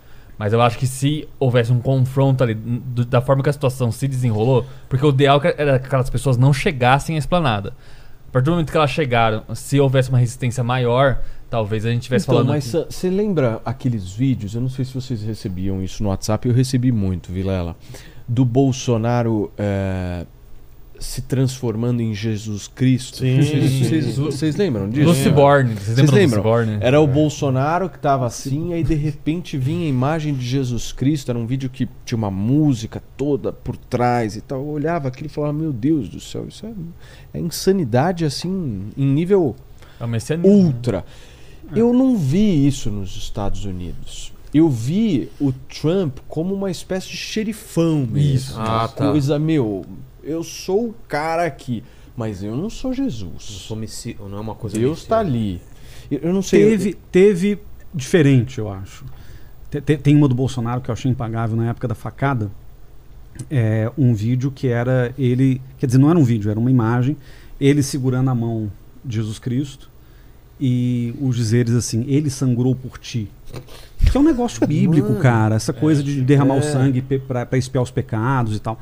Mas 0.43 0.51
eu 0.51 0.61
acho 0.61 0.77
que 0.77 0.85
se 0.85 1.25
houvesse 1.39 1.71
um 1.71 1.79
confronto 1.79 2.43
ali 2.43 2.53
do- 2.53 3.05
da 3.05 3.21
forma 3.21 3.41
que 3.41 3.49
a 3.49 3.53
situação 3.53 3.93
se 3.93 4.09
desenrolou, 4.09 4.65
porque 4.89 5.05
o 5.05 5.09
ideal 5.09 5.39
era 5.57 5.79
que 5.79 5.85
aquelas 5.85 6.09
pessoas 6.09 6.35
não 6.35 6.51
chegassem 6.51 7.15
à 7.15 7.19
esplanada. 7.19 7.69
A 8.27 8.31
partir 8.33 8.45
do 8.47 8.51
momento 8.51 8.69
que 8.69 8.75
elas 8.75 8.89
chegaram, 8.91 9.43
se 9.55 9.79
houvesse 9.79 10.09
uma 10.09 10.17
resistência 10.17 10.61
maior, 10.61 11.21
talvez 11.49 11.85
a 11.85 11.91
gente 11.91 12.01
estivesse 12.01 12.25
Então, 12.25 12.35
falando. 12.35 12.49
mas 12.49 12.65
você 12.89 13.09
lembra 13.09 13.61
aqueles 13.63 14.11
vídeos? 14.11 14.53
Eu 14.53 14.59
não 14.59 14.67
sei 14.67 14.83
se 14.83 14.93
vocês 14.93 15.21
recebiam 15.23 15.81
isso 15.81 16.03
no 16.03 16.09
WhatsApp, 16.09 16.45
eu 16.49 16.53
recebi 16.53 16.91
muito, 16.91 17.31
Vilela. 17.31 17.73
Do 18.27 18.43
Bolsonaro 18.43 19.49
eh, 19.57 20.25
se 21.03 21.21
transformando 21.21 22.01
em 22.01 22.13
Jesus 22.13 22.67
Cristo. 22.67 23.17
Sim. 23.17 23.37
Vocês- 23.41 23.73
Vocês 23.89 24.17
vocês 24.17 24.55
lembram 24.55 24.89
disso? 24.89 25.07
Luciborne, 25.09 25.73
vocês 25.75 25.97
lembram? 25.97 26.41
Luciborne? 26.41 26.77
Era 26.79 26.99
o 27.01 27.05
Bolsonaro 27.07 27.89
que 27.89 27.99
tava 27.99 28.25
assim, 28.25 28.73
aí 28.73 28.83
de 28.83 28.93
repente 28.95 29.57
vinha 29.57 29.85
a 29.85 29.89
imagem 29.89 30.33
de 30.33 30.45
Jesus 30.45 30.91
Cristo. 30.91 31.29
Era 31.29 31.37
um 31.37 31.45
vídeo 31.45 31.69
que 31.69 31.87
tinha 32.05 32.17
uma 32.17 32.31
música 32.31 33.01
toda 33.17 33.51
por 33.51 33.75
trás 33.75 34.35
e 34.35 34.41
tal. 34.41 34.59
Eu 34.61 34.67
olhava 34.69 35.07
aquilo 35.09 35.27
e 35.27 35.29
falava: 35.29 35.53
Meu 35.53 35.73
Deus 35.73 36.07
do 36.09 36.19
céu, 36.19 36.45
isso 36.47 36.65
é, 36.65 36.71
é 37.37 37.39
insanidade 37.41 38.25
assim, 38.25 38.83
em 38.97 39.05
nível 39.05 39.55
É 39.99 40.07
né? 40.37 40.43
ultra. 40.43 41.05
Eu 41.75 41.91
não 41.93 42.15
vi 42.17 42.67
isso 42.67 42.89
nos 42.91 43.15
Estados 43.15 43.65
Unidos. 43.65 44.31
eu 44.53 44.69
vi 44.69 45.29
o 45.41 45.51
Trump 45.51 46.19
como 46.27 46.53
uma 46.53 46.69
espécie 46.69 47.07
de 47.09 47.17
xerifão 47.17 48.07
mesmo. 48.09 48.17
Isso. 48.35 48.53
Uma 48.55 48.83
Ah, 48.83 48.87
tá. 48.87 49.09
coisa, 49.09 49.39
meu, 49.39 49.83
eu 50.23 50.43
sou 50.43 50.89
o 50.89 50.95
cara 51.07 51.45
aqui, 51.45 51.83
mas 52.15 52.43
eu 52.43 52.55
não 52.55 52.69
sou 52.69 52.93
Jesus. 52.93 53.23
Não, 53.23 53.39
sou 53.39 53.77
messi... 53.77 54.15
não 54.19 54.37
é 54.37 54.41
uma 54.41 54.55
coisa 54.55 54.77
Deus 54.77 54.99
está 54.99 55.19
ali. 55.19 55.61
Eu 56.09 56.19
eu 56.23 56.33
não 56.33 56.41
sei. 56.41 56.69
Teve, 56.69 56.93
teve 57.11 57.59
diferente, 57.93 58.59
eu 58.59 58.71
acho. 58.71 59.05
Te- 59.69 59.81
te- 59.81 59.97
Tem 59.97 60.15
uma 60.15 60.27
do 60.27 60.35
Bolsonaro 60.35 60.81
que 60.81 60.89
eu 60.89 60.93
achei 60.93 61.09
impagável 61.09 61.55
na 61.55 61.69
época 61.69 61.87
da 61.87 61.95
facada. 61.95 62.49
É, 63.49 63.91
um 63.97 64.13
vídeo 64.13 64.51
que 64.51 64.67
era 64.67 65.13
ele. 65.17 65.59
Quer 65.79 65.87
dizer, 65.87 65.97
não 65.97 66.09
era 66.09 66.19
um 66.19 66.23
vídeo, 66.23 66.51
era 66.51 66.59
uma 66.59 66.69
imagem. 66.69 67.17
Ele 67.59 67.81
segurando 67.81 68.29
a 68.29 68.35
mão 68.35 68.71
de 69.03 69.15
Jesus 69.15 69.39
Cristo. 69.39 69.89
E 70.59 71.13
os 71.19 71.35
dizeres 71.35 71.73
assim: 71.73 72.05
Ele 72.07 72.29
sangrou 72.29 72.75
por 72.75 72.99
ti. 72.99 73.29
Que 74.11 74.15
é 74.15 74.19
um 74.19 74.23
negócio 74.23 74.65
bíblico, 74.67 75.09
Mano, 75.09 75.21
cara. 75.21 75.55
Essa 75.55 75.73
coisa 75.73 76.03
de 76.03 76.21
derramar 76.21 76.55
é. 76.55 76.59
o 76.59 76.63
sangue 76.63 77.01
pra 77.01 77.47
expiar 77.57 77.83
os 77.83 77.89
pecados 77.91 78.55
e 78.55 78.59
tal. 78.59 78.79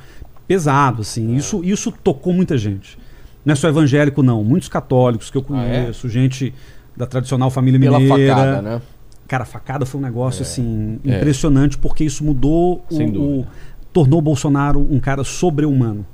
Pesado, 0.51 1.01
assim. 1.01 1.35
Isso, 1.35 1.63
isso 1.63 1.91
tocou 1.91 2.33
muita 2.33 2.57
gente. 2.57 2.97
Não 3.45 3.53
é 3.53 3.55
só 3.55 3.69
evangélico, 3.69 4.21
não. 4.21 4.43
Muitos 4.43 4.67
católicos 4.67 5.29
que 5.31 5.37
eu 5.37 5.45
Ah, 5.49 5.63
é? 5.63 5.79
conheço, 5.81 6.09
gente 6.09 6.53
da 6.95 7.05
tradicional 7.05 7.49
família 7.49 7.79
pela 7.79 7.99
mineira. 7.99 8.35
facada, 8.35 8.61
né? 8.61 8.81
Cara, 9.27 9.43
a 9.43 9.45
facada 9.45 9.85
foi 9.85 9.99
um 9.99 10.03
negócio 10.03 10.41
assim 10.41 10.99
É. 11.05 11.17
impressionante 11.17 11.77
porque 11.77 12.03
isso 12.03 12.21
mudou 12.23 12.83
o, 12.91 12.95
Sem 12.95 13.15
o- 13.17 13.45
tornou 13.93 14.19
o 14.19 14.21
Bolsonaro 14.21 14.79
um 14.91 14.99
cara 14.99 15.23
sobre-humano. 15.23 16.05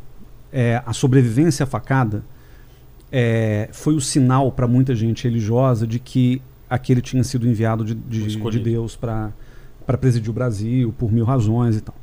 É, 0.53 0.81
a 0.85 0.93
sobrevivência 0.93 1.63
à 1.63 1.67
facada 1.67 2.23
é, 3.11 3.69
foi 3.71 3.95
o 3.95 4.01
sinal 4.01 4.51
para 4.51 4.67
muita 4.67 4.93
gente 4.95 5.23
religiosa 5.23 5.87
de 5.87 5.97
que 5.99 6.41
aquele 6.69 7.01
tinha 7.01 7.23
sido 7.23 7.47
enviado 7.47 7.83
de, 7.83 7.95
de- 7.95 8.35
de 8.51 8.59
Deus 8.59 8.95
para 8.95 9.31
presidir 9.99 10.29
o 10.29 10.33
Brasil 10.33 10.93
por 10.97 11.11
mil 11.11 11.25
razões 11.25 11.75
e 11.77 11.81
tal. 11.81 11.95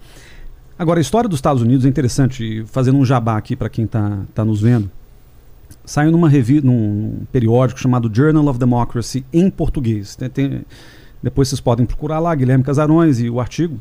Agora, 0.78 0.98
a 0.98 1.02
história 1.02 1.28
dos 1.28 1.38
Estados 1.38 1.62
Unidos 1.62 1.84
é 1.86 1.88
interessante, 1.88 2.64
fazendo 2.66 2.98
um 2.98 3.04
jabá 3.04 3.36
aqui 3.36 3.54
para 3.54 3.68
quem 3.68 3.84
está 3.84 4.22
tá 4.34 4.44
nos 4.44 4.60
vendo. 4.60 4.90
Saiu 5.84 6.10
numa 6.10 6.28
revista, 6.28 6.66
num 6.66 7.20
periódico 7.30 7.78
chamado 7.78 8.10
Journal 8.12 8.46
of 8.48 8.58
Democracy 8.58 9.24
em 9.32 9.48
português. 9.50 10.16
Tem- 10.16 10.28
tem- 10.30 10.62
depois 11.22 11.48
vocês 11.48 11.60
podem 11.60 11.86
procurar 11.86 12.18
lá, 12.18 12.34
Guilherme 12.34 12.64
Casarões 12.64 13.20
e 13.20 13.30
o 13.30 13.38
artigo, 13.40 13.80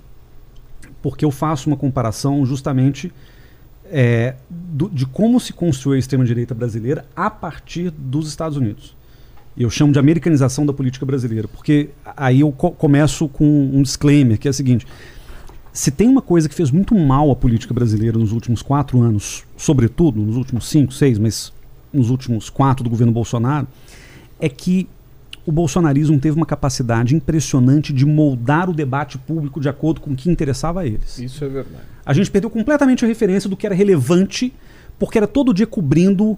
porque 1.02 1.26
eu 1.26 1.32
faço 1.32 1.70
uma 1.70 1.78
comparação 1.78 2.46
justamente 2.46 3.12
é, 3.96 4.36
do- 4.50 4.90
de 4.90 5.06
como 5.06 5.40
se 5.40 5.52
construiu 5.54 5.98
a 5.98 6.00
extrema-direita 6.00 6.56
brasileira 6.56 7.06
a 7.16 7.30
partir 7.30 7.92
dos 7.92 8.28
Estados 8.28 8.58
Unidos. 8.58 8.96
Eu 9.56 9.70
chamo 9.70 9.92
de 9.92 10.00
americanização 10.00 10.66
da 10.66 10.74
política 10.74 11.06
brasileira, 11.06 11.48
porque 11.48 11.90
aí 12.18 12.40
eu 12.40 12.52
co- 12.52 12.72
começo 12.72 13.28
com 13.28 13.46
um 13.46 13.84
disclaimer, 13.84 14.40
que 14.40 14.48
é 14.48 14.52
o 14.52 14.54
seguinte: 14.54 14.88
se 15.74 15.90
tem 15.92 16.08
uma 16.08 16.22
coisa 16.22 16.48
que 16.48 16.54
fez 16.56 16.70
muito 16.72 16.94
mal 16.96 17.32
à 17.32 17.36
política 17.36 17.74
brasileira 17.74 18.18
nos 18.18 18.32
últimos 18.32 18.62
quatro 18.62 19.02
anos, 19.02 19.44
sobretudo 19.58 20.22
nos 20.22 20.38
últimos 20.38 20.70
cinco, 20.70 20.94
seis, 20.94 21.18
mas 21.18 21.52
nos 21.92 22.10
últimos 22.12 22.50
quatro 22.50 22.84
do 22.84 22.90
governo 22.90 23.12
Bolsonaro, 23.12 23.68
é 24.40 24.48
que 24.48 24.88
o 25.46 25.52
bolsonarismo 25.52 26.18
teve 26.20 26.38
uma 26.38 26.46
capacidade 26.46 27.16
impressionante 27.16 27.92
de 27.92 28.06
moldar 28.06 28.70
o 28.70 28.74
debate 28.74 29.18
público 29.18 29.60
de 29.60 29.68
acordo 29.68 30.00
com 30.00 30.12
o 30.12 30.16
que 30.16 30.30
interessava 30.30 30.82
a 30.82 30.86
eles. 30.86 31.18
Isso 31.20 31.44
é 31.44 31.50
verdade. 31.50 31.84
A 32.06 32.14
gente 32.14 32.32
perdeu 32.32 32.50
completamente 32.50 33.04
a 33.04 33.08
referência 33.08 33.50
do 33.50 33.58
que 33.58 33.66
era 33.66 33.76
relevante, 33.76 34.54
porque 34.98 35.18
era 35.18 35.28
todo 35.28 35.54
dia 35.54 35.68
cobrindo 35.68 36.38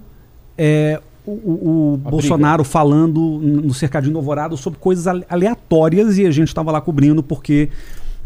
é, 0.58 1.00
o, 1.24 1.30
o- 1.30 2.00
Bolsonaro 2.10 2.64
falando 2.64 3.38
n- 3.42 3.62
no 3.66 3.74
cercadinho 3.74 4.12
do 4.14 4.18
Alvorada 4.18 4.56
sobre 4.56 4.78
coisas 4.80 5.06
ale- 5.06 5.24
aleatórias 5.28 6.18
e 6.18 6.26
a 6.26 6.30
gente 6.30 6.48
estava 6.48 6.72
lá 6.72 6.80
cobrindo 6.80 7.22
porque 7.22 7.68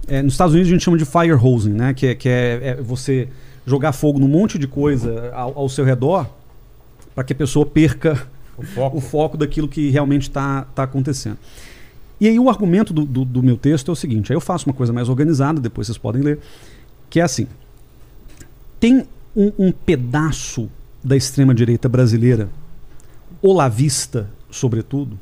é, 0.09 0.23
nos 0.23 0.35
Estados 0.35 0.55
Unidos 0.55 0.71
a 0.71 0.73
gente 0.73 0.85
chama 0.85 0.99
de 0.99 1.05
fire 1.05 1.33
hosing, 1.33 1.73
né? 1.73 1.95
Que, 1.95 2.07
é, 2.09 2.15
que 2.15 2.29
é, 2.29 2.61
é 2.63 2.75
você 2.77 3.29
jogar 3.67 3.93
fogo 3.93 4.19
num 4.19 4.29
monte 4.29 4.59
de 4.59 4.67
coisa 4.67 5.31
ao, 5.33 5.59
ao 5.59 5.69
seu 5.69 5.85
redor 5.85 6.27
para 7.15 7.25
que 7.25 7.33
a 7.33 7.37
pessoa 7.37 7.67
perca 7.67 8.27
O 8.57 8.63
foco. 8.63 8.97
o 8.97 9.01
foco 9.01 9.37
daquilo 9.37 9.69
que 9.69 9.91
realmente 9.91 10.23
está 10.23 10.63
tá 10.75 10.83
acontecendo. 10.85 11.39
E 12.21 12.29
aí 12.29 12.39
o 12.39 12.51
argumento 12.51 12.93
do, 12.93 13.05
do, 13.05 13.25
do 13.25 13.43
meu 13.43 13.57
texto 13.57 13.91
é 13.91 13.93
o 13.93 13.97
seguinte, 13.97 14.31
aí 14.31 14.37
eu 14.37 14.41
faço 14.41 14.69
uma 14.69 14.75
coisa 14.75 14.93
mais 14.93 15.09
organizada, 15.09 15.59
depois 15.61 15.87
vocês 15.87 15.97
podem 15.97 16.21
ler, 16.21 16.39
que 17.09 17.19
é 17.19 17.23
assim, 17.23 17.47
tem 18.79 19.07
um, 19.35 19.53
um 19.59 19.73
pedaço 19.73 20.69
da 21.03 21.17
extrema-direita 21.17 21.89
brasileira, 21.89 22.51
olavista, 23.41 24.29
sobretudo, 24.51 25.19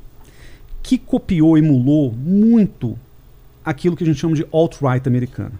que 0.83 0.99
copiou, 0.99 1.57
emulou 1.57 2.13
muito 2.13 2.99
aquilo 3.69 3.95
que 3.95 4.03
a 4.03 4.07
gente 4.07 4.19
chama 4.19 4.35
de 4.35 4.47
alt-right 4.51 5.07
americana. 5.07 5.53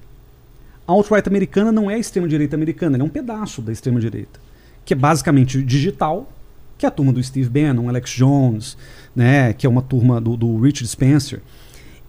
A 0.87 0.93
alt-right 0.93 1.29
americana 1.29 1.71
não 1.71 1.91
é 1.91 1.95
a 1.97 1.99
extrema-direita 1.99 2.57
americana, 2.57 2.97
ela 2.97 3.05
é 3.05 3.07
um 3.07 3.11
pedaço 3.11 3.61
da 3.61 3.71
extrema-direita, 3.71 4.41
que 4.83 4.95
é 4.95 4.97
basicamente 4.97 5.63
digital, 5.63 6.33
que 6.79 6.87
é 6.87 6.89
a 6.89 6.91
turma 6.91 7.13
do 7.13 7.23
Steve 7.23 7.51
Bannon, 7.51 7.87
Alex 7.87 8.13
Jones, 8.13 8.79
né, 9.15 9.53
que 9.53 9.67
é 9.67 9.69
uma 9.69 9.83
turma 9.83 10.19
do, 10.23 10.39
do 10.39 10.59
Richard 10.59 10.87
Spencer, 10.87 11.43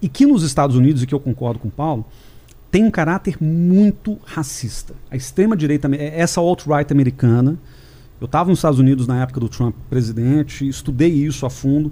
e 0.01 0.07
que 0.07 0.26
nos 0.26 0.41
Estados 0.41 0.77
Unidos, 0.77 1.03
e 1.03 1.05
que 1.05 1.13
eu 1.13 1.19
concordo 1.19 1.59
com 1.59 1.67
o 1.67 1.71
Paulo, 1.71 2.05
tem 2.71 2.85
um 2.85 2.91
caráter 2.91 3.35
muito 3.43 4.17
racista. 4.23 4.93
A 5.11 5.17
extrema-direita, 5.17 5.93
essa 5.97 6.39
alt-right 6.39 6.93
americana, 6.93 7.57
eu 8.21 8.26
estava 8.26 8.49
nos 8.49 8.59
Estados 8.59 8.80
Unidos 8.80 9.05
na 9.05 9.21
época 9.21 9.41
do 9.41 9.49
Trump 9.49 9.76
presidente, 9.89 10.65
estudei 10.65 11.11
isso 11.11 11.45
a 11.45 11.49
fundo, 11.49 11.91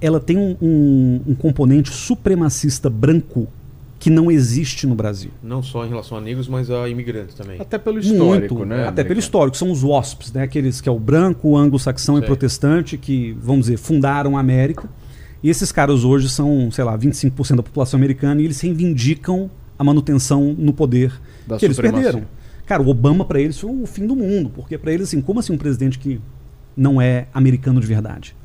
ela 0.00 0.20
tem 0.20 0.36
um, 0.36 0.56
um, 0.60 1.20
um 1.28 1.34
componente 1.34 1.90
supremacista 1.90 2.90
branco 2.90 3.48
que 3.98 4.10
não 4.10 4.30
existe 4.30 4.86
no 4.86 4.94
Brasil. 4.94 5.30
Não 5.42 5.62
só 5.62 5.84
em 5.84 5.88
relação 5.88 6.18
a 6.18 6.20
negros, 6.20 6.46
mas 6.46 6.70
a 6.70 6.88
imigrantes 6.88 7.34
também. 7.34 7.60
Até 7.60 7.78
pelo 7.78 7.98
histórico, 7.98 8.54
Muito, 8.56 8.68
né? 8.68 8.82
Até 8.82 8.84
pelo 8.84 8.90
americano? 9.00 9.18
histórico, 9.20 9.56
são 9.56 9.70
os 9.70 9.82
WASPs, 9.82 10.32
né? 10.32 10.42
Aqueles 10.42 10.80
que 10.80 10.88
é 10.88 10.92
o 10.92 10.98
branco, 10.98 11.48
o 11.48 11.56
anglo-saxão 11.56 12.18
e 12.18 12.22
protestante, 12.22 12.98
que, 12.98 13.36
vamos 13.40 13.66
dizer, 13.66 13.78
fundaram 13.78 14.36
a 14.36 14.40
América. 14.40 14.88
E 15.42 15.48
esses 15.48 15.72
caras 15.72 16.04
hoje 16.04 16.28
são, 16.28 16.70
sei 16.70 16.84
lá, 16.84 16.96
25% 16.96 17.56
da 17.56 17.62
população 17.62 17.98
americana 17.98 18.40
e 18.40 18.44
eles 18.44 18.60
reivindicam 18.60 19.50
a 19.78 19.84
manutenção 19.84 20.54
no 20.56 20.72
poder 20.72 21.12
Da 21.46 21.56
que 21.56 21.64
eles 21.64 21.76
supremacia. 21.76 22.12
perderam. 22.12 22.28
Cara, 22.66 22.82
o 22.82 22.88
Obama 22.88 23.24
para 23.24 23.40
eles 23.40 23.58
foi 23.58 23.70
o 23.70 23.86
fim 23.86 24.06
do 24.06 24.16
mundo, 24.16 24.50
porque 24.54 24.76
para 24.76 24.92
eles 24.92 25.08
assim, 25.08 25.20
como 25.20 25.40
assim 25.40 25.52
um 25.52 25.58
presidente 25.58 25.98
que 25.98 26.20
não 26.76 27.00
é 27.00 27.28
americano 27.32 27.80
de 27.80 27.86
verdade? 27.86 28.36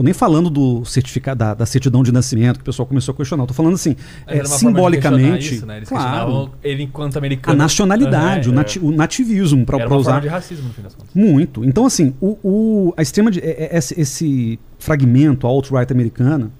Tô 0.00 0.04
nem 0.04 0.14
falando 0.14 0.48
do 0.48 0.82
certificado 0.86 1.38
da, 1.40 1.52
da 1.52 1.66
certidão 1.66 2.02
de 2.02 2.10
nascimento 2.10 2.56
que 2.56 2.62
o 2.62 2.64
pessoal 2.64 2.86
começou 2.86 3.12
a 3.12 3.16
questionar. 3.18 3.44
Tô 3.44 3.52
falando 3.52 3.74
assim, 3.74 3.94
é, 4.26 4.42
simbolicamente, 4.46 5.56
Isso, 5.56 5.66
né? 5.66 5.76
Eles 5.76 5.90
claro, 5.90 6.52
ele 6.64 6.84
enquanto 6.84 7.16
a 7.16 7.18
americano. 7.18 7.58
nacionalidade, 7.58 8.48
É, 8.48 8.50
o, 8.50 8.54
nati- 8.54 8.78
o 8.78 8.90
nativismo 8.90 9.66
para 9.66 9.76
usar 9.76 9.88
forma 10.12 10.20
de 10.22 10.28
racismo, 10.28 10.68
no 10.68 10.72
fim 10.72 10.80
das 10.80 10.94
contas. 10.94 11.10
muito. 11.14 11.62
Então, 11.66 11.84
assim, 11.84 12.14
o, 12.18 12.38
o- 12.42 12.94
a 12.96 13.02
extrema 13.02 13.30
de, 13.30 13.40
é- 13.40 13.74
é- 13.74 13.76
esse, 13.76 14.00
esse 14.00 14.58
fragmento, 14.78 15.46
a 15.46 15.50
alt-right 15.50 15.92
americana, 15.92 16.50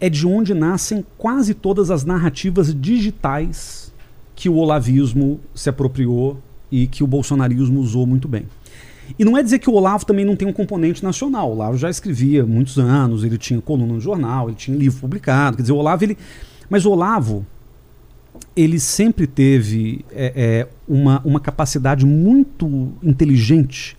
é 0.00 0.08
de 0.08 0.26
onde 0.26 0.54
nascem 0.54 1.04
quase 1.18 1.52
todas 1.52 1.90
as 1.90 2.06
narrativas 2.06 2.74
digitais 2.74 3.92
que 4.34 4.48
o 4.48 4.54
olavismo 4.56 5.40
se 5.54 5.68
apropriou 5.68 6.40
e 6.72 6.86
que 6.86 7.04
o 7.04 7.06
bolsonarismo 7.06 7.78
usou 7.80 8.06
muito 8.06 8.26
bem. 8.26 8.44
E 9.18 9.24
não 9.24 9.36
é 9.36 9.42
dizer 9.42 9.58
que 9.58 9.70
o 9.70 9.72
Olavo 9.72 10.04
também 10.04 10.24
não 10.24 10.36
tem 10.36 10.46
um 10.46 10.52
componente 10.52 11.02
nacional. 11.02 11.50
O 11.50 11.52
Olavo 11.52 11.76
já 11.76 11.88
escrevia 11.90 12.44
muitos 12.44 12.78
anos, 12.78 13.24
ele 13.24 13.38
tinha 13.38 13.60
coluna 13.60 13.92
no 13.92 14.00
jornal, 14.00 14.48
ele 14.48 14.56
tinha 14.56 14.76
livro 14.76 15.00
publicado. 15.00 15.56
Quer 15.56 15.62
dizer, 15.62 15.72
o 15.72 15.76
Olavo, 15.76 16.04
ele. 16.04 16.18
Mas 16.68 16.84
o 16.84 16.90
Olavo, 16.90 17.46
ele 18.56 18.80
sempre 18.80 19.26
teve 19.26 20.04
é, 20.10 20.32
é, 20.34 20.68
uma, 20.88 21.20
uma 21.24 21.40
capacidade 21.40 22.04
muito 22.04 22.92
inteligente 23.02 23.96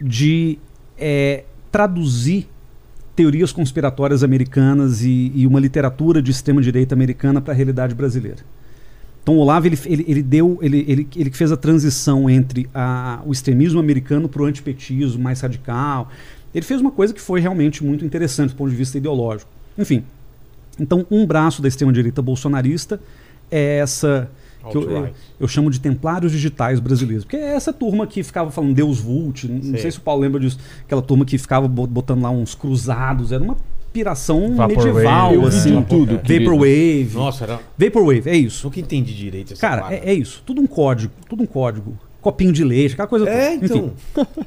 de 0.00 0.58
é, 0.98 1.44
traduzir 1.70 2.48
teorias 3.14 3.50
conspiratórias 3.50 4.22
americanas 4.22 5.02
e, 5.02 5.32
e 5.34 5.46
uma 5.46 5.58
literatura 5.58 6.20
de 6.20 6.30
extrema-direita 6.30 6.94
americana 6.94 7.40
para 7.40 7.54
a 7.54 7.56
realidade 7.56 7.94
brasileira. 7.94 8.44
Então 9.26 9.34
o 9.34 9.38
Olavo 9.38 9.66
ele, 9.66 9.76
ele, 9.86 10.04
ele 10.06 10.22
deu 10.22 10.56
ele, 10.62 10.84
ele, 10.86 11.08
ele 11.16 11.30
que 11.30 11.36
fez 11.36 11.50
a 11.50 11.56
transição 11.56 12.30
entre 12.30 12.70
a, 12.72 13.20
o 13.26 13.32
extremismo 13.32 13.80
americano 13.80 14.28
para 14.28 14.40
o 14.40 14.44
antipetismo 14.44 15.20
mais 15.20 15.40
radical. 15.40 16.08
Ele 16.54 16.64
fez 16.64 16.80
uma 16.80 16.92
coisa 16.92 17.12
que 17.12 17.20
foi 17.20 17.40
realmente 17.40 17.82
muito 17.82 18.04
interessante 18.04 18.50
do 18.50 18.56
ponto 18.56 18.70
de 18.70 18.76
vista 18.76 18.96
ideológico. 18.96 19.50
Enfim, 19.76 20.04
então 20.78 21.04
um 21.10 21.26
braço 21.26 21.60
da 21.60 21.66
extrema-direita 21.66 22.22
bolsonarista 22.22 23.00
é 23.50 23.78
essa 23.78 24.30
que 24.70 24.76
eu, 24.76 24.88
eu, 24.88 25.10
eu 25.40 25.48
chamo 25.48 25.72
de 25.72 25.80
templários 25.80 26.30
digitais 26.30 26.78
brasileiros. 26.78 27.24
Porque 27.24 27.36
é 27.36 27.54
essa 27.56 27.72
turma 27.72 28.06
que 28.06 28.22
ficava 28.22 28.52
falando 28.52 28.74
Deus 28.74 29.00
Vult, 29.00 29.48
não 29.48 29.60
Sei. 29.60 29.78
sei 29.78 29.90
se 29.90 29.98
o 29.98 30.02
Paulo 30.02 30.22
lembra 30.22 30.38
disso, 30.38 30.60
aquela 30.84 31.02
turma 31.02 31.24
que 31.24 31.36
ficava 31.36 31.66
bo- 31.66 31.88
botando 31.88 32.22
lá 32.22 32.30
uns 32.30 32.54
cruzados, 32.54 33.32
era 33.32 33.42
uma 33.42 33.56
piração 33.96 34.54
Vaporwave. 34.54 34.88
medieval, 34.92 35.40
vi 35.40 35.46
assim. 35.46 35.82
tudo. 35.82 36.16
Vaporwave. 36.16 37.10
Nossa, 37.14 37.44
era. 37.44 37.60
Vaporwave, 37.78 38.28
é 38.28 38.36
isso. 38.36 38.66
Nunca 38.66 38.80
entendi 38.80 39.14
direito 39.14 39.52
essa 39.54 39.60
Cara, 39.60 39.92
é, 39.94 40.10
é 40.10 40.14
isso. 40.14 40.42
Tudo 40.44 40.60
um 40.60 40.66
código, 40.66 41.12
tudo 41.28 41.42
um 41.42 41.46
código. 41.46 41.96
Copinho 42.20 42.52
de 42.52 42.64
leite, 42.64 42.94
aquela 42.94 43.06
coisa 43.06 43.28
É, 43.30 43.54
então. 43.54 43.92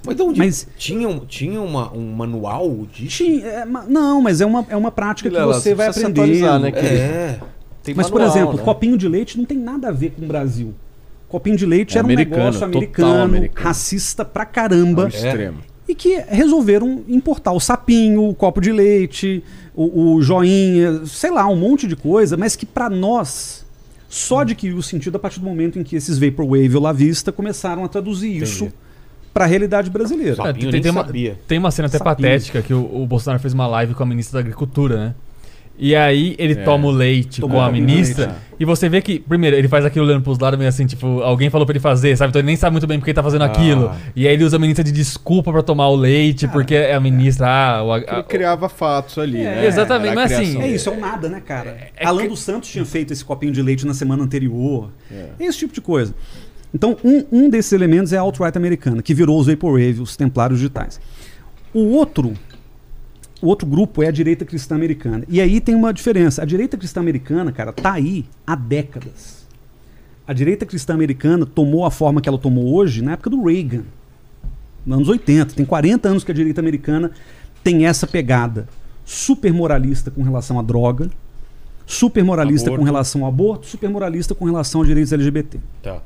Mas 0.05 0.15
de 0.15 0.21
onde 0.21 0.38
Mas- 0.39 0.67
tinha, 0.77 1.07
um- 1.07 1.19
tinha 1.19 1.61
uma, 1.61 1.91
um 1.93 2.11
manual 2.11 2.85
disso? 2.93 3.23
Tinha- 3.23 3.45
é, 3.47 3.65
ma- 3.65 3.85
não, 3.88 4.21
mas 4.21 4.41
é 4.41 4.45
uma, 4.45 4.65
é 4.69 4.76
uma 4.76 4.91
prática 4.91 5.30
que 5.30 5.35
você 5.39 5.69
você 5.69 5.76
vai 5.76 5.88
aprender. 5.88 6.09
atualizar, 6.21 6.59
né, 6.59 6.71
querido? 6.71 6.93
É. 6.95 7.39
Tem 7.81 7.95
Mas, 7.95 8.09
por 8.09 8.19
manual, 8.19 8.38
exemplo, 8.38 8.57
né? 8.57 8.63
copinho 8.63 8.97
de 8.97 9.07
leite 9.07 9.38
não 9.38 9.45
tem 9.45 9.57
nada 9.57 9.88
a 9.88 9.91
ver 9.91 10.11
com 10.11 10.23
o 10.23 10.27
Brasil. 10.27 10.73
Copinho 11.30 11.55
de 11.55 11.65
leite 11.65 11.95
É 11.95 11.99
era 11.99 12.05
um 12.05 12.09
americano, 12.11 12.43
negócio 12.43 12.65
americano, 12.65 13.23
americano. 13.23 13.65
racista 13.67 14.26
pra 14.26 14.45
caramba. 14.45 15.03
Ao 15.03 15.07
extremo. 15.07 15.59
E 15.90 15.95
que 15.95 16.24
resolveram 16.30 17.03
importar 17.07 17.52
o 17.52 17.60
sapinho, 17.60 18.30
o 18.30 18.36
copo 18.36 18.61
de 18.61 18.72
leite, 18.72 19.44
o, 19.74 20.14
o 20.14 20.22
joinha, 20.22 21.03
sei 21.07 21.32
lá, 21.32 21.48
um 21.48 21.56
monte 21.56 21.88
de 21.88 21.95
coisa, 21.95 22.38
mas 22.38 22.56
que 22.56 22.64
pra 22.64 22.91
nós 22.91 23.66
só 24.07 24.41
adquiriu 24.41 24.78
o 24.78 24.84
sentido 24.84 25.16
a 25.16 25.20
partir 25.20 25.40
do 25.40 25.45
momento 25.48 25.80
em 25.80 25.84
que 25.84 25.95
esses 25.95 26.20
Vaporwave 26.20 26.76
ou 26.76 26.82
La 26.84 26.94
Vista 26.94 27.32
começaram 27.32 27.84
a 27.84 27.88
traduzir 27.88 28.38
isso 28.38 28.72
pra 29.34 29.48
realidade 29.48 29.90
brasileira. 29.90 30.48
É, 30.48 30.53
tem, 30.53 30.80
tem 30.80 30.91
uma, 30.91 31.07
tem 31.48 31.57
uma 31.57 31.72
cena 31.72 31.88
até 31.88 31.98
Sapinho. 31.98 32.16
patética 32.16 32.61
que 32.61 32.74
o, 32.74 33.02
o 33.02 33.07
Bolsonaro 33.07 33.41
fez 33.41 33.56
uma 33.56 33.66
live 33.66 33.95
com 33.95 34.03
a 34.03 34.06
ministra 34.06 34.34
da 34.36 34.40
Agricultura, 34.41 34.95
né? 34.95 35.16
E 35.81 35.95
aí 35.95 36.35
ele 36.38 36.53
É. 36.53 36.64
toma 36.64 36.88
o 36.88 36.91
leite 36.91 37.39
Tomou 37.39 37.57
com 37.57 37.64
a 37.64 37.72
ministra 37.72 38.26
leite, 38.26 38.39
e 38.60 38.65
você 38.65 38.89
vê 38.89 39.01
que, 39.01 39.18
primeiro, 39.18 39.56
ele 39.56 39.69
faz 39.69 39.85
aquilo 39.85 40.06
olhando 40.06 40.22
pros 40.22 40.38
lados 40.38 40.57
meio 40.60 40.68
assim, 40.68 40.85
tipo, 40.85 41.22
alguém 41.22 41.49
falou 41.49 41.65
pra 41.65 41.72
ele 41.72 41.80
fazer, 41.80 42.18
sabe? 42.18 42.30
Então 42.31 42.41
ele 42.41 42.47
nem 42.47 42.57
sabe 42.57 42.73
muito 42.73 42.85
bem 42.85 42.99
porque 42.99 43.11
ele 43.11 43.15
tá 43.15 43.23
fazendo 43.23 43.43
Ah. 43.43 43.45
aquilo. 43.45 43.89
E 44.14 44.27
aí 44.27 44.34
ele 44.34 44.43
usa 44.43 44.57
a 44.57 44.60
ministra 44.60 44.84
de 44.84 44.91
desculpa 44.91 45.53
pra 45.53 45.61
tomar 45.64 45.88
o 45.88 45.95
leite, 45.95 46.49
porque 46.49 46.76
é 46.76 46.93
a 46.93 46.99
ministra, 46.99 47.47
ah, 47.47 47.81
o, 47.84 47.95
Ele 47.95 48.06
a, 48.10 48.22
criava 48.23 48.68
fatos 48.68 49.18
ali, 49.18 49.39
É, 49.39 49.43
né? 49.56 49.65
exatamente, 49.68 50.14
mas 50.15 50.31
assim, 50.34 50.61
É 50.61 50.68
isso, 50.68 50.89
é 50.89 50.91
um 50.91 50.99
nada, 50.99 51.30
né, 51.30 51.39
cara? 51.45 51.77
É 51.95 52.06
Alan 52.06 52.23
que- 52.23 52.27
dos 52.27 52.39
Santos 52.41 52.69
tinha 52.69 52.84
feito 52.84 53.14
esse 53.14 53.23
copinho 53.23 53.53
de 53.53 53.61
leite 53.61 53.88
na 53.88 53.93
semana 53.93 54.22
anterior. 54.22 54.91
É. 55.10 55.27
Esse 55.39 55.60
tipo 55.60 55.73
de 55.73 55.80
coisa. 55.80 56.14
Então, 56.73 56.97
um, 57.06 57.23
um 57.31 57.49
desses 57.49 57.72
elementos 57.72 58.11
é 58.11 58.18
a 58.18 58.22
alt-right 58.22 58.57
americana, 58.57 59.01
que 59.01 59.14
virou 59.14 59.39
os 59.39 59.47
Vaporwave, 59.47 60.01
os 60.01 60.18
templários 60.18 60.60
digitais. 60.60 60.99
O 61.73 61.95
outro, 61.95 62.34
o 63.41 63.48
outro 63.48 63.68
grupo 63.68 64.03
é 64.03 64.07
a 64.07 64.11
direita 64.11 64.44
cristã 64.45 64.76
americana. 64.76 65.24
E 65.28 65.40
aí 65.40 65.61
tem 65.61 65.76
uma 65.76 65.94
diferença. 65.94 66.41
A 66.41 66.45
direita 66.45 66.78
cristã 66.78 66.99
americana, 66.99 67.52
cara, 67.52 67.72
tá 67.72 67.94
aí 67.94 68.26
há 68.45 68.56
décadas. 68.56 69.45
A 70.28 70.34
direita 70.34 70.66
cristã 70.66 70.94
americana 70.94 71.45
tomou 71.45 71.86
a 71.86 71.91
forma 71.91 72.22
que 72.22 72.30
ela 72.30 72.38
tomou 72.38 72.74
hoje 72.74 73.02
na 73.02 73.14
época 73.14 73.30
do 73.30 73.44
Reagan, 73.44 73.84
nos 74.86 74.98
anos 74.98 75.10
80. 75.10 75.56
Tem 75.56 75.66
40 75.66 76.10
anos 76.10 76.24
que 76.24 76.32
a 76.32 76.36
direita 76.36 76.61
americana 76.61 77.11
tem 77.64 77.86
essa 77.86 78.06
pegada 78.06 78.68
super 79.06 79.52
moralista 79.52 80.11
com 80.11 80.22
relação 80.22 80.60
à 80.60 80.61
droga, 80.61 81.10
super 81.86 82.24
moralista 82.24 82.70
Aborto. 82.70 82.80
com 82.80 82.86
relação 82.86 83.24
ao 83.24 83.30
aborto, 83.30 83.66
super 83.66 83.90
moralista 83.90 84.36
com 84.36 84.45
relação 84.45 84.84
a 84.84 84.86
direitos 84.86 85.11
LGBT. 85.11 85.60
Tá. 85.82 86.02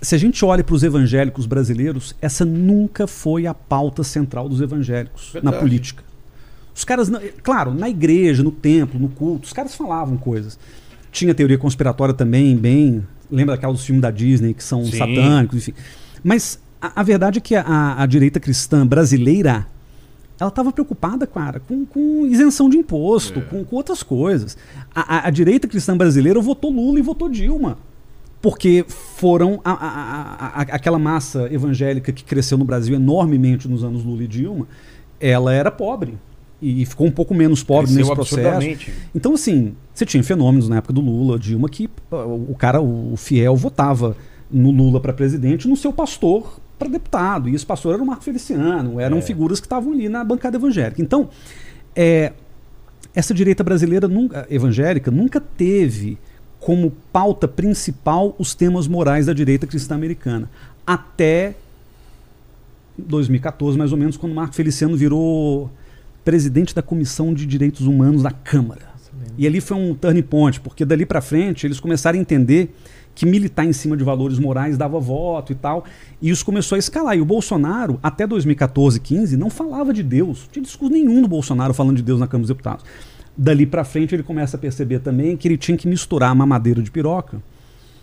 Se 0.00 0.14
a 0.14 0.18
gente 0.18 0.44
olha 0.44 0.62
para 0.62 0.74
os 0.74 0.82
evangélicos 0.82 1.44
brasileiros, 1.46 2.14
essa 2.22 2.44
nunca 2.44 3.06
foi 3.06 3.46
a 3.46 3.54
pauta 3.54 4.04
central 4.04 4.48
dos 4.48 4.60
evangélicos 4.60 5.30
Verdade. 5.32 5.54
na 5.56 5.60
política. 5.60 6.04
Os 6.74 6.84
caras, 6.84 7.10
claro, 7.42 7.74
na 7.74 7.88
igreja, 7.88 8.42
no 8.42 8.52
templo, 8.52 9.00
no 9.00 9.08
culto, 9.08 9.46
os 9.46 9.52
caras 9.52 9.74
falavam 9.74 10.16
coisas. 10.16 10.56
Tinha 11.10 11.34
teoria 11.34 11.58
conspiratória 11.58 12.14
também, 12.14 12.56
bem. 12.56 13.04
Lembra 13.30 13.56
daquelas 13.56 13.84
filmes 13.84 14.00
da 14.00 14.10
Disney 14.12 14.54
que 14.54 14.62
são 14.62 14.84
Sim. 14.84 14.96
satânicos, 14.98 15.56
enfim. 15.58 15.74
Mas 16.22 16.60
a, 16.80 17.00
a 17.00 17.02
verdade 17.02 17.38
é 17.38 17.40
que 17.40 17.56
a, 17.56 17.96
a 18.00 18.06
direita 18.06 18.38
cristã 18.38 18.86
brasileira 18.86 19.66
ela 20.38 20.48
estava 20.50 20.70
preocupada, 20.70 21.26
cara, 21.26 21.58
com, 21.58 21.84
com 21.84 22.24
isenção 22.24 22.68
de 22.70 22.76
imposto, 22.76 23.40
com, 23.42 23.64
com 23.64 23.74
outras 23.74 24.04
coisas. 24.04 24.56
A, 24.94 25.16
a- 25.16 25.26
a 25.26 25.30
direita 25.30 25.66
cristã 25.66 25.96
brasileira 25.96 26.40
votou 26.40 26.70
Lula 26.70 27.00
e 27.00 27.02
votou 27.02 27.28
Dilma. 27.28 27.76
Porque 28.40 28.84
foram 28.88 29.60
a- 29.64 29.72
a- 29.72 30.46
a- 30.60 30.62
aquela 30.62 30.98
massa 30.98 31.48
evangélica 31.52 32.12
que 32.12 32.22
cresceu 32.22 32.56
no 32.56 32.64
Brasil 32.64 32.94
enormemente 32.94 33.66
nos 33.68 33.82
anos 33.82 34.04
Lula 34.04 34.22
e 34.24 34.28
Dilma, 34.28 34.68
ela 35.20 35.52
era 35.52 35.70
pobre. 35.70 36.16
E 36.62 36.84
ficou 36.86 37.06
um 37.06 37.10
pouco 37.10 37.34
menos 37.34 37.62
pobre 37.62 37.92
Cresceu 37.92 38.04
nesse 38.04 38.14
processo. 38.14 38.90
Então, 39.14 39.34
assim, 39.34 39.74
você 39.94 40.04
tinha 40.04 40.22
fenômenos 40.24 40.68
na 40.68 40.76
época 40.78 40.92
do 40.92 41.00
Lula, 41.00 41.38
Dilma, 41.38 41.68
que 41.68 41.88
o 42.10 42.54
cara, 42.56 42.80
o 42.80 43.14
fiel, 43.16 43.54
votava 43.56 44.16
no 44.50 44.70
Lula 44.70 45.00
para 45.00 45.12
presidente 45.12 45.68
no 45.68 45.76
seu 45.76 45.92
pastor 45.92 46.58
para 46.78 46.88
deputado. 46.88 47.48
E 47.48 47.54
esse 47.54 47.66
pastor 47.66 47.94
era 47.94 48.02
o 48.02 48.06
Marco 48.06 48.22
Feliciano, 48.24 48.98
eram 49.00 49.18
É. 49.18 49.20
figuras 49.20 49.58
que 49.60 49.66
estavam 49.66 49.92
ali 49.92 50.08
na 50.08 50.24
bancada 50.24 50.56
evangélica. 50.56 51.00
Então, 51.02 51.28
é, 51.94 52.32
essa 53.14 53.34
direita 53.34 53.62
brasileira 53.64 54.06
nunca, 54.08 54.46
evangélica 54.50 55.10
nunca 55.10 55.40
teve 55.40 56.18
como 56.60 56.92
pauta 57.12 57.46
principal 57.46 58.34
os 58.38 58.54
temas 58.54 58.86
morais 58.86 59.26
da 59.26 59.32
direita 59.32 59.66
cristã 59.66 59.94
americana. 59.94 60.50
Até 60.86 61.54
2014, 62.96 63.78
mais 63.78 63.92
ou 63.92 63.98
menos, 63.98 64.16
quando 64.16 64.34
Marco 64.34 64.54
Feliciano 64.54 64.96
virou 64.96 65.70
presidente 66.24 66.74
da 66.74 66.82
Comissão 66.82 67.32
de 67.32 67.46
Direitos 67.46 67.86
Humanos 67.86 68.22
da 68.22 68.30
Câmara. 68.30 68.88
E 69.36 69.46
ali 69.46 69.60
foi 69.60 69.76
um 69.76 69.94
turning 69.94 70.22
point, 70.22 70.60
porque 70.60 70.84
dali 70.84 71.06
para 71.06 71.20
frente 71.20 71.66
eles 71.66 71.78
começaram 71.78 72.18
a 72.18 72.20
entender 72.20 72.74
que 73.14 73.26
militar 73.26 73.64
em 73.64 73.72
cima 73.72 73.96
de 73.96 74.04
valores 74.04 74.38
morais 74.38 74.76
dava 74.76 75.00
voto 75.00 75.52
e 75.52 75.54
tal, 75.54 75.84
e 76.22 76.30
isso 76.30 76.44
começou 76.44 76.76
a 76.76 76.78
escalar. 76.78 77.16
E 77.16 77.20
o 77.20 77.24
Bolsonaro, 77.24 77.98
até 78.02 78.26
2014, 78.26 79.00
15, 79.00 79.36
não 79.36 79.50
falava 79.50 79.92
de 79.92 80.02
Deus. 80.02 80.42
Não 80.42 80.52
tinha 80.52 80.62
discurso 80.62 80.92
nenhum 80.92 81.22
do 81.22 81.28
Bolsonaro 81.28 81.74
falando 81.74 81.96
de 81.96 82.02
Deus 82.02 82.20
na 82.20 82.26
Câmara 82.26 82.42
dos 82.42 82.48
Deputados. 82.48 82.84
Dali 83.40 83.64
para 83.64 83.84
frente 83.84 84.16
ele 84.16 84.24
começa 84.24 84.56
a 84.56 84.60
perceber 84.60 84.98
também 84.98 85.36
que 85.36 85.46
ele 85.46 85.56
tinha 85.56 85.78
que 85.78 85.86
misturar 85.86 86.30
a 86.30 86.34
mamadeira 86.34 86.82
de 86.82 86.90
piroca 86.90 87.40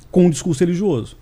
com 0.09 0.27
o 0.27 0.29
discurso 0.29 0.61
religioso. 0.63 1.17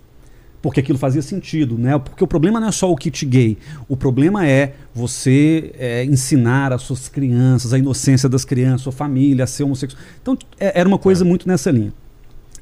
Porque 0.62 0.78
aquilo 0.80 0.96
fazia 0.96 1.20
sentido, 1.20 1.76
né? 1.76 1.98
Porque 1.98 2.22
o 2.22 2.26
problema 2.26 2.60
não 2.60 2.68
é 2.68 2.72
só 2.72 2.90
o 2.90 2.96
kit 2.96 3.26
gay. 3.26 3.58
O 3.88 3.96
problema 3.96 4.46
é 4.46 4.74
você 4.94 5.72
é, 5.76 6.04
ensinar 6.04 6.72
as 6.72 6.82
suas 6.82 7.08
crianças, 7.08 7.74
a 7.74 7.78
inocência 7.78 8.28
das 8.28 8.44
crianças, 8.44 8.82
sua 8.82 8.92
família, 8.92 9.44
a 9.44 9.46
ser 9.46 9.64
homossexual. 9.64 10.00
Então, 10.22 10.38
é- 10.58 10.78
era 10.80 10.88
uma 10.88 10.96
coisa 10.96 11.24
muito 11.24 11.46
nessa 11.46 11.70
linha. 11.70 11.92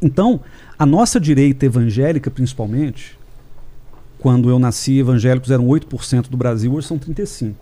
Então, 0.01 0.41
a 0.77 0.85
nossa 0.85 1.21
direita 1.21 1.65
evangélica, 1.65 2.29
principalmente, 2.29 3.17
quando 4.19 4.49
eu 4.49 4.59
nasci, 4.59 4.99
evangélicos 4.99 5.51
eram 5.51 5.67
8% 5.69 6.29
do 6.29 6.37
Brasil, 6.37 6.73
hoje 6.73 6.89
são 6.89 6.99
35%. 6.99 7.55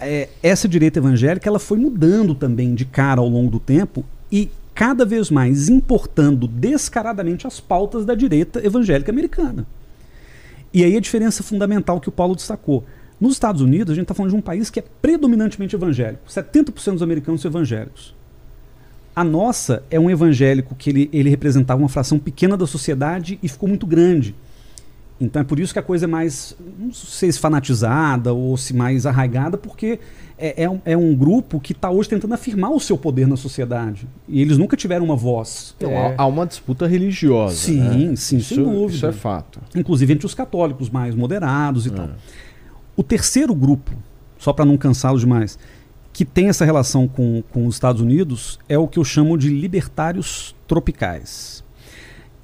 É, 0.00 0.28
essa 0.42 0.68
direita 0.68 0.98
evangélica 0.98 1.48
ela 1.48 1.58
foi 1.58 1.78
mudando 1.78 2.34
também 2.34 2.74
de 2.74 2.84
cara 2.84 3.20
ao 3.20 3.28
longo 3.28 3.50
do 3.50 3.58
tempo 3.58 4.04
e 4.30 4.50
cada 4.74 5.06
vez 5.06 5.30
mais 5.30 5.70
importando 5.70 6.46
descaradamente 6.46 7.46
as 7.46 7.60
pautas 7.60 8.04
da 8.04 8.14
direita 8.14 8.64
evangélica 8.64 9.10
americana. 9.10 9.66
E 10.72 10.84
aí 10.84 10.94
a 10.94 11.00
diferença 11.00 11.42
fundamental 11.42 11.98
que 11.98 12.10
o 12.10 12.12
Paulo 12.12 12.34
destacou. 12.34 12.84
Nos 13.18 13.32
Estados 13.32 13.62
Unidos, 13.62 13.92
a 13.92 13.94
gente 13.94 14.02
está 14.02 14.14
falando 14.14 14.32
de 14.32 14.36
um 14.36 14.42
país 14.42 14.68
que 14.68 14.78
é 14.78 14.84
predominantemente 15.00 15.74
evangélico. 15.74 16.28
70% 16.28 16.92
dos 16.92 17.02
americanos 17.02 17.40
são 17.40 17.50
evangélicos. 17.50 18.14
A 19.14 19.24
nossa 19.24 19.82
é 19.90 19.98
um 19.98 20.10
evangélico 20.10 20.74
que 20.74 20.90
ele, 20.90 21.08
ele 21.10 21.30
representava 21.30 21.80
uma 21.80 21.88
fração 21.88 22.18
pequena 22.18 22.54
da 22.54 22.66
sociedade 22.66 23.38
e 23.42 23.48
ficou 23.48 23.66
muito 23.66 23.86
grande. 23.86 24.34
Então 25.20 25.40
é 25.40 25.44
por 25.44 25.58
isso 25.58 25.72
que 25.72 25.78
a 25.78 25.82
coisa 25.82 26.04
é 26.04 26.06
mais, 26.06 26.54
não 26.78 26.92
sei 26.92 27.32
se 27.32 27.38
fanatizada 27.38 28.34
ou 28.34 28.54
se 28.56 28.74
mais 28.74 29.06
arraigada, 29.06 29.56
porque 29.56 29.98
é, 30.36 30.64
é 30.64 30.68
um, 30.68 30.80
é 30.84 30.94
um 30.94 31.14
grupo 31.16 31.58
que 31.58 31.72
está 31.72 31.88
hoje 31.90 32.06
tentando 32.10 32.34
afirmar 32.34 32.70
o 32.70 32.78
seu 32.78 32.98
poder 32.98 33.26
na 33.26 33.36
sociedade. 33.36 34.06
E 34.28 34.42
eles 34.42 34.58
nunca 34.58 34.76
tiveram 34.76 35.06
uma 35.06 35.16
voz. 35.16 35.74
Então, 35.78 35.90
É, 35.90 36.14
há- 36.18 36.26
uma 36.26 36.44
disputa 36.46 36.86
religiosa. 36.86 37.54
Sim, 37.56 37.80
né? 37.80 38.16
sim, 38.16 38.36
isso, 38.36 38.54
sem 38.54 38.62
dúvida. 38.62 38.94
Isso 38.94 39.06
é 39.06 39.12
fato. 39.12 39.58
inclusive 39.74 40.12
entre 40.12 40.26
os 40.26 40.34
católicos 40.34 40.90
mais 40.90 41.14
moderados 41.14 41.86
e 41.86 41.90
tal. 41.90 42.06
É. 42.06 42.10
O 42.94 43.02
terceiro 43.02 43.54
grupo, 43.54 43.92
só 44.38 44.52
para 44.52 44.66
não 44.66 44.76
cansá-lo 44.76 45.18
demais, 45.18 45.58
que 46.12 46.26
tem 46.26 46.48
essa 46.48 46.64
relação 46.64 47.08
com, 47.08 47.42
com 47.52 47.66
os 47.66 47.74
Estados 47.76 48.02
Unidos 48.02 48.58
é 48.68 48.76
o 48.78 48.86
que 48.86 48.98
eu 48.98 49.04
chamo 49.04 49.36
de 49.38 49.48
libertários 49.48 50.54
tropicais. 50.66 51.64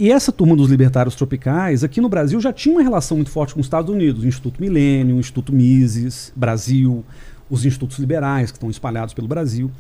E 0.03 0.11
essa 0.11 0.33
turma 0.33 0.57
dos 0.57 0.69
libertários 0.69 1.15
tropicais, 1.15 1.85
aqui 1.85 2.01
no 2.01 2.09
Brasil, 2.09 2.41
já 2.41 2.53
tinha 2.53 2.75
uma 2.75 2.83
relação 2.83 3.19
muito 3.19 3.31
forte 3.31 3.55
com 3.55 3.61
os 3.61 3.67
Estados 3.67 3.89
Unidos. 3.89 4.25
O 4.25 4.27
Instituto 4.27 4.61
Milênio, 4.61 5.15
o 5.15 5.21
Instituto 5.21 5.53
Mises, 5.53 6.33
Brasil, 6.35 7.05
os 7.49 7.65
institutos 7.65 8.01
liberais 8.01 8.51
que 8.51 8.57
estão 8.57 8.69
espalhados 8.69 9.15
pelo 9.15 9.29
Brasil. 9.29 9.71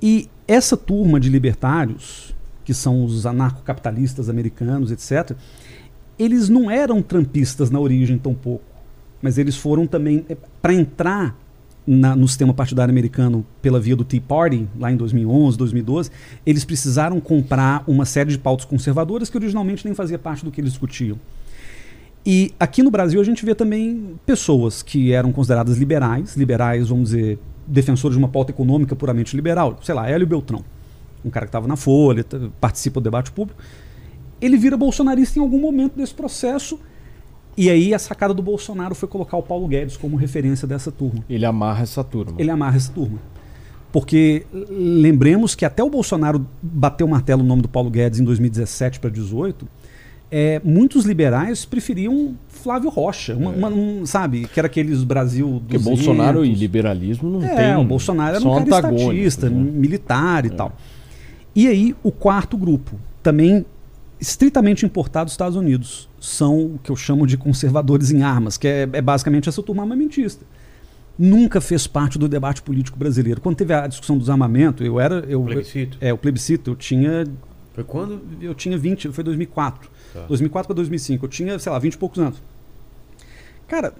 E 0.00 0.26
essa 0.46 0.74
turma 0.74 1.20
de 1.20 1.28
libertários, 1.28 2.34
que 2.64 2.72
são 2.72 3.04
os 3.04 3.26
anarcocapitalistas 3.26 4.30
americanos, 4.30 4.90
etc., 4.90 5.36
eles 6.18 6.48
não 6.48 6.70
eram 6.70 7.02
trampistas 7.02 7.68
na 7.68 7.78
origem 7.78 8.16
tão 8.16 8.32
pouco, 8.32 8.64
mas 9.20 9.36
eles 9.36 9.54
foram 9.54 9.86
também 9.86 10.24
para 10.62 10.72
entrar 10.72 11.36
na- 11.90 12.14
no 12.14 12.28
sistema 12.28 12.52
partidário 12.52 12.92
americano 12.92 13.46
pela 13.62 13.80
via 13.80 13.96
do 13.96 14.04
Tea 14.04 14.20
Party, 14.20 14.68
lá 14.78 14.92
em 14.92 14.96
2011, 14.96 15.56
2012, 15.56 16.10
eles 16.44 16.62
precisaram 16.62 17.18
comprar 17.18 17.82
uma 17.86 18.04
série 18.04 18.30
de 18.30 18.38
pautas 18.38 18.66
conservadoras 18.66 19.30
que 19.30 19.36
originalmente 19.38 19.86
nem 19.86 19.94
fazia 19.94 20.18
parte 20.18 20.44
do 20.44 20.50
que 20.50 20.60
eles 20.60 20.72
discutiam. 20.72 21.18
E 22.26 22.52
aqui 22.60 22.82
no 22.82 22.90
Brasil 22.90 23.18
a 23.20 23.24
gente 23.24 23.42
vê 23.42 23.54
também 23.54 24.16
pessoas 24.26 24.82
que 24.82 25.12
eram 25.12 25.32
consideradas 25.32 25.78
liberais, 25.78 26.36
liberais, 26.36 26.88
vamos 26.88 27.10
dizer, 27.10 27.38
defensores 27.66 28.16
de 28.16 28.18
uma 28.22 28.28
pauta 28.28 28.50
econômica 28.50 28.94
puramente 28.94 29.34
liberal, 29.34 29.78
sei 29.82 29.94
lá, 29.94 30.10
Hélio 30.10 30.26
Beltrão, 30.26 30.62
um 31.24 31.30
cara 31.30 31.46
que 31.46 31.50
estava 31.50 31.66
na 31.66 31.76
Folha, 31.76 32.24
participa 32.60 33.00
do 33.00 33.04
debate 33.04 33.32
público, 33.32 33.58
ele 34.42 34.58
vira 34.58 34.76
bolsonarista 34.76 35.38
em 35.38 35.42
algum 35.42 35.58
momento 35.58 35.96
desse 35.96 36.12
processo. 36.14 36.78
E 37.58 37.68
aí 37.68 37.92
a 37.92 37.98
sacada 37.98 38.32
do 38.32 38.40
Bolsonaro 38.40 38.94
foi 38.94 39.08
colocar 39.08 39.36
o 39.36 39.42
Paulo 39.42 39.66
Guedes 39.66 39.96
como 39.96 40.16
referência 40.16 40.66
dessa 40.66 40.92
turma. 40.92 41.24
Ele 41.28 41.44
amarra 41.44 41.82
essa 41.82 42.04
turma. 42.04 42.34
Ele 42.38 42.52
amarra 42.52 42.76
essa 42.76 42.92
turma. 42.92 43.18
Porque 43.90 44.46
lembremos 44.52 45.56
que 45.56 45.64
até 45.64 45.82
o 45.82 45.90
Bolsonaro 45.90 46.46
bateu 46.62 47.04
o 47.04 47.10
martelo 47.10 47.42
no 47.42 47.48
nome 47.48 47.62
do 47.62 47.68
Paulo 47.68 47.90
Guedes 47.90 48.20
em 48.20 48.24
2017 48.24 49.00
para 49.00 49.10
2018, 49.10 49.66
é, 50.30 50.60
muitos 50.62 51.04
liberais 51.04 51.64
preferiam 51.64 52.36
Flávio 52.46 52.90
Rocha, 52.90 53.34
uma, 53.34 53.50
uma, 53.50 53.68
um, 53.68 54.06
sabe? 54.06 54.46
Que 54.46 54.60
era 54.60 54.66
aqueles 54.66 55.02
Brasil 55.02 55.54
do 55.54 55.60
Porque 55.60 55.78
Bolsonaro 55.78 56.44
e 56.44 56.54
liberalismo 56.54 57.28
não 57.28 57.42
é, 57.42 57.56
tem. 57.56 57.76
o 57.76 57.84
Bolsonaro 57.84 58.36
era 58.36 58.48
um 58.48 58.64
cara 58.64 58.92
estatista, 58.92 59.50
né? 59.50 59.56
militar 59.56 60.44
e 60.44 60.48
é. 60.48 60.50
tal. 60.52 60.76
E 61.56 61.66
aí, 61.66 61.96
o 62.04 62.12
quarto 62.12 62.56
grupo, 62.56 62.92
também 63.20 63.66
estritamente 64.20 64.84
importado 64.84 65.26
dos 65.26 65.34
Estados 65.34 65.56
Unidos, 65.56 66.08
são 66.20 66.74
o 66.74 66.80
que 66.82 66.90
eu 66.90 66.96
chamo 66.96 67.26
de 67.26 67.36
conservadores 67.36 68.10
em 68.10 68.22
armas, 68.22 68.56
que 68.56 68.66
é, 68.66 68.88
é 68.92 69.02
basicamente 69.02 69.48
essa 69.48 69.62
turma 69.62 69.82
armamentista 69.82 70.44
nunca 71.18 71.60
fez 71.60 71.86
parte 71.86 72.18
do 72.18 72.28
debate 72.28 72.62
político 72.62 72.96
brasileiro. 72.96 73.40
Quando 73.40 73.56
teve 73.56 73.74
a 73.74 73.86
discussão 73.86 74.16
do 74.16 74.20
desarmamento, 74.20 74.84
eu 74.84 75.00
era. 75.00 75.24
Eu, 75.28 75.42
plebiscito? 75.42 75.98
É, 76.00 76.12
o 76.12 76.18
plebiscito. 76.18 76.70
Eu 76.70 76.76
tinha. 76.76 77.24
Foi 77.74 77.82
quando? 77.82 78.22
Eu 78.40 78.54
tinha 78.54 78.78
20, 78.78 79.10
foi 79.10 79.24
2004. 79.24 79.90
Tá. 80.12 80.20
2004 80.26 80.68
para 80.68 80.74
2005. 80.76 81.24
Eu 81.24 81.28
tinha, 81.28 81.58
sei 81.58 81.72
lá, 81.72 81.78
20 81.78 81.94
e 81.94 81.98
poucos 81.98 82.18
anos. 82.20 82.42
Cara, 83.66 83.92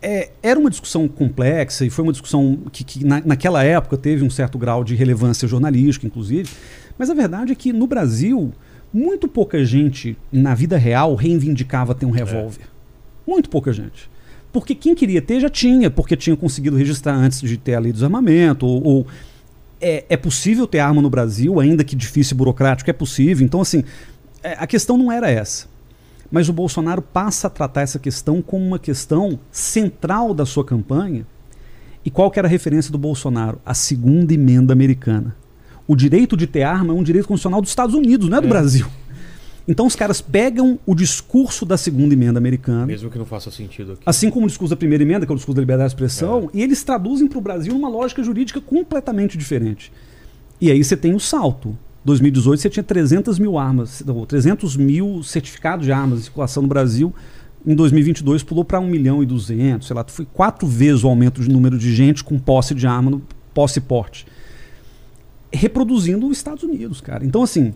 é, 0.00 0.30
era 0.42 0.58
uma 0.58 0.70
discussão 0.70 1.06
complexa 1.06 1.84
e 1.84 1.90
foi 1.90 2.02
uma 2.02 2.12
discussão 2.12 2.58
que, 2.72 2.82
que 2.82 3.04
na, 3.04 3.20
naquela 3.24 3.62
época 3.62 3.96
teve 3.96 4.24
um 4.24 4.30
certo 4.30 4.58
grau 4.58 4.82
de 4.82 4.94
relevância 4.94 5.46
jornalística, 5.46 6.06
inclusive. 6.06 6.50
Mas 6.98 7.08
a 7.08 7.14
verdade 7.14 7.52
é 7.52 7.54
que 7.54 7.72
no 7.72 7.86
Brasil, 7.86 8.52
muito 8.92 9.26
pouca 9.26 9.64
gente 9.64 10.16
na 10.30 10.54
vida 10.54 10.76
real 10.76 11.14
reivindicava 11.14 11.94
ter 11.94 12.06
um 12.06 12.10
revólver. 12.10 12.62
É. 12.62 13.30
Muito 13.30 13.48
pouca 13.48 13.72
gente. 13.72 14.10
Porque 14.52 14.74
quem 14.74 14.94
queria 14.94 15.22
ter 15.22 15.40
já 15.40 15.48
tinha, 15.48 15.90
porque 15.90 16.14
tinha 16.16 16.36
conseguido 16.36 16.76
registrar 16.76 17.14
antes 17.14 17.40
de 17.40 17.56
ter 17.56 17.74
a 17.74 17.80
lei 17.80 17.90
do 17.90 17.94
desarmamento, 17.94 18.66
ou, 18.66 18.84
ou 18.84 19.06
é, 19.80 20.04
é, 20.10 20.16
possível 20.16 20.66
ter 20.66 20.78
arma 20.80 21.00
no 21.00 21.08
Brasil, 21.08 21.58
ainda 21.58 21.82
que 21.82 21.96
difícil 21.96 22.34
e 22.34 22.38
burocrático, 22.38 22.90
é 22.90 22.92
possível. 22.92 23.44
Então, 23.44 23.62
assim, 23.62 23.82
é, 24.42 24.52
a 24.58 24.66
questão 24.66 24.98
não 24.98 25.10
era 25.10 25.30
essa. 25.30 25.66
Mas 26.30 26.48
o 26.48 26.52
Bolsonaro 26.52 27.00
passa 27.00 27.46
a 27.46 27.50
tratar 27.50 27.82
essa 27.82 27.98
questão 27.98 28.42
como 28.42 28.64
uma 28.64 28.78
questão 28.78 29.38
central 29.50 30.34
da 30.34 30.44
sua 30.44 30.64
campanha. 30.64 31.26
E 32.04 32.10
qual 32.10 32.30
que 32.30 32.38
era 32.38 32.48
a 32.48 32.50
referência 32.50 32.92
do 32.92 32.98
Bolsonaro? 32.98 33.60
A 33.64 33.74
segunda 33.74 34.34
emenda 34.34 34.72
americana. 34.72 35.36
O 35.86 35.96
direito 35.96 36.36
de 36.36 36.46
ter 36.46 36.62
arma 36.62 36.92
é 36.92 36.96
um 36.96 37.02
direito 37.02 37.26
constitucional 37.26 37.60
dos 37.60 37.70
Estados 37.70 37.94
Unidos, 37.94 38.28
não 38.28 38.38
é 38.38 38.40
do 38.40 38.46
é. 38.46 38.50
Brasil. 38.50 38.86
Então 39.66 39.86
os 39.86 39.94
caras 39.94 40.20
pegam 40.20 40.78
o 40.84 40.94
discurso 40.94 41.64
da 41.64 41.76
segunda 41.76 42.14
emenda 42.14 42.38
americana. 42.38 42.86
Mesmo 42.86 43.10
que 43.10 43.18
não 43.18 43.24
faça 43.24 43.50
sentido 43.50 43.92
aqui. 43.92 44.02
Assim 44.04 44.30
como 44.30 44.46
o 44.46 44.48
discurso 44.48 44.70
da 44.70 44.76
primeira 44.76 45.04
emenda, 45.04 45.24
que 45.24 45.30
é 45.30 45.34
o 45.34 45.36
discurso 45.36 45.56
da 45.56 45.62
liberdade 45.62 45.90
de 45.90 45.94
expressão, 45.94 46.50
é. 46.52 46.58
e 46.58 46.62
eles 46.62 46.82
traduzem 46.82 47.28
para 47.28 47.38
o 47.38 47.40
Brasil 47.40 47.74
uma 47.74 47.88
lógica 47.88 48.22
jurídica 48.22 48.60
completamente 48.60 49.38
diferente. 49.38 49.92
E 50.60 50.70
aí 50.70 50.82
você 50.82 50.96
tem 50.96 51.14
o 51.14 51.20
salto. 51.20 51.76
2018 52.04 52.60
você 52.60 52.68
tinha 52.68 52.82
300 52.82 53.38
mil 53.38 53.56
armas, 53.56 54.02
300 54.26 54.76
mil 54.76 55.22
certificados 55.22 55.86
de 55.86 55.92
armas 55.92 56.18
em 56.18 56.22
circulação 56.22 56.62
no 56.62 56.68
Brasil. 56.68 57.14
Em 57.64 57.76
2022 57.76 58.42
pulou 58.42 58.64
para 58.64 58.80
1 58.80 58.86
milhão 58.88 59.22
e 59.22 59.26
200, 59.26 59.86
sei 59.86 59.94
lá, 59.94 60.04
foi 60.08 60.26
quatro 60.32 60.66
vezes 60.66 61.04
o 61.04 61.08
aumento 61.08 61.40
de 61.40 61.48
número 61.48 61.78
de 61.78 61.94
gente 61.94 62.24
com 62.24 62.36
posse 62.36 62.74
de 62.74 62.88
arma, 62.88 63.08
no, 63.08 63.22
posse 63.54 63.78
e 63.78 63.82
porte. 63.82 64.26
Reproduzindo 65.52 66.26
os 66.26 66.36
Estados 66.36 66.62
Unidos, 66.62 67.00
cara. 67.00 67.24
Então, 67.24 67.42
assim, 67.42 67.74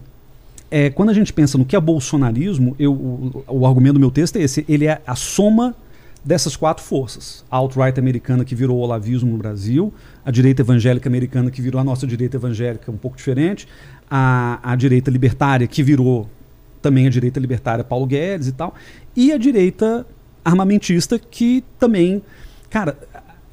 é, 0.70 0.90
quando 0.90 1.10
a 1.10 1.14
gente 1.14 1.32
pensa 1.32 1.56
no 1.56 1.64
que 1.64 1.76
é 1.76 1.80
bolsonarismo, 1.80 2.74
eu, 2.78 2.92
o, 2.92 3.44
o, 3.48 3.66
argumento 3.66 3.94
do 3.94 4.00
meu 4.00 4.10
texto 4.10 4.36
é 4.36 4.42
esse: 4.42 4.64
ele 4.68 4.86
é 4.86 5.00
a 5.06 5.14
soma 5.14 5.76
dessas 6.24 6.56
quatro 6.56 6.82
forças. 6.82 7.44
A 7.50 7.56
alt-right 7.56 7.98
americana 8.00 8.44
que 8.44 8.54
virou 8.54 8.78
o 8.78 8.80
olavismo 8.80 9.30
no 9.30 9.38
Brasil, 9.38 9.94
a 10.24 10.30
direita 10.30 10.62
evangélica 10.62 11.08
americana 11.08 11.50
que 11.50 11.62
virou 11.62 11.80
a 11.80 11.84
nossa 11.84 12.06
direita 12.06 12.36
evangélica 12.36 12.90
um 12.90 12.96
pouco 12.96 13.16
diferente, 13.16 13.68
a, 14.10 14.58
a 14.62 14.74
direita 14.74 15.10
libertária 15.10 15.66
que 15.66 15.82
virou 15.82 16.28
também 16.82 17.06
a 17.06 17.10
direita 17.10 17.38
libertária 17.38 17.84
Paulo 17.84 18.06
Guedes 18.06 18.48
e 18.48 18.52
tal, 18.52 18.74
e 19.14 19.32
a 19.32 19.38
direita 19.38 20.04
armamentista 20.44 21.18
que 21.18 21.64
também, 21.78 22.22
cara, 22.68 22.96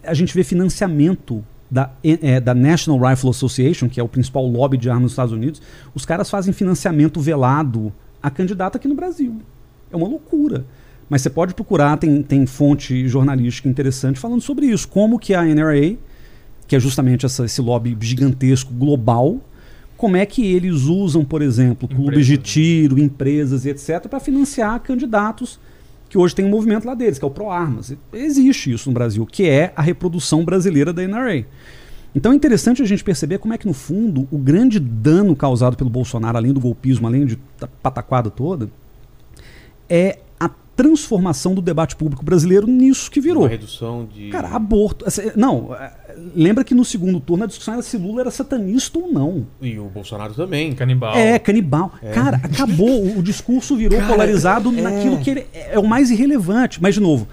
a 0.04 0.14
gente 0.14 0.34
vê 0.34 0.44
financiamento 0.44 1.44
da, 1.74 1.90
é, 2.04 2.40
da 2.40 2.54
National 2.54 3.10
Rifle 3.10 3.32
Association, 3.32 3.90
que 3.90 4.00
é 4.00 4.04
o 4.04 4.08
principal 4.08 4.46
lobby 4.46 4.78
de 4.78 4.92
armas 4.92 5.06
dos 5.06 5.12
Estados 5.14 5.34
Unidos, 5.34 5.60
os 5.96 6.06
caras 6.06 6.30
fazem 6.30 6.54
financiamento 6.54 7.20
velado 7.20 7.92
a 8.22 8.30
candidato 8.30 8.76
aqui 8.76 8.88
no 8.88 8.94
Brasil. 8.94 9.42
É 9.92 9.96
uma 9.96 10.08
loucura. 10.08 10.66
Mas 11.10 11.24
você 11.24 11.32
pode 11.32 11.56
procurar, 11.56 11.98
tem, 11.98 12.22
tem 12.22 12.46
fonte 12.46 13.08
jornalística 13.08 13.68
interessante 13.68 14.20
falando 14.20 14.40
sobre 14.40 14.68
isso. 14.68 14.88
Como 14.88 15.18
que 15.18 15.34
a 15.34 15.44
NRA, 15.44 15.96
que 16.68 16.76
é 16.76 16.80
justamente 16.80 17.26
essa, 17.26 17.44
esse 17.44 17.60
lobby 17.60 17.98
gigantesco 18.00 18.72
global, 18.72 19.42
como 19.98 20.16
é 20.16 20.28
que 20.28 20.46
eles 20.46 20.84
usam, 20.84 21.26
por 21.26 21.42
exemplo, 21.42 21.88
clubes 21.88 22.28
de 22.28 22.38
tiro, 22.38 23.00
empresas 23.00 23.66
e 23.66 23.70
etc., 23.70 24.08
para 24.08 24.20
financiar 24.20 24.80
candidatos 24.80 25.60
que 26.14 26.18
hoje 26.20 26.36
tem 26.36 26.46
um 26.46 26.50
movimento 26.50 26.86
lá 26.86 26.94
deles, 26.94 27.18
que 27.18 27.26
é 27.26 27.28
o 27.28 27.32
Pro 27.32 27.50
Armas. 27.50 27.92
Existe 28.14 28.72
isso 28.72 28.88
no 28.88 28.94
Brasil, 28.94 29.26
que 29.26 29.50
é 29.50 29.74
a 29.76 29.82
reprodução 29.82 30.46
brasileira 30.46 30.94
da 30.94 31.02
NRA. 31.02 31.44
Então 32.14 32.32
é 32.32 32.36
interessante 32.36 32.84
a 32.84 32.86
gente 32.86 33.04
perceber 33.04 33.40
como 33.40 33.52
é 33.52 33.58
que, 33.58 33.66
no 33.66 33.74
fundo, 33.74 34.28
o 34.30 34.38
grande 34.38 34.80
dano 34.80 35.36
causado 35.36 35.76
pelo 35.76 35.90
Bolsonaro, 35.90 36.38
além 36.38 36.54
do 36.54 36.60
golpismo, 36.60 37.08
além 37.08 37.26
de 37.26 37.40
pataquada 37.82 38.30
toda, 38.30 38.70
é 39.90 40.20
transformação 40.76 41.54
do 41.54 41.62
debate 41.62 41.96
público 41.96 42.24
brasileiro 42.24 42.68
nisso 42.68 43.10
que 43.10 43.22
virou. 43.22 43.44
Uma 43.44 43.50
redução 43.50 44.08
de. 44.12 44.30
Cara, 44.30 44.50
aborto. 44.50 45.06
Não, 45.36 45.74
é, 45.76 45.92
lembra 46.36 46.64
que 46.64 46.74
no 46.74 46.84
segundo 46.84 47.20
turno 47.20 47.44
a 47.44 47.48
discussão 47.48 47.76
era 47.76 47.84
se 47.84 47.98
Lula 47.98 48.22
era 48.22 48.32
satanista 48.32 48.98
ou 48.98 49.12
não. 49.12 49.46
E 49.62 49.78
o 49.78 49.86
Bolsonaro 49.86 50.34
também. 50.34 50.74
Canibal. 50.74 51.16
É, 51.16 51.38
canibal. 51.38 51.94
É. 52.02 52.12
Cara, 52.12 52.38
acabou. 52.38 53.18
o, 53.18 53.24
discurso 53.24 53.76
virou 53.76 54.00
Cara, 54.00 54.12
polarizado 54.12 54.70
é... 54.78 54.82
naquilo 54.82 55.20
que 55.20 55.30
ele, 55.30 55.46
é 55.54 55.78
o 55.78 55.86
mais 55.86 56.10
irrelevante. 56.10 56.82
Mas, 56.82 56.96
de 56.96 57.02
novo, 57.02 57.28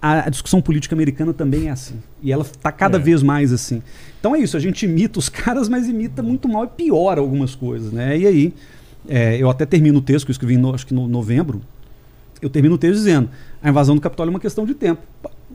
a, 0.00 0.26
a, 0.26 0.28
discussão 0.28 0.60
política 0.60 0.94
americana 0.94 1.32
também 1.32 1.68
é 1.68 1.70
assim. 1.70 1.96
E 2.22 2.32
ela 2.32 2.42
está 2.42 2.70
cada 2.70 2.98
é. 2.98 3.00
vez 3.00 3.22
mais 3.22 3.52
assim. 3.52 3.82
Então 4.20 4.36
é 4.36 4.40
isso, 4.40 4.56
a 4.56 4.60
gente 4.60 4.84
imita 4.84 5.18
os 5.18 5.28
caras, 5.30 5.68
mas 5.68 5.88
imita 5.88 6.22
muito 6.22 6.48
mal 6.48 6.64
e 6.64 6.68
piora 6.68 7.20
algumas 7.20 7.54
coisas, 7.54 7.92
né? 7.92 8.18
E 8.18 8.26
aí, 8.26 8.54
é, 9.08 9.36
eu 9.36 9.48
até 9.48 9.64
termino 9.64 9.98
o 9.98 10.02
texto 10.02 10.26
que 10.26 10.30
eu 10.30 10.34
escrevi, 10.34 10.56
no, 10.56 10.74
acho 10.74 10.86
que 10.86 10.94
no 10.94 11.08
novembro, 11.08 11.62
eu 12.42 12.50
termino 12.50 12.74
o 12.74 12.78
texto 12.78 12.96
dizendo: 12.96 13.30
a 13.62 13.68
invasão 13.70 13.94
do 13.94 14.00
Capitólio 14.00 14.30
é 14.30 14.34
uma 14.34 14.40
questão 14.40 14.66
de 14.66 14.74
tempo. 14.74 15.00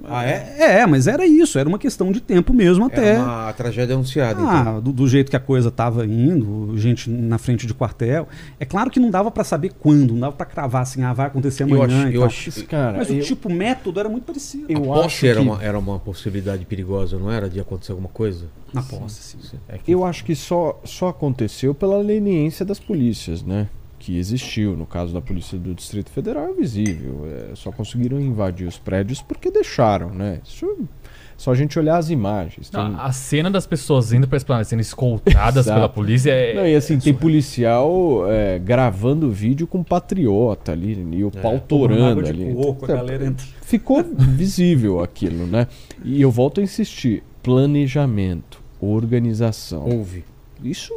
Ah, 0.09 0.23
é? 0.23 0.79
É, 0.79 0.85
mas 0.85 1.07
era 1.07 1.25
isso, 1.25 1.59
era 1.59 1.67
uma 1.67 1.79
questão 1.79 2.11
de 2.11 2.21
tempo 2.21 2.53
mesmo 2.53 2.85
até. 2.85 3.15
Era 3.15 3.23
uma 3.23 3.53
tragédia 3.53 3.95
anunciada. 3.95 4.39
Ah, 4.41 4.61
então. 4.61 4.81
do, 4.81 4.93
do, 4.93 5.07
jeito 5.07 5.29
que 5.29 5.35
a 5.35 5.39
coisa 5.39 5.67
estava 5.67 6.05
indo, 6.05 6.77
gente 6.77 7.09
na 7.09 7.37
frente 7.37 7.67
de 7.67 7.73
quartel. 7.73 8.27
É 8.59 8.65
claro 8.65 8.89
que 8.89 8.99
não 8.99 9.09
dava 9.09 9.29
para 9.29 9.43
saber 9.43 9.73
quando, 9.79 10.13
não 10.13 10.21
dava 10.21 10.33
para 10.33 10.45
cravar 10.45 10.83
assim, 10.83 11.03
ah, 11.03 11.11
vai 11.13 11.27
acontecer 11.27 11.63
amanhã. 11.63 12.09
Eu 12.09 12.23
acho, 12.23 12.47
eu 12.47 12.51
acho 12.51 12.65
cara, 12.67 12.97
mas 12.97 13.09
eu, 13.09 13.17
o 13.17 13.21
tipo 13.21 13.49
método 13.51 13.99
era 13.99 14.07
muito 14.07 14.23
parecido. 14.23 14.65
Eu 14.69 14.93
a 14.93 15.01
posse 15.01 15.27
era, 15.27 15.41
que... 15.41 15.45
uma, 15.45 15.63
era 15.63 15.77
uma 15.77 15.99
possibilidade 15.99 16.65
perigosa, 16.65 17.17
não 17.17 17.31
era? 17.31 17.49
De 17.49 17.59
acontecer 17.59 17.91
alguma 17.91 18.09
coisa? 18.09 18.45
Na 18.73 18.83
posse, 18.83 19.21
sim. 19.21 19.39
sim. 19.41 19.57
É 19.67 19.77
que... 19.77 19.91
Eu 19.91 20.05
acho 20.05 20.23
que 20.23 20.35
só, 20.35 20.79
só 20.85 21.09
aconteceu 21.09 21.73
pela 21.73 21.97
leniência 21.97 22.65
das 22.65 22.79
polícias, 22.79 23.43
né? 23.43 23.67
Que 24.07 24.17
existiu. 24.17 24.77
No 24.77 24.85
caso 24.85 25.13
da 25.13 25.21
Polícia 25.21 25.57
do 25.57 25.73
Distrito 25.73 26.09
Federal 26.09 26.45
é 26.45 26.53
visível. 26.53 27.27
É, 27.29 27.55
só 27.55 27.73
conseguiram 27.73 28.21
invadir 28.21 28.65
os 28.65 28.77
prédios 28.77 29.21
porque 29.21 29.51
deixaram, 29.51 30.13
né? 30.13 30.39
Isso 30.45 30.87
só 31.35 31.51
a 31.51 31.55
gente 31.55 31.77
olhar 31.77 31.97
as 31.97 32.09
imagens. 32.09 32.69
Tem... 32.69 32.79
A, 32.79 33.03
a, 33.03 33.11
cena 33.11 33.51
das 33.51 33.67
pessoas 33.67 34.13
indo 34.13 34.25
para 34.25 34.37
esplanada 34.37 34.63
sendo 34.63 34.79
escoltadas 34.79 35.65
pela 35.65 35.89
polícia 35.89 36.31
é. 36.31 36.53
Não, 36.55 36.65
e 36.65 36.73
assim, 36.73 36.95
é 36.95 36.99
tem 36.99 37.13
policial 37.13 38.23
é, 38.31 38.57
gravando 38.57 39.29
vídeo 39.29 39.67
com 39.67 39.83
patriota 39.83 40.71
ali 40.71 40.93
e 41.11 41.23
o 41.25 41.27
é, 41.27 41.41
pau 41.41 41.59
torando 41.59 42.25
ali. 42.25 42.55
Coco, 42.55 42.85
então, 42.85 43.35
ficou 43.61 44.01
visível 44.17 45.01
aquilo, 45.01 45.45
né? 45.45 45.67
E 46.01 46.21
eu 46.21 46.31
volto 46.31 46.61
a 46.61 46.63
insistir: 46.63 47.23
planejamento, 47.43 48.63
organização. 48.79 49.85
Houve. 49.85 50.23
Isso, 50.63 50.93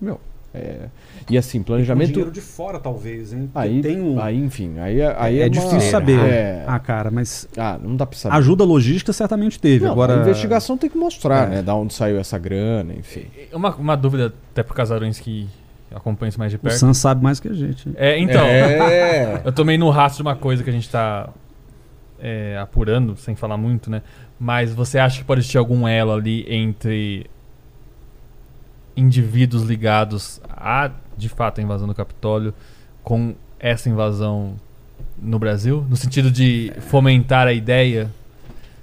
meu, 0.00 0.18
é, 0.56 0.88
e 1.28 1.36
assim, 1.36 1.62
planejamento. 1.62 2.10
E 2.10 2.12
dinheiro 2.12 2.30
de 2.30 2.40
fora, 2.40 2.78
talvez, 2.78 3.32
hein? 3.32 3.50
aí, 3.54 3.80
tem 3.80 4.00
um... 4.00 4.20
aí, 4.20 4.36
enfim, 4.36 4.78
aí, 4.78 5.00
é, 5.00 5.14
aí 5.18 5.40
é, 5.40 5.46
é 5.46 5.48
difícil 5.48 5.80
saber. 5.90 6.18
É... 6.18 6.64
Ah, 6.66 6.78
cara, 6.78 7.10
mas. 7.10 7.48
Ah, 7.56 7.78
não 7.82 7.96
dá 7.96 8.06
pra 8.06 8.18
saber. 8.18 8.36
Ajuda 8.36 8.64
logística 8.64 9.12
certamente 9.12 9.60
teve. 9.60 9.84
Não, 9.84 9.92
Agora... 9.92 10.18
A 10.18 10.20
investigação 10.22 10.76
tem 10.76 10.88
que 10.88 10.96
mostrar, 10.96 11.46
é. 11.46 11.56
né? 11.56 11.62
Da 11.62 11.74
onde 11.74 11.94
saiu 11.94 12.18
essa 12.18 12.38
grana, 12.38 12.94
enfim. 12.94 13.26
Uma, 13.52 13.74
uma 13.74 13.96
dúvida, 13.96 14.32
até 14.52 14.62
pro 14.62 14.74
Casarões 14.74 15.18
que 15.18 15.48
acompanha 15.94 16.28
isso 16.28 16.38
mais 16.38 16.52
de 16.52 16.58
perto. 16.58 16.74
O 16.74 16.78
Sam 16.78 16.94
sabe 16.94 17.22
mais 17.22 17.40
que 17.40 17.48
a 17.48 17.52
gente. 17.52 17.90
É, 17.96 18.18
então. 18.18 18.44
É. 18.44 19.42
eu 19.44 19.52
tomei 19.52 19.76
no 19.76 19.90
rastro 19.90 20.22
de 20.22 20.28
uma 20.28 20.36
coisa 20.36 20.62
que 20.62 20.70
a 20.70 20.72
gente 20.72 20.88
tá 20.88 21.28
é, 22.20 22.58
apurando, 22.58 23.16
sem 23.16 23.34
falar 23.34 23.56
muito, 23.56 23.90
né? 23.90 24.02
Mas 24.38 24.72
você 24.72 24.98
acha 24.98 25.18
que 25.18 25.24
pode 25.24 25.40
existir 25.40 25.58
algum 25.58 25.86
elo 25.88 26.12
ali 26.12 26.44
entre 26.48 27.26
indivíduos 28.96 29.62
ligados 29.62 30.40
a, 30.48 30.90
de 31.16 31.28
fato, 31.28 31.60
a 31.60 31.64
invasão 31.64 31.86
do 31.86 31.94
Capitólio 31.94 32.54
com 33.02 33.34
essa 33.58 33.88
invasão 33.88 34.54
no 35.20 35.38
Brasil? 35.38 35.84
No 35.88 35.96
sentido 35.96 36.30
de 36.30 36.72
fomentar 36.80 37.46
a 37.46 37.52
ideia? 37.52 38.10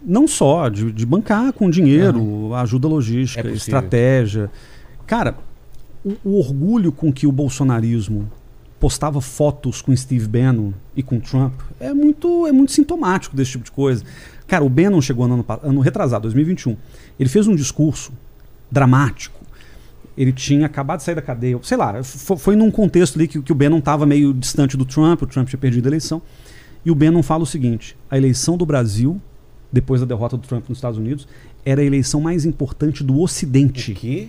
Não 0.06 0.28
só, 0.28 0.70
de, 0.70 0.92
de 0.92 1.06
bancar 1.06 1.54
com 1.54 1.70
dinheiro, 1.70 2.54
ajuda 2.56 2.88
logística, 2.88 3.48
É 3.48 3.52
estratégia. 3.52 4.52
Cara, 5.08 5.36
o, 6.04 6.16
o 6.24 6.40
orgulho 6.40 6.92
com 6.92 7.12
que 7.12 7.26
o 7.26 7.32
bolsonarismo 7.32 8.30
postava 8.80 9.22
fotos 9.22 9.82
com 9.82 9.96
Steve 9.96 10.28
Bannon 10.28 10.74
e 10.94 11.02
com 11.02 11.18
Trump 11.18 11.54
é 11.80 11.94
muito, 11.94 12.46
é 12.46 12.52
muito 12.52 12.74
sintomático 12.74 13.34
desse 13.34 13.52
tipo 13.52 13.64
de 13.64 13.72
coisa. 13.72 14.04
Cara, 14.46 14.64
o 14.64 14.70
Bannon 14.70 15.02
chegou 15.02 15.26
no 15.26 15.36
ano, 15.36 15.46
ano 15.64 15.80
retrasado, 15.80 16.24
2021. 16.24 16.76
Ele 17.18 17.30
fez 17.30 17.48
um 17.48 17.56
discurso 17.56 18.12
dramático. 18.70 19.40
Ele 20.18 20.32
tinha 20.32 20.66
acabado 20.66 20.98
de 21.00 21.04
sair 21.06 21.16
da 21.16 21.22
cadeia. 21.22 21.60
Sei 21.64 21.76
lá, 21.78 22.04
fo- 22.04 22.38
foi 22.38 22.56
num 22.56 22.70
contexto 22.70 23.16
ali 23.18 23.28
que, 23.28 23.42
que 23.42 23.52
o 23.52 23.56
Bannon 23.56 23.80
estava 23.80 24.06
meio 24.06 24.34
distante 24.34 24.78
do 24.78 24.86
Trump, 24.86 25.22
o 25.24 25.28
Trump 25.28 25.48
tinha 25.48 25.58
perdido 25.60 25.86
a 25.88 25.90
eleição. 25.90 26.22
E 26.86 26.92
o 26.92 26.96
Bannon 26.96 27.24
fala 27.24 27.44
o 27.44 27.48
seguinte: 27.48 27.96
a 28.12 28.18
eleição 28.18 28.56
do 28.58 28.66
Brasil, 28.66 29.20
depois 29.72 30.02
da 30.02 30.08
derrota 30.08 30.38
do 30.38 30.46
Trump 30.48 30.70
nos 30.70 30.78
Estados 30.78 31.00
Unidos, 31.00 31.28
era 31.66 31.82
a 31.82 31.84
eleição 31.84 32.22
mais 32.22 32.46
importante 32.46 33.04
do 33.04 33.20
Ocidente. 33.20 33.92
O 33.92 33.96
quê? 33.96 34.28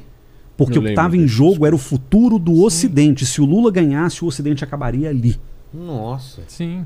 Porque 0.56 0.78
Eu 0.78 0.82
o 0.82 0.84
que 0.84 0.90
estava 0.90 1.16
em 1.16 1.26
jogo 1.26 1.66
era 1.66 1.74
o 1.74 1.78
futuro 1.78 2.38
do 2.38 2.62
Ocidente. 2.62 3.26
Se 3.26 3.40
o 3.40 3.44
Lula 3.44 3.70
ganhasse, 3.72 4.24
o 4.24 4.28
Ocidente 4.28 4.62
acabaria 4.62 5.10
ali. 5.10 5.36
Nossa. 5.72 6.42
Sim. 6.46 6.84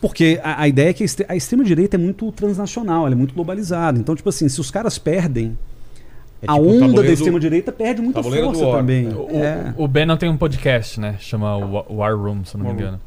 Porque 0.00 0.38
a, 0.44 0.60
a 0.62 0.68
ideia 0.68 0.90
é 0.90 0.92
que 0.92 1.04
a 1.26 1.34
extrema-direita 1.34 1.96
é 1.96 1.98
muito 1.98 2.30
transnacional, 2.30 3.06
ela 3.06 3.14
é 3.14 3.18
muito 3.18 3.34
globalizada. 3.34 3.98
Então, 3.98 4.14
tipo 4.14 4.28
assim, 4.28 4.46
se 4.48 4.60
os 4.60 4.70
caras 4.70 4.98
perdem, 4.98 5.56
É 6.48 6.50
a 6.50 6.54
tipo 6.54 6.66
o 6.66 6.82
onda 6.84 7.02
da 7.02 7.08
extrema-direita 7.12 7.72
perde 7.72 8.00
muita 8.02 8.22
força 8.22 8.64
War, 8.66 8.78
também. 8.78 9.04
né? 9.04 9.14
O, 9.14 9.28
É. 9.30 9.74
o 9.76 9.88
Bannon 9.88 10.16
tem 10.16 10.28
um 10.28 10.36
podcast, 10.36 10.98
né? 11.00 11.16
Chama 11.18 11.56
Wa- 11.56 11.84
War 11.90 12.16
Room, 12.16 12.44
se 12.44 12.54
eu 12.56 12.58
não 12.58 12.66
me 12.66 12.72
War 12.72 12.76
Room, 12.80 12.88
engano. 12.88 13.00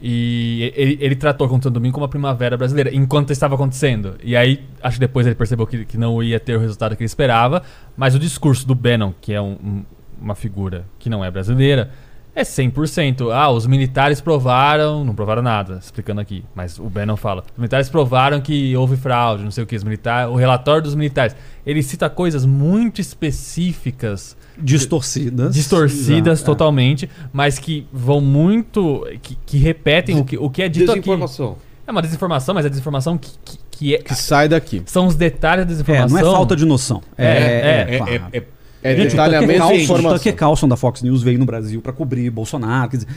E 0.00 0.72
ele, 0.76 0.98
ele 1.00 1.16
tratou 1.16 1.46
Acontecendo 1.46 1.74
Domingo 1.74 1.94
como 1.94 2.04
a 2.04 2.08
primavera 2.08 2.56
brasileira, 2.56 2.94
enquanto 2.94 3.30
estava 3.32 3.54
acontecendo. 3.54 4.14
E 4.22 4.36
aí, 4.36 4.62
acho 4.82 4.96
que 4.96 5.00
depois 5.00 5.26
ele 5.26 5.34
percebeu 5.34 5.66
que, 5.66 5.84
que 5.84 5.96
não 5.98 6.22
ia 6.22 6.38
ter 6.40 6.56
o 6.56 6.60
resultado 6.60 6.96
que 6.96 7.02
ele 7.02 7.06
esperava. 7.06 7.62
Mas 7.96 8.14
o 8.14 8.18
discurso 8.18 8.66
do 8.66 8.74
Bannon, 8.74 9.12
que 9.20 9.32
é 9.32 9.40
um- 9.40 9.56
um- 9.62 9.82
uma 10.20 10.34
figura 10.34 10.84
que 10.98 11.10
não 11.10 11.24
é 11.24 11.30
brasileira, 11.30 11.90
é 12.36 12.42
100%. 12.42 13.32
Ah, 13.32 13.50
os 13.50 13.66
militares 13.66 14.20
provaram. 14.20 15.04
Não 15.04 15.14
provaram 15.14 15.42
nada, 15.42 15.78
explicando 15.82 16.20
aqui. 16.20 16.44
Mas 16.54 16.78
o 16.78 16.84
Bannon 16.84 17.16
fala: 17.16 17.42
os 17.52 17.58
militares 17.58 17.88
provaram 17.88 18.40
que 18.40 18.76
houve 18.76 18.96
fraude, 18.96 19.42
não 19.42 19.50
sei 19.50 19.64
o 19.64 19.66
que. 19.66 19.74
Os 19.74 19.82
militares, 19.82 20.30
o 20.30 20.36
relatório 20.36 20.82
dos 20.82 20.94
militares. 20.94 21.34
Ele 21.64 21.82
cita 21.82 22.08
coisas 22.10 22.44
muito 22.46 23.00
específicas 23.00 24.36
Distorcidas. 24.58 25.54
distorcidas 25.54 26.38
Exato, 26.38 26.50
é. 26.50 26.54
totalmente, 26.54 27.10
mas 27.32 27.58
que 27.58 27.86
vão 27.92 28.20
muito. 28.20 29.06
que, 29.22 29.36
que 29.46 29.58
repetem 29.58 30.18
o 30.20 30.24
que, 30.24 30.36
o 30.38 30.48
que 30.50 30.62
é 30.62 30.68
dito 30.68 30.90
aqui. 30.90 31.00
Desinformação. 31.00 31.56
É 31.86 31.90
uma 31.92 32.02
desinformação, 32.02 32.54
mas 32.54 32.66
é 32.66 32.68
desinformação 32.68 33.16
que, 33.16 33.30
que, 33.44 33.58
que 33.70 33.94
é. 33.94 33.98
Que 33.98 34.14
sai 34.14 34.48
daqui. 34.48 34.82
São 34.86 35.06
os 35.06 35.14
detalhes 35.14 35.64
da 35.64 35.70
É, 35.70 35.72
desinformação. 35.72 36.18
não 36.20 36.28
é 36.28 36.32
falta 36.32 36.56
de 36.56 36.64
noção. 36.64 37.02
É, 37.16 37.26
é, 37.26 37.30
É, 37.30 38.38
é, 38.38 38.42
é- 38.82 38.92
É 38.92 38.96
Gente, 38.96 39.06
o 39.08 39.10
Tucker 39.10 39.24
detalhamento 39.30 39.58
Carlson, 39.58 39.94
o. 39.94 40.14
Tucker 40.14 40.36
Carlson 40.36 40.68
da 40.68 40.76
Fox 40.76 41.02
News 41.02 41.22
veio 41.22 41.38
no 41.38 41.44
Brasil 41.46 41.80
para 41.80 41.92
cobrir 41.92 42.30
Bolsonaro. 42.30 42.90
Quer 42.90 42.96
dizer, 42.98 43.08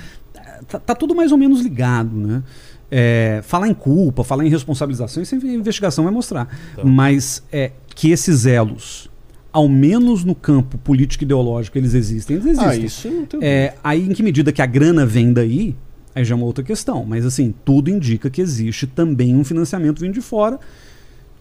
tá, 0.67 0.79
tá 0.79 0.95
tudo 0.95 1.13
mais 1.15 1.31
ou 1.31 1.37
menos 1.37 1.61
ligado, 1.61 2.15
né? 2.15 2.43
É, 2.91 3.41
falar 3.43 3.67
em 3.67 3.73
culpa, 3.73 4.23
falar 4.23 4.45
em 4.45 4.49
responsabilização, 4.49 5.21
isso 5.21 5.35
a 5.35 5.37
investigação 5.37 6.03
vai 6.03 6.13
mostrar. 6.13 6.45
Tá. 6.75 6.83
Mas 6.83 7.43
é, 7.51 7.71
que 7.95 8.09
esses 8.09 8.47
elos, 8.47 9.09
ao 9.53 9.69
menos 9.69 10.23
no 10.23 10.33
campo 10.33 10.75
político 10.79 11.23
ideológico, 11.23 11.77
eles 11.77 11.93
existem, 11.93 12.37
eles 12.37 12.47
existem. 12.47 12.67
Ah, 12.67 12.75
isso 12.75 13.07
não 13.11 13.25
tem 13.25 13.39
É, 13.43 13.75
aí, 13.83 14.07
em 14.07 14.13
que 14.13 14.23
medida 14.23 14.51
que 14.51 14.61
a 14.61 14.65
grana 14.65 15.05
vem 15.05 15.31
daí, 15.31 15.75
aí 16.15 16.25
já 16.25 16.33
é 16.33 16.35
uma 16.35 16.45
outra 16.47 16.63
questão. 16.63 17.05
Mas, 17.05 17.25
assim, 17.27 17.53
tudo 17.63 17.91
indica 17.91 18.27
que 18.27 18.41
existe 18.41 18.87
também 18.87 19.35
um 19.35 19.43
financiamento 19.43 19.99
vindo 19.99 20.13
de 20.15 20.21
fora, 20.21 20.59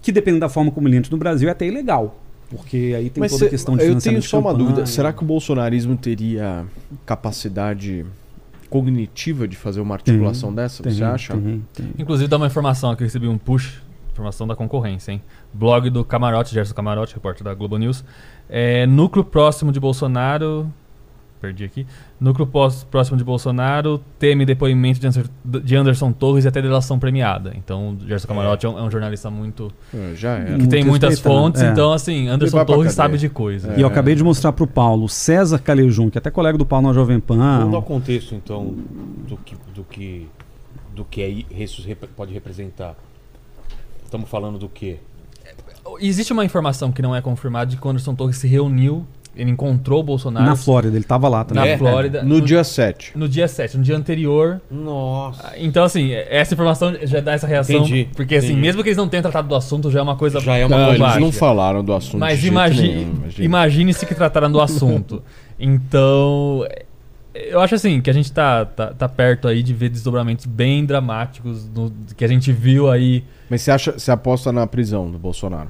que, 0.02 0.12
dependendo 0.12 0.40
da 0.40 0.48
forma 0.50 0.70
como 0.70 0.86
ele 0.86 0.96
entra 0.98 1.10
no 1.10 1.16
Brasil, 1.16 1.48
é 1.48 1.52
até 1.52 1.66
ilegal. 1.66 2.20
Porque 2.50 2.94
aí 2.96 3.10
tem 3.10 3.20
Mas 3.20 3.32
toda 3.32 3.46
a 3.46 3.48
questão 3.48 3.76
de 3.76 3.82
eu 3.82 3.88
financiamento 3.88 4.22
tenho 4.22 4.30
só 4.30 4.38
uma 4.38 4.54
dúvida. 4.54 4.86
Será 4.86 5.12
que 5.12 5.22
o 5.22 5.26
bolsonarismo 5.26 5.96
teria 5.96 6.64
capacidade 7.04 8.06
cognitiva 8.70 9.46
de 9.46 9.56
fazer 9.56 9.80
uma 9.80 9.94
articulação 9.94 10.54
dessa? 10.54 10.82
Tem, 10.82 10.92
você 10.92 11.04
acha? 11.04 11.34
tem, 11.34 11.64
tem. 11.74 11.90
Inclusive, 11.98 12.28
dá 12.28 12.36
uma 12.36 12.46
informação 12.46 12.90
aqui, 12.90 13.02
eu 13.02 13.06
recebi 13.06 13.28
um 13.28 13.36
push, 13.36 13.82
informação 14.12 14.46
da 14.46 14.56
concorrência, 14.56 15.12
hein? 15.12 15.22
Blog 15.52 15.90
do 15.90 16.04
Camarote, 16.04 16.54
Gerson 16.54 16.74
Camarote, 16.74 17.14
repórter 17.14 17.44
da 17.44 17.52
Globo 17.52 17.76
News. 17.76 18.02
É, 18.48 18.86
núcleo 18.86 19.24
próximo 19.24 19.70
de 19.70 19.78
Bolsonaro. 19.78 20.72
Perdi 21.40 21.64
aqui. 21.64 21.86
Núcleo 22.20 22.46
pós- 22.46 22.82
próximo 22.84 23.16
de 23.16 23.22
Bolsonaro 23.22 24.00
teme 24.18 24.44
depoimento 24.44 24.98
de 24.98 25.06
Anderson, 25.06 25.22
de 25.44 25.76
Anderson 25.76 26.12
Torres 26.12 26.44
e 26.44 26.48
até 26.48 26.60
delação 26.60 26.98
premiada. 26.98 27.52
Então, 27.56 27.90
o 27.90 28.06
Gerson 28.06 28.26
Camarote 28.26 28.66
é, 28.66 28.68
um, 28.68 28.78
é 28.78 28.82
um 28.82 28.90
jornalista 28.90 29.30
muito. 29.30 29.72
Ah, 29.94 30.12
Já 30.14 30.30
era. 30.32 30.44
que 30.46 30.50
Muito 30.52 30.68
tem 30.68 30.84
muitas 30.84 31.20
fontes. 31.20 31.62
É. 31.62 31.70
Então, 31.70 31.92
assim, 31.92 32.28
Anderson 32.28 32.64
Torres 32.64 32.92
sabe 32.92 33.18
de 33.18 33.28
coisa. 33.28 33.74
E 33.76 33.80
eu 33.80 33.86
acabei 33.86 34.14
de 34.14 34.24
mostrar 34.24 34.52
pro 34.52 34.66
Paulo 34.66 35.08
César 35.08 35.58
Calejum, 35.58 36.10
que 36.10 36.18
é 36.18 36.20
até 36.20 36.30
colega 36.30 36.58
do 36.58 36.66
Paulo 36.66 36.88
na 36.88 36.92
Jovem 36.92 37.20
Pan. 37.20 37.58
Vamos 37.58 37.72
dar 37.72 37.78
o 37.78 37.82
contexto, 37.82 38.34
então, 38.34 38.74
do 39.28 39.36
que, 39.36 39.56
do 39.74 39.84
que, 39.84 40.28
do 40.94 41.04
que 41.04 41.22
aí 41.22 41.46
isso 41.50 41.82
pode 42.16 42.32
representar. 42.34 42.96
Estamos 44.04 44.28
falando 44.28 44.58
do 44.58 44.68
quê? 44.68 44.96
Existe 46.00 46.32
uma 46.32 46.44
informação 46.44 46.92
que 46.92 47.00
não 47.00 47.14
é 47.14 47.20
confirmada 47.22 47.70
de 47.70 47.76
que 47.76 47.86
o 47.86 47.90
Anderson 47.90 48.14
Torres 48.14 48.36
se 48.36 48.46
reuniu, 48.46 49.06
ele 49.36 49.50
encontrou 49.50 50.00
o 50.00 50.02
Bolsonaro 50.02 50.44
na 50.44 50.56
Flórida, 50.56 50.96
ele 50.96 51.04
tava 51.04 51.28
lá 51.28 51.38
na 51.38 51.44
também. 51.44 51.70
É? 51.70 51.78
Flórida 51.78 52.22
No 52.22 52.40
dia 52.40 52.64
7. 52.64 53.12
no 53.16 53.28
dia 53.28 53.46
7, 53.46 53.76
no 53.78 53.82
dia 53.84 53.96
anterior. 53.96 54.60
Nossa. 54.70 55.52
Então, 55.56 55.84
assim, 55.84 56.12
essa 56.12 56.54
informação 56.54 56.92
já 57.02 57.20
dá 57.20 57.32
essa 57.32 57.46
reação. 57.46 57.76
Entendi, 57.76 58.08
Porque, 58.16 58.34
assim, 58.34 58.48
entendi. 58.48 58.60
mesmo 58.60 58.82
que 58.82 58.88
eles 58.88 58.96
não 58.96 59.08
tenham 59.08 59.22
tratado 59.22 59.46
do 59.46 59.54
assunto, 59.54 59.90
já 59.90 60.00
é 60.00 60.02
uma 60.02 60.16
coisa. 60.16 60.40
Já 60.40 60.56
é 60.56 60.66
uma 60.66 60.76
Não, 60.76 60.94
eles 60.94 61.16
não 61.20 61.30
falaram 61.32 61.84
do 61.84 61.92
assunto. 61.94 62.18
Mas 62.18 62.44
imagine, 62.44 63.06
imagine-se 63.38 64.04
que 64.06 64.14
trataram 64.14 64.50
do 64.50 64.60
assunto. 64.60 65.22
então. 65.58 66.66
Eu 67.34 67.60
acho 67.60 67.76
assim 67.76 68.00
que 68.00 68.10
a 68.10 68.12
gente 68.12 68.32
tá, 68.32 68.64
tá, 68.64 68.88
tá 68.88 69.08
perto 69.08 69.46
aí 69.46 69.62
de 69.62 69.72
ver 69.72 69.90
desdobramentos 69.90 70.44
bem 70.46 70.84
dramáticos 70.84 71.68
no- 71.72 71.92
que 72.16 72.24
a 72.24 72.28
gente 72.28 72.50
viu 72.52 72.90
aí. 72.90 73.22
Mas 73.48 73.62
você 73.62 73.70
acha, 73.70 73.92
você 73.92 74.10
aposta 74.10 74.50
na 74.50 74.66
prisão 74.66 75.08
do 75.08 75.18
Bolsonaro? 75.18 75.68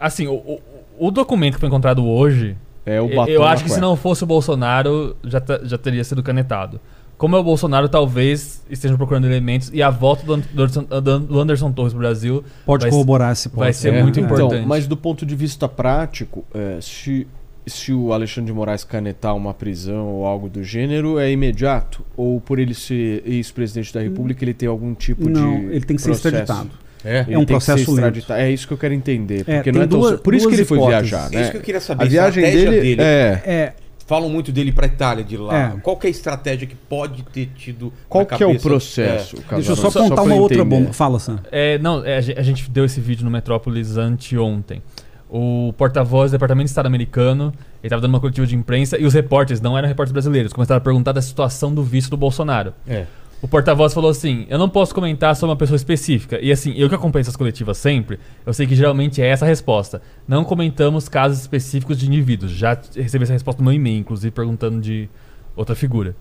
Assim, 0.00 0.26
o, 0.26 0.34
o, 0.34 0.60
o 0.98 1.10
documento 1.10 1.54
que 1.54 1.60
foi 1.60 1.68
encontrado 1.68 2.04
hoje, 2.06 2.56
É 2.84 3.00
o 3.00 3.08
eu- 3.08 3.16
batom 3.16 3.30
eu 3.32 3.44
acho 3.44 3.64
que 3.64 3.70
se 3.70 3.80
não 3.80 3.96
fosse 3.96 4.24
o 4.24 4.26
Bolsonaro, 4.26 5.16
já, 5.24 5.40
ta- 5.40 5.60
já 5.64 5.76
teria 5.78 6.02
sido 6.04 6.22
canetado. 6.22 6.80
Como 7.18 7.34
é 7.34 7.38
o 7.38 7.42
Bolsonaro, 7.42 7.88
talvez 7.88 8.62
estejam 8.68 8.96
procurando 8.98 9.24
elementos 9.24 9.70
e 9.72 9.82
a 9.82 9.88
volta 9.88 10.24
do 10.26 10.34
Anderson, 10.34 10.84
do 10.84 11.40
Anderson 11.40 11.72
Torres 11.72 11.92
pro 11.94 12.00
Brasil 12.00 12.44
Pode 12.66 12.82
vai- 12.82 12.90
corroborar 12.90 13.32
esse 13.32 13.48
ponto. 13.48 13.60
vai 13.60 13.72
ser 13.72 13.94
É, 13.94 14.02
muito 14.02 14.20
então, 14.20 14.36
importante. 14.36 14.66
Mas 14.66 14.86
do 14.86 14.96
ponto 14.98 15.24
de 15.24 15.34
vista 15.34 15.66
prático, 15.66 16.44
é, 16.54 16.78
se, 16.82 17.26
se 17.66 17.90
o 17.90 18.12
Alexandre 18.12 18.52
de 18.52 18.56
Moraes 18.56 18.84
canetar 18.84 19.34
uma 19.34 19.54
prisão 19.54 20.06
ou 20.08 20.26
algo 20.26 20.46
do 20.50 20.62
gênero, 20.62 21.18
é 21.18 21.30
imediato? 21.32 22.04
Ou 22.14 22.38
por 22.38 22.58
ele 22.58 22.74
ser 22.74 23.22
ex-presidente 23.24 23.94
da 23.94 24.00
República, 24.02 24.44
ele 24.44 24.52
tem 24.52 24.68
algum 24.68 24.92
tipo 24.92 25.26
Não, 25.26 25.58
de. 25.60 25.66
ele 25.74 25.84
tem 25.86 25.96
que 25.96 26.02
ser 26.02 26.10
processo? 26.10 26.28
extraditado. 26.36 26.70
É. 27.06 27.20
Ele 27.20 27.34
É 27.34 27.38
um 27.38 27.44
processo 27.46 27.92
lento. 27.94 28.32
É 28.32 28.50
isso 28.50 28.66
que 28.66 28.72
eu 28.74 28.78
quero 28.78 28.92
entender. 28.92 29.44
É, 29.46 29.56
Porque 29.56 29.70
tem 29.70 29.72
não 29.72 29.82
é 29.82 29.86
tão 29.86 30.00
duas- 30.00 30.20
Por 30.20 30.34
isso 30.34 30.48
que 30.48 30.54
ele 30.54 30.64
foi 30.64 30.78
hipóteses. 30.78 31.08
viajar, 31.10 31.24
É 31.26 31.28
isso 31.28 31.36
né? 31.44 31.50
que 31.50 31.56
eu 31.56 31.60
queria 31.62 31.80
saber. 31.80 32.04
A 32.04 32.06
viagem 32.08 32.44
estratégia 32.44 32.80
dele, 32.82 33.02
é. 33.02 33.42
É, 33.46 33.72
Falam 34.08 34.28
muito 34.28 34.52
dele 34.52 34.70
pra 34.70 34.86
Itália 34.86 35.24
de 35.24 35.36
lá. 35.36 35.74
É. 35.76 35.80
Qual 35.82 35.96
que 35.96 36.06
é 36.06 36.08
a 36.08 36.10
estratégia 36.12 36.64
que 36.64 36.76
pode 36.76 37.24
ter 37.24 37.46
tido 37.56 37.92
Qual 38.08 38.24
que 38.24 38.40
é 38.40 38.46
o 38.46 38.56
processo? 38.60 39.36
deixa 39.50 39.72
eu 39.72 39.76
só 39.76 39.90
contar 39.90 40.22
uma 40.22 40.36
outra 40.36 40.58
entender. 40.58 40.76
bomba. 40.76 40.92
Fala, 40.92 41.18
Sam. 41.18 41.40
É, 41.50 41.76
não, 41.78 42.04
é, 42.04 42.18
a 42.18 42.42
gente 42.42 42.70
deu 42.70 42.84
esse 42.84 43.00
vídeo 43.00 43.24
no 43.24 43.30
Metrópolis 43.32 43.96
anteontem. 43.96 44.80
O 45.28 45.74
porta-voz 45.76 46.30
do 46.30 46.34
Departamento 46.34 46.66
de 46.66 46.70
Estado 46.70 46.86
americano, 46.86 47.46
ele 47.82 47.88
estava 47.88 48.00
dando 48.00 48.10
uma 48.14 48.20
coletiva 48.20 48.46
de 48.46 48.54
imprensa 48.54 48.96
e 48.96 49.04
os 49.04 49.12
repórteres, 49.12 49.60
não 49.60 49.76
eram 49.76 49.88
repórteres 49.88 50.12
brasileiros, 50.12 50.52
começaram 50.52 50.78
a 50.78 50.80
perguntar 50.80 51.10
da 51.10 51.20
situação 51.20 51.74
do 51.74 51.82
visto 51.82 52.10
do 52.10 52.16
Bolsonaro. 52.16 52.72
É. 52.86 53.06
O 53.42 53.46
porta-voz 53.46 53.92
falou 53.92 54.10
assim: 54.10 54.46
Eu 54.48 54.58
não 54.58 54.68
posso 54.68 54.94
comentar 54.94 55.36
sobre 55.36 55.50
uma 55.50 55.56
pessoa 55.56 55.76
específica. 55.76 56.38
E 56.40 56.50
assim, 56.50 56.72
eu 56.76 56.88
que 56.88 56.94
acompanho 56.94 57.20
essas 57.20 57.36
coletivas 57.36 57.76
sempre, 57.76 58.18
eu 58.44 58.52
sei 58.52 58.66
que 58.66 58.74
geralmente 58.74 59.20
é 59.20 59.26
essa 59.26 59.44
a 59.44 59.48
resposta. 59.48 60.00
Não 60.26 60.42
comentamos 60.42 61.08
casos 61.08 61.40
específicos 61.40 61.98
de 61.98 62.06
indivíduos. 62.06 62.52
Já 62.52 62.78
recebi 62.94 63.24
essa 63.24 63.34
resposta 63.34 63.60
no 63.60 63.68
meu 63.68 63.76
e-mail, 63.76 63.98
inclusive 63.98 64.30
perguntando 64.30 64.80
de 64.80 65.08
outra 65.54 65.74
figura. 65.74 66.16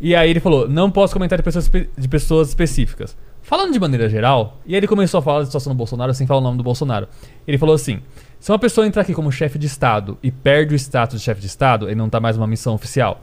E 0.00 0.14
aí 0.14 0.30
ele 0.30 0.40
falou: 0.40 0.68
Não 0.68 0.90
posso 0.90 1.12
comentar 1.12 1.36
de 1.36 1.42
pessoas, 1.42 1.68
de 1.68 2.08
pessoas 2.08 2.48
específicas. 2.48 3.16
Falando 3.42 3.72
de 3.72 3.78
maneira 3.78 4.08
geral, 4.08 4.60
e 4.66 4.74
aí 4.74 4.80
ele 4.80 4.88
começou 4.88 5.18
a 5.18 5.22
falar 5.22 5.40
da 5.40 5.46
situação 5.46 5.72
do 5.72 5.76
Bolsonaro 5.76 6.12
sem 6.12 6.26
falar 6.26 6.40
o 6.40 6.42
nome 6.42 6.58
do 6.58 6.64
Bolsonaro. 6.64 7.08
Ele 7.46 7.58
falou 7.58 7.74
assim: 7.74 8.00
Se 8.38 8.52
uma 8.52 8.58
pessoa 8.58 8.86
entrar 8.86 9.02
aqui 9.02 9.14
como 9.14 9.32
chefe 9.32 9.58
de 9.58 9.66
Estado 9.66 10.16
e 10.22 10.30
perde 10.30 10.74
o 10.74 10.76
status 10.76 11.18
de 11.18 11.24
chefe 11.24 11.40
de 11.40 11.48
Estado, 11.48 11.86
ele 11.86 11.96
não 11.96 12.08
tá 12.08 12.20
mais 12.20 12.36
numa 12.36 12.46
missão 12.46 12.74
oficial 12.74 13.20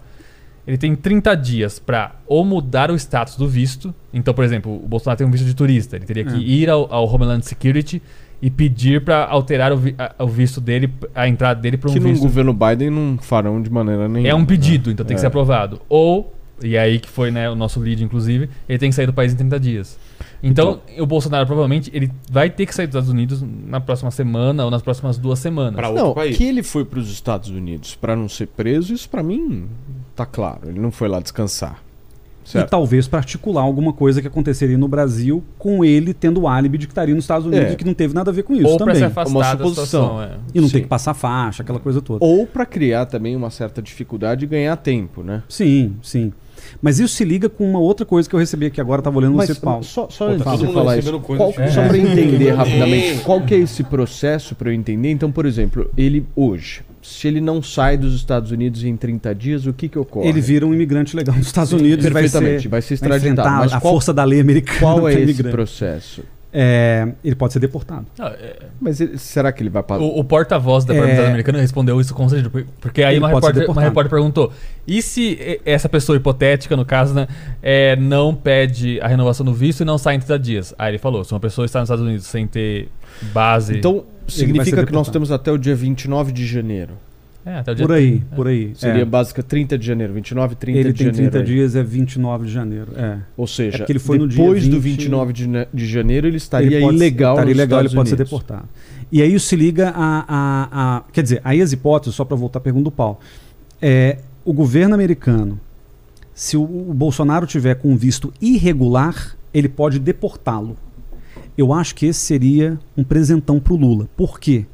ele 0.65 0.77
tem 0.77 0.95
30 0.95 1.35
dias 1.35 1.79
pra 1.79 2.15
ou 2.25 2.43
mudar 2.45 2.89
o 2.91 2.95
status 2.95 3.35
do 3.35 3.47
visto. 3.47 3.93
Então, 4.13 4.33
por 4.33 4.43
exemplo, 4.43 4.73
o 4.73 4.87
Bolsonaro 4.87 5.17
tem 5.17 5.27
um 5.27 5.31
visto 5.31 5.45
de 5.45 5.53
turista. 5.53 5.95
Ele 5.95 6.05
teria 6.05 6.23
que 6.23 6.33
É. 6.35 6.37
ir 6.37 6.69
ao, 6.69 6.91
ao 6.93 7.05
Homeland 7.13 7.45
Security 7.45 8.01
e 8.41 8.49
pedir 8.49 9.03
pra 9.03 9.25
alterar 9.25 9.71
o, 9.71 9.77
vi- 9.77 9.95
a- 9.97 10.13
o 10.23 10.27
visto 10.27 10.59
dele, 10.61 10.93
a 11.15 11.27
entrada 11.27 11.59
dele 11.61 11.77
pra 11.77 11.89
um 11.89 11.93
Que 11.93 11.99
no 11.99 12.09
visto. 12.09 12.21
governo 12.21 12.53
Biden 12.53 12.89
não 12.89 13.17
farão 13.17 13.61
de 13.61 13.69
maneira 13.69 14.07
nenhuma. 14.07 14.27
É 14.29 14.35
um 14.35 14.39
né? 14.39 14.45
pedido, 14.45 14.91
então 14.91 15.05
tem 15.05 15.15
que 15.15 15.19
É. 15.19 15.21
ser 15.21 15.27
aprovado. 15.27 15.81
Ou 15.89 16.33
e 16.61 16.75
é 16.75 16.79
aí 16.79 16.99
que 16.99 17.09
foi 17.09 17.29
né, 17.31 17.49
o 17.49 17.55
nosso 17.55 17.79
lead, 17.79 18.01
inclusive, 18.03 18.49
ele 18.69 18.77
tem 18.79 18.89
que 18.89 18.95
sair 18.95 19.05
do 19.07 19.11
país 19.13 19.33
em 19.33 19.35
30 19.35 19.59
dias. 19.59 19.97
Então, 20.41 20.81
o 20.99 21.05
Bolsonaro 21.05 21.45
provavelmente 21.45 21.89
ele 21.93 22.11
vai 22.29 22.49
ter 22.49 22.65
que 22.65 22.75
sair 22.75 22.85
dos 22.85 22.95
Estados 22.95 23.09
Unidos 23.09 23.43
na 23.65 23.79
próxima 23.81 24.11
semana 24.11 24.63
ou 24.63 24.71
nas 24.71 24.81
próximas 24.81 25.17
duas 25.17 25.39
semanas. 25.39 25.75
Pra 25.75 25.89
outro 25.89 26.03
Não, 26.05 26.13
país. 26.13 26.37
que 26.37 26.43
ele 26.43 26.61
foi 26.63 26.85
para 26.85 26.99
os 26.99 27.09
Estados 27.11 27.49
Unidos 27.49 27.95
para 27.95 28.15
não 28.15 28.29
ser 28.29 28.47
preso, 28.47 28.93
isso 28.93 29.09
para 29.09 29.23
mim 29.23 29.65
tá 30.15 30.25
claro. 30.25 30.61
Ele 30.67 30.79
não 30.79 30.91
foi 30.91 31.07
lá 31.07 31.19
descansar. 31.19 31.81
E 32.45 32.49
Certo? 32.49 32.69
talvez 32.69 33.07
para 33.07 33.19
articular 33.19 33.61
alguma 33.61 33.93
coisa 33.93 34.21
que 34.21 34.27
aconteceria 34.27 34.77
no 34.77 34.85
Brasil 34.87 35.41
com 35.57 35.83
ele 35.85 36.13
tendo 36.13 36.41
o 36.41 36.47
álibi 36.47 36.77
de 36.77 36.87
que 36.87 36.91
estaria 36.91 37.15
nos 37.15 37.23
Estados 37.23 37.47
Unidos 37.47 37.69
É. 37.69 37.71
e 37.71 37.75
que 37.77 37.85
não 37.85 37.93
teve 37.93 38.13
nada 38.13 38.31
a 38.31 38.33
ver 38.33 38.43
com 38.43 38.53
isso 38.53 38.67
ou 38.67 38.77
também. 38.77 38.95
se 38.95 39.03
afastar 39.05 39.31
Uma 39.31 39.41
da 39.41 39.51
suposição. 39.51 39.85
situação. 39.85 40.21
É. 40.21 40.31
E 40.53 40.59
não 40.59 40.67
Sim. 40.67 40.73
ter 40.73 40.81
que 40.81 40.87
passar 40.87 41.13
faixa, 41.13 41.63
aquela 41.63 41.79
coisa 41.79 42.01
toda. 42.01 42.23
Ou 42.25 42.45
para 42.45 42.65
criar 42.65 43.05
também 43.05 43.33
uma 43.33 43.49
certa 43.49 43.81
dificuldade 43.81 44.43
e 44.43 44.47
ganhar 44.47 44.75
tempo, 44.75 45.23
né? 45.23 45.41
Sim, 45.47 45.95
sim. 46.03 46.33
Mas 46.81 46.99
isso 46.99 47.13
se 47.15 47.23
liga 47.23 47.47
com 47.47 47.67
uma 47.69 47.79
outra 47.79 48.05
coisa 48.05 48.27
que 48.27 48.35
eu 48.35 48.39
recebi 48.39 48.65
aqui 48.65 48.81
agora, 48.81 48.99
estava 48.99 49.17
olhando 49.17 49.31
no 49.31 49.37
Mas 49.37 49.57
Paulo. 49.57 49.83
só, 49.85 50.09
só 50.09 50.25
Pô, 50.27 50.31
antes 50.33 50.43
de 50.51 50.57
você 50.67 50.73
falar 50.73 50.97
isso, 50.97 51.19
qual- 51.21 51.51
de- 51.51 51.71
só 51.71 51.81
É. 51.81 51.87
para 51.87 51.97
entender 51.97 52.47
É. 52.49 52.51
rapidamente, 52.51 53.21
qual 53.23 53.41
que 53.41 53.53
é 53.53 53.57
esse 53.59 53.83
processo 53.85 54.53
para 54.53 54.69
eu 54.69 54.73
entender? 54.73 55.09
Então, 55.11 55.31
por 55.31 55.45
exemplo, 55.45 55.89
ele 55.97 56.25
hoje, 56.35 56.81
se 57.03 57.27
ele 57.27 57.41
não 57.41 57.61
sai 57.61 57.97
dos 57.97 58.15
Estados 58.15 58.49
Unidos 58.51 58.83
em 58.83 58.95
30 58.97 59.35
dias, 59.35 59.65
o 59.67 59.73
que 59.73 59.87
que 59.89 59.99
ocorre? 59.99 60.27
Ele 60.27 60.41
vira 60.41 60.65
um 60.65 60.73
imigrante 60.73 61.15
legal 61.15 61.35
nos 61.35 61.47
Estados 61.47 61.73
Unidos 61.73 62.05
e 62.05 62.09
vai 62.09 62.23
perfeitamente, 62.23 62.63
ser, 62.63 62.69
vai 62.69 62.81
ser 62.81 62.87
vai 62.97 63.17
extraditado. 63.17 63.31
enfrentar 63.33 63.59
Mas 63.59 63.73
a 63.73 63.79
qual- 63.79 63.93
força 63.93 64.13
da 64.13 64.23
lei 64.23 64.39
americana. 64.39 64.79
Qual 64.79 65.07
é 65.09 65.13
esse 65.21 65.43
processo? 65.43 66.23
É, 66.55 67.07
ele 67.25 67.33
pode 67.35 67.51
ser 67.51 67.59
deportado. 67.59 68.05
Não, 68.17 68.27
é- 68.27 68.57
Mas 68.79 69.01
ele- 69.01 69.17
será 69.17 69.51
que 69.51 69.63
ele 69.63 69.71
vai 69.71 69.81
para 69.81 69.99
O, 70.01 70.19
o 70.19 70.23
porta-voz 70.23 70.85
da 70.85 70.93
É. 70.93 70.97
Departamento 70.97 71.27
americano 71.29 71.57
respondeu 71.57 71.99
isso 71.99 72.13
com 72.13 72.29
certeza. 72.29 72.49
por- 72.51 72.63
Porque 72.79 73.01
aí 73.03 73.17
uma 73.17 73.29
repórter, 73.29 73.69
uma 73.71 73.81
repórter 73.81 74.09
perguntou: 74.11 74.53
e 74.87 75.01
se 75.01 75.59
essa 75.65 75.89
pessoa 75.89 76.15
hipotética, 76.15 76.77
no 76.77 76.85
caso, 76.85 77.15
né, 77.15 77.27
é, 77.61 77.95
não 77.95 78.35
pede 78.35 78.99
a 79.01 79.07
renovação 79.07 79.43
do 79.43 79.53
visto 79.53 79.81
e 79.81 79.85
não 79.85 79.97
sai 79.97 80.15
em 80.15 80.19
30 80.19 80.37
dias? 80.37 80.75
Aí 80.77 80.91
ele 80.91 80.99
falou: 80.99 81.23
se 81.23 81.33
uma 81.33 81.39
pessoa 81.39 81.65
está 81.65 81.79
nos 81.79 81.87
Estados 81.87 82.05
Unidos 82.05 82.25
sem 82.27 82.45
ter 82.45 82.87
base. 83.33 83.77
Então, 83.77 84.03
significa 84.27 84.85
que 84.85 84.93
nós 84.93 85.09
temos 85.09 85.31
até 85.31 85.51
o 85.51 85.57
dia 85.57 85.75
29 85.75 86.31
de 86.31 86.45
janeiro. 86.45 86.93
É, 87.45 87.57
até 87.59 87.71
o 87.71 87.75
dia 87.75 87.85
Por 87.85 87.93
aí, 87.93 88.11
30. 88.19 88.35
por 88.35 88.47
aí. 88.47 88.71
Seria 88.75 89.01
É. 89.01 89.05
básica 89.05 89.43
30 89.43 89.77
de 89.77 89.85
janeiro, 89.85 90.13
29 90.13 90.53
e 90.53 90.55
30 90.55 90.79
Ele 90.79 90.91
de 90.93 90.97
tem 90.97 91.07
janeiro. 91.07 91.31
30 91.31 91.37
aí. 91.39 91.55
dias, 91.55 91.75
é 91.75 91.83
29 91.83 92.45
de 92.45 92.51
janeiro. 92.51 92.87
É. 92.95 93.17
Ou 93.35 93.45
seja, 93.47 93.83
É 93.83 93.85
ele 93.89 93.99
foi 93.99 94.17
no 94.17 94.27
dia 94.27 94.37
depois 94.43 94.67
do 94.67 94.79
20 94.79 94.97
29 94.97 95.33
de, 95.33 95.47
ne- 95.47 95.67
de 95.73 95.85
janeiro 95.85 96.27
ele 96.27 96.37
estaria 96.37 96.77
ele 96.77 96.81
pode, 96.85 96.95
ilegal 96.97 97.33
estaria 97.35 97.51
ilegal, 97.53 97.79
ele 97.81 97.89
pode 97.89 98.09
ser 98.09 98.15
Unidos. 98.15 98.29
deportado. 98.31 98.69
E 99.11 99.21
aí 99.21 99.33
isso 99.33 99.45
se 99.47 99.55
liga 99.55 99.89
a, 99.89 100.25
a, 100.27 100.97
a- 100.97 101.03
Quer 101.11 101.21
dizer, 101.23 101.41
aí 101.43 101.61
as 101.61 101.71
hipóteses, 101.71 102.15
só 102.15 102.23
para 102.25 102.35
voltar 102.37 102.59
à 102.59 102.61
pergunta 102.61 102.85
do 102.85 102.91
Paulo. 102.91 103.19
É, 103.81 104.17
o 104.45 104.53
governo 104.53 104.95
americano, 104.95 105.59
se 106.33 106.55
o, 106.57 106.61
o 106.63 106.93
Bolsonaro 106.93 107.45
tiver 107.45 107.75
com 107.75 107.95
visto 107.95 108.33
irregular, 108.41 109.35
ele 109.53 109.69
pode 109.69 109.99
deportá-lo. 109.99 110.75
Eu 111.57 111.71
acho 111.71 111.93
que 111.93 112.05
esse 112.07 112.19
seria 112.19 112.79
um 112.97 113.03
presentão 113.03 113.59
pro 113.59 113.75
Lula. 113.75 114.07
Por 114.17 114.39
quê? 114.39 114.65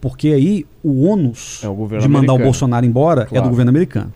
Porque 0.00 0.28
aí 0.28 0.66
o 0.82 1.04
ônus 1.04 1.60
É 1.62 1.68
o 1.68 1.74
de 1.74 1.82
mandar 1.82 1.98
o 1.98 2.00
americano. 2.08 2.38
Bolsonaro 2.44 2.86
embora 2.86 3.22
é 3.22 3.26
Claro. 3.26 3.44
do 3.44 3.50
governo 3.50 3.70
americano. 3.70 4.12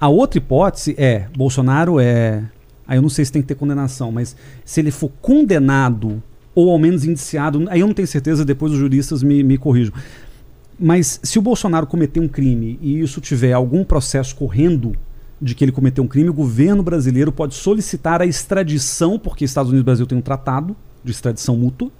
A 0.00 0.08
outra 0.08 0.38
hipótese 0.38 0.94
é, 0.98 1.26
Bolsonaro 1.36 2.00
é. 2.00 2.42
Aí 2.86 2.98
eu 2.98 3.02
não 3.02 3.08
sei 3.08 3.24
se 3.24 3.32
tem 3.32 3.40
que 3.40 3.48
ter 3.48 3.54
condenação, 3.54 4.12
mas 4.12 4.36
se 4.64 4.80
ele 4.80 4.90
for 4.90 5.10
condenado 5.22 6.22
ou 6.54 6.70
ao 6.70 6.78
menos 6.78 7.04
indiciado, 7.04 7.64
aí 7.68 7.80
eu 7.80 7.86
não 7.86 7.94
tenho 7.94 8.06
certeza, 8.06 8.44
depois 8.44 8.72
os 8.72 8.78
juristas 8.78 9.22
me, 9.22 9.42
me 9.42 9.56
corrijam. 9.56 9.94
Mas 10.78 11.20
se 11.22 11.38
o 11.38 11.42
Bolsonaro 11.42 11.86
cometer 11.86 12.20
um 12.20 12.28
crime 12.28 12.78
e 12.82 13.00
isso 13.00 13.20
tiver 13.20 13.52
algum 13.52 13.84
processo 13.84 14.34
correndo 14.34 14.94
de 15.40 15.54
que 15.54 15.64
ele 15.64 15.72
cometeu 15.72 16.02
um 16.04 16.06
crime, 16.08 16.28
o 16.28 16.34
governo 16.34 16.82
brasileiro 16.82 17.32
pode 17.32 17.54
solicitar 17.54 18.20
a 18.20 18.26
extradição, 18.26 19.18
porque 19.18 19.44
Estados 19.44 19.70
Unidos 19.70 19.82
e 19.82 19.86
Brasil 19.86 20.06
tem 20.06 20.18
um 20.18 20.22
tratado 20.22 20.76
de 21.02 21.10
extradição 21.10 21.56
mútua. 21.56 21.90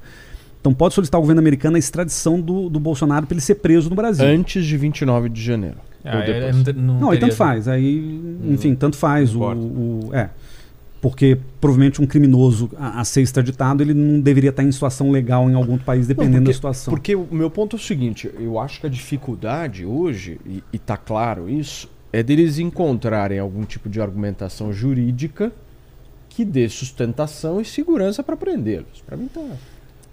Então 0.64 0.72
pode 0.72 0.94
solicitar 0.94 1.18
ao 1.18 1.22
governo 1.22 1.40
americano 1.40 1.76
a 1.76 1.78
extradição 1.78 2.40
do, 2.40 2.70
do 2.70 2.80
Bolsonaro 2.80 3.26
para 3.26 3.34
ele 3.34 3.42
ser 3.42 3.56
preso 3.56 3.90
no 3.90 3.94
Brasil. 3.94 4.24
Antes 4.26 4.64
de 4.64 4.78
29 4.78 5.28
de 5.28 5.42
janeiro. 5.42 5.76
Ah, 6.02 6.16
Ou 6.16 6.22
é, 6.22 6.52
não, 6.52 6.72
não 6.94 7.00
Não, 7.00 7.10
aí 7.10 7.18
tanto 7.18 7.34
faz. 7.36 7.68
Aí, 7.68 8.18
enfim, 8.46 8.74
tanto 8.74 8.96
faz. 8.96 9.34
O, 9.34 9.42
o- 9.42 10.10
é. 10.14 10.30
Porque 11.02 11.36
provavelmente 11.60 12.00
um 12.00 12.06
criminoso 12.06 12.70
a, 12.78 13.00
a 13.02 13.04
ser 13.04 13.20
extraditado, 13.20 13.82
ele 13.82 13.92
não 13.92 14.18
deveria 14.18 14.48
estar 14.48 14.62
em 14.62 14.72
situação 14.72 15.10
legal 15.10 15.50
em 15.50 15.54
algum 15.54 15.72
outro 15.72 15.84
país, 15.84 16.06
dependendo 16.06 16.36
porque- 16.38 16.48
da 16.52 16.54
situação. 16.54 16.90
Porque 16.94 17.14
o 17.14 17.28
meu 17.30 17.50
ponto 17.50 17.76
é 17.76 17.78
o 17.78 17.82
seguinte, 17.82 18.30
eu 18.40 18.58
acho 18.58 18.80
que 18.80 18.86
a 18.86 18.90
dificuldade 18.90 19.84
hoje, 19.84 20.40
e, 20.46 20.62
e 20.72 20.78
tá 20.78 20.96
claro 20.96 21.46
isso, 21.46 21.90
é 22.10 22.22
deles 22.22 22.58
encontrarem 22.58 23.38
algum 23.38 23.64
tipo 23.64 23.86
de 23.90 24.00
argumentação 24.00 24.72
jurídica 24.72 25.52
que 26.30 26.42
dê 26.42 26.70
sustentação 26.70 27.60
e 27.60 27.66
segurança 27.66 28.22
para 28.22 28.34
prendê-los. 28.34 29.02
Para 29.06 29.18
mim 29.18 29.28
tá, 29.28 29.42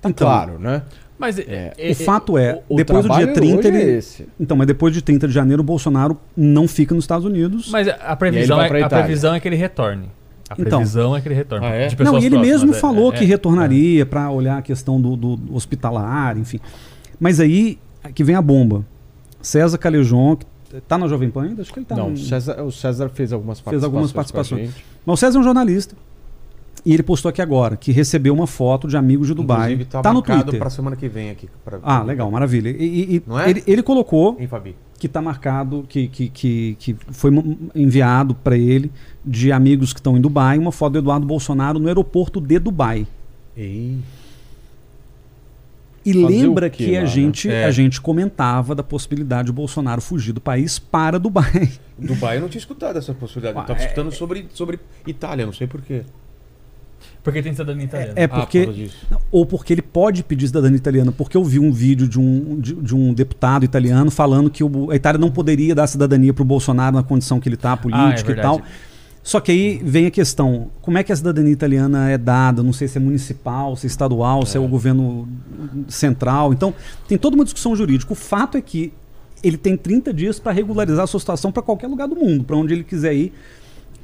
tá 0.01 0.09
Então, 0.09 0.27
claro, 0.27 0.59
né? 0.59 0.81
Mas 1.19 1.37
É. 1.37 1.73
é, 1.77 1.91
o 1.91 1.95
fato 1.95 2.35
é, 2.37 2.61
O- 2.67 2.73
o 2.73 2.77
depois 2.77 3.03
do 3.05 3.09
dia 3.09 3.17
trabalho 3.27 3.33
30, 3.35 3.59
hoje 3.59 3.67
ele. 3.67 3.77
é 3.77 3.97
esse. 3.97 4.27
Então, 4.39 4.57
mas 4.57 4.65
depois 4.65 4.91
de 4.93 5.01
30 5.03 5.27
de 5.27 5.33
janeiro, 5.33 5.61
o 5.61 5.63
Bolsonaro 5.65 6.17
não 6.35 6.67
fica 6.67 6.95
nos 6.95 7.03
Estados 7.03 7.25
Unidos. 7.25 7.69
Mas 7.71 7.87
a- 7.87 8.15
previsão, 8.15 8.59
é, 8.59 8.81
a 8.81 8.89
previsão 8.89 9.35
é 9.35 9.39
que 9.39 9.47
ele 9.47 9.55
retorne. 9.55 10.09
A 10.49 10.53
Então. 10.59 10.79
previsão 10.79 11.15
é 11.15 11.21
que 11.21 11.27
ele 11.27 11.35
retorne. 11.35 11.65
Ah, 11.65 11.69
é? 11.69 11.87
de 11.87 12.03
não, 12.03 12.17
ele 12.17 12.29
próximas, 12.31 12.41
mesmo 12.47 12.71
é- 12.71 12.73
falou 12.73 13.13
é- 13.13 13.17
que 13.17 13.23
é. 13.23 13.27
retornaria 13.27 14.05
para 14.05 14.29
olhar 14.31 14.57
a 14.57 14.61
questão 14.63 14.99
do, 14.99 15.15
do 15.15 15.39
hospitalar, 15.55 16.37
enfim. 16.37 16.59
Mas 17.19 17.39
aí 17.39 17.77
que 18.15 18.23
vem 18.23 18.35
a 18.35 18.41
bomba. 18.41 18.83
César 19.41 19.77
Calejon, 19.77 20.35
que 20.35 20.45
tá 20.87 20.97
na 20.97 21.07
Jovem 21.07 21.29
Pan 21.29 21.43
ainda? 21.43 21.61
Acho 21.61 21.71
que 21.71 21.79
ele 21.79 21.85
tá 21.85 21.95
Não, 21.95 22.07
no- 22.09 22.13
o 22.15 22.17
César, 22.17 22.61
o 22.63 22.71
César 22.71 23.09
fez 23.09 23.31
algumas 23.31 23.61
participações. 23.61 23.71
Fez 23.71 23.83
algumas 23.83 24.11
com 24.11 24.13
a 24.13 24.19
participações. 24.19 24.69
gente. 24.71 24.85
Mas 25.05 25.13
o 25.13 25.17
César 25.17 25.37
é 25.37 25.41
um 25.41 25.43
jornalista. 25.43 25.95
E 26.83 26.93
ele 26.93 27.03
postou 27.03 27.29
aqui 27.29 27.41
agora 27.41 27.77
que 27.77 27.91
recebeu 27.91 28.33
uma 28.33 28.47
foto 28.47 28.87
de 28.87 28.97
amigos 28.97 29.27
de 29.27 29.33
Dubai. 29.35 29.73
Inclusive, 29.73 29.85
tá, 29.85 30.01
Tá 30.01 30.11
no 30.11 30.21
Twitter. 30.21 30.57
pra 30.59 30.69
semana 30.69 30.95
que 30.95 31.07
vem 31.07 31.29
aqui. 31.29 31.47
pra- 31.63 31.79
Ah, 31.83 32.01
legal, 32.01 32.29
maravilha. 32.31 32.69
E, 32.69 33.17
e- 33.17 33.23
é? 33.45 33.49
ele, 33.49 33.63
ele 33.67 33.83
colocou 33.83 34.35
Hein, 34.39 34.49
que 34.97 35.05
está 35.05 35.21
marcado, 35.21 35.85
que, 35.87 36.07
que, 36.07 36.29
que, 36.29 36.75
que 36.79 36.95
foi 37.11 37.31
enviado 37.75 38.33
para 38.33 38.57
ele 38.57 38.91
de 39.23 39.51
amigos 39.51 39.93
que 39.93 39.99
estão 39.99 40.17
em 40.17 40.21
Dubai, 40.21 40.57
uma 40.57 40.71
foto 40.71 40.93
do 40.93 40.99
Eduardo 40.99 41.25
Bolsonaro 41.25 41.77
no 41.77 41.87
aeroporto 41.87 42.41
de 42.41 42.57
Dubai. 42.57 43.05
Ei. 43.55 43.97
E 46.03 46.13
Fazer 46.13 46.25
lembra 46.27 46.67
quê 46.67 46.85
que 46.85 46.91
lá, 46.93 46.97
a 46.97 47.01
né? 47.01 47.07
gente, 47.07 47.47
É. 47.49 47.65
a 47.65 47.69
gente 47.71 48.01
comentava 48.01 48.73
da 48.73 48.81
possibilidade 48.81 49.45
de 49.47 49.51
Bolsonaro 49.51 50.01
fugir 50.01 50.31
do 50.33 50.41
país 50.41 50.79
para 50.79 51.19
Dubai. 51.19 51.71
Dubai 51.95 52.37
eu 52.37 52.41
não 52.41 52.49
tinha 52.49 52.57
escutado 52.59 52.97
essa 52.97 53.13
possibilidade. 53.13 53.55
Eu 53.55 53.61
Ah, 53.61 53.65
tava 53.65 53.79
é- 53.79 53.83
escutando 53.83 54.11
sobre, 54.11 54.47
sobre 54.51 54.79
Itália, 55.05 55.45
não 55.45 55.53
sei 55.53 55.67
porquê. 55.67 56.01
Porque 57.23 57.41
tem 57.41 57.51
cidadania 57.53 57.85
italiana. 57.85 58.13
É 58.15 58.23
Ah, 58.23 58.27
por 58.27 58.39
porque. 58.41 58.89
Não, 59.09 59.19
Ou 59.31 59.45
porque 59.45 59.73
ele 59.73 59.81
pode 59.83 60.23
pedir 60.23 60.47
cidadania 60.47 60.77
italiana, 60.77 61.11
porque 61.11 61.37
eu 61.37 61.43
vi 61.43 61.59
um 61.59 61.71
vídeo 61.71 62.07
de 62.07 62.19
um, 62.19 62.59
de, 62.59 62.73
de 62.73 62.95
um 62.95 63.13
deputado 63.13 63.63
italiano 63.63 64.09
falando 64.09 64.49
que 64.49 64.63
o- 64.63 64.89
a 64.89 64.95
Itália 64.95 65.19
não 65.19 65.29
poderia 65.29 65.75
dar 65.75 65.85
cidadania 65.85 66.33
para 66.33 66.41
o 66.41 66.45
Bolsonaro 66.45 66.95
na 66.95 67.03
condição 67.03 67.39
que 67.39 67.47
ele 67.47 67.55
está, 67.55 67.77
política 67.77 68.31
e 68.31 68.33
verdade. 68.35 68.57
tal. 68.57 68.61
Só 69.23 69.39
que 69.39 69.51
aí 69.51 69.79
vem 69.83 70.07
a 70.07 70.11
questão: 70.11 70.69
como 70.81 70.97
é 70.97 71.03
que 71.03 71.11
a 71.11 71.15
cidadania 71.15 71.51
italiana 71.53 72.09
é 72.09 72.17
dada? 72.17 72.63
Não 72.63 72.73
sei 72.73 72.87
se 72.87 72.97
é 72.97 73.01
municipal, 73.01 73.75
se 73.75 73.85
é 73.85 73.87
estadual, 73.87 74.43
se 74.47 74.57
é 74.57 74.59
o 74.59 74.67
governo 74.67 75.29
central. 75.87 76.53
Então, 76.53 76.73
tem 77.07 77.17
toda 77.19 77.35
uma 77.35 77.43
discussão 77.43 77.75
jurídica. 77.75 78.11
O 78.11 78.15
fato 78.15 78.57
é 78.57 78.61
que 78.61 78.91
ele 79.43 79.57
tem 79.57 79.75
30 79.77 80.13
dias 80.13 80.39
para 80.39 80.51
regularizar 80.51 81.03
a 81.03 81.07
sua 81.07 81.19
situação 81.19 81.51
para 81.51 81.61
qualquer 81.63 81.87
lugar 81.87 82.07
do 82.07 82.15
mundo, 82.15 82.43
para 82.43 82.55
onde 82.55 82.73
ele 82.73 82.83
quiser 82.83 83.13
ir. 83.13 83.33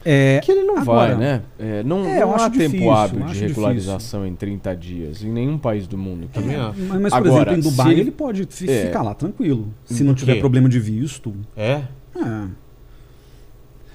É, 0.09 0.39
Que 0.41 0.51
ele 0.53 0.63
não 0.63 0.77
Agora- 0.77 1.15
vai, 1.15 1.17
né? 1.17 1.41
É, 1.59 1.83
não 1.83 2.05
É, 2.05 2.19
não 2.21 2.31
há 2.31 2.35
acho 2.35 2.51
tempo 2.51 2.71
difícil, 2.71 2.91
hábil 2.91 3.25
de 3.25 3.39
regularização 3.39 4.25
em 4.25 4.33
30 4.35 4.73
dias 4.75 5.21
em 5.21 5.29
nenhum 5.29 5.57
país 5.57 5.85
do 5.85 5.97
mundo. 5.97 6.29
Também 6.31 6.55
acho. 6.55 6.79
mas, 6.79 7.01
mas, 7.01 7.13
por 7.13 7.27
Agora, 7.27 7.51
exemplo, 7.51 7.67
em 7.67 7.71
Dubai 7.71 7.91
ele- 7.91 8.01
ele, 8.01 8.11
pode 8.11 8.43
É. 8.43 8.85
ficar 8.85 9.01
lá 9.01 9.13
tranquilo. 9.13 9.67
Se 9.85 10.03
não 10.05 10.13
tiver 10.13 10.35
quê? 10.35 10.39
problema 10.39 10.69
de 10.69 10.79
visto. 10.79 11.33
É? 11.57 11.81
É. 12.15 12.47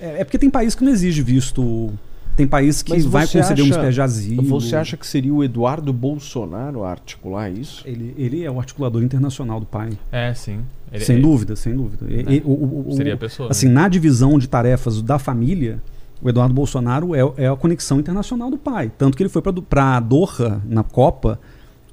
É, 0.00 0.20
é 0.20 0.24
porque 0.24 0.38
tem 0.38 0.50
país 0.50 0.74
que 0.74 0.84
não 0.84 0.92
exige 0.92 1.22
visto. 1.22 1.90
Tem 2.36 2.46
país 2.46 2.82
que 2.82 2.90
Mas 2.92 3.04
vai 3.04 3.26
conceder 3.26 3.62
um 3.62 3.68
acha- 3.68 3.74
espécie 3.76 3.94
de 3.94 4.00
asilo. 4.00 4.42
Você 4.44 4.74
acha 4.74 4.96
que 4.96 5.06
seria 5.06 5.32
o 5.34 5.44
Eduardo 5.44 5.92
Bolsonaro 5.92 6.82
a 6.82 6.90
articular 6.90 7.50
isso? 7.50 7.82
Ele, 7.86 8.14
ele 8.16 8.42
é 8.42 8.50
o 8.50 8.58
articulador 8.58 9.02
internacional 9.02 9.60
do 9.60 9.66
pai. 9.66 9.90
É, 10.10 10.32
sim. 10.32 10.60
Ele- 10.90 11.04
sem 11.04 11.16
ele- 11.16 11.22
dúvida, 11.22 11.54
sem 11.56 11.74
dúvida. 11.74 12.06
O- 12.44 12.50
o- 12.50 12.88
o- 12.88 12.92
Seria 12.96 13.14
a 13.14 13.16
pessoa. 13.18 13.50
Assim, 13.50 13.68
né? 13.68 13.74
na 13.74 13.88
divisão 13.88 14.38
de 14.38 14.48
tarefas 14.48 15.02
da 15.02 15.18
família, 15.18 15.82
o 16.22 16.28
Eduardo 16.28 16.54
Bolsonaro 16.54 17.14
é, 17.14 17.20
é 17.44 17.48
a 17.48 17.56
conexão 17.56 17.98
internacional 17.98 18.50
do 18.50 18.56
pai. 18.58 18.90
Tanto 18.96 19.16
que 19.16 19.22
ele 19.22 19.28
foi 19.30 19.42
para 19.42 20.00
Doha, 20.00 20.60
na 20.66 20.82
Copa, 20.82 21.38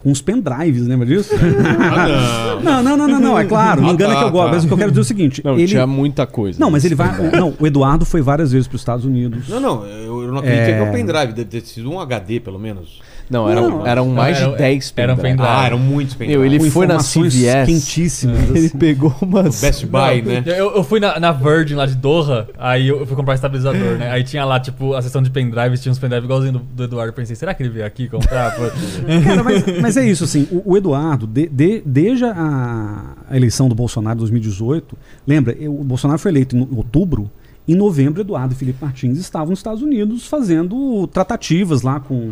com 0.02 0.12
os 0.12 0.22
pendrives, 0.22 0.88
lembra 0.88 1.06
disso? 1.06 1.34
Ah, 1.36 2.60
não, 2.64 2.82
não, 2.84 2.98
não, 2.98 3.08
não, 3.08 3.20
não, 3.20 3.40
é 3.40 3.44
claro. 3.46 3.82
Não 3.82 3.90
Ah, 3.90 3.94
engana 3.94 4.14
tá, 4.14 4.20
que 4.22 4.26
eu 4.26 4.32
gosto. 4.32 4.46
tá. 4.50 4.56
Mas 4.56 4.64
o 4.64 4.68
que 4.68 4.74
eu 4.74 4.78
quero 4.78 4.92
dizer 4.92 5.00
é 5.00 5.04
o 5.04 5.06
seguinte: 5.06 5.42
Não, 5.44 5.54
ele, 5.58 5.68
tinha 5.68 5.86
muita 5.88 6.26
coisa. 6.26 6.60
Não, 6.60 6.72
mas 6.72 6.84
nesse 6.84 6.94
ele 6.94 6.96
vai. 6.96 7.32
Não, 7.32 7.54
o 7.60 7.68
Eduardo 7.68 8.06
foi 8.06 8.22
várias 8.22 8.52
vezes 8.52 8.68
para 8.68 8.76
os 8.76 8.82
Estados 8.82 9.06
Unidos. 9.06 9.50
Não, 9.50 9.60
não, 9.60 9.86
eu, 9.86 10.22
eu 10.24 10.32
não 10.32 10.38
acredito 10.40 10.62
É. 10.62 10.74
que 10.74 10.80
é 10.86 10.90
o 10.90 10.92
pendrive, 10.92 11.34
deve 11.34 11.46
ter 11.50 11.62
sido 11.62 11.90
um 11.92 12.00
HD 12.00 12.40
pelo 12.40 12.58
menos. 12.60 13.02
Não, 13.30 13.48
eram, 13.48 13.70
Não, 13.70 13.86
eram 13.88 14.06
não, 14.08 14.14
mais 14.16 14.38
eram- 14.38 14.52
de 14.54 14.58
10 14.58 14.94
eram 14.98 15.16
pendrives. 15.16 15.38
pendrive. 15.38 15.60
Ah, 15.62 15.66
eram 15.68 15.78
muitos 15.78 16.16
Meu, 16.16 16.44
ele 16.44 16.58
Com 16.58 16.72
foi 16.72 16.88
na 16.88 16.98
CVS. 16.98 17.66
quentíssimas. 17.68 18.50
Ele 18.50 18.66
assim. 18.66 18.78
pegou 18.78 19.14
umas. 19.22 19.62
Best 19.62 19.86
Buy, 19.86 20.22
né? 20.24 20.44
Eu, 20.48 20.76
eu 20.76 20.84
fui 20.84 21.00
na, 21.00 21.20
na 21.20 21.32
Virgin 21.32 21.76
lá 21.76 21.86
de 21.86 21.94
Doha, 21.96 22.48
aí 22.58 22.88
eu 22.88 23.06
fui 23.06 23.16
comprar 23.16 23.36
estabilizador, 23.36 23.98
né? 24.00 24.10
Aí 24.12 24.24
tinha 24.24 24.44
lá, 24.46 24.60
tipo, 24.60 24.96
a 24.96 25.02
seção 25.04 25.22
de 25.22 25.30
pendrives, 25.30 25.80
tinha 25.82 25.92
uns 25.92 26.00
pendrives 26.00 26.26
igualzinho 26.26 26.54
do, 26.54 26.60
do 26.60 26.84
Eduardo. 26.86 27.10
Eu 27.10 27.14
pensei, 27.14 27.36
será 27.36 27.54
que 27.54 27.62
ele 27.62 27.70
veio 27.70 27.86
aqui 27.86 28.08
comprar? 28.10 28.56
Cara, 28.56 29.44
mas, 29.44 29.64
mas 29.82 29.98
é 29.98 30.06
isso, 30.10 30.24
assim, 30.24 30.48
o, 30.52 30.72
o 30.74 30.78
Eduardo, 30.78 31.28
de- 31.28 31.48
de- 31.50 31.84
desde 31.86 32.26
a, 32.26 33.14
a 33.30 33.38
eleição 33.38 33.70
do 33.70 33.76
Bolsonaro 33.76 34.16
em 34.16 34.20
2018, 34.20 34.98
lembra, 35.28 35.54
eu- 35.60 35.80
o 35.80 35.84
Bolsonaro 35.84 36.20
foi 36.20 36.32
eleito 36.32 36.56
em 36.58 36.68
outubro, 36.76 37.30
em 37.68 37.76
novembro, 37.76 38.22
Eduardo 38.22 38.54
e 38.54 38.58
Felipe 38.58 38.80
Martins 38.84 39.20
estavam 39.20 39.50
nos 39.52 39.60
Estados 39.60 39.84
Unidos 39.84 40.26
fazendo 40.26 41.06
tratativas 41.08 41.84
lá 41.84 42.00
com 42.00 42.32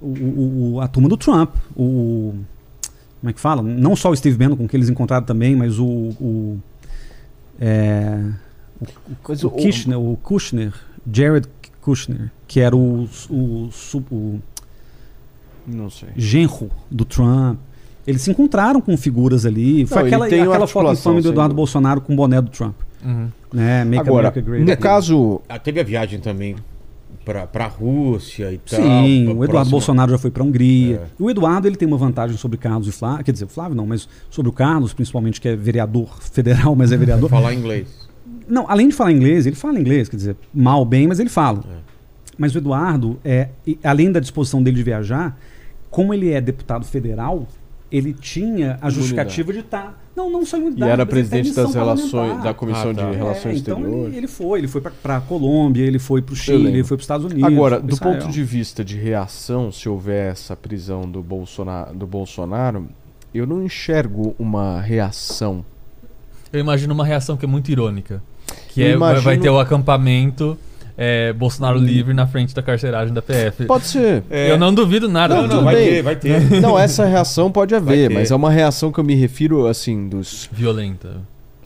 o- 0.00 0.06
o- 0.06 0.72
o- 0.74 0.80
a 0.80 0.88
turma 0.88 1.08
do 1.08 1.16
Trump, 1.16 1.50
o... 1.76 2.34
Como 3.20 3.30
é 3.30 3.32
que 3.32 3.40
fala? 3.40 3.62
Não 3.62 3.96
só 3.96 4.10
o 4.10 4.16
Steve 4.16 4.36
Bannon, 4.36 4.56
com 4.56 4.68
que 4.68 4.76
eles 4.76 4.88
encontraram 4.88 5.26
também, 5.26 5.56
mas 5.56 5.78
o... 5.78 5.86
o 5.86 6.58
é, 7.60 8.22
Mas 9.28 9.42
o, 9.42 9.50
Kushner, 9.50 9.98
o 9.98 10.16
Kushner, 10.22 10.72
Jared 11.12 11.48
Kushner, 11.82 12.30
que 12.46 12.60
era 12.60 12.76
o, 12.76 13.08
o, 13.28 13.70
o 14.12 14.40
Não 15.66 15.90
sei. 15.90 16.10
genro 16.16 16.70
do 16.90 17.04
Trump. 17.04 17.58
Eles 18.06 18.22
se 18.22 18.30
encontraram 18.30 18.80
com 18.80 18.96
figuras 18.96 19.44
ali. 19.44 19.84
Foi 19.86 19.98
Não, 19.98 20.06
aquela, 20.06 20.26
aquela 20.26 20.66
foto 20.66 20.92
infame 20.92 21.20
do 21.20 21.30
Eduardo. 21.30 21.54
Bolsonaro 21.54 22.00
com 22.00 22.12
o 22.12 22.16
boné 22.16 22.40
do 22.40 22.50
Trump. 22.50 22.74
Uhum. 23.04 23.28
Né? 23.52 23.84
Make 23.84 24.00
Agora, 24.08 24.28
America 24.28 24.40
Great 24.50 24.64
no 24.64 24.76
caso. 24.76 25.40
Ah, 25.48 25.58
teve 25.58 25.80
a 25.80 25.82
viagem 25.84 26.20
também 26.20 26.54
pra, 27.28 27.46
pra 27.46 27.66
Rússia 27.66 28.50
e 28.50 28.56
tal. 28.56 28.80
Sim, 28.80 29.26
o 29.26 29.30
Eduardo 29.32 29.48
próxima- 29.50 29.70
Bolsonaro 29.70 30.10
já 30.12 30.16
foi 30.16 30.30
para 30.30 30.42
a 30.42 30.46
Hungria. 30.46 30.96
É. 30.96 31.22
O 31.22 31.28
Eduardo 31.30 31.68
ele 31.68 31.76
tem 31.76 31.86
uma 31.86 31.98
vantagem 31.98 32.38
sobre 32.38 32.56
Carlos 32.56 32.88
e 32.88 32.92
Flávio, 32.92 33.22
quer 33.22 33.32
dizer, 33.32 33.44
o 33.44 33.48
Flávio 33.48 33.76
não, 33.76 33.86
mas 33.86 34.08
sobre 34.30 34.48
o 34.48 34.52
Carlos, 34.52 34.94
principalmente 34.94 35.38
que 35.38 35.46
é 35.46 35.54
vereador 35.54 36.08
federal, 36.22 36.74
mas 36.74 36.90
é 36.90 36.96
vereador. 36.96 37.28
Falar 37.28 37.52
inglês. 37.52 38.08
Não, 38.48 38.64
além 38.66 38.88
de 38.88 38.94
falar 38.94 39.12
inglês, 39.12 39.44
ele 39.46 39.56
fala 39.56 39.78
inglês, 39.78 40.08
quer 40.08 40.16
dizer, 40.16 40.36
mal, 40.54 40.82
bem, 40.86 41.06
mas 41.06 41.20
ele 41.20 41.28
fala. 41.28 41.62
Mas 42.38 42.54
o 42.54 42.58
Eduardo, 42.58 43.18
é, 43.22 43.48
além 43.84 44.10
da 44.10 44.20
disposição 44.20 44.62
dele 44.62 44.78
de 44.78 44.82
viajar, 44.82 45.38
como 45.90 46.14
ele 46.14 46.30
é 46.32 46.40
deputado 46.40 46.86
federal, 46.86 47.46
ele 47.92 48.14
tinha 48.14 48.78
a 48.80 48.88
justificativa 48.88 49.52
de 49.52 49.58
estar. 49.58 50.02
Não, 50.18 50.28
não 50.30 50.44
só 50.44 50.56
E 50.56 50.60
imunidade. 50.60 50.90
era 50.90 51.04
mas 51.04 51.12
ele 51.14 51.22
tem 51.28 51.30
presidente 51.30 51.54
das 51.54 51.74
relações 51.74 52.42
da 52.42 52.52
Comissão 52.52 52.90
Ah, 52.90 52.94
tá. 52.94 53.10
de 53.10 53.16
Relações 53.16 53.56
É, 53.56 53.58
então 53.60 53.78
Exteriores. 53.78 54.06
ele, 54.08 54.16
ele 54.16 54.26
foi, 54.26 54.58
ele 54.58 54.68
foi 54.68 54.80
para 54.80 55.16
a 55.16 55.20
Colômbia, 55.20 55.84
ele 55.84 55.98
foi 55.98 56.20
para 56.20 56.32
o 56.32 56.36
Chile, 56.36 56.66
ele 56.68 56.82
foi 56.82 56.96
para 56.96 57.02
os 57.02 57.04
Estados 57.04 57.26
Unidos. 57.26 57.44
Agora, 57.44 57.78
do 57.80 57.94
Israel. 57.94 58.18
ponto 58.18 58.32
de 58.32 58.42
vista 58.42 58.84
de 58.84 58.96
reação, 58.96 59.70
se 59.70 59.88
houver 59.88 60.32
essa 60.32 60.56
prisão 60.56 61.02
do 61.02 61.22
Bolsonaro, 61.22 61.94
do 61.94 62.06
Bolsonaro 62.06 62.88
eu 63.32 63.46
não 63.46 63.62
enxergo 63.62 64.34
uma 64.38 64.80
reação. 64.80 65.64
Eu 66.52 66.58
imagino 66.60 66.92
uma 66.94 67.04
reação 67.04 67.36
que 67.36 67.44
é 67.44 67.48
muito 67.48 67.70
irônica. 67.70 68.22
Que 68.70 68.80
Eu 68.80 68.86
é, 68.86 68.96
vai- 68.96 69.14
vai 69.14 69.22
imagino- 69.34 69.42
ter 69.42 69.50
o 69.50 69.58
acampamento 69.60 70.58
é, 71.00 71.32
Bolsonaro 71.32 71.78
livre 71.78 72.12
na 72.12 72.26
frente 72.26 72.52
da 72.54 72.60
carceragem 72.60 73.14
da 73.14 73.22
PF. 73.22 73.64
Pode 73.66 73.86
ser. 73.86 74.24
É. 74.28 74.50
Eu 74.50 74.58
não 74.58 74.74
duvido 74.74 75.08
nada. 75.08 75.36
Não, 75.36 75.46
Não, 75.46 75.56
não, 75.58 75.64
vai 75.64 75.76
bem. 75.76 75.88
ter, 75.88 76.02
vai 76.02 76.16
ter. 76.16 76.60
Não, 76.60 76.76
essa 76.76 77.04
reação 77.04 77.52
pode 77.52 77.72
haver, 77.74 78.10
mas 78.10 78.32
é 78.32 78.34
uma 78.34 78.50
reação 78.50 78.90
que 78.90 78.98
eu 78.98 79.04
me 79.04 79.14
refiro, 79.14 79.66
assim, 79.68 80.08
dos. 80.08 80.48
Violenta. 80.52 81.20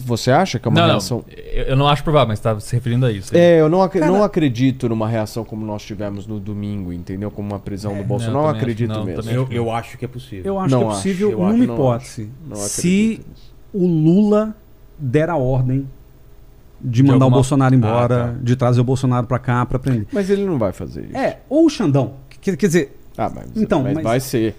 Você 0.04 0.32
acha 0.32 0.58
que 0.58 0.66
é 0.66 0.68
uma 0.68 0.80
não, 0.80 0.88
reação. 0.88 1.18
não. 1.18 1.34
Eu, 1.64 1.76
não 1.76 1.86
acho 1.88 2.02
provável, 2.02 2.26
mas 2.28 2.40
tá 2.40 2.58
se 2.58 2.74
referindo 2.74 3.06
a 3.06 3.12
isso. 3.12 3.34
É, 3.36 3.60
eu 3.60 3.68
não, 3.68 3.82
ac- 3.82 4.00
Cara- 4.00 4.10
não 4.10 4.24
acredito 4.24 4.88
numa 4.88 5.08
reação 5.08 5.44
como 5.44 5.64
nós 5.64 5.80
tivemos 5.84 6.26
no 6.26 6.40
domingo, 6.40 6.92
entendeu? 6.92 7.30
Como 7.30 7.48
uma 7.48 7.60
prisão 7.60 7.96
do 7.96 8.02
Bolsonaro. 8.02 8.34
não, 8.38 8.42
Não, 8.42 8.48
também 8.48 8.56
acho- 8.62 8.64
acredito 8.72 8.88
não, 8.98 9.04
mesmo. 9.04 9.30
Eu, 9.30 9.48
eu 9.52 9.70
acho 9.70 9.96
que 9.96 10.04
é 10.04 10.08
possível. 10.08 10.44
Eu 10.44 10.58
acho 10.58 10.72
Não 10.74 10.80
que 10.80 10.84
é 10.86 10.88
possível 10.88 11.30
numa 11.30 11.48
acho, 11.50 11.56
não 11.58 11.64
hipótese. 11.74 12.30
Não 12.48 12.56
se 12.56 12.80
acredito 12.80 13.28
nisso. 13.30 13.54
o 13.72 13.86
Lula 13.86 14.56
der 14.98 15.30
a 15.30 15.36
ordem 15.36 15.86
de 16.82 16.90
De 16.90 17.02
mandar 17.02 17.12
o 17.12 17.22
alguma- 17.24 17.36
Bolsonaro 17.36 17.74
embora, 17.74 18.24
Ah, 18.24 18.28
tá. 18.28 18.34
de 18.42 18.56
trazer 18.56 18.80
o 18.80 18.84
Bolsonaro 18.84 19.26
para 19.26 19.38
cá 19.38 19.64
para 19.66 19.78
prender. 19.78 20.06
Mas 20.12 20.28
ele 20.30 20.44
não 20.44 20.58
vai 20.58 20.72
fazer 20.72 21.06
isso. 21.06 21.16
É, 21.16 21.38
ou 21.48 21.66
o 21.66 21.70
Xandão. 21.70 22.14
Quer, 22.40 22.56
quer 22.56 22.66
dizer, 22.66 22.98
Ah, 23.16 23.30
mas, 23.34 23.44
Então, 23.54 23.82
mas 23.82 23.92
mas- 23.94 24.02
vai 24.04 24.18
ser. 24.20 24.56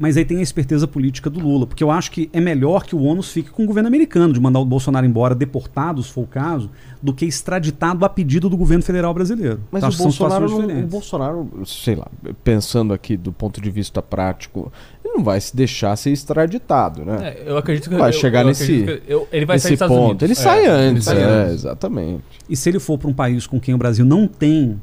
Mas 0.00 0.16
aí 0.16 0.24
tem 0.24 0.38
a 0.38 0.42
esperteza 0.42 0.88
política 0.88 1.28
do 1.28 1.38
Lula, 1.40 1.66
porque 1.66 1.84
eu 1.84 1.90
acho 1.90 2.10
que 2.10 2.30
é 2.32 2.40
melhor 2.40 2.84
que 2.86 2.96
o 2.96 3.02
ônus 3.02 3.30
fique 3.30 3.50
com 3.50 3.64
o 3.64 3.66
governo 3.66 3.86
americano 3.86 4.32
de 4.32 4.40
mandar 4.40 4.58
o 4.58 4.64
Bolsonaro 4.64 5.04
embora 5.04 5.34
deportado, 5.34 6.02
se 6.02 6.10
for 6.10 6.22
o 6.22 6.26
caso, 6.26 6.70
do 7.02 7.12
que 7.12 7.26
extraditado 7.26 8.02
a 8.04 8.08
pedido 8.08 8.48
do 8.48 8.56
governo 8.56 8.82
federal 8.82 9.12
brasileiro. 9.12 9.60
Mas 9.70 9.84
Então, 9.84 9.94
o 9.94 10.02
Bolsonaro, 10.04 10.48
não, 10.48 10.78
o. 10.84 10.86
Bolsonaro, 10.86 11.50
sei 11.66 11.96
lá, 11.96 12.08
pensando 12.42 12.94
aqui 12.94 13.14
do 13.14 13.30
ponto 13.30 13.60
de 13.60 13.70
vista 13.70 14.00
prático, 14.00 14.72
ele 15.04 15.12
não 15.14 15.22
vai 15.22 15.38
se 15.38 15.54
deixar 15.54 15.94
ser 15.96 16.12
extraditado, 16.12 17.04
né? 17.04 17.34
É, 17.36 17.42
eu 17.50 17.58
acredito 17.58 17.90
que 17.90 17.96
Vai 17.96 18.08
eu- 18.08 18.12
chegar 18.14 18.40
eu 18.40 18.46
nesse- 18.46 18.66
que 18.66 19.02
eu- 19.06 19.28
ele 19.30 19.44
vai 19.44 19.58
sair 19.58 19.72
Nesse 19.72 19.84
dos 19.84 19.86
Estados 19.86 19.96
ponto. 19.96 20.06
Unidos. 20.08 20.22
Ele 20.22 20.32
É, 20.32 20.34
sai 20.36 20.66
antes, 20.66 21.04
sai 21.04 21.18
é, 21.20 21.24
antes. 21.24 21.54
exatamente. 21.56 22.22
E 22.48 22.56
se 22.56 22.70
ele 22.70 22.78
for 22.80 22.96
para 22.98 23.10
um 23.10 23.12
país 23.12 23.46
com 23.46 23.60
quem 23.60 23.74
o 23.74 23.78
Brasil 23.78 24.06
não 24.06 24.26
tem 24.26 24.80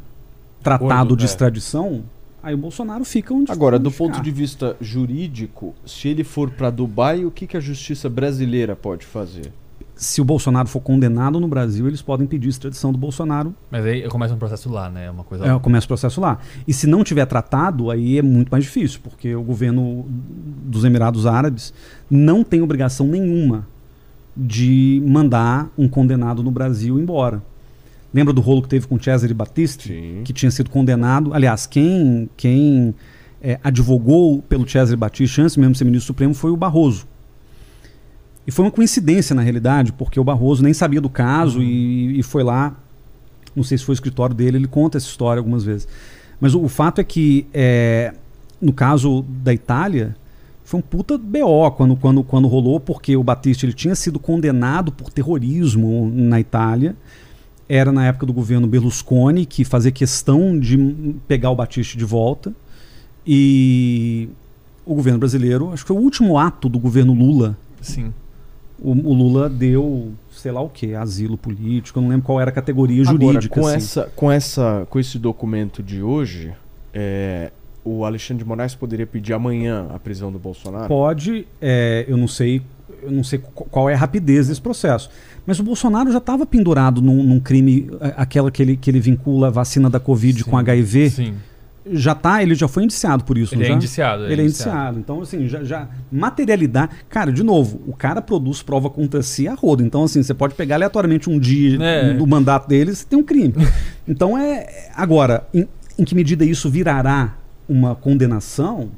tratado 0.62 0.94
Acordo, 0.94 1.16
de 1.18 1.24
é. 1.24 1.26
extradição, 1.26 2.04
aí 2.48 2.54
o 2.54 2.58
Bolsonaro 2.58 3.04
fica 3.04 3.34
onde 3.34 3.52
Agora, 3.52 3.78
do 3.78 3.92
ponto 3.92 4.14
ficar. 4.14 4.24
de 4.24 4.32
vista 4.32 4.78
jurídico, 4.80 5.76
se 5.86 6.08
ele 6.08 6.24
for 6.24 6.50
para 6.50 6.70
Dubai, 6.70 7.26
o 7.26 7.32
que, 7.32 7.46
que 7.46 7.58
a 7.58 7.60
justiça 7.60 8.10
brasileira 8.10 8.74
pode 8.74 9.06
fazer? 9.06 9.52
Se 9.96 10.22
o 10.22 10.26
Bolsonaro 10.26 10.70
for 10.70 10.80
condenado 10.80 11.40
no 11.42 11.48
Brasil, 11.48 11.88
eles 11.88 12.02
podem 12.02 12.26
pedir 12.26 12.48
extradição 12.48 12.92
do 12.92 12.98
Bolsonaro 12.98 13.54
Mas 13.70 13.84
aí 13.84 14.08
começa 14.08 14.34
um 14.34 14.38
processo 14.38 14.70
lá, 14.70 14.90
né? 14.90 15.08
É 15.08 15.12
uma 15.12 15.24
coisa. 15.24 15.46
É, 15.46 15.60
começa 15.60 15.86
o 15.86 15.88
processo 15.88 16.22
lá. 16.22 16.38
E 16.66 16.74
se 16.74 16.88
não 16.88 17.04
tiver 17.04 17.26
tratado, 17.26 17.92
aí 17.92 18.18
é 18.18 18.22
muito 18.22 18.50
mais 18.50 18.64
difícil, 18.64 19.02
porque 19.04 19.36
o 19.36 19.42
governo 19.42 20.06
dos 20.08 20.86
Emirados 20.86 21.26
Árabes 21.26 21.74
não 22.10 22.44
tem 22.44 22.62
obrigação 22.62 23.08
nenhuma 23.08 23.68
de 24.36 25.04
mandar 25.06 25.70
um 25.78 25.90
condenado 25.90 26.42
no 26.42 26.52
Brasil 26.52 26.98
embora. 26.98 27.42
Lembra 28.14 28.34
do 28.34 28.42
rolo 28.42 28.62
que 28.62 28.70
teve 28.70 28.88
com 28.88 28.96
o 28.96 29.04
Cesare 29.04 29.34
Battisti? 29.34 29.90
Sim. 29.90 30.22
Que 30.24 30.34
tinha 30.34 30.50
sido 30.50 30.70
condenado. 30.70 31.34
Aliás, 31.34 31.66
quem, 31.66 32.30
quem 32.38 32.96
é, 33.42 33.60
advogou 33.64 34.42
pelo 34.42 34.68
Cesare 34.68 34.96
Battisti 34.96 35.42
antes 35.42 35.58
mesmo 35.58 35.74
de 35.74 35.78
ser 35.78 35.86
ministro 35.86 36.08
supremo 36.08 36.34
foi 36.34 36.52
o 36.52 36.58
Barroso. 36.58 37.08
E 38.46 38.52
foi 38.52 38.66
uma 38.66 38.72
coincidência, 38.72 39.36
na 39.36 39.42
realidade, 39.42 39.92
porque 39.92 40.20
o 40.20 40.24
Barroso 40.24 40.64
nem 40.64 40.74
sabia 40.74 41.02
do 41.02 41.10
caso 41.10 41.62
e, 41.62 42.20
e 42.20 42.24
foi 42.24 42.44
lá 42.44 42.78
não 43.58 43.64
sei 43.64 43.76
se 43.76 43.84
foi 43.84 43.94
o 43.94 43.96
escritório 43.96 44.36
dele, 44.36 44.58
ele 44.58 44.68
conta 44.68 44.98
essa 44.98 45.08
história 45.08 45.40
algumas 45.40 45.64
vezes. 45.64 45.88
Mas 46.40 46.54
o, 46.54 46.62
o 46.62 46.70
fato 46.70 47.02
é 47.02 47.04
que, 47.04 47.48
é, 47.52 48.14
no 48.62 48.72
caso 48.72 49.26
da 49.28 49.52
Itália, 49.52 50.16
foi 50.64 50.80
um 50.80 50.84
puta 50.84 51.18
BO 51.18 51.72
quando, 51.72 51.96
quando, 51.96 52.24
quando 52.24 52.48
rolou, 52.48 52.80
porque 52.80 53.18
o 53.18 53.24
Batista 53.24 53.66
ele 53.66 53.74
tinha 53.74 53.96
sido 53.96 54.20
condenado 54.20 54.92
por 54.92 55.12
terrorismo 55.12 56.12
na 56.14 56.40
Itália. 56.40 56.96
Era 57.70 57.92
na 57.92 58.06
época 58.06 58.26
do 58.26 58.34
governo 58.34 58.68
Berlusconi, 58.68 59.46
que 59.46 59.66
fazia 59.66 59.92
questão 59.92 60.58
de 60.58 60.78
pegar 61.28 61.50
o 61.50 61.56
Batista 61.56 61.98
de 61.98 62.06
volta. 62.06 62.54
E 63.26 64.30
o 64.86 64.96
governo 64.96 65.20
brasileiro, 65.20 65.74
acho 65.74 65.84
que 65.84 65.88
foi 65.90 65.98
o 65.98 66.00
último 66.00 66.40
ato 66.40 66.70
do 66.70 66.80
governo 66.80 67.14
Lula, 67.14 67.58
Sim. 67.82 68.14
o, 68.80 68.92
o 68.92 69.14
Lula 69.14 69.50
deu, 69.50 70.14
sei 70.32 70.52
lá 70.52 70.62
o 70.62 70.70
que, 70.70 70.96
asilo 70.96 71.38
político, 71.38 72.00
eu 72.00 72.04
não 72.04 72.10
lembro 72.10 72.26
qual 72.26 72.40
era 72.40 72.50
a 72.50 72.54
categoria 72.54 73.04
Agora, 73.04 73.34
jurídica. 73.34 73.60
com, 73.60 73.68
assim. 73.68 73.76
essa, 73.76 74.12
com, 74.16 74.32
essa, 74.32 74.88
com 74.90 74.98
esse 74.98 75.20
documento 75.20 75.84
de 75.84 76.02
hoje, 76.02 76.54
é, 76.94 77.52
o 77.84 78.06
Alexandre 78.06 78.44
de 78.44 78.48
Moraes 78.48 78.76
poderia 78.76 79.06
pedir 79.06 79.34
amanhã 79.34 79.88
a 79.94 80.00
prisão 80.00 80.32
do 80.32 80.40
Bolsonaro? 80.40 80.88
Pode, 80.88 81.46
é, 81.62 82.06
eu 82.08 82.16
não 82.16 82.30
sei, 82.30 82.62
eu 83.04 83.12
não 83.12 83.24
sei 83.24 83.40
qu- 83.40 83.66
qual 83.70 83.90
é 83.90 83.94
a 83.94 83.98
rapidez 83.98 84.48
desse 84.48 84.62
processo. 84.62 85.10
Mas 85.46 85.60
o 85.60 85.64
Bolsonaro 85.64 86.12
já 86.12 86.18
estava 86.18 86.46
pendurado 86.46 87.02
num, 87.02 87.24
num 87.24 87.40
crime, 87.40 87.90
a- 88.02 88.22
aquela 88.24 88.50
que 88.52 88.62
ele, 88.62 88.76
que 88.78 88.90
ele 88.90 89.00
vincula 89.00 89.48
a 89.48 89.52
vacina 89.52 89.90
da 89.90 90.00
Covid 90.00 90.44
Sim, 90.44 90.50
com 90.50 90.58
HIV. 90.58 91.10
Sim. 91.10 91.34
Já 91.90 92.14
tá, 92.14 92.44
ele 92.44 92.54
já 92.54 92.68
foi 92.68 92.84
indiciado 92.84 93.24
por 93.24 93.38
isso, 93.38 93.56
Ele 93.56 93.64
é 93.64 93.68
já? 93.70 93.74
indiciado. 93.74 94.26
Ele 94.26 94.42
é 94.42 94.44
indiciado. 94.46 95.00
Então, 95.00 95.22
assim, 95.22 95.48
já, 95.48 95.64
já. 95.64 95.88
Materialidade. 96.12 96.92
Cara, 97.08 97.32
de 97.32 97.42
novo, 97.44 97.80
o 97.88 97.94
cara 97.94 98.22
produz 98.22 98.62
prova 98.62 98.90
contra 98.90 99.22
si 99.24 99.48
a 99.48 99.54
rodo. 99.54 99.82
Então, 99.84 100.04
assim, 100.04 100.22
você 100.22 100.34
pode 100.34 100.54
pegar 100.54 100.76
aleatoriamente 100.76 101.30
um 101.30 101.40
dia 101.40 101.82
É. 101.82 102.14
do 102.14 102.28
mandato 102.28 102.68
dele 102.68 102.94
você 102.94 103.06
tem 103.06 103.18
um 103.18 103.24
crime. 103.24 103.54
então, 104.06 104.38
é. 104.38 104.90
Agora, 104.98 105.48
em, 105.54 105.66
em 105.98 106.04
que 106.04 106.14
medida 106.14 106.44
isso 106.44 106.70
virará 106.70 107.38
uma 107.70 107.96
condenação? 107.96 108.90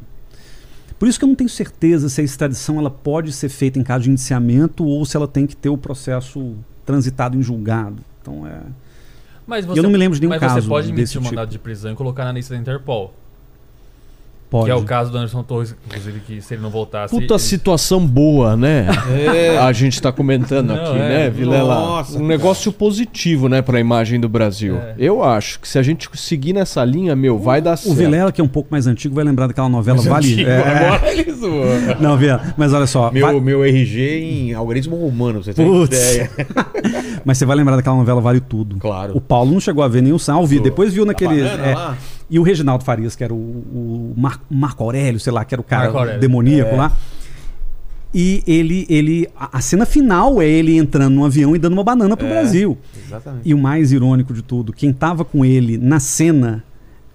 Por 0.99 1.07
isso 1.07 1.17
que 1.17 1.23
eu 1.23 1.29
não 1.29 1.35
tenho 1.35 1.49
certeza 1.49 2.09
se 2.09 2.19
a 2.19 2.23
extradição 2.23 2.77
ela 2.77 2.91
pode 2.91 3.31
ser 3.31 3.47
feita 3.47 3.79
em 3.79 3.83
caso 3.83 4.03
de 4.03 4.11
indiciamento 4.11 4.85
ou 4.85 5.05
se 5.05 5.15
ela 5.15 5.29
tem 5.29 5.47
que 5.47 5.55
ter 5.55 5.69
o 5.69 5.77
processo 5.77 6.55
transitado 6.85 7.37
em 7.37 7.41
julgado. 7.41 8.03
Então, 8.21 8.45
é. 8.45 8.59
Mas 9.47 9.65
eu 9.65 9.81
não 9.81 9.89
me 9.89 9.97
lembro 9.97 10.15
de 10.15 10.21
nenhum 10.21 10.31
mas 10.31 10.41
caso 10.41 10.61
você 10.61 10.67
pode 10.67 10.89
emitir 10.89 11.17
um 11.17 11.23
tipo. 11.23 11.33
mandado 11.33 11.49
de 11.49 11.57
prisão 11.57 11.93
e 11.93 11.95
colocar 11.95 12.25
na 12.25 12.33
lista 12.33 12.53
da 12.53 12.59
Interpol. 12.59 13.13
Pode. 14.49 14.65
Que 14.65 14.71
é 14.71 14.75
o 14.75 14.81
caso 14.83 15.11
do 15.11 15.17
Anderson 15.17 15.43
Torres, 15.43 15.75
inclusive, 15.85 16.21
que 16.21 16.41
se 16.41 16.55
ele 16.55 16.63
não 16.63 16.71
voltasse. 16.71 17.13
Puta 17.13 17.33
ele- 17.35 17.39
situação 17.39 18.05
boa, 18.05 18.57
né? 18.57 18.87
É. 19.35 19.57
A 19.59 19.71
gente 19.71 20.01
tá 20.01 20.11
comentando 20.11 20.69
Não, 20.73 20.75
aqui, 20.75 20.95
é. 20.97 21.07
né, 21.09 21.29
Vilela? 21.29 21.75
Nossa, 21.75 22.11
um 22.13 22.15
cara. 22.15 22.27
negócio 22.27 22.71
positivo, 22.73 23.47
né, 23.47 23.61
pra 23.61 23.79
imagem 23.79 24.19
do 24.19 24.27
Brasil. 24.27 24.75
É. 24.77 24.95
Eu 24.97 25.23
acho 25.23 25.59
que 25.59 25.67
se 25.67 25.77
a 25.77 25.83
gente 25.83 26.09
seguir 26.15 26.53
nessa 26.53 26.83
linha, 26.83 27.15
meu, 27.15 27.37
vai 27.37 27.61
dar 27.61 27.75
O 27.75 27.77
certo. 27.77 27.95
Vilela, 27.95 28.31
que 28.31 28.41
é 28.41 28.43
um 28.43 28.47
pouco 28.47 28.69
mais 28.71 28.87
antigo, 28.87 29.13
vai 29.13 29.23
lembrar 29.23 29.45
daquela 29.45 29.69
novela 29.69 30.01
Vale. 30.01 30.33
Antigo, 30.33 30.49
é, 30.49 30.85
Agora 30.87 31.11
ele 31.11 31.31
zoou. 31.31 31.65
Não, 32.01 32.17
Vilela, 32.17 32.53
mas 32.57 32.73
olha 32.73 32.87
só. 32.87 33.11
Meu, 33.11 33.25
vai- 33.27 33.39
meu 33.39 33.63
RG 33.63 34.19
em 34.49 34.53
algoritmo 34.55 34.95
romano, 34.95 35.43
você 35.43 35.53
tem 35.53 35.65
Putz. 35.65 35.95
ideia. 35.95 36.31
Mas 37.25 37.37
você 37.37 37.45
vai 37.45 37.55
lembrar 37.55 37.75
daquela 37.75 37.97
novela 37.97 38.21
Vale 38.21 38.39
Tudo. 38.39 38.77
Claro. 38.77 39.15
O 39.15 39.19
Paulo 39.21 39.51
não 39.51 39.59
chegou 39.59 39.83
a 39.83 39.87
ver 39.87 40.01
nenhum 40.01 40.17
sinal, 40.17 40.45
viu. 40.47 40.61
Depois 40.63 40.93
viu 40.93 41.03
Da 41.05 41.09
naquele. 41.11 41.43
banana 41.43 41.65
é, 41.65 41.75
lá? 41.75 41.97
E 42.29 42.37
o 42.39 42.43
Reginaldo 42.43 42.83
Farias, 42.83 43.15
que 43.15 43.23
era 43.23 43.33
o, 43.33 43.37
o 43.37 44.13
Mar- 44.15 44.41
Marco 44.49 44.83
Aurélio, 44.83 45.19
sei 45.19 45.33
lá, 45.33 45.43
que 45.43 45.53
era 45.55 45.61
o 45.61 45.63
cara 45.63 46.17
demoníaco 46.17 46.73
É. 46.75 46.77
lá. 46.77 46.91
E 48.13 48.43
ele, 48.47 48.87
ele. 48.89 49.27
A 49.37 49.61
cena 49.61 49.85
final 49.85 50.41
é 50.41 50.47
ele 50.47 50.75
entrando 50.77 51.13
num 51.13 51.25
avião 51.25 51.55
e 51.55 51.59
dando 51.59 51.73
uma 51.73 51.83
banana 51.83 52.17
pro 52.17 52.25
É. 52.25 52.29
Brasil. 52.29 52.75
Exatamente. 53.05 53.41
E 53.47 53.53
o 53.53 53.57
mais 53.57 53.91
irônico 53.91 54.33
de 54.33 54.41
tudo, 54.41 54.73
quem 54.73 54.91
tava 54.91 55.23
com 55.23 55.45
ele 55.45 55.77
na 55.77 55.99
cena 55.99 56.63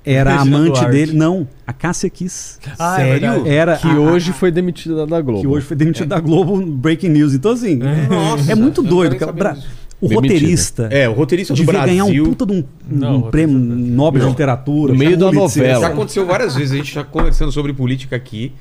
era 0.05 0.35
a 0.35 0.39
Regina 0.39 0.57
amante 0.57 0.73
Duarte. 0.79 0.91
dele. 0.93 1.13
Não, 1.15 1.49
a 1.67 1.73
Cássia 1.73 2.09
Kiss. 2.09 2.59
Ah, 2.79 3.01
é 3.01 3.05
Sério? 3.07 3.21
verdade. 3.33 3.49
Era 3.49 3.77
Que 3.77 3.89
a- 3.89 3.93
a- 3.95 3.99
hoje 4.01 4.33
foi 4.33 4.53
demitida 4.53 5.05
da 5.05 5.21
Globo. 5.21 5.41
que 5.41 5.47
hoje 5.49 5.67
foi 5.67 5.77
demitido 5.77 6.07
da 6.09 6.21
Globo 6.21 6.65
Breaking 6.65 7.09
News. 7.09 7.35
Então, 7.35 7.51
assim, 7.53 7.77
Nossa, 7.77 8.53
é 8.53 8.55
muito 8.55 8.79
eu 8.81 8.85
não 8.85 8.91
doido. 8.91 9.33
Bra-. 9.33 9.57
O 10.01 10.09
Demitida. 10.09 10.35
roteirista 10.35 10.89
É, 10.91 11.09
o 11.09 11.13
roteirista 11.13 11.55
do 11.55 11.57
devia 11.57 11.73
Brasil. 11.73 12.07
ganhar 12.07 12.21
um 12.23 12.25
puta 12.29 12.45
de 12.47 12.53
um, 12.53 12.65
Não, 12.91 13.17
um 13.17 13.23
prêmio 13.31 13.59
Nobel 13.59 14.23
de. 14.25 14.29
Literatura. 14.29 14.93
No 14.93 14.99
meio 14.99 15.17
da 15.17 15.27
Pulitzer. 15.31 15.63
novela. 15.63 15.81
Já 15.81 15.87
aconteceu 15.89 16.27
várias 16.27 16.55
vezes, 16.55 16.73
a 16.73 16.77
gente 16.77 16.93
tá 16.95 17.05
conversando 17.05 17.51
sobre 17.53 17.73
política 17.73 18.15
aqui 18.17 18.53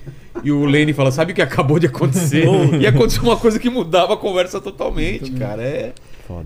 e 0.43 0.51
o 0.51 0.63
Lene 0.65 0.93
fala, 0.93 1.11
sabe 1.11 1.31
o 1.33 1.35
que 1.35 1.41
acabou 1.41 1.79
de 1.79 1.87
acontecer? 1.87 2.45
e 2.79 2.87
aconteceu 2.87 3.23
uma 3.23 3.35
coisa 3.35 3.59
que 3.59 3.69
mudava 3.69 4.13
a 4.13 4.17
conversa 4.17 4.61
totalmente, 4.61 5.31
cara. 5.31 5.61
É, 5.61 5.91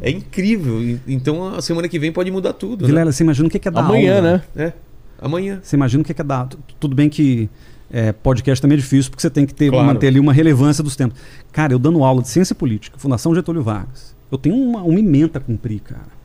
é 0.02 0.10
incrível. 0.10 0.82
E- 0.82 1.00
Então 1.08 1.48
a 1.56 1.62
semana 1.62 1.88
que 1.88 2.00
vem 2.00 2.12
pode 2.12 2.32
mudar 2.32 2.54
tudo. 2.54 2.82
né? 2.82 2.88
Vilela, 2.88 3.12
você 3.12 3.24
imagina 3.24 3.48
o 3.48 3.52
que 3.52 3.60
que 3.60 3.68
é 3.68 3.72
dar 3.72 3.82
Amanhã, 3.82 4.16
aula? 4.18 4.44
né? 4.56 4.66
É, 4.66 4.74
amanhã. 5.22 5.60
Você 5.62 5.76
imagina 5.76 6.02
o 6.02 6.06
que 6.06 6.14
que 6.14 6.22
é 6.22 6.24
dar. 6.24 6.48
tu- 6.48 6.58
Tudo 6.80 6.96
bem 6.96 7.08
que 7.10 7.48
é, 7.92 8.12
podcast 8.12 8.60
também 8.62 8.78
é 8.78 8.82
difícil, 8.82 9.12
porque 9.12 9.22
você 9.22 9.30
tem 9.30 9.46
que 9.46 9.54
ter, 9.54 9.70
Claro. 9.70 9.86
manter 9.86 10.08
ali 10.08 10.20
uma 10.20 10.34
relevância 10.34 10.84
dos 10.84 10.96
tempos. 10.96 11.20
Cara, 11.52 11.72
eu 11.74 11.80
dando 11.80 12.04
aula 12.04 12.22
de 12.22 12.30
ciência 12.30 12.56
política, 12.56 12.98
Fundação 12.98 13.34
Getúlio 13.36 13.62
Vargas, 13.62 14.16
eu 14.32 14.38
tenho 14.38 14.56
uma, 14.56 14.82
uma 14.84 15.00
ementa 15.00 15.38
a 15.40 15.42
cumprir, 15.42 15.80
cara. 15.82 16.18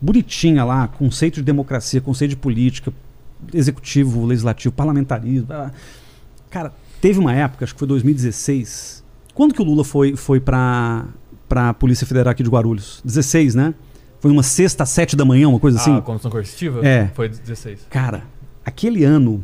Bonitinha 0.00 0.62
lá, 0.64 0.86
conceito 0.88 1.36
de 1.36 1.42
democracia, 1.42 2.00
conceito 2.00 2.30
de 2.30 2.36
política, 2.36 2.92
executivo, 3.52 4.24
legislativo, 4.26 4.74
parlamentarismo. 4.74 5.46
Cara, 6.50 6.72
teve 7.00 7.18
uma 7.18 7.32
época, 7.34 7.64
acho 7.64 7.74
que 7.74 7.78
foi 7.78 7.88
2016. 7.88 9.02
Quando 9.34 9.54
que 9.54 9.60
o 9.60 9.64
Lula 9.64 9.84
foi, 9.84 10.16
foi 10.16 10.40
pra, 10.40 11.06
pra 11.48 11.72
Polícia 11.74 12.06
Federal 12.06 12.30
aqui 12.32 12.42
de 12.42 12.48
Guarulhos? 12.50 13.00
16, 13.04 13.54
né? 13.54 13.74
Foi 14.20 14.30
uma 14.30 14.42
sexta 14.42 14.84
sete 14.86 15.14
da 15.14 15.24
manhã, 15.24 15.48
uma 15.48 15.60
coisa 15.60 15.78
assim? 15.78 15.94
a 15.96 16.00
condição 16.00 16.30
coercitiva? 16.30 16.86
É. 16.86 17.08
Foi 17.14 17.28
16. 17.28 17.86
Cara, 17.90 18.22
aquele 18.64 19.04
ano, 19.04 19.42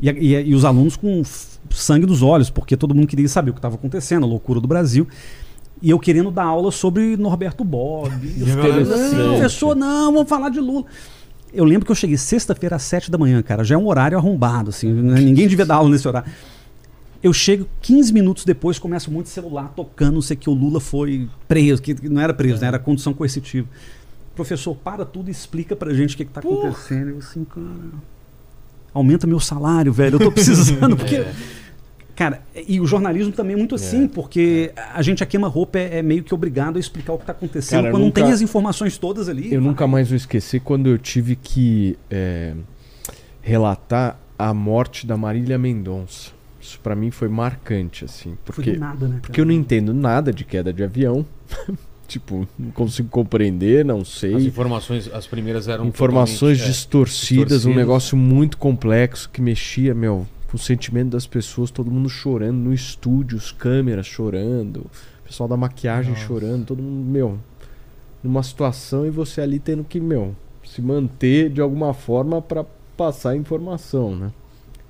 e, 0.00 0.10
e- 0.10 0.48
e 0.50 0.54
os 0.54 0.64
alunos 0.64 0.96
com 0.96 1.22
sangue 1.70 2.06
nos 2.06 2.22
olhos, 2.22 2.50
porque 2.50 2.76
todo 2.76 2.94
mundo 2.94 3.06
queria 3.06 3.28
saber 3.28 3.50
o 3.50 3.54
que 3.54 3.58
estava 3.58 3.76
acontecendo, 3.76 4.24
a 4.24 4.28
loucura 4.28 4.60
do 4.60 4.66
Brasil. 4.68 5.06
E 5.80 5.90
eu 5.90 5.98
querendo 5.98 6.30
dar 6.30 6.44
aula 6.44 6.70
sobre 6.72 7.16
Norberto 7.16 7.62
Bob. 7.64 8.10
Não, 8.10 8.56
professor, 9.34 9.76
não, 9.76 10.12
vamos 10.12 10.28
falar 10.28 10.48
de 10.48 10.60
Lula. 10.60 10.84
Eu 11.52 11.64
lembro 11.64 11.86
que 11.86 11.92
eu 11.92 11.96
cheguei 11.96 12.16
sexta-feira 12.16 12.76
às 12.76 12.82
sete 12.82 13.10
da 13.10 13.16
manhã, 13.16 13.40
cara. 13.42 13.64
Já 13.64 13.74
é 13.74 13.78
um 13.78 13.86
horário 13.86 14.18
arrombado, 14.18 14.70
assim. 14.70 14.92
né? 14.92 15.20
Ninguém 15.20 15.48
devia 15.48 15.64
dar 15.64 15.76
aula 15.76 15.88
nesse 15.88 16.06
horário. 16.06 16.30
Eu 17.22 17.32
chego 17.32 17.66
15 17.82 18.12
minutos 18.12 18.44
depois, 18.44 18.78
começa 18.78 19.10
um 19.10 19.14
monte 19.14 19.24
de 19.24 19.32
celular 19.32 19.72
tocando, 19.74 20.14
não 20.14 20.22
sei 20.22 20.36
que, 20.36 20.48
o 20.48 20.52
Lula 20.52 20.78
foi 20.78 21.28
preso, 21.48 21.82
que 21.82 22.08
não 22.08 22.20
era 22.20 22.32
preso, 22.32 22.60
né? 22.60 22.68
Era 22.68 22.78
condição 22.78 23.12
coercitiva. 23.12 23.66
Professor, 24.36 24.76
para 24.76 25.04
tudo 25.04 25.28
e 25.28 25.32
explica 25.32 25.74
pra 25.74 25.92
gente 25.92 26.14
o 26.14 26.16
que, 26.16 26.24
que 26.24 26.30
tá 26.30 26.40
acontecendo. 26.40 27.10
Eu 27.10 27.18
assim, 27.18 27.44
cara. 27.44 27.66
Aumenta 28.94 29.26
meu 29.26 29.40
salário, 29.40 29.92
velho. 29.92 30.14
Eu 30.14 30.20
tô 30.20 30.32
precisando, 30.32 30.94
porque. 30.96 31.24
Cara, 32.18 32.42
e 32.66 32.80
o 32.80 32.84
jornalismo 32.84 33.32
também 33.32 33.54
é 33.54 33.56
muito 33.56 33.76
assim, 33.76 34.08
porque 34.08 34.72
a 34.92 35.00
gente 35.02 35.22
a 35.22 35.26
queima-roupa 35.26 35.78
é, 35.78 35.98
é 35.98 36.02
meio 36.02 36.24
que 36.24 36.34
obrigado 36.34 36.76
a 36.76 36.80
explicar 36.80 37.12
o 37.12 37.18
que 37.18 37.24
tá 37.24 37.30
acontecendo 37.30 37.78
Cara, 37.82 37.92
quando 37.92 38.02
nunca- 38.02 38.20
não 38.20 38.26
tem 38.26 38.34
as 38.34 38.40
informações 38.40 38.98
todas 38.98 39.28
ali. 39.28 39.54
Eu 39.54 39.60
nunca 39.60 39.86
mais 39.86 40.08
vou 40.08 40.16
esquecer 40.16 40.58
quando 40.62 40.88
eu 40.88 40.98
tive 40.98 41.36
que 41.36 41.96
é, 42.10 42.54
relatar 43.40 44.18
a 44.36 44.52
morte 44.52 45.06
da 45.06 45.16
Marília 45.16 45.56
Mendonça. 45.56 46.32
Isso 46.60 46.80
pra 46.80 46.96
mim 46.96 47.12
foi 47.12 47.28
marcante, 47.28 48.04
assim. 48.04 48.36
Foi 48.44 48.52
Porque, 48.64 48.72
nada, 48.76 49.06
né? 49.06 49.18
porque 49.22 49.40
eu 49.40 49.44
não 49.44 49.52
entendo 49.52 49.94
nada 49.94 50.32
de 50.32 50.44
queda 50.44 50.72
de 50.72 50.82
avião. 50.82 51.24
tipo, 52.08 52.48
não 52.58 52.72
consigo 52.72 53.08
compreender, 53.10 53.84
não 53.84 54.04
sei. 54.04 54.34
As 54.34 54.42
informações, 54.42 55.08
as 55.14 55.24
primeiras 55.28 55.68
eram 55.68 55.86
Informações 55.86 56.58
totalmente, 56.58 56.62
é, 56.64 56.66
distorcidas, 56.72 57.42
um 57.42 57.44
distorcidas. 57.44 57.76
negócio 57.76 58.16
muito 58.16 58.58
complexo 58.58 59.30
que 59.30 59.40
mexia, 59.40 59.94
meu, 59.94 60.26
com 60.48 60.56
o 60.56 60.58
sentimento 60.58 61.10
das 61.10 61.26
pessoas, 61.26 61.70
todo 61.70 61.90
mundo 61.90 62.08
chorando 62.08 62.56
no 62.56 62.72
estúdio, 62.72 63.36
os 63.36 63.52
câmeras 63.52 64.06
chorando, 64.06 64.78
o 64.78 65.26
pessoal 65.26 65.48
da 65.48 65.56
maquiagem 65.56 66.12
Nossa. 66.12 66.26
chorando, 66.26 66.66
todo 66.66 66.82
mundo, 66.82 67.06
meu, 67.06 67.38
numa 68.22 68.42
situação 68.42 69.06
e 69.06 69.10
você 69.10 69.40
ali 69.40 69.58
tendo 69.58 69.84
que, 69.84 70.00
meu, 70.00 70.34
se 70.64 70.80
manter 70.80 71.50
de 71.50 71.60
alguma 71.60 71.92
forma 71.92 72.40
pra 72.40 72.64
passar 72.96 73.30
a 73.30 73.36
informação, 73.36 74.16
né? 74.16 74.32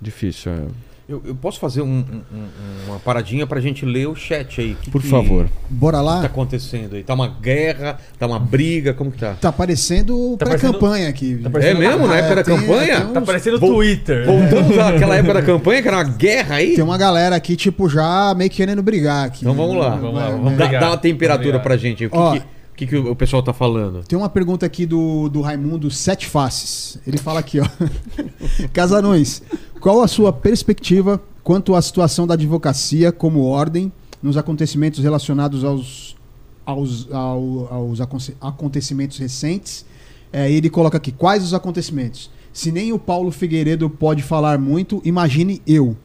Difícil, 0.00 0.52
é. 0.52 0.66
Eu, 1.08 1.22
eu 1.24 1.34
posso 1.34 1.58
fazer 1.58 1.80
um- 1.80 1.86
um- 1.86 2.22
um- 2.36 2.88
uma 2.90 2.98
paradinha 2.98 3.46
pra 3.46 3.58
gente 3.60 3.86
ler 3.86 4.06
o 4.08 4.14
chat 4.14 4.60
aí? 4.60 4.76
Que 4.82 4.90
Por 4.90 5.00
que 5.00 5.08
favor. 5.08 5.48
Bora 5.70 5.96
tá 5.96 6.02
lá? 6.02 6.22
acontecendo 6.22 6.96
aí? 6.96 7.02
Tá 7.02 7.14
uma 7.14 7.26
guerra? 7.28 7.96
Tá 8.18 8.26
uma 8.26 8.38
briga? 8.38 8.92
Como 8.92 9.10
que 9.10 9.16
tá? 9.16 9.32
Tá 9.40 9.50
parecendo 9.50 10.36
Tá 10.36 10.44
pré-campanha 10.44 11.08
aqui. 11.08 11.38
tá 11.42 11.48
É 11.60 11.72
mesmo? 11.72 12.06
Na 12.06 12.14
É, 12.14 12.18
época 12.18 12.34
da 12.34 12.44
tem- 12.44 12.56
campanha? 12.58 13.00
tem 13.00 13.12
Tá 13.14 13.20
uns- 13.20 13.24
parecendo 13.26 13.58
Vol- 13.58 13.72
Twitter. 13.76 14.26
Voltamos 14.26 14.76
àquela 14.78 15.16
época 15.16 15.32
da 15.32 15.42
campanha, 15.42 15.80
que 15.80 15.88
era 15.88 15.96
uma 15.96 16.04
guerra 16.04 16.54
aí? 16.56 16.74
Tem 16.74 16.84
uma 16.84 16.98
galera 16.98 17.36
aqui, 17.36 17.56
tipo, 17.56 17.88
já 17.88 18.34
meio 18.36 18.50
que 18.50 18.56
querendo 18.56 18.82
brigar 18.82 19.24
aqui. 19.28 19.40
Então 19.46 19.54
vamos 19.54 19.76
lá. 19.78 19.96
Vamos 19.96 20.14
lá, 20.14 20.26
É, 20.28 20.30
vamos 20.32 20.52
é. 20.52 20.56
Dá, 20.56 20.78
dá 20.78 20.86
uma 20.90 20.98
temperatura 20.98 21.52
Vamos 21.52 21.62
pra 21.62 21.76
gente 21.78 22.02
aí. 22.04 22.08
O 22.08 22.10
que, 22.10 22.16
Ó. 22.18 22.32
que, 22.32 22.38
o 22.38 22.42
que 22.78 22.86
que 22.86 22.97
o 22.97 23.16
pessoal 23.16 23.42
tá 23.42 23.52
falando? 23.52 24.05
Tem 24.05 24.16
uma 24.16 24.28
pergunta 24.28 24.65
aqui 24.65 24.86
do, 24.86 25.28
do 25.28 25.40
Raimundo 25.40 25.90
Sete 25.90 26.26
Faces. 26.28 26.98
Ele 27.07 27.18
fala 27.18 27.40
aqui, 27.40 27.58
ó. 27.60 27.66
Casarões, 28.73 29.42
qual 29.81 30.00
a 30.02 30.08
sua 30.08 30.32
perspectiva 30.32 31.20
quanto 31.42 31.74
à 31.74 31.82
situação 31.82 32.26
da 32.26 32.34
advocacia 32.34 33.10
como 33.10 33.44
ordem 33.44 33.92
nos 34.23 34.36
acontecimentos 34.36 35.00
relacionados 35.02 35.65
aos, 35.65 36.16
aos, 36.65 37.08
ao- 37.12 37.68
aos 37.73 38.00
aconte- 38.00 38.36
acontecimentos 38.40 39.18
recentes? 39.18 39.84
É, 40.32 40.50
ele 40.50 40.70
coloca 40.70 40.97
aqui, 40.97 41.10
quais 41.10 41.42
os 41.42 41.55
acontecimentos? 41.55 42.31
Se 42.52 42.70
nem 42.70 42.92
o 42.92 42.98
Paulo 42.98 43.31
Figueiredo 43.31 43.89
pode 43.90 44.23
falar 44.23 44.58
muito, 44.58 45.00
imagine 45.05 45.60
eu. 45.66 45.97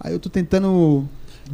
Aí 0.00 0.12
eu 0.12 0.18
tô 0.18 0.28
tentando... 0.28 1.08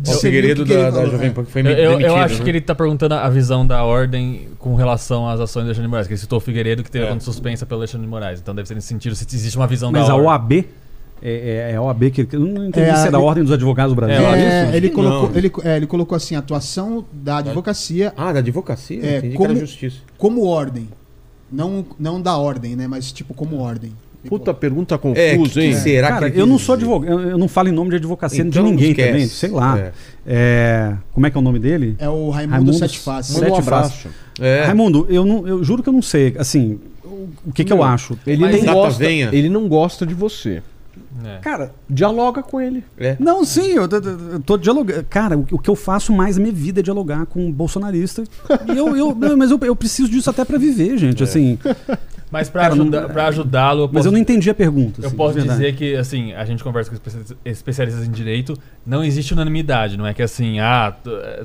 O 0.06 0.12
Figueiredo 0.18 0.64
da, 0.64 0.90
da. 0.90 1.06
Jovem 1.06 1.28
É. 1.28 1.30
Pan 1.30 1.44
que 1.44 1.50
foi 1.52 1.62
Eu, 1.62 1.66
eu- 1.66 1.76
eu 1.76 1.90
demitido, 1.98 2.14
acho 2.16 2.38
né? 2.38 2.44
que 2.44 2.50
ele 2.50 2.60
tá 2.60 2.74
perguntando 2.74 3.14
a 3.14 3.28
visão 3.30 3.66
da 3.66 3.84
ordem 3.84 4.48
com 4.58 4.74
relação 4.74 5.28
às 5.28 5.38
ações 5.40 5.62
do 5.64 5.66
Alexandre 5.68 5.82
de 5.86 5.90
Moraes. 5.90 6.06
Que 6.08 6.14
ele 6.14 6.20
citou 6.20 6.38
o 6.38 6.40
Figueiredo 6.40 6.82
que 6.82 6.90
teve 6.90 7.04
É. 7.04 7.10
a 7.10 7.20
suspensa 7.20 7.64
pelo 7.64 7.80
Alexandre 7.80 8.06
de 8.06 8.10
Moraes. 8.10 8.40
Então 8.40 8.54
deve 8.54 8.66
ser 8.66 8.74
nesse 8.74 8.88
sentido 8.88 9.14
se 9.14 9.24
existe 9.32 9.56
uma 9.56 9.66
visão 9.66 9.92
Mas 9.92 10.06
da 10.06 10.12
a 10.12 10.16
ordem. 10.16 10.28
OAB 10.28 10.52
é, 11.22 11.30
é, 11.30 11.72
é 11.72 11.76
a 11.76 11.82
OAB 11.82 12.10
que. 12.10 12.28
Eu 12.32 12.40
não 12.40 12.66
entendi 12.66 12.86
É, 12.90 12.94
se 12.96 13.06
era 13.06 13.16
a 13.16 13.20
ele- 13.20 13.26
Ordem 13.28 13.44
dos 13.44 13.52
Advogados 13.52 13.92
do 13.92 13.96
Brasil. 13.96 14.16
É, 14.16 14.22
É, 14.24 14.62
acho 14.64 14.76
ele, 14.76 14.88
que 14.88 14.94
colocou, 14.94 15.30
ele, 15.34 15.52
é, 15.62 15.76
ele 15.76 15.86
colocou 15.86 16.16
assim, 16.16 16.34
atuação 16.34 17.04
da 17.12 17.38
advocacia 17.38 18.12
Ah, 18.16 18.32
da 18.32 18.40
advocacia? 18.40 18.98
É, 19.04 19.18
Entendi 19.18 19.36
como- 19.36 19.48
que 19.50 19.56
era 19.56 19.66
justiça. 19.66 19.98
como 20.18 20.44
ordem. 20.44 20.88
Não, 21.52 21.84
não 22.00 22.20
da 22.20 22.36
ordem, 22.36 22.74
né? 22.74 22.86
Mas 22.88 23.12
tipo 23.12 23.32
como 23.32 23.58
ordem. 23.60 23.92
Puta 24.28 24.54
pergunta 24.54 24.94
É, 24.94 24.98
confusa, 25.36 25.60
que, 25.60 25.66
hein? 25.66 25.74
será 25.74 26.08
Cara, 26.08 26.30
que 26.30 26.40
eu 26.40 26.46
não 26.46 26.58
sou 26.58 26.74
advogado, 26.74 27.20
eu 27.20 27.38
não 27.38 27.48
falo 27.48 27.68
em 27.68 27.72
nome 27.72 27.90
de 27.90 27.96
advocacia 27.96 28.42
Então, 28.42 28.64
de 28.64 28.70
ninguém 28.70 28.90
esquece. 28.90 29.08
também, 29.10 29.26
sei 29.26 29.50
lá. 29.50 29.78
É. 29.78 29.92
É, 30.26 30.92
como 31.12 31.26
é 31.26 31.30
que 31.30 31.36
é 31.36 31.40
o 31.40 31.42
nome 31.42 31.58
dele? 31.58 31.96
É 31.98 32.08
o 32.08 32.30
Raimundo, 32.30 32.54
Raimundo 32.56 32.72
Sete 32.74 32.98
Faces. 32.98 33.36
Um 33.36 33.40
Sete 33.40 33.58
abraço. 33.58 34.08
É. 34.40 34.64
Raimundo, 34.64 35.06
eu, 35.10 35.24
não, 35.24 35.46
eu 35.46 35.62
juro 35.62 35.82
que 35.82 35.88
eu 35.88 35.92
não 35.92 36.02
sei, 36.02 36.34
assim, 36.38 36.78
o, 37.46 37.52
que, 37.52 37.64
que 37.64 37.72
eu 37.72 37.82
acho. 37.82 38.18
Ele 38.26 38.62
não, 38.62 38.74
gosta, 38.74 38.98
venha. 38.98 39.28
ele 39.32 39.48
não 39.48 39.68
gosta 39.68 40.06
de 40.06 40.14
você. 40.14 40.62
É. 41.24 41.38
Cara, 41.38 41.72
Dialoga 41.88 42.42
com 42.42 42.60
ele. 42.60 42.82
É. 42.98 43.16
não, 43.20 43.44
sim, 43.44 43.72
eu, 43.72 43.86
tô- 43.86 43.96
eu 43.96 44.40
tô 44.40 44.56
dialogando. 44.56 45.04
Cara, 45.08 45.36
o, 45.38 45.46
o 45.52 45.58
que 45.58 45.68
eu 45.70 45.76
faço 45.76 46.12
mais 46.12 46.36
na 46.36 46.42
minha 46.42 46.54
vida 46.54 46.80
é 46.80 46.82
dialogar 46.82 47.26
com 47.26 47.44
um 47.46 47.52
bolsonarista. 47.52 48.24
E 48.72 48.76
eu, 48.76 48.96
eu, 48.96 49.14
não, 49.18 49.36
mas 49.36 49.50
eu, 49.50 49.58
eu 49.62 49.76
preciso 49.76 50.08
disso 50.10 50.28
até 50.30 50.44
pra 50.44 50.58
viver, 50.58 50.96
gente. 50.98 51.22
Assim, 51.22 51.58
Mas 52.30 52.52
não- 52.52 52.60
ajuda, 52.62 53.22
ajudá-lo, 53.26 53.88
Mas 53.92 54.06
eu 54.06 54.10
não 54.10 54.18
entendi 54.18 54.50
a 54.50 54.54
pergunta. 54.54 55.00
eu 55.00 55.06
assim, 55.06 55.16
posso 55.16 55.40
dizer 55.40 55.76
que, 55.76 55.94
assim, 55.94 56.32
a 56.32 56.44
gente 56.44 56.64
conversa 56.64 56.90
com 56.90 56.96
especia- 56.96 57.36
especialistas 57.44 58.06
em 58.08 58.10
direito, 58.10 58.58
não 58.84 59.04
existe 59.04 59.32
unanimidade, 59.34 59.96
não 59.96 60.04
é 60.06 60.12
que 60.12 60.22
assim, 60.22 60.58
ah, 60.58 60.92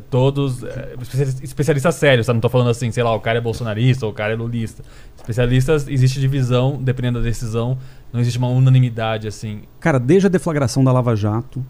todos. 0.10 0.64
eh, 0.64 0.96
especialistas- 1.00 1.44
Especialistas 1.44 1.96
sérios, 1.96 2.26
tá? 2.28 2.34
Não 2.34 2.42
tô 2.42 2.50
falando 2.50 2.70
assim, 2.70 2.90
sei 2.92 3.04
lá, 3.04 3.14
o 3.14 3.20
cara 3.20 3.38
é 3.38 3.42
bolsonarista 3.42 4.06
ou 4.06 4.12
o 4.12 4.16
cara 4.16 4.34
é 4.34 4.36
lulista. 4.36 4.84
Especialistas, 5.30 5.88
existe 5.88 6.20
divisão, 6.20 6.80
dependendo 6.82 7.20
da 7.20 7.26
decisão, 7.26 7.78
não 8.12 8.20
existe 8.20 8.40
uma 8.40 8.48
unanimidade, 8.48 9.28
assim. 9.28 9.60
Cara, 9.80 10.00
desde 10.00 10.26
a 10.26 10.30
deflagração 10.30 10.84
da 10.84 10.92
Lava 10.92 11.16
Jato, 11.16 11.64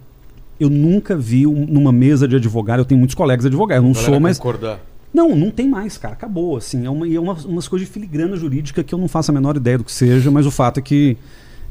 eu 0.58 0.70
nunca 0.70 1.18
vi 1.18 1.46
um- 1.46 1.66
numa 1.66 1.92
mesa 1.92 2.26
de 2.26 2.38
advogado. 2.38 2.80
Eu 2.80 2.86
tenho 2.86 2.98
muitos 3.00 3.16
colegas 3.16 3.46
advogados, 3.46 3.84
eu 3.84 3.88
não 3.88 3.94
sou, 3.94 4.18
mas. 4.20 4.38
concordar. 4.38 4.80
Não, 5.14 5.36
não 5.36 5.52
tem 5.52 5.68
mais, 5.68 5.98
cara. 5.98 6.14
Acabou, 6.14 6.56
assim. 6.56 6.86
É, 6.86 6.90
uma, 6.90 7.06
é 7.12 7.20
uma- 7.20 7.34
umas 7.46 7.68
coisas 7.68 7.86
de 7.88 7.94
filigrana 7.94 8.38
jurídica 8.38 8.82
que 8.82 8.94
eu 8.96 9.00
não 9.00 9.08
faço 9.10 9.32
a 9.32 9.34
menor 9.34 9.58
ideia 9.58 9.78
do 9.78 9.84
que 9.84 9.92
seja, 9.92 10.32
mas 10.32 10.46
o 10.46 10.52
fato 10.52 10.80
é 10.80 10.82
que 10.82 11.18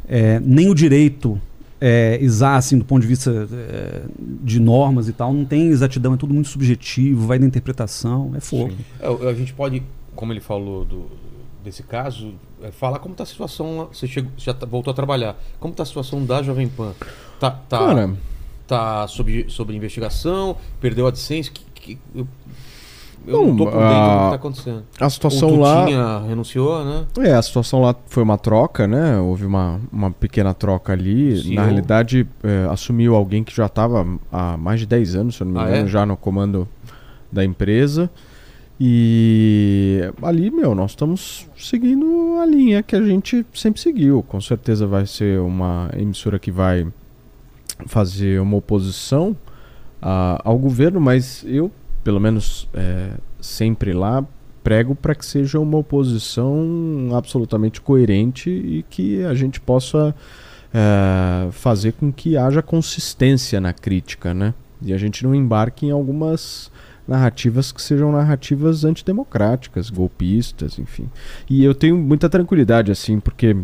é, 0.07 0.39
nem 0.41 0.68
o 0.68 0.75
direito 0.75 1.41
é, 1.81 2.18
exato, 2.20 2.58
assim, 2.58 2.76
do 2.78 2.84
ponto 2.84 3.00
de 3.00 3.07
vista 3.07 3.49
é, 3.52 4.02
de 4.42 4.58
normas 4.60 5.08
e 5.08 5.12
tal, 5.12 5.33
não 5.33 5.44
tem 5.44 5.68
exatidão, 5.68 6.12
é 6.15 6.17
tudo 6.17 6.34
muito 6.34 6.49
subjetivo, 6.49 7.25
vai 7.26 7.39
da 7.39 7.47
interpretação, 7.47 8.33
é 8.36 8.41
fogo. 8.41 8.73
É, 9.00 9.07
A 9.31 9.33
gente 9.33 9.55
pode, 9.55 9.83
como 10.17 10.33
ele 10.33 10.41
falou 10.41 10.84
do, 10.84 11.07
desse 11.68 11.82
caso, 11.82 12.34
é, 12.62 12.70
falar 12.70 12.98
como 12.98 13.12
está 13.12 13.24
a 13.24 13.26
situação. 13.26 13.78
lá. 13.78 13.84
Você 13.92 14.06
chegou, 14.06 14.30
já 14.36 14.52
tá- 14.55 14.66
voltou 14.66 14.90
a 14.90 14.94
trabalhar. 14.94 15.36
Como 15.60 15.72
está 15.72 15.82
a 15.82 15.86
situação 15.86 16.24
da 16.24 16.42
Jovem 16.42 16.68
Pan? 16.68 16.92
Tá, 17.38 17.50
tá, 17.50 17.78
Cara, 17.78 18.10
tá 18.66 19.06
sob, 19.06 19.47
sob 19.48 19.74
investigação? 19.74 20.56
Perdeu 20.80 21.06
a 21.06 21.08
AdSense? 21.10 21.50
Que, 21.50 21.64
que- 21.74 21.98
eu 22.14 22.26
eu 23.26 23.32
não 23.42 23.47
Não, 23.48 23.56
tô 23.58 23.64
por 23.66 23.72
dentro 23.72 23.88
do 23.88 23.88
que 23.88 24.20
a- 24.20 24.24
está 24.24 24.36
acontecendo. 24.36 24.84
a 25.00 25.06
O 25.06 25.10
situação 25.10 25.60
lá. 25.60 25.80
Tutinha 25.82 26.18
renunciou, 26.26 26.82
né? 26.84 27.05
É, 27.18 27.34
a 27.34 27.42
situação 27.42 27.82
lá 27.82 27.94
foi 28.06 28.22
uma 28.22 28.38
troca, 28.38 28.86
né? 28.86 29.18
Houve 29.18 29.44
uma, 29.44 29.80
uma 29.92 30.10
pequena 30.10 30.55
troca 30.55 30.94
ali. 30.94 31.42
Sim, 31.42 31.55
Na 31.55 31.64
realidade, 31.64 32.26
é, 32.42 32.66
assumiu 32.70 33.14
alguém 33.14 33.44
que 33.44 33.55
já 33.55 33.66
estava 33.66 34.06
há 34.32 34.56
mais 34.56 34.80
de 34.80 34.86
10 34.86 35.14
anos, 35.14 35.34
se 35.36 35.42
eu 35.42 35.47
não 35.47 35.52
me 35.55 35.58
Ah, 35.60 35.68
engano, 35.70 35.86
é? 35.88 35.90
já 35.90 36.06
no 36.06 36.16
comando 36.16 36.66
da 37.30 37.44
empresa. 37.44 38.08
E 38.81 40.00
ali, 40.23 40.50
meu, 40.50 40.74
nós 40.74 40.92
estamos 40.92 41.47
seguindo 41.57 42.39
a 42.40 42.47
linha 42.47 42.82
que 42.82 42.94
a 42.94 43.02
gente 43.02 43.44
sempre 43.52 43.81
seguiu. 43.81 44.23
Com 44.23 44.40
certeza 44.40 44.86
vai 44.86 45.05
ser 45.07 45.40
uma 45.40 45.90
emissora 45.97 46.39
que 46.39 46.50
vai 46.50 46.86
fazer 47.86 48.40
uma 48.40 48.57
oposição 48.57 49.36
a- 50.00 50.40
ao 50.44 50.57
governo, 50.58 51.00
mas 51.00 51.44
eu, 51.47 51.73
pelo 52.05 52.20
menos, 52.20 52.68
é, 52.73 53.10
sempre 53.40 53.92
lá 53.92 54.24
prego 54.62 54.94
para 54.94 55.15
que 55.15 55.24
seja 55.26 55.58
uma 55.58 55.78
oposição 55.78 57.08
absolutamente 57.16 57.81
coerente 57.81 58.50
e 58.50 58.84
que 58.89 59.24
a 59.24 59.34
gente 59.34 59.60
possa 59.60 60.15
é, 60.73 61.50
fazer 61.50 61.92
com 61.92 62.12
que 62.12 62.36
haja 62.36 62.60
consistência 62.60 63.58
na 63.58 63.73
crítica, 63.73 64.34
né? 64.34 64.52
E 64.82 64.92
a 64.92 64.98
gente 64.98 65.24
não 65.24 65.34
embarque 65.34 65.86
em 65.86 65.90
algumas 65.90 66.70
narrativas 67.08 67.72
que 67.72 67.80
sejam 67.80 68.12
narrativas 68.12 68.84
antidemocráticas, 68.84 69.88
golpistas, 69.88 70.78
enfim. 70.78 71.08
E 71.48 71.64
eu 71.64 71.74
tenho 71.74 71.96
muita 71.96 72.28
tranquilidade, 72.28 72.92
assim, 72.92 73.18
porque 73.18 73.56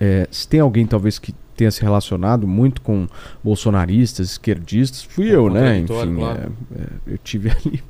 é, 0.00 0.26
se 0.30 0.48
tem 0.48 0.58
alguém 0.58 0.84
talvez 0.84 1.18
que 1.18 1.32
tenha 1.56 1.70
se 1.70 1.80
relacionado 1.80 2.46
muito 2.46 2.80
com 2.82 3.06
bolsonaristas, 3.42 4.30
esquerdistas, 4.32 5.02
fui 5.04 5.30
É 5.30 5.34
eu, 5.34 5.48
né? 5.48 5.78
Enfim, 5.78 6.16
claro. 6.16 6.52
é, 6.74 6.80
é, 6.80 6.86
eu 7.06 7.18
tive 7.18 7.50
ali 7.64 7.82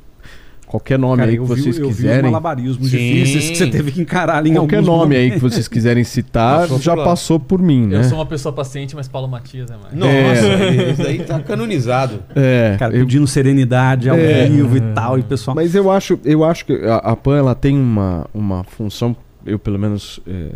qualquer 0.69 0.99
nome 0.99 1.17
Cara, 1.17 1.31
aí 1.31 1.37
que 1.37 1.41
eu 1.43 1.47
vi, 1.47 1.63
vocês 1.63 1.79
eu 1.79 1.85
vi 1.87 1.91
os 1.91 1.97
quiserem. 1.97 2.23
malabarismos 2.31 2.91
Sim. 2.91 2.97
difíceis 2.97 3.51
que 3.51 3.57
você 3.57 3.67
teve 3.67 3.91
que 3.93 4.01
encarar 4.01 4.37
ali 4.37 4.51
em 4.51 4.55
Qualquer 4.55 4.83
nome 4.83 5.17
aí 5.17 5.23
momentos. 5.29 5.35
que 5.35 5.51
vocês 5.55 5.67
quiserem 5.69 6.05
citar 6.05 6.61
Passou 6.61 6.79
já 6.81 6.95
passou 6.97 7.41
por 7.41 7.61
mim, 7.61 7.87
né? 7.87 7.97
Eu 7.99 8.05
sou 8.05 8.19
uma 8.19 8.27
pessoa 8.27 8.53
paciente, 8.53 8.95
mas 8.95 9.09
Paulo 9.09 9.27
Matias 9.29 9.71
é 9.71 9.77
mais. 9.77 9.95
Nossa, 9.95 10.93
isso 10.93 11.03
daí 11.03 11.19
tá 11.25 11.41
canonizado. 11.41 12.23
É, 12.37 12.77
Cara, 12.79 12.95
eu- 12.95 13.05
pedindo 13.07 13.27
serenidade 13.27 14.09
ao 14.11 14.17
É. 14.17 14.47
vivo 14.49 14.77
e 14.77 14.81
tal, 14.95 15.17
e 15.19 15.23
o 15.23 15.25
pessoal... 15.25 15.55
Mas 15.55 15.75
eu 15.75 15.91
acho, 15.91 16.19
eu 16.25 16.45
acho 16.45 16.65
que 16.67 16.73
a, 16.85 16.97
a 16.97 17.17
PAN 17.17 17.37
ela 17.39 17.55
tem 17.55 17.77
uma, 17.79 18.27
uma 18.35 18.63
função, 18.65 19.17
eu 19.47 19.59
pelo 19.59 19.79
menos 19.79 20.21
é, 20.27 20.51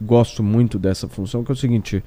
gosto 0.00 0.42
muito 0.42 0.78
dessa 0.78 1.08
função, 1.08 1.42
que 1.44 1.50
é 1.50 1.54
o 1.54 1.56
seguinte: 1.56 2.02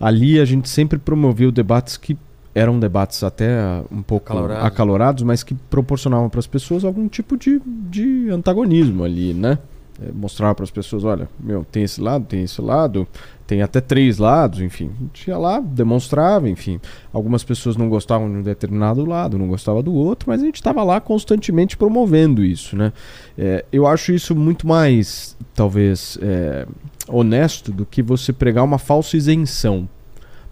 ali 0.00 0.40
a 0.40 0.44
gente 0.44 0.68
sempre 0.68 0.98
promoveu 0.98 1.52
debates 1.52 1.96
que 1.96 2.16
eram 2.54 2.78
debates 2.78 3.22
até 3.22 3.58
ah, 3.58 3.84
um 3.90 4.02
pouco 4.02 4.32
Acalorados. 4.32 4.64
acalorados, 4.64 5.22
mas 5.22 5.42
que 5.42 5.54
proporcionavam 5.54 6.28
para 6.28 6.40
as 6.40 6.46
pessoas 6.46 6.84
algum 6.84 7.08
tipo 7.08 7.36
de, 7.36 7.60
de 7.64 8.28
antagonismo 8.30 9.04
ali, 9.04 9.32
né? 9.32 9.58
É, 10.02 10.10
mostrava 10.12 10.54
para 10.54 10.64
as 10.64 10.70
pessoas, 10.70 11.04
olha, 11.04 11.28
meu, 11.38 11.64
tem 11.70 11.82
esse 11.82 12.00
lado, 12.00 12.24
tem 12.24 12.42
esse 12.42 12.60
lado, 12.62 13.06
tem 13.46 13.60
até 13.60 13.82
três 13.82 14.16
lados, 14.16 14.60
enfim. 14.60 14.90
A 14.98 15.02
gente 15.02 15.28
ia 15.28 15.36
lá, 15.36 15.60
demonstrava, 15.60 16.48
enfim. 16.48 16.80
Algumas 17.12 17.44
pessoas 17.44 17.76
não 17.76 17.88
gostavam 17.88 18.30
de 18.30 18.38
um 18.38 18.42
determinado 18.42 19.04
lado, 19.04 19.36
não 19.36 19.46
gostavam 19.46 19.82
do 19.82 19.92
outro, 19.92 20.30
mas 20.30 20.40
a 20.40 20.44
gente 20.46 20.54
estava 20.54 20.82
lá 20.82 21.00
constantemente 21.00 21.76
promovendo 21.76 22.42
isso, 22.42 22.76
né? 22.76 22.94
É, 23.36 23.64
eu 23.70 23.86
acho 23.86 24.12
isso 24.12 24.34
muito 24.34 24.66
mais, 24.66 25.36
talvez, 25.54 26.16
é, 26.22 26.66
honesto 27.06 27.70
do 27.70 27.84
que 27.84 28.00
você 28.00 28.32
pregar 28.32 28.64
uma 28.64 28.78
falsa 28.78 29.18
isenção. 29.18 29.86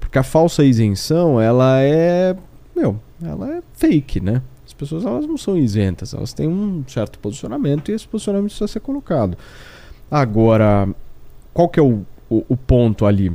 Porque 0.08 0.18
a 0.18 0.22
falsa 0.22 0.64
isenção, 0.64 1.38
ela 1.38 1.82
é, 1.82 2.34
meu, 2.74 2.98
ela 3.22 3.56
é 3.56 3.62
fake, 3.74 4.20
né? 4.20 4.40
As 4.66 4.72
pessoas 4.72 5.04
elas 5.04 5.26
não 5.26 5.36
são 5.36 5.54
isentas, 5.54 6.14
elas 6.14 6.32
têm 6.32 6.48
um 6.48 6.82
certo 6.88 7.18
posicionamento 7.18 7.90
e 7.90 7.94
esse 7.94 8.08
posicionamento 8.08 8.48
precisa 8.48 8.68
ser 8.68 8.80
colocado. 8.80 9.36
Agora, 10.10 10.88
qual 11.52 11.68
que 11.68 11.78
é 11.78 11.82
o, 11.82 12.06
o, 12.30 12.42
o 12.48 12.56
ponto 12.56 13.04
ali? 13.04 13.30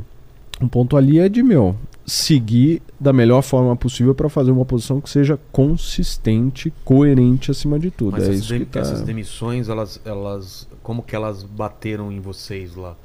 O 0.60 0.68
ponto 0.68 0.96
ali 0.96 1.20
é 1.20 1.28
de, 1.28 1.44
meu, 1.44 1.76
seguir 2.04 2.82
da 2.98 3.12
melhor 3.12 3.42
forma 3.42 3.76
possível 3.76 4.12
para 4.14 4.28
fazer 4.28 4.50
uma 4.50 4.64
posição 4.64 5.00
que 5.00 5.08
seja 5.08 5.38
consistente, 5.52 6.72
coerente 6.84 7.52
acima 7.52 7.78
de 7.78 7.92
tudo. 7.92 8.12
Mas 8.12 8.24
é 8.24 8.26
essas, 8.30 8.40
isso 8.40 8.48
dem- 8.52 8.64
tá... 8.64 8.80
essas 8.80 9.02
demissões, 9.02 9.68
elas, 9.68 10.00
elas. 10.04 10.66
Como 10.82 11.04
que 11.04 11.14
elas 11.14 11.44
bateram 11.44 12.10
em 12.10 12.18
vocês 12.18 12.74
lá? 12.74 12.96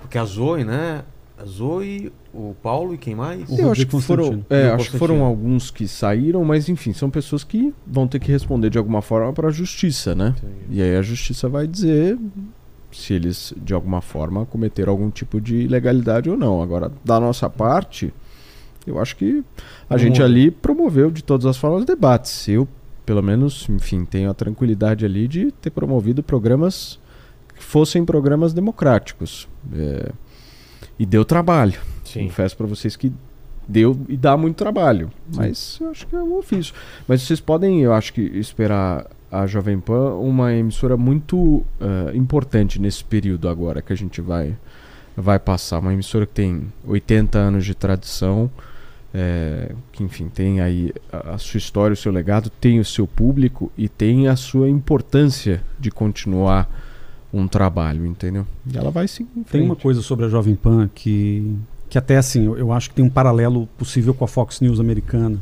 Porque 0.00 0.18
a 0.18 0.24
Zoe, 0.24 0.62
né? 0.62 1.02
A 1.38 1.44
Zoe, 1.44 2.10
o 2.32 2.54
Paulo 2.62 2.94
e 2.94 2.98
quem 2.98 3.14
mais? 3.14 3.58
Eu 3.58 3.70
acho 3.70 3.86
que 3.86 4.00
foram, 4.00 4.44
é, 4.48 4.70
acho 4.70 4.90
que 4.90 4.98
foram 4.98 5.22
alguns 5.22 5.70
que 5.70 5.86
saíram, 5.86 6.42
mas 6.44 6.68
enfim, 6.68 6.94
são 6.94 7.10
pessoas 7.10 7.44
que 7.44 7.74
vão 7.86 8.08
ter 8.08 8.18
que 8.18 8.32
responder 8.32 8.70
de 8.70 8.78
alguma 8.78 9.02
forma 9.02 9.32
para 9.34 9.48
a 9.48 9.50
justiça, 9.50 10.14
né? 10.14 10.34
E 10.70 10.80
aí 10.80 10.96
a 10.96 11.02
justiça 11.02 11.46
vai 11.46 11.66
dizer 11.66 12.18
se 12.90 13.12
eles 13.12 13.52
de 13.58 13.74
alguma 13.74 14.00
forma 14.00 14.46
cometeram 14.46 14.92
algum 14.92 15.10
tipo 15.10 15.38
de 15.38 15.56
ilegalidade 15.56 16.30
ou 16.30 16.38
não. 16.38 16.62
Agora, 16.62 16.90
da 17.04 17.20
nossa 17.20 17.50
parte, 17.50 18.14
eu 18.86 18.98
acho 18.98 19.16
que 19.16 19.44
a 19.90 19.98
gente 19.98 20.22
ali 20.22 20.50
promoveu 20.50 21.10
de 21.10 21.22
todas 21.22 21.44
as 21.44 21.58
formas 21.58 21.84
debates. 21.84 22.48
Eu, 22.48 22.66
pelo 23.04 23.22
menos, 23.22 23.68
enfim, 23.68 24.06
tenho 24.06 24.30
a 24.30 24.34
tranquilidade 24.34 25.04
ali 25.04 25.28
de 25.28 25.50
ter 25.52 25.70
promovido 25.70 26.22
programas 26.22 26.98
que 27.54 27.62
fossem 27.62 28.04
programas 28.04 28.54
democráticos. 28.54 29.48
É, 29.74 30.12
e 30.98 31.06
deu 31.06 31.24
trabalho. 31.24 31.78
Sim. 32.04 32.24
Confesso 32.26 32.56
para 32.56 32.66
vocês 32.66 32.96
que 32.96 33.12
deu 33.68 33.98
e 34.08 34.16
dá 34.16 34.36
muito 34.36 34.56
trabalho. 34.56 35.10
Mas 35.34 35.78
eu 35.80 35.90
acho 35.90 36.06
que 36.06 36.14
é 36.14 36.22
um 36.22 36.36
ofício. 36.36 36.74
Mas 37.06 37.22
vocês 37.22 37.40
podem, 37.40 37.82
eu 37.82 37.92
acho 37.92 38.12
que, 38.12 38.20
esperar 38.20 39.06
a 39.30 39.46
Jovem 39.46 39.80
Pan 39.80 40.14
uma 40.14 40.52
emissora 40.54 40.96
muito 40.96 41.64
eh, 41.80 42.16
importante 42.16 42.80
nesse 42.80 43.04
período 43.04 43.48
agora 43.48 43.82
que 43.82 43.92
a 43.92 43.96
gente 43.96 44.20
vai, 44.20 44.56
vai 45.16 45.38
passar. 45.38 45.80
Uma 45.80 45.92
emissora 45.92 46.26
que 46.26 46.32
tem 46.32 46.72
80 46.86 47.38
anos 47.38 47.64
de 47.64 47.74
tradição. 47.74 48.50
eh, 49.14 49.72
que 49.92 50.04
enfim 50.04 50.28
tem 50.28 50.60
aí 50.60 50.92
a, 51.12 51.34
a 51.34 51.38
sua 51.38 51.58
história, 51.58 51.94
o 51.94 51.96
seu 51.96 52.12
legado, 52.12 52.50
tem 52.50 52.78
o 52.78 52.84
seu 52.84 53.06
público 53.06 53.72
e 53.76 53.88
tem 53.88 54.28
a 54.28 54.36
sua 54.36 54.68
importância 54.68 55.62
de 55.78 55.90
continuar 55.90 56.68
um 57.32 57.46
trabalho, 57.48 58.06
entendeu? 58.06 58.46
E 58.72 58.76
ela 58.76 58.90
vai 58.90 59.06
em 59.06 59.42
Tem 59.44 59.62
uma 59.62 59.76
coisa 59.76 60.00
sobre 60.02 60.26
a 60.26 60.28
Jovem 60.28 60.54
Pan 60.54 60.88
que, 60.94 61.54
que 61.88 61.98
até 61.98 62.16
assim, 62.16 62.46
eu, 62.46 62.56
eu 62.56 62.72
acho 62.72 62.90
que 62.90 62.96
tem 62.96 63.04
um 63.04 63.10
paralelo 63.10 63.66
possível 63.78 64.14
com 64.14 64.24
a 64.24 64.28
Fox 64.28 64.60
News 64.60 64.80
americana, 64.80 65.38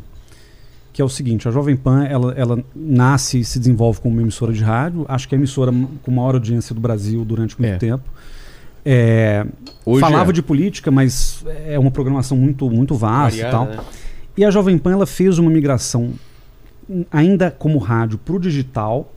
que 0.92 1.02
é 1.02 1.04
o 1.04 1.08
seguinte, 1.08 1.48
a 1.48 1.50
Jovem 1.50 1.76
Pan, 1.76 2.04
ela, 2.04 2.32
ela 2.34 2.64
nasce 2.74 3.40
e 3.40 3.44
se 3.44 3.58
desenvolve 3.58 4.00
como 4.00 4.14
uma 4.14 4.22
emissora 4.22 4.52
de 4.52 4.62
rádio, 4.62 5.04
acho 5.08 5.28
que 5.28 5.34
é 5.34 5.36
a 5.36 5.38
emissora 5.38 5.72
com 6.02 6.10
maior 6.10 6.34
audiência 6.34 6.74
do 6.74 6.80
Brasil 6.80 7.24
durante 7.24 7.60
muito 7.60 7.72
É. 7.74 7.78
tempo. 7.78 8.04
É, 8.86 9.46
falava 9.98 10.30
é. 10.30 10.32
de 10.32 10.42
política, 10.42 10.90
mas 10.90 11.44
é 11.66 11.78
uma 11.78 11.90
programação 11.90 12.36
muito, 12.36 12.68
muito 12.70 12.94
vasta 12.94 13.40
e 13.40 13.50
tal. 13.50 13.64
né? 13.64 13.78
E 14.36 14.44
a 14.44 14.50
Jovem 14.50 14.76
Pan 14.78 14.92
ela 14.92 15.06
fez 15.06 15.38
uma 15.38 15.50
migração 15.50 16.12
hum, 16.88 17.04
ainda 17.10 17.50
como 17.50 17.78
rádio 17.78 18.18
para 18.18 18.34
o 18.34 18.38
digital, 18.38 19.12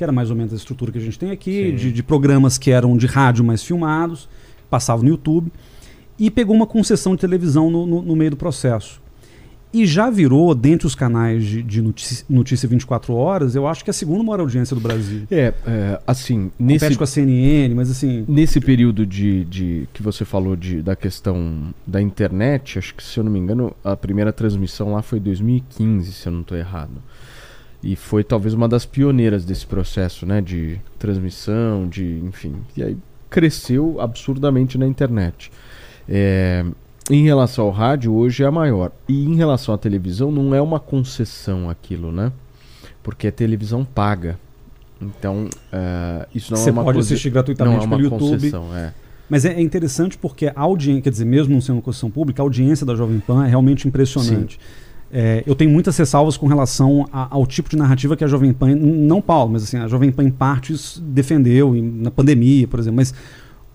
que 0.00 0.04
era 0.04 0.12
mais 0.14 0.30
ou 0.30 0.36
menos 0.36 0.50
a 0.54 0.56
estrutura 0.56 0.90
que 0.90 0.96
a 0.96 1.00
gente 1.02 1.18
tem 1.18 1.30
aqui, 1.30 1.72
de, 1.72 1.92
de 1.92 2.02
programas 2.02 2.56
que 2.56 2.70
eram 2.70 2.96
de 2.96 3.06
rádio 3.06 3.44
mais 3.44 3.62
filmados, 3.62 4.30
passavam 4.70 5.02
no 5.04 5.10
YouTube, 5.10 5.52
e 6.18 6.30
pegou 6.30 6.56
uma 6.56 6.66
concessão 6.66 7.14
de 7.14 7.20
televisão 7.20 7.70
no, 7.70 7.86
no- 7.86 8.00
no 8.00 8.16
meio 8.16 8.30
do 8.30 8.36
processo. 8.38 8.98
E 9.74 9.84
já 9.84 10.08
virou, 10.08 10.54
dentre 10.54 10.86
os 10.86 10.94
canais 10.94 11.44
de, 11.44 11.62
de 11.62 11.82
notícia, 11.82 12.24
notícia 12.30 12.66
24 12.66 13.12
horas, 13.14 13.54
eu 13.54 13.66
acho 13.68 13.84
que 13.84 13.90
é 13.90 13.92
a 13.92 13.94
segunda 13.94 14.24
maior 14.24 14.40
audiência 14.40 14.74
do 14.74 14.80
Brasil. 14.80 15.24
É, 15.30 15.52
é 15.66 16.00
assim, 16.06 16.50
Nesse, 16.58 16.86
nesse, 16.86 16.96
com 16.96 17.04
a 17.04 17.06
CNN, 17.06 17.74
mas 17.74 17.90
assim. 17.90 18.24
nesse 18.26 18.58
período 18.58 19.04
de, 19.04 19.44
de 19.44 19.86
que 19.92 20.02
você 20.02 20.24
falou 20.24 20.56
de, 20.56 20.80
da 20.80 20.96
questão 20.96 21.74
da 21.86 22.00
internet, 22.00 22.78
acho 22.78 22.94
que 22.94 23.02
se 23.02 23.20
eu 23.20 23.24
não 23.24 23.30
me 23.30 23.38
engano, 23.38 23.76
a 23.84 23.94
primeira 23.94 24.32
transmissão 24.32 24.94
lá 24.94 25.02
foi 25.02 25.20
2015, 25.20 26.10
se 26.10 26.26
eu 26.26 26.32
não 26.32 26.40
estou 26.40 26.56
errado. 26.56 26.90
E 27.82 27.96
foi 27.96 28.22
talvez 28.22 28.52
uma 28.54 28.68
das 28.68 28.84
pioneiras 28.84 29.44
desse 29.44 29.66
processo, 29.66 30.26
né, 30.26 30.40
de 30.40 30.78
transmissão, 30.98 31.88
de, 31.88 32.20
enfim, 32.24 32.56
e 32.76 32.82
aí 32.82 32.96
cresceu 33.30 33.98
absurdamente 34.00 34.76
na 34.76 34.86
internet. 34.86 35.50
É, 36.08 36.64
em 37.10 37.24
relação 37.24 37.64
ao 37.64 37.70
rádio, 37.70 38.12
hoje 38.12 38.42
é 38.42 38.46
a 38.46 38.50
maior. 38.50 38.92
E 39.08 39.24
em 39.24 39.34
relação 39.36 39.74
à 39.74 39.78
televisão, 39.78 40.30
não 40.30 40.54
é 40.54 40.60
uma 40.60 40.78
concessão 40.78 41.70
aquilo, 41.70 42.12
né? 42.12 42.30
Porque 43.02 43.28
a 43.28 43.32
televisão 43.32 43.84
paga. 43.84 44.38
Então, 45.00 45.48
é, 45.72 46.26
isso 46.34 46.52
não 46.52 46.58
Você 46.60 46.68
é 46.68 46.72
uma 46.72 46.84
pode 46.84 46.96
coisa- 46.96 47.08
assistir 47.14 47.30
gratuitamente 47.30 47.76
não 47.78 47.82
é 47.82 47.86
uma 47.86 47.96
pelo 47.96 48.08
YouTube. 48.10 48.30
concessão, 48.32 48.76
é. 48.76 48.92
Mas 49.28 49.44
é, 49.44 49.54
é 49.54 49.60
interessante 49.62 50.18
porque 50.18 50.48
a 50.48 50.52
audiência, 50.60 51.02
quer 51.02 51.10
dizer, 51.10 51.24
mesmo 51.24 51.54
não 51.54 51.60
sendo 51.60 51.76
uma 51.76 51.82
concessão 51.82 52.10
pública, 52.10 52.42
a 52.42 52.44
audiência 52.44 52.84
da 52.84 52.94
Jovem 52.94 53.20
Pan 53.20 53.44
é 53.46 53.48
realmente 53.48 53.88
impressionante. 53.88 54.58
É, 55.12 55.42
eu 55.44 55.54
tenho 55.56 55.70
muitas 55.70 55.96
ressalvas 55.96 56.36
com 56.36 56.46
relação 56.46 57.08
a- 57.12 57.26
ao 57.30 57.44
tipo 57.46 57.68
de 57.68 57.76
narrativa 57.76 58.16
que 58.16 58.22
a 58.22 58.28
Jovem 58.28 58.52
Pan, 58.52 58.74
não 58.76 59.20
Paulo, 59.20 59.52
mas 59.52 59.64
assim, 59.64 59.76
a 59.76 59.88
Jovem 59.88 60.12
Pan 60.12 60.22
em 60.24 60.30
partes 60.30 61.02
defendeu 61.04 61.74
e 61.74 61.82
na 61.82 62.10
pandemia, 62.12 62.68
por 62.68 62.78
exemplo. 62.78 62.96
Mas 62.96 63.12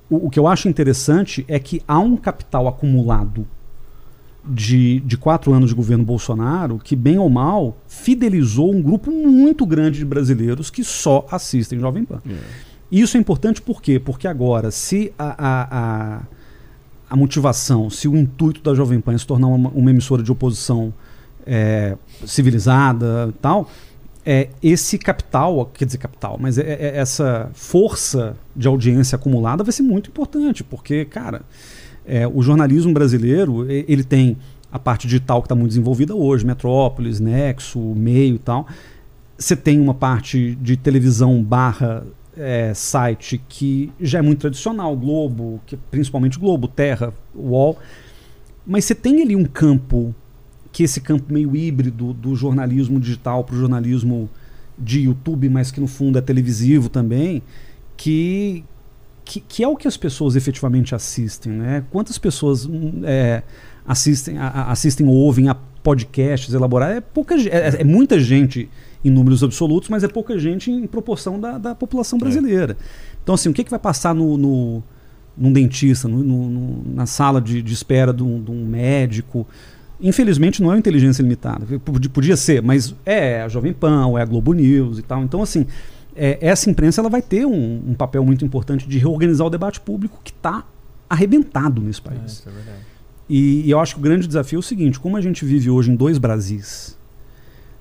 o, 0.10 0.28
o 0.28 0.30
que 0.30 0.40
eu 0.40 0.48
acho 0.48 0.70
interessante 0.70 1.44
é 1.48 1.60
que 1.60 1.82
há 1.88 2.00
um 2.00 2.16
capital 2.16 2.68
acumulado 2.70 3.46
de, 4.48 5.00
de 5.02 5.18
quatro 5.18 5.52
anos 5.54 5.70
de 5.72 5.76
governo 5.76 6.04
Bolsonaro 6.04 6.80
que, 6.82 6.96
bem 6.96 7.18
ou 7.18 7.30
mal, 7.30 7.76
fidelizou 7.88 8.74
um 8.74 8.82
grupo 8.82 9.12
muito 9.12 9.66
grande 9.66 10.00
de 10.00 10.06
brasileiros 10.06 10.70
que 10.70 10.84
só 10.84 11.26
assistem 11.32 11.80
Jovem 11.80 12.06
Pan. 12.06 12.22
Isso 12.92 13.18
é 13.18 13.20
importante 13.20 13.62
por 13.62 13.82
quê? 13.82 14.00
Porque 14.00 14.28
agora, 14.28 14.70
se 14.72 15.12
a, 15.18 15.36
a, 15.38 15.68
a, 16.18 16.22
a 17.10 17.16
motivação, 17.16 17.90
se 17.90 18.08
o 18.08 18.16
intuito 18.16 18.62
da 18.62 18.74
Jovem 18.76 19.02
Pan 19.02 19.14
é 19.16 19.18
se 19.18 19.26
tornar 19.26 19.48
uma, 19.48 19.70
uma 19.72 19.90
emissora 19.90 20.22
de 20.22 20.32
oposição 20.32 20.94
é, 21.46 21.96
civilizada 22.26 23.34
tal, 23.42 23.70
é, 24.26 24.50
esse 24.62 24.98
capital, 24.98 25.70
quer 25.74 25.86
dizer 25.86 26.00
capital, 26.00 26.38
mas 26.40 26.58
é, 26.58 26.64
é- 26.64 26.98
essa 26.98 27.50
força 27.54 28.36
de 28.56 28.68
audiência 28.68 29.16
acumulada 29.16 29.64
vai 29.64 29.72
ser 29.72 29.84
muito 29.84 30.10
importante, 30.10 30.64
porque, 30.64 31.06
cara, 31.06 31.42
é, 32.06 32.28
o 32.28 32.42
jornalismo 32.42 32.94
brasileiro, 32.94 33.70
ele 33.70 34.04
tem 34.04 34.38
a 34.72 34.80
parte 34.80 35.08
digital 35.08 35.42
que 35.42 35.46
está 35.46 35.56
muito 35.56 35.70
desenvolvida 35.70 36.14
hoje, 36.16 36.46
Metrópolis, 36.46 37.20
Nexo, 37.20 37.80
Meio 37.80 38.36
e 38.36 38.40
tal. 38.40 38.68
Você 39.38 39.56
tem 39.56 39.80
uma 39.80 39.94
parte 39.94 40.56
de 40.56 40.76
televisão 40.76 41.42
barra 41.42 42.04
é, 42.38 42.74
site 42.74 43.42
que 43.48 43.92
já 44.00 44.20
é 44.20 44.22
muito 44.22 44.40
tradicional, 44.40 44.96
Globo, 44.96 45.62
que, 45.66 45.78
principalmente 45.78 46.38
Globo, 46.38 46.68
Terra, 46.68 47.14
UOL. 47.34 47.78
Mas 48.66 48.86
você 48.86 48.96
tem 48.96 49.22
ali 49.22 49.36
um 49.36 49.46
campo, 49.46 50.14
que 50.76 50.84
esse 50.84 51.00
campo 51.00 51.32
meio 51.32 51.56
híbrido 51.56 52.12
do 52.12 52.36
jornalismo 52.36 53.00
digital 53.00 53.46
para 53.46 53.56
o 53.56 53.58
jornalismo 53.58 54.30
de 54.78 55.00
YouTube, 55.04 55.48
mas 55.48 55.72
que 55.72 55.80
no 55.80 55.88
fundo 55.88 56.18
é 56.18 56.22
televisivo 56.22 56.90
também, 56.90 57.42
que, 57.96 58.62
que, 59.24 59.40
que 59.40 59.64
é 59.64 59.68
o 59.70 59.78
que 59.78 59.88
as 59.88 59.96
pessoas 59.96 60.36
efetivamente 60.36 60.94
assistem. 60.94 61.54
Né? 61.54 61.86
Quantas 61.90 62.18
pessoas 62.18 62.66
hum, 62.66 63.04
é, 63.06 63.42
assistem, 63.88 64.38
a- 64.38 64.66
assistem 64.70 65.08
ou 65.08 65.14
ouvem 65.14 65.48
a 65.48 65.56
podcasts 65.56 66.54
elaborados? 66.54 66.98
É, 66.98 67.00
pouca, 67.00 67.36
é, 67.36 67.82
é 67.82 67.84
muita 67.86 68.20
gente 68.20 68.68
em 69.02 69.10
números 69.10 69.46
absolutos, 69.46 69.88
mas 69.88 70.04
é 70.04 70.10
pouca 70.10 70.38
gente 70.38 70.70
em 70.70 70.86
proporção 70.88 71.40
da, 71.40 71.58
da 71.58 71.74
população 71.74 72.20
brasileira. 72.20 72.76
Então, 73.24 73.34
assim, 73.36 73.48
o 73.48 73.54
que, 73.54 73.64
que 73.64 73.70
vai 73.72 73.80
passar 73.80 74.14
no, 74.14 74.36
no, 74.36 74.84
num 75.38 75.54
dentista, 75.54 76.10
no- 76.10 76.22
no- 76.22 76.84
na 76.94 77.06
sala 77.06 77.40
de, 77.40 77.62
de 77.62 77.74
espera 77.74 78.12
de 78.12 78.24
um, 78.24 78.44
de 78.44 78.52
um 78.52 78.66
médico? 78.66 79.48
Infelizmente 80.08 80.62
não 80.62 80.70
é 80.70 80.74
uma 80.74 80.80
inteligência 80.80 81.22
limitada. 81.24 81.66
Podia, 82.14 82.38
ser, 82.38 82.62
mas 82.62 82.94
é 83.06 83.42
a 83.42 83.48
Jovem 83.48 83.74
Pan, 83.74 84.06
ou 84.08 84.18
é 84.18 84.22
a 84.22 84.26
Globo 84.26 84.54
News 84.54 85.00
e 85.00 85.02
tal. 85.02 85.24
Então, 85.24 85.42
assim, 85.42 85.66
é, 86.16 86.38
essa 86.42 86.70
imprensa 86.70 87.02
ela 87.02 87.10
vai 87.10 87.22
ter 87.22 87.46
um, 87.46 87.82
um 87.88 87.94
papel 87.94 88.24
muito 88.24 88.46
importante 88.46 88.88
de 88.88 88.98
reorganizar 89.00 89.48
o 89.48 89.50
debate 89.50 89.80
público 89.82 90.20
que 90.24 90.32
está 90.32 90.64
arrebentado 91.10 91.82
nesse 91.82 92.02
É, 92.02 92.04
país. 92.04 92.32
isso 92.34 92.50
é 92.50 92.52
verdade. 92.52 92.78
E, 93.28 93.62
e 93.66 93.72
eu 93.72 93.80
acho 93.80 93.96
que 93.96 94.00
o 94.00 94.04
grande 94.04 94.28
desafio 94.28 94.58
é 94.58 94.60
o 94.60 94.64
seguinte: 94.64 95.00
como 95.00 95.18
a 95.18 95.22
gente 95.22 95.44
vive 95.44 95.70
hoje 95.70 95.92
em 95.92 95.96
dois 95.96 96.18
Brasis, 96.20 96.96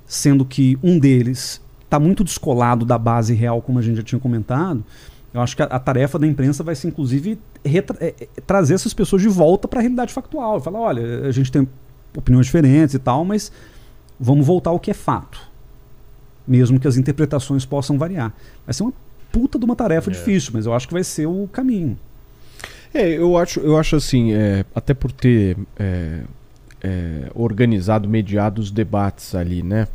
sendo 0.06 0.44
que 0.44 0.78
um 0.82 0.98
deles 0.98 1.60
está 1.84 1.98
muito 2.00 2.24
descolado 2.24 2.84
da 2.84 2.98
base 2.98 3.34
real, 3.34 3.60
como 3.60 3.78
a 3.78 3.82
gente 3.82 3.96
já 3.96 4.02
tinha 4.02 4.18
comentado, 4.18 4.82
eu 5.32 5.40
acho 5.40 5.54
que 5.56 5.62
a, 5.62 5.66
a 5.66 5.78
tarefa 5.78 6.18
da 6.18 6.26
imprensa 6.26 6.62
vai 6.64 6.74
ser, 6.74 6.88
inclusive, 6.88 7.38
retra- 7.64 7.98
é, 8.00 8.14
é, 8.20 8.28
trazer 8.46 8.74
essas 8.74 8.94
pessoas 8.94 9.20
de 9.20 9.28
volta 9.28 9.68
para 9.68 9.80
a 9.80 9.82
realidade 9.82 10.12
factual. 10.12 10.60
Falar: 10.60 10.80
olha, 10.80 11.26
a 11.26 11.30
gente 11.30 11.52
tem 11.52 11.68
opiniões 12.16 12.46
diferentes 12.46 12.94
e 12.94 12.98
tal, 12.98 13.24
mas 13.24 13.50
vamos 14.18 14.46
voltar 14.46 14.70
ao 14.70 14.80
que 14.80 14.90
é 14.90 14.94
fato. 14.94 15.40
Mesmo 16.46 16.78
que 16.78 16.86
as 16.86 16.96
interpretações 16.96 17.64
possam 17.64 17.98
variar. 17.98 18.32
Vai 18.66 18.74
ser 18.74 18.82
uma 18.82 18.92
puta 19.32 19.58
de 19.58 19.64
uma 19.64 19.74
tarefa 19.74 20.10
difícil, 20.10 20.52
mas 20.54 20.66
eu 20.66 20.74
acho 20.74 20.86
que 20.86 20.94
vai 20.94 21.04
ser 21.04 21.26
o 21.26 21.48
caminho. 21.52 21.98
É, 22.92 23.08
eu 23.08 23.36
acho, 23.36 23.58
eu 23.60 23.76
acho 23.76 23.96
assim, 23.96 24.32
é, 24.32 24.64
até 24.72 24.94
por 24.94 25.10
ter 25.10 25.56
é, 25.76 26.20
é, 26.80 27.30
organizado, 27.34 28.08
mediado 28.08 28.60
os 28.60 28.70
debates 28.70 29.34
ali, 29.34 29.62
né? 29.62 29.88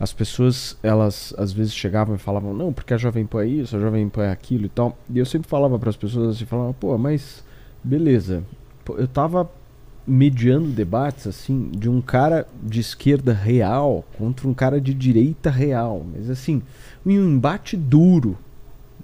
As 0.00 0.12
pessoas, 0.12 0.76
elas 0.82 1.32
às 1.38 1.52
vezes 1.52 1.72
chegavam 1.72 2.16
e 2.16 2.18
falavam, 2.18 2.52
não, 2.52 2.72
porque 2.72 2.92
a 2.92 2.96
Jovem 2.96 3.24
Pan 3.24 3.44
é 3.44 3.46
isso, 3.46 3.76
a 3.76 3.80
Jovem 3.80 4.08
Pan 4.08 4.24
é 4.24 4.32
aquilo 4.32 4.64
e 4.64 4.68
tal. 4.68 4.98
E 5.08 5.18
eu 5.18 5.24
sempre 5.24 5.48
falava 5.48 5.78
para 5.78 5.90
as 5.90 5.96
pessoas 5.96 6.34
assim, 6.34 6.44
falava, 6.44 6.74
pô, 6.74 6.98
mas 6.98 7.44
beleza. 7.84 8.42
Eu 8.88 9.06
tava 9.06 9.48
mediando 10.06 10.68
debates 10.68 11.26
assim 11.26 11.70
de 11.70 11.88
um 11.88 12.00
cara 12.00 12.46
de 12.62 12.80
esquerda 12.80 13.32
real 13.32 14.04
contra 14.18 14.46
um 14.46 14.54
cara 14.54 14.80
de 14.80 14.92
direita 14.92 15.50
real, 15.50 16.04
mas 16.12 16.28
assim, 16.28 16.62
um 17.04 17.12
embate 17.12 17.76
duro. 17.76 18.38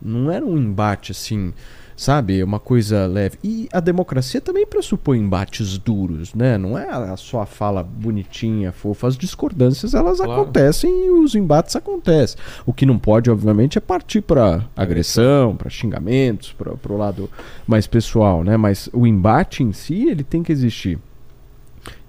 Não 0.02 0.30
era 0.30 0.44
um 0.44 0.56
embate 0.56 1.12
assim, 1.12 1.52
sabe, 2.00 2.42
uma 2.42 2.58
coisa 2.58 3.06
leve. 3.06 3.38
E 3.44 3.68
a 3.70 3.78
democracia 3.78 4.40
também 4.40 4.66
pressupõe 4.66 5.18
embates 5.18 5.76
duros, 5.76 6.32
né? 6.32 6.56
Não 6.56 6.78
é 6.78 6.88
a 6.88 7.14
só 7.14 7.42
a 7.42 7.46
fala 7.46 7.82
bonitinha, 7.82 8.72
fofa. 8.72 9.06
As 9.06 9.18
discordâncias 9.18 9.92
elas 9.92 10.16
Claro. 10.16 10.32
acontecem 10.32 10.90
e 10.90 11.10
os 11.10 11.34
embates 11.34 11.76
acontecem. 11.76 12.38
O 12.64 12.72
que 12.72 12.86
não 12.86 12.98
pode, 12.98 13.30
obviamente, 13.30 13.76
é 13.76 13.82
partir 13.82 14.22
para 14.22 14.66
agressão, 14.74 15.54
para 15.54 15.68
xingamentos, 15.68 16.54
para 16.54 16.72
o 16.90 16.96
lado 16.96 17.28
mais 17.66 17.86
pessoal, 17.86 18.42
né? 18.42 18.56
Mas 18.56 18.88
o 18.94 19.06
embate 19.06 19.62
em 19.62 19.70
si, 19.74 20.08
ele 20.08 20.24
tem 20.24 20.42
que 20.42 20.50
existir. 20.52 20.98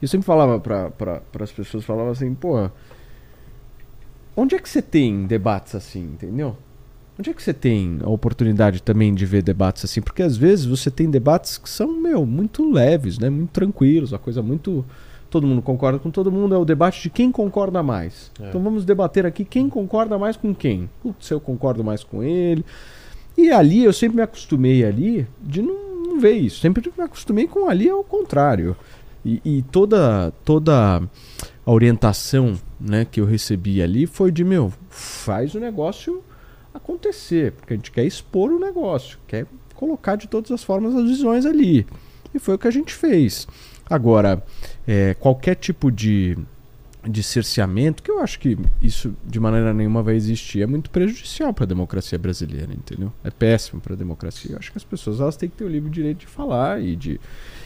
Eu 0.02 0.08
sempre 0.08 0.26
falava 0.26 0.58
para 0.58 1.22
as 1.38 1.52
pessoas, 1.52 1.84
falava 1.84 2.12
assim, 2.12 2.34
pô, 2.34 2.70
onde 4.38 4.56
é 4.56 4.60
que 4.60 4.70
você 4.70 4.82
tem 4.82 5.26
debates 5.26 5.76
assim, 5.76 6.04
entendeu? 6.14 6.56
Onde 7.22 7.30
é 7.30 7.34
que 7.36 7.44
você 7.44 7.54
tem 7.54 8.00
a 8.04 8.10
oportunidade 8.10 8.82
também 8.82 9.14
de 9.14 9.28
ver 9.28 9.44
debates 9.44 9.86
assim? 9.86 10.02
Porque 10.02 10.24
às 10.24 10.36
vezes 10.36 10.66
você 10.66 10.90
tem 10.90 11.08
debates 11.08 11.56
que 11.56 11.70
são, 11.70 12.02
meu, 12.02 12.26
muito 12.26 12.68
leves, 12.68 13.20
né? 13.20 13.30
Muito 13.30 13.52
tranquilos, 13.52 14.12
uma 14.12 14.18
coisa 14.18 14.42
muito. 14.42 14.84
Todo 15.30 15.46
mundo 15.46 15.62
concorda 15.62 16.00
com 16.00 16.10
todo 16.10 16.32
mundo, 16.32 16.56
é 16.56 16.58
o 16.58 16.66
debate 16.66 17.04
de 17.04 17.12
quem 17.12 17.32
concorda 17.32 17.84
mais. 17.84 18.32
É. 18.40 18.50
Então 18.50 18.60
vamos 18.60 18.84
debater 18.84 19.24
aqui 19.24 19.46
quem 19.46 19.70
concorda 19.70 20.18
mais 20.18 20.36
com 20.36 20.52
quem. 20.52 20.90
Putz, 21.04 21.30
eu 21.30 21.40
concordo 21.40 21.84
mais 21.84 22.04
com 22.04 22.24
ele. 22.24 22.66
E 23.38 23.52
ali 23.52 23.84
eu 23.84 23.94
sempre 23.94 24.16
me 24.16 24.24
acostumei 24.24 24.84
ali 24.84 25.28
de 25.40 25.62
não, 25.62 26.04
não 26.04 26.20
ver 26.20 26.34
isso. 26.34 26.60
Sempre 26.60 26.92
me 26.98 27.04
acostumei 27.04 27.46
com 27.48 27.70
ali 27.70 27.88
ao 27.88 28.04
contrário. 28.04 28.76
E, 29.24 29.40
e 29.46 29.62
toda 29.62 30.34
toda 30.44 31.04
a 31.64 31.72
orientação 31.72 32.60
né, 32.80 33.06
que 33.06 33.22
eu 33.22 33.26
recebi 33.26 33.80
ali 33.80 34.08
foi 34.08 34.32
de 34.32 34.44
meu, 34.44 34.74
faz 34.90 35.54
o 35.54 35.60
negócio 35.60 36.24
acontecer, 36.74 37.54
porque 37.54 37.74
a 37.74 37.76
gente 37.76 37.92
quer 37.92 38.06
expor 38.06 38.52
o 38.52 38.60
negócio, 38.60 39.18
quer 39.28 39.46
colocar 39.76 40.16
de 40.16 40.28
todas 40.28 40.52
as 40.52 40.64
formas 40.64 40.96
as 40.96 41.04
visões 41.04 41.46
ali. 41.46 41.86
E 42.34 42.40
foi 42.40 42.56
o 42.56 42.58
que 42.58 42.68
a 42.68 42.72
gente 42.72 42.94
fez. 42.94 43.48
Agora, 43.90 44.42
é, 44.88 45.16
qualquer 45.16 45.56
tipo 45.56 45.92
de, 45.92 46.38
de 47.04 47.22
cerceamento, 47.22 48.02
que 48.02 48.10
eu 48.10 48.20
acho 48.20 48.40
que 48.40 48.58
isso 48.82 49.14
de 49.26 49.40
maneira 49.40 49.74
nenhuma 49.74 50.02
vai 50.02 50.16
existir, 50.16 50.62
é 50.62 50.66
muito 50.66 50.90
prejudicial 50.90 51.54
para 51.54 51.66
a 51.66 51.68
democracia 51.68 52.18
brasileira, 52.18 52.72
entendeu? 52.72 53.12
É 53.24 53.30
péssimo 53.30 53.82
para 53.82 53.94
a 53.94 53.98
democracia. 53.98 54.52
Eu 54.54 54.60
acho 54.60 54.72
que 54.72 54.78
as 54.78 54.84
pessoas 54.84 55.20
elas 55.20 55.36
têm 55.36 55.50
que 55.50 55.58
ter 55.58 55.66
o 55.66 55.68
livre 55.68 55.90
direito 55.90 56.20
de 56.20 56.28
falar 56.28 56.82
e 56.82 56.96
de. 56.96 57.20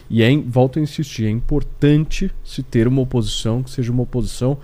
E 0.09 0.23
é, 0.23 0.35
volto 0.37 0.79
a 0.79 0.81
insistir, 0.81 1.25
é 1.25 1.29
importante 1.29 2.31
se 2.43 2.63
ter 2.63 2.87
uma 2.87 3.01
oposição 3.01 3.61
que 3.61 3.69
seja 3.69 3.91
uma 3.91 4.03
oposição 4.03 4.57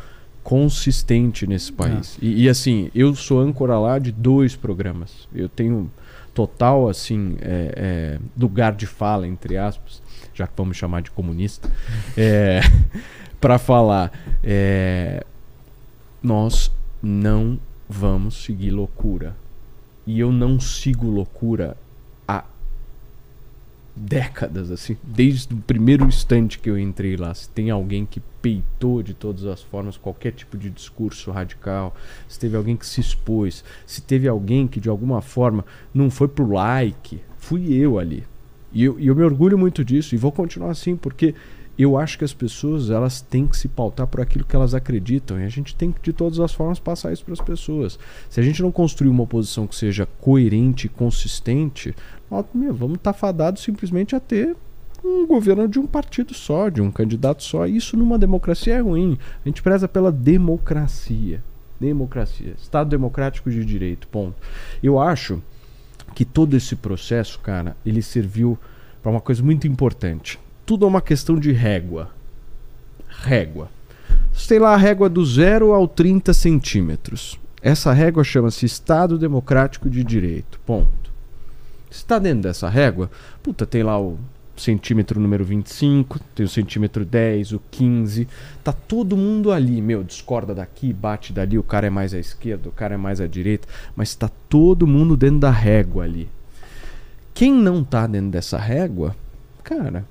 consistente 0.43 1.45
nesse 1.45 1.71
país. 1.71 2.17
E, 2.21 2.43
e, 2.43 2.49
assim, 2.49 2.89
eu 2.95 3.13
sou 3.15 3.39
âncora 3.39 3.77
lá 3.77 3.99
de 3.99 4.11
dois 4.11 4.55
programas. 4.55 5.27
Eu 5.33 5.47
tenho 5.47 5.91
total 6.33 6.87
assim 6.89 7.35
é, 7.41 7.73
é, 7.75 8.19
lugar 8.39 8.73
de 8.73 8.87
fala 8.87 9.27
entre 9.27 9.57
aspas, 9.57 10.01
já 10.33 10.47
que 10.47 10.53
vamos 10.55 10.77
chamar 10.77 11.01
de 11.01 11.11
comunista, 11.11 11.69
é, 12.17 12.61
para 13.39 13.57
falar. 13.57 14.11
É, 14.43 15.25
nós 16.21 16.71
não 17.01 17.59
vamos 17.89 18.43
seguir 18.43 18.71
loucura. 18.71 19.35
E 20.05 20.19
eu 20.19 20.31
não 20.31 20.59
sigo 20.59 21.09
loucura 21.09 21.77
décadas, 23.95 24.71
assim, 24.71 24.97
desde 25.03 25.53
o 25.53 25.57
primeiro 25.57 26.05
instante 26.05 26.59
que 26.59 26.69
eu 26.69 26.77
entrei 26.77 27.15
lá. 27.15 27.33
Se 27.33 27.49
tem 27.49 27.69
alguém 27.69 28.05
que 28.05 28.21
peitou 28.41 29.03
de 29.03 29.13
todas 29.13 29.45
as 29.45 29.61
formas 29.61 29.97
qualquer 29.97 30.31
tipo 30.31 30.57
de 30.57 30.69
discurso 30.69 31.31
radical, 31.31 31.95
se 32.27 32.39
teve 32.39 32.55
alguém 32.55 32.75
que 32.75 32.85
se 32.85 33.01
expôs, 33.01 33.63
se 33.85 34.01
teve 34.01 34.27
alguém 34.27 34.67
que 34.67 34.79
de 34.79 34.89
alguma 34.89 35.21
forma 35.21 35.65
não 35.93 36.09
foi 36.09 36.27
pro 36.27 36.49
like, 36.51 37.21
fui 37.37 37.73
eu 37.73 37.99
ali. 37.99 38.23
E 38.73 38.83
eu, 38.83 38.99
e 38.99 39.07
eu 39.07 39.15
me 39.15 39.23
orgulho 39.23 39.57
muito 39.57 39.83
disso 39.83 40.15
e 40.15 40.17
vou 40.17 40.31
continuar 40.31 40.71
assim, 40.71 40.95
porque 40.95 41.35
eu 41.77 41.97
acho 41.97 42.17
que 42.17 42.23
as 42.23 42.33
pessoas 42.33 42.89
elas 42.89 43.21
têm 43.21 43.47
que 43.47 43.57
se 43.57 43.67
pautar 43.67 44.05
por 44.07 44.21
aquilo 44.21 44.45
que 44.45 44.55
elas 44.55 44.73
acreditam 44.73 45.39
e 45.39 45.43
a 45.43 45.49
gente 45.49 45.75
tem 45.75 45.91
que 45.91 46.01
de 46.01 46.13
todas 46.13 46.39
as 46.39 46.53
formas 46.53 46.79
passar 46.79 47.11
isso 47.11 47.23
para 47.23 47.33
as 47.33 47.41
pessoas. 47.41 47.97
Se 48.29 48.39
a 48.39 48.43
gente 48.43 48.61
não 48.61 48.71
construir 48.71 49.09
uma 49.09 49.23
oposição 49.23 49.65
que 49.65 49.75
seja 49.75 50.05
coerente 50.05 50.87
e 50.87 50.89
consistente, 50.89 51.95
meu, 52.53 52.73
vamos 52.73 52.95
estar 52.95 53.13
tá 53.13 53.17
fadados 53.17 53.61
simplesmente 53.61 54.15
a 54.15 54.19
ter 54.19 54.55
um 55.03 55.25
governo 55.25 55.67
de 55.67 55.79
um 55.79 55.87
partido 55.87 56.33
só, 56.33 56.69
de 56.69 56.81
um 56.81 56.91
candidato 56.91 57.43
só. 57.43 57.65
Isso 57.65 57.97
numa 57.97 58.17
democracia 58.17 58.75
é 58.75 58.79
ruim. 58.79 59.17
A 59.43 59.49
gente 59.49 59.61
preza 59.61 59.87
pela 59.87 60.11
democracia. 60.11 61.43
Democracia. 61.79 62.53
Estado 62.61 62.89
democrático 62.89 63.49
de 63.49 63.65
direito. 63.65 64.07
Ponto. 64.07 64.35
Eu 64.81 64.99
acho 64.99 65.41
que 66.13 66.23
todo 66.23 66.55
esse 66.55 66.75
processo, 66.75 67.39
cara, 67.39 67.75
ele 67.85 68.01
serviu 68.01 68.57
para 69.01 69.11
uma 69.11 69.21
coisa 69.21 69.41
muito 69.41 69.67
importante. 69.67 70.39
Tudo 70.65 70.85
é 70.85 70.87
uma 70.87 71.01
questão 71.01 71.37
de 71.37 71.51
régua. 71.51 72.09
Régua. 73.07 73.69
Tem 74.47 74.59
lá 74.59 74.73
a 74.73 74.77
régua 74.77 75.07
do 75.07 75.25
0 75.25 75.73
ao 75.73 75.87
30 75.87 76.33
centímetros. 76.33 77.39
Essa 77.61 77.93
régua 77.93 78.23
chama-se 78.23 78.65
Estado 78.65 79.17
Democrático 79.17 79.89
de 79.89 80.03
Direito. 80.03 80.59
Ponto. 80.65 81.00
Se 81.91 81.97
está 81.97 82.17
dentro 82.17 82.43
dessa 82.43 82.69
régua, 82.69 83.11
puta, 83.43 83.65
tem 83.65 83.83
lá 83.83 83.99
o 83.99 84.17
centímetro 84.55 85.19
número 85.19 85.43
25, 85.43 86.19
tem 86.33 86.45
o 86.45 86.49
centímetro 86.49 87.03
10, 87.03 87.51
o 87.51 87.61
15. 87.69 88.27
Tá 88.63 88.71
todo 88.71 89.17
mundo 89.17 89.51
ali, 89.51 89.81
meu, 89.81 90.03
discorda 90.03 90.55
daqui, 90.55 90.93
bate 90.93 91.33
dali, 91.33 91.57
o 91.57 91.63
cara 91.63 91.87
é 91.87 91.89
mais 91.89 92.13
à 92.13 92.19
esquerda, 92.19 92.69
o 92.69 92.71
cara 92.71 92.95
é 92.95 92.97
mais 92.97 93.19
à 93.19 93.27
direita, 93.27 93.67
mas 93.95 94.15
tá 94.15 94.29
todo 94.47 94.87
mundo 94.87 95.17
dentro 95.17 95.39
da 95.39 95.51
régua 95.51 96.05
ali. 96.05 96.29
Quem 97.33 97.51
não 97.51 97.83
tá 97.83 98.07
dentro 98.07 98.29
dessa 98.29 98.57
régua, 98.57 99.15
cara, 99.63 100.05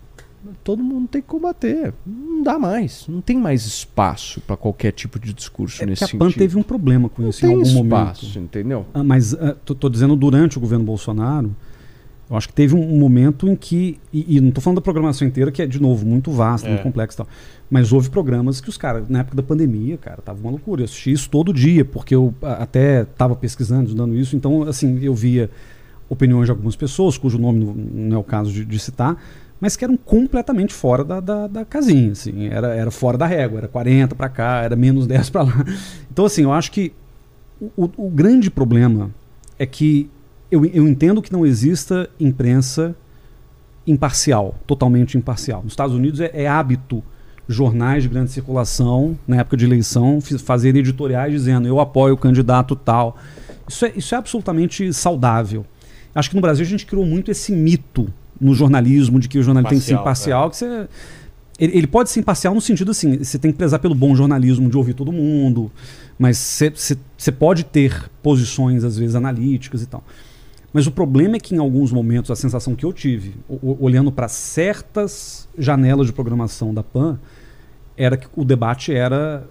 todo 0.64 0.82
mundo 0.82 1.08
tem 1.08 1.22
que 1.22 1.28
combater. 1.28 1.94
Não 2.06 2.42
dá 2.42 2.58
mais. 2.58 3.06
Não 3.08 3.20
tem 3.20 3.38
mais 3.38 3.66
espaço 3.66 4.40
para 4.40 4.56
qualquer 4.56 4.92
tipo 4.92 5.18
de 5.18 5.32
discurso 5.32 5.82
é 5.82 5.86
nesse 5.86 6.04
a 6.04 6.06
sentido. 6.06 6.20
PAN 6.20 6.32
teve 6.32 6.58
um 6.58 6.62
problema 6.62 7.08
com 7.08 7.22
não 7.22 7.30
isso 7.30 7.44
em 7.44 7.48
algum 7.48 7.62
espaço, 7.62 8.26
momento. 8.26 8.38
entendeu? 8.38 8.86
Ah, 8.92 9.04
mas 9.04 9.32
uh, 9.32 9.56
tô, 9.64 9.74
tô, 9.74 9.88
dizendo 9.88 10.16
durante 10.16 10.58
o 10.58 10.60
governo 10.60 10.84
Bolsonaro, 10.84 11.54
eu 12.30 12.36
acho 12.36 12.46
que 12.46 12.54
teve 12.54 12.76
um, 12.76 12.94
um 12.94 12.96
momento 12.96 13.48
em 13.48 13.56
que. 13.56 13.98
E, 14.12 14.36
e 14.36 14.40
não 14.40 14.50
estou 14.50 14.62
falando 14.62 14.76
da 14.76 14.82
programação 14.82 15.26
inteira, 15.26 15.50
que 15.50 15.60
é, 15.60 15.66
de 15.66 15.82
novo, 15.82 16.06
muito 16.06 16.30
vasta, 16.30 16.68
é. 16.68 16.70
muito 16.70 16.84
complexa 16.84 17.14
e 17.14 17.16
tal. 17.16 17.28
Mas 17.68 17.92
houve 17.92 18.08
programas 18.08 18.60
que 18.60 18.68
os 18.68 18.76
caras, 18.76 19.08
na 19.08 19.20
época 19.20 19.36
da 19.36 19.42
pandemia, 19.42 19.98
cara, 19.98 20.22
tava 20.22 20.40
uma 20.40 20.50
loucura. 20.50 20.82
Eu 20.82 20.84
assisti 20.84 21.10
isso 21.10 21.28
todo 21.28 21.52
dia, 21.52 21.84
porque 21.84 22.14
eu 22.14 22.32
até 22.40 23.02
estava 23.02 23.34
pesquisando, 23.34 23.86
estudando 23.86 24.14
isso. 24.14 24.36
Então, 24.36 24.62
assim, 24.62 25.00
eu 25.02 25.12
via 25.12 25.50
opiniões 26.08 26.44
de 26.46 26.52
algumas 26.52 26.76
pessoas, 26.76 27.18
cujo 27.18 27.36
nome 27.36 27.64
não, 27.64 27.74
não 27.74 28.16
é 28.16 28.20
o 28.20 28.24
caso 28.24 28.52
de, 28.52 28.64
de 28.64 28.78
citar, 28.78 29.20
mas 29.60 29.76
que 29.76 29.84
eram 29.84 29.96
completamente 29.96 30.72
fora 30.72 31.04
da, 31.04 31.18
da, 31.18 31.46
da, 31.48 31.64
casinha. 31.64 32.12
Assim. 32.12 32.46
Era, 32.46 32.74
era 32.74 32.90
fora 32.92 33.18
da 33.18 33.26
régua, 33.26 33.58
era 33.58 33.68
40 33.68 34.14
para 34.14 34.28
cá, 34.28 34.62
era 34.62 34.76
menos 34.76 35.06
10 35.08 35.30
para 35.30 35.42
lá. 35.42 35.64
Então, 36.12 36.24
assim, 36.24 36.42
eu 36.42 36.52
acho 36.52 36.70
que 36.70 36.92
o, 37.76 37.90
o 37.96 38.08
grande 38.08 38.50
problema 38.50 39.10
é 39.58 39.66
que 39.66 40.08
eu, 40.50 40.64
eu 40.64 40.86
entendo 40.86 41.22
que 41.22 41.32
não 41.32 41.46
exista 41.46 42.08
imprensa 42.18 42.94
imparcial, 43.86 44.54
totalmente 44.66 45.16
imparcial. 45.16 45.62
Nos 45.62 45.72
Estados 45.72 45.94
Unidos 45.94 46.20
é, 46.20 46.30
é 46.32 46.48
hábito 46.48 47.02
jornais 47.48 48.04
de 48.04 48.08
grande 48.08 48.30
circulação, 48.30 49.18
na 49.26 49.38
época 49.38 49.56
de 49.56 49.64
eleição, 49.64 50.20
fazer 50.20 50.76
editoriais 50.76 51.32
dizendo 51.32 51.66
eu 51.66 51.80
apoio 51.80 52.14
o 52.14 52.16
candidato 52.16 52.76
tal. 52.76 53.16
Isso 53.68 53.84
é, 53.84 53.92
isso 53.96 54.14
é 54.14 54.18
absolutamente 54.18 54.92
saudável. 54.92 55.66
Acho 56.14 56.30
que 56.30 56.36
no 56.36 56.42
Brasil 56.42 56.64
a 56.64 56.68
gente 56.68 56.86
criou 56.86 57.04
muito 57.04 57.30
esse 57.30 57.52
mito 57.52 58.12
no 58.40 58.54
jornalismo 58.54 59.18
de 59.18 59.28
que 59.28 59.38
o 59.38 59.42
jornalismo 59.42 59.70
tem 59.70 59.78
que 59.78 59.84
ser 59.84 59.94
imparcial, 59.94 60.46
é. 60.46 60.50
que 60.50 60.56
você 60.56 60.88
ele, 61.58 61.76
ele, 61.76 61.86
pode 61.86 62.08
ser 62.08 62.20
imparcial 62.20 62.54
no 62.54 62.60
sentido 62.60 62.90
assim, 62.90 63.18
você 63.18 63.38
tem 63.38 63.52
que 63.52 63.58
prezar 63.58 63.78
pelo 63.80 63.94
bom 63.94 64.16
jornalismo 64.16 64.70
de 64.70 64.76
ouvir 64.78 64.94
todo 64.94 65.12
mundo, 65.12 65.70
mas 66.18 66.38
você 66.74 67.30
pode 67.30 67.64
ter 67.64 68.10
posições 68.22 68.82
às 68.82 68.96
vezes 68.96 69.14
analíticas 69.14 69.82
e 69.82 69.86
tal. 69.86 70.02
Mas 70.72 70.86
o 70.86 70.92
problema 70.92 71.36
é 71.36 71.40
que 71.40 71.54
em 71.54 71.58
alguns 71.58 71.92
momentos 71.92 72.30
a 72.30 72.36
sensação 72.36 72.74
que 72.74 72.84
eu 72.84 72.92
tive, 72.92 73.34
olhando 73.48 74.12
para 74.12 74.28
certas 74.28 75.48
janelas 75.58 76.06
de 76.06 76.12
programação 76.12 76.72
da 76.72 76.82
PAN, 76.82 77.18
era 77.96 78.16
que 78.16 78.28
o 78.36 78.44
debate 78.44 78.94
era 78.94 79.46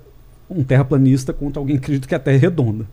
um 0.49 0.64
terraplanista 0.64 1.33
contra 1.33 1.59
alguém 1.59 1.77
que 1.77 1.83
acredita 1.83 2.07
que 2.07 2.15
a 2.15 2.19
Terra 2.19 2.38
é 2.38 2.39
redonda 2.39 2.85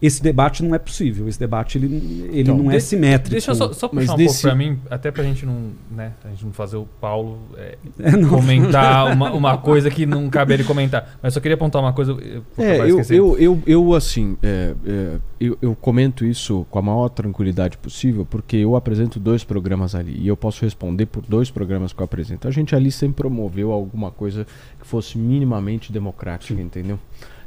esse 0.00 0.22
debate 0.22 0.62
não 0.62 0.74
é 0.74 0.78
possível. 0.78 1.26
Esse 1.26 1.38
debate 1.38 1.78
ele, 1.78 1.86
ele 2.30 2.40
então, 2.42 2.58
não 2.58 2.70
é 2.70 2.78
simétrico. 2.78 3.30
Deixa 3.30 3.52
eu 3.52 3.54
só, 3.54 3.72
só 3.72 3.88
puxar 3.88 4.12
um 4.12 4.16
desse... 4.16 4.42
pouco 4.42 4.42
para 4.42 4.54
mim, 4.54 4.78
até 4.90 5.10
para 5.10 5.22
a 5.22 5.24
gente 5.24 5.46
não, 5.46 5.70
né, 5.90 6.12
a 6.24 6.28
gente 6.28 6.44
não 6.44 6.52
fazer 6.52 6.76
o 6.76 6.86
Paulo 7.00 7.38
é, 7.56 7.78
é, 8.00 8.10
não. 8.12 8.28
comentar 8.28 9.12
uma, 9.12 9.32
uma, 9.32 9.58
coisa 9.58 9.90
que 9.90 10.04
não 10.04 10.28
cabe 10.28 10.52
ele 10.52 10.64
comentar. 10.64 11.18
Mas 11.22 11.32
só 11.32 11.40
queria 11.40 11.54
apontar 11.54 11.80
uma 11.80 11.94
coisa. 11.94 12.14
É, 12.58 12.80
eu, 12.80 13.02
eu, 13.08 13.38
eu, 13.38 13.62
eu, 13.66 13.94
assim, 13.94 14.36
é, 14.42 14.74
é, 14.86 15.18
eu, 15.40 15.56
eu 15.62 15.74
comento 15.74 16.26
isso 16.26 16.66
com 16.70 16.78
a 16.78 16.82
maior 16.82 17.08
tranquilidade 17.08 17.78
possível, 17.78 18.26
porque 18.28 18.56
eu 18.56 18.76
apresento 18.76 19.18
dois 19.18 19.44
programas 19.44 19.94
ali 19.94 20.18
e 20.20 20.28
eu 20.28 20.36
posso 20.36 20.62
responder 20.62 21.06
por 21.06 21.22
dois 21.26 21.50
programas 21.50 21.94
que 21.94 22.00
eu 22.00 22.04
apresento. 22.04 22.46
A 22.46 22.50
gente 22.50 22.74
ali 22.74 22.92
sempre 22.92 23.16
promoveu 23.16 23.72
alguma 23.72 24.10
coisa 24.10 24.46
que 24.78 24.86
fosse 24.86 25.16
minimamente 25.16 25.90
democrática, 25.90 26.54
Sim. 26.54 26.60
entendeu? 26.60 26.98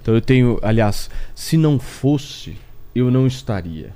Então 0.01 0.13
eu 0.13 0.21
tenho, 0.21 0.59
aliás, 0.61 1.09
se 1.35 1.57
não 1.57 1.79
fosse, 1.79 2.57
eu 2.95 3.11
não 3.11 3.27
estaria. 3.27 3.93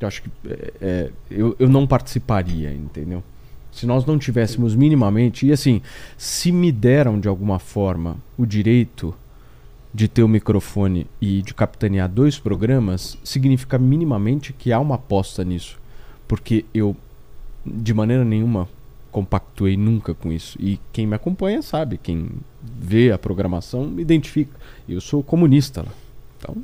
Eu 0.00 0.08
acho 0.08 0.22
que 0.22 0.30
é, 0.46 0.72
é, 0.80 1.10
eu, 1.30 1.56
eu 1.58 1.68
não 1.68 1.86
participaria, 1.86 2.72
entendeu? 2.72 3.22
Se 3.72 3.86
nós 3.86 4.04
não 4.06 4.18
tivéssemos 4.18 4.74
minimamente, 4.74 5.46
e 5.46 5.52
assim, 5.52 5.82
se 6.16 6.50
me 6.50 6.72
deram 6.72 7.20
de 7.20 7.28
alguma 7.28 7.58
forma 7.58 8.16
o 8.36 8.46
direito 8.46 9.14
de 9.92 10.08
ter 10.08 10.22
o 10.22 10.28
microfone 10.28 11.06
e 11.20 11.40
de 11.40 11.54
capitanear 11.54 12.08
dois 12.08 12.38
programas, 12.38 13.18
significa 13.24 13.78
minimamente 13.78 14.52
que 14.52 14.72
há 14.72 14.78
uma 14.78 14.96
aposta 14.96 15.42
nisso. 15.42 15.78
Porque 16.28 16.66
eu, 16.74 16.94
de 17.64 17.94
maneira 17.94 18.24
nenhuma, 18.24 18.68
compactuei 19.16 19.78
nunca 19.78 20.12
com 20.12 20.30
isso. 20.30 20.58
E 20.60 20.78
quem 20.92 21.06
me 21.06 21.16
acompanha 21.16 21.62
sabe, 21.62 21.96
quem 21.96 22.28
vê 22.62 23.10
a 23.10 23.16
programação 23.16 23.86
me 23.86 24.02
identifica. 24.02 24.54
Eu 24.86 25.00
sou 25.00 25.22
comunista 25.22 25.80
lá. 25.80 25.92
Então. 26.36 26.56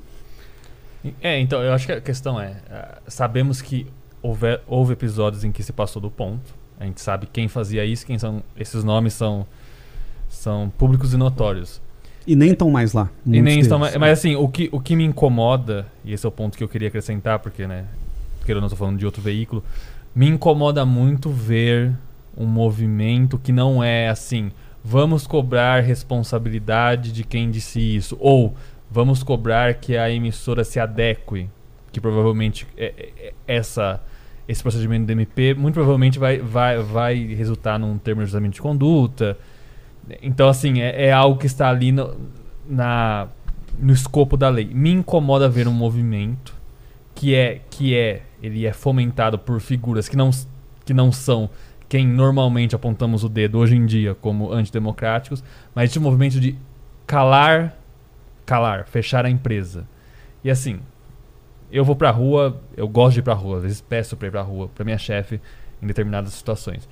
É, 1.23 1.41
então 1.41 1.63
eu 1.63 1.73
acho 1.73 1.87
que 1.87 1.93
a 1.93 2.01
questão 2.03 2.39
é: 2.39 2.51
uh, 2.51 3.11
sabemos 3.11 3.63
que 3.63 3.87
houve, 4.21 4.61
houve 4.67 4.93
episódios 4.93 5.45
em 5.45 5.51
que 5.51 5.63
se 5.63 5.73
passou 5.73 6.03
do 6.03 6.11
ponto. 6.11 6.55
A 6.79 6.85
gente 6.85 7.01
sabe 7.01 7.27
quem 7.33 7.49
fazia 7.49 7.87
isso, 7.87 8.05
quem 8.05 8.19
são. 8.19 8.43
Esses 8.55 8.85
nomes 8.85 9.15
são, 9.15 9.47
são 10.29 10.71
públicos 10.77 11.15
e 11.15 11.17
notórios. 11.17 11.81
E 12.27 12.37
nem 12.37 12.51
estão 12.51 12.71
mais 12.71 12.93
lá. 12.93 13.09
E 13.25 13.41
nem 13.41 13.61
estão 13.61 13.79
mais, 13.79 13.97
Mas 13.97 14.19
assim, 14.19 14.37
o 14.37 14.47
que, 14.47 14.69
o 14.71 14.79
que 14.79 14.95
me 14.95 15.05
incomoda, 15.05 15.87
e 16.05 16.13
esse 16.13 16.27
é 16.27 16.29
o 16.29 16.33
ponto 16.33 16.59
que 16.59 16.63
eu 16.63 16.69
queria 16.69 16.89
acrescentar, 16.89 17.39
porque, 17.39 17.67
né, 17.67 17.87
porque 18.39 18.53
eu 18.53 18.61
não 18.61 18.67
estou 18.67 18.79
falando 18.79 18.99
de 18.99 19.07
outro 19.07 19.23
veículo, 19.23 19.65
me 20.15 20.29
incomoda 20.29 20.85
muito 20.85 21.31
ver 21.31 21.93
um 22.37 22.47
movimento 22.47 23.39
que 23.39 23.53
não 23.53 23.83
é 23.83 24.09
assim, 24.09 24.51
vamos 24.85 25.27
cobrar 25.27 25.83
responsabilidade 25.83 27.13
de 27.13 27.25
quem 27.25 27.51
disse 27.51 27.81
isso, 27.81 28.17
ou 28.21 28.55
vamos 28.91 29.23
cobrar 29.23 29.75
que 29.75 29.97
a 29.97 30.11
emissora 30.11 30.65
se 30.65 30.81
adeque, 30.81 31.49
que 31.91 32.01
provavelmente 32.01 32.67
é, 32.77 32.87
é, 32.97 33.13
é 33.19 33.35
essa 33.47 34.01
esse 34.49 34.63
procedimento 34.63 35.07
do 35.07 35.13
MP 35.13 35.55
muito 35.55 35.75
provavelmente 35.75 36.19
vai, 36.19 36.39
vai, 36.39 36.79
vai 36.83 37.17
resultar 37.35 37.79
num 37.79 37.97
termo 37.97 38.21
de 38.21 38.25
ajustamento 38.25 38.55
de 38.55 38.61
conduta. 38.61 39.39
Então, 40.21 40.49
assim, 40.49 40.81
é, 40.81 41.07
é 41.07 41.13
algo 41.13 41.39
que 41.39 41.47
está 41.47 41.69
ali 41.69 41.93
no, 41.93 42.17
na, 42.69 43.29
no 43.79 43.93
escopo 43.93 44.37
da 44.37 44.49
lei. 44.49 44.69
Me 44.73 44.91
incomoda 44.91 45.49
ver 45.49 45.69
um 45.69 45.73
movimento 45.73 46.55
que 47.15 47.35
é, 47.35 47.61
que 47.71 47.95
é 47.95 48.23
ele 48.43 48.67
é 48.67 48.73
fomentado 48.73 49.39
por 49.39 49.61
figuras 49.61 50.09
que 50.09 50.17
não, 50.17 50.31
que 50.85 50.93
não 50.93 51.13
são 51.13 51.49
quem 51.93 52.09
normalmente 52.09 52.75
apontamos 52.75 53.23
o 53.23 53.29
dedo 53.29 53.59
hoje 53.59 53.77
em 53.77 53.85
dia 53.85 54.15
como 54.15 54.51
antidemocráticos, 54.51 55.45
mas 55.75 55.91
esse 55.91 56.01
movimento 56.01 56.41
de 56.41 56.57
calar, 57.07 57.77
calar, 58.47 58.87
fechar 58.87 59.27
a 59.27 59.29
empresa. 59.29 59.87
E 60.43 60.51
assim, 60.51 60.81
eu 61.71 61.85
vou 61.85 61.95
pra 61.95 62.11
rua, 62.11 62.59
eu 62.79 62.89
gosto 62.89 63.13
de 63.13 63.19
ir 63.21 63.23
pra 63.23 63.35
rua, 63.35 63.59
às 63.59 63.65
vezes 63.65 63.83
peço 63.83 64.17
pra 64.17 64.27
ir 64.27 64.31
pra 64.31 64.41
rua, 64.41 64.71
pra 64.75 64.87
minha 64.87 64.97
chefe, 64.97 65.39
em 65.83 65.87
determinadas 65.87 66.33
situações. 66.33 66.89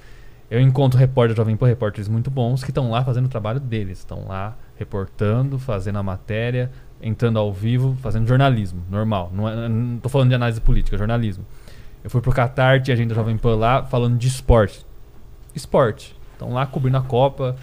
Eu 0.50 0.60
encontro 0.60 0.98
repórteres 0.98 1.38
Jovem 1.38 1.56
Pan, 1.56 1.68
repórteres 1.68 2.06
muito 2.06 2.30
bons, 2.30 2.62
que 2.62 2.70
estão 2.70 2.90
lá 2.90 3.02
fazendo 3.02 3.24
o 3.24 3.30
trabalho 3.30 3.58
deles. 3.58 4.00
Estão 4.00 4.28
lá 4.28 4.54
reportando, 4.76 5.58
fazendo 5.58 5.96
a 5.96 6.02
matéria, 6.02 6.70
entrando 7.00 7.38
ao 7.38 7.50
vivo, 7.50 7.96
fazendo 8.02 8.28
jornalismo, 8.28 8.82
normal. 8.90 9.30
Não, 9.32 9.48
é, 9.48 9.54
tô 10.02 10.10
falando 10.10 10.28
de 10.28 10.34
análise 10.34 10.60
política, 10.60 10.98
jornalismo. 10.98 11.46
Eu 12.04 12.10
fui 12.10 12.20
pro 12.20 12.34
Qatar, 12.34 12.82
tinha 12.82 12.94
agenda 12.94 13.14
Jovem 13.14 13.38
Pan 13.38 13.56
lá, 13.56 13.82
falando 13.82 14.18
de 14.18 14.28
esporte. 14.28 14.89
Esporte. 15.54 16.16
Estão 16.32 16.52
lá 16.52 16.66
cobrindo 16.66 16.96
a 16.96 17.02
Copa, 17.02 17.56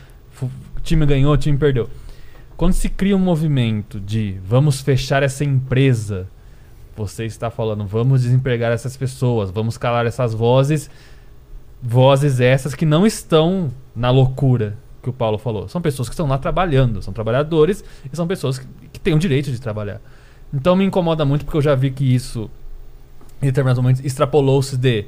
time 0.84 1.06
ganhou, 1.06 1.36
time 1.38 1.58
perdeu. 1.58 1.90
Quando 2.56 2.74
se 2.74 2.90
cria 2.90 3.16
um 3.16 3.20
movimento 3.20 4.00
de 4.00 4.40
vamos 4.44 4.82
fechar 4.82 5.24
essa 5.24 5.44
empresa, 5.44 6.28
você 6.96 7.26
está 7.26 7.52
falando 7.52 7.86
vamos 7.86 8.24
desempregar 8.24 8.72
essas 8.72 8.98
pessoas, 8.98 9.52
vamos 9.52 9.78
calar 9.78 10.06
essas 10.06 10.34
vozes, 10.34 10.90
vozes 11.82 12.40
essas 12.40 12.74
que 12.74 12.86
não 12.86 13.06
estão 13.06 13.72
na 13.96 14.10
loucura 14.10 14.76
que 15.04 15.10
o 15.10 15.14
Paulo 15.14 15.38
falou. 15.38 15.70
São 15.70 15.82
pessoas 15.82 16.10
que 16.10 16.14
estão 16.14 16.28
lá 16.28 16.38
trabalhando, 16.38 17.02
são 17.02 17.14
trabalhadores 17.14 17.84
e 18.12 18.16
são 18.16 18.28
pessoas 18.28 18.60
que, 18.60 18.68
que 18.94 19.00
têm 19.00 19.14
o 19.14 19.20
direito 19.20 19.52
de 19.52 19.62
trabalhar. 19.62 20.02
Então 20.54 20.76
me 20.76 20.84
incomoda 20.84 21.24
muito 21.26 21.46
porque 21.46 21.58
eu 21.58 21.62
já 21.62 21.76
vi 21.76 21.92
que 21.92 22.04
isso, 22.04 22.50
em 23.42 23.46
determinados 23.46 23.82
momentos, 23.82 24.04
extrapolou-se 24.04 24.76
de 24.76 25.06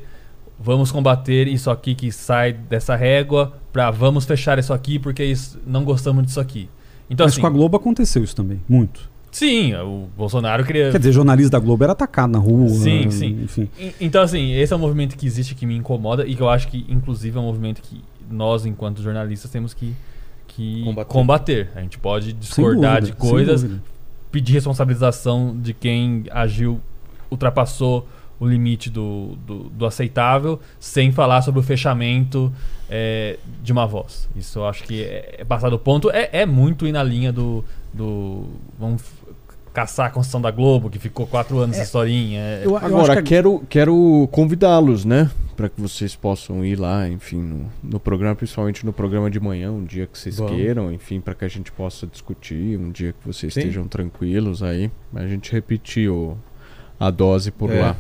vamos 0.60 0.92
combater 0.92 1.48
isso 1.48 1.72
aqui 1.72 1.96
que 1.96 2.12
sai 2.12 2.54
dessa 2.54 2.96
régua 2.96 3.54
para 3.72 3.90
vamos 3.90 4.26
fechar 4.26 4.60
isso 4.60 4.74
aqui 4.74 5.00
porque 5.00 5.24
isso, 5.24 5.60
não 5.66 5.84
gostamos 5.84 6.26
disso 6.26 6.40
aqui. 6.40 6.70
Então, 7.10 7.26
Mas 7.26 7.34
assim, 7.34 7.42
com 7.42 7.48
a 7.48 7.50
Globo 7.50 7.78
aconteceu 7.78 8.24
isso 8.24 8.36
também, 8.36 8.62
muito. 8.68 9.10
Sim, 9.32 9.76
o 9.76 10.08
Bolsonaro 10.18 10.64
queria. 10.66 10.92
Quer 10.92 10.98
dizer, 10.98 11.12
jornalista 11.12 11.52
da 11.52 11.60
Globo 11.60 11.84
era 11.84 11.94
atacado 11.94 12.32
na 12.32 12.40
rua. 12.40 12.68
Sim, 12.70 13.12
sim. 13.12 13.44
Enfim. 13.44 13.70
Então, 14.02 14.24
assim, 14.24 14.54
esse 14.54 14.74
é 14.74 14.76
um 14.76 14.80
movimento 14.80 15.16
que 15.16 15.26
existe 15.26 15.54
que 15.54 15.66
me 15.66 15.76
incomoda 15.76 16.26
e 16.26 16.36
que 16.36 16.42
eu 16.42 16.50
acho 16.50 16.68
que, 16.68 16.86
inclusive, 16.90 17.38
é 17.38 17.40
um 17.40 17.46
movimento 17.46 17.82
que 17.82 18.04
nós, 18.30 18.66
enquanto 18.66 19.02
jornalistas, 19.02 19.52
temos 19.52 19.74
que, 19.74 19.94
que 20.48 20.84
combater. 20.84 21.12
combater. 21.12 21.70
A 21.76 21.82
gente 21.82 22.00
pode 22.00 22.34
discordar 22.34 23.02
dúvida, 23.02 23.06
de 23.06 23.14
coisas, 23.14 23.70
pedir 24.32 24.54
responsabilização 24.54 25.56
de 25.60 25.74
quem 25.74 26.26
agiu, 26.32 26.80
ultrapassou 27.30 28.08
o 28.40 28.48
limite 28.48 28.90
do, 28.90 29.38
do, 29.46 29.64
do 29.70 29.86
aceitável, 29.86 30.60
sem 30.80 31.12
falar 31.12 31.42
sobre 31.42 31.60
o 31.60 31.64
fechamento 31.64 32.52
é, 32.90 33.38
de 33.62 33.72
uma 33.72 33.86
voz. 33.86 34.30
Isso 34.36 34.60
eu 34.60 34.68
acho 34.68 34.84
que 34.84 35.04
é, 35.04 35.36
é 35.40 35.46
passado 35.46 35.74
o 35.74 35.80
ponto. 35.80 36.10
É, 36.10 36.30
é 36.32 36.46
muito 36.46 36.88
ir 36.88 36.92
na 36.92 37.04
linha 37.04 37.32
do. 37.32 37.64
do 37.94 38.46
vamos 38.78 39.04
caçar 39.74 40.08
a 40.08 40.10
construção 40.10 40.42
da 40.42 40.50
Globo, 40.52 40.90
que 40.90 40.98
ficou 40.98 41.28
quatro 41.28 41.60
anos 41.60 41.78
é, 41.78 41.82
essa 41.82 41.88
historinha. 41.88 42.40
É. 42.40 42.62
Eu, 42.66 42.72
eu 42.72 42.78
Agora, 42.78 43.18
que... 43.18 43.30
quero, 43.30 43.64
quero 43.70 44.28
convidá-los, 44.32 45.06
né? 45.06 45.30
Para 45.56 45.70
que 45.70 45.80
vocês 45.80 46.16
possam 46.16 46.66
ir 46.66 46.78
lá, 46.80 47.08
enfim, 47.08 47.42
no, 47.42 47.70
no, 47.84 48.00
programa, 48.00 48.36
principalmente 48.36 48.86
no 48.86 48.92
programa 48.92 49.30
de 49.30 49.40
manhã, 49.40 49.72
um 49.72 49.84
dia 49.84 50.08
que 50.08 50.18
vocês 50.18 50.38
Vamos. 50.38 50.54
queiram, 50.54 50.92
enfim, 50.92 51.20
para 51.20 51.36
que 51.36 51.46
a 51.46 51.48
gente 51.48 51.72
possa 51.72 52.08
discutir, 52.08 52.80
um 52.80 52.92
dia 52.92 53.14
que 53.14 53.28
vocês 53.28 53.54
Sim. 53.54 53.60
estejam 53.60 53.88
tranquilos 53.88 54.64
aí. 54.64 54.90
A 55.14 55.28
gente 55.28 55.52
repetir 55.52 56.10
o, 56.10 56.38
a 57.00 57.12
dose 57.12 57.52
por 57.52 57.70
é. 57.72 57.82
lá. 57.82 57.96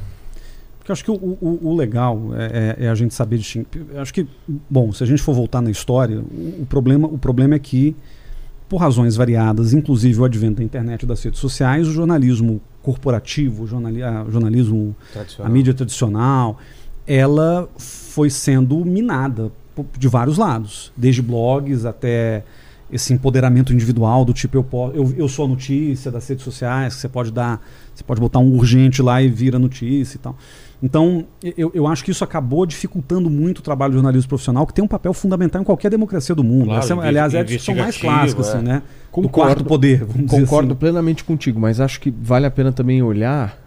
Porque 0.89 0.93
acho 0.93 1.03
que 1.03 1.11
o, 1.11 1.37
o, 1.39 1.59
o 1.69 1.75
legal 1.75 2.19
é, 2.35 2.77
é, 2.79 2.85
é, 2.85 2.89
a 2.89 2.95
gente 2.95 3.13
saber 3.13 3.37
distinguir. 3.37 3.67
Acho 3.97 4.13
que, 4.13 4.27
bom, 4.69 4.91
se 4.91 5.03
a 5.03 5.07
gente 5.07 5.21
for 5.21 5.33
voltar 5.35 5.61
na 5.61 5.69
história, 5.69 6.19
o, 6.19 6.61
o, 6.63 6.65
problema, 6.65 7.07
o 7.07 7.17
problema 7.17 7.53
é 7.53 7.59
que, 7.59 7.95
por 8.67 8.77
razões 8.77 9.15
variadas, 9.15 9.73
inclusive 9.73 10.19
o 10.19 10.25
advento 10.25 10.57
da 10.57 10.63
internet 10.63 11.03
e 11.03 11.05
das 11.05 11.21
redes 11.21 11.39
sociais, 11.39 11.87
o 11.87 11.91
jornalismo 11.91 12.59
corporativo, 12.81 13.63
o 13.63 13.67
jornali 13.67 13.99
jornalismo, 14.29 14.95
a 15.43 15.49
mídia 15.49 15.75
tradicional, 15.75 16.57
ela 17.05 17.69
foi 17.77 18.31
sendo 18.31 18.83
minada 18.83 19.51
de 19.97 20.07
vários 20.07 20.37
lados, 20.37 20.91
desde 20.97 21.21
blogs 21.21 21.85
até 21.85 22.43
esse 22.91 23.13
empoderamento 23.13 23.73
individual 23.73 24.25
do 24.25 24.33
tipo 24.33 24.57
eu, 24.57 24.63
posso, 24.63 24.95
eu, 24.95 25.13
eu 25.17 25.27
sou 25.27 25.45
a 25.45 25.47
notícia 25.47 26.11
das 26.11 26.27
redes 26.27 26.43
sociais, 26.43 26.95
que 26.95 27.01
você 27.01 27.09
pode 27.09 27.31
dar, 27.31 27.61
você 27.93 28.03
pode 28.03 28.19
botar 28.19 28.39
um 28.39 28.55
urgente 28.55 29.01
lá 29.01 29.21
e 29.21 29.29
vira 29.29 29.59
notícia 29.59 30.17
e 30.17 30.19
tal. 30.19 30.35
Então, 30.81 31.25
eu, 31.57 31.71
eu 31.73 31.85
acho 31.87 32.03
que 32.05 32.11
isso 32.11 32.23
acabou 32.23 32.65
dificultando 32.65 33.29
muito 33.29 33.59
o 33.59 33.61
trabalho 33.61 33.91
do 33.91 33.95
jornalismo 33.95 34.29
profissional, 34.29 34.65
que 34.65 34.73
tem 34.73 34.83
um 34.83 34.87
papel 34.87 35.13
fundamental 35.13 35.61
em 35.61 35.65
qualquer 35.65 35.91
democracia 35.91 36.33
do 36.33 36.43
mundo. 36.43 36.65
Claro, 36.65 36.79
Essa, 36.79 36.93
é, 36.93 37.07
aliás, 37.07 37.33
é 37.33 37.39
a 37.39 37.43
discussão 37.43 37.75
mais 37.75 37.97
clássica, 37.97 38.41
assim, 38.41 38.51
é. 38.51 38.55
assim, 38.55 38.65
né? 38.65 38.83
Concordo, 39.11 39.27
do 39.27 39.29
quarto 39.29 39.65
poder, 39.65 40.05
Concordo 40.27 40.71
assim. 40.71 40.79
plenamente 40.79 41.23
contigo, 41.23 41.59
mas 41.59 41.81
acho 41.81 41.99
que 41.99 42.09
vale 42.09 42.45
a 42.45 42.51
pena 42.51 42.71
também 42.71 43.03
olhar 43.03 43.57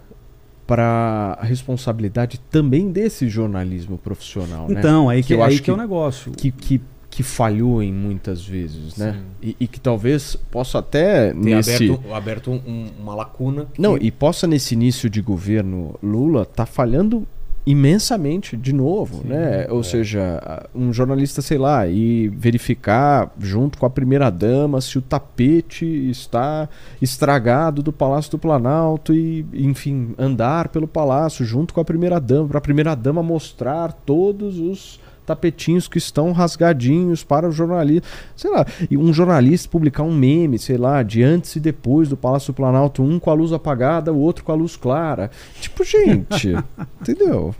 para 0.65 1.37
a 1.39 1.45
responsabilidade 1.45 2.39
também 2.49 2.89
desse 2.89 3.27
jornalismo 3.27 3.97
profissional. 3.97 4.67
Né? 4.67 4.79
Então, 4.79 5.07
né? 5.07 5.15
aí, 5.15 5.21
que, 5.21 5.35
que, 5.35 5.41
aí 5.41 5.55
que, 5.57 5.61
que 5.63 5.69
é 5.69 5.73
o 5.73 5.77
negócio. 5.77 6.31
Que, 6.31 6.51
que 6.51 6.81
que 7.13 7.23
falhou 7.23 7.81
em 7.83 7.93
muitas 7.93 8.43
vezes, 8.43 8.97
né? 8.97 9.19
E, 9.41 9.55
e, 9.59 9.67
que 9.67 9.79
talvez 9.79 10.35
possa 10.49 10.79
até 10.79 11.31
Tem 11.31 11.55
nesse 11.55 11.75
aberto, 11.75 12.13
aberto 12.13 12.51
um, 12.51 12.89
uma 12.99 13.15
lacuna. 13.15 13.67
Que... 13.73 13.81
Não, 13.81 13.95
e 13.97 14.11
possa 14.11 14.47
nesse 14.47 14.73
início 14.73 15.09
de 15.09 15.21
governo 15.21 15.95
Lula 16.01 16.45
tá 16.45 16.65
falhando 16.65 17.27
imensamente 17.65 18.57
de 18.57 18.73
novo, 18.73 19.21
Sim, 19.21 19.29
né? 19.29 19.67
Ou 19.69 19.79
é. 19.79 19.83
seja, 19.83 20.67
um 20.75 20.91
jornalista, 20.91 21.41
sei 21.41 21.57
lá, 21.57 21.87
e 21.87 22.27
verificar 22.29 23.31
junto 23.39 23.77
com 23.77 23.85
a 23.85 23.89
primeira 23.89 24.29
dama 24.29 24.81
se 24.81 24.97
o 24.97 25.01
tapete 25.01 25.85
está 26.09 26.67
estragado 27.01 27.81
do 27.81 27.93
Palácio 27.93 28.31
do 28.31 28.39
Planalto 28.39 29.13
e, 29.13 29.45
enfim, 29.53 30.13
andar 30.17 30.69
pelo 30.69 30.87
palácio 30.87 31.45
junto 31.45 31.73
com 31.73 31.79
a 31.79 31.85
primeira 31.85 32.19
dama, 32.19 32.49
para 32.49 32.57
a 32.57 32.61
primeira 32.61 32.95
dama 32.95 33.23
mostrar 33.23 33.93
todos 33.93 34.59
os 34.59 34.99
tapetinhos 35.25 35.87
que 35.87 35.97
estão 35.97 36.31
rasgadinhos 36.31 37.23
para 37.23 37.47
o 37.47 37.51
jornalista. 37.51 38.07
Sei 38.35 38.51
lá, 38.51 38.65
e 38.89 38.97
um 38.97 39.13
jornalista 39.13 39.69
publicar 39.69 40.03
um 40.03 40.13
meme, 40.13 40.59
sei 40.59 40.77
lá, 40.77 41.03
de 41.03 41.23
antes 41.23 41.55
e 41.55 41.59
depois 41.59 42.09
do 42.09 42.17
Palácio 42.17 42.53
do 42.53 42.55
Planalto, 42.55 43.03
um 43.03 43.19
com 43.19 43.29
a 43.29 43.33
luz 43.33 43.53
apagada, 43.53 44.11
o 44.11 44.19
outro 44.19 44.43
com 44.43 44.51
a 44.51 44.55
luz 44.55 44.75
clara. 44.75 45.31
Tipo, 45.59 45.83
gente, 45.83 46.55
entendeu? 47.01 47.55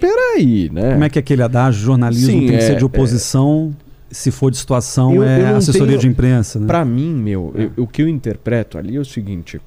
Peraí, 0.00 0.70
né? 0.72 0.92
Como 0.92 1.04
é 1.04 1.10
que 1.10 1.18
é 1.18 1.20
aquele 1.20 1.42
adágio? 1.42 1.82
Jornalismo 1.82 2.32
Sim, 2.32 2.46
tem 2.46 2.58
que 2.58 2.62
ser 2.62 2.76
de 2.76 2.82
é, 2.82 2.86
oposição. 2.86 3.74
É... 3.82 3.86
Se 4.08 4.30
for 4.30 4.50
de 4.50 4.56
situação, 4.56 5.14
eu, 5.14 5.24
é 5.24 5.50
eu 5.50 5.56
assessoria 5.56 5.88
tenho... 5.88 6.00
de 6.00 6.08
imprensa. 6.08 6.60
Né? 6.60 6.66
Para 6.66 6.84
mim, 6.84 7.12
meu, 7.12 7.52
é. 7.56 7.64
eu, 7.76 7.84
o 7.84 7.86
que 7.86 8.02
eu 8.02 8.08
interpreto 8.08 8.78
ali 8.78 8.96
é 8.96 9.00
o 9.00 9.04
seguinte: 9.04 9.60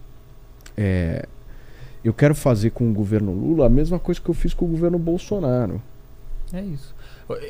é, 0.78 1.28
eu 2.04 2.14
quero 2.14 2.34
fazer 2.34 2.70
com 2.70 2.90
o 2.90 2.94
governo 2.94 3.34
Lula 3.34 3.66
a 3.66 3.70
mesma 3.70 4.00
coisa 4.00 4.20
que 4.20 4.30
eu 4.30 4.34
fiz 4.34 4.54
com 4.54 4.66
o 4.66 4.70
governo 4.70 4.98
Bolsonaro. 4.98 5.82
É 6.54 6.62
isso. 6.62 6.96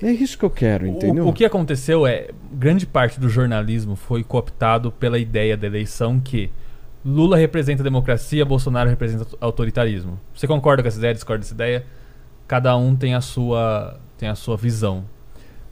É 0.02 0.12
isso 0.12 0.38
que 0.38 0.44
eu 0.44 0.50
quero, 0.50 0.86
entendeu? 0.86 1.26
O, 1.26 1.30
o, 1.30 1.34
que 1.34 1.46
aconteceu 1.46 2.06
é, 2.06 2.30
grande 2.52 2.86
parte 2.86 3.20
do 3.20 3.30
jornalismo 3.30 3.96
foi 3.96 4.24
cooptado 4.24 4.92
pela 4.92 5.18
ideia 5.18 5.56
da 5.56 5.68
eleição 5.68 6.20
que 6.20 6.52
Lula 7.04 7.38
representa 7.38 7.82
a 7.82 7.84
democracia, 7.84 8.44
Bolsonaro 8.44 8.90
representa 8.90 9.26
autoritarismo. 9.40 10.20
Você 10.34 10.46
concorda 10.48 10.84
com 10.84 10.88
essa 10.88 10.98
ideia, 10.98 11.14
discorda 11.14 11.40
dessa 11.40 11.54
ideia? 11.54 11.86
Cada 12.48 12.76
um 12.76 12.96
tem 12.96 13.16
a 13.16 13.22
sua, 13.22 13.98
tem 14.18 14.28
a 14.28 14.36
sua 14.36 14.58
visão. 14.58 15.06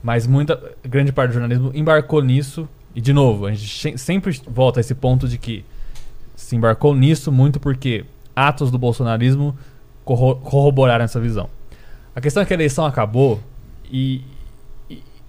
Mas 0.02 0.26
muita, 0.26 0.58
grande 0.82 1.12
parte 1.12 1.30
do 1.30 1.34
jornalismo 1.34 1.70
embarcou 1.74 2.22
nisso. 2.22 2.68
E, 2.94 3.00
de 3.00 3.12
novo, 3.12 3.46
a 3.46 3.52
gente 3.52 3.98
sempre 3.98 4.40
volta 4.48 4.80
a 4.80 4.82
esse 4.82 4.94
ponto 4.94 5.28
de 5.28 5.36
que 5.36 5.64
se 6.34 6.56
embarcou 6.56 6.94
nisso 6.94 7.30
muito 7.30 7.60
porque 7.60 8.04
atos 8.34 8.70
do 8.70 8.78
bolsonarismo 8.78 9.56
corroboraram 10.04 11.04
essa 11.04 11.20
visão. 11.20 11.50
A 12.16 12.20
questão 12.20 12.42
é 12.42 12.46
que 12.46 12.52
a 12.54 12.56
eleição 12.56 12.86
acabou 12.86 13.40
e, 13.90 14.24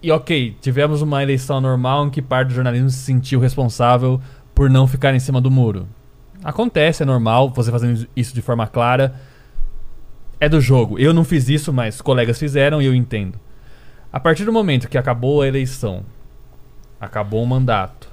e, 0.02 0.12
ok, 0.12 0.56
tivemos 0.62 1.02
uma 1.02 1.22
eleição 1.22 1.60
normal 1.60 2.08
em 2.08 2.10
que 2.10 2.22
parte 2.22 2.50
do 2.50 2.54
jornalismo 2.54 2.90
se 2.90 3.00
sentiu 3.00 3.40
responsável 3.40 4.22
por 4.56 4.70
não 4.70 4.88
ficar 4.88 5.14
em 5.14 5.20
cima 5.20 5.42
do 5.42 5.52
muro. 5.52 5.88
Acontece, 6.44 7.04
é 7.04 7.06
normal, 7.06 7.50
você 7.50 7.72
fazendo 7.72 8.08
isso 8.16 8.34
de 8.34 8.42
forma 8.42 8.66
clara. 8.66 9.14
É 10.40 10.48
do 10.48 10.62
jogo. 10.62 10.98
Eu 10.98 11.14
não 11.14 11.26
fiz 11.26 11.50
isso, 11.50 11.74
mas 11.74 12.02
colegas 12.02 12.40
fizeram 12.40 12.82
e 12.82 12.86
eu 12.86 12.96
entendo. 12.96 13.38
A 14.12 14.20
partir 14.20 14.46
do 14.46 14.54
momento 14.54 14.88
que 14.88 14.98
acabou 14.98 15.42
a 15.42 15.48
eleição, 15.48 16.04
acabou 17.00 17.44
o 17.44 17.48
mandato, 17.48 18.10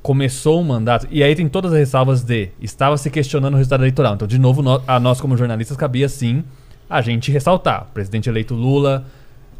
começou 0.00 0.60
o 0.60 0.64
mandato, 0.64 1.08
e 1.10 1.22
aí 1.22 1.34
tem 1.34 1.48
todas 1.48 1.72
as 1.72 1.78
ressalvas 1.78 2.22
de 2.22 2.50
estava 2.60 2.96
se 2.96 3.10
questionando 3.10 3.54
o 3.54 3.56
resultado 3.56 3.80
eleitoral. 3.80 4.14
Então, 4.14 4.28
de 4.28 4.38
novo, 4.38 4.62
a 4.86 5.00
nós 5.00 5.20
como 5.20 5.36
jornalistas 5.36 5.76
cabia 5.76 6.08
sim 6.08 6.44
a 6.88 7.02
gente 7.02 7.32
ressaltar. 7.32 7.88
Presidente 7.92 8.28
eleito 8.28 8.54
Lula, 8.54 9.04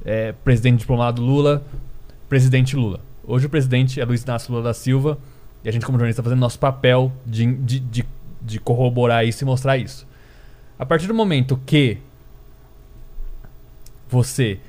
é, 0.06 0.32
presidente 0.44 0.78
diplomado 0.78 1.20
Lula, 1.20 1.64
presidente 2.28 2.76
Lula. 2.76 3.00
Hoje 3.26 3.46
o 3.46 3.50
presidente 3.50 4.00
é 4.00 4.04
Luiz 4.04 4.22
Inácio 4.22 4.52
Lula 4.52 4.62
da 4.62 4.72
Silva 4.72 5.18
e 5.64 5.68
a 5.68 5.72
gente, 5.72 5.84
como 5.84 5.98
jornalista, 5.98 6.20
está 6.20 6.30
fazendo 6.30 6.38
nosso 6.38 6.60
papel 6.60 7.12
de, 7.26 7.52
de, 7.56 7.80
de, 7.80 8.06
de 8.40 8.60
corroborar 8.60 9.26
isso 9.26 9.42
e 9.42 9.44
mostrar 9.44 9.76
isso. 9.76 10.06
A 10.78 10.86
partir 10.86 11.08
do 11.08 11.14
momento 11.14 11.60
que 11.66 11.98
você 14.08 14.60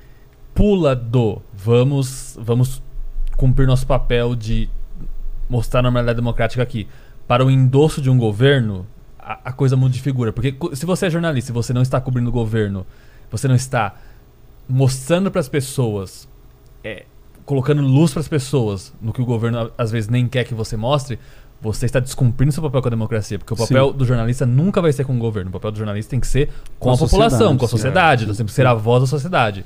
pula 0.56 0.96
do 0.96 1.40
vamos, 1.54 2.36
vamos 2.42 2.82
cumprir 3.36 3.68
nosso 3.68 3.86
papel 3.86 4.36
de 4.36 4.68
mostrar 5.48 5.82
a 5.82 5.84
normalidade 5.84 6.16
democrática 6.16 6.64
aqui 6.64 6.88
para 7.28 7.46
o 7.46 7.52
endosso 7.52 8.02
de 8.02 8.10
um 8.10 8.18
governo, 8.18 8.88
a, 9.20 9.40
a 9.46 9.52
coisa 9.52 9.76
muda 9.76 9.94
de 9.94 10.02
figura. 10.02 10.34
Porque 10.34 10.56
se 10.76 10.84
você 10.84 11.06
é 11.06 11.10
jornalista 11.12 11.52
e 11.52 11.54
você 11.54 11.74
não 11.74 11.84
está 11.84 12.02
cobrindo 12.02 12.30
o 12.30 12.34
governo, 12.34 12.88
você 13.30 13.48
não 13.48 13.56
está 13.56 13.94
mostrando 14.70 15.30
para 15.32 15.40
as 15.42 15.48
pessoas 15.50 16.28
é, 16.84 17.06
colocando 17.46 17.82
luz 17.82 18.12
para 18.12 18.20
as 18.20 18.28
pessoas 18.28 18.94
no 19.02 19.14
que 19.14 19.22
o 19.22 19.26
governo 19.26 19.72
às 19.78 19.90
vezes 19.92 20.10
nem 20.10 20.28
quer 20.28 20.44
que 20.44 20.54
você 20.54 20.76
mostre, 20.76 21.18
você 21.62 21.86
está 21.86 22.00
descumprindo 22.00 22.52
seu 22.52 22.62
papel 22.62 22.82
com 22.82 22.88
a 22.88 22.92
democracia. 22.92 23.40
Porque 23.40 23.54
o 23.54 23.58
papel 23.58 23.92
Sim. 23.92 23.98
do 23.98 24.06
jornalista 24.06 24.46
nunca 24.46 24.82
vai 24.82 24.92
ser 24.94 25.06
com 25.06 25.16
o 25.16 25.18
governo. 25.20 25.50
O 25.50 25.54
papel 25.54 25.72
do 25.72 25.78
jornalista 25.78 26.12
tem 26.12 26.20
que 26.20 26.28
ser 26.28 26.48
com, 26.78 26.90
Com 26.90 26.92
a, 26.92 26.98
população, 26.98 27.58
com 27.58 27.66
a 27.66 27.68
sociedade. 27.68 28.26
Nós 28.28 28.38
temos 28.38 28.52
que 28.52 28.56
ser 28.56 28.68
a 28.68 28.74
voz 28.74 29.02
da 29.02 29.08
sociedade. 29.08 29.66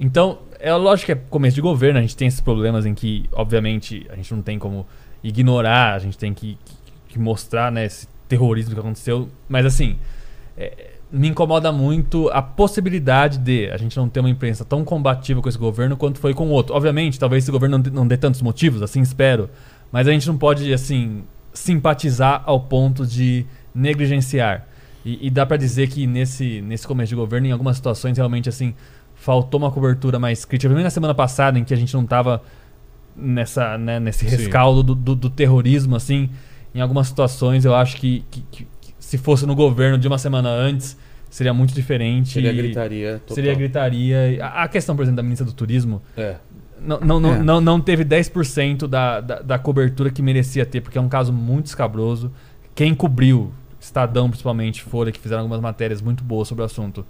Então, 0.00 0.38
é 0.58 0.74
lógico 0.74 1.06
que 1.06 1.12
é 1.12 1.14
começo 1.14 1.54
de 1.54 1.60
governo, 1.60 1.98
a 1.98 2.02
gente 2.02 2.16
tem 2.16 2.26
esses 2.26 2.40
problemas 2.40 2.84
em 2.86 2.94
que, 2.94 3.28
obviamente, 3.32 4.06
a 4.10 4.16
gente 4.16 4.34
não 4.34 4.42
tem 4.42 4.58
como 4.58 4.86
ignorar, 5.22 5.94
a 5.94 5.98
gente 5.98 6.16
tem 6.18 6.32
que, 6.34 6.58
que- 6.64 6.74
que 7.10 7.18
mostrar 7.18 7.70
né, 7.70 7.84
esse 7.84 8.08
terrorismo 8.26 8.72
que 8.74 8.80
aconteceu. 8.80 9.28
Mas, 9.48 9.66
assim, 9.66 9.98
é, 10.56 10.94
me 11.12 11.28
incomoda 11.28 11.72
muito 11.72 12.28
a 12.30 12.40
possibilidade 12.40 13.38
de 13.38 13.68
a 13.70 13.76
gente 13.76 13.96
não 13.96 14.08
ter 14.08 14.20
uma 14.20 14.30
imprensa 14.30 14.64
tão 14.64 14.84
combativa 14.84 15.42
com 15.42 15.48
esse 15.48 15.58
governo 15.58 15.96
quanto 15.96 16.18
foi 16.20 16.32
com 16.34 16.46
o 16.46 16.50
outro. 16.50 16.74
Obviamente, 16.74 17.18
talvez 17.18 17.42
esse 17.44 17.50
governo 17.50 17.76
não 17.78 17.82
dê, 17.82 17.90
não 17.90 18.06
dê 18.06 18.16
tantos 18.16 18.40
motivos, 18.42 18.80
assim 18.82 19.00
espero, 19.00 19.50
mas 19.90 20.06
a 20.06 20.12
gente 20.12 20.26
não 20.28 20.38
pode, 20.38 20.72
assim, 20.72 21.24
simpatizar 21.52 22.42
ao 22.46 22.60
ponto 22.60 23.04
de 23.06 23.44
negligenciar. 23.74 24.66
E, 25.04 25.26
e 25.26 25.30
dá 25.30 25.44
pra 25.44 25.56
dizer 25.56 25.88
que 25.88 26.06
nesse, 26.06 26.60
nesse 26.60 26.86
começo 26.86 27.08
de 27.08 27.16
governo, 27.16 27.46
em 27.48 27.52
algumas 27.52 27.76
situações, 27.76 28.16
realmente, 28.16 28.48
assim, 28.48 28.74
faltou 29.16 29.58
uma 29.58 29.70
cobertura 29.70 30.18
mais 30.18 30.44
crítica. 30.44 30.68
Primeiro 30.68 30.84
na 30.86 30.90
semana 30.90 31.14
passada, 31.14 31.58
em 31.58 31.64
que 31.64 31.74
a 31.74 31.76
gente 31.76 31.92
não 31.92 32.06
tava 32.06 32.40
nessa, 33.16 33.76
né, 33.76 33.98
nesse 33.98 34.24
rescaldo 34.24 34.82
do, 34.82 34.94
do- 34.94 35.14
do 35.16 35.30
terrorismo, 35.30 35.96
assim, 35.96 36.30
em 36.74 36.80
algumas 36.80 37.08
situações 37.08 37.64
eu 37.64 37.74
acho 37.74 37.96
que- 37.96 38.24
que- 38.30 38.44
que 38.50 38.66
se 39.10 39.18
fosse 39.18 39.44
no 39.44 39.56
governo 39.56 39.98
de 39.98 40.06
uma 40.06 40.18
semana 40.18 40.48
antes, 40.48 40.96
seria 41.28 41.52
muito 41.52 41.74
diferente. 41.74 42.28
Seria 42.28 42.52
gritaria 42.52 43.14
total. 43.18 43.34
Seria 43.34 43.54
gritaria. 43.56 44.38
A, 44.40 44.62
a 44.62 44.68
questão, 44.68 44.94
por 44.94 45.02
exemplo, 45.02 45.16
da 45.16 45.22
ministra 45.24 45.44
do 45.44 45.52
Turismo 45.52 46.00
É. 46.16 46.36
não, 46.80 47.00
não, 47.00 47.18
não, 47.20 47.34
É. 47.34 47.42
não, 47.42 47.60
não 47.60 47.80
teve 47.80 48.04
10% 48.04 48.86
da, 48.86 49.20
da, 49.20 49.40
da 49.42 49.58
cobertura 49.58 50.10
que 50.10 50.22
merecia 50.22 50.64
ter, 50.64 50.80
porque 50.80 50.96
é 50.96 51.00
um 51.00 51.08
caso 51.08 51.32
muito 51.32 51.66
escabroso. 51.66 52.30
Quem 52.72 52.94
cobriu, 52.94 53.50
Estadão 53.80 54.28
principalmente, 54.30 54.80
Folha, 54.80 55.10
que 55.10 55.18
fizeram 55.18 55.40
algumas 55.40 55.60
matérias 55.60 56.00
muito 56.00 56.22
boas 56.22 56.46
sobre 56.46 56.62
o 56.62 56.64
assunto, 56.66 57.04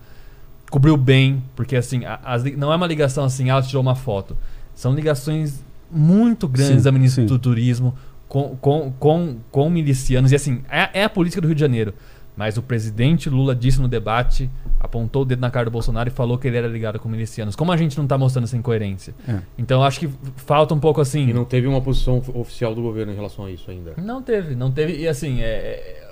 cobriu 0.70 0.96
bem, 0.96 1.42
porque 1.54 1.76
assim, 1.76 2.06
a- 2.06 2.18
as 2.24 2.42
li- 2.44 2.56
não 2.56 2.72
é 2.72 2.76
uma 2.76 2.86
ligação 2.86 3.24
assim, 3.24 3.50
ah, 3.50 3.54
ela 3.54 3.62
tirou 3.62 3.82
uma 3.82 3.94
foto. 3.94 4.36
São 4.74 4.94
ligações 4.94 5.62
muito 5.90 6.48
grandes 6.48 6.76
Sim, 6.78 6.82
da 6.84 6.92
ministra 6.92 7.22
sim. 7.24 7.28
do 7.28 7.38
Turismo 7.38 7.94
com, 8.30 8.56
com, 8.60 8.92
com, 8.98 9.36
com 9.50 9.68
milicianos. 9.68 10.30
E 10.32 10.36
assim, 10.36 10.62
é, 10.70 11.00
é 11.00 11.04
a 11.04 11.10
política 11.10 11.40
do 11.42 11.48
Rio 11.48 11.54
de 11.56 11.60
Janeiro. 11.60 11.92
Mas 12.36 12.56
o 12.56 12.62
presidente 12.62 13.28
Lula 13.28 13.54
disse 13.54 13.80
no 13.82 13.88
debate, 13.88 14.48
apontou 14.78 15.22
o 15.22 15.24
dedo 15.26 15.40
na 15.40 15.50
cara 15.50 15.66
do 15.66 15.70
Bolsonaro 15.70 16.08
e 16.08 16.12
falou 16.12 16.38
que 16.38 16.46
ele 16.48 16.56
era 16.56 16.68
ligado 16.68 16.98
com 16.98 17.06
milicianos. 17.08 17.54
Como 17.56 17.70
a 17.70 17.76
gente 17.76 17.98
não 17.98 18.06
tá 18.06 18.16
mostrando 18.16 18.44
essa 18.44 18.56
incoerência? 18.56 19.12
É. 19.28 19.40
Então 19.58 19.80
eu 19.80 19.84
acho 19.84 20.00
que 20.00 20.08
falta 20.36 20.72
um 20.72 20.78
pouco 20.80 21.00
assim. 21.02 21.28
E 21.28 21.34
não 21.34 21.44
teve 21.44 21.66
uma 21.66 21.82
posição 21.82 22.18
of- 22.18 22.30
oficial 22.32 22.74
do 22.74 22.80
governo 22.80 23.12
em 23.12 23.16
relação 23.16 23.44
a 23.44 23.50
isso 23.50 23.70
ainda. 23.70 23.92
Não 23.98 24.22
teve, 24.22 24.54
não 24.54 24.70
teve. 24.70 24.96
E 24.96 25.08
assim, 25.08 25.40
é, 25.42 25.44
é, 25.44 26.10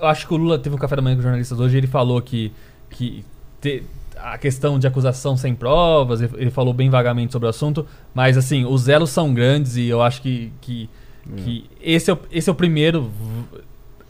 eu 0.00 0.06
acho 0.06 0.26
que 0.26 0.32
o 0.32 0.36
Lula 0.38 0.58
teve 0.58 0.74
um 0.74 0.78
café 0.78 0.96
da 0.96 1.02
manhã 1.02 1.16
com 1.16 1.18
os 1.18 1.24
jornalistas 1.24 1.60
hoje 1.60 1.74
e 1.74 1.78
ele 1.80 1.88
falou 1.88 2.22
que, 2.22 2.52
que 2.88 3.22
te- 3.60 3.82
a 4.16 4.38
questão 4.38 4.78
de 4.78 4.86
acusação 4.86 5.36
sem 5.36 5.54
provas, 5.54 6.22
ele, 6.22 6.32
ele 6.36 6.50
falou 6.50 6.72
bem 6.72 6.88
vagamente 6.88 7.32
sobre 7.32 7.46
o 7.46 7.50
assunto, 7.50 7.84
mas 8.14 8.38
assim, 8.38 8.64
os 8.64 8.88
elos 8.88 9.10
são 9.10 9.34
grandes 9.34 9.76
e 9.76 9.86
eu 9.88 10.00
acho 10.00 10.22
que, 10.22 10.50
que, 10.62 10.88
que 11.36 11.64
esse, 11.80 12.10
é 12.10 12.14
o, 12.14 12.18
esse 12.30 12.48
é 12.48 12.52
o 12.52 12.54
primeiro. 12.54 13.10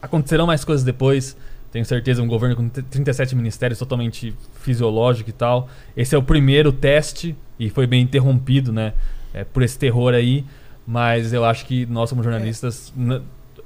Acontecerão 0.01 0.45
mais 0.47 0.63
coisas 0.63 0.83
depois. 0.85 1.35
Tenho 1.71 1.83
certeza, 1.85 2.21
um 2.21 2.27
governo 2.27 2.55
com 2.55 2.69
37 2.69 3.35
ministérios 3.35 3.77
totalmente 3.79 4.33
fisiológico 4.61 5.29
e 5.29 5.33
tal. 5.33 5.67
Esse 5.95 6.15
é 6.15 6.17
o 6.17 6.23
primeiro 6.23 6.71
teste 6.71 7.35
e 7.59 7.69
foi 7.69 7.85
bem 7.87 8.01
interrompido, 8.03 8.71
né? 8.71 8.93
é, 9.33 9.43
por 9.43 9.61
esse 9.63 9.77
terror 9.77 10.13
aí. 10.13 10.45
Mas 10.85 11.33
eu 11.33 11.43
acho 11.43 11.65
que 11.65 11.85
nós, 11.87 12.09
como 12.09 12.23
jornalistas, 12.23 12.93
n- 12.95 13.21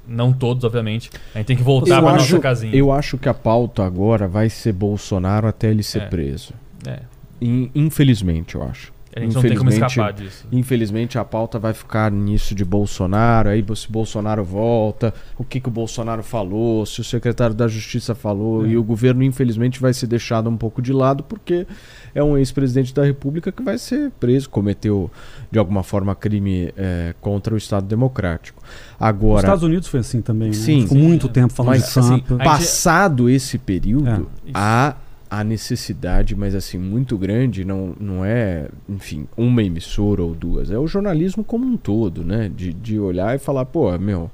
não 0.08 0.32
todos, 0.32 0.64
obviamente, 0.64 1.08
a 1.32 1.38
gente 1.38 1.46
tem 1.46 1.56
que 1.56 1.62
voltar 1.62 2.02
para 2.02 2.14
nossa 2.14 2.40
casinha. 2.40 2.74
eu 2.74 2.90
acho 2.90 3.16
que 3.16 3.28
a 3.28 3.34
pauta 3.34 3.84
agora 3.84 4.26
vai 4.26 4.50
ser 4.50 4.72
Bolsonaro 4.72 5.46
até 5.46 5.70
ele 5.70 5.84
ser 5.84 6.02
É. 6.02 6.06
preso. 6.06 6.52
É, 6.84 6.98
In- 7.40 7.70
Infelizmente, 7.74 8.56
eu 8.56 8.64
acho. 8.64 8.92
A 9.14 9.20
gente 9.20 9.34
não 9.34 9.42
tem 9.42 9.56
como 9.56 9.68
Infelizmente- 9.70 9.90
escapar 9.92 10.12
disso. 10.12 10.46
Infelizmente 10.50 11.18
a 11.18 11.24
pauta 11.24 11.58
vai 11.58 11.72
ficar 11.74 12.10
nisso 12.10 12.54
de 12.54 12.64
Bolsonaro, 12.64 13.48
aí 13.50 13.64
se 13.76 13.90
Bolsonaro 13.90 14.42
volta, 14.44 15.12
o 15.38 15.44
que, 15.44 15.60
que 15.60 15.68
o 15.68 15.70
Bolsonaro 15.70 16.22
falou, 16.22 16.84
se 16.86 17.00
o 17.00 17.04
secretário 17.04 17.54
da 17.54 17.68
Justiça 17.68 18.14
falou, 18.14 18.64
É. 18.64 18.70
e 18.70 18.76
o 18.78 18.82
governo 18.82 19.22
infelizmente 19.22 19.80
vai 19.80 19.92
ser 19.92 20.06
deixado 20.06 20.48
um 20.48 20.56
pouco 20.56 20.80
de 20.80 20.92
lado 20.92 21.22
porque 21.22 21.66
é 22.14 22.22
um 22.22 22.36
ex-presidente 22.38 22.94
da 22.94 23.04
República 23.04 23.52
que 23.52 23.62
vai 23.62 23.76
ser 23.78 24.10
preso, 24.20 24.48
cometeu 24.48 25.10
de 25.50 25.58
alguma 25.58 25.82
forma 25.82 26.14
crime 26.14 26.72
é, 26.76 27.14
contra 27.20 27.54
o 27.54 27.56
Estado 27.56 27.86
Democrático. 27.86 28.62
Os 28.62 28.96
Agora, 28.98 29.40
Estados 29.40 29.62
Unidos 29.64 29.88
foi 29.88 30.00
assim 30.00 30.20
também, 30.22 30.48
né? 30.48 30.54
Sim. 30.54 30.82
Ficou 30.82 30.98
muito 30.98 31.28
tempo 31.28 31.52
falando 31.52 31.70
mas 31.72 31.92
de 31.92 31.98
assim, 31.98 32.18
Trump. 32.20 32.42
passado 32.42 33.28
esse 33.28 33.58
período, 33.58 34.28
É. 34.46 34.50
Há 34.54 34.94
a 35.32 35.42
necessidade, 35.42 36.36
mas 36.36 36.54
assim, 36.54 36.76
muito 36.76 37.16
grande, 37.16 37.64
não, 37.64 37.96
não 37.98 38.22
é, 38.22 38.68
enfim, 38.86 39.26
uma 39.34 39.62
emissora 39.62 40.22
ou 40.22 40.34
duas, 40.34 40.70
é 40.70 40.78
o 40.78 40.86
jornalismo 40.86 41.42
como 41.42 41.64
um 41.64 41.74
todo, 41.74 42.22
né? 42.22 42.50
De, 42.54 42.70
de 42.70 43.00
olhar 43.00 43.34
e 43.34 43.38
falar, 43.38 43.64
pô, 43.64 43.96
meu, 43.96 44.30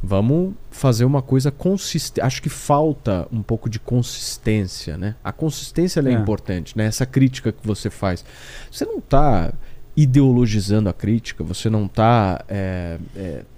vamos 0.00 0.54
fazer 0.70 1.04
uma 1.04 1.20
coisa 1.20 1.50
consistente. 1.50 2.24
Acho 2.24 2.40
que 2.40 2.48
falta 2.48 3.26
um 3.32 3.42
pouco 3.42 3.68
de 3.68 3.80
consistência, 3.80 4.96
né? 4.96 5.16
A 5.24 5.32
consistência 5.32 5.98
é, 5.98 6.02
É. 6.12 6.12
importante, 6.12 6.78
né? 6.78 6.84
Essa 6.84 7.04
crítica 7.04 7.50
que 7.50 7.66
você 7.66 7.90
faz. 7.90 8.24
Você 8.70 8.84
não 8.84 9.00
tá 9.00 9.52
ideologizando 9.96 10.88
a 10.88 10.92
crítica, 10.92 11.42
você 11.42 11.68
não 11.68 11.86
está 11.86 12.44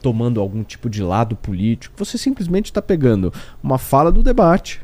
tomando 0.01 0.41
algum 0.41 0.63
tipo 0.63 0.89
de 0.89 1.03
lado 1.03 1.37
político, 1.37 1.95
você 1.99 2.17
simplesmente 2.17 2.67
está 2.67 2.81
pegando 2.81 3.31
uma 3.63 3.77
fala 3.77 4.11
do 4.11 4.23
debate 4.23 4.81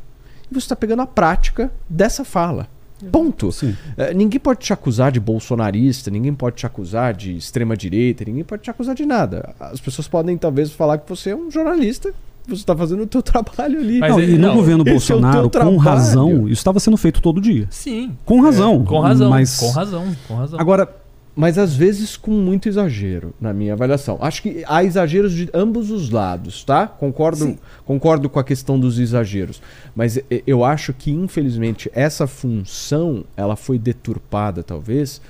e 0.51 0.55
você 0.55 0.59
está 0.65 0.77
pegando 0.77 1.03
a 1.03 1.07
prática 1.07 1.71
dessa 1.89 2.25
fala. 2.25 2.67
Ponto. 3.13 3.53
Sim. 3.53 3.77
É, 3.99 4.15
ninguém 4.15 4.41
pode 4.41 4.61
te 4.61 4.73
acusar 4.73 5.13
de 5.13 5.21
bolsonarista, 5.21 6.11
ninguém 6.11 6.33
pode 6.33 6.57
te 6.57 6.65
acusar 6.67 7.13
de 7.13 7.37
extrema 7.37 7.77
direita, 7.77 8.25
ninguém 8.25 8.45
pode 8.45 8.63
te 8.63 8.71
acusar 8.71 8.95
de 8.95 9.05
nada. 9.05 9.55
As 9.61 9.81
pessoas 9.81 10.09
podem 10.09 10.39
talvez 10.39 10.71
falar 10.73 10.99
que 10.99 11.09
você 11.09 11.31
é 11.31 11.37
um 11.37 11.51
jornalista, 11.51 12.15
você 12.47 12.55
está 12.55 12.75
fazendo 12.75 13.03
o 13.03 13.07
teu 13.07 13.21
trabalho 13.23 13.79
ali. 13.81 13.99
Mas 13.99 14.11
Não, 14.11 14.21
ele- 14.21 14.35
e 14.35 14.39
no 14.39 14.49
não, 14.49 14.55
governo 14.57 14.85
é 14.87 14.91
Bolsonaro, 14.91 15.43
com 15.45 15.49
trabalho. 15.51 15.77
razão, 15.77 16.45
isso 16.45 16.53
estava 16.61 16.81
sendo 16.81 16.97
feito 16.97 17.21
todo 17.21 17.41
dia. 17.41 17.67
Sim. 17.71 18.17
Com 18.25 18.41
razão. 18.41 18.85
Com 18.85 19.01
razão. 19.01 19.29
Mas 19.29 19.59
Com 19.59 19.71
razão. 19.71 20.07
Com 20.27 20.35
razão. 20.37 20.59
agora, 20.61 20.89
Mas 21.37 21.59
às 21.59 21.75
vezes 21.75 22.17
com 22.17 22.31
muito 22.31 22.69
exagero, 22.69 23.35
na 23.41 23.53
minha 23.53 23.73
avaliação. 23.73 24.19
Acho 24.21 24.43
que 24.43 24.63
há 24.69 24.85
exageros 24.85 25.33
de 25.33 25.51
ambos 25.53 25.91
os 25.91 26.11
lados, 26.11 26.63
tá? 26.63 26.87
Concordo, 26.87 27.59
concordo 27.85 28.29
com 28.29 28.39
a 28.39 28.45
questão 28.45 28.79
dos 28.79 29.01
exageros. 29.01 29.61
Mas 29.97 30.19
eu 30.47 30.65
acho 30.65 30.93
que, 30.93 31.11
infelizmente, 31.11 31.91
essa 31.93 32.27
função 32.27 33.25
ela 33.37 33.57
foi 33.57 33.79
deturpada, 33.79 34.63
talvez, 34.63 35.21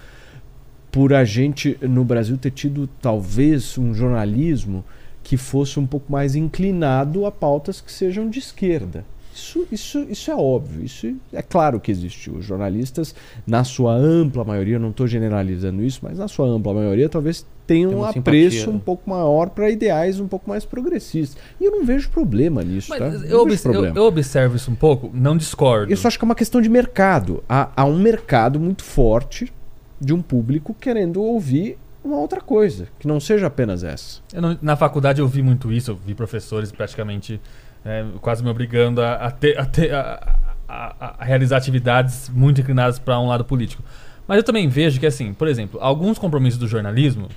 por 0.93 1.15
a 1.15 1.25
gente 1.25 1.79
no 1.81 2.05
Brasil 2.05 2.37
ter 2.37 2.51
tido, 2.51 2.87
talvez, 3.01 3.79
um 3.79 3.95
jornalismo 3.95 4.85
que 5.23 5.39
fosse 5.39 5.81
um 5.81 5.87
pouco 5.87 6.13
mais 6.13 6.37
inclinado 6.37 7.25
a 7.25 7.33
pautas 7.33 7.81
que 7.81 7.91
sejam 7.91 8.29
de 8.29 8.39
esquerda. 8.39 9.07
Isso, 9.35 9.67
isso, 9.73 9.99
isso 10.09 10.31
é 10.31 10.35
óbvio, 10.37 10.85
isso 10.85 11.13
é 11.33 11.43
claro 11.43 11.81
que 11.81 11.91
existiu. 11.91 12.35
Os 12.35 12.45
jornalistas, 12.45 13.15
na 13.47 13.65
sua 13.65 13.93
ampla 13.95 14.45
maioria, 14.45 14.79
não 14.79 14.91
estou 14.91 15.07
generalizando 15.09 15.83
isso, 15.83 16.01
mas 16.03 16.19
na 16.19 16.29
sua 16.29 16.47
ampla 16.47 16.73
maioria, 16.73 17.09
talvez 17.09 17.45
tenham 17.67 17.91
Tem 17.91 17.99
um 17.99 18.05
apreço 18.05 18.51
simpatia, 18.51 18.67
né? 18.73 18.77
um 18.77 18.79
pouco 18.79 19.11
maior 19.11 19.51
para 19.51 19.69
ideais 19.71 20.21
um 20.21 20.29
pouco 20.29 20.49
mais 20.49 20.65
progressistas. 20.65 21.37
E 21.61 21.65
eu 21.65 21.73
não 21.73 21.85
vejo 21.85 22.09
problema 22.11 22.63
nisso, 22.63 22.91
Mas 22.91 22.99
tá? 23.01 23.07
eu, 23.27 23.41
obs- 23.41 23.65
eu- 23.65 23.73
problema. 23.73 23.97
eu 23.99 24.05
observo 24.05 24.55
isso 24.57 24.71
um 24.71 24.75
pouco, 24.77 25.11
não 25.13 25.37
discordo. 25.37 25.93
Isso 25.93 26.07
acho 26.07 26.19
que 26.19 26.25
é 26.25 26.27
uma 26.27 26.35
questão 26.35 26.61
de 26.61 26.69
mercado. 26.69 27.43
Há, 27.49 27.71
há 27.77 27.85
um 27.85 27.99
mercado 27.99 28.61
muito 28.61 28.85
forte 28.85 29.53
de 30.01 30.13
um 30.15 30.23
público 30.23 30.77
querendo 30.79 31.23
ouvir 31.23 31.77
uma 32.05 32.19
outra 32.19 32.41
coisa, 32.41 32.87
que 32.99 33.09
não 33.09 33.19
seja 33.19 33.47
apenas 33.47 33.83
essa. 33.83 34.21
Eu 34.33 34.43
não- 34.43 34.59
na 34.61 34.77
faculdade 34.77 35.21
eu 35.23 35.27
vi 35.27 35.43
muito 35.43 35.73
isso, 35.73 35.91
eu 35.93 35.97
vi 36.07 36.15
professores 36.15 36.71
praticamente 36.71 37.41
é, 37.85 38.05
quase 38.21 38.43
me 38.43 38.51
obrigando 38.51 39.03
a, 39.03 39.15
a 39.15 39.31
ter- 39.31 39.59
a 39.59 39.65
ter- 39.67 39.93
a- 39.95 40.37
a- 40.69 41.15
a 41.19 41.25
realizar 41.25 41.57
atividades 41.59 42.29
muito 42.31 42.61
inclinadas 42.61 42.99
para 42.99 43.19
um 43.21 43.27
lado 43.29 43.45
político. 43.45 43.83
Mas 44.27 44.39
eu 44.39 44.43
também 44.43 44.67
vejo 44.69 44.99
que, 44.99 45.07
assim, 45.07 45.33
por 45.35 45.47
exemplo, 45.49 45.79
alguns 45.83 46.19
compromissos 46.19 46.59
do 46.59 46.67
jornalismo, 46.67 47.29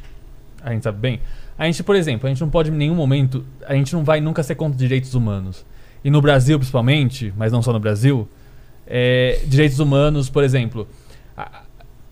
a 0.63 0.71
gente 0.71 0.83
sabe 0.83 0.97
bem, 0.99 1.19
a 1.57 1.65
gente, 1.65 1.83
por 1.83 1.95
exemplo, 1.95 2.27
a 2.27 2.29
gente 2.29 2.39
não 2.41 2.49
pode 2.49 2.69
em 2.71 2.73
nenhum 2.73 2.95
momento, 2.95 3.45
a 3.65 3.73
gente 3.73 3.93
não 3.93 4.03
vai 4.03 4.21
nunca 4.21 4.41
ser 4.43 4.55
contra 4.55 4.77
direitos 4.77 5.13
humanos. 5.13 5.65
E 6.03 6.09
no 6.09 6.21
Brasil, 6.21 6.57
principalmente, 6.57 7.33
mas 7.35 7.51
não 7.51 7.61
só 7.61 7.73
no 7.73 7.79
Brasil, 7.79 8.27
é, 8.85 9.41
direitos 9.45 9.79
humanos, 9.79 10.29
por 10.29 10.43
exemplo, 10.43 10.87
a, 11.35 11.63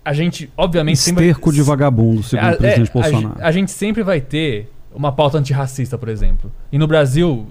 a 0.04 0.12
gente, 0.12 0.50
obviamente, 0.56 0.98
sempre- 0.98 1.24
esterco 1.26 1.52
de 1.52 1.62
vagabundo, 1.62 2.22
segundo 2.22 2.46
a- 2.48 2.52
o 2.52 2.56
presidente 2.58 2.88
é, 2.88 2.90
a 2.90 2.92
Bolsonaro. 2.92 3.34
ge- 3.38 3.42
A, 3.44 3.52
gente 3.52 3.70
sempre 3.70 4.02
vai 4.02 4.20
ter 4.20 4.70
uma 4.94 5.10
pauta 5.12 5.38
antirracista, 5.38 5.96
por 5.96 6.08
exemplo. 6.08 6.52
E 6.70 6.78
no 6.78 6.86
Brasil, 6.86 7.46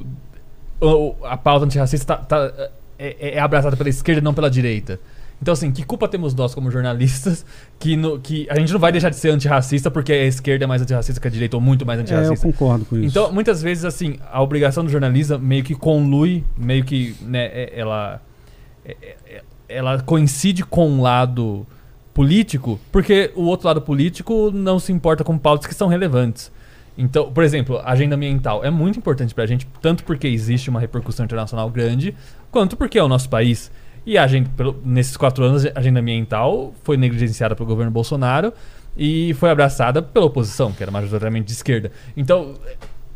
a 1.23 1.37
pauta 1.37 1.65
antirracista 1.65 2.17
tá- 2.17 2.49
tá- 2.49 2.69
é, 2.97 3.35
é 3.35 3.39
abraçada 3.39 3.75
pela 3.75 3.89
esquerda 3.89 4.21
não 4.21 4.33
pela 4.33 4.49
direita. 4.49 4.99
Então, 5.41 5.51
assim, 5.53 5.69
que 5.69 5.83
culpa 5.83 6.07
temos 6.07 6.33
nós 6.33 6.55
como 6.55 6.71
jornalistas 6.71 7.45
que, 7.77 7.97
no, 7.97 8.19
que 8.19 8.47
a 8.49 8.57
gente 8.57 8.71
não 8.71 8.79
vai 8.79 8.91
deixar 8.91 9.09
de 9.09 9.17
ser 9.17 9.29
antirracista 9.31 9.91
porque 9.91 10.13
a 10.13 10.23
esquerda 10.25 10.63
é 10.63 10.67
mais 10.67 10.81
antirracista 10.81 11.19
que 11.19 11.27
a 11.27 11.31
direita 11.31 11.57
ou 11.57 11.61
muito 11.61 11.85
mais 11.85 11.99
É, 11.99 12.01
eu 12.01 12.03
antirracista. 12.05 12.47
concordo 12.47 12.85
com 12.85 12.95
isso. 12.97 13.07
Então, 13.07 13.31
muitas 13.33 13.61
vezes, 13.61 13.83
assim, 13.83 14.17
a 14.31 14.41
obrigação 14.41 14.83
do 14.85 14.89
jornalista 14.89 15.37
meio 15.37 15.63
que 15.63 15.75
conlui, 15.75 16.43
meio 16.57 16.85
que, 16.85 17.15
né, 17.21 17.45
é- 17.47 17.73
ela, 17.75 18.21
é- 18.85 18.95
é- 19.27 19.41
ela 19.67 19.99
coincide 20.01 20.63
com 20.63 20.89
um 20.89 21.01
lado 21.01 21.67
político, 22.13 22.79
porque 22.91 23.31
o 23.35 23.43
outro 23.43 23.67
lado 23.67 23.81
político 23.81 24.51
não 24.53 24.79
se 24.79 24.93
importa 24.93 25.21
com 25.23 25.37
pautas 25.37 25.67
que 25.67 25.75
são 25.75 25.89
relevantes. 25.89 26.49
Então, 26.97 27.31
por 27.31 27.43
exemplo, 27.43 27.77
a 27.79 27.91
agenda 27.91 28.15
ambiental 28.15 28.63
é 28.63 28.69
muito 28.69 28.97
importante 28.99 29.33
pra 29.35 29.45
gente, 29.45 29.67
tanto 29.81 30.03
porque 30.03 30.27
existe 30.27 30.69
uma 30.69 30.79
repercussão 30.79 31.25
internacional 31.25 31.69
grande, 31.69 32.15
quanto 32.51 32.77
porque 32.77 32.97
é 32.97 33.03
o 33.03 33.07
nosso 33.07 33.29
país. 33.29 33.69
E 34.05 34.17
a 34.17 34.23
agenda, 34.23 34.49
pelo- 34.55 34.79
nesses 34.85 35.17
quatro 35.17 35.43
anos, 35.43 35.65
a 35.65 35.71
agenda 35.75 35.99
ambiental 35.99 36.73
foi 36.83 36.95
negligenciada 36.95 37.55
pelo 37.55 37.67
governo 37.67 37.91
Bolsonaro 37.91 38.53
e 38.95 39.33
foi 39.33 39.49
abraçada 39.49 40.01
pela 40.01 40.27
oposição, 40.27 40.71
que 40.71 40.81
era 40.81 40.91
majoritariamente 40.91 41.47
de 41.47 41.51
esquerda. 41.53 41.91
Então, 42.15 42.53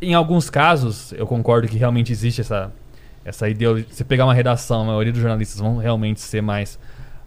em 0.01 0.13
alguns 0.13 0.49
casos, 0.49 1.13
eu 1.13 1.25
concordo 1.27 1.67
que 1.67 1.77
realmente 1.77 2.11
existe 2.11 2.41
essa, 2.41 2.71
essa 3.23 3.47
ideologia. 3.47 3.87
Se 3.91 4.03
pegar 4.03 4.25
uma 4.25 4.33
redação, 4.33 4.81
a 4.81 4.85
maioria 4.85 5.13
dos 5.13 5.21
jornalistas 5.21 5.59
vão 5.61 5.77
realmente 5.77 6.19
ser 6.19 6.41
mais 6.41 6.77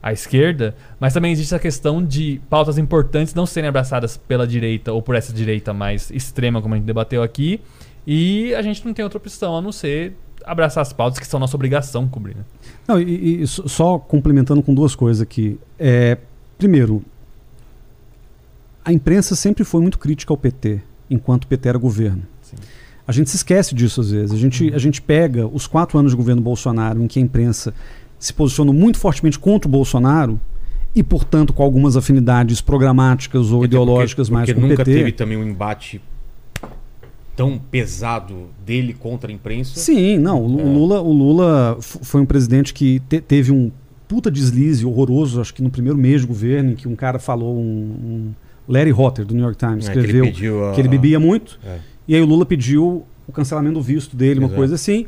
à 0.02 0.12
esquerda, 0.12 0.74
mas 0.98 1.12
também 1.14 1.30
existe 1.32 1.54
a 1.54 1.58
questão 1.58 2.04
de 2.04 2.40
pautas 2.50 2.76
importantes 2.76 3.34
não 3.34 3.46
serem 3.46 3.68
abraçadas 3.68 4.16
pela 4.16 4.46
direita 4.46 4.92
ou 4.92 5.00
por 5.00 5.14
essa 5.14 5.32
direita 5.32 5.72
mais 5.72 6.10
extrema, 6.10 6.60
como 6.60 6.74
a 6.74 6.76
gente 6.76 6.86
debateu 6.86 7.22
aqui, 7.22 7.60
e 8.06 8.52
a 8.54 8.62
gente 8.62 8.84
não 8.84 8.92
tem 8.92 9.04
outra 9.04 9.18
opção 9.18 9.56
a 9.56 9.62
não 9.62 9.70
ser 9.70 10.14
abraçar 10.44 10.82
as 10.82 10.92
pautas 10.92 11.20
que 11.20 11.26
são 11.26 11.38
nossa 11.38 11.54
obrigação 11.56 12.08
cobrir. 12.08 12.34
né? 12.34 12.42
Não, 12.88 13.00
e, 13.00 13.42
e 13.42 13.46
só- 13.46 13.96
complementando 13.98 14.60
com 14.60 14.74
duas 14.74 14.96
coisas 14.96 15.22
aqui. 15.22 15.56
É, 15.78 16.18
primeiro, 16.58 17.00
a 18.84 18.92
imprensa 18.92 19.36
sempre 19.36 19.62
foi 19.62 19.80
muito 19.80 19.98
crítica 19.98 20.32
ao 20.32 20.36
PT, 20.36 20.80
enquanto 21.08 21.44
o 21.44 21.46
PT 21.46 21.68
era 21.68 21.78
governo. 21.78 22.22
Sim. 22.42 22.56
A 23.06 23.12
gente 23.12 23.30
se 23.30 23.36
esquece 23.36 23.74
disso 23.74 24.00
às 24.00 24.10
vezes. 24.10 24.32
A 24.32 24.36
gente, 24.36 24.74
a 24.74 24.78
gente 24.78 25.00
pega 25.00 25.46
os 25.46 25.66
quatro 25.66 25.98
anos 25.98 26.10
de 26.12 26.16
governo 26.16 26.42
Bolsonaro, 26.42 27.00
em 27.02 27.06
que 27.06 27.18
a 27.18 27.22
imprensa 27.22 27.72
se 28.22 28.32
posicionou 28.32 28.72
muito 28.72 28.98
fortemente 28.98 29.36
contra 29.38 29.66
o 29.66 29.70
Bolsonaro 29.70 30.40
e, 30.94 31.02
portanto, 31.02 31.52
com 31.52 31.62
algumas 31.62 31.96
afinidades 31.96 32.60
programáticas 32.60 33.50
ou 33.50 33.58
Até 33.60 33.66
ideológicas 33.66 34.28
porque, 34.28 34.34
mais 34.34 34.46
porque 34.48 34.60
com 34.60 34.66
nunca 34.68 34.84
PT. 34.84 34.96
teve 34.98 35.12
também 35.12 35.36
um 35.36 35.42
embate 35.42 36.00
tão 37.34 37.58
pesado 37.58 38.48
dele 38.64 38.92
contra 38.94 39.30
a 39.30 39.34
imprensa. 39.34 39.78
Sim, 39.80 40.18
não. 40.18 40.40
O 40.44 40.60
É. 40.60 40.62
o 40.64 40.72
Lula, 40.72 41.00
o 41.00 41.12
Lula 41.12 41.78
foi 41.80 42.20
um 42.20 42.26
presidente 42.26 42.74
que 42.74 43.00
te- 43.08 43.20
teve 43.20 43.50
um 43.50 43.70
puta 44.06 44.30
deslize 44.30 44.84
horroroso, 44.84 45.40
acho 45.40 45.54
que 45.54 45.62
no 45.62 45.70
primeiro 45.70 45.96
mês 45.98 46.20
de 46.20 46.26
governo, 46.26 46.72
em 46.72 46.74
que 46.76 46.86
um 46.86 46.94
cara 46.94 47.18
falou, 47.18 47.56
um, 47.56 47.62
um 47.62 48.32
Larry 48.68 48.92
Hotter, 48.92 49.24
do 49.24 49.34
New 49.34 49.42
York 49.42 49.56
Times, 49.58 49.88
É, 49.88 49.92
que 49.92 49.98
ele 49.98 50.06
escreveu 50.28 50.68
a- 50.68 50.72
que 50.74 50.80
ele 50.80 50.88
bebia 50.88 51.18
muito, 51.18 51.58
É. 51.64 51.78
e 52.06 52.14
aí 52.14 52.20
o 52.20 52.26
Lula 52.26 52.44
pediu 52.44 53.04
o 53.26 53.32
cancelamento 53.32 53.74
do 53.74 53.82
visto 53.82 54.14
dele, 54.14 54.38
uma 54.38 54.46
Exato. 54.46 54.56
coisa 54.58 54.74
assim, 54.74 55.06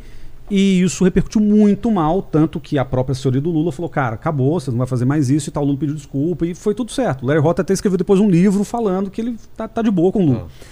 e 0.51 0.83
isso 0.83 1.03
repercutiu 1.05 1.41
muito 1.41 1.91
mal, 1.91 2.21
tanto 2.23 2.61
que 2.61 2.77
a 2.79 2.85
própria 2.85 3.13
assessoria 3.13 3.41
do 3.41 3.51
Lula 3.51 3.73
falou, 3.73 3.89
cara, 3.89 4.15
acabou, 4.15 4.61
você 4.61 4.71
não 4.71 4.79
vai 4.79 4.87
fazer 4.87 5.05
mais 5.05 5.31
isso 5.31 5.49
e 5.49 5.53
tal, 5.53 5.63
o 5.63 5.67
Lula 5.67 5.79
pediu 5.79 5.95
desculpa, 5.95 6.47
e 6.47 6.55
foi 6.55 6.75
tudo 6.75 6.93
certo. 6.93 7.23
O 7.23 7.27
Larry 7.27 7.41
Hotter 7.41 7.63
até 7.63 7.73
escreveu 7.73 7.97
depois 7.99 8.21
um 8.21 8.29
livro 8.31 8.63
falando 8.65 9.11
que 9.11 9.21
ele 9.21 9.37
tá, 9.57 9.67
tá 9.67 9.81
de 9.83 9.91
boa 9.91 10.13
com 10.13 10.23
o 10.23 10.27
Lula. 10.27 10.47
Ah. 10.49 10.65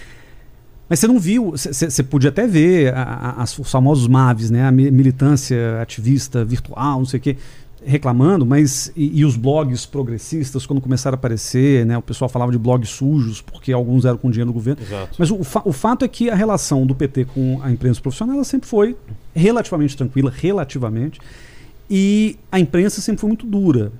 Mas 0.88 0.98
você 0.98 1.06
não 1.06 1.18
viu, 1.18 1.52
você 1.56 2.02
podia 2.02 2.28
até 2.28 2.46
ver 2.46 2.92
a- 2.94 3.02
a- 3.02 3.42
as- 3.42 3.58
os 3.58 3.70
famosos 3.70 4.06
MAVs, 4.06 4.50
né? 4.50 4.64
A 4.66 4.70
mi- 4.70 4.90
militância 4.90 5.80
ativista 5.80 6.44
virtual, 6.44 6.98
não 6.98 7.06
sei 7.06 7.18
o 7.18 7.22
quê, 7.22 7.36
reclamando, 7.82 8.44
mas. 8.44 8.92
E, 8.94 9.20
e 9.20 9.24
os 9.24 9.34
blogs 9.36 9.86
progressistas, 9.86 10.66
quando 10.66 10.82
começaram 10.82 11.14
a 11.14 11.18
aparecer, 11.18 11.86
né? 11.86 11.96
O 11.96 12.02
pessoal 12.02 12.28
falava 12.28 12.52
de 12.52 12.58
blogs 12.58 12.90
sujos, 12.90 13.40
porque 13.40 13.72
alguns 13.72 14.04
eram 14.04 14.18
com 14.18 14.30
dinheiro 14.30 14.50
do 14.50 14.54
governo. 14.54 14.82
Exato. 14.82 15.16
Mas 15.18 15.30
o, 15.30 15.42
fa- 15.42 15.62
o 15.64 15.72
fato 15.72 16.04
é 16.04 16.08
que 16.08 16.28
a 16.28 16.34
relação 16.34 16.84
do 16.86 16.94
PT 16.94 17.24
com 17.24 17.58
a 17.62 17.70
imprensa 17.72 17.98
profissional 18.00 18.34
ela 18.36 18.44
sempre 18.44 18.68
foi 18.68 18.94
relativamente 19.34 19.96
tranquila, 19.96 20.32
relativamente. 20.34 21.20
E 21.90 22.36
a 22.50 22.58
imprensa 22.58 23.00
sempre 23.00 23.20
foi 23.20 23.28
muito 23.28 23.46
dura. 23.46 23.92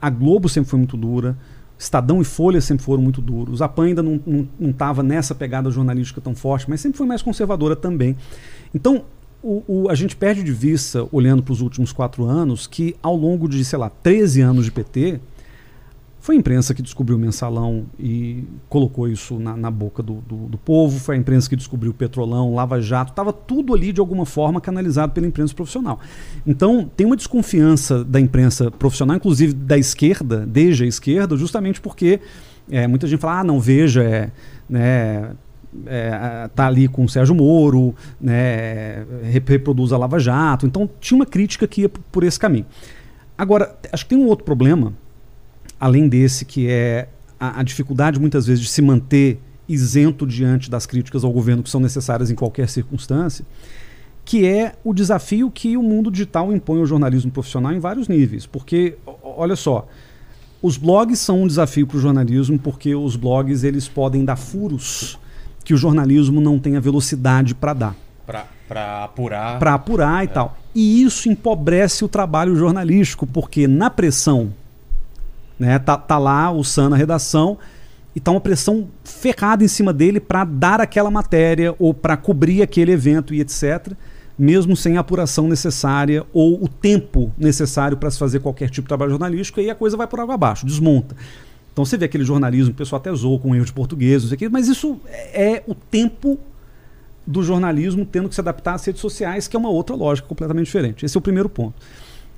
A 0.00 0.08
Globo 0.10 0.48
sempre 0.48 0.70
foi 0.70 0.78
muito 0.78 0.96
dura. 0.96 1.36
Estadão 1.78 2.20
e 2.20 2.24
Folha 2.24 2.60
sempre 2.60 2.84
foram 2.84 3.02
muito 3.02 3.20
duros. 3.22 3.62
A 3.62 3.68
PAN 3.68 3.86
ainda 3.86 4.02
não 4.02 4.20
estava 4.60 5.02
nessa 5.02 5.34
pegada 5.34 5.70
jornalística 5.70 6.20
tão 6.20 6.34
forte, 6.34 6.68
mas 6.68 6.80
sempre 6.80 6.98
foi 6.98 7.06
mais 7.06 7.22
conservadora 7.22 7.74
também. 7.74 8.16
Então, 8.74 9.04
o, 9.42 9.62
o- 9.66 9.88
a 9.88 9.94
gente 9.94 10.14
perde 10.14 10.42
de 10.42 10.52
vista, 10.52 11.06
olhando 11.10 11.42
para 11.42 11.52
os 11.52 11.62
últimos 11.62 11.90
quatro 11.90 12.24
anos, 12.26 12.66
que 12.66 12.94
ao 13.02 13.16
longo 13.16 13.48
de, 13.48 13.64
sei 13.64 13.78
lá, 13.78 13.88
13 13.88 14.42
anos 14.42 14.66
de 14.66 14.70
PT, 14.70 15.20
foi 16.20 16.36
a 16.36 16.38
imprensa 16.38 16.74
que 16.74 16.82
descobriu 16.82 17.16
o 17.16 17.20
mensalão 17.20 17.86
e 17.98 18.44
colocou 18.68 19.08
isso 19.08 19.38
na, 19.38 19.56
na 19.56 19.70
boca 19.70 20.02
do, 20.02 20.16
do, 20.28 20.36
do 20.48 20.58
povo, 20.58 21.00
foi 21.00 21.16
a 21.16 21.18
imprensa 21.18 21.48
que 21.48 21.56
descobriu 21.56 21.92
o 21.92 21.94
petrolão, 21.94 22.54
Lava 22.54 22.80
Jato, 22.80 23.12
estava 23.12 23.32
tudo 23.32 23.74
ali 23.74 23.90
de 23.90 24.00
alguma 24.00 24.26
forma 24.26 24.60
canalizado 24.60 25.12
pela 25.12 25.26
imprensa 25.26 25.54
profissional. 25.54 25.98
Então 26.46 26.88
tem 26.94 27.06
uma 27.06 27.16
desconfiança 27.16 28.04
da 28.04 28.20
imprensa 28.20 28.70
profissional, 28.70 29.16
inclusive 29.16 29.54
da 29.54 29.78
esquerda, 29.78 30.46
desde 30.46 30.84
a 30.84 30.86
esquerda, 30.86 31.36
justamente 31.38 31.80
porque 31.80 32.20
é, 32.70 32.86
muita 32.86 33.06
gente 33.06 33.18
fala, 33.18 33.40
ah, 33.40 33.44
não, 33.44 33.58
veja, 33.58 34.04
é, 34.04 34.30
né, 34.68 35.30
é, 35.86 36.50
tá 36.54 36.66
ali 36.66 36.86
com 36.86 37.04
o 37.04 37.08
Sérgio 37.08 37.34
Moro, 37.34 37.94
né, 38.20 39.06
rep- 39.22 39.48
reproduz 39.48 39.90
a 39.90 39.96
Lava 39.96 40.18
Jato. 40.18 40.66
Então 40.66 40.88
tinha 41.00 41.16
uma 41.16 41.26
crítica 41.26 41.66
que 41.66 41.80
ia 41.80 41.88
por 41.88 42.24
esse 42.24 42.38
caminho. 42.38 42.66
Agora, 43.38 43.74
acho 43.90 44.04
que 44.04 44.10
tem 44.10 44.18
um 44.18 44.26
outro 44.26 44.44
problema, 44.44 44.92
além 45.80 46.08
desse, 46.08 46.44
que 46.44 46.68
é 46.68 47.08
a, 47.38 47.60
a 47.60 47.62
dificuldade 47.62 48.20
muitas 48.20 48.46
vezes 48.46 48.62
de 48.62 48.68
se 48.68 48.82
manter 48.82 49.40
isento 49.66 50.26
diante 50.26 50.70
das 50.70 50.84
críticas 50.84 51.24
ao 51.24 51.32
governo 51.32 51.62
que 51.62 51.70
são 51.70 51.80
necessárias 51.80 52.30
em 52.30 52.34
qualquer 52.34 52.68
circunstância, 52.68 53.44
que 54.24 54.46
é 54.46 54.74
o 54.84 54.92
desafio 54.92 55.50
que 55.50 55.76
o 55.76 55.82
mundo 55.82 56.10
digital 56.10 56.52
impõe 56.52 56.80
ao 56.80 56.86
jornalismo 56.86 57.30
profissional 57.30 57.72
em 57.72 57.78
vários 57.78 58.06
níveis. 58.06 58.46
Porque, 58.46 58.96
olha 59.22 59.56
só, 59.56 59.88
os 60.60 60.76
blogs 60.76 61.18
são 61.18 61.42
um 61.42 61.46
desafio 61.46 61.86
para 61.86 61.96
o 61.96 62.00
jornalismo 62.00 62.58
porque 62.58 62.94
os 62.94 63.16
blogs 63.16 63.64
eles 63.64 63.88
podem 63.88 64.24
dar 64.24 64.36
furos 64.36 65.18
que 65.64 65.72
o 65.72 65.76
jornalismo 65.76 66.40
não 66.40 66.58
tem 66.58 66.76
a 66.76 66.80
velocidade 66.80 67.54
para 67.54 67.72
dar 67.72 67.96
pra 68.70 69.02
apurar. 69.02 69.58
para 69.58 69.74
apurar 69.74 70.24
e 70.24 70.28
tal. 70.28 70.56
E 70.72 71.02
isso 71.02 71.28
empobrece 71.28 72.04
o 72.04 72.08
trabalho 72.08 72.54
jornalístico, 72.54 73.26
porque 73.26 73.66
na 73.66 73.90
pressão, 73.90 74.54
né, 75.60 75.78
tá, 75.78 75.96
tá 75.96 76.18
lá 76.18 76.50
o 76.50 76.64
Sam 76.64 76.88
na 76.88 76.96
redação 76.96 77.58
e 78.16 78.18
tá 78.18 78.30
uma 78.30 78.40
pressão 78.40 78.88
ferrada 79.04 79.62
em 79.62 79.68
cima 79.68 79.92
dele 79.92 80.18
para 80.18 80.42
dar 80.42 80.80
aquela 80.80 81.10
matéria 81.10 81.74
ou 81.78 81.92
para 81.92 82.16
cobrir 82.16 82.62
aquele 82.62 82.92
evento 82.92 83.34
e 83.34 83.40
etc, 83.40 83.92
mesmo 84.38 84.74
sem 84.74 84.96
a 84.96 85.00
apuração 85.00 85.46
necessária 85.46 86.24
ou 86.32 86.64
o 86.64 86.66
tempo 86.66 87.30
necessário 87.36 87.96
para 87.96 88.10
se 88.10 88.18
fazer 88.18 88.40
qualquer 88.40 88.70
tipo 88.70 88.86
de 88.86 88.88
trabalho 88.88 89.10
jornalístico, 89.10 89.60
e 89.60 89.64
aí 89.64 89.70
a 89.70 89.74
coisa 89.74 89.96
vai 89.96 90.06
por 90.06 90.18
água 90.18 90.34
abaixo, 90.34 90.64
desmonta. 90.64 91.14
Então 91.72 91.84
você 91.84 91.96
vê 91.98 92.06
aquele 92.06 92.24
jornalismo, 92.24 92.72
o 92.72 92.74
pessoal 92.74 92.98
até 92.98 93.14
zoou 93.14 93.38
com 93.38 93.54
erro 93.54 93.66
de 93.66 93.72
português, 93.72 94.32
quê, 94.32 94.48
mas 94.48 94.66
isso 94.66 94.98
é 95.32 95.62
o 95.66 95.74
tempo 95.74 96.38
do 97.26 97.42
jornalismo 97.42 98.04
tendo 98.04 98.28
que 98.28 98.34
se 98.34 98.40
adaptar 98.40 98.74
às 98.74 98.84
redes 98.84 99.00
sociais, 99.00 99.46
que 99.46 99.54
é 99.54 99.58
uma 99.58 99.68
outra 99.68 99.94
lógica 99.94 100.26
completamente 100.26 100.66
diferente. 100.66 101.04
Esse 101.04 101.16
é 101.16 101.18
o 101.18 101.22
primeiro 101.22 101.48
ponto. 101.48 101.74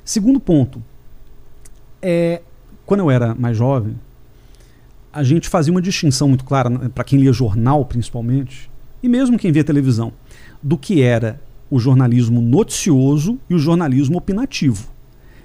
Segundo 0.04 0.40
ponto, 0.40 0.82
é, 2.02 2.42
quando 2.92 3.00
eu 3.00 3.10
era 3.10 3.34
mais 3.34 3.56
jovem, 3.56 3.94
a 5.10 5.22
gente 5.22 5.48
fazia 5.48 5.72
uma 5.72 5.80
distinção 5.80 6.28
muito 6.28 6.44
clara, 6.44 6.68
para 6.90 7.02
quem 7.02 7.18
lia 7.18 7.32
jornal 7.32 7.86
principalmente, 7.86 8.70
e 9.02 9.08
mesmo 9.08 9.38
quem 9.38 9.50
via 9.50 9.64
televisão, 9.64 10.12
do 10.62 10.76
que 10.76 11.00
era 11.00 11.40
o 11.70 11.78
jornalismo 11.78 12.42
noticioso 12.42 13.38
e 13.48 13.54
o 13.54 13.58
jornalismo 13.58 14.18
opinativo. 14.18 14.88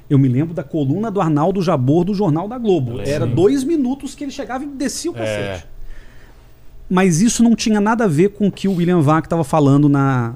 Eu 0.09 0.19
me 0.19 0.27
lembro 0.27 0.53
da 0.53 0.61
coluna 0.61 1.09
do 1.09 1.22
Arnaldo 1.22 1.61
Jabor 1.61 2.03
do 2.03 2.14
Jornal 2.14 2.50
da 2.50 2.58
Globo. 2.58 3.00
Era 3.00 3.26
dois 3.26 3.64
minutos 3.64 4.14
que 4.14 4.26
ele 4.26 4.32
chegava 4.32 4.66
e 4.66 4.67
descia 4.67 5.09
o 5.09 5.16
É. 5.16 5.19
cacete. 5.19 5.67
Mas 6.90 7.22
isso 7.22 7.42
não 7.42 7.56
tinha 7.56 7.80
nada 7.80 8.03
a 8.03 8.08
ver 8.09 8.32
com 8.32 8.48
o 8.48 8.51
que 8.51 8.67
o 8.67 8.74
William 8.76 9.00
Vac 9.00 9.26
estava 9.26 9.45
falando 9.45 9.88
na, 9.88 10.35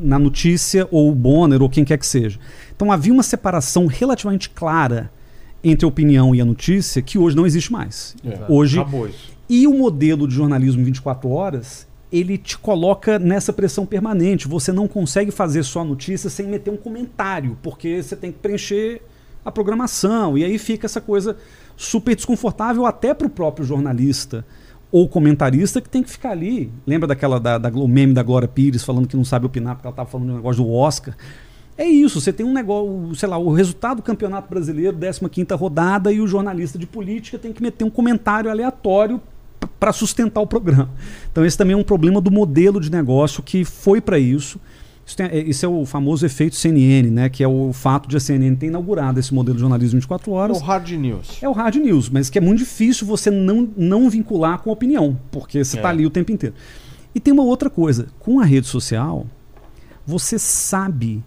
na 0.00 0.16
notícia, 0.16 0.86
ou 0.92 1.10
o 1.10 1.14
Bonner, 1.14 1.60
ou 1.60 1.68
quem 1.68 1.84
quer 1.84 1.98
que 1.98 2.06
seja. 2.06 2.38
Então 2.76 2.92
havia 2.92 3.12
uma 3.12 3.24
separação 3.24 3.86
relativamente 3.86 4.48
clara 4.48 5.10
entre 5.62 5.84
a 5.84 5.88
opinião 5.88 6.34
e 6.34 6.40
a 6.40 6.44
notícia 6.44 7.02
que 7.02 7.18
hoje 7.18 7.36
não 7.36 7.46
existe 7.46 7.70
mais. 7.70 8.16
É. 8.24 8.44
Hoje, 8.48 8.78
e 9.48 9.66
o 9.66 9.74
modelo 9.76 10.26
de 10.26 10.34
jornalismo 10.34 10.84
24 10.84 11.28
horas, 11.28 11.86
ele 12.12 12.38
te 12.38 12.56
coloca 12.58 13.18
nessa 13.18 13.52
pressão 13.52 13.84
permanente. 13.84 14.48
Você 14.48 14.72
não 14.72 14.88
consegue 14.88 15.30
fazer 15.30 15.62
só 15.62 15.80
a 15.80 15.84
notícia 15.84 16.30
sem 16.30 16.46
meter 16.46 16.70
um 16.70 16.76
comentário, 16.76 17.58
porque 17.62 18.02
você 18.02 18.16
tem 18.16 18.32
que 18.32 18.38
preencher 18.38 19.02
a 19.44 19.50
programação. 19.50 20.36
E 20.36 20.44
aí 20.44 20.58
fica 20.58 20.86
essa 20.86 21.00
coisa 21.00 21.36
super 21.76 22.14
desconfortável 22.14 22.86
até 22.86 23.14
para 23.14 23.26
o 23.26 23.30
próprio 23.30 23.64
jornalista 23.64 24.44
ou 24.92 25.08
comentarista 25.08 25.80
que 25.80 25.88
tem 25.88 26.02
que 26.02 26.10
ficar 26.10 26.30
ali. 26.30 26.70
Lembra 26.86 27.06
daquela 27.06 27.38
da, 27.38 27.58
da, 27.58 27.68
o 27.70 27.86
meme 27.86 28.12
da 28.12 28.22
Glória 28.22 28.48
Pires 28.48 28.82
falando 28.82 29.06
que 29.06 29.16
não 29.16 29.24
sabe 29.24 29.46
opinar 29.46 29.76
porque 29.76 29.86
ela 29.86 29.92
estava 29.92 30.08
falando 30.08 30.26
de 30.26 30.32
um 30.32 30.36
negócio 30.36 30.62
do 30.62 30.70
Oscar? 30.70 31.16
É 31.80 31.88
isso, 31.88 32.20
você 32.20 32.30
tem 32.30 32.44
um 32.44 32.52
negócio, 32.52 33.14
sei 33.14 33.26
lá, 33.26 33.38
o 33.38 33.50
resultado 33.54 33.96
do 33.96 34.02
Campeonato 34.02 34.50
Brasileiro, 34.50 34.94
15ª 34.98 35.56
rodada, 35.56 36.12
e 36.12 36.20
o 36.20 36.26
jornalista 36.26 36.78
de 36.78 36.86
política 36.86 37.38
tem 37.38 37.54
que 37.54 37.62
meter 37.62 37.84
um 37.84 37.88
comentário 37.88 38.50
aleatório 38.50 39.18
para 39.78 39.90
sustentar 39.90 40.42
o 40.42 40.46
programa. 40.46 40.90
Então 41.32 41.42
esse 41.42 41.56
também 41.56 41.72
é 41.72 41.76
um 41.78 41.82
problema 41.82 42.20
do 42.20 42.30
modelo 42.30 42.80
de 42.80 42.92
negócio 42.92 43.42
que 43.42 43.64
foi 43.64 43.98
para 43.98 44.18
isso. 44.18 44.60
Isso, 45.06 45.16
tem, 45.16 45.24
é, 45.24 45.38
isso, 45.38 45.64
é 45.64 45.68
o 45.70 45.86
famoso 45.86 46.26
efeito 46.26 46.54
CNN, 46.54 47.10
né? 47.10 47.30
Que 47.30 47.42
é 47.42 47.48
o 47.48 47.72
fato 47.72 48.10
de 48.10 48.16
a 48.18 48.20
CNN 48.20 48.56
ter 48.56 48.66
inaugurado 48.66 49.18
esse 49.18 49.32
modelo 49.32 49.54
de 49.54 49.62
jornalismo 49.62 49.98
24 50.00 50.32
horas. 50.32 50.58
É 50.58 50.60
o 50.60 50.62
hard 50.62 50.90
news. 50.90 51.38
É 51.40 51.48
o 51.48 51.52
hard 51.52 51.76
news, 51.76 52.10
mas 52.10 52.28
que 52.28 52.36
é 52.36 52.42
muito 52.42 52.58
difícil 52.58 53.06
você 53.06 53.30
não, 53.30 53.66
não 53.74 54.10
vincular 54.10 54.58
com 54.58 54.68
a 54.68 54.74
opinião, 54.74 55.18
porque 55.30 55.64
você 55.64 55.76
está 55.78 55.88
é. 55.88 55.92
ali 55.92 56.04
o 56.04 56.10
tempo 56.10 56.30
inteiro. 56.30 56.54
E 57.14 57.18
tem 57.18 57.32
uma 57.32 57.42
outra 57.42 57.70
coisa, 57.70 58.08
com 58.18 58.38
a 58.38 58.44
rede 58.44 58.66
social, 58.66 59.26
você 60.06 60.38
sabe 60.38 61.24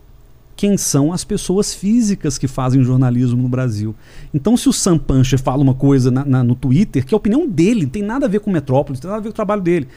quem 0.63 0.77
são 0.77 1.11
as 1.11 1.25
pessoas 1.25 1.73
físicas 1.73 2.37
que 2.37 2.47
fazem 2.47 2.81
jornalismo 2.85 3.43
no 3.43 3.49
Brasil. 3.49 3.93
Então, 4.33 4.55
se 4.55 4.69
o 4.69 4.71
Sam 4.71 4.97
Pancher 4.97 5.37
fala 5.37 5.61
uma 5.61 5.73
coisa 5.73 6.09
na, 6.09 6.23
na, 6.23 6.41
no 6.41 6.55
Twitter, 6.55 7.05
que 7.05 7.13
é 7.13 7.15
a 7.15 7.17
opinião 7.17 7.45
dele, 7.45 7.81
não 7.81 7.89
tem 7.89 8.01
nada 8.01 8.27
a 8.27 8.29
ver 8.29 8.39
com 8.39 8.49
Metrópolis, 8.49 8.97
não 8.97 9.01
tem 9.01 9.09
nada 9.09 9.19
a 9.19 9.23
ver 9.23 9.27
com 9.27 9.33
o 9.33 9.35
trabalho 9.35 9.61
dele. 9.61 9.89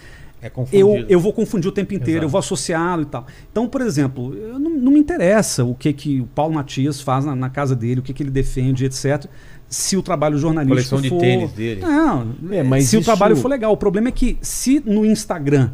É 0.43 0.51
eu, 0.73 1.07
eu 1.09 1.21
vou 1.21 1.33
confundir 1.33 1.69
o 1.69 1.73
tempo 1.73 1.95
inteiro, 1.95 2.19
Exato. 2.19 2.25
eu 2.25 2.29
vou 2.31 2.39
associá-lo 2.41 3.03
e 3.03 3.05
tal. 3.05 3.29
Então, 3.49 3.69
por 3.69 3.81
exemplo, 3.81 4.35
não, 4.59 4.71
não, 4.71 4.91
me 4.91 4.99
interessa 4.99 5.65
o 5.65 5.73
que, 5.73 5.93
que 5.93 6.21
o 6.21 6.27
Paulo 6.27 6.53
Matias 6.53 7.01
faz 7.01 7.25
na, 7.25 7.37
na 7.37 7.49
casa 7.49 7.77
dele, 7.77 8.01
o 8.01 8.03
que, 8.03 8.13
que 8.13 8.25
ele 8.25 8.31
defende, 8.31 8.85
etc. 8.85 9.27
Se 9.69 9.97
o 9.97 10.03
trabalho 10.03 10.37
jornalístico 10.37 10.97
Coleção 10.97 11.09
for... 11.09 11.15
de 11.15 11.31
tênis 11.31 11.53
dele. 11.53 11.81
Não, 11.81 12.35
é, 12.51 12.65
mas 12.65 12.87
se 12.87 12.97
isso... 12.97 13.03
o 13.03 13.05
trabalho 13.05 13.37
for 13.37 13.47
legal. 13.47 13.73
O 13.73 13.77
problema 13.77 14.09
é 14.09 14.13
que 14.13 14.37
se 14.41 14.83
no 14.85 15.07
Instagram 15.07 15.71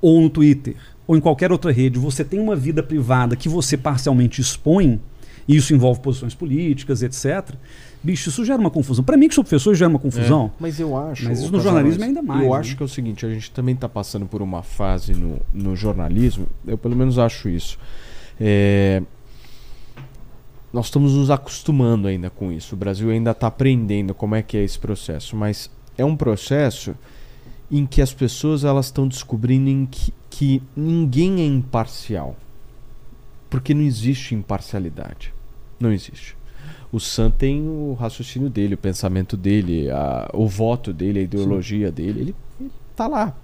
ou 0.00 0.20
no 0.20 0.28
Twitter 0.28 0.74
ou 1.06 1.16
em 1.16 1.20
qualquer 1.20 1.50
outra 1.52 1.72
rede, 1.72 1.98
você 1.98 2.24
tem 2.24 2.38
uma 2.38 2.54
vida 2.54 2.82
privada 2.82 3.36
que 3.36 3.48
você 3.48 3.76
parcialmente 3.76 4.40
expõe, 4.40 5.00
e 5.46 5.56
isso 5.56 5.74
envolve 5.74 6.00
posições 6.00 6.34
políticas, 6.34 7.02
etc. 7.02 7.54
Bicho, 8.02 8.28
isso 8.28 8.44
gera 8.44 8.60
uma 8.60 8.70
confusão. 8.70 9.04
Para 9.04 9.16
mim, 9.16 9.28
que 9.28 9.34
sou 9.34 9.44
professor, 9.44 9.74
gera 9.74 9.88
uma 9.88 9.98
confusão. 9.98 10.46
É, 10.46 10.50
mas 10.60 10.78
eu 10.78 10.96
acho. 10.96 11.24
Mas 11.24 11.40
isso 11.40 11.52
no 11.52 11.60
jornalismo 11.60 12.02
é 12.02 12.06
ainda 12.06 12.22
mais. 12.22 12.42
Eu 12.42 12.50
né? 12.50 12.58
acho 12.58 12.76
que 12.76 12.82
é 12.82 12.86
o 12.86 12.88
seguinte: 12.88 13.26
a 13.26 13.28
gente 13.28 13.50
também 13.50 13.74
está 13.74 13.88
passando 13.88 14.26
por 14.26 14.42
uma 14.42 14.62
fase 14.62 15.14
no, 15.14 15.40
no 15.52 15.76
jornalismo, 15.76 16.46
eu 16.66 16.78
pelo 16.78 16.96
menos 16.96 17.18
acho 17.18 17.48
isso. 17.48 17.78
É, 18.40 19.02
nós 20.72 20.86
estamos 20.86 21.14
nos 21.14 21.30
acostumando 21.30 22.08
ainda 22.08 22.30
com 22.30 22.50
isso. 22.50 22.74
O 22.74 22.78
Brasil 22.78 23.10
ainda 23.10 23.32
está 23.32 23.46
aprendendo 23.46 24.14
como 24.14 24.34
é 24.34 24.42
que 24.42 24.56
é 24.56 24.64
esse 24.64 24.78
processo, 24.78 25.36
mas 25.36 25.70
é 25.98 26.04
um 26.04 26.16
processo 26.16 26.94
em 27.72 27.86
que 27.86 28.02
as 28.02 28.12
pessoas 28.12 28.64
elas 28.64 28.86
estão 28.86 29.08
descobrindo 29.08 29.88
que, 29.90 30.12
que 30.28 30.62
ninguém 30.76 31.40
é 31.40 31.46
imparcial. 31.46 32.36
Porque 33.48 33.72
não 33.72 33.82
existe 33.82 34.34
imparcialidade. 34.34 35.32
Não 35.80 35.90
existe. 35.90 36.36
O 36.92 37.00
Sam 37.00 37.30
tem 37.30 37.66
o 37.66 37.94
raciocínio 37.98 38.50
dele, 38.50 38.74
o 38.74 38.78
pensamento 38.78 39.36
dele, 39.36 39.90
a, 39.90 40.30
o 40.34 40.46
voto 40.46 40.92
dele, 40.92 41.20
a 41.20 41.22
ideologia 41.22 41.88
Sim. 41.88 41.94
dele. 41.94 42.20
Ele, 42.20 42.34
ele 42.60 42.70
tá 42.94 43.08
lá. 43.08 43.34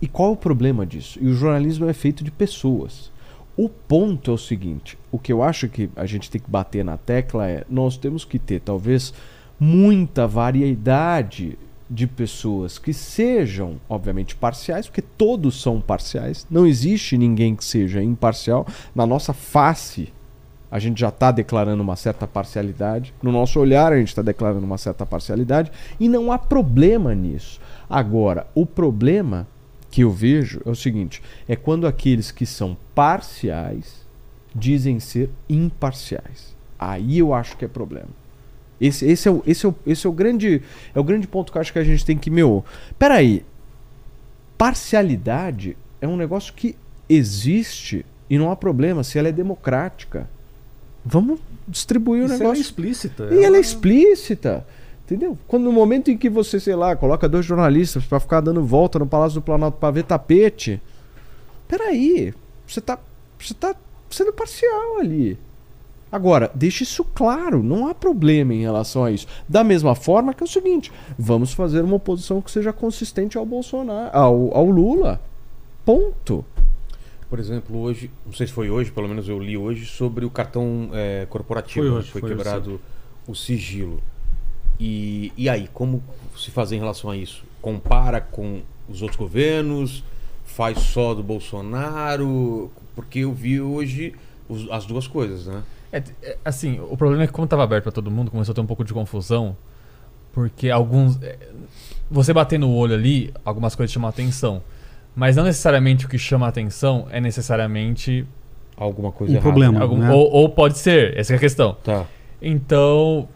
E 0.00 0.06
qual 0.06 0.30
é 0.30 0.32
o 0.32 0.36
problema 0.36 0.84
disso? 0.84 1.18
E 1.20 1.26
o 1.26 1.34
jornalismo 1.34 1.88
é 1.88 1.94
feito 1.94 2.22
de 2.22 2.30
pessoas. 2.30 3.10
O 3.56 3.70
ponto 3.70 4.30
é 4.30 4.34
o 4.34 4.38
seguinte: 4.38 4.98
o 5.10 5.18
que 5.18 5.32
eu 5.32 5.42
acho 5.42 5.68
que 5.68 5.88
a 5.96 6.04
gente 6.04 6.30
tem 6.30 6.40
que 6.40 6.50
bater 6.50 6.84
na 6.84 6.98
tecla 6.98 7.48
é 7.48 7.64
nós 7.70 7.96
temos 7.96 8.24
que 8.24 8.38
ter 8.38 8.60
talvez 8.60 9.14
muita 9.58 10.26
variedade 10.26 11.56
de 11.88 12.06
pessoas 12.06 12.78
que 12.78 12.92
sejam, 12.92 13.80
obviamente, 13.88 14.34
parciais, 14.34 14.86
porque 14.86 15.02
todos 15.02 15.60
são 15.60 15.80
parciais, 15.80 16.46
não 16.50 16.66
existe 16.66 17.16
ninguém 17.18 17.54
que 17.54 17.64
seja 17.64 18.02
imparcial. 18.02 18.66
Na 18.94 19.06
nossa 19.06 19.32
face, 19.32 20.12
a 20.70 20.78
gente 20.78 21.00
já 21.00 21.08
está 21.08 21.30
declarando 21.30 21.82
uma 21.82 21.96
certa 21.96 22.26
parcialidade, 22.26 23.12
no 23.22 23.30
nosso 23.30 23.60
olhar, 23.60 23.92
a 23.92 23.98
gente 23.98 24.08
está 24.08 24.22
declarando 24.22 24.64
uma 24.64 24.78
certa 24.78 25.04
parcialidade, 25.04 25.70
e 26.00 26.08
não 26.08 26.32
há 26.32 26.38
problema 26.38 27.14
nisso. 27.14 27.60
Agora, 27.88 28.46
o 28.54 28.64
problema 28.64 29.46
que 29.90 30.02
eu 30.02 30.10
vejo 30.10 30.60
é 30.64 30.70
o 30.70 30.74
seguinte: 30.74 31.22
é 31.48 31.54
quando 31.54 31.86
aqueles 31.86 32.32
que 32.32 32.46
são 32.46 32.76
parciais 32.94 34.04
dizem 34.54 34.98
ser 34.98 35.30
imparciais. 35.48 36.54
Aí 36.78 37.18
eu 37.18 37.32
acho 37.32 37.56
que 37.56 37.64
é 37.64 37.68
problema. 37.68 38.08
Esse, 38.86 39.06
esse, 39.06 39.28
é, 39.28 39.30
o, 39.30 39.42
esse, 39.46 39.64
é, 39.64 39.68
o, 39.68 39.74
esse 39.86 40.06
é, 40.06 40.10
o 40.10 40.12
grande, 40.12 40.62
é 40.94 41.00
o 41.00 41.04
grande 41.04 41.26
ponto 41.26 41.50
que 41.50 41.56
eu 41.56 41.60
acho 41.60 41.72
que 41.72 41.78
a 41.78 41.84
gente 41.84 42.04
tem 42.04 42.18
que, 42.18 42.30
meu. 42.30 42.64
Peraí. 42.98 43.44
Parcialidade 44.58 45.76
é 46.00 46.06
um 46.06 46.16
negócio 46.16 46.52
que 46.52 46.76
existe 47.08 48.04
e 48.28 48.38
não 48.38 48.50
há 48.50 48.56
problema 48.56 49.02
se 49.02 49.18
ela 49.18 49.28
é 49.28 49.32
democrática. 49.32 50.28
Vamos 51.04 51.40
distribuir 51.66 52.24
o 52.24 52.28
negócio. 52.28 52.44
Ela 52.44 52.56
é 52.56 52.60
explícita. 52.60 53.24
E 53.24 53.36
ela... 53.36 53.46
ela 53.46 53.56
é 53.56 53.60
explícita. 53.60 54.66
Entendeu? 55.04 55.38
Quando 55.48 55.64
no 55.64 55.72
momento 55.72 56.10
em 56.10 56.16
que 56.16 56.28
você, 56.28 56.60
sei 56.60 56.74
lá, 56.74 56.94
coloca 56.94 57.28
dois 57.28 57.44
jornalistas 57.44 58.04
para 58.04 58.20
ficar 58.20 58.40
dando 58.40 58.62
volta 58.62 58.98
no 58.98 59.06
Palácio 59.06 59.40
do 59.40 59.44
Planalto 59.44 59.78
para 59.78 59.90
ver 59.90 60.04
tapete. 60.04 60.80
Peraí, 61.68 62.34
você 62.66 62.80
tá, 62.80 62.98
você 63.38 63.54
tá 63.54 63.74
sendo 64.10 64.32
parcial 64.32 64.98
ali. 64.98 65.38
Agora, 66.14 66.48
deixe 66.54 66.84
isso 66.84 67.02
claro, 67.02 67.60
não 67.60 67.88
há 67.88 67.94
problema 67.94 68.54
em 68.54 68.60
relação 68.60 69.02
a 69.02 69.10
isso. 69.10 69.26
Da 69.48 69.64
mesma 69.64 69.96
forma 69.96 70.32
que 70.32 70.44
é 70.44 70.46
o 70.46 70.48
seguinte: 70.48 70.92
vamos 71.18 71.52
fazer 71.52 71.82
uma 71.82 71.96
oposição 71.96 72.40
que 72.40 72.52
seja 72.52 72.72
consistente 72.72 73.36
ao 73.36 73.44
Bolsonaro, 73.44 74.16
ao, 74.16 74.56
ao 74.56 74.64
Lula. 74.64 75.20
Ponto. 75.84 76.44
Por 77.28 77.40
exemplo, 77.40 77.80
hoje, 77.80 78.12
não 78.24 78.32
sei 78.32 78.46
se 78.46 78.52
foi 78.52 78.70
hoje, 78.70 78.92
pelo 78.92 79.08
menos 79.08 79.28
eu 79.28 79.40
li 79.40 79.56
hoje, 79.56 79.86
sobre 79.86 80.24
o 80.24 80.30
cartão 80.30 80.88
é, 80.92 81.26
corporativo. 81.28 81.88
Foi, 81.88 81.98
hoje, 81.98 82.10
foi, 82.12 82.20
foi 82.20 82.30
quebrado 82.30 82.80
o 83.26 83.34
sigilo. 83.34 84.00
E, 84.78 85.32
e 85.36 85.48
aí, 85.48 85.68
como 85.74 86.00
se 86.38 86.52
fazer 86.52 86.76
em 86.76 86.78
relação 86.78 87.10
a 87.10 87.16
isso? 87.16 87.42
Compara 87.60 88.20
com 88.20 88.62
os 88.88 89.02
outros 89.02 89.18
governos? 89.18 90.04
Faz 90.44 90.78
só 90.78 91.12
do 91.12 91.24
Bolsonaro? 91.24 92.70
Porque 92.94 93.18
eu 93.18 93.32
vi 93.32 93.60
hoje 93.60 94.14
os, 94.48 94.70
as 94.70 94.86
duas 94.86 95.08
coisas, 95.08 95.46
né? 95.46 95.64
É, 95.94 96.02
é, 96.24 96.36
assim, 96.44 96.80
o 96.80 96.96
problema 96.96 97.22
é 97.22 97.26
que 97.28 97.32
como 97.32 97.44
estava 97.44 97.62
aberto 97.62 97.84
para 97.84 97.92
todo 97.92 98.10
mundo, 98.10 98.28
começou 98.28 98.52
a 98.52 98.54
ter 98.54 98.60
um 98.60 98.66
pouco 98.66 98.82
de 98.82 98.92
confusão, 98.92 99.56
porque 100.32 100.68
alguns... 100.68 101.22
É, 101.22 101.38
você 102.10 102.32
bater 102.32 102.58
no 102.58 102.74
olho 102.74 102.94
ali, 102.94 103.32
algumas 103.44 103.76
coisas 103.76 103.92
chamam 103.92 104.08
atenção. 104.08 104.60
Mas 105.14 105.36
não 105.36 105.44
necessariamente 105.44 106.04
o 106.04 106.08
que 106.08 106.18
chama 106.18 106.48
atenção 106.48 107.06
é 107.10 107.20
necessariamente... 107.20 108.26
Alguma 108.76 109.12
coisa 109.12 109.32
um 109.32 109.36
errada. 109.36 109.48
problema, 109.48 109.80
Algum, 109.80 109.98
né? 109.98 110.10
ou, 110.10 110.28
ou, 110.32 110.48
pode 110.48 110.78
ser, 110.78 111.16
essa 111.16 111.32
é 111.32 111.36
a 111.36 111.38
questão. 111.38 111.74
Tá. 111.84 112.04
Então, 112.42 113.28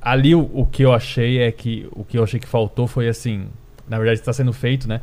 ali 0.00 0.34
o, 0.34 0.50
o 0.54 0.64
que 0.64 0.82
eu 0.82 0.94
achei 0.94 1.40
é 1.40 1.52
que... 1.52 1.86
O 1.92 2.04
que 2.04 2.16
eu 2.16 2.24
achei 2.24 2.40
que 2.40 2.48
faltou 2.48 2.86
foi 2.86 3.06
assim... 3.06 3.48
Na 3.86 3.98
verdade 3.98 4.18
está 4.18 4.32
sendo 4.32 4.54
feito, 4.54 4.88
né? 4.88 5.02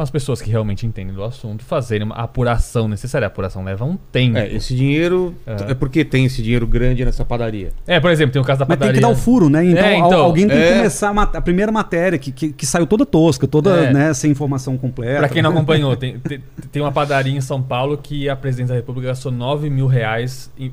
São 0.00 0.02
as 0.02 0.10
pessoas 0.10 0.40
que 0.40 0.50
realmente 0.50 0.86
entendem 0.86 1.14
do 1.14 1.22
assunto 1.22 1.62
fazerem 1.64 2.06
uma 2.06 2.14
apuração 2.14 2.88
necessária. 2.88 3.26
A 3.26 3.28
apuração 3.28 3.62
leva 3.62 3.84
um 3.84 3.96
tempo. 4.10 4.38
É, 4.38 4.52
esse 4.52 4.74
dinheiro. 4.74 5.34
É. 5.46 5.72
é 5.72 5.74
porque 5.74 6.04
tem 6.04 6.24
esse 6.24 6.42
dinheiro 6.42 6.66
grande 6.66 7.04
nessa 7.04 7.24
padaria. 7.24 7.72
É, 7.86 8.00
por 8.00 8.10
exemplo, 8.10 8.32
tem 8.32 8.40
o 8.40 8.44
caso 8.44 8.60
da 8.60 8.66
padaria. 8.66 8.92
Mas 8.92 9.00
tem 9.00 9.02
que 9.02 9.14
dar 9.14 9.20
o 9.20 9.22
furo, 9.22 9.50
né? 9.50 9.64
Então, 9.64 9.84
é, 9.84 9.96
então 9.98 10.20
alguém 10.22 10.48
tem 10.48 10.56
que 10.56 10.62
é. 10.62 10.76
começar 10.76 11.10
a, 11.10 11.22
a, 11.22 11.42
primeira 11.42 11.70
matéria, 11.70 12.18
que, 12.18 12.32
que, 12.32 12.52
que, 12.52 12.66
saiu 12.66 12.86
toda 12.86 13.04
tosca, 13.04 13.46
toda 13.46 13.70
é. 13.76 13.92
né, 13.92 14.14
sem 14.14 14.30
informação 14.30 14.78
completa. 14.78 15.18
Pra 15.18 15.28
quem 15.28 15.42
não 15.42 15.50
acompanhou, 15.52 15.94
tem, 15.96 16.18
tem, 16.18 16.42
tem, 16.72 16.80
uma 16.80 16.92
padaria 16.92 17.36
em 17.36 17.40
São 17.40 17.60
Paulo 17.60 17.98
que 17.98 18.28
a 18.28 18.36
presidente 18.36 18.68
da 18.68 18.74
República 18.74 19.08
gastou 19.08 19.30
9 19.30 19.68
mil 19.68 19.86
reais. 19.86 20.50
Em, 20.58 20.72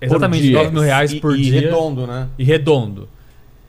exatamente, 0.00 0.50
9 0.50 0.70
mil 0.70 0.82
reais 0.82 1.12
e, 1.12 1.20
por 1.20 1.38
e 1.38 1.42
dia. 1.42 1.58
E 1.58 1.64
redondo, 1.64 2.06
né? 2.06 2.28
E 2.38 2.44
redondo. 2.44 3.08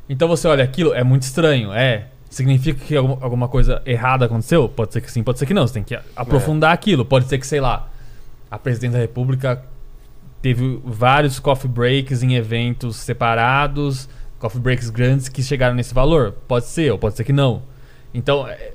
Então 0.09 0.27
você 0.27 0.47
olha 0.47 0.63
aquilo, 0.63 0.93
é 0.93 1.03
muito 1.03 1.23
estranho, 1.23 1.71
é. 1.71 2.07
Significa 2.31 2.85
que 2.85 2.95
alguma 2.95 3.49
coisa 3.49 3.81
errada 3.85 4.23
aconteceu? 4.23 4.69
Pode 4.69 4.93
ser 4.93 5.01
que 5.01 5.11
sim, 5.11 5.21
pode 5.21 5.37
ser 5.37 5.45
que 5.45 5.53
não. 5.53 5.67
Você 5.67 5.73
tem 5.73 5.83
que 5.83 5.99
aprofundar 6.15 6.71
é. 6.71 6.73
aquilo. 6.73 7.03
Pode 7.03 7.27
ser 7.27 7.37
que, 7.37 7.45
sei 7.45 7.59
lá, 7.59 7.89
a 8.49 8.57
presidente 8.57 8.93
da 8.93 8.99
República 8.99 9.61
teve 10.41 10.79
vários 10.85 11.39
coffee 11.39 11.69
breaks 11.69 12.23
em 12.23 12.35
eventos 12.35 12.95
separados, 12.95 14.07
coffee 14.39 14.61
breaks 14.61 14.89
grandes 14.89 15.27
que 15.27 15.43
chegaram 15.43 15.75
nesse 15.75 15.93
valor. 15.93 16.31
Pode 16.47 16.67
ser, 16.67 16.89
ou 16.93 16.97
pode 16.97 17.17
ser 17.17 17.25
que 17.25 17.33
não. 17.33 17.63
Então, 18.13 18.47
é, 18.47 18.71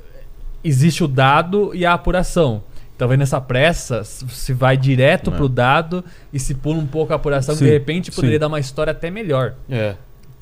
existe 0.62 1.02
o 1.02 1.08
dado 1.08 1.74
e 1.74 1.86
a 1.86 1.94
apuração. 1.94 2.62
Talvez 2.98 3.18
nessa 3.18 3.40
pressa 3.40 4.04
se 4.04 4.52
vai 4.52 4.76
direto 4.76 5.30
é. 5.30 5.34
pro 5.34 5.48
dado 5.48 6.04
e 6.30 6.38
se 6.38 6.54
pula 6.54 6.78
um 6.78 6.86
pouco 6.86 7.14
a 7.14 7.16
apuração, 7.16 7.54
sim, 7.54 7.60
que 7.60 7.64
de 7.64 7.70
repente 7.70 8.12
poderia 8.12 8.36
sim. 8.36 8.40
dar 8.40 8.48
uma 8.48 8.60
história 8.60 8.90
até 8.90 9.10
melhor. 9.10 9.54
É. 9.70 9.96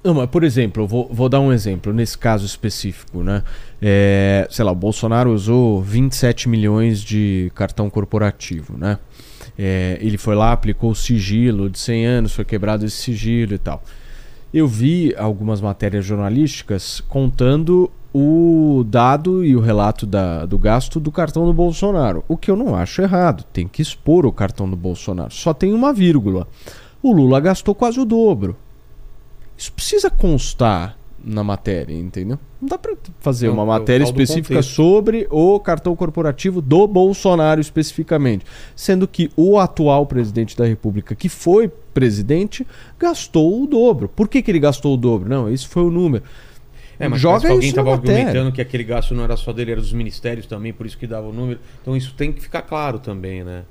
Não, 0.04 0.12
mas 0.12 0.28
por 0.28 0.44
exemplo, 0.44 0.86
vou, 0.86 1.08
vou 1.10 1.30
dar 1.30 1.40
um 1.40 1.50
exemplo 1.50 1.90
nesse 1.90 2.18
caso 2.18 2.44
específico, 2.44 3.22
né? 3.22 3.42
É, 3.80 4.46
sei 4.50 4.62
lá, 4.62 4.70
o 4.70 4.74
Bolsonaro 4.74 5.32
usou 5.32 5.80
27 5.80 6.46
milhões 6.46 7.00
de 7.00 7.50
cartão 7.54 7.88
corporativo, 7.88 8.76
né? 8.76 8.98
É, 9.58 9.96
ele 10.02 10.18
foi 10.18 10.34
lá, 10.34 10.52
aplicou 10.52 10.90
o 10.90 10.94
sigilo 10.94 11.70
de 11.70 11.78
100 11.78 12.06
anos, 12.06 12.34
foi 12.34 12.44
quebrado 12.44 12.84
esse 12.84 12.96
sigilo 12.96 13.54
e 13.54 13.58
tal. 13.58 13.82
Eu 14.52 14.68
vi 14.68 15.14
algumas 15.16 15.62
matérias 15.62 16.04
jornalísticas 16.04 17.00
contando 17.08 17.90
o 18.12 18.84
dado 18.86 19.42
e 19.42 19.56
o 19.56 19.60
relato 19.60 20.04
da, 20.04 20.44
do 20.44 20.58
gasto 20.58 21.00
do 21.00 21.10
cartão 21.10 21.46
do 21.46 21.52
Bolsonaro. 21.54 22.22
O 22.28 22.36
que 22.36 22.50
eu 22.50 22.56
não 22.56 22.76
acho 22.76 23.00
errado. 23.00 23.42
Tem 23.52 23.66
que 23.66 23.80
expor 23.80 24.26
o 24.26 24.32
cartão 24.32 24.68
do 24.68 24.76
Bolsonaro. 24.76 25.32
Só 25.32 25.54
tem 25.54 25.72
uma 25.72 25.94
vírgula. 25.94 26.46
O 27.02 27.10
Lula 27.10 27.40
gastou 27.40 27.74
quase 27.74 27.98
o 27.98 28.04
dobro. 28.04 28.54
Isso 29.56 29.72
precisa 29.72 30.10
constar 30.10 30.96
na 31.24 31.42
matéria, 31.42 31.94
entendeu? 31.94 32.38
Não 32.60 32.68
dá 32.68 32.76
para 32.76 32.94
fazer 33.20 33.46
Não, 33.46 33.54
uma 33.54 33.62
eu 33.62 33.66
matéria 33.66 34.04
específica 34.04 34.60
sobre 34.62 35.26
o 35.30 35.58
cartão 35.58 35.96
corporativo 35.96 36.60
do 36.60 36.86
Bolsonaro 36.86 37.60
especificamente, 37.60 38.44
sendo 38.76 39.08
que 39.08 39.30
o 39.34 39.58
atual 39.58 40.04
presidente 40.06 40.56
da 40.56 40.66
República, 40.66 41.14
que 41.14 41.30
foi 41.30 41.68
presidente, 41.94 42.66
gastou 42.98 43.62
o 43.62 43.66
dobro. 43.66 44.08
Por 44.08 44.28
que, 44.28 44.42
que 44.42 44.50
ele 44.50 44.58
gastou 44.58 44.94
o 44.94 44.96
dobro? 44.96 45.28
Não, 45.28 45.48
esse 45.48 45.66
foi 45.66 45.82
o 45.82 45.90
número. 45.90 46.24
É, 46.98 47.08
mas 47.08 47.20
Joga 47.20 47.50
alguém 47.50 47.68
estava 47.70 47.92
argumentando 47.92 48.52
que 48.52 48.60
aquele 48.60 48.84
gasto 48.84 49.14
não 49.14 49.24
era 49.24 49.36
só 49.36 49.52
dele, 49.52 49.72
era 49.72 49.80
dos 49.80 49.92
ministérios 49.92 50.46
também, 50.46 50.72
por 50.72 50.86
isso 50.86 50.96
que 50.96 51.06
dava 51.06 51.26
o 51.26 51.32
número. 51.32 51.58
Então 51.80 51.96
isso 51.96 52.14
tem 52.14 52.32
que 52.32 52.40
ficar 52.40 52.62
claro 52.62 52.98
também, 52.98 53.42
né? 53.42 53.64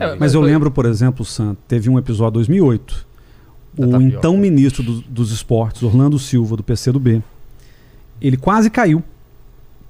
É. 0.00 0.16
Mas 0.16 0.34
eu 0.34 0.40
foi- 0.40 0.50
lembro, 0.50 0.70
por 0.70 0.86
exemplo, 0.86 1.24
Sam, 1.24 1.56
teve 1.68 1.90
um 1.90 1.98
episódio 1.98 2.32
2008. 2.32 3.06
O 3.76 3.86
tapioca. 3.90 4.16
então 4.18 4.36
ministro 4.36 4.82
do- 4.82 5.00
dos 5.02 5.30
esportes, 5.32 5.82
Orlando 5.82 6.18
Silva, 6.18 6.56
do 6.56 6.62
PCdoB, 6.62 7.22
ele 8.20 8.36
quase 8.36 8.70
caiu 8.70 9.02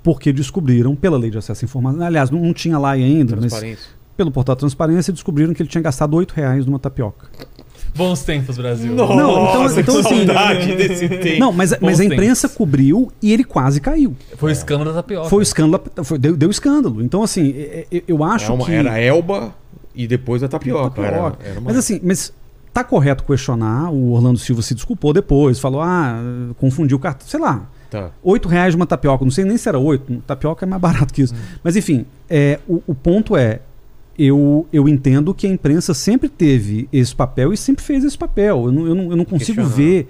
porque 0.02 0.32
descobriram, 0.32 0.94
pela 0.94 1.16
lei 1.16 1.30
de 1.30 1.38
acesso 1.38 1.64
à 1.64 1.66
informação, 1.66 2.02
aliás, 2.02 2.30
não, 2.30 2.40
não 2.40 2.52
tinha 2.52 2.78
lá 2.78 2.90
ainda, 2.90 3.36
mas 3.36 3.46
Transparência. 3.46 3.90
pelo 4.16 4.30
portal 4.30 4.54
Transparência, 4.56 5.12
descobriram 5.12 5.54
que 5.54 5.62
ele 5.62 5.68
tinha 5.68 5.80
gastado 5.82 6.14
8 6.14 6.32
reais 6.32 6.66
numa 6.66 6.78
tapioca. 6.78 7.28
Bons 7.96 8.22
tempos, 8.22 8.56
Brasil. 8.58 8.92
Não, 8.92 9.04
então- 9.04 9.16
Nossa, 9.62 9.80
então, 9.80 9.98
assim- 10.00 10.26
saudade 10.26 10.74
desse 10.74 11.08
tempo. 11.20 11.38
Não, 11.38 11.52
mas, 11.52 11.74
mas 11.80 12.00
a 12.00 12.04
imprensa 12.04 12.48
tempos. 12.48 12.56
cobriu 12.58 13.12
e 13.22 13.32
ele 13.32 13.44
quase 13.44 13.80
caiu. 13.80 14.16
Foi 14.36 14.50
o 14.50 14.52
escândalo 14.52 14.90
da 14.90 14.96
tapioca. 14.96 15.28
Foi 15.28 15.38
o 15.38 15.42
escândalo, 15.42 15.82
foi- 16.02 16.18
deu, 16.18 16.36
deu 16.36 16.50
escândalo. 16.50 17.00
Então, 17.02 17.22
assim, 17.22 17.52
é- 17.56 17.86
é- 17.92 18.02
eu 18.08 18.24
acho 18.24 18.46
Era, 18.46 18.54
uma- 18.54 18.64
que... 18.66 18.72
era 18.72 18.98
Elba 18.98 19.54
e 19.94 20.06
depois 20.08 20.42
a 20.42 20.48
tapioca. 20.48 21.00
Era- 21.02 21.10
Tapioca. 21.18 21.38
era 21.48 21.60
uma- 21.60 21.66
Mas 21.70 21.76
assim, 21.78 22.00
mas 22.02 22.32
tá 22.74 22.82
correto 22.82 23.22
questionar. 23.22 23.90
O 23.90 24.10
Orlando 24.10 24.38
Silva 24.38 24.60
se 24.60 24.74
desculpou 24.74 25.12
depois, 25.12 25.60
falou, 25.60 25.80
ah, 25.80 26.20
confundiu 26.58 26.96
o 26.96 27.00
cartão, 27.00 27.26
sei 27.26 27.38
lá. 27.38 27.70
Tá. 27.88 28.10
8 28.24 28.48
reais 28.48 28.74
uma 28.74 28.84
tapioca, 28.84 29.24
não 29.24 29.30
sei 29.30 29.44
nem 29.44 29.56
se 29.56 29.68
era 29.68 29.78
8, 29.78 30.24
tapioca 30.26 30.66
é 30.66 30.68
mais 30.68 30.82
barato 30.82 31.14
que 31.14 31.22
isso. 31.22 31.34
Mas 31.62 31.76
enfim, 31.76 32.04
é, 32.28 32.58
o, 32.68 32.82
o 32.88 32.94
ponto 32.94 33.36
é, 33.36 33.60
eu, 34.18 34.66
eu 34.72 34.88
entendo 34.88 35.32
que 35.32 35.46
a 35.46 35.50
imprensa 35.50 35.94
sempre 35.94 36.28
teve 36.28 36.88
esse 36.92 37.14
papel 37.14 37.52
e 37.52 37.56
sempre 37.56 37.84
fez 37.84 38.02
esse 38.02 38.18
papel. 38.18 38.64
Eu 38.66 38.72
não, 38.72 38.86
eu 38.88 38.94
não, 38.94 39.10
eu 39.10 39.16
não 39.16 39.24
consigo 39.24 39.62
ver 39.64 40.08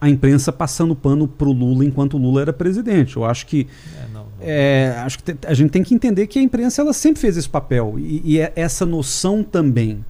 a 0.00 0.08
imprensa 0.08 0.52
passando 0.52 0.94
pano 0.94 1.26
pro 1.26 1.50
Lula 1.50 1.84
enquanto 1.84 2.14
o 2.14 2.18
Lula 2.18 2.42
era 2.42 2.52
presidente. 2.52 3.16
Eu 3.16 3.24
acho 3.24 3.46
que 3.46 3.66
É, 3.96 4.12
não, 4.12 4.20
não. 4.20 4.28
é, 4.40 4.94
acho 5.04 5.18
que 5.18 5.34
a 5.44 5.54
gente 5.54 5.70
tem 5.70 5.82
que 5.82 5.94
entender 5.94 6.28
que 6.28 6.38
a 6.38 6.42
imprensa 6.42 6.82
ela 6.82 6.92
sempre 6.92 7.20
fez 7.20 7.36
esse 7.36 7.48
papel 7.48 7.94
e, 7.98 8.22
e 8.24 8.38
é 8.38 8.52
essa 8.54 8.86
noção 8.86 9.42
também 9.42 10.04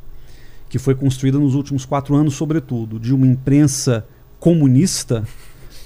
que 0.75 0.79
foi 0.81 0.97
construída 0.97 1.39
nos 1.39 1.55
últimos 1.55 1.85
quatro 1.85 2.17
anos, 2.17 2.35
sobretudo, 2.35 2.99
de 2.99 3.15
uma 3.15 3.25
imprensa 3.25 4.05
comunista, 4.41 5.23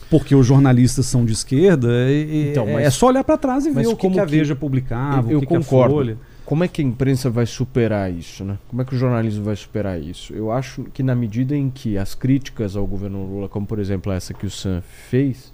porque 0.08 0.34
os 0.34 0.46
jornalistas 0.46 1.04
são 1.04 1.26
de 1.26 1.34
esquerda. 1.34 1.88
e- 2.10 2.48
Então, 2.52 2.66
é, 2.66 2.72
mas- 2.72 2.84
é 2.86 2.90
só 2.90 3.08
olhar 3.08 3.22
para 3.22 3.36
trás 3.36 3.66
e 3.66 3.70
ver 3.70 3.86
o 3.86 3.90
que, 3.94 4.00
como 4.00 4.14
que 4.14 4.20
a 4.20 4.24
que- 4.24 4.30
Veja 4.30 4.56
publicava, 4.56 5.30
Eu 5.30 5.36
o 5.36 5.40
que, 5.42 5.46
que 5.46 5.54
a 5.54 5.58
concordo. 5.58 5.94
Folha. 5.94 6.16
Como 6.46 6.64
é 6.64 6.68
que 6.68 6.80
a 6.80 6.84
imprensa 6.86 7.28
vai 7.28 7.44
superar 7.44 8.10
isso, 8.10 8.42
né? 8.46 8.56
Como 8.66 8.80
é 8.80 8.84
que 8.86 8.94
o 8.94 8.98
jornalismo 8.98 9.44
vai 9.44 9.54
superar 9.56 10.00
isso? 10.00 10.32
Eu 10.32 10.50
acho 10.50 10.84
que 10.94 11.02
na 11.02 11.14
medida 11.14 11.54
em 11.54 11.68
que 11.68 11.98
as 11.98 12.14
críticas 12.14 12.74
ao 12.74 12.86
governo 12.86 13.26
Lula, 13.26 13.46
como 13.46 13.66
por 13.66 13.78
exemplo 13.78 14.10
essa 14.10 14.32
que 14.32 14.46
o 14.46 14.50
Sam 14.50 14.80
fez, 15.10 15.52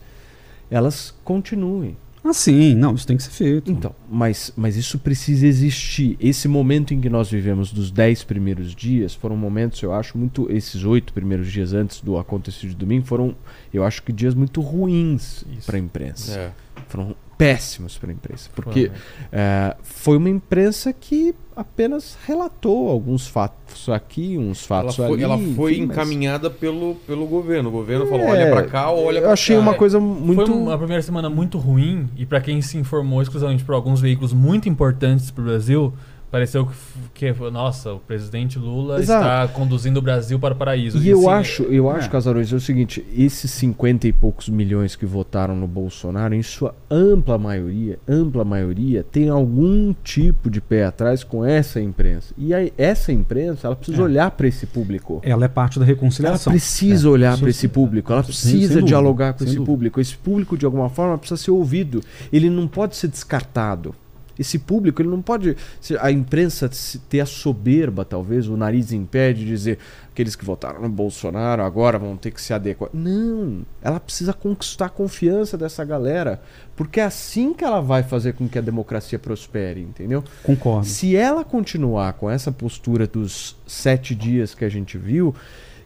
elas 0.71 1.13
continuem. 1.25 1.97
Ah, 2.25 2.33
sim, 2.33 2.75
não, 2.75 2.95
isso 2.95 3.07
tem 3.07 3.19
que 3.19 3.23
ser 3.23 3.31
feito. 3.31 3.71
Então, 3.71 3.95
mas, 4.11 4.51
mas 4.57 4.77
isso 4.77 4.99
precisa 4.99 5.47
existir. 5.47 6.17
Esse 6.19 6.49
momento 6.49 6.95
em 6.95 7.01
que 7.01 7.11
nós 7.11 7.31
vivemos 7.31 7.71
dos 7.71 7.91
dez 7.91 8.25
primeiros 8.25 8.75
dias 8.75 9.15
foram 9.15 9.37
momentos, 9.37 9.83
eu 9.83 9.93
acho, 9.93 10.17
muito. 10.17 10.51
Esses 10.51 10.85
oito 10.85 11.13
primeiros 11.13 11.53
dias 11.53 11.75
antes 11.75 12.01
do 12.01 12.17
acontecido 12.17 12.71
de 12.71 12.77
domingo 12.77 13.05
foram, 13.05 13.37
eu 13.73 13.85
acho 13.85 14.03
que 14.03 14.11
dias 14.11 14.35
muito 14.35 14.63
ruins 14.63 15.45
para 15.67 15.77
a 15.77 15.79
imprensa. 15.79 16.33
É. 16.33 16.53
Foram 16.89 17.15
péssimos 17.37 17.99
para 17.99 18.11
a 18.11 18.13
imprensa. 18.13 18.51
Porque 18.55 18.89
Foi, 18.89 18.99
é, 19.33 19.77
foi 19.83 20.17
uma 20.17 20.29
imprensa 20.29 20.93
que 20.93 21.35
apenas 21.57 22.17
relatou 22.27 22.89
alguns 22.89 23.27
fatos 23.29 23.89
aqui, 23.89 24.37
uns 24.39 24.69
Ela 24.71 24.81
fatos 24.83 24.97
foi, 24.97 25.07
ali. 25.07 25.23
ela 25.23 25.39
foi 25.39 25.73
enfim, 25.75 25.87
mas- 25.87 25.97
encaminhada 25.97 26.51
pelo, 26.51 26.97
pelo 27.07 27.27
governo. 27.27 27.69
O 27.69 27.73
governo 27.73 28.07
falou: 28.07 28.27
É, 28.27 28.31
olha 28.31 28.51
pra 28.51 28.63
cá, 28.65 28.91
olha 28.91 29.21
pra 29.21 29.31
Eu 29.31 29.33
achei 29.33 29.57
cá. 29.57 29.63
uma 29.63 29.75
coisa 29.75 30.01
muito. 30.01 30.47
Foi 30.47 30.55
uma 30.55 30.77
primeira 30.79 31.03
semana 31.03 31.31
muito 31.31 31.59
ruim 31.59 32.09
e 32.17 32.25
pra 32.27 32.41
quem 32.41 32.61
se 32.63 32.77
informou 32.77 33.23
exclusivamente 33.23 33.65
por 33.65 33.75
alguns 33.75 34.01
veículos 34.01 34.33
muito 34.33 34.69
importantes 34.69 35.31
pro 35.31 35.45
Brasil, 35.45 35.93
pareceu 36.35 36.67
que, 37.15 37.33
que 37.33 37.51
nossa, 37.51 37.93
o 37.93 38.01
presidente 38.01 38.59
Lula 38.59 38.99
Exato. 39.01 39.21
está 39.25 39.49
conduzindo 39.57 39.99
o 39.99 40.03
Brasil 40.03 40.37
para 40.37 40.53
o 40.53 40.57
paraíso. 40.57 40.99
E 40.99 41.09
eu 41.09 41.21
assim, 41.31 41.39
acho, 41.39 41.63
eu 41.63 41.89
acho, 41.89 42.09
é. 42.09 42.11
Casarões, 42.11 42.53
é 42.53 42.57
o 42.57 42.61
seguinte: 42.61 43.07
esses 43.17 43.49
50 43.53 44.09
e 44.09 44.13
poucos 44.13 44.49
milhões 44.49 44.97
que 44.97 45.07
votaram 45.07 45.55
no 45.55 45.69
Bolsonaro, 45.69 46.35
em 46.35 46.43
sua 46.43 46.75
ampla 46.91 47.39
maioria, 47.39 48.01
ampla 48.09 48.45
maioria, 48.45 49.05
tem 49.05 49.29
algum 49.29 49.95
tipo 50.03 50.51
de 50.51 50.61
pé 50.61 50.85
atrás 50.87 51.23
com 51.23 51.45
essa 51.45 51.81
imprensa. 51.81 52.35
E 52.37 52.53
aí, 52.53 52.73
essa 52.77 53.13
imprensa, 53.13 53.69
ela 53.69 53.77
precisa 53.77 54.01
É. 54.03 54.05
olhar 54.05 54.31
para 54.33 54.49
esse 54.49 54.67
público. 54.67 55.21
Ela 55.23 55.45
é 55.45 55.49
parte 55.49 55.79
da 55.79 55.85
Ela 55.85 55.93
reconciliação. 55.95 56.53
precisa 56.53 57.07
É. 57.07 57.11
olhar 57.13 57.39
para 57.39 57.49
esse 57.49 57.69
público, 57.69 58.13
ela 58.13 58.25
precisa 58.25 58.83
dialogar 58.83 59.35
com 59.35 59.39
sem 59.39 59.47
esse 59.47 59.57
dúvida. 59.57 59.71
público. 59.73 60.01
Esse 60.01 60.17
público, 60.17 60.59
de 60.59 60.67
alguma 60.67 60.89
forma, 60.89 61.17
precisa 61.17 61.41
ser 61.41 61.53
ouvido. 61.53 62.01
Ele 62.33 62.51
não 62.51 62.67
pode 62.67 62.97
ser 62.97 63.07
descartado. 63.07 63.95
Esse 64.39 64.59
público, 64.59 65.01
ele 65.01 65.09
não 65.09 65.23
pode. 65.23 65.57
A 66.01 66.11
imprensa 66.11 66.71
ter 67.09 67.21
a 67.21 67.27
soberba, 67.27 68.05
talvez, 68.05 68.49
o 68.49 68.57
nariz 68.57 68.91
pé 69.11 69.33
de 69.33 69.45
dizer 69.45 69.79
aqueles 70.13 70.37
que 70.37 70.45
votaram 70.45 70.81
no 70.81 70.89
Bolsonaro 70.89 71.63
agora 71.63 71.99
vão 71.99 72.17
ter 72.17 72.31
que 72.31 72.41
se 72.41 72.53
adequar. 72.53 72.91
Não! 72.93 73.63
Ela 73.83 73.99
precisa 73.99 74.33
conquistar 74.33 74.87
a 74.87 74.89
confiança 74.89 75.59
dessa 75.59 75.85
galera. 75.85 76.41
Porque 76.77 77.01
é 77.01 77.05
assim 77.05 77.53
que 77.53 77.65
ela 77.65 77.81
vai 77.81 78.03
fazer 78.03 78.35
com 78.35 78.49
que 78.49 78.59
a 78.59 78.63
democracia 78.63 79.19
prospere, 79.19 79.81
entendeu? 79.81 80.23
Concordo. 80.43 80.87
Se 80.87 81.17
ela 81.17 81.45
continuar 81.45 82.15
com 82.15 82.31
essa 82.31 82.51
postura 82.51 83.07
dos 83.07 83.57
sete 83.67 84.15
dias 84.15 84.55
que 84.55 84.65
a 84.65 84.69
gente 84.69 84.99
viu, 84.99 85.35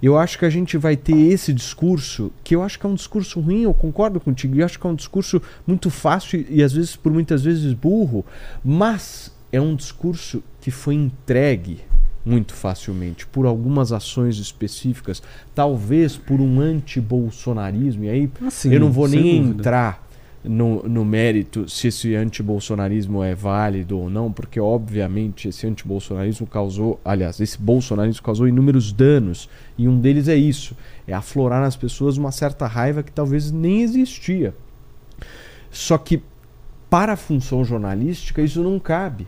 eu 0.03 0.17
acho 0.17 0.39
que 0.39 0.45
a 0.45 0.51
gente 0.51 0.77
vai 0.77 0.97
ter 0.97 1.17
esse 1.17 1.53
discurso, 1.53 2.31
que 2.45 2.55
eu 2.55 2.63
acho 2.63 2.79
que 2.79 2.87
é 2.87 2.89
um 2.89 2.95
discurso 2.95 3.41
ruim, 3.41 3.63
eu 3.63 3.75
concordo 3.75 4.21
contigo, 4.21 4.57
eu 4.57 4.65
acho 4.65 4.79
que 4.79 4.87
é 4.87 4.91
um 4.91 4.95
discurso 4.95 5.41
muito 5.67 5.91
fácil 5.91 6.45
e 6.49 6.63
às 6.63 6.73
vezes, 6.73 6.95
por 6.97 7.13
muitas 7.13 7.43
vezes, 7.43 7.73
burro, 7.73 8.25
mas 8.65 9.33
é 9.53 9.61
um 9.61 9.75
discurso 9.75 10.43
que 10.61 10.71
foi 10.71 10.95
entregue 10.95 11.81
muito 12.25 12.53
facilmente 12.53 13.27
por 13.27 13.47
algumas 13.47 13.91
ações 13.91 14.39
específicas, 14.39 15.23
talvez 15.55 16.17
por 16.17 16.41
um 16.41 16.61
anti-bolsonarismo, 16.61 18.05
e 18.05 18.09
aí 18.11 18.31
Assim, 18.47 18.73
eu 18.73 18.81
não 18.81 18.93
vou 18.93 19.09
nem 19.09 19.41
dúvida. 19.43 19.61
entrar 19.61 20.08
no, 20.49 20.83
no 20.89 21.05
mérito 21.05 21.69
se 21.69 21.89
esse 21.89 22.15
antibolsonarismo 22.15 23.23
é 23.23 23.35
válido 23.35 23.99
ou 23.99 24.09
não, 24.09 24.33
porque 24.33 24.59
obviamente 24.59 25.49
esse 25.49 25.67
antibolsonarismo 25.67 26.47
causou, 26.47 26.99
aliás, 27.05 27.39
esse 27.41 27.59
bolsonarismo 27.61 28.23
causou 28.23 28.49
inúmeros 28.49 28.91
danos, 28.93 29.49
e 29.77 29.87
um 29.87 30.01
deles 30.01 30.27
é 30.27 30.35
isso, 30.37 30.75
é 31.07 31.13
aflorar 31.13 31.61
nas 31.61 31.77
pessoas 31.77 32.17
uma 32.17 32.33
certa 32.33 32.67
raiva 32.67 33.03
que 33.03 33.13
talvez 33.13 33.51
nem 33.53 33.83
existia. 33.83 34.55
Só 35.71 35.99
que 35.99 36.23
para 36.89 37.13
a 37.13 37.17
função 37.17 37.65
jornalística 37.65 38.41
isso 38.41 38.63
não 38.63 38.79
cabe. 38.79 39.27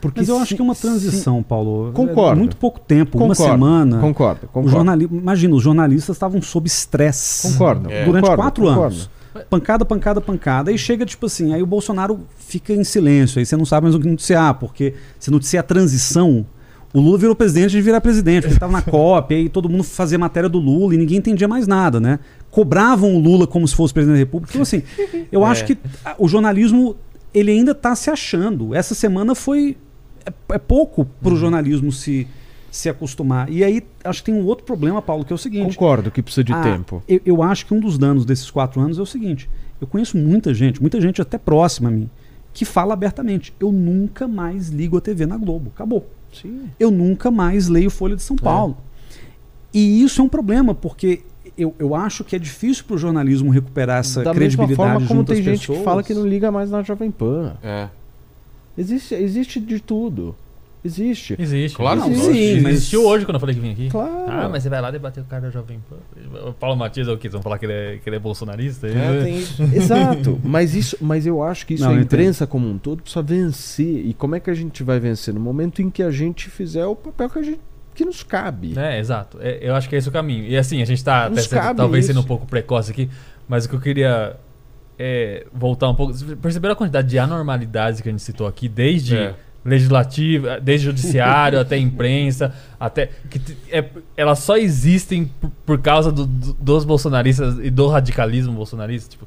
Porque 0.00 0.20
Mas 0.20 0.28
eu 0.28 0.36
se- 0.36 0.42
acho 0.42 0.54
que 0.56 0.60
é 0.60 0.64
uma 0.64 0.74
se- 0.74 0.82
transição, 0.82 1.42
Paulo. 1.42 1.90
Concordo. 1.92 2.32
É 2.32 2.34
muito 2.38 2.56
pouco 2.56 2.78
tempo, 2.78 3.18
uma 3.18 3.28
Concordo, 3.34 3.52
semana. 3.52 3.98
Concordo, 4.00 4.40
O 4.44 4.48
concordo. 4.48 4.68
jornali... 4.70 5.04
Imagina, 5.10 5.54
os 5.54 5.62
jornalistas 5.62 6.16
estavam 6.16 6.40
sob 6.42 6.66
estresse. 6.66 7.52
Concordo. 7.52 7.90
É. 7.90 8.04
Durante 8.04 8.22
concordo, 8.22 8.42
quatro 8.42 8.64
concordo. 8.64 8.82
anos. 8.94 9.10
Pancada, 9.44 9.84
pancada, 9.84 10.20
pancada. 10.20 10.70
Aí 10.70 10.78
chega, 10.78 11.04
tipo 11.06 11.26
assim, 11.26 11.52
aí 11.54 11.62
o 11.62 11.66
Bolsonaro 11.66 12.20
fica 12.38 12.72
em 12.72 12.84
silêncio. 12.84 13.38
Aí 13.38 13.46
você 13.46 13.56
não 13.56 13.64
sabe 13.64 13.84
mais 13.84 13.94
o 13.94 14.00
que 14.00 14.08
noticiar, 14.08 14.54
porque 14.54 14.94
se 15.18 15.30
noticiar 15.30 15.60
a 15.62 15.66
transição, 15.66 16.46
o 16.94 17.00
Lula 17.00 17.18
virou 17.18 17.34
presidente 17.36 17.70
de 17.72 17.80
virar 17.82 18.00
presidente, 18.00 18.42
porque 18.42 18.48
ele 18.48 18.56
estava 18.56 18.72
na 18.72 18.80
COP, 18.82 19.34
aí 19.34 19.48
todo 19.48 19.68
mundo 19.68 19.84
fazia 19.84 20.18
matéria 20.18 20.48
do 20.48 20.58
Lula 20.58 20.94
e 20.94 20.96
ninguém 20.98 21.18
entendia 21.18 21.46
mais 21.48 21.66
nada, 21.66 22.00
né? 22.00 22.18
Cobravam 22.50 23.14
o 23.14 23.18
Lula 23.18 23.46
como 23.46 23.66
se 23.68 23.74
fosse 23.74 23.92
presidente 23.92 24.14
da 24.16 24.20
República. 24.20 24.52
Então, 24.52 24.62
assim, 24.62 24.82
eu 25.30 25.44
É. 25.44 25.50
acho 25.50 25.64
que 25.66 25.76
o 26.18 26.26
jornalismo, 26.26 26.96
ele 27.34 27.50
ainda 27.50 27.72
está 27.72 27.94
se 27.94 28.08
achando. 28.10 28.74
Essa 28.74 28.94
semana 28.94 29.34
foi. 29.34 29.76
É, 30.24 30.54
é 30.54 30.58
pouco 30.58 31.04
para 31.22 31.32
o 31.34 31.36
jornalismo 31.36 31.92
se, 31.92 32.26
se 32.76 32.88
acostumar. 32.88 33.50
E 33.50 33.64
aí, 33.64 33.82
acho 34.04 34.22
que 34.22 34.30
tem 34.30 34.34
um 34.40 34.44
outro 34.44 34.64
problema, 34.64 35.00
Paulo, 35.00 35.24
que 35.24 35.32
é 35.32 35.36
o 35.36 35.38
seguinte. 35.38 35.74
Concordo 35.76 36.10
que 36.10 36.22
precisa 36.22 36.44
de 36.44 36.52
Ah, 36.52 36.62
tempo. 36.62 37.02
Eu, 37.08 37.20
eu 37.24 37.42
acho 37.42 37.64
que 37.66 37.72
um 37.72 37.80
dos 37.80 37.96
danos 37.96 38.24
desses 38.24 38.50
quatro 38.50 38.80
anos 38.80 38.98
é 38.98 39.02
o 39.02 39.06
seguinte: 39.06 39.48
eu 39.80 39.86
conheço 39.86 40.16
muita 40.16 40.52
gente, 40.52 40.80
muita 40.80 41.00
gente 41.00 41.20
até 41.22 41.38
próxima 41.38 41.88
a 41.88 41.92
mim, 41.92 42.08
que 42.52 42.64
fala 42.64 42.92
abertamente: 42.92 43.54
eu 43.58 43.72
nunca 43.72 44.28
mais 44.28 44.68
ligo 44.68 44.96
a 44.98 45.00
TV 45.00 45.24
na 45.26 45.36
Globo. 45.36 45.72
Acabou. 45.74 46.06
Sim. 46.32 46.68
Eu 46.78 46.90
nunca 46.90 47.30
mais 47.30 47.68
leio 47.68 47.88
Folha 47.90 48.14
de 48.14 48.22
São 48.22 48.36
Paulo. 48.36 48.76
E 49.72 50.02
isso 50.02 50.20
é 50.20 50.24
um 50.24 50.28
problema, 50.28 50.74
porque 50.74 51.20
eu, 51.56 51.74
eu 51.78 51.94
acho 51.94 52.24
que 52.24 52.36
é 52.36 52.38
difícil 52.38 52.84
para 52.84 52.96
o 52.96 52.98
jornalismo 52.98 53.50
recuperar 53.50 53.98
essa 54.00 54.22
da 54.22 54.32
credibilidade 54.32 54.70
mesma 54.78 54.92
forma 54.94 55.06
como 55.08 55.24
tem 55.24 55.42
gente 55.42 55.60
pessoas. 55.60 55.78
que 55.78 55.84
fala 55.84 56.02
que 56.02 56.12
não 56.12 56.26
liga 56.26 56.50
mais 56.52 56.70
na 56.70 56.82
Jovem 56.82 57.10
Pan. 57.10 57.56
É. 57.62 57.88
Existe, 58.76 59.14
existe 59.14 59.60
de 59.60 59.80
tudo. 59.80 60.34
Existe. 60.86 61.36
Existe. 61.38 61.76
Claro 61.76 62.00
existe. 62.06 62.22
que 62.22 62.30
existe, 62.38 62.60
mas- 62.62 62.72
Existiu 62.74 63.06
hoje 63.06 63.24
quando 63.26 63.34
eu 63.36 63.40
falei 63.40 63.54
que 63.54 63.60
vim 63.60 63.72
aqui. 63.72 63.88
Claro. 63.90 64.24
Ah, 64.28 64.48
mas 64.48 64.62
você 64.62 64.68
vai 64.70 64.80
lá 64.80 64.90
debater 64.90 65.22
o 65.22 65.26
cara 65.26 65.42
da 65.42 65.50
Jovem 65.50 65.80
Pan. 65.90 65.96
O 66.48 66.52
Paulo 66.52 66.76
Matias 66.76 67.08
é 67.08 67.12
o 67.12 67.16
quê? 67.18 67.22
Vocês 67.28 67.32
vão 67.34 67.42
falar 67.42 67.58
que 67.58 67.66
ele 67.66 67.72
é, 67.72 67.98
que 67.98 68.08
ele 68.08 68.16
é 68.16 68.18
bolsonarista? 68.18 68.86
É, 68.86 69.22
tem 69.22 69.38
isso. 69.38 69.62
Exato, 69.62 70.40
mas 70.44 70.74
isso, 70.74 70.96
mas 71.00 71.26
eu 71.26 71.42
acho 71.42 71.66
que 71.66 71.74
isso 71.74 71.84
Não, 71.84 71.90
a 71.92 72.00
imprensa 72.00 72.46
como 72.46 72.68
um 72.68 72.78
todo 72.78 73.02
precisa 73.02 73.22
vencer. 73.22 74.06
E 74.06 74.14
como 74.14 74.34
é 74.34 74.40
que 74.40 74.48
a 74.50 74.54
gente 74.54 74.82
vai 74.82 74.98
vencer 74.98 75.34
no 75.34 75.40
momento 75.40 75.82
em 75.82 75.90
que 75.90 76.02
a 76.02 76.10
gente 76.10 76.48
fizer 76.48 76.86
o 76.86 76.94
papel 76.96 77.28
que 77.28 77.38
a 77.38 77.42
gente 77.42 77.60
que 77.94 78.04
nos 78.04 78.22
cabe? 78.22 78.74
É, 78.78 78.98
exato. 78.98 79.38
É, 79.40 79.58
eu 79.62 79.74
acho 79.74 79.88
que 79.88 79.94
é 79.94 79.98
esse 79.98 80.08
o 80.08 80.12
caminho. 80.12 80.44
E 80.44 80.56
assim, 80.56 80.82
a 80.82 80.84
gente 80.84 81.02
tá 81.02 81.30
cabe 81.50 81.78
talvez 81.78 82.04
isso. 82.04 82.12
sendo 82.12 82.22
um 82.22 82.26
pouco 82.28 82.46
precoce 82.46 82.90
aqui, 82.90 83.08
mas 83.48 83.64
o 83.64 83.68
que 83.70 83.74
eu 83.74 83.80
queria 83.80 84.36
é 84.98 85.46
voltar 85.52 85.88
um 85.88 85.94
pouco. 85.94 86.12
Vocês 86.12 86.38
Perceberam 86.38 86.72
a 86.74 86.76
quantidade 86.76 87.08
de 87.08 87.18
anormalidades 87.18 88.00
que 88.00 88.08
a 88.08 88.12
gente 88.12 88.22
citou 88.22 88.46
aqui, 88.46 88.68
desde 88.68 89.16
É. 89.16 89.34
legislativo, 89.66 90.46
desde 90.62 90.86
judiciário 90.86 91.60
até 91.60 91.76
imprensa, 91.76 92.54
até. 92.78 93.10
Que 93.28 93.40
é, 93.70 93.84
elas 94.16 94.38
só 94.38 94.56
existem 94.56 95.26
por, 95.40 95.50
por 95.66 95.78
causa 95.80 96.10
do- 96.12 96.26
do- 96.26 96.52
dos 96.54 96.84
bolsonaristas 96.84 97.58
e 97.58 97.70
do 97.70 97.86
radicalismo 97.88 98.52
bolsonarista. 98.54 99.10
Tipo, 99.10 99.26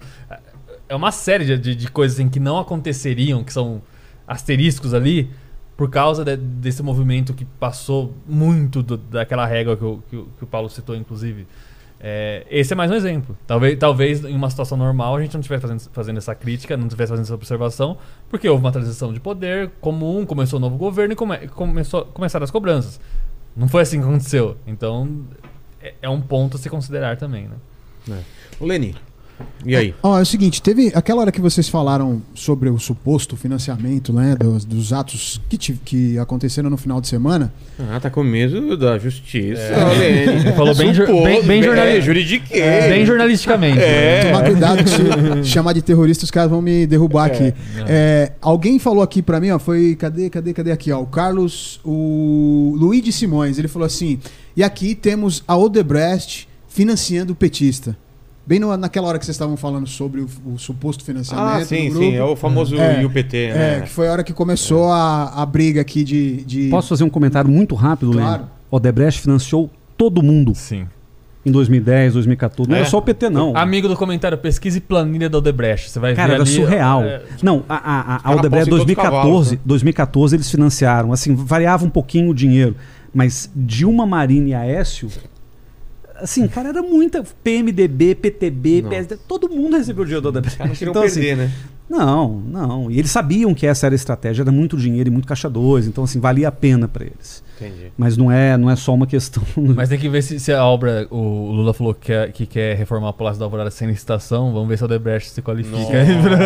é 0.88 0.96
uma 0.96 1.12
série 1.12 1.46
de, 1.46 1.58
de, 1.58 1.76
de 1.76 1.88
coisas 1.92 2.18
assim, 2.20 2.30
que 2.30 2.40
não 2.40 2.58
aconteceriam, 2.58 3.44
que 3.44 3.54
são 3.54 3.82
asteriscos 4.28 4.94
ali, 4.94 5.30
por 5.78 5.90
causa 5.90 6.26
de- 6.26 6.36
desse 6.38 6.82
movimento 6.84 7.34
que 7.34 7.46
passou 7.46 8.14
muito 8.28 8.82
do- 8.82 8.98
daquela 8.98 9.46
régua 9.46 9.76
que 9.78 9.84
que, 10.10 10.16
o, 10.18 10.28
que 10.38 10.44
o 10.44 10.48
Paulo 10.48 10.70
citou, 10.70 10.96
inclusive. 10.96 11.46
É, 12.02 12.46
esse 12.50 12.72
é 12.72 12.76
mais 12.76 12.90
um 12.90 12.96
exemplo. 12.96 13.38
Talvez, 13.46 13.78
talvez 13.78 14.24
em 14.24 14.34
uma 14.34 14.50
situação 14.50 14.78
normal 14.78 15.18
a 15.18 15.22
gente 15.22 15.34
não 15.34 15.42
estivesse 15.42 15.62
fazendo, 15.62 15.80
fazendo 15.92 16.18
essa 16.18 16.34
crítica, 16.34 16.78
não 16.78 16.86
estivesse 16.86 17.10
fazendo 17.10 17.26
essa 17.26 17.36
observação, 17.36 17.98
porque 18.30 18.48
houve 18.48 18.64
uma 18.64 18.72
transição 18.72 19.12
de 19.12 19.20
poder 19.20 19.70
comum, 19.82 20.26
começou 20.26 20.58
o 20.58 20.62
novo 20.62 20.78
governo 20.78 21.14
e 21.14 21.16
come, 21.16 21.48
começou, 21.50 22.06
começaram 22.06 22.44
as 22.44 22.52
cobranças. 22.52 23.00
Não 23.56 23.68
foi 23.68 23.82
assim 23.82 24.00
que 24.00 24.08
aconteceu. 24.08 24.56
Então 24.66 25.26
é, 25.82 25.94
é 26.02 26.10
um 26.10 26.22
ponto 26.22 26.56
a 26.56 26.60
se 26.60 26.70
considerar 26.70 27.18
também, 27.18 27.48
né? 27.48 28.24
Ô, 28.60 28.66
Leni, 28.66 28.96
e 29.66 29.76
aí? 29.76 29.94
Ó, 30.02 30.18
é 30.18 30.22
o 30.22 30.26
seguinte, 30.26 30.62
teve 30.62 30.92
aquela 30.96 31.22
hora 31.22 31.32
que 31.32 31.42
vocês 31.42 31.68
falaram 31.68 32.22
sobre 32.34 32.70
o 32.70 32.78
suposto 32.80 33.36
financiamento, 33.36 34.12
né, 34.14 34.36
dos, 34.40 34.64
dos 34.66 34.94
atos 34.94 35.40
que, 35.50 35.58
ti- 35.58 35.80
que 35.84 36.18
aconteceram 36.18 36.70
no 36.70 36.78
final 36.78 37.00
de 37.02 37.08
semana. 37.08 37.54
Ah, 37.78 38.00
tá 38.00 38.10
com 38.10 38.24
medo 38.24 38.76
da 38.78 38.98
justiça. 38.98 39.62
É. 39.62 40.24
Ele 40.24 40.52
falou 40.54 40.76
bem 40.76 40.94
Suposto, 40.94 41.24
bem- 41.24 41.44
bem 41.44 41.64
jornali- 41.64 42.02
é. 42.52 42.90
Bem 42.90 43.06
jornalisticamente. 43.06 43.80
É. 43.80 44.24
né? 44.24 44.32
Tomar 44.32 44.44
cuidado 44.46 44.84
que 44.84 44.90
se 45.44 45.44
chamar 45.52 45.74
de 45.74 45.82
terrorista 45.82 46.24
os 46.26 46.32
caras 46.32 46.50
vão 46.50 46.62
me 46.62 46.86
derrubar 46.88 47.26
aqui. 47.26 47.54
É, 47.88 48.32
alguém 48.42 48.80
falou 48.80 49.04
aqui 49.04 49.22
pra 49.22 49.40
mim, 49.40 49.52
ó, 49.52 49.60
foi, 49.60 49.96
cadê, 49.96 50.30
cadê, 50.30 50.54
cadê 50.54 50.72
aqui, 50.72 50.92
ó, 50.92 51.00
o 51.02 51.06
Carlos, 51.06 51.80
o 51.84 52.76
Luiz 52.78 53.04
de 53.04 53.12
Simões, 53.12 53.58
ele 53.60 53.68
falou 53.68 53.86
assim, 53.86 54.20
e 54.56 54.64
aqui 54.64 54.96
temos 54.96 55.44
a 55.48 55.56
Odebrecht 55.58 56.48
financiando 56.68 57.34
o 57.34 57.36
petista. 57.36 57.98
Bem 58.50 58.58
no- 58.60 58.76
naquela 58.76 59.08
hora 59.08 59.20
que 59.20 59.26
vocês 59.26 59.36
estavam 59.36 59.56
falando 59.56 59.86
sobre 59.86 60.22
o, 60.22 60.28
o 60.44 60.58
suposto 60.58 61.04
financiamento 61.04 61.46
Ah, 61.48 61.60
do 61.60 61.66
sim, 61.66 61.88
grupo. 61.92 62.00
sim. 62.04 62.16
É 62.16 62.24
o 62.24 62.36
famoso 62.36 62.76
É. 62.76 63.00
IUPT, 63.04 63.36
É, 63.38 63.54
né? 63.54 63.82
que 63.82 63.90
foi 63.92 64.08
a 64.08 64.12
hora 64.12 64.24
que 64.24 64.34
começou 64.34 64.92
a, 64.92 65.26
a 65.40 65.46
briga 65.46 65.80
aqui 65.82 66.04
de... 66.04 66.44
de... 66.46 66.68
Posso 66.70 66.90
fazer 66.90 67.04
um 67.04 67.10
comentário 67.12 67.48
muito 67.48 67.76
rápido, 67.76 68.12
Claro. 68.14 68.32
Lênin? 68.42 68.46
Odebrecht 68.72 69.22
financiou 69.22 69.70
todo 69.96 70.24
mundo 70.24 70.54
Sim. 70.56 70.88
em 71.46 71.52
2010, 71.52 72.14
2014. 72.14 72.68
Não 72.72 72.76
É? 72.76 72.80
era 72.80 72.90
só 72.90 72.98
o 72.98 73.04
PT, 73.04 73.30
não. 73.30 73.56
Amigo 73.56 73.88
do 73.88 73.96
comentário, 73.96 74.36
pesquise 74.36 74.82
planilha 74.82 75.30
da 75.30 75.38
Odebrecht. 75.38 75.92
Você 75.92 76.00
vai 76.00 76.16
Cara, 76.16 76.30
ver 76.30 76.34
era 76.34 76.44
ali, 76.44 76.52
surreal. 76.52 77.04
é, 77.04 77.22
Não, 77.44 77.64
a, 77.70 77.76
a, 77.76 78.30
a, 78.32 78.32
Odebrecht 78.36 78.50
postam 78.52 78.62
em 78.62 78.66
todos 78.66 78.80
os 78.80 78.86
2014, 78.86 78.96
cavalos, 78.96 79.52
né? 79.52 79.60
2014 79.64 80.36
eles 80.36 80.50
financiaram, 80.50 81.14
assim, 81.14 81.36
variava 81.36 81.86
um 81.86 81.90
pouquinho 81.92 82.32
o 82.32 82.34
dinheiro, 82.34 82.76
mas 83.14 83.48
Dilma, 83.56 84.08
Marina 84.08 84.50
e 84.50 84.54
Aécio, 84.56 85.08
assim, 86.22 86.48
cara, 86.48 86.70
era 86.70 86.82
muita 86.82 87.24
PMDB, 87.44 88.16
PTB, 88.16 88.82
Não. 88.84 88.90
PSD, 88.90 89.18
todo 89.28 89.50
mundo 89.50 89.78
recebeu 89.78 90.04
o 90.04 90.06
dinheiro 90.06 90.32
da 90.32 90.42
não 90.42 90.50
queriam 90.74 90.92
Então, 90.92 91.04
assim, 91.04 91.22
perder, 91.22 91.38
né? 91.38 91.52
não, 91.90 92.42
não. 92.48 92.92
E 92.92 93.00
eles 93.00 93.12
sabiam 93.12 93.54
que 93.54 93.66
essa 93.66 93.86
era 93.88 93.96
a 93.96 93.98
estratégia, 93.98 94.44
era 94.44 94.52
muito 94.52 94.78
dinheiro 94.78 95.10
e 95.10 95.12
muito 95.12 95.28
caixa 95.28 95.50
dois, 95.50 95.88
então 95.88 96.04
assim, 96.04 96.20
valia 96.20 96.48
a 96.48 96.52
pena 96.52 96.88
para 96.88 97.06
eles. 97.06 97.44
Entendi. 97.62 97.92
Mas 97.98 98.16
não 98.16 98.32
é, 98.32 98.56
não 98.56 98.70
é 98.70 98.76
só 98.78 98.94
uma 98.94 99.06
questão. 99.06 99.44
Mas 99.76 99.90
tem 99.90 100.00
que 100.00 100.08
ver 100.08 100.22
se, 100.22 100.40
se 100.40 100.50
a 100.54 100.64
obra. 100.64 101.06
O 101.12 101.52
Lula 101.52 101.74
falou 101.74 101.94
que 101.94 102.06
quer, 102.06 102.32
que 102.32 102.46
quer 102.46 102.78
reformar 102.78 103.10
o 103.10 103.14
Palácio 103.14 103.38
da 103.38 103.46
Alvorada 103.46 103.70
sem 103.70 103.86
licitação. 103.86 104.54
Vamos 104.54 104.70
ver 104.70 104.78
se 104.78 104.84
a 104.84 104.86
Odebrecht 104.86 105.30
se 105.30 105.42
qualifica. 105.42 105.78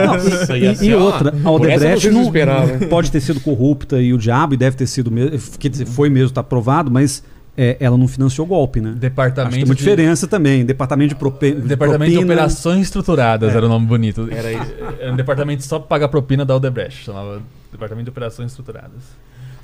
Nossa, 0.07 0.57
E, 0.57 0.85
e 0.87 0.95
ó, 0.95 0.99
outra, 1.03 1.31
a 1.43 1.51
Odebrecht 1.51 2.09
não, 2.09 2.23
esperavam. 2.23 2.79
pode 2.89 3.11
ter 3.11 3.21
sido 3.21 3.39
corrupta 3.41 4.01
e 4.01 4.11
o 4.11 4.17
diabo, 4.17 4.55
e 4.55 4.57
deve 4.57 4.75
ter 4.75 4.87
sido 4.87 5.11
mesmo, 5.11 5.39
quer 5.59 5.69
dizer, 5.69 5.85
foi 5.85 6.09
mesmo, 6.09 6.29
está 6.29 6.41
provado, 6.41 6.89
mas 6.89 7.23
é, 7.55 7.77
ela 7.79 7.97
não 7.97 8.07
financiou 8.07 8.47
golpe, 8.47 8.79
né? 8.81 8.89
Acho 8.89 8.95
que 8.95 9.01
Departamento. 9.01 9.55
tem 9.55 9.63
uma 9.63 9.75
de- 9.75 9.79
diferença 9.79 10.27
também. 10.27 10.65
Departamento 10.65 11.09
de, 11.09 11.15
prope, 11.15 11.51
Departamento 11.51 12.11
de 12.11 12.17
propina. 12.17 12.33
Operações 12.33 12.81
Estruturadas 12.81 13.55
era 13.55 13.65
o 13.65 13.69
nome 13.69 13.85
bonito. 13.85 14.27
Era. 14.31 14.49
Era 14.99 15.13
um 15.13 15.15
departamento 15.15 15.63
só 15.63 15.77
pra 15.79 15.87
pagar 15.87 16.07
propina 16.07 16.43
da 16.43 16.55
Odebrecht. 16.55 17.03
Chamava 17.05 17.41
Departamento 17.71 18.05
de 18.05 18.09
Operações 18.09 18.51
Estruturadas. 18.51 19.03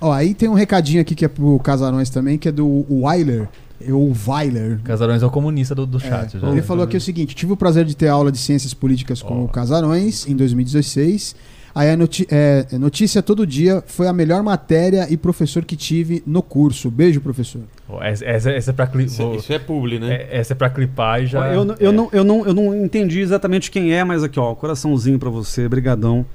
Ó, 0.01 0.11
aí 0.11 0.33
tem 0.33 0.47
um 0.47 0.53
recadinho 0.53 1.01
aqui 1.01 1.13
que 1.15 1.25
é 1.25 1.27
pro 1.27 1.59
Casarões 1.59 2.09
também, 2.09 2.37
que 2.37 2.47
é 2.47 2.51
do 2.51 2.85
Weiler, 2.89 3.49
o 3.87 4.13
Weiler. 4.27 4.79
Casarões 4.83 5.21
é 5.21 5.25
o 5.25 5.29
comunista 5.29 5.73
do, 5.75 5.85
do 5.85 5.97
É, 5.97 6.01
chat. 6.01 6.39
já. 6.39 6.47
ele 6.49 6.61
falou 6.61 6.83
aqui 6.85 6.95
o 6.95 7.01
seguinte: 7.01 7.35
tive 7.35 7.51
o 7.53 7.57
prazer 7.57 7.83
de 7.85 7.95
ter 7.97 8.07
aula 8.07 8.31
de 8.31 8.37
ciências 8.37 8.73
políticas 8.73 9.21
com 9.21 9.41
Ó. 9.41 9.45
o 9.45 9.47
Casarões 9.49 10.27
em 10.27 10.35
2016. 10.35 11.35
Aí 11.75 11.87
a 11.89 11.97
é, 12.29 12.77
notícia 12.77 13.21
todo 13.21 13.45
dia 13.45 13.83
foi 13.85 14.07
a 14.07 14.13
melhor 14.13 14.41
matéria 14.41 15.07
e 15.09 15.15
professor 15.17 15.63
que 15.65 15.75
tive 15.75 16.23
no 16.25 16.41
curso. 16.41 16.89
Beijo, 16.89 17.21
professor. 17.21 17.61
Essa, 18.01 18.25
essa, 18.25 18.51
essa 18.51 18.69
é 18.71 18.73
pra 18.73 18.85
cli- 18.87 19.05
Isso, 19.05 19.17
vou- 19.23 19.35
isso 19.35 19.51
é 19.51 19.57
publi, 19.59 19.99
né? 19.99 20.13
é- 20.13 20.37
essa 20.39 20.53
é 20.53 20.55
pra 20.55 20.69
clipar 20.69 21.23
e 21.23 21.25
já. 21.27 21.47
Eu, 21.53 21.65
não- 21.65 21.75
eu, 21.79 21.89
é. 21.89 21.93
não, 21.93 22.09
eu, 22.11 22.23
não, 22.23 22.45
eu 22.45 22.53
não 22.53 22.75
entendi 22.85 23.19
exatamente 23.19 23.71
quem 23.71 23.93
é, 23.93 24.03
mas 24.03 24.23
aqui, 24.23 24.39
ó, 24.39 24.53
coraçãozinho 24.53 25.17
pra 25.17 25.29
você, 25.29 25.67
brigadão. 25.67 26.25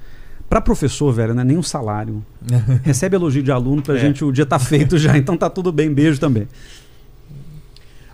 Pra 0.49 0.61
professor, 0.61 1.11
velho, 1.11 1.33
não 1.33 1.41
é 1.41 1.45
nem 1.45 1.57
um 1.57 1.63
salário. 1.63 2.23
Recebe 2.83 3.15
elogio 3.15 3.41
de 3.41 3.51
aluno 3.51 3.81
pra 3.81 3.95
É. 3.95 3.99
gente, 3.99 4.23
o 4.23 4.31
dia 4.31 4.45
tá 4.45 4.59
feito 4.59 4.97
já, 4.97 5.17
então 5.17 5.35
tá 5.37 5.49
tudo 5.49 5.71
bem, 5.71 5.91
beijo 5.91 6.19
também. 6.19 6.47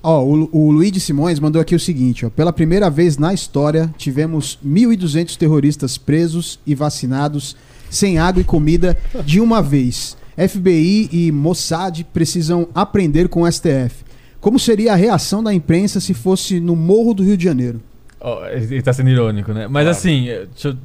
Ó, 0.03 0.23
o, 0.23 0.49
o 0.51 0.71
Luiz 0.71 0.91
de 0.91 0.99
Simões 0.99 1.39
mandou 1.39 1.61
aqui 1.61 1.75
o 1.75 1.79
seguinte: 1.79 2.25
ó, 2.25 2.29
pela 2.29 2.51
primeira 2.51 2.89
vez 2.89 3.17
na 3.17 3.33
história, 3.33 3.93
tivemos 3.97 4.57
1.200 4.65 5.35
terroristas 5.37 5.97
presos 5.97 6.59
e 6.65 6.73
vacinados 6.73 7.55
sem 7.89 8.17
água 8.17 8.41
e 8.41 8.45
comida 8.45 8.97
de 9.25 9.39
uma 9.39 9.61
vez. 9.61 10.17
FBI 10.37 11.09
e 11.11 11.31
Mossad 11.31 12.03
precisam 12.13 12.67
aprender 12.73 13.27
com 13.29 13.41
o 13.43 13.51
STF. 13.51 14.03
Como 14.39 14.57
seria 14.59 14.93
a 14.93 14.95
reação 14.95 15.43
da 15.43 15.53
imprensa 15.53 15.99
se 15.99 16.13
fosse 16.13 16.59
no 16.59 16.75
Morro 16.75 17.13
do 17.13 17.23
Rio 17.23 17.37
de 17.37 17.43
Janeiro? 17.43 17.79
Ó, 18.19 18.45
ele 18.47 18.81
tá 18.81 18.91
sendo 18.93 19.09
irônico, 19.09 19.51
né? 19.53 19.67
Mas 19.67 19.83
Claro. 19.83 19.89
assim, 19.89 20.25
deixa 20.25 20.69
eu- 20.69 20.77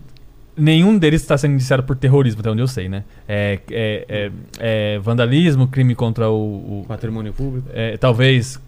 nenhum 0.57 0.99
deles 0.99 1.21
está 1.23 1.37
sendo 1.39 1.55
indiciado 1.55 1.83
por 1.83 1.97
terrorismo, 1.97 2.41
até 2.41 2.51
onde 2.51 2.61
eu 2.63 2.67
sei, 2.69 2.89
né? 2.89 3.05
É, 3.29 3.59
é- 3.71 4.05
é- 4.09 4.31
é 4.95 4.99
vandalismo, 4.99 5.69
crime 5.69 5.95
contra 5.95 6.29
o. 6.31 6.81
o- 6.81 6.85
Patrimônio 6.89 7.33
público. 7.33 7.69
é, 7.73 7.97
talvez. 7.97 8.59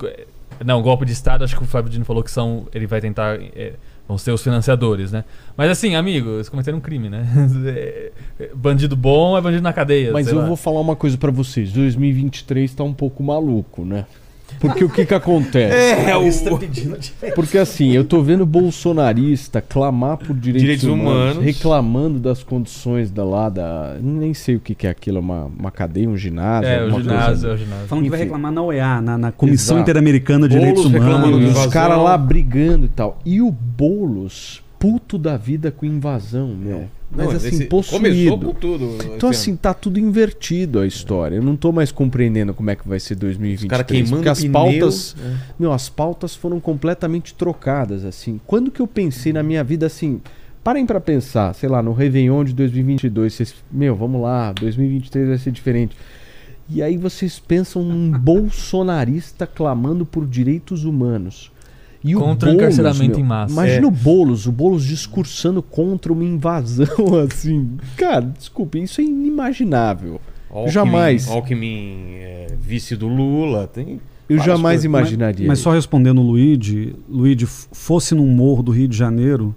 Não, 0.65 0.83
golpe 0.83 1.05
de 1.05 1.13
Estado, 1.13 1.45
acho 1.45 1.57
que 1.57 1.63
o 1.63 1.67
Fábio 1.67 1.91
Dino 1.91 2.05
falou 2.05 2.23
que 2.23 2.31
são. 2.31 2.67
Ele 2.75 2.87
vai 2.87 3.01
tentar. 3.01 3.39
é, 3.41 3.75
vão 4.09 4.17
ser 4.17 4.33
os 4.33 4.43
financiadores, 4.43 5.13
né? 5.13 5.25
Mas 5.55 5.71
assim, 5.71 5.95
amigo, 5.95 6.31
eles 6.31 6.49
cometeram 6.49 6.79
um 6.79 6.81
crime, 6.81 7.11
né? 7.11 7.27
É, 7.69 8.13
é, 8.41 8.51
bandido 8.55 8.97
bom 8.97 9.37
é 9.37 9.41
bandido 9.41 9.63
na 9.63 9.73
cadeia. 9.73 10.11
Mas 10.13 10.29
eu 10.29 10.39
lá. 10.39 10.47
vou 10.47 10.57
falar 10.57 10.81
uma 10.81 10.97
coisa 10.97 11.19
pra 11.19 11.31
vocês. 11.31 11.71
2023 11.73 12.75
tá 12.75 12.83
um 12.83 12.95
pouco 12.95 13.23
maluco, 13.23 13.85
né? 13.85 14.07
Porque 14.61 14.85
o 14.85 14.89
que 14.89 15.05
que 15.07 15.15
acontece? 15.15 15.75
É, 15.75 16.17
o... 16.17 16.23
Porque 17.35 17.59
assim, 17.59 17.93
eu 17.93 18.05
tô 18.05 18.23
vendo 18.23 18.45
bolsonarista 18.45 19.61
clamar 19.61 20.17
por 20.17 20.35
direitos, 20.35 20.63
Direitos 20.63 20.85
humanos, 20.85 21.33
humanos. 21.37 21.45
reclamando 21.45 22.19
das 22.19 22.43
condições 22.43 23.11
da 23.11 23.25
lá 23.25 23.49
da. 23.49 23.97
Nem 24.01 24.35
sei 24.35 24.57
o 24.57 24.61
que, 24.61 24.75
que 24.75 24.87
é 24.87 24.91
aquilo, 24.91 25.21
uma, 25.21 25.45
uma 25.47 25.71
cadeia, 25.71 26.09
um 26.09 26.17
ginásio. 26.17 26.69
É, 26.69 26.85
o 26.85 27.01
ginásio, 27.01 27.33
assim. 27.33 27.47
é 27.47 27.51
o 27.53 27.57
ginásio. 27.57 27.87
Falando 27.87 28.05
que 28.05 28.11
vai 28.11 28.19
Enfim. 28.19 28.25
reclamar 28.27 28.53
na 28.53 28.63
OEA, 28.63 29.01
na, 29.01 29.19
na 29.19 29.33
Comissão 29.33 29.77
Exato. 29.77 29.91
Interamericana 29.91 30.49
de 30.49 30.55
Direitos 30.57 30.83
Boulos 30.85 30.93
reclamando 31.01 31.27
Humanos. 31.29 31.45
os 31.45 31.51
invasão. 31.51 31.71
caras 31.71 31.99
lá 31.99 32.19
brigando 32.19 32.87
e 32.87 32.89
tal. 32.89 33.19
E 33.25 33.41
o 33.41 33.51
Boulos, 33.51 34.63
puto 34.79 35.19
da 35.19 35.37
vida 35.37 35.71
com 35.71 35.87
invasão, 35.87 36.49
meu. 36.49 36.89
Mas 37.11 37.27
Não, 37.27 37.37
assim, 37.37 37.49
esse- 37.49 37.65
possuído. 37.65 38.03
Começou 38.05 38.39
com 38.39 38.53
tudo. 38.53 38.99
Então, 39.17 39.31
assim, 39.31 39.57
tá 39.57 39.73
tudo 39.73 39.99
invertido 39.99 40.79
a 40.81 40.87
história. 40.87 41.37
Eu 41.37 41.43
não 41.43 41.57
tô 41.57 41.73
mais 41.73 41.91
compreendendo 41.91 42.53
como 42.53 42.69
é 42.71 42.77
que 42.77 42.87
vai 42.87 43.01
ser 43.01 43.15
2023. 43.15 43.63
Os 43.65 43.69
caras 43.71 43.87
queimando 43.87 44.17
porque 44.17 44.29
as 44.29 44.39
pneu. 44.41 44.53
pautas, 44.53 45.17
É. 45.19 45.37
meu, 45.59 45.73
as 45.73 45.89
pautas 45.89 46.35
foram 46.37 46.61
completamente 46.61 47.33
trocadas, 47.35 48.05
assim. 48.05 48.39
Quando 48.47 48.71
que 48.71 48.81
eu 48.81 48.87
pensei 48.87 49.33
na 49.33 49.43
minha 49.43 49.65
vida, 49.65 49.87
assim, 49.87 50.21
parem 50.63 50.85
pra 50.85 51.01
pensar, 51.01 51.55
sei 51.55 51.69
lá, 51.69 51.83
no 51.83 51.95
Réveillon 51.95 52.45
de 52.45 52.53
2022, 52.53 53.33
vocês, 53.33 53.55
meu, 53.73 53.97
vamos 53.97 54.21
lá, 54.21 54.53
2023 54.53 55.29
vai 55.29 55.39
ser 55.39 55.51
diferente. 55.51 55.97
E 56.69 56.83
aí 56.83 56.99
vocês 56.99 57.39
pensam 57.39 57.83
num 57.83 58.11
bolsonarista 58.21 59.47
clamando 59.47 60.05
por 60.05 60.27
direitos 60.27 60.85
humanos. 60.85 61.51
E 62.11 62.15
Contra 62.15 62.49
o 62.49 62.53
Boulos, 62.53 62.75
encarceramento 62.75 63.17
meu, 63.19 63.25
em 63.25 63.29
massa. 63.29 63.53
Imagina 63.53 63.85
É. 63.85 63.89
o 63.89 63.91
Boulos, 63.91 64.47
o 64.47 64.53
Boulos 64.53 64.85
discursando 64.85 65.63
contra 65.63 66.13
uma 66.13 66.25
invasão, 66.25 66.87
assim. 67.27 67.77
Cara, 67.97 68.23
desculpe, 68.37 68.83
isso 68.83 69.01
é 69.01 69.05
inimaginável. 69.05 70.21
Alckmin, 70.51 70.73
Jamais. 70.73 71.29
Alckmin 71.29 72.15
é, 72.15 72.47
vice 72.61 72.97
do 72.97 73.07
Lula. 73.09 73.67
Tem 73.67 74.01
Eu 74.29 74.39
jamais 74.39 74.77
coisas. 74.77 74.85
imaginaria. 74.85 75.47
Mas 75.47 75.59
só 75.59 75.71
respondendo 75.73 76.21
o 76.21 76.27
Luigi, 76.27 76.95
Luigi, 77.09 77.47
fosse 77.47 78.15
num 78.15 78.27
morro 78.27 78.63
do 78.63 78.73
Rio 78.73 78.89
de 78.89 78.97
Janeiro, 78.97 79.55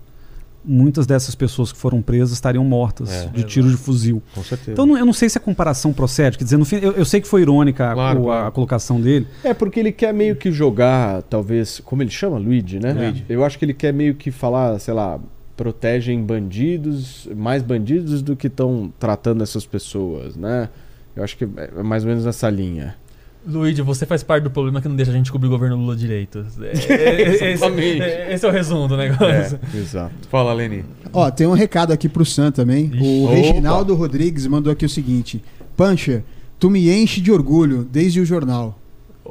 muitas 0.63 1.05
dessas 1.07 1.33
pessoas 1.35 1.71
que 1.71 1.77
foram 1.77 2.01
presas 2.01 2.31
estariam 2.33 2.63
mortas 2.63 3.09
É. 3.11 3.25
de 3.27 3.43
tiro 3.43 3.69
de 3.69 3.77
fuzil. 3.77 4.21
Com 4.35 4.43
certeza. 4.43 4.71
Então 4.71 4.85
não- 4.85 4.97
eu 4.97 5.05
não 5.05 5.13
sei 5.13 5.27
se 5.29 5.37
a 5.37 5.41
comparação 5.41 5.91
procede. 5.91 6.37
Quer 6.37 6.43
dizer, 6.43 6.57
no 6.57 6.65
fim, 6.65 6.77
eu, 6.77 6.91
eu 6.91 7.05
sei 7.05 7.19
que 7.21 7.27
foi 7.27 7.41
irônica 7.41 7.89
a- 7.89 7.93
Claro, 7.93 8.19
a, 8.19 8.23
claro. 8.23 8.51
colocação 8.51 9.01
dele. 9.01 9.27
É 9.43 9.53
porque 9.53 9.79
ele 9.79 9.91
quer 9.91 10.13
meio 10.13 10.35
que 10.35 10.51
jogar, 10.51 11.21
talvez, 11.23 11.79
como 11.83 12.03
ele 12.03 12.11
chama? 12.11 12.37
Luigi, 12.37 12.79
né? 12.79 12.93
Luigi. 12.93 13.25
Eu 13.27 13.43
acho 13.43 13.57
que 13.57 13.65
ele 13.65 13.73
quer 13.73 13.91
meio 13.93 14.15
que 14.15 14.29
falar, 14.31 14.77
sei 14.79 14.93
lá, 14.93 15.19
protegem 15.57 16.21
bandidos, 16.23 17.27
mais 17.35 17.61
bandidos 17.61 18.21
do 18.21 18.35
que 18.35 18.47
estão 18.47 18.91
tratando 18.99 19.43
essas 19.43 19.65
pessoas, 19.65 20.35
né? 20.35 20.69
Eu 21.15 21.23
acho 21.23 21.37
que 21.37 21.43
é 21.43 21.83
mais 21.83 22.03
ou 22.03 22.09
menos 22.09 22.23
nessa 22.25 22.49
linha. 22.49 22.95
Luigi, 23.45 23.81
você 23.81 24.05
faz 24.05 24.21
parte 24.21 24.43
do 24.43 24.51
problema 24.51 24.81
que 24.81 24.87
não 24.87 24.95
deixa 24.95 25.11
a 25.11 25.15
gente 25.15 25.31
cobrir 25.31 25.47
o 25.47 25.51
governo 25.51 25.75
Lula 25.75 25.95
direito. 25.95 26.45
É, 26.61 26.93
é, 26.93 27.21
é, 27.21 27.21
esse, 27.33 27.45
Exatamente. 27.45 28.01
é, 28.01 28.33
esse 28.33 28.45
é 28.45 28.49
o 28.49 28.51
resumo 28.51 28.87
do 28.87 28.95
negócio. 28.95 29.59
Exato. 29.73 30.13
Fala, 30.29 30.53
Leni. 30.53 30.85
Ó, 31.11 31.29
tem 31.31 31.47
um 31.47 31.53
recado 31.53 31.91
aqui 31.91 32.07
pro 32.07 32.25
Sam 32.25 32.51
também. 32.51 32.91
O 32.99 33.25
Opa. 33.25 33.33
Reginaldo 33.35 33.95
Rodrigues 33.95 34.45
mandou 34.47 34.71
aqui 34.71 34.85
o 34.85 34.89
seguinte: 34.89 35.43
Pancha, 35.75 36.23
tu 36.59 36.69
me 36.69 36.89
enche 36.89 37.19
de 37.19 37.31
orgulho 37.31 37.83
desde 37.83 38.19
o 38.19 38.25
jornal. 38.25 38.80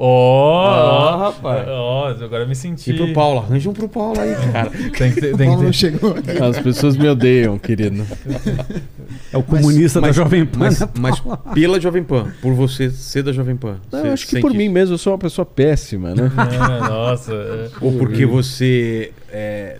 Ó, 0.03 0.67
Ah, 0.67 0.93
ó, 0.95 1.17
rapaz. 1.31 1.69
ó, 1.69 2.09
agora 2.09 2.45
eu 2.45 2.49
me 2.49 2.55
senti. 2.55 2.91
E 2.91 2.95
pro 2.97 3.13
Paulo, 3.13 3.41
arranja 3.41 3.69
um 3.69 3.75
pro 3.75 3.87
Paulo 3.87 4.19
aí, 4.19 4.35
cara. 4.51 4.71
Tem 4.97 5.13
que 5.13 5.21
ter, 5.21 5.35
O 5.35 5.37
tem 5.37 5.47
Paulo 5.49 5.59
que 5.59 5.65
não 5.65 5.71
ter. 5.71 5.73
chegou 5.77 6.11
aqui. 6.17 6.43
As 6.43 6.59
pessoas 6.59 6.97
me 6.97 7.07
odeiam, 7.07 7.59
querido. 7.59 8.07
É 9.31 9.37
o 9.37 9.43
comunista 9.43 10.01
da 10.01 10.07
mas- 10.07 10.17
Jovem 10.17 10.47
Pan. 10.47 10.59
Mas, 10.59 10.81
né, 10.81 10.89
mas 10.99 11.23
pela 11.53 11.79
Jovem 11.79 12.03
Pan, 12.03 12.33
por 12.41 12.55
você 12.55 12.89
ser 12.89 13.23
da 13.23 13.31
Jovem 13.33 13.57
Pan. 13.57 13.77
Não, 13.93 14.01
você 14.01 14.09
eu 14.09 14.13
acho 14.15 14.27
que 14.27 14.41
por 14.41 14.51
isso? 14.51 14.57
mim 14.59 14.69
mesmo 14.71 14.95
eu 14.95 14.99
sou 14.99 15.13
uma 15.13 15.19
pessoa 15.19 15.45
péssima, 15.45 16.15
né? 16.15 16.31
É, 16.51 16.89
nossa. 16.89 17.35
é. 17.35 17.69
Ou 17.83 17.93
porque 17.99 18.25
você 18.25 19.13
é, 19.31 19.77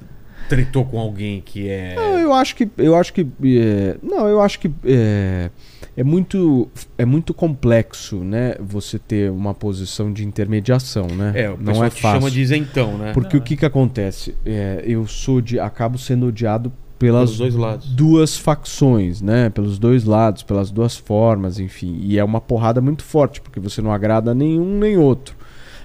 tretou 0.51 0.85
com 0.85 0.99
alguém 0.99 1.41
que 1.41 1.67
é. 1.69 1.95
Não, 1.97 2.19
eu 2.19 2.33
acho 2.35 2.55
que. 2.57 2.69
Eu 2.77 2.95
acho 2.95 3.13
que. 3.15 3.27
é, 3.43 3.97
não, 4.03 4.29
eu 4.29 4.41
acho 4.43 4.61
que. 4.61 4.71
É, 4.85 5.49
é 5.97 6.05
muito. 6.05 6.69
É 6.97 7.05
muito 7.05 7.35
complexo, 7.35 8.17
né? 8.25 8.55
Você 8.61 8.99
ter 8.99 9.31
uma 9.31 9.55
posição 9.55 10.13
de 10.13 10.25
intermediação, 10.25 11.07
né? 11.07 11.33
É, 11.35 11.51
o 11.51 11.57
não 11.59 11.85
é 11.85 11.91
fácil. 11.91 12.19
chama 12.21 12.31
de 12.31 12.41
isentão, 12.41 12.97
né? 12.97 13.13
Porque 13.13 13.37
o 13.37 13.41
que 13.41 13.57
que 13.57 13.67
acontece? 13.67 14.35
É, 14.45 14.83
eu 14.87 15.07
sou 15.07 15.41
de. 15.41 15.59
Acabo 15.59 15.99
sendo 15.99 16.27
odiado 16.27 16.73
pelas 16.99 17.31
Pelos 17.31 17.39
dois 17.39 17.55
lados. 17.55 17.89
duas 17.89 18.37
facções, 18.37 19.23
né? 19.23 19.49
Pelos 19.51 19.79
dois 19.79 20.05
lados, 20.05 20.43
pelas 20.43 20.71
duas 20.71 20.97
formas, 20.97 21.59
enfim. 21.59 21.99
E 22.03 22.19
é 22.19 22.25
uma 22.25 22.41
porrada 22.41 22.81
muito 22.81 23.03
forte, 23.03 23.41
porque 23.41 23.59
você 23.59 23.81
não 23.81 23.91
agrada 23.91 24.35
nenhum 24.35 24.79
nem 24.79 24.99
outro. 24.99 25.35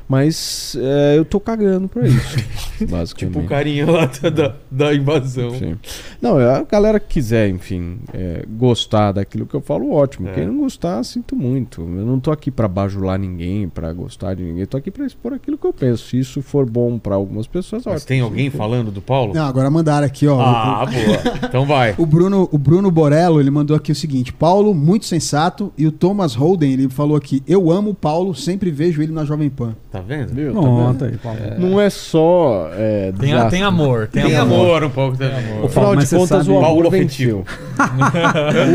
Mas 0.08 0.77
é, 0.80 1.17
eu 1.17 1.25
tô 1.25 1.40
cagando 1.40 1.88
pra 1.88 2.08
isso, 2.08 2.38
basicamente. 2.88 3.34
Tipo 3.34 3.40
o 3.40 3.48
carinha 3.48 3.90
lá 3.90 4.06
da- 4.06 4.30
da, 4.30 4.56
da 4.69 4.93
invasão. 4.93 5.51
Sim. 5.58 5.77
Não, 6.22 6.38
a 6.38 6.61
galera 6.64 7.00
que 7.00 7.08
quiser, 7.16 7.50
enfim, 7.50 7.98
é, 8.14 8.43
gostar 8.48 9.14
daquilo 9.14 9.45
que 9.48 9.56
eu 9.56 9.61
falo, 9.61 9.92
ótimo. 9.92 10.27
É. 10.30 10.34
Quem 10.34 10.45
não 10.45 10.59
gostar, 10.59 11.03
sinto 11.03 11.35
muito. 11.35 11.82
Eu 11.82 12.06
não 12.06 12.19
tô 12.19 12.32
aqui 12.32 12.51
pra 12.51 12.67
bajular 12.67 13.17
ninguém, 13.17 13.67
pra 13.67 13.92
gostar 13.93 14.35
de 14.35 14.43
ninguém. 14.43 14.61
Eu 14.61 14.67
tô 14.67 14.77
aqui 14.77 14.92
pra 14.92 15.06
expor 15.08 15.34
aquilo 15.34 15.58
que 15.58 15.66
eu 15.66 15.74
penso. 15.74 16.08
Se 16.08 16.19
isso 16.19 16.42
for 16.42 16.69
bom 16.69 17.00
pra 17.00 17.16
algumas 17.16 17.48
pessoas, 17.48 17.84
Mas 17.85 17.95
ótimo. 17.95 18.08
tem 18.08 18.22
alguém 18.22 18.50
for- 18.51 18.58
falando 18.59 18.92
do 18.92 19.01
Paulo? 19.01 19.34
Não, 19.34 19.45
agora 19.48 19.69
mandaram 19.72 20.06
aqui, 20.06 20.27
ó. 20.27 20.40
Ah, 20.40 20.85
boa. 20.85 21.38
Então 21.50 21.66
vai. 21.66 21.95
O 22.06 22.06
Bruno, 22.06 22.48
o 22.51 22.58
Bruno 22.58 22.92
Borello, 22.92 23.40
ele 23.40 23.50
mandou 23.50 23.75
aqui 23.75 23.92
o 23.92 23.95
seguinte: 23.95 24.32
Paulo, 24.32 24.74
muito 24.75 25.06
sensato. 25.06 25.74
E 25.77 25.88
o 25.88 25.92
Thomas 25.92 26.35
Holden, 26.35 26.74
ele 26.74 26.90
falou 26.90 27.17
aqui: 27.17 27.42
Eu 27.48 27.72
amo 27.72 27.92
o 27.92 27.95
Paulo, 27.95 28.35
sempre 28.35 28.69
vejo 28.69 29.01
ele 29.01 29.11
na 29.11 29.25
Jovem 29.25 29.50
Pan. 29.50 29.75
Tá 29.95 30.03
vendo? 30.07 30.33
Viu? 30.33 30.53
Tá 30.53 30.59
vendo? 30.59 31.19
Paulo. 31.19 31.40
Não 31.57 31.80
é 31.82 31.90
só. 31.90 32.69
É, 32.74 33.11
Tem, 33.19 33.32
a- 33.32 33.35
desastre. 33.35 33.51
tem 33.57 33.61
amor, 33.64 34.07
tem, 34.07 34.24
Tem 34.24 34.35
amor. 34.35 34.59
amor 34.59 34.83
um 34.83 34.90
pouco 34.90 35.17
também. 35.17 35.35
Afinal 35.38 35.69
Paulo, 35.69 35.90
de 35.91 35.95
mas 35.98 36.09
você 36.09 36.15
contas, 36.17 36.45
sabe- 36.45 36.49
o 36.51 36.65
amor 36.65 36.90
venceu. 36.91 37.45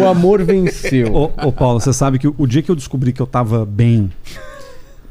o 0.03 0.07
amor 0.09 0.43
venceu. 0.45 1.15
Ô, 1.15 1.31
ô, 1.47 1.53
Paulo, 1.53 1.81
você 1.81 1.93
sabe 1.93 2.19
que 2.19 2.29
o, 2.29 2.35
o 2.39 2.47
dia 2.47 2.63
que 2.63 2.71
eu 2.71 2.77
descobri 2.77 3.13
que 3.13 3.21
eu 3.21 3.27
tava 3.27 3.65
bem. 3.67 4.11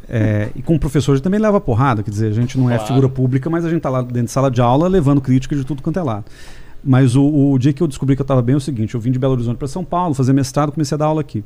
é, 0.10 0.50
e 0.56 0.62
como 0.62 0.80
professor, 0.80 1.12
a 1.12 1.16
gente 1.16 1.24
também 1.24 1.40
leva 1.40 1.60
porrada, 1.62 2.02
quer 2.02 2.10
dizer, 2.10 2.28
a 2.28 2.32
gente 2.34 2.58
não 2.58 2.70
é 2.70 2.76
Claro. 2.76 2.88
figura 2.88 3.10
pública, 3.10 3.50
mas 3.50 3.64
a 3.66 3.70
gente 3.70 3.82
tá 3.82 3.90
lá 3.90 4.02
dentro 4.02 4.24
de 4.24 4.32
sala 4.32 4.50
de 4.50 4.60
aula 4.62 4.88
levando 4.88 5.22
crítica 5.22 5.56
de 5.56 5.64
tudo 5.64 5.82
quanto 5.84 6.00
é 6.00 6.04
lado. 6.04 6.26
Mas 6.84 7.16
o, 7.16 7.52
o 7.52 7.60
dia 7.60 7.74
que 7.74 7.84
eu 7.84 7.88
descobri 7.88 8.16
que 8.16 8.22
eu 8.22 8.24
estava 8.24 8.42
bem 8.42 8.54
é 8.54 8.58
o 8.58 8.62
seguinte: 8.62 8.96
eu 8.96 9.02
vim 9.02 9.12
de 9.12 9.20
Belo 9.20 9.34
Horizonte 9.34 9.58
para 9.58 9.68
São 9.68 9.84
Paulo, 9.84 10.14
fazer 10.16 10.34
mestrado, 10.34 10.72
comecei 10.72 10.96
a 10.96 10.98
dar 10.98 11.06
aula 11.08 11.22
aqui. 11.22 11.44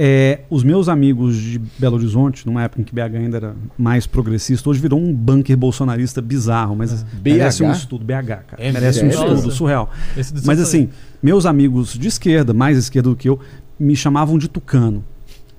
É, 0.00 0.42
os 0.48 0.62
meus 0.62 0.88
amigos 0.88 1.36
de 1.36 1.58
Belo 1.76 1.96
Horizonte, 1.96 2.46
numa 2.46 2.62
época 2.62 2.80
em 2.80 2.84
que 2.84 2.94
BH 2.94 3.16
ainda 3.16 3.36
era 3.36 3.56
mais 3.76 4.06
progressista, 4.06 4.70
hoje 4.70 4.78
virou 4.78 5.00
um 5.00 5.12
bunker 5.12 5.56
bolsonarista 5.56 6.22
bizarro, 6.22 6.76
mas 6.76 7.04
merece 7.24 7.64
um 7.64 7.72
estudo. 7.72 8.04
BH, 8.04 8.44
cara. 8.46 8.56
É 8.58 8.70
merece 8.70 9.04
um 9.04 9.08
estudo 9.08 9.50
surreal. 9.50 9.90
Mas 10.44 10.60
assim, 10.60 10.88
meus 11.20 11.44
amigos 11.44 11.94
de 11.94 12.06
esquerda, 12.06 12.54
mais 12.54 12.78
esquerda 12.78 13.10
do 13.10 13.16
que 13.16 13.28
eu, 13.28 13.40
me 13.76 13.96
chamavam 13.96 14.38
de 14.38 14.46
tucano. 14.46 15.04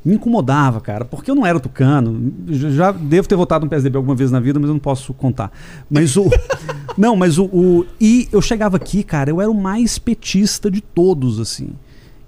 Me 0.05 0.15
incomodava, 0.15 0.79
cara, 0.79 1.03
porque 1.03 1.29
eu 1.29 1.35
não 1.35 1.45
era 1.45 1.59
tucano. 1.59 2.31
Já 2.47 2.69
já 2.69 2.91
devo 2.93 3.27
ter 3.27 3.35
votado 3.35 3.65
no 3.65 3.69
PSDB 3.69 3.97
alguma 3.97 4.15
vez 4.15 4.31
na 4.31 4.39
vida, 4.39 4.57
mas 4.57 4.69
eu 4.69 4.73
não 4.73 4.79
posso 4.79 5.13
contar. 5.13 5.51
Mas 5.89 6.15
o. 6.15 6.29
não, 6.97 7.17
mas 7.17 7.37
o, 7.37 7.43
o. 7.43 7.85
E 7.99 8.29
eu 8.31 8.41
chegava 8.41 8.77
aqui, 8.77 9.03
cara, 9.03 9.29
eu 9.29 9.41
era 9.41 9.51
o 9.51 9.53
mais 9.53 9.99
petista 9.99 10.71
de 10.71 10.79
todos, 10.79 11.41
assim. 11.41 11.71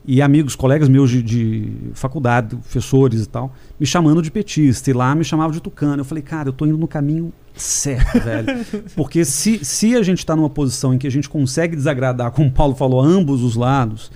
E 0.03 0.21
amigos, 0.21 0.55
colegas 0.55 0.89
meus 0.89 1.09
de, 1.11 1.21
de 1.21 1.71
faculdade, 1.93 2.55
professores 2.55 3.23
e 3.23 3.29
tal, 3.29 3.53
me 3.79 3.85
chamando 3.85 4.21
de 4.21 4.31
petista. 4.31 4.89
E 4.89 4.93
lá 4.93 5.13
me 5.13 5.23
chamavam 5.23 5.51
de 5.51 5.61
tucano. 5.61 6.01
Eu 6.01 6.05
falei, 6.05 6.23
cara, 6.23 6.49
eu 6.49 6.53
tô 6.53 6.65
indo 6.65 6.77
no 6.77 6.87
caminho 6.87 7.31
certo, 7.55 8.19
velho. 8.19 8.47
Porque 8.95 9.23
se, 9.23 9.63
se 9.63 9.95
a 9.95 10.01
gente 10.01 10.19
está 10.19 10.35
numa 10.35 10.49
posição 10.49 10.93
em 10.93 10.97
que 10.97 11.05
a 11.05 11.11
gente 11.11 11.29
consegue 11.29 11.75
desagradar, 11.75 12.31
como 12.31 12.49
o 12.49 12.51
Paulo 12.51 12.75
falou, 12.75 12.99
ambos 12.99 13.43
os 13.43 13.55
lados, 13.55 14.11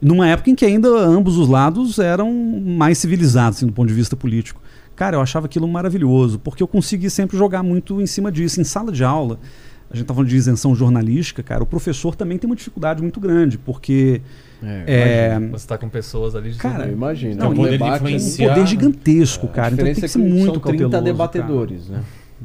numa 0.00 0.26
época 0.26 0.50
em 0.50 0.54
que 0.54 0.64
ainda 0.64 0.88
ambos 0.88 1.36
os 1.36 1.48
lados 1.48 1.98
eram 1.98 2.32
mais 2.32 2.98
civilizados, 2.98 3.58
assim, 3.58 3.66
do 3.66 3.72
ponto 3.72 3.88
de 3.88 3.94
vista 3.94 4.16
político. 4.16 4.62
Cara, 4.96 5.16
eu 5.16 5.20
achava 5.20 5.46
aquilo 5.46 5.66
maravilhoso, 5.68 6.38
porque 6.38 6.62
eu 6.62 6.68
consegui 6.68 7.08
sempre 7.08 7.36
jogar 7.36 7.62
muito 7.62 8.00
em 8.00 8.06
cima 8.06 8.30
disso. 8.30 8.60
Em 8.60 8.64
sala 8.64 8.92
de 8.92 9.04
aula, 9.04 9.38
a 9.92 9.96
gente 9.96 10.06
tá 10.06 10.14
falando 10.14 10.28
de 10.30 10.36
isenção 10.36 10.74
jornalística, 10.74 11.42
cara, 11.42 11.62
o 11.62 11.66
professor 11.66 12.14
também 12.16 12.38
tem 12.38 12.48
uma 12.48 12.56
dificuldade 12.56 13.02
muito 13.02 13.20
grande, 13.20 13.58
porque 13.58 14.20
É, 14.64 14.84
é, 15.36 15.48
Você 15.50 15.66
tá 15.66 15.76
com 15.76 15.88
pessoas 15.88 16.34
ali. 16.36 16.54
Cara, 16.54 16.86
eu 16.86 16.92
imagino. 16.92 17.34
não, 17.34 17.46
É 17.46 17.48
um 17.48 17.54
poder 17.54 17.72
de 17.72 17.78
debate- 17.78 18.04
um 18.04 18.48
poder 18.48 18.66
gigantesco, 18.66 19.48
cara. 19.48 19.68
a 19.68 19.72
Então 19.72 19.84
tem 19.84 19.94
diferença 19.94 20.00
que 20.00 20.04
é 20.04 20.08
ser 20.08 20.18
que 20.20 20.24
muito 20.24 20.52
são 20.52 20.60
30 20.60 20.78
cauteloso, 20.82 21.04
debatedores, 21.04 21.88
né? 21.88 22.00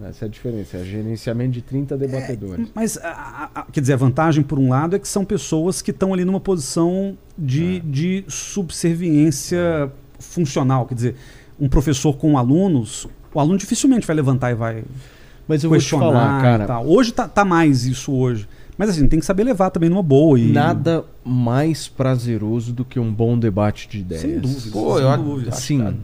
Essa 0.09 0.26
é 0.26 0.27
a 0.27 0.30
diferença, 0.30 0.77
é 0.77 0.84
gerenciamento 0.84 1.51
de 1.51 1.61
30 1.64 1.98
debatedores. 1.98 2.67
Mas, 2.74 2.98
a- 2.98 3.50
a- 3.53 3.61
a- 3.61 3.66
quer 3.72 3.82
dizer, 3.82 3.93
a 3.93 3.98
vantagem, 3.98 4.43
por 4.43 4.59
um 4.59 4.69
lado, 4.69 4.95
é 4.95 5.00
que 5.00 5.08
são 5.08 5.24
pessoas 5.26 5.82
que 5.82 5.90
estão 5.92 6.14
ali 6.14 6.24
numa 6.26 6.40
posição 6.40 7.17
de, 7.38 7.80
de 7.80 8.24
subserviência 8.27 9.92
funcional. 10.19 10.85
Quer 10.85 10.95
dizer, 10.95 11.16
um 11.59 11.67
professor 11.67 12.16
com 12.17 12.38
alunos, 12.38 13.08
o 13.34 13.40
aluno 13.40 13.58
dificilmente 13.58 14.06
vai 14.06 14.16
levantar 14.16 14.51
e 14.51 14.56
vai 14.56 14.84
Mas 15.48 15.64
eu 15.64 15.69
vou 15.69 15.80
te 15.80 15.90
falar, 15.90 16.42
cara. 16.42 16.80
Hoje 16.82 17.11
tá, 17.11 17.27
tá 17.27 17.45
mais 17.45 17.85
isso 17.85 18.11
hoje. 18.14 18.48
Mas 18.77 18.90
assim, 18.92 19.08
tem 19.08 19.19
que 19.19 19.26
saber 19.26 19.43
levar 19.43 19.72
também 19.72 19.90
numa 19.90 20.03
boa. 20.03 20.40
E... 20.40 20.51
nada 20.51 21.03
mais 21.26 21.88
prazeroso 21.88 22.72
do 22.72 22.85
que 22.85 23.00
um 23.00 23.11
bom 23.11 23.38
debate 23.38 23.88
de 23.90 24.00
ideias. 24.00 24.22
Sem 24.22 24.40
dúvida. 24.40 24.72
Pô, 24.72 24.98
sem 24.98 25.06
eu 25.06 25.17
dúvida. 25.17 25.51
Sim, 25.51 25.98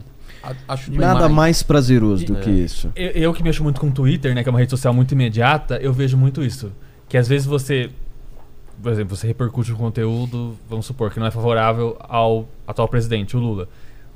Acho 0.68 0.92
nada 0.92 1.14
demais. 1.14 1.32
mais 1.32 1.62
prazeroso 1.62 2.26
do 2.26 2.36
É. 2.36 2.40
que 2.40 2.50
isso. 2.50 2.90
Eu, 2.94 3.10
eu 3.10 3.32
que 3.32 3.42
mexo 3.42 3.62
muito 3.62 3.80
com 3.80 3.88
o 3.88 3.92
Twitter, 3.92 4.34
né, 4.34 4.42
que 4.42 4.48
é 4.48 4.52
uma 4.52 4.58
rede 4.58 4.70
social 4.70 4.92
muito 4.92 5.12
imediata, 5.12 5.76
eu 5.76 5.92
vejo 5.92 6.18
muito 6.18 6.42
isso. 6.42 6.70
Que 7.08 7.16
às 7.16 7.26
vezes 7.26 7.46
você, 7.46 7.88
por 8.82 8.92
exemplo, 8.92 9.16
você 9.16 9.26
repercute 9.26 9.72
um 9.72 9.76
conteúdo, 9.76 10.54
vamos 10.68 10.84
supor, 10.84 11.10
que 11.10 11.18
não 11.18 11.26
é 11.26 11.30
favorável 11.30 11.96
ao 12.00 12.46
atual 12.66 12.88
presidente, 12.88 13.36
o 13.36 13.40
Lula. 13.40 13.68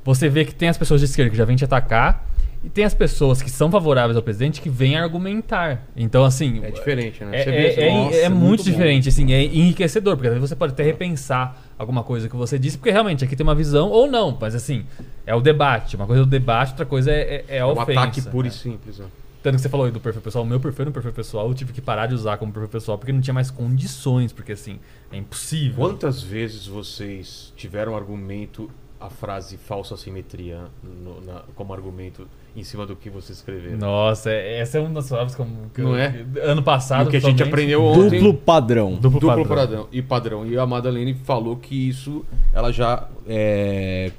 Você 0.03 0.29
vê 0.29 0.45
que 0.45 0.53
tem 0.53 0.69
as 0.69 0.77
pessoas 0.77 1.01
de 1.01 1.05
esquerda 1.05 1.31
que 1.31 1.37
já 1.37 1.45
vêm 1.45 1.55
te 1.55 1.65
atacar 1.65 2.27
e 2.63 2.69
tem 2.69 2.83
as 2.83 2.93
pessoas 2.93 3.41
que 3.41 3.49
são 3.49 3.71
favoráveis 3.71 4.17
ao 4.17 4.21
presidente 4.23 4.59
que 4.61 4.69
vêm 4.69 4.97
argumentar. 4.97 5.87
Então, 5.95 6.25
assim, 6.25 6.59
É 6.63 6.71
diferente, 6.71 7.23
né? 7.23 7.39
é, 7.39 7.43
Você 7.43 7.49
é- 7.49 7.53
vê, 7.75 7.81
é- 7.81 7.93
nossa, 7.93 8.17
é 8.17 8.29
muito, 8.29 8.63
bom. 8.63 8.69
diferente, 8.71 9.09
assim, 9.09 9.31
é 9.31 9.43
enriquecedor, 9.43 10.15
porque 10.15 10.27
às 10.27 10.33
vezes 10.33 10.49
você 10.49 10.55
pode 10.55 10.73
até 10.73 10.83
repensar 10.83 11.61
alguma 11.77 12.03
coisa 12.03 12.27
que 12.27 12.35
você 12.35 12.59
disse, 12.59 12.77
porque 12.77 12.91
realmente 12.91 13.23
aqui 13.23 13.35
tem 13.35 13.43
uma 13.45 13.55
visão 13.55 13.89
ou 13.89 14.09
não, 14.11 14.37
mas 14.39 14.55
assim, 14.55 14.85
é 15.25 15.33
o 15.33 15.39
debate. 15.41 15.95
Uma 15.95 16.05
coisa 16.05 16.21
é 16.21 16.23
o 16.23 16.27
debate, 16.27 16.71
outra 16.71 16.85
coisa 16.85 17.11
é, 17.11 17.15
é, 17.19 17.45
é 17.47 17.55
a 17.57 17.61
É 17.61 17.65
um 17.65 17.69
ofensa. 17.71 17.91
ataque 18.01 18.21
puro 18.23 18.43
né? 18.47 18.49
e 18.49 18.51
simples. 18.51 18.99
ó. 18.99 19.05
Tanto 19.41 19.55
que 19.55 19.61
você 19.61 19.69
falou 19.69 19.85
aí 19.85 19.91
do 19.93 20.01
perfil 20.01 20.21
pessoal, 20.21 20.43
o 20.43 20.47
meu 20.47 20.59
perfil 20.59 20.83
no 20.87 20.91
perfil 20.91 21.13
pessoal 21.13 21.47
eu 21.47 21.53
tive 21.53 21.71
que 21.71 21.79
parar 21.79 22.07
de 22.07 22.13
usar 22.13 22.35
como 22.37 22.51
perfil 22.51 22.67
pessoal 22.67 22.97
porque 22.97 23.13
não 23.13 23.21
tinha 23.21 23.33
mais 23.33 23.49
condições, 23.49 24.33
porque 24.33 24.51
assim, 24.51 24.79
é 25.13 25.15
impossível. 25.15 25.77
Quantas 25.77 26.21
vezes 26.21 26.67
vocês 26.67 27.53
tiveram 27.55 27.95
argumento 27.95 28.69
a 28.99 29.09
frase 29.09 29.55
falsa 29.57 29.95
simetria 29.95 30.61
no- 30.83 31.21
na- 31.21 31.43
como 31.55 31.73
argumento 31.73 32.27
em 32.55 32.63
cima 32.63 32.85
do 32.85 32.95
que 32.95 33.09
você 33.09 33.31
escreveu. 33.31 33.77
Nossa, 33.77 34.29
é- 34.31 34.59
essa 34.59 34.77
é 34.77 34.81
uma 34.81 34.89
das 34.89 35.07
palavras 35.09 35.35
como 35.35 35.69
que 35.73 35.81
Não 35.81 35.91
eu- 35.91 35.97
é? 35.97 36.25
Ano 36.43 36.61
passado. 36.61 37.07
O 37.07 37.09
que 37.09 37.17
a 37.17 37.19
gente 37.21 37.41
aprendeu 37.41 37.83
ontem. 37.83 38.19
Duplo 38.19 38.33
padrão. 38.33 38.95
Duplo, 38.95 39.19
Duplo 39.21 39.27
padrão. 39.45 39.55
padrão. 39.55 39.87
e 39.91 40.01
padrão. 40.01 40.45
E 40.45 40.57
a 40.57 40.65
Madalene 40.65 41.13
falou 41.13 41.55
que 41.55 41.87
isso 41.89 42.25
ela 42.53 42.71
já 42.73 43.07
é, 43.27 44.11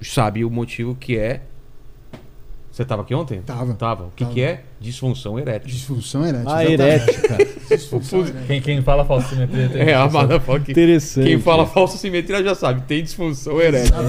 sabe 0.00 0.44
o 0.44 0.50
motivo 0.50 0.94
que 0.94 1.18
é. 1.18 1.42
Você 2.78 2.84
tava 2.84 3.02
aqui 3.02 3.12
ontem? 3.12 3.42
Tava. 3.42 3.74
Tava. 3.74 4.04
O 4.04 4.10
que, 4.14 4.22
Tava. 4.22 4.34
que 4.34 4.40
é? 4.40 4.62
Disfunção 4.80 5.36
erétil. 5.36 5.68
Disfunção 5.68 6.24
erétil. 6.24 6.48
A 6.48 6.64
exatamente. 6.64 7.10
herética. 7.10 7.36
Disfunção 7.76 8.20
erétil. 8.20 8.40
Quem, 8.46 8.60
quem 8.60 8.82
fala 8.82 9.04
falsa 9.04 9.28
simetria 9.30 9.68
tem 9.68 9.82
É, 9.90 9.94
a. 9.94 10.02
Amada 10.04 10.38
falou 10.38 10.60
que 10.60 10.70
Interessante. 10.70 11.26
quem 11.26 11.40
fala 11.40 11.66
falsa 11.66 11.98
simetria 11.98 12.40
já 12.40 12.54
sabe, 12.54 12.82
tem 12.82 13.02
disfunção 13.02 13.60
erétil. 13.60 13.96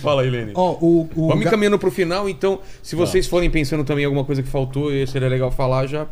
Fala 0.00 0.22
aí, 0.22 0.30
Lene. 0.30 0.52
Ó, 0.54 0.76
o, 0.80 1.08
o 1.16 1.26
Vamos 1.26 1.42
Ga- 1.42 1.50
encaminhando 1.50 1.76
pro 1.76 1.90
final, 1.90 2.28
então, 2.28 2.60
se 2.80 2.94
vocês 2.94 3.26
forem 3.26 3.50
pensando 3.50 3.82
também 3.82 4.04
em 4.04 4.06
alguma 4.06 4.24
coisa 4.24 4.44
que 4.44 4.48
faltou 4.48 4.92
e 4.92 5.04
seria 5.08 5.28
legal 5.28 5.50
falar, 5.50 5.88
já 5.88 6.06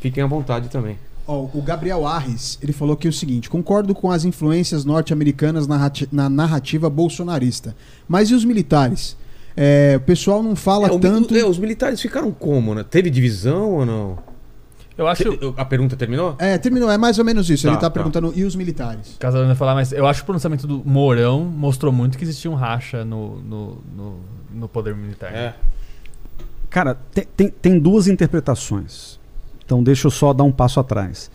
fiquem 0.00 0.22
à 0.22 0.26
vontade 0.26 0.70
também. 0.70 0.96
Ó, 1.26 1.46
o 1.52 1.60
Gabriel 1.60 2.06
Arres, 2.06 2.58
ele 2.62 2.72
falou 2.72 2.94
aqui 2.94 3.06
o 3.06 3.12
seguinte: 3.12 3.50
concordo 3.50 3.94
com 3.94 4.10
as 4.10 4.24
influências 4.24 4.86
norte-americanas 4.86 5.66
na 6.10 6.30
narrativa 6.30 6.88
bolsonarista. 6.88 7.76
Mas 8.08 8.30
e 8.30 8.34
os 8.34 8.46
militares? 8.46 9.20
É, 9.56 9.94
o 9.96 10.00
pessoal 10.00 10.42
não 10.42 10.56
fala 10.56 10.86
É, 10.86 10.98
tanto. 10.98 11.34
é, 11.36 11.44
os 11.44 11.58
militares 11.58 12.00
ficaram 12.00 12.30
como, 12.30 12.74
né? 12.74 12.84
Teve 12.88 13.10
divisão 13.10 13.70
ou 13.70 13.86
não? 13.86 14.18
Eu 14.96 15.06
acho. 15.08 15.22
A 15.56 15.64
pergunta 15.64 15.96
terminou? 15.96 16.36
É, 16.38 16.58
terminou, 16.58 16.90
é 16.90 16.98
mais 16.98 17.18
ou 17.18 17.24
menos 17.24 17.48
isso. 17.48 17.62
Tá, 17.64 17.68
ele 17.70 17.76
tá, 17.76 17.82
tá. 17.82 17.90
perguntando, 17.90 18.32
e 18.36 18.44
os 18.44 18.54
militares? 18.54 19.18
Não 19.22 19.48
ia 19.48 19.54
falar, 19.54 19.74
mas 19.74 19.90
eu 19.92 20.06
acho 20.06 20.20
que 20.20 20.24
o 20.24 20.26
pronunciamento 20.26 20.66
do 20.66 20.82
Mourão 20.84 21.44
mostrou 21.44 21.90
muito 21.92 22.18
que 22.18 22.24
existia 22.24 22.50
um 22.50 22.54
racha 22.54 23.04
no, 23.04 23.38
no, 23.42 23.78
no, 23.96 24.16
no 24.54 24.68
poder 24.68 24.94
militar. 24.94 25.32
É. 25.34 25.54
Cara, 26.68 26.94
tem, 27.12 27.26
tem, 27.36 27.48
tem 27.48 27.78
duas 27.78 28.06
interpretações. 28.06 29.18
Então 29.64 29.82
deixa 29.82 30.06
eu 30.06 30.10
só 30.10 30.32
dar 30.32 30.44
um 30.44 30.52
passo 30.52 30.78
atrás. 30.80 31.30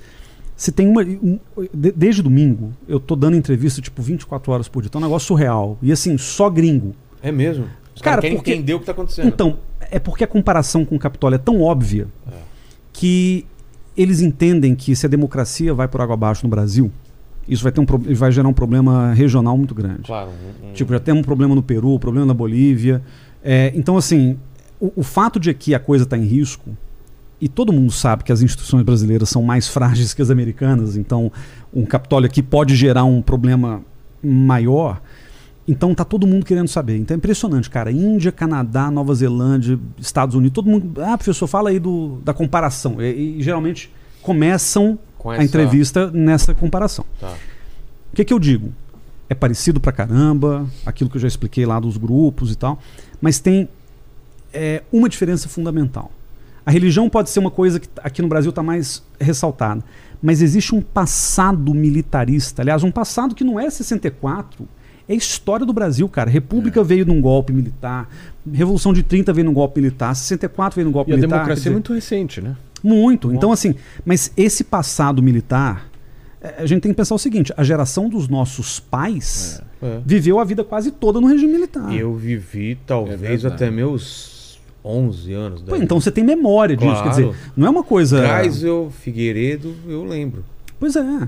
Se 0.56 0.72
tem 0.72 0.88
uma. 0.88 1.02
um- 1.04 1.40
de- 1.74 1.92
desde 1.92 2.22
domingo, 2.22 2.74
eu 2.88 3.00
tô 3.00 3.16
dando 3.16 3.36
entrevista 3.38 3.82
tipo 3.82 4.02
24 4.02 4.52
horas 4.52 4.68
por 4.68 4.82
dia. 4.82 4.88
Então 4.88 5.00
é 5.02 5.04
um 5.04 5.08
negócio 5.08 5.28
surreal. 5.28 5.78
E 5.82 5.92
assim, 5.92 6.18
só 6.18 6.50
gringo. 6.50 6.96
É 7.22 7.32
mesmo? 7.32 7.66
Os 7.98 8.02
Cara, 8.02 8.22
querem 8.22 8.38
porque- 8.38 8.54
entender 8.54 8.74
o 8.76 8.80
que 8.80 8.86
tá 8.86 8.92
acontecendo. 8.94 9.28
Então, 9.28 9.58
é 9.92 10.00
porque 10.00 10.24
a 10.24 10.28
comparação 10.28 10.86
com 10.86 10.96
o 10.96 11.00
Capitólio 11.00 11.36
é 11.36 11.40
tão 11.40 11.62
óbvia 11.62 12.08
É. 12.28 12.32
que 12.94 13.46
eles 13.96 14.22
entendem 14.22 14.76
que 14.76 14.96
se 14.96 15.06
a 15.06 15.10
democracia 15.10 15.74
vai 15.74 15.88
por 15.88 16.00
água 16.02 16.14
abaixo 16.14 16.44
no 16.44 16.50
Brasil, 16.50 16.92
isso 17.48 17.64
vai, 17.64 17.72
ter 17.72 17.80
um, 17.82 17.86
vai 18.16 18.32
gerar 18.32 18.48
um 18.48 18.54
problema 18.54 19.14
regional 19.14 19.58
muito 19.58 19.74
grande. 19.74 20.04
Claro. 20.04 20.30
um- 20.30 20.70
um- 20.70 20.74
Tipo, 20.74 20.94
já 20.94 21.00
temos 21.00 21.22
um 21.22 21.24
problema 21.24 21.56
no 21.56 21.64
Peru, 21.64 21.94
um 21.96 22.00
problema 22.00 22.26
na 22.26 22.34
Bolívia. 22.34 23.02
É, 23.44 23.72
então, 23.76 23.98
assim, 23.98 24.38
o, 24.80 24.92
o 24.98 25.04
fato 25.04 25.40
de 25.40 25.54
que 25.54 25.74
a 25.74 25.80
coisa 25.80 26.04
está 26.04 26.18
em 26.18 26.26
risco, 26.26 26.70
e 27.42 27.48
todo 27.48 27.72
mundo 27.74 27.92
sabe 27.92 28.24
que 28.24 28.32
as 28.32 28.42
instituições 28.42 28.84
brasileiras 28.84 29.30
são 29.30 29.42
mais 29.44 29.68
frágeis 29.68 30.14
que 30.14 30.22
as 30.22 30.30
americanas, 30.30 30.96
então 30.98 31.32
um 31.74 31.86
Capitólio 31.86 32.28
aqui 32.28 32.42
pode 32.44 32.76
gerar 32.76 33.04
um 33.06 33.22
problema 33.22 33.82
maior. 34.24 35.02
Então 35.68 35.94
tá 35.94 36.06
todo 36.06 36.26
mundo 36.26 36.46
querendo 36.46 36.68
saber. 36.70 36.98
Então 36.98 37.14
é 37.14 37.18
impressionante, 37.18 37.70
cara. 37.70 37.92
Índia, 37.92 38.32
Canadá, 38.32 38.90
Nova 38.90 39.14
Zelândia, 39.14 39.78
Estados 40.00 40.34
Unidos, 40.36 40.56
todo 40.56 40.70
mundo. 40.70 41.02
Ah, 41.02 41.18
professor, 41.18 41.46
fala 41.48 41.70
aí 41.70 41.80
do, 41.80 42.20
da 42.24 42.34
comparação. 42.34 43.02
E, 43.02 43.38
e 43.40 43.44
geralmente 43.44 43.92
começam 44.22 44.98
com 45.18 45.30
a 45.30 45.36
essa- 45.36 45.44
entrevista 45.44 46.10
nessa 46.12 46.54
comparação. 46.54 47.06
Tá. 47.20 47.34
O 48.14 48.16
que, 48.16 48.24
que 48.24 48.34
eu 48.34 48.40
digo? 48.40 48.72
É 49.30 49.36
parecido 49.36 49.80
pra 49.80 49.92
caramba, 49.92 50.66
aquilo 50.86 51.10
que 51.10 51.18
eu 51.18 51.22
já 51.22 51.28
expliquei 51.28 51.66
lá 51.66 51.80
dos 51.82 51.98
grupos 51.98 52.52
e 52.52 52.56
tal, 52.56 52.80
mas 53.20 53.40
tem 53.40 53.68
é, 54.54 54.84
uma 54.90 55.10
diferença 55.10 55.50
fundamental. 55.50 56.10
A 56.66 56.72
religião 56.72 57.10
pode 57.10 57.30
ser 57.30 57.40
uma 57.40 57.52
coisa 57.52 57.78
que 57.80 57.90
aqui 58.02 58.22
no 58.22 58.30
Brasil 58.30 58.50
está 58.52 58.64
mais 58.64 59.04
ressaltada, 59.20 59.84
mas 60.22 60.42
existe 60.42 60.74
um 60.74 60.82
passado 60.82 61.74
militarista, 61.74 62.62
aliás, 62.62 62.84
um 62.84 62.92
passado 62.92 63.36
que 63.36 63.44
não 63.44 63.60
é 63.60 63.70
64, 63.70 64.66
é 65.08 65.16
história 65.16 65.66
do 65.66 65.74
Brasil, 65.74 66.08
cara. 66.10 66.30
República 66.30 66.84
veio 66.84 67.06
num 67.06 67.22
golpe 67.22 67.52
militar, 67.54 68.10
Revolução 68.52 68.94
de 68.94 69.04
30 69.04 69.34
veio 69.34 69.46
num 69.46 69.54
golpe 69.54 69.80
militar, 69.82 70.16
64 70.16 70.76
veio 70.76 70.86
num 70.86 70.92
golpe 70.92 71.12
E 71.12 71.14
a 71.14 71.18
militar. 71.18 71.30
quer 71.30 71.36
democracia 71.36 71.62
dizer- 71.64 71.70
é 71.70 71.74
muito 71.74 71.94
recente, 71.94 72.42
né? 72.42 72.56
muito. 72.84 73.34
Então, 73.34 73.52
assim, 73.52 73.76
mas 74.06 74.32
esse 74.38 74.64
passado 74.64 75.22
militar, 75.22 75.90
eh, 76.42 76.56
a 76.60 76.66
gente 76.66 76.82
tem 76.82 76.92
que 76.92 76.96
pensar 76.96 77.16
o 77.16 77.18
seguinte: 77.20 77.52
a 77.58 77.64
geração 77.64 78.08
dos 78.08 78.28
nossos 78.30 78.80
pais 78.80 79.62
É. 79.82 80.00
viveu 80.06 80.40
a 80.40 80.44
vida 80.46 80.64
quase 80.64 80.92
toda 80.92 81.20
no 81.20 81.28
regime 81.28 81.52
militar. 81.54 81.94
Eu 81.94 82.14
vivi 82.16 82.74
É 82.74 82.78
talvez 82.86 83.20
verdade. 83.20 83.48
até 83.48 83.70
meus 83.72 84.60
11 84.86 85.34
anos. 85.34 85.62
Pô, 85.64 85.76
então 85.76 86.00
você 86.00 86.10
tem 86.12 86.24
memória 86.24 86.78
disso. 86.78 86.90
Claro. 86.92 87.04
Quer 87.04 87.10
dizer, 87.10 87.36
não 87.58 87.68
é 87.68 87.70
uma 87.70 87.84
coisa. 87.84 88.26
Geisel, 88.42 88.90
Figueiredo, 89.02 89.76
eu 89.88 90.06
lembro. 90.06 90.46
Pois 90.80 90.96
é. 90.96 91.28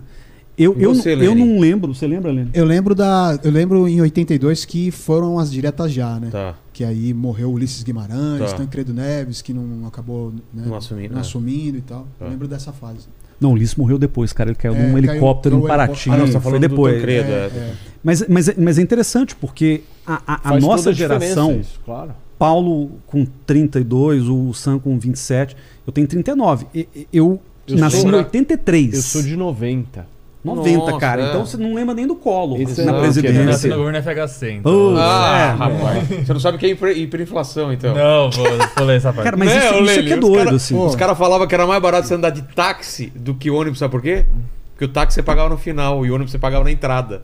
Eu, 0.60 0.76
eu, 0.78 0.94
você, 0.94 1.14
eu 1.14 1.34
não 1.34 1.58
lembro. 1.60 1.94
Você 1.94 2.06
lembra, 2.06 2.32
Lene? 2.32 2.50
Eu 2.54 2.66
lembro 2.66 2.94
da. 2.94 3.40
Eu 3.44 3.50
lembro 3.52 3.88
em 3.88 4.02
82 4.02 4.66
que 4.66 4.92
foram 4.92 5.40
as 5.40 5.50
diretas 5.52 5.92
já, 5.94 6.20
né? 6.20 6.28
Tá. 6.32 6.54
Que 6.74 6.84
aí 6.84 7.14
morreu 7.14 7.52
Ulisses 7.52 7.82
Guimarães, 7.84 8.52
Tá. 8.52 8.58
Tancredo 8.58 8.94
Neves, 8.94 9.42
que 9.42 9.54
não 9.54 9.88
acabou 9.88 10.32
né, 10.54 10.64
Não 10.66 10.76
assumindo, 10.76 11.12
não 11.14 11.18
é. 11.20 11.22
assumindo 11.22 11.78
e 11.78 11.82
tal. 11.82 12.06
Tá. 12.20 12.26
Eu 12.26 12.32
lembro 12.32 12.48
dessa 12.48 12.74
fase. 12.74 13.08
Não, 13.40 13.52
o 13.52 13.54
Ulisses 13.54 13.76
morreu 13.76 13.98
depois, 13.98 14.34
cara. 14.34 14.50
Ele 14.50 14.58
caiu 14.58 14.74
É, 14.76 14.78
num 14.88 14.94
caiu 14.94 14.98
helicóptero 15.12 15.58
no 15.58 15.64
em 15.64 15.68
Paraty. 15.68 16.10
Ah, 16.10 16.18
não, 16.18 16.28
você 16.28 16.34
tá 16.34 16.42
foi 16.42 16.60
depois. 16.60 16.96
Tancredo. 16.96 17.30
É, 17.30 17.34
é. 17.34 17.46
é. 17.48 17.74
Mas, 18.04 18.26
mas, 18.28 18.50
é- 18.50 18.56
mas 18.58 18.78
é 18.78 18.82
interessante 18.82 19.36
porque 19.36 19.82
a, 20.06 20.22
a- 20.28 20.56
a 20.56 20.60
nossa 20.60 20.92
geração. 20.94 21.58
Isso, 21.60 21.80
claro. 21.86 22.12
Paulo 22.38 22.92
com 23.08 23.26
32, 23.46 24.28
o 24.28 24.54
Sam 24.54 24.78
com 24.80 24.98
27. 25.00 25.56
Eu 25.88 25.92
tenho 25.94 26.08
39. 26.08 26.66
E- 26.76 26.88
e- 26.96 27.08
Eu, 27.14 27.40
Eu 27.68 27.78
nasci 27.78 28.02
sou- 28.02 28.10
em 28.12 28.16
83. 28.16 28.94
Eu 28.94 29.02
sou 29.02 29.22
de 29.24 29.36
90. 29.38 30.06
90, 30.44 30.78
Nossa, 30.78 30.98
cara. 30.98 31.22
é. 31.22 31.28
Então 31.30 31.46
você 31.46 31.58
não 31.58 31.74
lembra 31.74 31.94
nem 31.94 32.08
do 32.08 32.16
colo 32.16 32.56
Esse 32.62 32.84
na 32.86 32.94
não, 32.94 33.02
nasci 33.02 33.22
presidência. 33.22 33.70
no 33.72 33.76
governo 33.84 33.98
FHC, 34.02 34.52
então. 34.52 34.96
Ah, 34.98 35.38
É, 35.38 35.58
rapaz. 35.58 36.08
Você 36.26 36.34
não 36.34 36.40
sabe 36.40 36.56
o 36.56 36.60
que 36.60 36.66
é 36.66 36.70
hiper- 36.70 36.98
hiperinflação, 36.98 37.74
então. 37.74 37.94
Não, 37.94 38.32
vou, 38.32 38.46
vou 38.78 38.86
ler 38.86 38.98
essa 38.98 39.12
parte. 39.12 39.26
Cara, 39.26 39.36
mas 39.38 39.50
Né, 39.50 39.58
isso, 39.58 39.84
isso 39.84 40.00
aqui 40.00 40.12
é 40.12 40.16
os 40.16 40.20
doido, 40.22 40.44
cara- 40.46 40.56
assim. 40.56 40.76
Os 40.78 40.96
caras 40.96 41.18
falavam 41.18 41.46
que 41.46 41.54
era 41.54 41.68
mais 41.68 41.82
barato 41.82 42.08
você 42.08 42.14
andar 42.14 42.30
de 42.30 42.42
táxi 42.44 43.12
do 43.16 43.34
que 43.34 43.50
ônibus, 43.50 43.80
sabe 43.80 43.92
por 43.92 44.02
quê? 44.02 44.26
Porque 44.74 44.86
o 44.86 44.88
táxi 44.88 45.16
você 45.16 45.24
pagava 45.24 45.50
no 45.50 45.58
final 45.58 46.06
e 46.06 46.10
o 46.12 46.16
ônibus 46.16 46.32
você 46.32 46.40
pagava 46.40 46.64
na 46.64 46.72
entrada. 46.72 47.22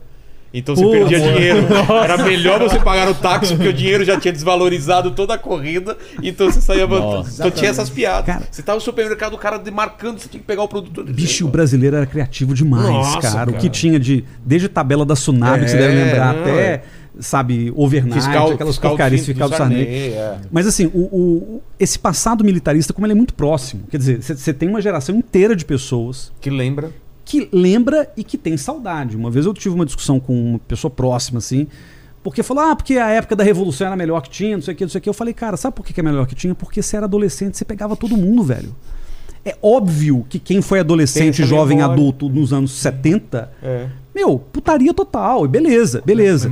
Então 0.58 0.74
você 0.74 0.82
Pô, 0.82 0.90
perdia 0.90 1.18
amor. 1.18 1.32
dinheiro. 1.34 1.66
Era 2.02 2.16
melhor 2.24 2.58
você 2.60 2.78
pagar 2.78 3.06
no 3.06 3.14
táxi 3.14 3.54
porque 3.54 3.68
o 3.68 3.72
dinheiro 3.72 4.04
já 4.04 4.18
tinha 4.18 4.32
desvalorizado 4.32 5.10
toda 5.10 5.34
a 5.34 5.38
corrida. 5.38 5.96
Então 6.22 6.50
você 6.50 6.60
saía. 6.60 6.86
Nossa. 6.86 7.30
Então 7.42 7.50
tinha 7.50 7.70
essas 7.70 7.90
piadas. 7.90 8.26
Cara. 8.26 8.42
você 8.50 8.62
tava 8.62 8.76
no 8.76 8.80
supermercado, 8.82 9.34
o 9.34 9.38
cara 9.38 9.58
demarcando, 9.58 10.18
você 10.18 10.28
tinha 10.28 10.40
que 10.40 10.46
pegar 10.46 10.62
o 10.62 10.68
produto. 10.68 11.04
Bicho, 11.04 11.44
o 11.46 11.48
brasileiro 11.48 11.96
era 11.96 12.06
criativo 12.06 12.54
demais, 12.54 12.88
Nossa, 12.88 13.20
cara. 13.20 13.50
O 13.50 13.52
cara. 13.52 13.58
que 13.58 13.68
tinha 13.68 13.98
de. 14.00 14.24
Desde 14.44 14.68
tabela 14.68 15.04
da 15.04 15.14
Sunab, 15.16 15.62
que 15.62 15.70
você 15.70 15.76
É, 15.76 15.80
deve 15.80 15.94
lembrar, 16.04 16.32
não, 16.34 16.40
até, 16.42 16.50
é. 16.60 16.82
sabe, 17.20 17.72
overnight, 17.76 18.14
fiscal, 18.14 18.50
aquelas 18.52 18.74
fiscal 18.74 18.90
porcarias, 18.92 19.20
do 19.22 19.24
fiscal 19.26 19.48
do 19.48 19.56
Sarney. 19.56 19.82
é. 19.84 20.36
Mas 20.50 20.66
assim, 20.66 20.86
o, 20.86 21.00
o- 21.00 21.62
esse 21.78 21.98
passado 21.98 22.42
militarista, 22.44 22.92
como 22.92 23.06
ele 23.06 23.12
é 23.12 23.16
muito 23.16 23.34
próximo. 23.34 23.82
Quer 23.90 23.98
dizer, 23.98 24.22
você 24.22 24.52
tem 24.54 24.68
uma 24.68 24.80
geração 24.80 25.14
inteira 25.16 25.54
de 25.54 25.64
pessoas 25.64 26.32
Que 26.40 26.48
lembra. 26.50 26.90
Que 27.26 27.48
lembra 27.52 28.08
e 28.16 28.22
que 28.22 28.38
tem 28.38 28.56
saudade. 28.56 29.16
Uma 29.16 29.30
vez 29.30 29.44
eu 29.44 29.52
tive 29.52 29.74
uma 29.74 29.84
discussão 29.84 30.20
com 30.20 30.50
uma 30.50 30.58
pessoa 30.60 30.88
próxima, 30.90 31.38
assim, 31.38 31.66
porque 32.22 32.40
falou, 32.42 32.62
ah, 32.64 32.76
porque 32.76 32.94
a 32.96 33.08
época 33.10 33.34
da 33.34 33.42
Revolução 33.42 33.88
era 33.88 33.96
melhor 33.96 34.22
que 34.22 34.30
tinha, 34.30 34.56
não 34.56 34.62
sei 34.62 34.74
o 34.74 34.76
que, 34.76 34.84
não 34.84 34.88
sei 34.90 35.00
o 35.00 35.02
que. 35.02 35.08
Eu 35.08 35.12
falei, 35.14 35.34
cara, 35.34 35.56
sabe 35.56 35.74
por 35.74 35.84
que 35.84 35.98
é 35.98 36.02
melhor 36.04 36.26
que 36.26 36.36
tinha? 36.36 36.54
Porque 36.54 36.80
você 36.80 36.96
era 36.96 37.04
adolescente, 37.06 37.56
você 37.58 37.64
pegava 37.64 37.96
todo 37.96 38.16
mundo, 38.16 38.44
velho. 38.44 38.74
É 39.44 39.56
óbvio 39.62 40.24
que 40.28 40.38
quem 40.38 40.62
foi 40.62 40.80
adolescente, 40.80 41.44
jovem, 41.44 41.78
memória. 41.78 41.94
adulto 42.00 42.28
nos 42.28 42.52
anos 42.52 42.72
70, 42.72 43.50
É. 43.62 43.88
meu, 44.14 44.38
putaria 44.38 44.92
total, 44.94 45.44
e 45.44 45.48
beleza, 45.48 46.02
beleza. 46.04 46.48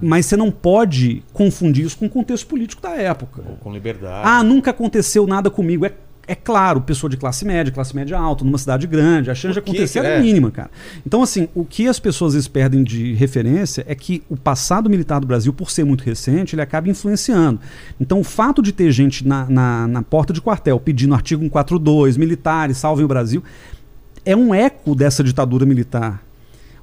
Mas 0.00 0.26
você 0.26 0.36
não 0.36 0.50
pode 0.50 1.22
confundir 1.32 1.84
isso 1.86 1.96
com 1.98 2.06
o 2.06 2.10
contexto 2.10 2.46
político 2.46 2.80
da 2.82 2.90
época. 2.90 3.42
Ou 3.48 3.56
com 3.56 3.72
liberdade. 3.72 4.22
Ah, 4.28 4.42
nunca 4.42 4.70
aconteceu 4.72 5.26
nada 5.28 5.48
comigo. 5.50 5.86
É, 5.86 5.92
é 6.26 6.34
claro, 6.34 6.80
pessoa 6.80 7.10
de 7.10 7.16
classe 7.16 7.44
média, 7.44 7.72
classe 7.72 7.94
média 7.94 8.18
alta, 8.18 8.44
numa 8.44 8.58
cidade 8.58 8.86
grande, 8.86 9.30
a 9.30 9.34
chance 9.34 9.52
de 9.52 9.58
acontecer 9.58 9.98
era 9.98 10.08
é? 10.08 10.20
mínima, 10.20 10.50
cara. 10.50 10.70
Então, 11.06 11.22
assim, 11.22 11.48
o 11.54 11.64
que 11.64 11.86
as 11.86 11.98
pessoas 11.98 12.32
vezes 12.32 12.48
perdem 12.48 12.82
de 12.82 13.12
referência 13.14 13.84
é 13.86 13.94
que 13.94 14.22
o 14.28 14.36
passado 14.36 14.88
militar 14.88 15.20
do 15.20 15.26
Brasil, 15.26 15.52
por 15.52 15.70
ser 15.70 15.84
muito 15.84 16.02
recente, 16.02 16.54
ele 16.54 16.62
acaba 16.62 16.88
influenciando. 16.88 17.60
Então, 18.00 18.20
o 18.20 18.24
fato 18.24 18.62
de 18.62 18.72
ter 18.72 18.90
gente 18.90 19.26
na, 19.26 19.46
na, 19.48 19.86
na 19.86 20.02
porta 20.02 20.32
de 20.32 20.40
quartel 20.40 20.80
pedindo 20.80 21.14
artigo 21.14 21.42
142, 21.42 22.16
militares, 22.16 22.78
salvem 22.78 23.04
o 23.04 23.08
Brasil, 23.08 23.42
é 24.24 24.34
um 24.34 24.54
eco 24.54 24.94
dessa 24.94 25.22
ditadura 25.22 25.66
militar. 25.66 26.23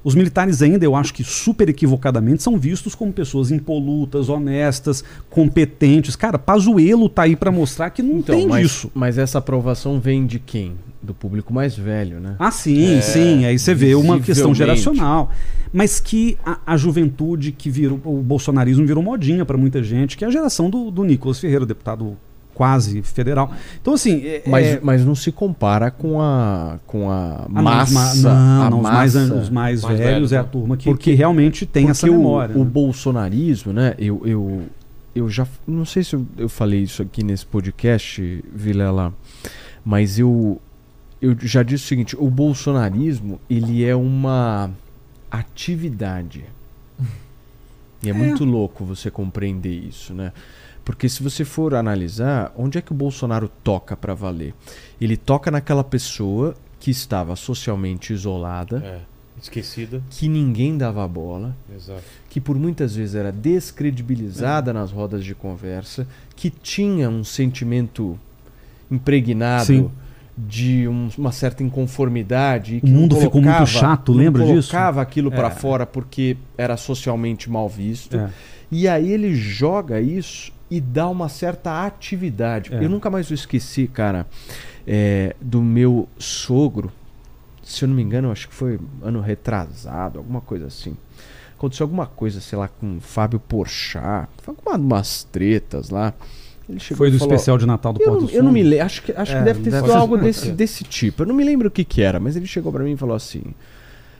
Os 0.03 0.15
militares 0.15 0.61
ainda, 0.61 0.83
eu 0.83 0.95
acho 0.95 1.13
que 1.13 1.23
super 1.23 1.69
equivocadamente, 1.69 2.41
são 2.41 2.57
vistos 2.57 2.95
como 2.95 3.13
pessoas 3.13 3.51
impolutas, 3.51 4.29
honestas, 4.29 5.03
competentes. 5.29 6.15
Cara, 6.15 6.39
Pazuello 6.39 7.07
tá 7.07 7.23
aí 7.23 7.35
para 7.35 7.51
mostrar 7.51 7.89
que 7.91 8.01
não 8.01 8.17
Então, 8.19 8.35
tem 8.35 8.47
mas, 8.47 8.63
disso. 8.63 8.91
mas 8.95 9.17
essa 9.17 9.37
aprovação 9.37 9.99
vem 9.99 10.25
de 10.25 10.39
quem? 10.39 10.73
Do 11.03 11.13
público 11.13 11.51
mais 11.53 11.75
velho, 11.75 12.19
né? 12.19 12.35
Ah, 12.37 12.51
sim, 12.51 12.97
É, 12.97 13.01
sim. 13.01 13.45
Aí 13.45 13.57
você 13.57 13.73
vê 13.73 13.95
uma 13.95 14.19
questão 14.19 14.53
geracional. 14.53 15.31
Mas 15.73 15.99
que 15.99 16.37
a, 16.45 16.59
a 16.65 16.77
juventude 16.77 17.51
que 17.51 17.69
virou. 17.71 17.99
O 18.05 18.21
bolsonarismo 18.21 18.85
virou 18.85 19.01
modinha 19.01 19.43
para 19.45 19.57
muita 19.57 19.81
gente, 19.81 20.15
que 20.17 20.23
é 20.23 20.27
a 20.27 20.31
geração 20.31 20.69
do, 20.69 20.91
do 20.91 21.03
Nicolas 21.03 21.39
Ferreira, 21.39 21.65
deputado 21.65 22.15
quase 22.61 23.01
federal. 23.01 23.51
Então, 23.81 23.95
assim. 23.95 24.23
é- 24.23 24.43
Mas, 24.45 24.67
é- 24.67 24.79
mas 24.83 25.03
não 25.03 25.15
se 25.15 25.31
compara 25.31 25.89
com 25.89 26.21
a, 26.21 26.77
com 26.85 27.09
a 27.09 27.47
Ah, 27.55 27.61
massa. 27.61 27.93
ma- 27.95 28.13
não, 28.35 28.61
a 28.65 28.69
não, 28.69 28.77
os 28.77 28.83
mais, 28.83 29.15
massa. 29.15 29.33
os 29.35 29.49
mais, 29.49 29.81
Mais 29.81 29.97
velhos 29.97 30.13
velhos, 30.13 30.31
é 30.33 30.37
a 30.37 30.43
né? 30.43 30.49
turma 30.51 30.77
que, 30.77 30.83
Porque- 30.83 31.09
que 31.11 31.15
realmente 31.17 31.65
tem 31.65 31.89
essa 31.89 32.07
o- 32.07 32.11
memória. 32.11 32.55
O, 32.55 32.63
né? 32.63 32.69
bolsonarismo, 32.69 33.73
né? 33.73 33.95
Eu, 33.97 34.21
eu, 34.25 34.61
eu 35.15 35.27
já. 35.27 35.47
Não 35.67 35.85
sei 35.85 36.03
se 36.03 36.15
eu, 36.15 36.23
eu 36.37 36.47
falei 36.47 36.81
isso 36.83 37.01
aqui 37.01 37.23
nesse 37.23 37.47
podcast, 37.47 38.45
Vilela, 38.53 39.11
mas 39.83 40.19
eu, 40.19 40.61
eu 41.19 41.35
já 41.41 41.63
disse 41.63 41.85
o 41.85 41.87
seguinte: 41.87 42.15
o 42.15 42.29
bolsonarismo 42.29 43.41
ele 43.49 43.83
é 43.83 43.95
uma 43.95 44.69
atividade. 45.31 46.43
E 48.03 48.09
é, 48.09 48.13
muito 48.13 48.43
louco 48.45 48.83
você 48.83 49.11
compreender 49.11 49.69
isso, 49.87 50.11
né? 50.11 50.31
Porque 50.83 51.07
se 51.07 51.21
você 51.21 51.45
for 51.45 51.75
analisar, 51.75 52.51
onde 52.57 52.77
é 52.77 52.81
que 52.81 52.91
o 52.91 52.95
Bolsonaro 52.95 53.47
toca 53.63 53.95
pra 53.95 54.13
valer? 54.13 54.53
Ele 54.99 55.15
toca 55.15 55.51
naquela 55.51 55.83
pessoa 55.83 56.55
que 56.79 56.89
estava 56.89 57.35
socialmente 57.35 58.11
isolada, 58.13 58.77
É. 58.83 58.99
Esquecida. 59.41 60.01
que 60.09 60.27
ninguém 60.27 60.77
dava 60.77 61.07
bola, 61.07 61.55
Exato. 61.75 62.01
que 62.29 62.41
por 62.41 62.57
muitas 62.57 62.95
vezes 62.95 63.13
era 63.15 63.31
descredibilizada 63.31 64.73
nas 64.73 64.91
rodas 64.91 65.23
de 65.23 65.33
conversa, 65.35 66.07
que 66.35 66.49
tinha 66.49 67.09
um 67.09 67.23
sentimento 67.23 68.19
impregnado 68.89 69.65
Sim. 69.65 69.91
de 70.37 70.87
um- 70.87 71.09
uma 71.17 71.31
certa 71.31 71.63
inconformidade. 71.63 72.79
e 72.83 72.87
O 72.87 72.87
mundo 72.91 73.15
ficou 73.15 73.41
muito 73.41 73.53
colocava- 73.55 73.65
chato, 73.65 74.11
lembra 74.13 74.43
disso? 74.45 74.71
colocava 74.71 75.01
aquilo 75.01 75.31
É. 75.33 75.49
fora 75.51 75.85
porque 75.85 76.37
era 76.57 76.75
socialmente 76.77 77.49
mal 77.49 77.69
visto. 77.69 78.17
É. 78.17 78.29
E 78.71 78.87
aí 78.87 79.11
ele 79.11 79.35
joga 79.35 79.99
isso 80.01 80.51
e 80.71 80.79
dá 80.79 81.09
uma 81.09 81.27
certa 81.27 81.85
atividade. 81.85 82.73
É. 82.73 82.85
Eu 82.85 82.89
nunca 82.89 83.09
mais 83.09 83.29
esqueci, 83.29 83.87
cara, 83.87 84.25
é, 84.87 85.35
do 85.41 85.61
meu 85.61 86.07
sogro. 86.17 86.89
Se 87.61 87.83
eu 87.83 87.89
não 87.89 87.95
me 87.95 88.01
engano, 88.01 88.29
eu 88.29 88.31
acho 88.31 88.47
que 88.47 88.55
foi 88.55 88.79
ano 89.01 89.19
retrasado, 89.19 90.17
alguma 90.17 90.39
coisa 90.39 90.67
assim. 90.67 90.95
Aconteceu 91.57 91.83
alguma 91.83 92.07
coisa, 92.07 92.39
sei 92.39 92.57
lá, 92.57 92.69
com 92.69 92.97
o 92.97 93.01
Fábio 93.01 93.39
Porchat. 93.39 94.29
Foi 94.41 94.55
alguma 94.55 94.77
umas 94.77 95.25
tretas 95.25 95.89
lá. 95.89 96.13
Ele 96.69 96.79
chegou 96.79 96.99
Foi 96.99 97.11
do 97.11 97.19
falou, 97.19 97.33
especial 97.33 97.57
de 97.57 97.65
Natal 97.65 97.91
do 97.91 97.99
Porto 97.99 98.25
do 98.27 98.31
eu 98.31 98.41
não 98.41 98.51
me 98.51 98.63
lembro, 98.63 98.85
acho 98.85 99.03
que, 99.03 99.11
acho 99.11 99.33
É, 99.33 99.39
que 99.39 99.43
deve 99.43 99.61
ter 99.61 99.71
sido 99.71 99.91
algo 99.91 100.17
desse, 100.17 100.51
desse 100.53 100.85
tipo. 100.85 101.23
Eu 101.23 101.27
não 101.27 101.35
me 101.35 101.43
lembro 101.43 101.67
o 101.67 101.71
que 101.71 101.83
que 101.83 102.01
era, 102.01 102.17
mas 102.19 102.37
ele 102.37 102.47
chegou 102.47 102.71
pra 102.71 102.83
mim 102.83 102.93
e 102.93 102.97
falou 102.97 103.15
assim: 103.15 103.43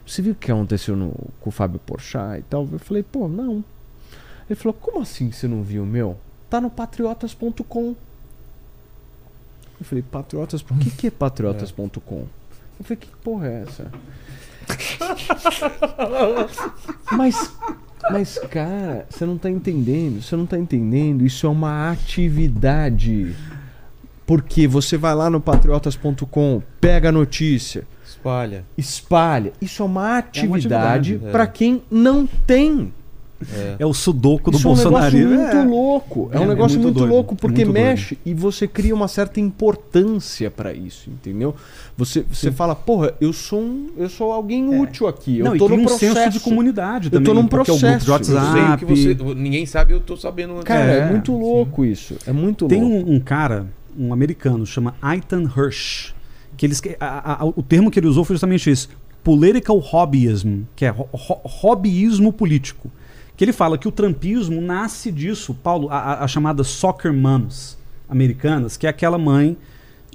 Você 0.06 0.22
viu 0.22 0.34
o 0.34 0.36
que 0.36 0.52
aconteceu 0.52 0.98
no, 0.98 1.14
com 1.40 1.50
o 1.50 1.52
Fábio 1.52 1.80
Porchat 1.80 2.40
e 2.40 2.44
tal? 2.44 2.68
Eu 2.70 2.78
falei: 2.78 3.04
Pô, 3.04 3.30
não. 3.30 3.64
Ele 4.50 4.56
falou: 4.56 4.74
Como 4.74 5.02
assim 5.02 5.32
você 5.32 5.48
não 5.48 5.64
viu, 5.64 5.86
meu? 5.86 6.18
Tá 6.52 6.60
no 6.60 6.70
patriotas.com. 6.70 7.96
Eu 9.80 9.86
falei: 9.86 10.04
Patriotas? 10.04 10.62
O 10.62 10.76
que, 10.76 10.92
que 10.92 11.08
é 11.08 11.10
patriotas.com? 11.10 12.28
Eu 12.78 12.84
falei: 12.84 12.98
Que 12.98 13.08
porra 13.24 13.48
é 13.48 13.64
essa? 13.64 13.90
mas, 17.16 17.54
mas, 18.12 18.38
cara, 18.50 19.08
você 19.10 19.26
não 19.26 19.38
tá 19.38 19.50
entendendo. 19.50 20.22
Você 20.22 20.36
não 20.36 20.46
tá 20.46 20.58
entendendo. 20.58 21.26
Isso 21.26 21.48
é 21.48 21.50
uma 21.50 21.90
atividade. 21.90 23.34
Porque 24.26 24.68
você 24.68 24.98
vai 24.98 25.16
lá 25.16 25.30
no 25.30 25.40
patriotas.com, 25.40 26.62
pega 26.82 27.10
a 27.10 27.12
notícia, 27.14 27.88
Espalha. 28.06 28.66
espalha. 28.78 29.54
Isso 29.62 29.82
é 29.82 29.86
uma 29.86 30.18
atividade, 30.18 31.14
atividade, 31.14 31.28
é. 31.28 31.32
pra 31.32 31.48
quem 31.48 31.82
não 31.90 32.28
tem. 32.28 32.94
É 33.80 33.86
o 33.86 33.94
sudoku 33.94 34.52
do 34.52 34.58
Isso 34.58 34.68
é 34.68 34.72
um 34.72 34.76
negócio 34.76 34.92
bolsonarismo. 34.92 35.34
muito 35.36 35.56
É. 35.58 35.64
louco. 35.64 36.30
É, 36.32 36.38
É, 36.38 36.40
um 36.40 36.44
é 36.44 36.48
negócio 36.48 36.80
muito 36.80 37.00
muito, 37.00 37.12
louco 37.14 37.34
é 37.34 37.38
porque 37.38 37.66
muito 37.66 37.74
doido. 37.76 37.88
mexe 37.90 38.18
e 38.26 38.34
você 38.34 38.68
cria 38.68 38.94
uma 38.94 39.08
certa 39.08 39.40
importância 39.40 40.50
pra 40.52 40.74
isso, 40.74 41.10
entendeu? 41.10 41.56
Você, 41.98 42.24
você 42.32 42.52
fala, 42.52 42.76
porra, 42.76 43.14
eu 43.22 43.32
sou 43.34 43.60
um, 43.62 43.90
eu 43.98 44.10
sou 44.10 44.32
alguém 44.32 44.68
útil 44.80 45.08
aqui. 45.08 45.40
Eu 45.40 45.46
Não, 45.46 45.56
e 45.56 45.60
tô 45.60 45.66
cria 45.66 45.78
num 45.78 45.84
um 45.84 45.88
processo. 45.88 46.14
senso 46.16 46.30
de 46.32 46.40
comunidade 46.40 47.06
Eu 47.08 47.12
também. 47.12 47.26
tô 47.26 47.34
num 47.34 47.48
porque 47.48 47.72
é 47.72 47.74
de 47.74 47.80
processo. 47.80 48.10
Eu 48.10 48.14
WhatsApp. 48.14 48.52
sei 48.54 48.78
que 48.78 48.86
você. 49.18 49.34
Ninguém 49.36 49.66
sabe, 49.66 49.94
eu 49.94 50.00
tô 50.00 50.16
sabendo. 50.18 50.56
Cara, 50.64 50.92
é, 50.92 50.98
É, 51.00 51.10
muito 51.10 51.32
louco 51.38 51.84
isso. 51.86 52.16
É 52.26 52.32
muito 52.32 52.68
Tem 52.68 52.82
louco. 52.82 53.10
um, 53.12 53.16
um 53.16 53.20
cara, 53.20 53.68
um 53.98 54.14
americano, 54.14 54.66
chama 54.66 54.96
Aitan 55.02 55.44
Hirsch, 55.44 56.14
que 56.58 56.66
eles, 56.66 56.82
a- 57.00 57.06
a- 57.06 57.42
a- 57.44 57.46
o 57.46 57.64
termo 57.64 57.90
que 57.92 58.00
ele 58.00 58.08
usou 58.08 58.24
foi 58.24 58.36
justamente 58.36 58.70
isso, 58.70 58.90
political 59.24 59.78
hobbyism, 59.78 60.62
que 60.76 60.86
é 60.86 60.92
ho- 60.92 61.08
ho- 61.12 61.42
hobbyismo 61.44 62.32
político. 62.34 62.90
Que 63.38 63.46
ele 63.46 63.54
fala 63.54 63.78
que 63.78 63.88
o 63.88 63.92
trumpismo 63.92 64.62
nasce 64.62 65.12
disso, 65.12 65.54
Paulo, 65.54 65.90
a, 65.90 66.24
a- 66.24 66.28
chamada 66.28 66.64
soccer 66.64 67.14
moms 67.14 67.78
americanas, 68.08 68.78
que 68.78 68.86
é 68.86 68.90
aquela 68.90 69.18
mãe, 69.18 69.58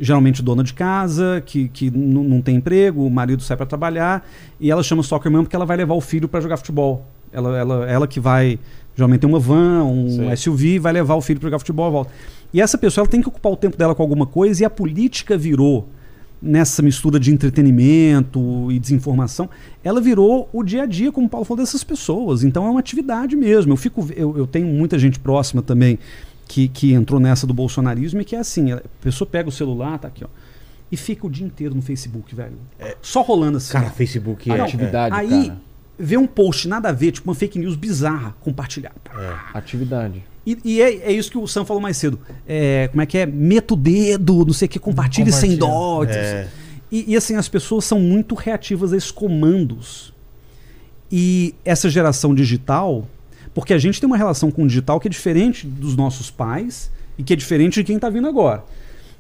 geralmente 0.00 0.42
dona 0.42 0.62
de 0.62 0.74
casa, 0.74 1.42
que, 1.44 1.68
que 1.68 1.90
não 1.90 2.40
tem 2.42 2.56
emprego, 2.56 3.04
o 3.04 3.10
marido 3.10 3.42
sai 3.42 3.56
para 3.56 3.66
trabalhar, 3.66 4.28
e 4.60 4.70
ela 4.70 4.82
chama 4.82 5.02
soccer 5.02 5.32
mom 5.32 5.42
porque 5.42 5.56
ela 5.56 5.64
vai 5.66 5.76
levar 5.76 5.94
o 5.94 6.00
filho 6.00 6.28
para 6.28 6.40
jogar 6.40 6.56
futebol. 6.58 7.04
Ela, 7.32 7.58
ela, 7.58 7.86
ela 7.90 8.06
que 8.06 8.20
vai, 8.20 8.58
geralmente 8.94 9.20
tem 9.20 9.28
uma 9.30 9.40
van, 9.40 9.84
um 9.84 10.08
Sim. 10.10 10.36
SUV, 10.36 10.78
vai 10.78 10.92
levar 10.92 11.14
o 11.16 11.20
filho 11.20 11.40
para 11.40 11.48
jogar 11.48 11.58
futebol, 11.58 11.90
volta. 11.90 12.12
E 12.52 12.60
essa 12.60 12.78
pessoa 12.78 13.02
ela 13.02 13.10
tem 13.10 13.20
que 13.20 13.28
ocupar 13.28 13.50
o 13.52 13.56
tempo 13.56 13.76
dela 13.76 13.94
com 13.94 14.02
alguma 14.02 14.26
coisa, 14.26 14.62
e 14.62 14.66
a 14.66 14.70
política 14.70 15.36
virou 15.36 15.88
nessa 16.46 16.82
mistura 16.82 17.18
de 17.18 17.32
entretenimento 17.32 18.70
e 18.70 18.78
desinformação, 18.78 19.48
ela 19.82 20.00
virou 20.00 20.48
o 20.52 20.62
dia 20.62 20.84
a 20.84 20.86
dia, 20.86 21.10
como 21.12 21.26
o 21.26 21.30
Paulo 21.30 21.44
falou, 21.44 21.62
dessas 21.62 21.82
pessoas. 21.84 22.44
Então 22.44 22.66
é 22.66 22.70
uma 22.70 22.80
atividade 22.80 23.34
mesmo. 23.36 23.72
Eu, 23.72 23.76
fico, 23.76 24.08
eu, 24.14 24.36
eu 24.38 24.46
tenho 24.46 24.66
muita 24.66 24.98
gente 24.98 25.18
próxima 25.18 25.60
também 25.62 25.98
que, 26.46 26.68
que 26.68 26.92
entrou 26.92 27.18
nessa 27.20 27.46
do 27.46 27.52
bolsonarismo 27.52 28.20
e 28.20 28.24
que 28.24 28.36
é 28.36 28.38
assim: 28.38 28.72
a 28.72 28.80
pessoa 29.00 29.28
pega 29.28 29.48
o 29.48 29.52
celular, 29.52 29.98
tá 29.98 30.08
aqui, 30.08 30.24
ó, 30.24 30.28
e 30.90 30.96
fica 30.96 31.26
o 31.26 31.30
dia 31.30 31.44
inteiro 31.44 31.74
no 31.74 31.82
Facebook, 31.82 32.34
velho. 32.34 32.56
Só 33.02 33.22
rolando 33.22 33.56
assim. 33.58 33.72
Cara, 33.72 33.86
ó. 33.86 33.90
Facebook 33.90 34.50
Ah, 34.50 34.54
é. 34.54 34.58
não, 34.58 34.64
atividade, 34.64 35.14
Aí 35.16 35.48
cara. 35.48 35.60
vê 35.98 36.16
um 36.16 36.26
post 36.26 36.68
nada 36.68 36.88
a 36.90 36.92
ver, 36.92 37.10
tipo 37.12 37.28
uma 37.28 37.34
fake 37.34 37.58
news 37.58 37.74
bizarra, 37.74 38.34
compartilhar. 38.40 38.92
Atividade. 39.52 40.22
E, 40.46 40.56
e 40.64 40.80
é, 40.80 41.08
é 41.08 41.12
isso 41.12 41.30
que 41.30 41.36
o 41.36 41.46
Sam 41.48 41.64
falou 41.64 41.82
mais 41.82 41.96
cedo. 41.96 42.20
É, 42.46 42.88
como 42.88 43.02
é 43.02 43.06
que 43.06 43.18
é? 43.18 43.26
Meta 43.26 43.74
o 43.74 43.76
dedo, 43.76 44.44
não 44.46 44.52
sei 44.52 44.66
o 44.66 44.68
que, 44.68 44.78
compartilhe 44.78 45.32
sem 45.32 45.56
dó. 45.56 46.04
É. 46.04 46.46
E, 46.90 47.12
e, 47.12 47.16
assim, 47.16 47.34
as 47.34 47.48
pessoas 47.48 47.84
são 47.84 47.98
muito 47.98 48.36
reativas 48.36 48.92
a 48.92 48.96
esses 48.96 49.10
comandos. 49.10 50.14
E 51.10 51.54
essa 51.64 51.90
geração 51.90 52.32
digital, 52.32 53.08
porque 53.52 53.74
a 53.74 53.78
gente 53.78 54.00
tem 54.00 54.06
uma 54.06 54.16
relação 54.16 54.50
com 54.50 54.62
o 54.62 54.68
digital 54.68 55.00
que 55.00 55.08
é 55.08 55.10
diferente 55.10 55.66
dos 55.66 55.96
nossos 55.96 56.30
pais 56.30 56.90
e 57.18 57.24
que 57.24 57.32
é 57.32 57.36
diferente 57.36 57.74
de 57.80 57.84
quem 57.84 57.96
está 57.96 58.08
vindo 58.08 58.28
agora. 58.28 58.64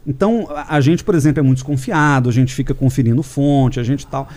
Então, 0.06 0.46
a, 0.50 0.76
a 0.76 0.80
gente, 0.80 1.02
por 1.02 1.16
exemplo, 1.16 1.40
é 1.40 1.42
muito 1.42 1.58
desconfiado, 1.58 2.28
a 2.28 2.32
gente 2.32 2.54
fica 2.54 2.72
conferindo 2.72 3.20
fonte, 3.24 3.80
a 3.80 3.82
gente 3.82 4.06
tal. 4.06 4.28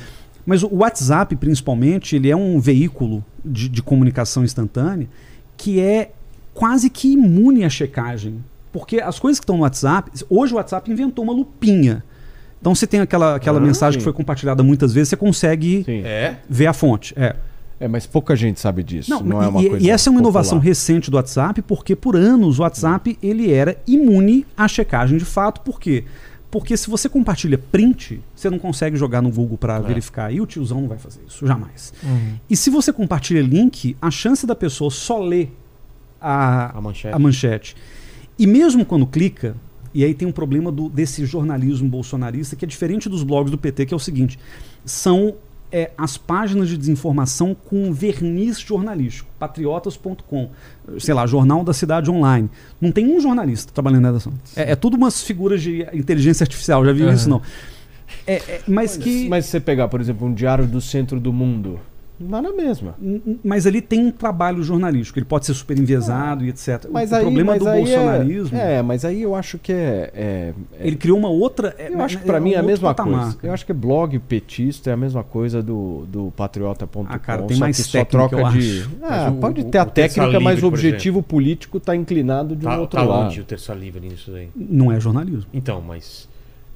Mas 0.44 0.64
o 0.64 0.78
WhatsApp, 0.78 1.36
principalmente, 1.36 2.16
ele 2.16 2.32
é 2.32 2.36
um 2.36 2.60
veículo 2.60 3.24
de, 3.46 3.70
de 3.70 3.84
comunicação 3.84 4.44
instantânea 4.44 5.08
que 5.56 5.80
é 5.80 6.12
quase 6.54 6.90
que 6.90 7.14
imune 7.14 7.64
à 7.64 7.70
checagem. 7.70 8.44
Porque 8.72 9.00
as 9.02 9.18
coisas 9.20 9.40
que 9.40 9.44
estão 9.44 9.58
no 9.58 9.64
WhatsApp, 9.64 10.12
hoje 10.30 10.54
o 10.54 10.58
WhatsApp 10.58 10.92
inventou 10.92 11.24
uma 11.24 11.34
lupinha. 11.34 12.04
Então 12.62 12.76
você 12.76 12.86
tem 12.86 13.00
aquela, 13.00 13.36
aquela 13.36 13.58
Ah, 13.58 13.62
mensagem 13.62 13.94
sim. 13.94 13.98
que 14.00 14.04
foi 14.04 14.14
compartilhada 14.14 14.62
muitas 14.62 14.94
vezes, 14.94 15.10
você 15.10 15.16
consegue. 15.18 15.84
É? 15.88 16.36
ver 16.50 16.68
a 16.68 16.74
fonte. 16.74 17.14
É. 17.18 17.36
É, 17.80 17.88
mas 17.88 18.06
pouca 18.06 18.36
gente 18.36 18.60
sabe 18.60 18.84
disso. 18.84 19.10
Não, 19.10 19.22
Não, 19.24 19.42
é 19.42 19.48
uma 19.48 19.64
e, 19.64 19.70
coisa 19.70 19.86
e 19.86 19.90
essa 19.90 20.10
é 20.10 20.12
uma 20.12 20.20
inovação 20.20 20.58
popular. 20.58 20.68
recente 20.70 21.10
do 21.10 21.16
WhatsApp, 21.16 21.62
porque 21.62 21.96
por 21.96 22.16
anos 22.18 22.60
o 22.60 22.62
WhatsApp 22.62 23.18
ele 23.24 23.54
era 23.54 23.78
imune 23.88 24.46
à 24.58 24.68
checagem 24.68 25.18
de 25.18 25.24
fato. 25.24 25.62
Por 25.62 25.80
quê? 25.80 26.04
Porque 26.52 26.76
se 26.76 26.90
você 26.90 27.08
compartilha 27.08 27.58
print, 27.58 28.20
você 28.36 28.50
não 28.50 28.60
consegue 28.60 28.98
jogar 28.98 29.22
no 29.22 29.32
Google 29.32 29.58
para 29.58 29.80
verificar. 29.80 30.30
E 30.34 30.42
o 30.42 30.46
tiozão 30.46 30.82
não 30.82 30.88
vai 30.90 30.98
fazer 30.98 31.22
isso, 31.26 31.48
jamais. 31.48 31.94
E 32.50 32.58
se 32.58 32.70
você 32.70 32.92
compartilha 32.92 33.42
link, 33.42 33.96
a 34.02 34.12
chance 34.12 34.46
da 34.46 34.56
pessoa 34.56 34.92
só 34.92 35.18
ler 35.20 35.56
a, 36.20 36.78
A 36.78 36.82
manchete. 36.82 37.16
a 37.16 37.20
manchete. 37.20 37.76
E 38.38 38.48
mesmo 38.48 38.86
quando 38.86 39.06
clica, 39.06 39.56
e 39.94 40.04
aí 40.04 40.14
tem 40.14 40.28
um 40.28 40.32
problema 40.32 40.72
do, 40.72 40.90
desse 40.90 41.26
jornalismo 41.26 41.90
bolsonarista 41.90 42.56
que 42.56 42.64
é 42.64 42.68
diferente 42.68 43.10
dos 43.10 43.24
blogs 43.24 43.52
do 43.52 43.58
PT, 43.58 43.86
que 43.88 43.94
é 43.94 43.98
o 43.98 44.00
seguinte: 44.00 44.38
são 44.86 45.36
é, 45.72 45.92
as 45.98 46.18
páginas 46.18 46.70
de 46.70 46.78
desinformação 46.78 47.54
com 47.56 47.92
verniz 47.94 48.60
jornalístico, 48.60 49.30
patriotas.com, 49.38 50.50
sei 51.00 51.14
lá, 51.14 51.26
Jornal 51.28 51.64
da 51.64 51.74
Cidade 51.74 52.10
Online. 52.10 52.50
Não 52.80 52.92
tem 52.92 53.06
um 53.08 53.20
jornalista 53.20 53.72
trabalhando 53.74 54.02
na 54.02 54.08
redação. 54.10 54.34
É, 54.56 54.72
é 54.72 54.76
tudo 54.76 54.98
umas 54.98 55.22
figuras 55.22 55.62
de 55.62 55.88
inteligência 55.94 56.44
artificial, 56.44 56.86
já 56.86 56.94
viu 56.94 57.06
Aham. 57.06 57.16
isso 57.16 57.30
não? 57.30 57.42
É, 58.26 58.36
é, 58.36 58.62
mas 58.68 58.98
que. 58.98 59.28
Mas 59.30 59.46
se 59.46 59.52
você 59.52 59.60
pegar, 59.60 59.88
por 59.88 60.02
exemplo, 60.02 60.28
um 60.28 60.34
diário 60.34 60.66
do 60.66 60.82
centro 60.82 61.20
do 61.20 61.32
mundo, 61.32 61.80
Dá 62.20 62.42
na 62.42 62.52
mesma. 62.52 62.96
Mas 63.44 63.66
ali 63.66 63.82
tem 63.82 64.08
um 64.08 64.12
trabalho 64.12 64.62
jornalístico, 64.62 65.20
ele 65.20 65.26
pode 65.26 65.46
ser 65.46 65.54
super 65.54 65.78
enviesado 65.80 66.44
e 66.44 66.50
etc. 66.50 66.86
Mas 66.92 67.12
o 67.12 67.16
aí, 67.16 67.22
problema 67.22 67.54
mas 67.54 67.62
do 67.64 67.70
aí 67.70 67.80
bolsonarismo. 67.84 68.58
É, 68.58 68.76
é, 68.76 68.82
mas 68.82 69.06
aí 69.06 69.22
eu 69.22 69.36
acho 69.36 69.58
que 69.58 69.72
é. 69.72 70.12
é- 70.14 70.54
é- 70.80 70.88
Ele 70.88 70.96
criou 70.98 71.18
uma 71.18 71.30
outra. 71.30 71.74
é- 71.78 71.94
eu 71.94 72.02
acho 72.02 72.18
que 72.18 72.24
é 72.24 72.28
pra 72.28 72.40
mim 72.40 72.52
é 72.54 72.58
a 72.58 72.64
mesma 72.64 72.90
patamar, 72.94 73.24
coisa. 73.34 73.38
Eu 73.44 73.54
acho 73.54 73.66
que 73.66 73.72
blog 73.74 74.20
petista 74.20 74.90
é 74.90 74.94
a 74.94 74.98
mesma 74.98 75.24
coisa 75.24 75.64
do, 75.64 76.06
do 76.08 76.34
patriota.com. 76.36 77.06
Ah, 77.08 77.18
cara, 77.20 77.44
tem 77.44 77.56
só 77.58 77.62
mais 77.64 77.78
que 77.78 77.84
só 77.84 77.92
técnica, 78.00 78.12
troca 78.30 78.36
eu 78.36 78.50
de. 78.52 78.80
acho. 78.82 78.90
Ah, 79.02 79.10
Mas 79.10 79.34
o- 79.34 79.36
pode 79.38 79.62
o- 79.62 79.66
ter 79.66 79.78
a 79.78 79.84
o 79.84 79.86
Terça 79.86 80.16
técnica, 80.16 80.40
mas 80.42 80.56
Livre, 80.56 80.66
o 80.68 80.70
por 80.72 80.76
objetivo 80.78 81.24
político 81.24 81.80
tá 81.80 81.96
inclinado 81.96 82.56
de 82.56 82.66
um 82.66 82.70
Tá, 82.70 82.80
outro 82.80 83.00
tá 83.00 83.06
lado. 83.06 83.28
onde 83.28 83.40
o 83.42 83.44
Terça 83.46 83.74
Livre 83.74 84.08
nisso 84.08 84.30
daí? 84.32 84.50
Não 84.56 84.92
é 84.92 85.00
jornalismo. 85.00 85.46
Então, 85.54 85.82
mas 85.82 86.28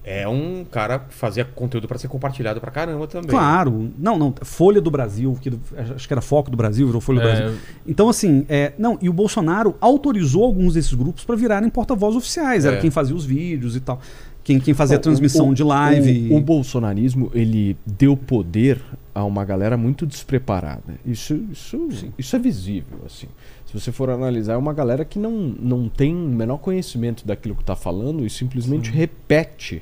é 0.03 0.27
um 0.27 0.65
cara 0.69 0.99
que 0.99 1.13
fazia 1.13 1.45
conteúdo 1.45 1.87
pra 1.87 1.97
ser 1.97 2.07
compartilhado 2.07 2.59
pra 2.59 2.69
caramba 2.71 3.07
também. 3.07 3.29
Claro, 3.29 3.89
não, 3.97 4.17
não. 4.19 4.33
Folha 4.41 4.81
do 4.81 4.91
Brasil, 4.91 5.37
que 5.41 5.49
acho 5.95 6.07
que 6.07 6.13
era 6.13 6.21
Foco 6.21 6.51
do 6.51 6.57
Brasil, 6.57 6.85
virou 6.85 6.99
Folha 7.01 7.21
do 7.21 7.27
É. 7.27 7.35
Brasil. 7.41 7.59
Então, 7.87 8.09
assim, 8.09 8.45
é, 8.49 8.73
não, 8.77 8.97
e 9.01 9.07
o 9.09 9.13
Bolsonaro 9.13 9.75
autorizou 9.79 10.43
alguns 10.43 10.73
desses 10.73 10.93
grupos 10.93 11.23
para 11.23 11.35
virarem 11.35 11.69
porta-voz 11.69 12.15
oficiais. 12.15 12.65
Era 12.65 12.77
É. 12.77 12.79
quem 12.81 12.91
fazia 12.91 13.15
os 13.15 13.23
vídeos 13.25 13.75
e 13.75 13.79
tal. 13.79 13.99
Quem, 14.43 14.59
quem 14.59 14.73
fazia 14.73 14.97
a 14.97 14.99
transmissão 14.99 15.49
o- 15.51 15.53
de 15.53 15.63
live. 15.63 16.27
O, 16.33 16.35
o 16.37 16.41
bolsonarismo, 16.41 17.31
ele 17.33 17.77
deu 17.85 18.17
poder 18.17 18.81
a 19.15 19.23
uma 19.23 19.45
galera 19.45 19.77
muito 19.77 20.05
despreparada. 20.05 20.95
Isso, 21.05 21.39
isso, 21.49 21.87
isso 22.17 22.35
é 22.35 22.39
visível, 22.39 22.99
assim. 23.05 23.27
Se 23.65 23.79
você 23.79 23.89
for 23.91 24.09
analisar, 24.09 24.53
é 24.53 24.57
uma 24.57 24.73
galera 24.73 25.05
que 25.05 25.17
não, 25.17 25.31
não 25.31 25.87
tem 25.87 26.13
o 26.13 26.27
menor 26.27 26.57
conhecimento 26.57 27.25
daquilo 27.25 27.55
que 27.55 27.61
está 27.61 27.75
falando 27.75 28.25
e 28.25 28.29
simplesmente 28.29 28.91
repete 28.91 29.81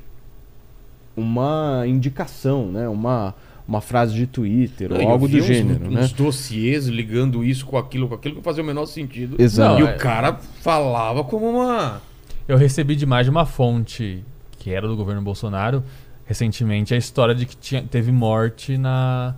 uma 1.15 1.83
indicação, 1.87 2.71
né? 2.71 2.87
Uma, 2.87 3.33
uma 3.67 3.81
frase 3.81 4.13
de 4.13 4.25
Twitter 4.27 4.89
Não, 4.89 5.01
ou 5.01 5.09
algo 5.09 5.27
do 5.27 5.37
uns- 5.37 5.45
gênero, 5.45 5.87
uns, 5.87 5.93
né? 5.93 6.09
dossiês 6.15 6.87
ligando 6.87 7.43
isso 7.43 7.65
com 7.65 7.77
aquilo, 7.77 8.07
com 8.07 8.15
aquilo 8.15 8.35
que 8.35 8.41
fazia 8.41 8.63
o 8.63 8.65
menor 8.65 8.85
sentido. 8.85 9.35
Exato. 9.41 9.79
E 9.79 9.83
Não, 9.83 9.89
é- 9.89 9.95
o 9.95 9.97
cara 9.97 10.33
falava 10.61 11.23
como 11.23 11.49
uma. 11.49 12.01
Eu 12.47 12.57
recebi 12.57 12.95
de 12.95 13.05
mais 13.05 13.25
de 13.25 13.29
uma 13.29 13.45
fonte 13.45 14.23
que 14.57 14.71
era 14.71 14.87
do 14.87 14.95
governo 14.95 15.21
Bolsonaro 15.21 15.83
recentemente 16.25 16.93
a 16.93 16.97
história 16.97 17.35
de 17.35 17.45
que 17.45 17.57
tinha, 17.57 17.81
teve 17.83 18.11
morte 18.11 18.77
na 18.77 19.35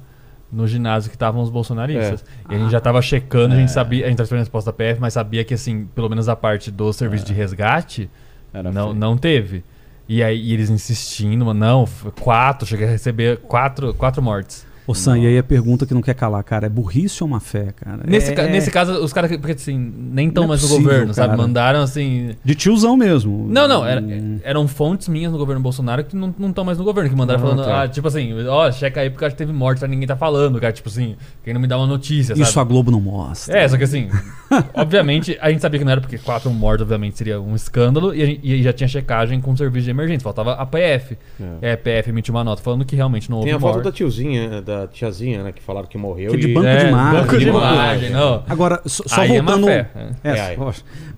no 0.51 0.67
ginásio 0.67 1.09
que 1.09 1.15
estavam 1.15 1.41
os 1.41 1.49
bolsonaristas. 1.49 2.23
E 2.47 2.53
a 2.53 2.59
gente 2.59 2.69
já 2.71 2.79
tava 2.79 3.01
checando, 3.01 3.55
a 3.55 3.57
gente 3.57 3.71
sabia, 3.71 4.05
a 4.05 4.09
gente 4.09 4.17
tava 4.17 4.25
esperando 4.25 4.41
a 4.41 4.43
resposta 4.43 4.71
da 4.71 4.77
PF, 4.77 5.01
mas 5.01 5.13
sabia 5.13 5.43
que 5.43 5.55
assim, 5.55 5.85
pelo 5.95 6.07
menos 6.07 6.29
a 6.29 6.35
parte 6.35 6.69
do 6.69 6.93
serviço 6.93 7.25
de 7.25 7.33
resgate 7.33 8.07
Era 8.53 8.71
não, 8.71 8.89
feio. 8.89 8.99
não 8.99 9.17
teve. 9.17 9.63
E 10.07 10.21
aí 10.21 10.37
e 10.37 10.53
eles 10.53 10.69
insistindo, 10.69 11.45
mas 11.45 11.55
não, 11.55 11.87
quatro, 12.19 12.67
cheguei 12.67 12.87
a 12.87 12.89
receber 12.89 13.37
quatro, 13.37 13.93
quatro 13.93 14.21
mortes. 14.21 14.65
Ô, 14.85 14.93
Sam, 14.93 15.19
e 15.19 15.27
aí 15.27 15.37
a 15.37 15.43
pergunta 15.43 15.85
que 15.85 15.93
não 15.93 16.01
quer 16.01 16.13
calar, 16.13 16.43
cara, 16.43 16.65
é 16.65 16.69
burrice 16.69 17.23
ou 17.23 17.29
má 17.29 17.39
fé, 17.39 17.73
cara? 17.75 18.01
Nesse, 18.05 18.31
é, 18.31 18.35
ca- 18.35 18.47
nesse 18.47 18.69
caso, 18.69 18.93
os 19.03 19.13
caras, 19.13 19.31
porque 19.37 19.53
assim, 19.53 19.77
nem 19.97 20.27
estão 20.27 20.43
é 20.43 20.47
mais 20.47 20.61
no 20.61 20.67
governo, 20.69 21.13
sabe? 21.13 21.29
cara. 21.29 21.37
Mandaram 21.41 21.81
assim. 21.81 22.31
De 22.43 22.53
tiozão 22.55 22.97
mesmo. 22.97 23.47
Não, 23.49 23.67
não, 23.67 23.85
era- 23.85 24.01
Hum, 24.01 24.39
eram 24.43 24.67
fontes 24.67 25.07
minhas 25.07 25.31
no 25.31 25.37
governo 25.37 25.61
Bolsonaro 25.61 26.03
que 26.03 26.15
não 26.15 26.33
estão 26.49 26.65
mais 26.65 26.77
no 26.77 26.83
governo, 26.83 27.09
que 27.09 27.15
mandaram 27.15 27.39
Ah, 27.39 27.43
falando, 27.43 27.63
tá. 27.65 27.83
ah, 27.83 27.87
tipo 27.87 28.07
assim, 28.07 28.33
ó, 28.47 28.71
checa 28.71 28.99
aí 29.01 29.09
porque 29.09 29.23
acho 29.25 29.35
que 29.35 29.37
teve 29.39 29.53
morte, 29.53 29.79
tá, 29.79 29.87
ninguém 29.87 30.07
tá 30.07 30.15
falando, 30.15 30.59
cara, 30.59 30.73
tipo 30.73 30.89
assim, 30.89 31.15
quem 31.43 31.53
não 31.53 31.61
me 31.61 31.67
dá 31.67 31.77
uma 31.77 31.87
notícia, 31.87 32.33
Isso 32.33 32.41
a 32.43 32.45
sabe? 32.47 32.69
Globo 32.71 32.91
não 32.91 32.99
mostra. 32.99 33.57
É, 33.57 33.67
só 33.67 33.77
que 33.77 33.83
assim, 33.85 34.09
obviamente, 34.73 35.37
a 35.41 35.49
gente 35.49 35.61
sabia 35.61 35.79
que 35.79 35.85
não 35.85 35.91
era 35.91 36.01
porque 36.01 36.17
quatro 36.17 36.49
mortos, 36.51 36.83
obviamente, 36.83 37.17
seria 37.17 37.39
um 37.39 37.55
escândalo, 37.55 38.13
e, 38.13 38.25
gente, 38.25 38.39
e 38.43 38.61
já 38.63 38.73
tinha 38.73 38.87
checagem 38.87 39.39
com 39.41 39.51
o 39.51 39.57
serviço 39.57 39.85
de 39.85 39.91
emergência, 39.91 40.23
faltava 40.23 40.53
a 40.53 40.65
PF. 40.65 41.17
É. 41.61 41.69
É, 41.69 41.73
a 41.73 41.77
PF 41.77 42.09
emitiu 42.09 42.33
uma 42.33 42.43
nota 42.43 42.61
falando 42.61 42.85
que 42.85 42.95
realmente 42.95 43.29
não 43.29 43.37
houve 43.37 43.49
Tem 43.49 43.55
a 43.55 43.59
foto 43.59 43.73
morte. 43.75 43.85
da 43.85 43.91
tiozinha, 43.91 44.61
da 44.61 44.72
tiazinha, 44.91 45.43
né? 45.43 45.51
Que 45.51 45.61
falaram 45.61 45.87
que 45.87 45.97
morreu. 45.97 46.31
Que 46.31 46.37
de 46.37 46.47
e- 46.49 46.53
banco 46.53 46.67
é, 46.67 46.77
de 46.83 46.87
imagem. 46.89 47.19
banco 47.21 47.37
de 47.37 47.43
De 47.45 47.49
imagem, 47.49 48.09
não. 48.11 48.43
Agora, 48.47 48.81
só, 48.85 49.23
é 49.23 49.27
voltando. 49.27 49.69
É, 49.69 49.87
É. 50.23 50.57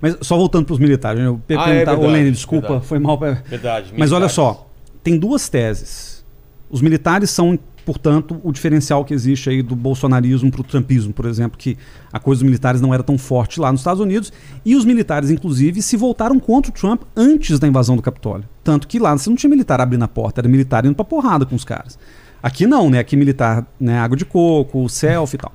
Mas 0.02 0.18
só 0.22 0.38
voltando 0.38 0.66
para 0.66 0.74
os 0.74 0.80
militares. 0.80 1.20
né? 1.22 1.28
Eu 1.28 1.40
per- 1.48 1.58
Ah, 1.58 1.62
é 1.64 1.66
perguntar, 1.66 1.92
verdade, 1.96 2.14
Lênin, 2.14 2.32
desculpa, 2.32 2.68
verdade. 2.68 2.88
foi 2.88 3.00
mal. 3.00 3.18
pra- 3.18 3.42
Verdade. 3.48 3.94
Mas 3.98 4.12
olha 4.12 4.20
militares. 4.28 4.32
só, 4.34 4.68
tem 5.04 5.18
duas 5.18 5.48
teses. 5.50 6.24
Os 6.70 6.82
militares 6.82 7.30
são, 7.30 7.58
portanto, 7.86 8.42
o 8.44 8.52
diferencial 8.52 9.06
que 9.06 9.14
existe 9.14 9.50
aí 9.50 9.62
do 9.62 9.76
bolsonarismo 9.76 10.52
para 10.52 10.62
o 10.62 10.64
trumpismo, 10.64 11.14
por 11.14 11.26
exemplo, 11.28 11.58
que 11.58 11.78
a 12.12 12.20
coisa 12.20 12.40
dos 12.40 12.46
militares 12.46 12.82
não 12.82 12.92
era 12.94 13.04
tão 13.04 13.18
forte 13.18 13.60
lá 13.60 13.72
nos 13.72 13.82
Estados 13.82 14.02
Unidos. 14.02 14.34
E 14.66 14.76
os 14.76 14.84
militares, 14.84 15.30
inclusive, 15.30 15.82
se 15.82 15.96
voltaram 15.96 16.40
contra 16.40 16.72
o 16.72 16.74
Trump 16.74 17.04
antes 17.16 17.60
da 17.60 17.68
invasão 17.68 17.96
do 17.96 18.02
Capitólio. 18.02 18.46
Tanto 18.64 18.88
que 18.88 18.98
lá 18.98 19.16
você 19.16 19.30
não 19.30 19.38
tinha 19.38 19.50
militar 19.50 19.80
abrindo 19.80 20.04
a 20.04 20.08
porta, 20.08 20.42
era 20.42 20.48
militar 20.50 20.86
indo 20.86 20.96
pra 20.96 21.06
porrada 21.06 21.46
com 21.46 21.56
os 21.56 21.64
caras. 21.64 21.98
Aqui 22.46 22.68
não, 22.68 22.92
né? 22.92 23.00
Aqui 23.00 23.16
militar, 23.16 23.66
né? 23.80 23.98
Água 23.98 24.16
de 24.16 24.24
coco, 24.24 24.88
selfie 24.88 25.36
e 25.36 25.40
tal. 25.40 25.52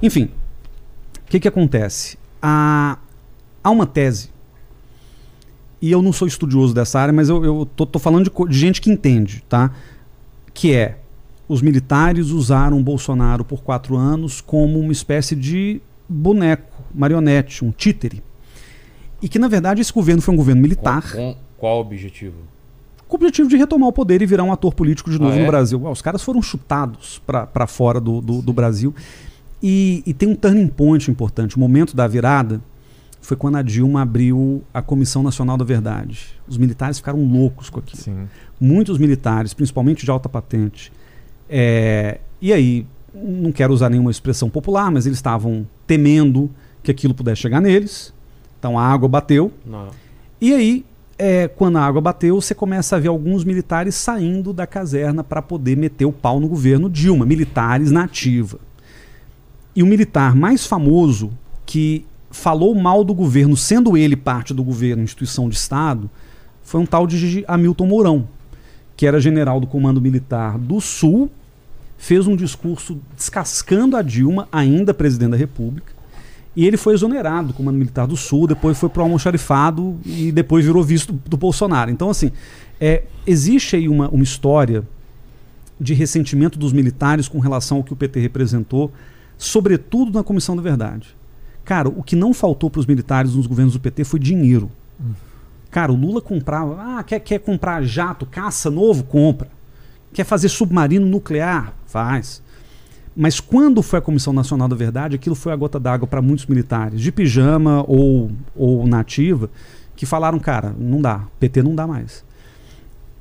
Enfim, 0.00 0.30
o 1.26 1.28
que 1.28 1.40
que 1.40 1.48
acontece? 1.48 2.16
Há, 2.40 2.96
há 3.64 3.70
uma 3.72 3.86
tese 3.86 4.30
e 5.80 5.90
eu 5.90 6.00
não 6.00 6.12
sou 6.12 6.28
estudioso 6.28 6.72
dessa 6.72 7.00
área, 7.00 7.12
mas 7.12 7.28
eu, 7.28 7.44
eu 7.44 7.66
tô, 7.74 7.84
tô 7.84 7.98
falando 7.98 8.30
de, 8.30 8.48
de 8.52 8.56
gente 8.56 8.80
que 8.80 8.88
entende, 8.88 9.42
tá? 9.48 9.72
Que 10.54 10.72
é 10.72 10.98
os 11.48 11.60
militares 11.60 12.28
usaram 12.30 12.80
Bolsonaro 12.80 13.44
por 13.44 13.64
quatro 13.64 13.96
anos 13.96 14.40
como 14.40 14.78
uma 14.78 14.92
espécie 14.92 15.34
de 15.34 15.80
boneco, 16.08 16.84
marionete, 16.94 17.64
um 17.64 17.72
títere. 17.72 18.22
E 19.20 19.28
que, 19.28 19.40
na 19.40 19.48
verdade, 19.48 19.80
esse 19.80 19.92
governo 19.92 20.22
foi 20.22 20.32
um 20.34 20.36
governo 20.36 20.60
Qual, 20.60 20.68
militar 20.68 21.12
com- 21.12 21.36
qual 21.58 21.78
o 21.78 21.80
objetivo? 21.80 22.36
Com 23.12 23.16
o 23.16 23.20
objetivo 23.20 23.48
de 23.48 23.56
retomar 23.56 23.88
o 23.88 23.92
poder 23.92 24.22
e 24.22 24.26
virar 24.26 24.42
um 24.44 24.52
ator 24.52 24.72
político 24.74 25.10
de 25.10 25.18
novo 25.18 25.32
Ah, 25.32 25.36
é? 25.36 25.40
no 25.42 25.46
Brasil. 25.46 25.80
Ué, 25.82 25.90
os 25.90 26.00
caras 26.02 26.22
foram 26.22 26.40
chutados 26.42 27.20
para 27.26 27.66
fora 27.66 28.00
do, 28.00 28.20
do, 28.20 28.40
do 28.42 28.52
Brasil. 28.52 28.94
E, 29.62 30.02
e 30.06 30.12
tem 30.14 30.28
um 30.28 30.34
turning 30.34 30.66
point 30.68 31.10
importante. 31.10 31.56
O 31.56 31.60
momento 31.60 31.94
da 31.94 32.06
virada 32.06 32.60
foi 33.20 33.36
quando 33.36 33.56
a 33.56 33.62
Dilma 33.62 34.02
abriu 34.02 34.62
a 34.74 34.82
Comissão 34.82 35.22
Nacional 35.22 35.56
da 35.56 35.64
Verdade. 35.64 36.28
Os 36.48 36.56
militares 36.58 36.98
ficaram 36.98 37.22
loucos 37.24 37.70
com 37.70 37.78
aquilo. 37.78 38.02
Sim. 38.02 38.28
Muitos 38.60 38.98
militares, 38.98 39.54
principalmente 39.54 40.04
de 40.04 40.10
alta 40.10 40.28
patente. 40.28 40.92
é, 41.48 42.18
e 42.40 42.52
aí, 42.52 42.86
não 43.14 43.52
quero 43.52 43.72
usar 43.72 43.88
nenhuma 43.90 44.10
expressão 44.10 44.48
popular, 44.50 44.90
mas 44.90 45.06
eles 45.06 45.18
estavam 45.18 45.64
temendo 45.86 46.50
que 46.82 46.90
aquilo 46.90 47.14
pudesse 47.14 47.40
chegar 47.42 47.60
neles. 47.60 48.12
Então 48.58 48.76
a 48.78 48.84
água 48.84 49.08
bateu. 49.08 49.52
Não. 49.64 49.90
E 50.40 50.52
aí, 50.52 50.84
é, 51.24 51.46
quando 51.46 51.78
a 51.78 51.82
água 51.82 52.00
bateu, 52.00 52.40
você 52.40 52.52
começa 52.52 52.96
a 52.96 52.98
ver 52.98 53.06
alguns 53.06 53.44
militares 53.44 53.94
saindo 53.94 54.52
da 54.52 54.66
caserna 54.66 55.22
para 55.22 55.40
poder 55.40 55.76
meter 55.76 56.04
o 56.04 56.10
pau 56.10 56.40
no 56.40 56.48
governo 56.48 56.90
Dilma, 56.90 57.24
militares 57.24 57.92
na 57.92 58.02
ativa. 58.02 58.58
E 59.76 59.84
o 59.84 59.86
militar 59.86 60.34
mais 60.34 60.66
famoso 60.66 61.30
que 61.64 62.04
falou 62.28 62.74
mal 62.74 63.04
do 63.04 63.14
governo, 63.14 63.56
sendo 63.56 63.96
ele 63.96 64.16
parte 64.16 64.52
do 64.52 64.64
governo, 64.64 65.04
instituição 65.04 65.48
de 65.48 65.54
Estado, 65.54 66.10
foi 66.64 66.80
um 66.80 66.86
tal 66.86 67.06
de 67.06 67.44
Hamilton 67.46 67.86
Mourão, 67.86 68.28
que 68.96 69.06
era 69.06 69.20
general 69.20 69.60
do 69.60 69.66
Comando 69.68 70.00
Militar 70.00 70.58
do 70.58 70.80
Sul, 70.80 71.30
fez 71.96 72.26
um 72.26 72.34
discurso 72.34 72.98
descascando 73.16 73.96
a 73.96 74.02
Dilma, 74.02 74.48
ainda 74.50 74.92
presidente 74.92 75.30
da 75.30 75.36
República, 75.36 75.92
e 76.54 76.66
ele 76.66 76.76
foi 76.76 76.94
exonerado 76.94 77.48
do 77.48 77.54
Comando 77.54 77.78
Militar 77.78 78.06
do 78.06 78.16
Sul, 78.16 78.46
depois 78.46 78.78
foi 78.78 78.88
para 78.88 79.00
o 79.00 79.04
almoxarifado 79.04 79.98
e 80.04 80.30
depois 80.30 80.64
virou 80.64 80.82
visto 80.82 81.12
do 81.12 81.36
Bolsonaro. 81.36 81.90
Então, 81.90 82.10
assim, 82.10 82.30
é, 82.80 83.04
existe 83.26 83.76
aí 83.76 83.88
uma, 83.88 84.08
uma 84.08 84.22
história 84.22 84.86
de 85.80 85.94
ressentimento 85.94 86.58
dos 86.58 86.72
militares 86.72 87.26
com 87.26 87.38
relação 87.38 87.78
ao 87.78 87.84
que 87.84 87.92
o 87.92 87.96
PT 87.96 88.20
representou, 88.20 88.92
sobretudo 89.38 90.12
na 90.12 90.22
Comissão 90.22 90.54
da 90.54 90.62
Verdade. 90.62 91.16
Cara, 91.64 91.88
o 91.88 92.02
que 92.02 92.14
não 92.14 92.34
faltou 92.34 92.68
para 92.68 92.80
os 92.80 92.86
militares 92.86 93.34
nos 93.34 93.46
governos 93.46 93.72
do 93.72 93.80
PT 93.80 94.04
foi 94.04 94.20
dinheiro. 94.20 94.70
Cara, 95.70 95.90
o 95.90 95.96
Lula 95.96 96.20
comprava. 96.20 96.76
Ah, 96.78 97.02
quer, 97.02 97.20
quer 97.20 97.38
comprar 97.38 97.82
jato, 97.82 98.26
caça 98.26 98.70
novo? 98.70 99.04
Compra. 99.04 99.48
Quer 100.12 100.24
fazer 100.24 100.48
submarino 100.48 101.06
nuclear? 101.06 101.72
Faz. 101.86 102.42
Mas 103.14 103.40
quando 103.40 103.82
foi 103.82 103.98
a 103.98 104.02
Comissão 104.02 104.32
Nacional 104.32 104.68
da 104.68 104.76
Verdade, 104.76 105.16
aquilo 105.16 105.34
foi 105.34 105.52
a 105.52 105.56
gota 105.56 105.78
d'água 105.78 106.06
para 106.06 106.22
muitos 106.22 106.46
militares, 106.46 107.00
de 107.00 107.12
pijama 107.12 107.84
ou, 107.86 108.30
ou 108.56 108.86
nativa, 108.86 109.50
que 109.94 110.06
falaram, 110.06 110.38
cara, 110.38 110.74
não 110.78 111.00
dá, 111.00 111.26
PT 111.38 111.62
não 111.62 111.74
dá 111.74 111.86
mais. 111.86 112.24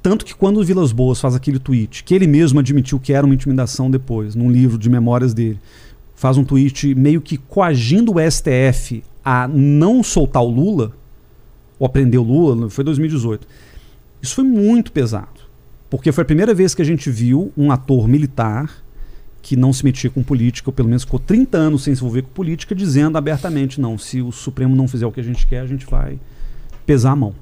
Tanto 0.01 0.25
que 0.25 0.33
quando 0.33 0.57
o 0.57 0.63
Vilas 0.63 0.91
Boas 0.91 1.19
faz 1.19 1.35
aquele 1.35 1.59
tweet, 1.59 2.03
que 2.03 2.15
ele 2.15 2.25
mesmo 2.25 2.59
admitiu 2.59 2.99
que 2.99 3.13
era 3.13 3.25
uma 3.25 3.35
intimidação 3.35 3.91
depois, 3.91 4.33
num 4.33 4.49
livro 4.49 4.77
de 4.77 4.89
memórias 4.89 5.33
dele, 5.33 5.59
faz 6.15 6.37
um 6.37 6.43
tweet 6.43 6.95
meio 6.95 7.21
que 7.21 7.37
coagindo 7.37 8.15
o 8.15 8.31
STF 8.31 9.03
a 9.23 9.47
não 9.47 10.01
soltar 10.01 10.41
o 10.41 10.49
Lula, 10.49 10.93
ou 11.77 11.89
prender 11.89 12.19
o 12.19 12.23
Lula, 12.23 12.69
foi 12.69 12.83
2018. 12.83 13.47
Isso 14.21 14.35
foi 14.35 14.43
muito 14.43 14.91
pesado. 14.91 15.41
Porque 15.89 16.11
foi 16.11 16.21
a 16.21 16.25
primeira 16.25 16.53
vez 16.53 16.73
que 16.73 16.81
a 16.81 16.85
gente 16.85 17.09
viu 17.09 17.51
um 17.57 17.71
ator 17.71 18.07
militar 18.07 18.71
que 19.41 19.55
não 19.55 19.73
se 19.73 19.83
metia 19.83 20.09
com 20.09 20.21
política, 20.21 20.69
ou 20.69 20.73
pelo 20.73 20.87
menos 20.87 21.03
ficou 21.03 21.19
30 21.19 21.57
anos 21.57 21.83
sem 21.83 21.95
se 21.95 22.01
envolver 22.01 22.21
com 22.21 22.29
política, 22.29 22.75
dizendo 22.75 23.17
abertamente: 23.17 23.81
não, 23.81 23.97
se 23.97 24.21
o 24.21 24.31
Supremo 24.31 24.75
não 24.75 24.87
fizer 24.87 25.05
o 25.05 25.11
que 25.11 25.19
a 25.19 25.23
gente 25.23 25.47
quer, 25.47 25.61
a 25.61 25.67
gente 25.67 25.85
vai 25.85 26.19
pesar 26.85 27.11
a 27.11 27.15
mão. 27.15 27.33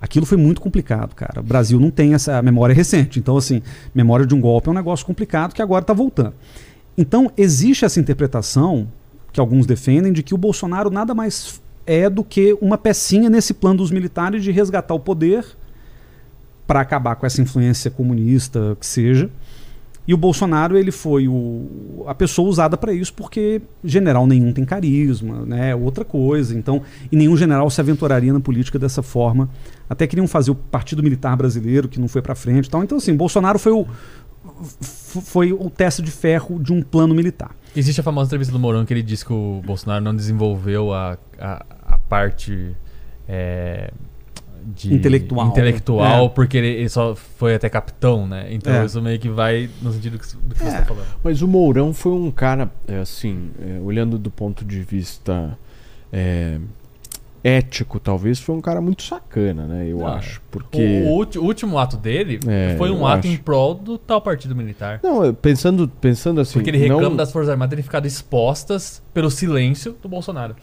Aquilo 0.00 0.26
foi 0.26 0.36
muito 0.36 0.60
complicado, 0.60 1.14
cara. 1.14 1.38
O 1.38 1.44
Brasil 1.44 1.78
não 1.78 1.90
tem 1.90 2.12
essa 2.12 2.42
memória 2.42 2.74
recente. 2.74 3.20
Então, 3.20 3.36
assim, 3.36 3.62
memória 3.94 4.26
de 4.26 4.34
um 4.34 4.40
golpe 4.40 4.68
é 4.68 4.72
um 4.72 4.74
negócio 4.74 5.06
complicado 5.06 5.54
que 5.54 5.62
agora 5.62 5.82
está 5.82 5.92
voltando. 5.92 6.34
Então, 6.98 7.30
existe 7.36 7.84
essa 7.84 8.00
interpretação 8.00 8.88
que 9.32 9.38
alguns 9.38 9.64
defendem 9.64 10.12
de 10.12 10.22
que 10.22 10.34
o 10.34 10.38
Bolsonaro 10.38 10.90
nada 10.90 11.14
mais 11.14 11.62
é 11.86 12.10
do 12.10 12.24
que 12.24 12.56
uma 12.60 12.76
pecinha 12.76 13.30
nesse 13.30 13.54
plano 13.54 13.78
dos 13.78 13.90
militares 13.90 14.42
de 14.42 14.50
resgatar 14.50 14.92
o 14.92 15.00
poder 15.00 15.44
para 16.66 16.80
acabar 16.80 17.16
com 17.16 17.24
essa 17.24 17.40
influência 17.40 17.90
comunista 17.90 18.76
que 18.78 18.86
seja. 18.86 19.30
E 20.06 20.12
o 20.12 20.16
Bolsonaro 20.16 20.76
ele 20.76 20.90
foi 20.90 21.28
o, 21.28 22.04
a 22.08 22.14
pessoa 22.14 22.48
usada 22.48 22.76
para 22.76 22.92
isso 22.92 23.14
porque 23.14 23.62
general 23.84 24.26
nenhum 24.26 24.52
tem 24.52 24.64
carisma, 24.64 25.46
né? 25.46 25.74
Outra 25.74 26.04
coisa. 26.04 26.56
Então, 26.56 26.82
e 27.10 27.16
nenhum 27.16 27.36
general 27.36 27.70
se 27.70 27.80
aventuraria 27.80 28.32
na 28.32 28.40
política 28.40 28.78
dessa 28.78 29.02
forma. 29.02 29.48
Até 29.88 30.06
queriam 30.06 30.26
fazer 30.26 30.50
o 30.50 30.54
Partido 30.54 31.02
Militar 31.02 31.36
Brasileiro 31.36 31.88
que 31.88 32.00
não 32.00 32.08
foi 32.08 32.20
para 32.20 32.34
frente, 32.34 32.68
tal. 32.68 32.82
Então, 32.82 32.98
assim, 32.98 33.14
Bolsonaro 33.14 33.58
foi 33.58 33.72
o 33.72 33.86
foi 35.22 35.52
o 35.52 35.70
teste 35.70 36.02
de 36.02 36.10
ferro 36.10 36.58
de 36.58 36.72
um 36.72 36.82
plano 36.82 37.14
militar. 37.14 37.54
Existe 37.76 38.00
a 38.00 38.04
famosa 38.04 38.28
entrevista 38.28 38.52
do 38.52 38.58
Mourão 38.58 38.84
que 38.84 38.92
ele 38.92 39.02
diz 39.02 39.22
que 39.22 39.32
o 39.32 39.62
Bolsonaro 39.64 40.04
não 40.04 40.14
desenvolveu 40.14 40.92
a, 40.92 41.16
a, 41.38 41.64
a 41.84 41.98
parte 41.98 42.76
é, 43.28 43.92
de 44.74 44.94
intelectual, 44.94 45.48
intelectual 45.48 46.26
é. 46.26 46.28
porque 46.28 46.56
ele, 46.56 46.68
ele, 46.68 46.88
só 46.88 47.14
foi 47.14 47.54
até 47.54 47.68
capitão, 47.68 48.26
né? 48.26 48.46
Então 48.50 48.72
é. 48.72 48.84
isso 48.84 49.00
meio 49.00 49.18
que 49.18 49.28
vai 49.28 49.68
no 49.80 49.92
sentido 49.92 50.12
do 50.12 50.18
que, 50.18 50.36
do 50.36 50.54
que 50.54 50.60
você 50.60 50.68
está 50.68 50.84
falando. 50.84 51.06
Mas 51.22 51.42
o 51.42 51.48
Mourão 51.48 51.92
foi 51.92 52.12
um 52.12 52.30
cara, 52.30 52.70
é, 52.86 52.98
assim, 52.98 53.50
é, 53.60 53.80
olhando 53.80 54.18
do 54.18 54.30
ponto 54.30 54.64
de 54.64 54.80
vista 54.82 55.58
é, 56.12 56.58
ético, 57.42 57.98
talvez, 57.98 58.38
foi 58.38 58.54
um 58.54 58.60
cara 58.60 58.80
muito 58.80 59.02
sacana, 59.02 59.66
né? 59.66 59.86
Eu 59.88 60.06
ah, 60.06 60.16
acho. 60.16 60.40
Porque. 60.50 61.02
O, 61.04 61.40
o, 61.40 61.44
último 61.44 61.78
ato 61.78 61.96
dele 61.96 62.38
é, 62.46 62.76
foi 62.76 62.90
um 62.90 63.06
ato 63.06 63.26
acho. 63.26 63.34
em 63.34 63.36
prol 63.36 63.74
do 63.74 63.98
tal 63.98 64.20
partido 64.20 64.54
militar. 64.54 65.00
Não, 65.02 65.34
pensando, 65.34 65.88
pensando 65.88 66.40
assim. 66.40 66.54
Porque 66.54 66.70
ele 66.70 66.78
reclama 66.78 67.10
não... 67.10 67.16
das 67.16 67.32
Forças 67.32 67.50
Armadas 67.50 67.70
terem 67.70 67.82
ficado 67.82 68.06
expostas 68.06 69.02
pelo 69.12 69.30
silêncio 69.30 69.96
do 70.00 70.08
Bolsonaro. 70.08 70.54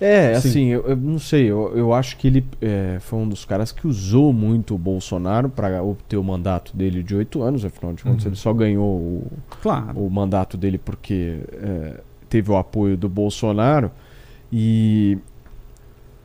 É, 0.00 0.38
Sim. 0.38 0.48
assim, 0.48 0.66
eu, 0.66 0.82
eu, 0.82 0.96
não 0.96 1.18
sei, 1.18 1.50
eu, 1.50 1.72
eu 1.74 1.92
acho 1.94 2.18
que 2.18 2.26
ele 2.26 2.44
é, 2.60 2.98
foi 3.00 3.18
um 3.18 3.28
dos 3.28 3.44
caras 3.44 3.72
que 3.72 3.86
usou 3.86 4.32
muito 4.32 4.74
o 4.74 4.78
Bolsonaro 4.78 5.48
para 5.48 5.82
obter 5.82 6.18
o 6.18 6.24
mandato 6.24 6.76
dele 6.76 7.02
de 7.02 7.14
oito 7.14 7.42
anos, 7.42 7.64
afinal 7.64 7.94
de 7.94 8.02
contas, 8.02 8.24
uhum. 8.24 8.30
ele 8.30 8.36
só 8.36 8.52
ganhou 8.52 8.84
o, 8.84 9.26
claro. 9.62 9.98
o 9.98 10.10
mandato 10.10 10.56
dele 10.56 10.76
porque 10.76 11.40
é, 11.52 12.00
teve 12.28 12.50
o 12.50 12.56
apoio 12.56 12.96
do 12.96 13.08
Bolsonaro. 13.08 13.90
E 14.52 15.18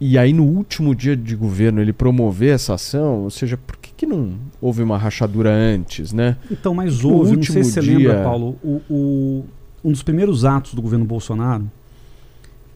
e 0.03 0.17
aí, 0.17 0.33
no 0.33 0.43
último 0.43 0.95
dia 0.95 1.15
de 1.15 1.35
governo, 1.35 1.79
ele 1.79 1.93
promover 1.93 2.55
essa 2.55 2.73
ação, 2.73 3.21
ou 3.21 3.29
seja, 3.29 3.55
por 3.55 3.77
que, 3.77 3.91
que 3.95 4.07
não 4.07 4.33
houve 4.59 4.81
uma 4.81 4.97
rachadura 4.97 5.51
antes, 5.51 6.11
né? 6.11 6.37
Então, 6.49 6.73
mas 6.73 7.05
houve, 7.05 7.35
não 7.35 7.43
sei 7.43 7.63
se 7.63 7.73
você 7.73 7.81
dia... 7.81 7.97
lembra, 7.99 8.23
Paulo, 8.23 8.57
o, 8.63 8.81
o, 8.89 9.45
um 9.83 9.91
dos 9.91 10.01
primeiros 10.01 10.43
atos 10.43 10.73
do 10.73 10.81
governo 10.81 11.05
Bolsonaro 11.05 11.69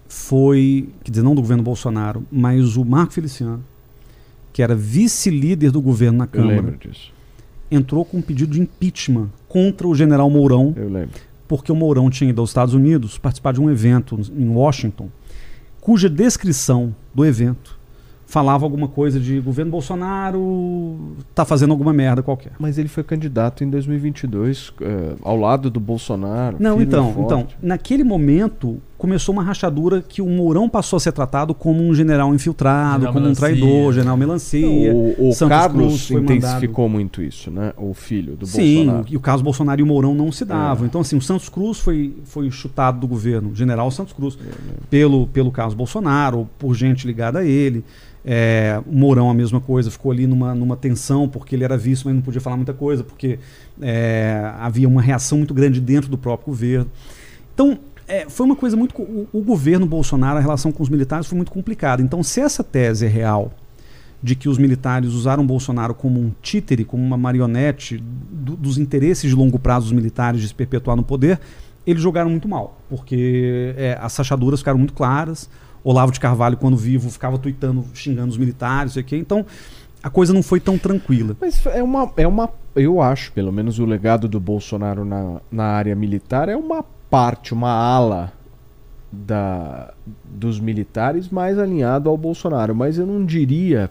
foi, 0.07 0.89
quer 1.03 1.11
dizer, 1.11 1.23
não 1.23 1.35
do 1.35 1.41
governo 1.41 1.63
Bolsonaro, 1.63 2.23
mas 2.31 2.77
o 2.77 2.85
Marco 2.85 3.13
Feliciano, 3.13 3.63
que 4.53 4.61
era 4.61 4.75
vice-líder 4.75 5.71
do 5.71 5.81
governo 5.81 6.19
na 6.19 6.27
Câmara. 6.27 6.55
Eu 6.55 6.61
lembro 6.63 6.77
disso. 6.77 7.13
Entrou 7.69 8.05
com 8.05 8.17
um 8.17 8.21
pedido 8.21 8.53
de 8.53 8.61
impeachment 8.61 9.29
contra 9.49 9.87
o 9.87 9.95
general 9.95 10.29
Mourão. 10.29 10.73
Eu 10.75 10.89
lembro. 10.89 11.19
Porque 11.47 11.71
o 11.71 11.75
Mourão 11.75 12.09
tinha 12.09 12.29
ido 12.29 12.41
aos 12.41 12.51
Estados 12.51 12.73
Unidos 12.73 13.17
participar 13.17 13.53
de 13.53 13.61
um 13.61 13.69
evento 13.69 14.19
em 14.35 14.49
Washington 14.49 15.09
cuja 15.85 16.09
descrição 16.09 16.95
do 17.13 17.23
evento 17.23 17.77
falava 18.25 18.65
alguma 18.65 18.87
coisa 18.87 19.19
de 19.19 19.39
governo 19.39 19.71
Bolsonaro 19.71 21.15
tá 21.35 21.45
fazendo 21.45 21.69
alguma 21.71 21.93
merda 21.93 22.23
qualquer. 22.23 22.53
Mas 22.57 22.79
ele 22.79 22.87
foi 22.87 23.03
candidato 23.03 23.63
em 23.63 23.69
2022 23.69 24.73
é, 24.81 25.13
ao 25.21 25.37
lado 25.37 25.69
do 25.69 25.79
Bolsonaro. 25.79 26.57
Não, 26.59 26.81
então, 26.81 27.15
então, 27.19 27.47
naquele 27.61 28.03
momento 28.03 28.81
começou 29.05 29.33
uma 29.33 29.43
rachadura 29.43 30.01
que 30.01 30.19
o 30.19 30.27
Mourão 30.27 30.67
passou 30.67 30.97
a 30.97 30.99
ser 30.99 31.11
tratado 31.11 31.53
como 31.53 31.83
um 31.83 31.93
general 31.93 32.33
infiltrado, 32.33 32.93
general 32.93 33.13
como 33.13 33.25
melancia. 33.25 33.47
um 33.47 33.59
traidor, 33.59 33.93
general 33.93 34.17
melancia. 34.17 34.95
O, 34.95 35.29
o 35.29 35.47
Carlos 35.47 36.09
intensificou 36.09 36.85
mandado. 36.85 36.95
muito 36.95 37.21
isso, 37.21 37.51
né? 37.51 37.71
O 37.77 37.93
filho 37.93 38.35
do 38.35 38.47
Sim, 38.47 38.77
Bolsonaro. 38.77 39.07
Sim, 39.07 39.13
e 39.13 39.17
o 39.17 39.19
caso 39.19 39.43
Bolsonaro 39.43 39.79
e 39.79 39.83
o 39.83 39.85
Mourão 39.85 40.15
não 40.15 40.31
se 40.31 40.43
davam. 40.43 40.85
É. 40.85 40.87
Então, 40.87 41.01
assim, 41.01 41.15
o 41.15 41.21
Santos 41.21 41.47
Cruz 41.49 41.77
foi, 41.77 42.15
foi 42.25 42.49
chutado 42.49 42.99
do 42.99 43.07
governo, 43.07 43.53
general 43.53 43.91
Santos 43.91 44.11
Cruz, 44.11 44.39
é, 44.41 44.49
pelo, 44.89 45.27
pelo 45.27 45.51
caso 45.51 45.75
Bolsonaro, 45.75 46.49
por 46.57 46.73
gente 46.73 47.05
ligada 47.05 47.39
a 47.39 47.45
ele. 47.45 47.83
É, 48.25 48.81
o 48.87 48.91
Mourão 48.91 49.29
a 49.29 49.35
mesma 49.35 49.61
coisa, 49.61 49.91
ficou 49.91 50.11
ali 50.11 50.25
numa, 50.25 50.55
numa 50.55 50.75
tensão, 50.75 51.29
porque 51.29 51.55
ele 51.55 51.63
era 51.63 51.77
visto, 51.77 52.05
mas 52.05 52.15
não 52.15 52.23
podia 52.23 52.41
falar 52.41 52.55
muita 52.55 52.73
coisa, 52.73 53.03
porque 53.03 53.37
é, 53.79 54.51
havia 54.57 54.87
uma 54.87 54.99
reação 54.99 55.37
muito 55.37 55.53
grande 55.53 55.79
dentro 55.79 56.09
do 56.09 56.17
próprio 56.17 56.47
governo. 56.47 56.89
Então, 57.53 57.77
é, 58.07 58.29
foi 58.29 58.45
uma 58.45 58.55
coisa 58.55 58.75
muito. 58.75 58.99
O, 59.01 59.27
o, 59.31 59.41
governo 59.41 59.85
Bolsonaro, 59.85 60.37
a 60.37 60.41
relação 60.41 60.71
com 60.71 60.81
os 60.81 60.89
militares 60.89 61.27
foi 61.27 61.35
muito 61.35 61.51
complicada. 61.51 62.01
Então, 62.01 62.21
se 62.23 62.41
essa 62.41 62.63
tese 62.63 63.05
é 63.05 63.09
real, 63.09 63.51
de 64.21 64.35
que 64.35 64.49
os 64.49 64.57
militares 64.57 65.13
usaram 65.13 65.45
Bolsonaro 65.45 65.93
como 65.93 66.19
um 66.19 66.31
títere, 66.41 66.83
como 66.83 67.03
uma 67.03 67.17
marionete 67.17 67.97
do, 67.97 68.55
dos 68.55 68.77
interesses 68.77 69.29
de 69.29 69.35
longo 69.35 69.59
prazo 69.59 69.87
dos 69.87 69.93
militares 69.93 70.41
de 70.41 70.47
se 70.47 70.55
perpetuar 70.55 70.95
no 70.97 71.03
poder, 71.03 71.39
eles 71.85 72.01
jogaram 72.01 72.29
muito 72.29 72.47
mal, 72.47 72.79
porque 72.89 73.75
é, 73.77 73.97
as 74.01 74.13
sachaduras 74.13 74.59
ficaram 74.59 74.79
muito 74.79 74.93
claras 74.93 75.47
Olavo 75.85 76.11
de 76.11 76.19
Carvalho, 76.19 76.57
quando 76.57 76.75
vivo, 76.75 77.11
ficava 77.11 77.37
tuitando, 77.37 77.85
xingando 77.93 78.31
os 78.31 78.39
militares, 78.39 78.93
sei 78.93 79.03
que. 79.03 79.15
Então, 79.15 79.45
a 80.01 80.09
coisa 80.09 80.33
não 80.33 80.41
foi 80.41 80.59
tão 80.59 80.79
tranquila. 80.79 81.37
Mas 81.39 81.63
é 81.67 81.83
uma, 81.83 82.11
é 82.17 82.27
uma. 82.27 82.49
Eu 82.75 82.99
acho, 82.99 83.31
pelo 83.31 83.53
menos, 83.53 83.77
o 83.77 83.85
legado 83.85 84.27
do 84.27 84.39
Bolsonaro 84.39 85.05
na, 85.05 85.39
na 85.51 85.65
área 85.65 85.95
militar 85.95 86.49
é 86.49 86.55
uma 86.55 86.83
parte, 87.15 87.53
uma 87.53 87.71
ala 87.71 88.33
da, 89.11 89.93
dos 90.23 90.59
militares 90.59 91.29
mais 91.29 91.57
alinhado 91.57 92.09
ao 92.09 92.17
Bolsonaro. 92.17 92.75
Mas 92.75 92.97
eu 92.97 93.05
não 93.05 93.25
diria. 93.25 93.89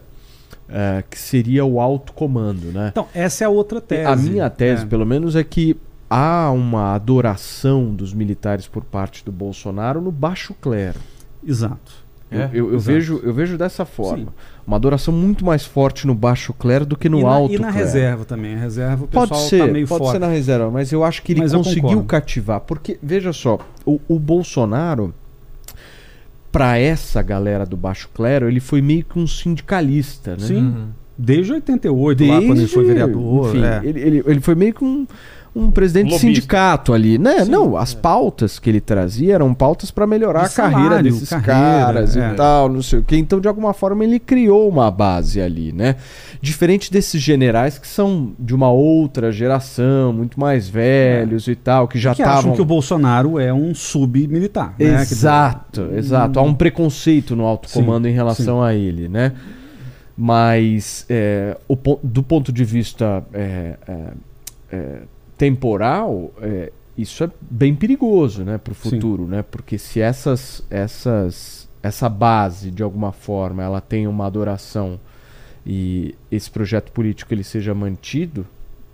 É, 0.67 1.03
que 1.07 1.19
seria 1.19 1.63
o 1.63 1.79
alto 1.79 2.11
comando, 2.11 2.71
né? 2.71 2.87
Então, 2.91 3.07
essa 3.13 3.43
é 3.43 3.45
a 3.45 3.49
outra 3.49 3.79
tese. 3.79 4.11
A 4.11 4.15
minha 4.15 4.49
tese, 4.49 4.83
é. 4.83 4.87
pelo 4.87 5.05
menos, 5.05 5.35
é 5.35 5.43
que 5.43 5.77
há 6.09 6.49
uma 6.49 6.95
adoração 6.95 7.93
dos 7.93 8.15
militares 8.15 8.67
por 8.67 8.83
parte 8.83 9.23
do 9.23 9.31
Bolsonaro 9.31 10.01
no 10.01 10.11
baixo 10.11 10.55
clero. 10.55 10.99
Exato. 11.45 12.03
Eu, 12.31 12.41
é, 12.41 12.49
eu, 12.51 12.73
eu 12.73 12.79
vejo, 12.79 13.21
eu 13.23 13.33
vejo 13.33 13.57
dessa 13.57 13.85
forma. 13.85 14.25
Sim. 14.25 14.33
Uma 14.67 14.77
adoração 14.77 15.13
muito 15.13 15.45
mais 15.45 15.63
forte 15.63 16.07
no 16.07 16.15
baixo 16.15 16.51
clero 16.53 16.85
do 16.85 16.97
que 16.97 17.07
no 17.07 17.19
e 17.19 17.23
na, 17.23 17.29
alto 17.29 17.53
E 17.53 17.59
na 17.59 17.71
clero. 17.71 17.85
reserva 17.85 18.25
também. 18.25 18.55
A 18.55 18.59
reserva 18.59 19.05
o 19.05 19.07
pode 19.07 19.29
pessoal 19.29 19.49
ser, 19.49 19.59
tá 19.59 19.67
meio 19.67 19.87
pode 19.87 19.99
forte. 19.99 20.11
ser 20.13 20.19
na 20.19 20.27
reserva, 20.27 20.71
mas 20.71 20.91
eu 20.91 21.03
acho 21.03 21.21
que 21.21 21.33
ele 21.33 21.41
mas 21.41 21.53
conseguiu 21.53 22.03
cativar. 22.03 22.61
Porque, 22.61 22.97
veja 23.01 23.31
só, 23.31 23.59
o, 23.85 23.99
o 24.07 24.17
Bolsonaro, 24.17 25.13
para 26.51 26.79
essa 26.79 27.21
galera 27.21 27.65
do 27.65 27.77
baixo 27.77 28.09
clero, 28.13 28.47
ele 28.47 28.59
foi 28.59 28.81
meio 28.81 29.03
que 29.03 29.19
um 29.19 29.27
sindicalista, 29.27 30.31
né? 30.31 30.47
Sim. 30.47 30.63
Uhum. 30.63 30.87
Desde 31.17 31.53
88, 31.53 32.17
Desde, 32.17 32.35
lá 32.35 32.41
quando 32.45 32.59
ele 32.59 32.67
foi 32.67 32.85
vereador. 32.85 33.49
Enfim, 33.49 33.63
é. 33.63 33.81
ele, 33.83 33.99
ele, 34.01 34.23
ele 34.25 34.41
foi 34.41 34.55
meio 34.55 34.73
que 34.73 34.83
um 34.83 35.07
um 35.55 35.71
presidente 35.71 36.09
de 36.09 36.19
sindicato 36.19 36.93
ali, 36.93 37.17
né? 37.17 37.45
Sim, 37.45 37.51
não, 37.51 37.77
as 37.77 37.95
é. 37.95 37.97
pautas 37.97 38.59
que 38.59 38.69
ele 38.69 38.81
trazia 38.81 39.35
eram 39.35 39.53
pautas 39.53 39.89
para 39.89 40.05
melhorar 40.05 40.41
a 40.41 40.49
salário, 40.49 40.75
carreira 40.75 41.03
desses 41.03 41.29
carreira, 41.29 41.45
caras 41.49 42.17
é. 42.17 42.31
e 42.31 42.35
tal, 42.35 42.67
não 42.67 42.81
sei 42.81 42.99
o 42.99 43.03
quê. 43.03 43.15
Então, 43.15 43.39
de 43.39 43.47
alguma 43.47 43.73
forma, 43.73 44.03
ele 44.03 44.19
criou 44.19 44.67
uma 44.67 44.91
base 44.91 45.39
ali, 45.39 45.71
né? 45.71 45.95
Diferente 46.41 46.91
desses 46.91 47.21
generais 47.21 47.77
que 47.77 47.87
são 47.87 48.33
de 48.37 48.53
uma 48.53 48.69
outra 48.69 49.31
geração, 49.31 50.11
muito 50.11 50.37
mais 50.37 50.67
velhos 50.67 51.47
é. 51.47 51.51
e 51.51 51.55
tal, 51.55 51.87
que 51.87 51.97
já 51.97 52.11
estavam. 52.11 52.33
acham 52.33 52.51
que 52.53 52.61
o 52.61 52.65
Bolsonaro 52.65 53.39
é 53.39 53.53
um 53.53 53.73
sub-militar. 53.73 54.75
Né? 54.77 54.93
Exato, 54.93 55.89
exato. 55.95 56.37
Há 56.37 56.41
um 56.41 56.53
preconceito 56.53 57.33
no 57.33 57.45
alto 57.45 57.69
comando 57.69 58.03
sim, 58.03 58.11
em 58.11 58.13
relação 58.13 58.59
sim. 58.59 58.65
a 58.65 58.73
ele, 58.73 59.07
né? 59.07 59.31
Mas 60.17 61.05
é, 61.09 61.57
o, 61.67 61.77
do 62.03 62.23
ponto 62.23 62.51
de 62.51 62.63
vista 62.65 63.23
é, 63.33 63.75
é, 64.71 64.97
temporal, 65.37 66.33
é, 66.41 66.71
isso 66.97 67.23
é 67.23 67.29
bem 67.41 67.75
perigoso 67.75 68.43
né, 68.43 68.57
para 68.57 68.71
o 68.71 68.75
futuro, 68.75 69.27
né? 69.27 69.43
Porque 69.43 69.77
se 69.77 69.99
essas, 69.99 70.63
essas, 70.69 71.67
essa 71.83 72.07
base, 72.07 72.71
de 72.71 72.81
alguma 72.81 73.11
forma, 73.11 73.63
ela 73.63 73.81
tem 73.81 74.07
uma 74.07 74.25
adoração 74.25 74.99
e 75.65 76.15
esse 76.31 76.49
projeto 76.49 76.91
político 76.91 77.33
ele 77.33 77.43
seja 77.43 77.73
mantido 77.73 78.45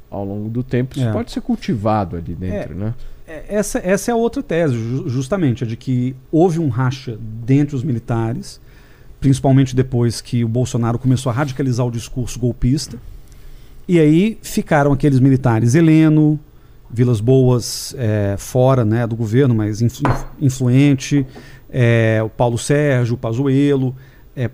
ao 0.09 0.25
longo 0.25 0.49
do 0.49 0.63
tempo, 0.63 0.97
isso 0.97 1.07
é. 1.07 1.11
pode 1.11 1.31
ser 1.31 1.41
cultivado 1.41 2.17
ali 2.17 2.33
dentro, 2.33 2.73
é, 2.73 2.75
né? 2.75 2.93
É, 3.27 3.45
essa, 3.47 3.79
essa 3.79 4.11
é 4.11 4.13
a 4.13 4.17
outra 4.17 4.43
tese, 4.43 4.75
justamente, 5.07 5.63
a 5.63 5.67
de 5.67 5.77
que 5.77 6.15
houve 6.31 6.59
um 6.59 6.67
racha 6.67 7.17
dentre 7.19 7.75
os 7.75 7.83
militares, 7.83 8.59
principalmente 9.21 9.75
depois 9.75 10.19
que 10.19 10.43
o 10.43 10.47
Bolsonaro 10.47 10.99
começou 10.99 11.29
a 11.29 11.33
radicalizar 11.33 11.85
o 11.85 11.91
discurso 11.91 12.37
golpista. 12.39 12.97
E 13.91 13.99
aí 13.99 14.37
ficaram 14.41 14.93
aqueles 14.93 15.19
militares 15.19 15.75
Heleno, 15.75 16.39
Vilas 16.89 17.19
Boas 17.19 17.93
é, 17.97 18.35
fora 18.37 18.85
né, 18.85 19.05
do 19.05 19.17
governo, 19.17 19.53
mas 19.53 19.81
influ 19.81 20.09
influente, 20.39 21.27
é, 21.69 22.21
o 22.23 22.29
Paulo 22.29 22.57
Sérgio, 22.57 23.15
o 23.15 23.17
Pazuello, 23.17 23.93
é, 24.33 24.49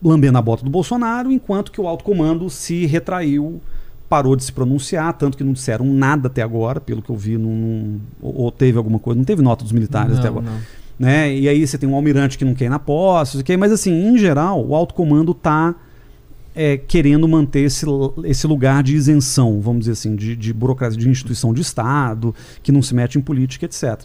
lambendo 0.00 0.38
a 0.38 0.40
bota 0.40 0.62
do 0.62 0.70
Bolsonaro, 0.70 1.32
enquanto 1.32 1.72
que 1.72 1.80
o 1.80 1.88
alto 1.88 2.04
comando 2.04 2.48
se 2.48 2.86
retraiu 2.86 3.60
parou 4.08 4.36
de 4.36 4.44
se 4.44 4.52
pronunciar, 4.52 5.12
tanto 5.14 5.36
que 5.36 5.42
não 5.42 5.54
disseram 5.54 5.84
nada 5.84 6.28
até 6.28 6.40
agora, 6.40 6.80
pelo 6.80 7.02
que 7.02 7.10
eu 7.10 7.16
vi, 7.16 7.36
não, 7.36 7.50
não- 7.50 8.00
ou 8.22 8.52
teve 8.52 8.78
alguma 8.78 9.00
coisa, 9.00 9.18
não 9.18 9.24
teve 9.24 9.42
nota 9.42 9.64
dos 9.64 9.72
militares 9.72 10.18
até 10.18 10.30
Não, 10.30 10.38
agora. 10.38 10.46
não. 10.52 10.58
Né? 11.00 11.34
E 11.34 11.48
aí 11.48 11.66
você 11.66 11.76
tem 11.76 11.88
um 11.88 11.96
almirante 11.96 12.38
que 12.38 12.44
não 12.44 12.54
quer 12.54 12.66
ir 12.66 12.68
na 12.68 12.78
posse, 12.78 13.42
mas 13.58 13.72
assim, 13.72 13.90
em 13.92 14.16
geral, 14.16 14.64
o 14.64 14.72
alto 14.72 14.94
comando 14.94 15.32
está 15.32 15.74
querendo 16.86 17.28
manter 17.28 17.60
esse, 17.60 17.86
esse 18.24 18.46
lugar 18.46 18.82
de 18.82 18.94
isenção, 18.94 19.60
vamos 19.60 19.80
dizer 19.80 19.92
assim, 19.92 20.16
de, 20.16 20.34
de 20.34 20.52
burocracia, 20.52 20.98
de 20.98 21.08
instituição 21.08 21.54
de 21.54 21.60
Estado, 21.60 22.34
que 22.62 22.72
não 22.72 22.82
se 22.82 22.94
mete 22.94 23.16
em 23.16 23.20
política, 23.20 23.66
etc. 23.66 24.00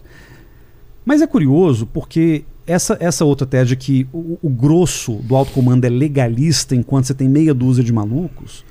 Mas 1.06 1.22
é 1.22 1.28
curioso 1.28 1.86
porque 1.88 2.46
essa, 2.66 2.98
essa 3.00 3.26
outra 3.26 3.46
tese 3.46 3.70
de 3.70 3.76
que 3.76 4.08
o, 4.14 4.38
o 4.42 4.50
grosso 4.50 5.14
do 5.24 5.36
alto 5.36 5.52
comando 5.52 5.86
é 5.86 5.90
legalista 5.90 6.76
enquanto 6.76 7.06
você 7.06 7.14
tem 7.14 7.28
meia 7.28 7.54
dúzia 7.54 7.84
de 7.84 7.92
malucos, 7.92 8.64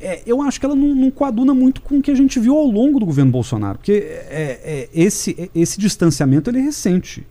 é, 0.00 0.20
eu 0.26 0.42
acho 0.42 0.58
que 0.58 0.66
ela 0.66 0.74
não, 0.74 0.94
não 0.94 1.10
coaduna 1.10 1.54
muito 1.54 1.80
com 1.80 1.98
o 1.98 2.02
que 2.02 2.10
a 2.10 2.14
gente 2.14 2.38
viu 2.40 2.56
ao 2.56 2.66
longo 2.66 2.98
do 2.98 3.06
governo 3.06 3.30
Bolsonaro. 3.30 3.78
Porque 3.78 3.92
é, 3.92 4.60
é, 4.62 4.88
esse, 4.92 5.50
esse 5.54 5.78
distanciamento 5.78 6.50
ele 6.50 6.58
é 6.58 6.62
recente. 6.62 7.24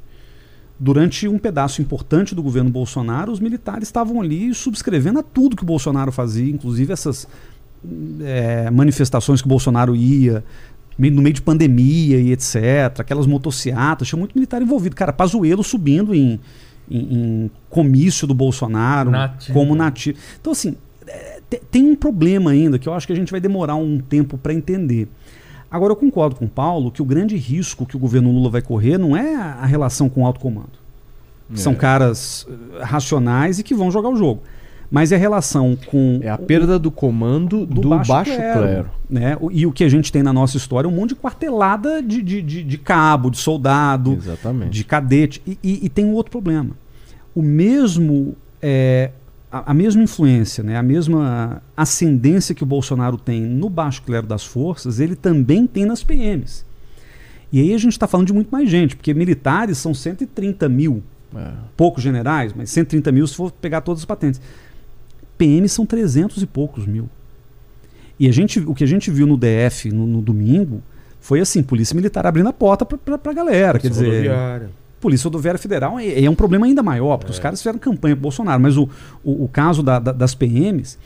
Durante 0.83 1.27
um 1.27 1.37
pedaço 1.37 1.79
importante 1.79 2.33
do 2.33 2.41
governo 2.41 2.71
Bolsonaro, 2.71 3.31
os 3.31 3.39
militares 3.39 3.87
estavam 3.87 4.19
ali 4.19 4.51
subscrevendo 4.51 5.19
a 5.19 5.23
tudo 5.23 5.55
que 5.55 5.61
o 5.61 5.65
Bolsonaro 5.65 6.11
fazia, 6.11 6.49
inclusive 6.51 6.91
essas 6.91 7.27
é, 8.21 8.69
manifestações 8.71 9.41
que 9.41 9.47
o 9.47 9.49
Bolsonaro 9.49 9.95
ia, 9.95 10.43
no 10.97 11.21
meio 11.21 11.33
de 11.33 11.41
pandemia 11.41 12.19
e 12.19 12.31
etc., 12.31 12.99
aquelas 12.99 13.27
motocicletas, 13.27 14.07
tinha 14.07 14.17
muito 14.17 14.33
militar 14.33 14.61
envolvido. 14.61 14.95
Cara, 14.95 15.13
Pazuello 15.13 15.63
subindo 15.63 16.13
em, 16.15 16.39
em, 16.89 16.99
em 16.99 17.51
comício 17.69 18.25
do 18.27 18.33
Bolsonaro, 18.33 19.11
como 19.53 19.75
nativo. 19.75 20.17
Então, 20.39 20.51
assim, 20.51 20.75
te- 21.49 21.61
tem 21.71 21.83
um 21.83 21.95
problema 21.95 22.51
ainda 22.51 22.77
que 22.79 22.87
eu 22.89 22.93
acho 22.93 23.05
que 23.07 23.13
a 23.13 23.15
gente 23.15 23.31
vai 23.31 23.39
demorar 23.39 23.75
um 23.75 23.99
tempo 23.99 24.37
para 24.37 24.53
entender. 24.53 25.07
Agora, 25.71 25.91
eu 25.93 25.95
concordo 25.95 26.35
com 26.35 26.45
o 26.45 26.49
Paulo 26.49 26.91
que 26.91 27.01
o 27.01 27.05
grande 27.05 27.37
risco 27.37 27.85
que 27.85 27.95
o 27.95 27.99
governo 27.99 28.29
Lula 28.31 28.49
vai 28.49 28.61
correr 28.61 28.97
não 28.97 29.15
é 29.15 29.35
a 29.35 29.65
relação 29.65 30.09
com 30.09 30.23
o 30.23 30.25
alto 30.25 30.39
comando. 30.39 30.81
São 31.53 31.71
É. 31.73 31.75
caras 31.75 32.45
eh, 32.49 32.83
racionais 32.83 33.57
e 33.59 33.63
que 33.63 33.73
vão 33.73 33.89
jogar 33.89 34.09
o 34.09 34.15
jogo. 34.15 34.41
Mas 34.89 35.13
é 35.13 35.15
a 35.15 35.19
relação 35.19 35.77
com 35.85 36.19
É 36.21 36.29
a 36.29 36.37
perda 36.37 36.77
do 36.77 36.91
comando 36.91 37.65
do, 37.65 37.89
baixo, 38.05 38.33
clero. 38.35 38.89
né? 39.09 39.37
O- 39.39 39.49
E 39.49 39.65
o 39.65 39.71
que 39.71 39.85
a 39.85 39.89
gente 39.89 40.11
tem 40.11 40.21
na 40.21 40.33
nossa 40.33 40.57
história 40.57 40.85
é 40.87 40.91
um 40.91 40.93
monte 40.93 41.09
de 41.09 41.15
quartelada 41.15 42.01
de, 42.03 42.21
de, 42.21 42.41
de, 42.41 42.61
de 42.63 42.77
cabo, 42.77 43.29
de 43.31 43.37
soldado, 43.37 44.13
Exatamente. 44.13 44.71
de 44.71 44.83
cadete. 44.83 45.41
E, 45.47 45.57
e- 45.63 45.85
e 45.85 45.89
tem 45.89 46.03
um 46.03 46.11
outro 46.13 46.31
problema. 46.31 46.71
O 47.33 47.41
mesmo. 47.41 48.35
é, 48.61 49.11
a, 49.51 49.71
a 49.71 49.73
mesma 49.73 50.01
influência, 50.03 50.63
né? 50.63 50.77
a 50.77 50.83
mesma 50.83 51.61
ascendência 51.75 52.55
que 52.55 52.63
o 52.63 52.65
Bolsonaro 52.65 53.17
tem 53.17 53.41
no 53.41 53.69
baixo 53.69 54.01
clero 54.03 54.25
das 54.25 54.43
forças, 54.45 54.99
ele 54.99 55.15
também 55.15 55.67
tem 55.67 55.85
nas 55.85 56.03
PMs. 56.03 56.65
E 57.51 57.59
aí 57.59 57.73
a 57.73 57.77
gente 57.77 57.91
está 57.91 58.07
falando 58.07 58.27
de 58.27 58.33
muito 58.33 58.49
mais 58.49 58.69
gente, 58.69 58.95
porque 58.95 59.13
militares 59.13 59.77
são 59.77 59.93
130 59.93 60.69
mil 60.69 61.03
É. 61.35 61.51
poucos 61.75 62.01
generais, 62.03 62.53
mas 62.55 62.69
130 62.69 63.11
mil 63.11 63.27
se 63.27 63.35
for 63.35 63.51
pegar 63.51 63.81
todas 63.81 64.01
as 64.01 64.05
patentes. 64.05 64.41
PM 65.37 65.67
são 65.67 65.85
300 65.85 66.41
e 66.41 66.45
poucos 66.45 66.85
mil. 66.85 67.09
E 68.19 68.27
a 68.27 68.31
gente, 68.31 68.59
o 68.59 68.73
que 68.75 68.83
a 68.83 68.87
gente 68.87 69.09
viu 69.09 69.25
no 69.25 69.35
DF 69.37 69.91
no, 69.91 70.05
no 70.05 70.21
domingo 70.21 70.81
foi 71.19 71.39
assim, 71.39 71.63
polícia 71.63 71.95
militar 71.95 72.25
abrindo 72.27 72.47
a 72.49 72.53
porta 72.53 72.85
para 72.85 73.31
a 73.31 73.33
galera. 73.33 73.79
Quer 73.79 73.89
dizer, 73.89 74.05
Rodoviária. 74.09 74.69
Polícia 75.01 75.25
Rodoviária 75.25 75.59
Federal 75.59 75.99
é, 75.99 76.23
é 76.23 76.29
um 76.29 76.35
problema 76.35 76.65
ainda 76.65 76.81
maior, 76.83 77.17
porque 77.17 77.31
os 77.31 77.39
caras 77.39 77.59
fizeram 77.59 77.79
campanha 77.79 78.15
pro 78.15 78.21
Bolsonaro. 78.23 78.61
Mas 78.61 78.77
o, 78.77 78.87
o, 79.23 79.45
o 79.45 79.47
caso 79.49 79.81
da- 79.83 79.99
da- 79.99 80.11
das 80.11 80.33
PMs, 80.35 80.97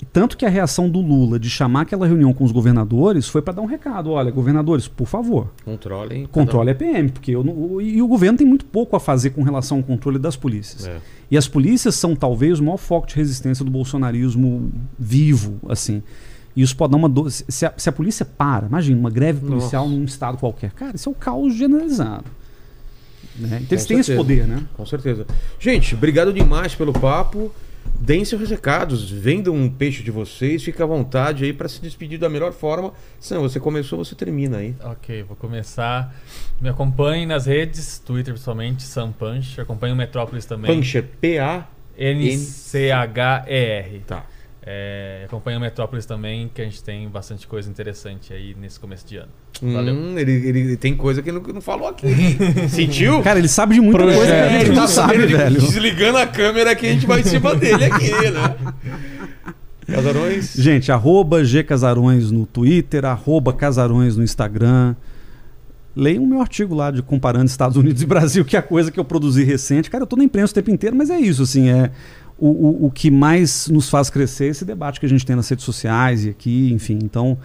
e 0.00 0.04
tanto 0.06 0.36
que 0.36 0.44
a 0.44 0.48
reação 0.48 0.88
do 0.90 1.00
Lula 1.00 1.38
de 1.38 1.48
chamar 1.48 1.82
aquela 1.82 2.06
reunião 2.08 2.32
com 2.32 2.42
os 2.42 2.50
governadores 2.50 3.28
foi 3.28 3.40
para 3.40 3.52
dar 3.52 3.62
um 3.62 3.66
recado: 3.66 4.10
olha, 4.10 4.30
governadores, 4.32 4.88
por 4.88 5.06
favor, 5.06 5.52
Controlem. 5.64 6.26
controle 6.26 6.70
a 6.70 6.74
PM, 6.74 7.08
porque 7.10 7.30
eu 7.30 7.44
não- 7.44 7.52
o- 7.52 7.80
e 7.80 8.02
o 8.02 8.08
governo 8.08 8.36
tem 8.38 8.46
muito 8.46 8.64
pouco 8.64 8.96
a 8.96 9.00
fazer 9.00 9.30
com 9.30 9.42
relação 9.42 9.76
ao 9.78 9.82
controle 9.84 10.18
das 10.18 10.34
polícias. 10.34 10.86
É. 10.88 10.96
E 11.30 11.36
as 11.36 11.46
polícias 11.46 11.94
são 11.94 12.16
talvez 12.16 12.58
o 12.58 12.64
maior 12.64 12.76
foco 12.78 13.06
de 13.06 13.14
resistência 13.14 13.64
do 13.64 13.70
bolsonarismo 13.70 14.70
vivo, 14.98 15.54
assim. 15.68 16.02
E 16.54 16.60
isso 16.62 16.76
pode 16.76 16.90
dar 16.92 16.98
uma. 16.98 17.30
Se 17.30 17.64
a, 17.64 17.72
se 17.76 17.88
a 17.88 17.92
polícia 17.92 18.26
para, 18.26 18.66
imagina, 18.66 18.98
uma 19.00 19.08
greve 19.08 19.40
policial 19.46 19.84
Nossa. 19.86 19.96
num 19.98 20.04
estado 20.04 20.36
qualquer. 20.36 20.72
Cara, 20.72 20.94
isso 20.96 21.08
é 21.08 21.12
o 21.12 21.14
caos 21.14 21.54
generalizado. 21.54 22.24
Né? 23.36 23.58
Então 23.62 23.66
eles 23.70 23.82
Com 23.82 23.88
têm 23.88 23.98
esse 23.98 24.14
certeza. 24.14 24.16
poder, 24.16 24.46
né? 24.46 24.64
Com 24.76 24.86
certeza. 24.86 25.26
Gente, 25.58 25.94
obrigado 25.94 26.32
demais 26.32 26.74
pelo 26.74 26.92
papo. 26.92 27.52
Deem 27.98 28.24
seus 28.24 28.50
recados, 28.50 29.10
vendam 29.10 29.54
um 29.54 29.68
peixe 29.68 30.02
de 30.02 30.10
vocês, 30.10 30.62
fica 30.62 30.84
à 30.84 30.86
vontade 30.86 31.44
aí 31.44 31.52
para 31.52 31.68
se 31.68 31.80
despedir 31.80 32.18
da 32.18 32.28
melhor 32.28 32.52
forma. 32.52 32.92
Sam, 33.20 33.40
você 33.40 33.60
começou, 33.60 34.04
você 34.04 34.14
termina 34.14 34.58
aí. 34.58 34.74
Ok, 34.84 35.22
vou 35.22 35.36
começar. 35.36 36.14
Me 36.60 36.68
acompanhem 36.68 37.26
nas 37.26 37.46
redes, 37.46 37.98
Twitter 37.98 38.34
principalmente, 38.34 38.82
Sam 38.82 39.12
Punch. 39.12 39.60
Acompanhe 39.60 39.92
o 39.92 39.96
Metrópolis 39.96 40.44
também. 40.46 40.74
Puncher, 40.74 41.04
P-A. 41.20 41.66
N-C-H-E-R. 41.96 44.00
Tá. 44.06 44.24
É, 44.64 45.22
acompanhe 45.24 45.56
o 45.56 45.60
Metrópolis 45.60 46.06
também, 46.06 46.48
que 46.54 46.62
a 46.62 46.64
gente 46.64 46.84
tem 46.84 47.08
bastante 47.08 47.48
coisa 47.48 47.68
interessante 47.68 48.32
aí 48.32 48.54
nesse 48.60 48.78
começo 48.78 49.04
de 49.06 49.16
ano. 49.16 49.28
Valeu. 49.60 49.92
Hum, 49.94 50.16
ele, 50.16 50.30
ele 50.32 50.76
tem 50.76 50.94
coisa 50.96 51.20
que 51.20 51.32
não, 51.32 51.40
não 51.40 51.60
falou 51.60 51.88
aqui. 51.88 52.06
Sentiu? 52.70 53.20
Cara, 53.22 53.40
ele 53.40 53.48
sabe 53.48 53.74
de 53.74 53.80
muita 53.80 53.98
Projeto. 53.98 54.18
coisa 54.18 54.32
É, 54.34 54.60
ele 54.62 54.74
tá 54.74 54.86
sabe, 54.86 55.14
sabendo, 55.18 55.36
velho. 55.36 55.60
desligando 55.60 56.18
a 56.18 56.26
câmera 56.28 56.76
que 56.76 56.86
a 56.86 56.92
gente 56.92 57.06
vai 57.06 57.20
em 57.20 57.24
cima 57.24 57.54
dele 57.56 57.84
aqui, 57.86 58.10
né? 58.30 58.56
Casarões. 59.86 60.54
Gente, 60.54 60.92
arroba 60.92 61.44
G 61.44 61.64
Casarões 61.64 62.30
no 62.30 62.46
Twitter, 62.46 63.04
arroba 63.04 63.52
Casarões 63.52 64.16
no 64.16 64.22
Instagram. 64.22 64.94
Leiam 65.94 66.22
o 66.22 66.26
meu 66.26 66.40
artigo 66.40 66.74
lá 66.74 66.90
de 66.90 67.02
comparando 67.02 67.46
Estados 67.46 67.76
Unidos 67.76 68.00
e 68.00 68.06
Brasil, 68.06 68.44
que 68.44 68.56
é 68.56 68.60
a 68.60 68.62
coisa 68.62 68.90
que 68.90 68.98
eu 68.98 69.04
produzi 69.04 69.44
recente. 69.44 69.90
Cara, 69.90 70.04
eu 70.04 70.06
tô 70.06 70.16
na 70.16 70.24
imprensa 70.24 70.52
o 70.52 70.54
tempo 70.54 70.70
inteiro, 70.70 70.96
mas 70.96 71.10
é 71.10 71.18
isso, 71.18 71.42
assim, 71.42 71.68
é 71.68 71.90
o, 72.42 72.48
o, 72.48 72.86
o 72.86 72.90
que 72.90 73.08
mais 73.08 73.68
nos 73.68 73.88
faz 73.88 74.10
crescer 74.10 74.46
é 74.46 74.48
esse 74.48 74.64
debate 74.64 74.98
que 74.98 75.06
a 75.06 75.08
gente 75.08 75.24
tem 75.24 75.36
nas 75.36 75.48
redes 75.48 75.64
sociais 75.64 76.24
e 76.24 76.30
aqui, 76.30 76.72
enfim. 76.72 76.98
Então, 77.00 77.38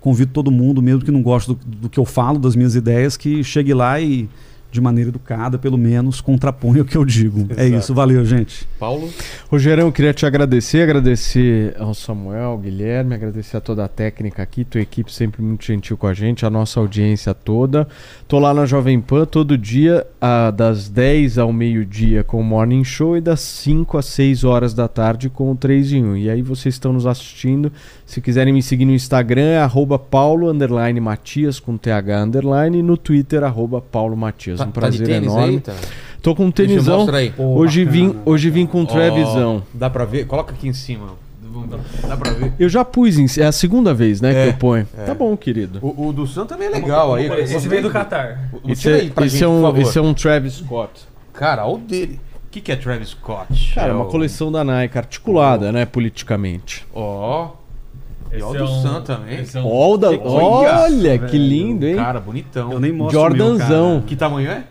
convido 0.00 0.30
todo 0.32 0.52
mundo, 0.52 0.80
mesmo 0.80 1.04
que 1.04 1.10
não 1.10 1.20
goste 1.20 1.48
do, 1.52 1.58
do 1.66 1.88
que 1.88 1.98
eu 1.98 2.04
falo, 2.04 2.38
das 2.38 2.54
minhas 2.54 2.76
ideias, 2.76 3.16
que 3.16 3.42
chegue 3.42 3.74
lá 3.74 4.00
e, 4.00 4.28
de 4.76 4.80
maneira 4.80 5.08
educada, 5.08 5.58
pelo 5.58 5.78
menos, 5.78 6.20
contraponha 6.20 6.82
o 6.82 6.84
que 6.84 6.96
eu 6.96 7.04
digo. 7.04 7.46
É 7.56 7.64
Exato. 7.64 7.80
isso, 7.80 7.94
valeu, 7.94 8.24
gente. 8.24 8.68
Paulo. 8.78 9.10
Rogerão, 9.50 9.86
eu 9.86 9.92
queria 9.92 10.12
te 10.12 10.26
agradecer, 10.26 10.82
agradecer 10.82 11.74
ao 11.78 11.94
Samuel, 11.94 12.50
ao 12.50 12.58
Guilherme, 12.58 13.14
agradecer 13.14 13.56
a 13.56 13.60
toda 13.60 13.84
a 13.84 13.88
técnica 13.88 14.42
aqui, 14.42 14.64
tua 14.64 14.80
equipe 14.80 15.12
sempre 15.12 15.42
muito 15.42 15.64
gentil 15.64 15.96
com 15.96 16.06
a 16.06 16.12
gente, 16.12 16.44
a 16.44 16.50
nossa 16.50 16.78
audiência 16.78 17.32
toda. 17.32 17.88
Tô 18.28 18.38
lá 18.38 18.52
na 18.52 18.66
Jovem 18.66 19.00
Pan 19.00 19.24
todo 19.24 19.56
dia, 19.56 20.06
ah, 20.20 20.50
das 20.50 20.88
10 20.88 21.38
ao 21.38 21.52
meio-dia 21.52 22.22
com 22.22 22.38
o 22.38 22.44
Morning 22.44 22.84
Show 22.84 23.16
e 23.16 23.20
das 23.20 23.40
5 23.40 23.96
às 23.96 24.06
6 24.06 24.44
horas 24.44 24.74
da 24.74 24.86
tarde 24.86 25.30
com 25.30 25.50
o 25.50 25.56
3 25.56 25.92
em 25.92 26.04
1. 26.04 26.16
E 26.18 26.30
aí 26.30 26.42
vocês 26.42 26.74
estão 26.74 26.92
nos 26.92 27.06
assistindo, 27.06 27.72
se 28.06 28.20
quiserem 28.20 28.52
me 28.54 28.62
seguir 28.62 28.84
no 28.84 28.92
Instagram 28.92 29.42
é 29.42 29.58
arroba 29.58 29.98
paulo 29.98 30.48
underline 30.48 30.98
matias 31.00 31.58
com 31.60 31.76
TH 31.76 32.22
underline 32.22 32.78
e 32.78 32.82
no 32.82 32.96
Twitter 32.96 33.42
arroba 33.44 33.80
paulo 33.80 34.16
matias. 34.16 34.60
um 34.60 34.70
prazer 34.70 35.08
enorme. 35.10 35.54
Aí, 35.56 35.60
tá? 35.60 35.74
Tô 36.22 36.34
com 36.34 36.46
um 36.46 36.50
tenisão. 36.50 37.06
Pô, 37.36 37.42
Hoje 37.56 37.84
vim, 37.84 38.14
hoje 38.24 38.48
vim 38.48 38.64
com 38.66 38.80
um 38.80 38.86
Trevisão. 38.86 39.56
Ó, 39.58 39.76
dá 39.76 39.90
pra 39.90 40.04
ver? 40.04 40.26
Coloca 40.26 40.52
aqui 40.52 40.66
em 40.68 40.72
cima. 40.72 41.08
Dá 42.06 42.16
pra 42.16 42.32
ver? 42.32 42.52
Eu 42.58 42.68
já 42.68 42.84
pus, 42.84 43.18
em, 43.18 43.26
é 43.40 43.46
a 43.46 43.52
segunda 43.52 43.92
vez, 43.94 44.20
né, 44.20 44.30
É, 44.30 44.44
que 44.44 44.48
eu 44.50 44.58
ponho. 44.58 44.86
é. 44.96 45.04
Tá 45.04 45.14
bom, 45.14 45.36
querido. 45.36 45.78
O, 45.82 46.08
o 46.08 46.12
do 46.12 46.26
Sam 46.26 46.46
também 46.46 46.68
é 46.68 46.70
legal 46.70 47.14
aí. 47.14 47.26
Esse 47.40 47.66
veio 47.68 47.82
do 47.82 47.90
Qatar. 47.90 48.50
Esse, 48.68 48.90
é, 48.90 49.10
esse 49.24 49.42
é 49.42 49.48
um, 49.48 49.76
esse 49.78 49.98
é 49.98 50.02
um 50.02 50.12
Travis 50.14 50.54
Scott. 50.54 50.90
Cara, 51.32 51.64
olha 51.66 51.74
o 51.76 51.78
dele. 51.78 52.20
O 52.46 52.50
que, 52.50 52.60
que 52.60 52.72
é 52.72 52.76
Travis 52.76 53.08
Scott? 53.10 53.72
Cara, 53.74 53.90
é 53.90 53.94
uma 53.94 54.04
o- 54.04 54.08
coleção 54.08 54.50
da 54.52 54.62
Nike, 54.64 54.96
articulada, 54.98 55.72
né, 55.72 55.84
politicamente. 55.86 56.86
Ó. 56.94 57.50
E 58.32 58.36
Esse 58.36 58.44
ó 58.44 58.50
o 58.50 58.54
é 58.54 58.58
do 58.58 58.64
um- 58.64 58.82
Sam 58.82 59.00
também. 59.02 59.38
é 59.38 59.60
um- 59.60 59.66
olha, 59.66 60.78
olha, 60.82 61.18
que 61.18 61.38
lindo, 61.38 61.86
hein? 61.86 61.96
Cara, 61.96 62.20
bonitão. 62.20 62.72
Eu 62.72 62.80
nem 62.80 62.92
mostro 62.92 63.18
meu, 63.20 63.28
Jordanzão. 63.30 63.90
cara. 63.94 64.02
Que 64.06 64.16
tamanho 64.16 64.50
é? 64.50 64.64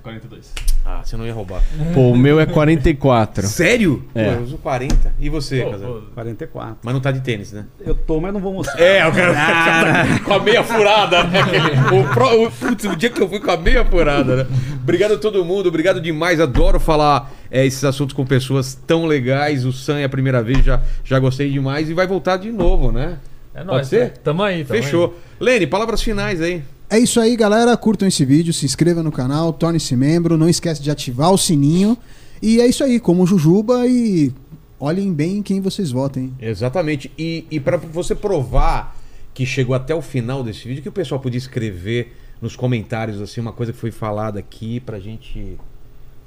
É, 0.00 0.02
42. 0.02 0.52
Ah, 0.84 1.02
você 1.04 1.16
não 1.16 1.26
ia 1.26 1.32
roubar. 1.32 1.62
Pô, 1.92 2.10
o 2.10 2.16
meu 2.16 2.40
é 2.40 2.46
44. 2.46 3.46
Sério? 3.46 4.02
É. 4.14 4.30
Pô, 4.30 4.30
eu 4.36 4.42
uso 4.42 4.58
40. 4.58 5.14
E 5.18 5.28
você, 5.28 5.62
Pô, 5.62 5.70
Casal? 5.70 5.92
pô, 5.92 6.00
44. 6.14 6.76
Mas 6.82 6.94
não 6.94 7.00
tá 7.00 7.10
de 7.12 7.20
tênis, 7.20 7.52
né? 7.52 7.66
Eu 7.80 7.94
tô, 7.94 8.20
mas 8.20 8.32
não 8.32 8.40
vou 8.40 8.54
mostrar. 8.54 8.80
É, 8.80 9.06
eu 9.06 9.12
quero 9.12 9.34
com 10.24 10.32
a 10.32 10.38
meia 10.40 10.64
furada, 10.64 11.22
né? 11.24 11.40
O, 11.90 12.14
pro, 12.14 12.44
o, 12.46 12.50
putz, 12.50 12.84
o 12.84 12.96
dia 12.96 13.10
que 13.10 13.20
eu 13.20 13.28
fui 13.28 13.40
com 13.40 13.50
a 13.50 13.56
meia 13.56 13.84
furada, 13.84 14.36
né? 14.36 14.46
Obrigado 14.82 15.14
a 15.14 15.18
todo 15.18 15.44
mundo, 15.44 15.68
obrigado 15.68 16.00
demais. 16.00 16.40
Adoro 16.40 16.80
falar 16.80 17.30
é, 17.50 17.66
esses 17.66 17.84
assuntos 17.84 18.14
com 18.14 18.24
pessoas 18.24 18.74
tão 18.74 19.06
legais. 19.06 19.64
O 19.64 19.72
Sam 19.72 19.98
é 19.98 20.04
a 20.04 20.08
primeira 20.08 20.42
vez, 20.42 20.64
já, 20.64 20.80
já 21.04 21.18
gostei 21.18 21.50
demais 21.50 21.90
e 21.90 21.94
vai 21.94 22.06
voltar 22.06 22.36
de 22.36 22.50
novo, 22.50 22.90
né? 22.90 23.18
É 23.54 23.64
nóis. 23.64 23.88
ser? 23.88 24.04
né? 24.04 24.12
Tamo 24.22 24.42
aí, 24.42 24.64
tamo 24.64 24.80
Fechou. 24.82 25.18
Lene, 25.38 25.66
palavras 25.66 26.02
finais 26.02 26.40
aí. 26.40 26.62
É 26.90 26.98
isso 26.98 27.20
aí, 27.20 27.36
galera. 27.36 27.76
Curtam 27.76 28.08
esse 28.08 28.24
vídeo, 28.24 28.52
se 28.52 28.66
inscreva 28.66 29.00
no 29.00 29.12
canal, 29.12 29.52
torne-se 29.52 29.94
membro, 29.94 30.36
não 30.36 30.48
esquece 30.48 30.82
de 30.82 30.90
ativar 30.90 31.30
o 31.30 31.38
sininho. 31.38 31.96
E 32.42 32.60
é 32.60 32.66
isso 32.66 32.82
aí, 32.82 32.98
como 32.98 33.24
Jujuba 33.24 33.86
e 33.86 34.32
olhem 34.78 35.12
bem 35.12 35.40
quem 35.40 35.60
vocês 35.60 35.92
votem. 35.92 36.34
Exatamente. 36.40 37.08
E, 37.16 37.46
e 37.48 37.60
para 37.60 37.76
você 37.76 38.12
provar 38.12 38.96
que 39.32 39.46
chegou 39.46 39.76
até 39.76 39.94
o 39.94 40.02
final 40.02 40.42
desse 40.42 40.66
vídeo, 40.66 40.82
que 40.82 40.88
o 40.88 40.92
pessoal 40.92 41.20
podia 41.20 41.38
escrever 41.38 42.12
nos 42.42 42.56
comentários 42.56 43.20
assim 43.20 43.40
uma 43.40 43.52
coisa 43.52 43.72
que 43.72 43.78
foi 43.78 43.92
falada 43.92 44.40
aqui 44.40 44.80
pra 44.80 44.98
gente 44.98 45.58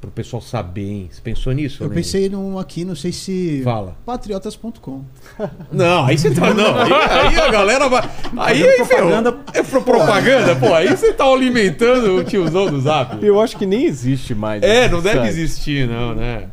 pro 0.07 0.11
pessoal 0.11 0.41
saber, 0.41 0.82
hein? 0.90 1.09
Você 1.11 1.22
pensou 1.22 1.53
nisso? 1.53 1.83
Eu 1.83 1.88
Lenny? 1.88 2.01
pensei 2.01 2.30
num 2.30 2.57
aqui, 2.59 2.83
não 2.83 2.95
sei 2.95 3.11
se. 3.11 3.61
Fala. 3.64 3.95
Patriotas.com. 4.06 5.01
Não, 5.72 6.06
aí 6.06 6.17
você 6.17 6.32
tá. 6.32 6.53
Não, 6.53 6.77
aí, 6.77 6.91
aí 6.93 7.40
a 7.40 7.51
galera 7.51 7.88
vai. 7.90 8.09
Aí, 8.38 8.64
aí 8.64 8.75
propaganda. 8.77 9.32
ferrou. 9.32 9.43
É 9.53 9.64
pro 9.64 9.82
propaganda? 9.82 10.56
Pô, 10.56 10.73
aí 10.73 10.88
você 10.90 11.14
tá 11.14 11.25
alimentando 11.25 12.17
o 12.17 12.23
tiozão 12.23 12.67
do 12.67 12.80
zap. 12.82 13.23
Eu 13.25 13.40
acho 13.40 13.57
que 13.57 13.65
nem 13.65 13.85
existe 13.85 14.35
mais. 14.35 14.61
É, 14.61 14.82
esse 14.85 14.91
não 14.91 15.01
deve 15.01 15.17
site. 15.19 15.30
existir, 15.30 15.88
não, 15.88 16.14
né? 16.14 16.48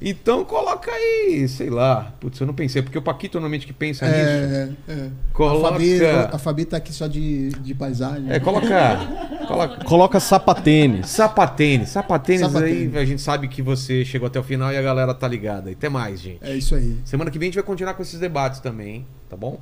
Então 0.00 0.44
coloca 0.44 0.90
aí, 0.90 1.46
sei 1.48 1.68
lá. 1.68 2.14
Putz, 2.18 2.40
eu 2.40 2.46
não 2.46 2.54
pensei, 2.54 2.80
porque 2.80 2.96
o 2.96 3.02
Paquito 3.02 3.38
normalmente 3.38 3.66
que 3.66 3.72
pensa 3.72 4.06
nisso. 4.06 4.18
É, 4.18 4.68
é. 4.88 5.10
Coloca. 5.32 5.68
A, 5.68 5.72
Fabi, 5.72 6.06
a 6.06 6.38
Fabi 6.38 6.64
tá 6.64 6.76
aqui 6.78 6.92
só 6.92 7.06
de, 7.06 7.50
de 7.50 7.74
paisagem. 7.74 8.30
É, 8.30 8.40
coloca. 8.40 8.98
Coloca. 9.46 9.84
Coloca 9.84 10.20
sapatênis. 10.20 11.08
Sapatênis. 11.08 11.90
Sapatênis 11.90 12.42
aí, 12.42 12.48
Sapatênis. 12.48 12.96
a 12.96 13.04
gente 13.04 13.20
sabe 13.20 13.48
que 13.48 13.60
você 13.60 14.04
chegou 14.04 14.26
até 14.26 14.40
o 14.40 14.42
final 14.42 14.72
e 14.72 14.76
a 14.76 14.82
galera 14.82 15.12
tá 15.12 15.28
ligada. 15.28 15.70
E 15.70 15.74
até 15.74 15.88
mais, 15.88 16.20
gente. 16.20 16.38
É 16.42 16.54
isso 16.54 16.74
aí. 16.74 16.96
Semana 17.04 17.30
que 17.30 17.38
vem 17.38 17.48
a 17.48 17.50
gente 17.50 17.56
vai 17.56 17.64
continuar 17.64 17.94
com 17.94 18.02
esses 18.02 18.18
debates 18.18 18.60
também, 18.60 18.96
hein? 18.96 19.06
Tá 19.28 19.36
bom? 19.36 19.60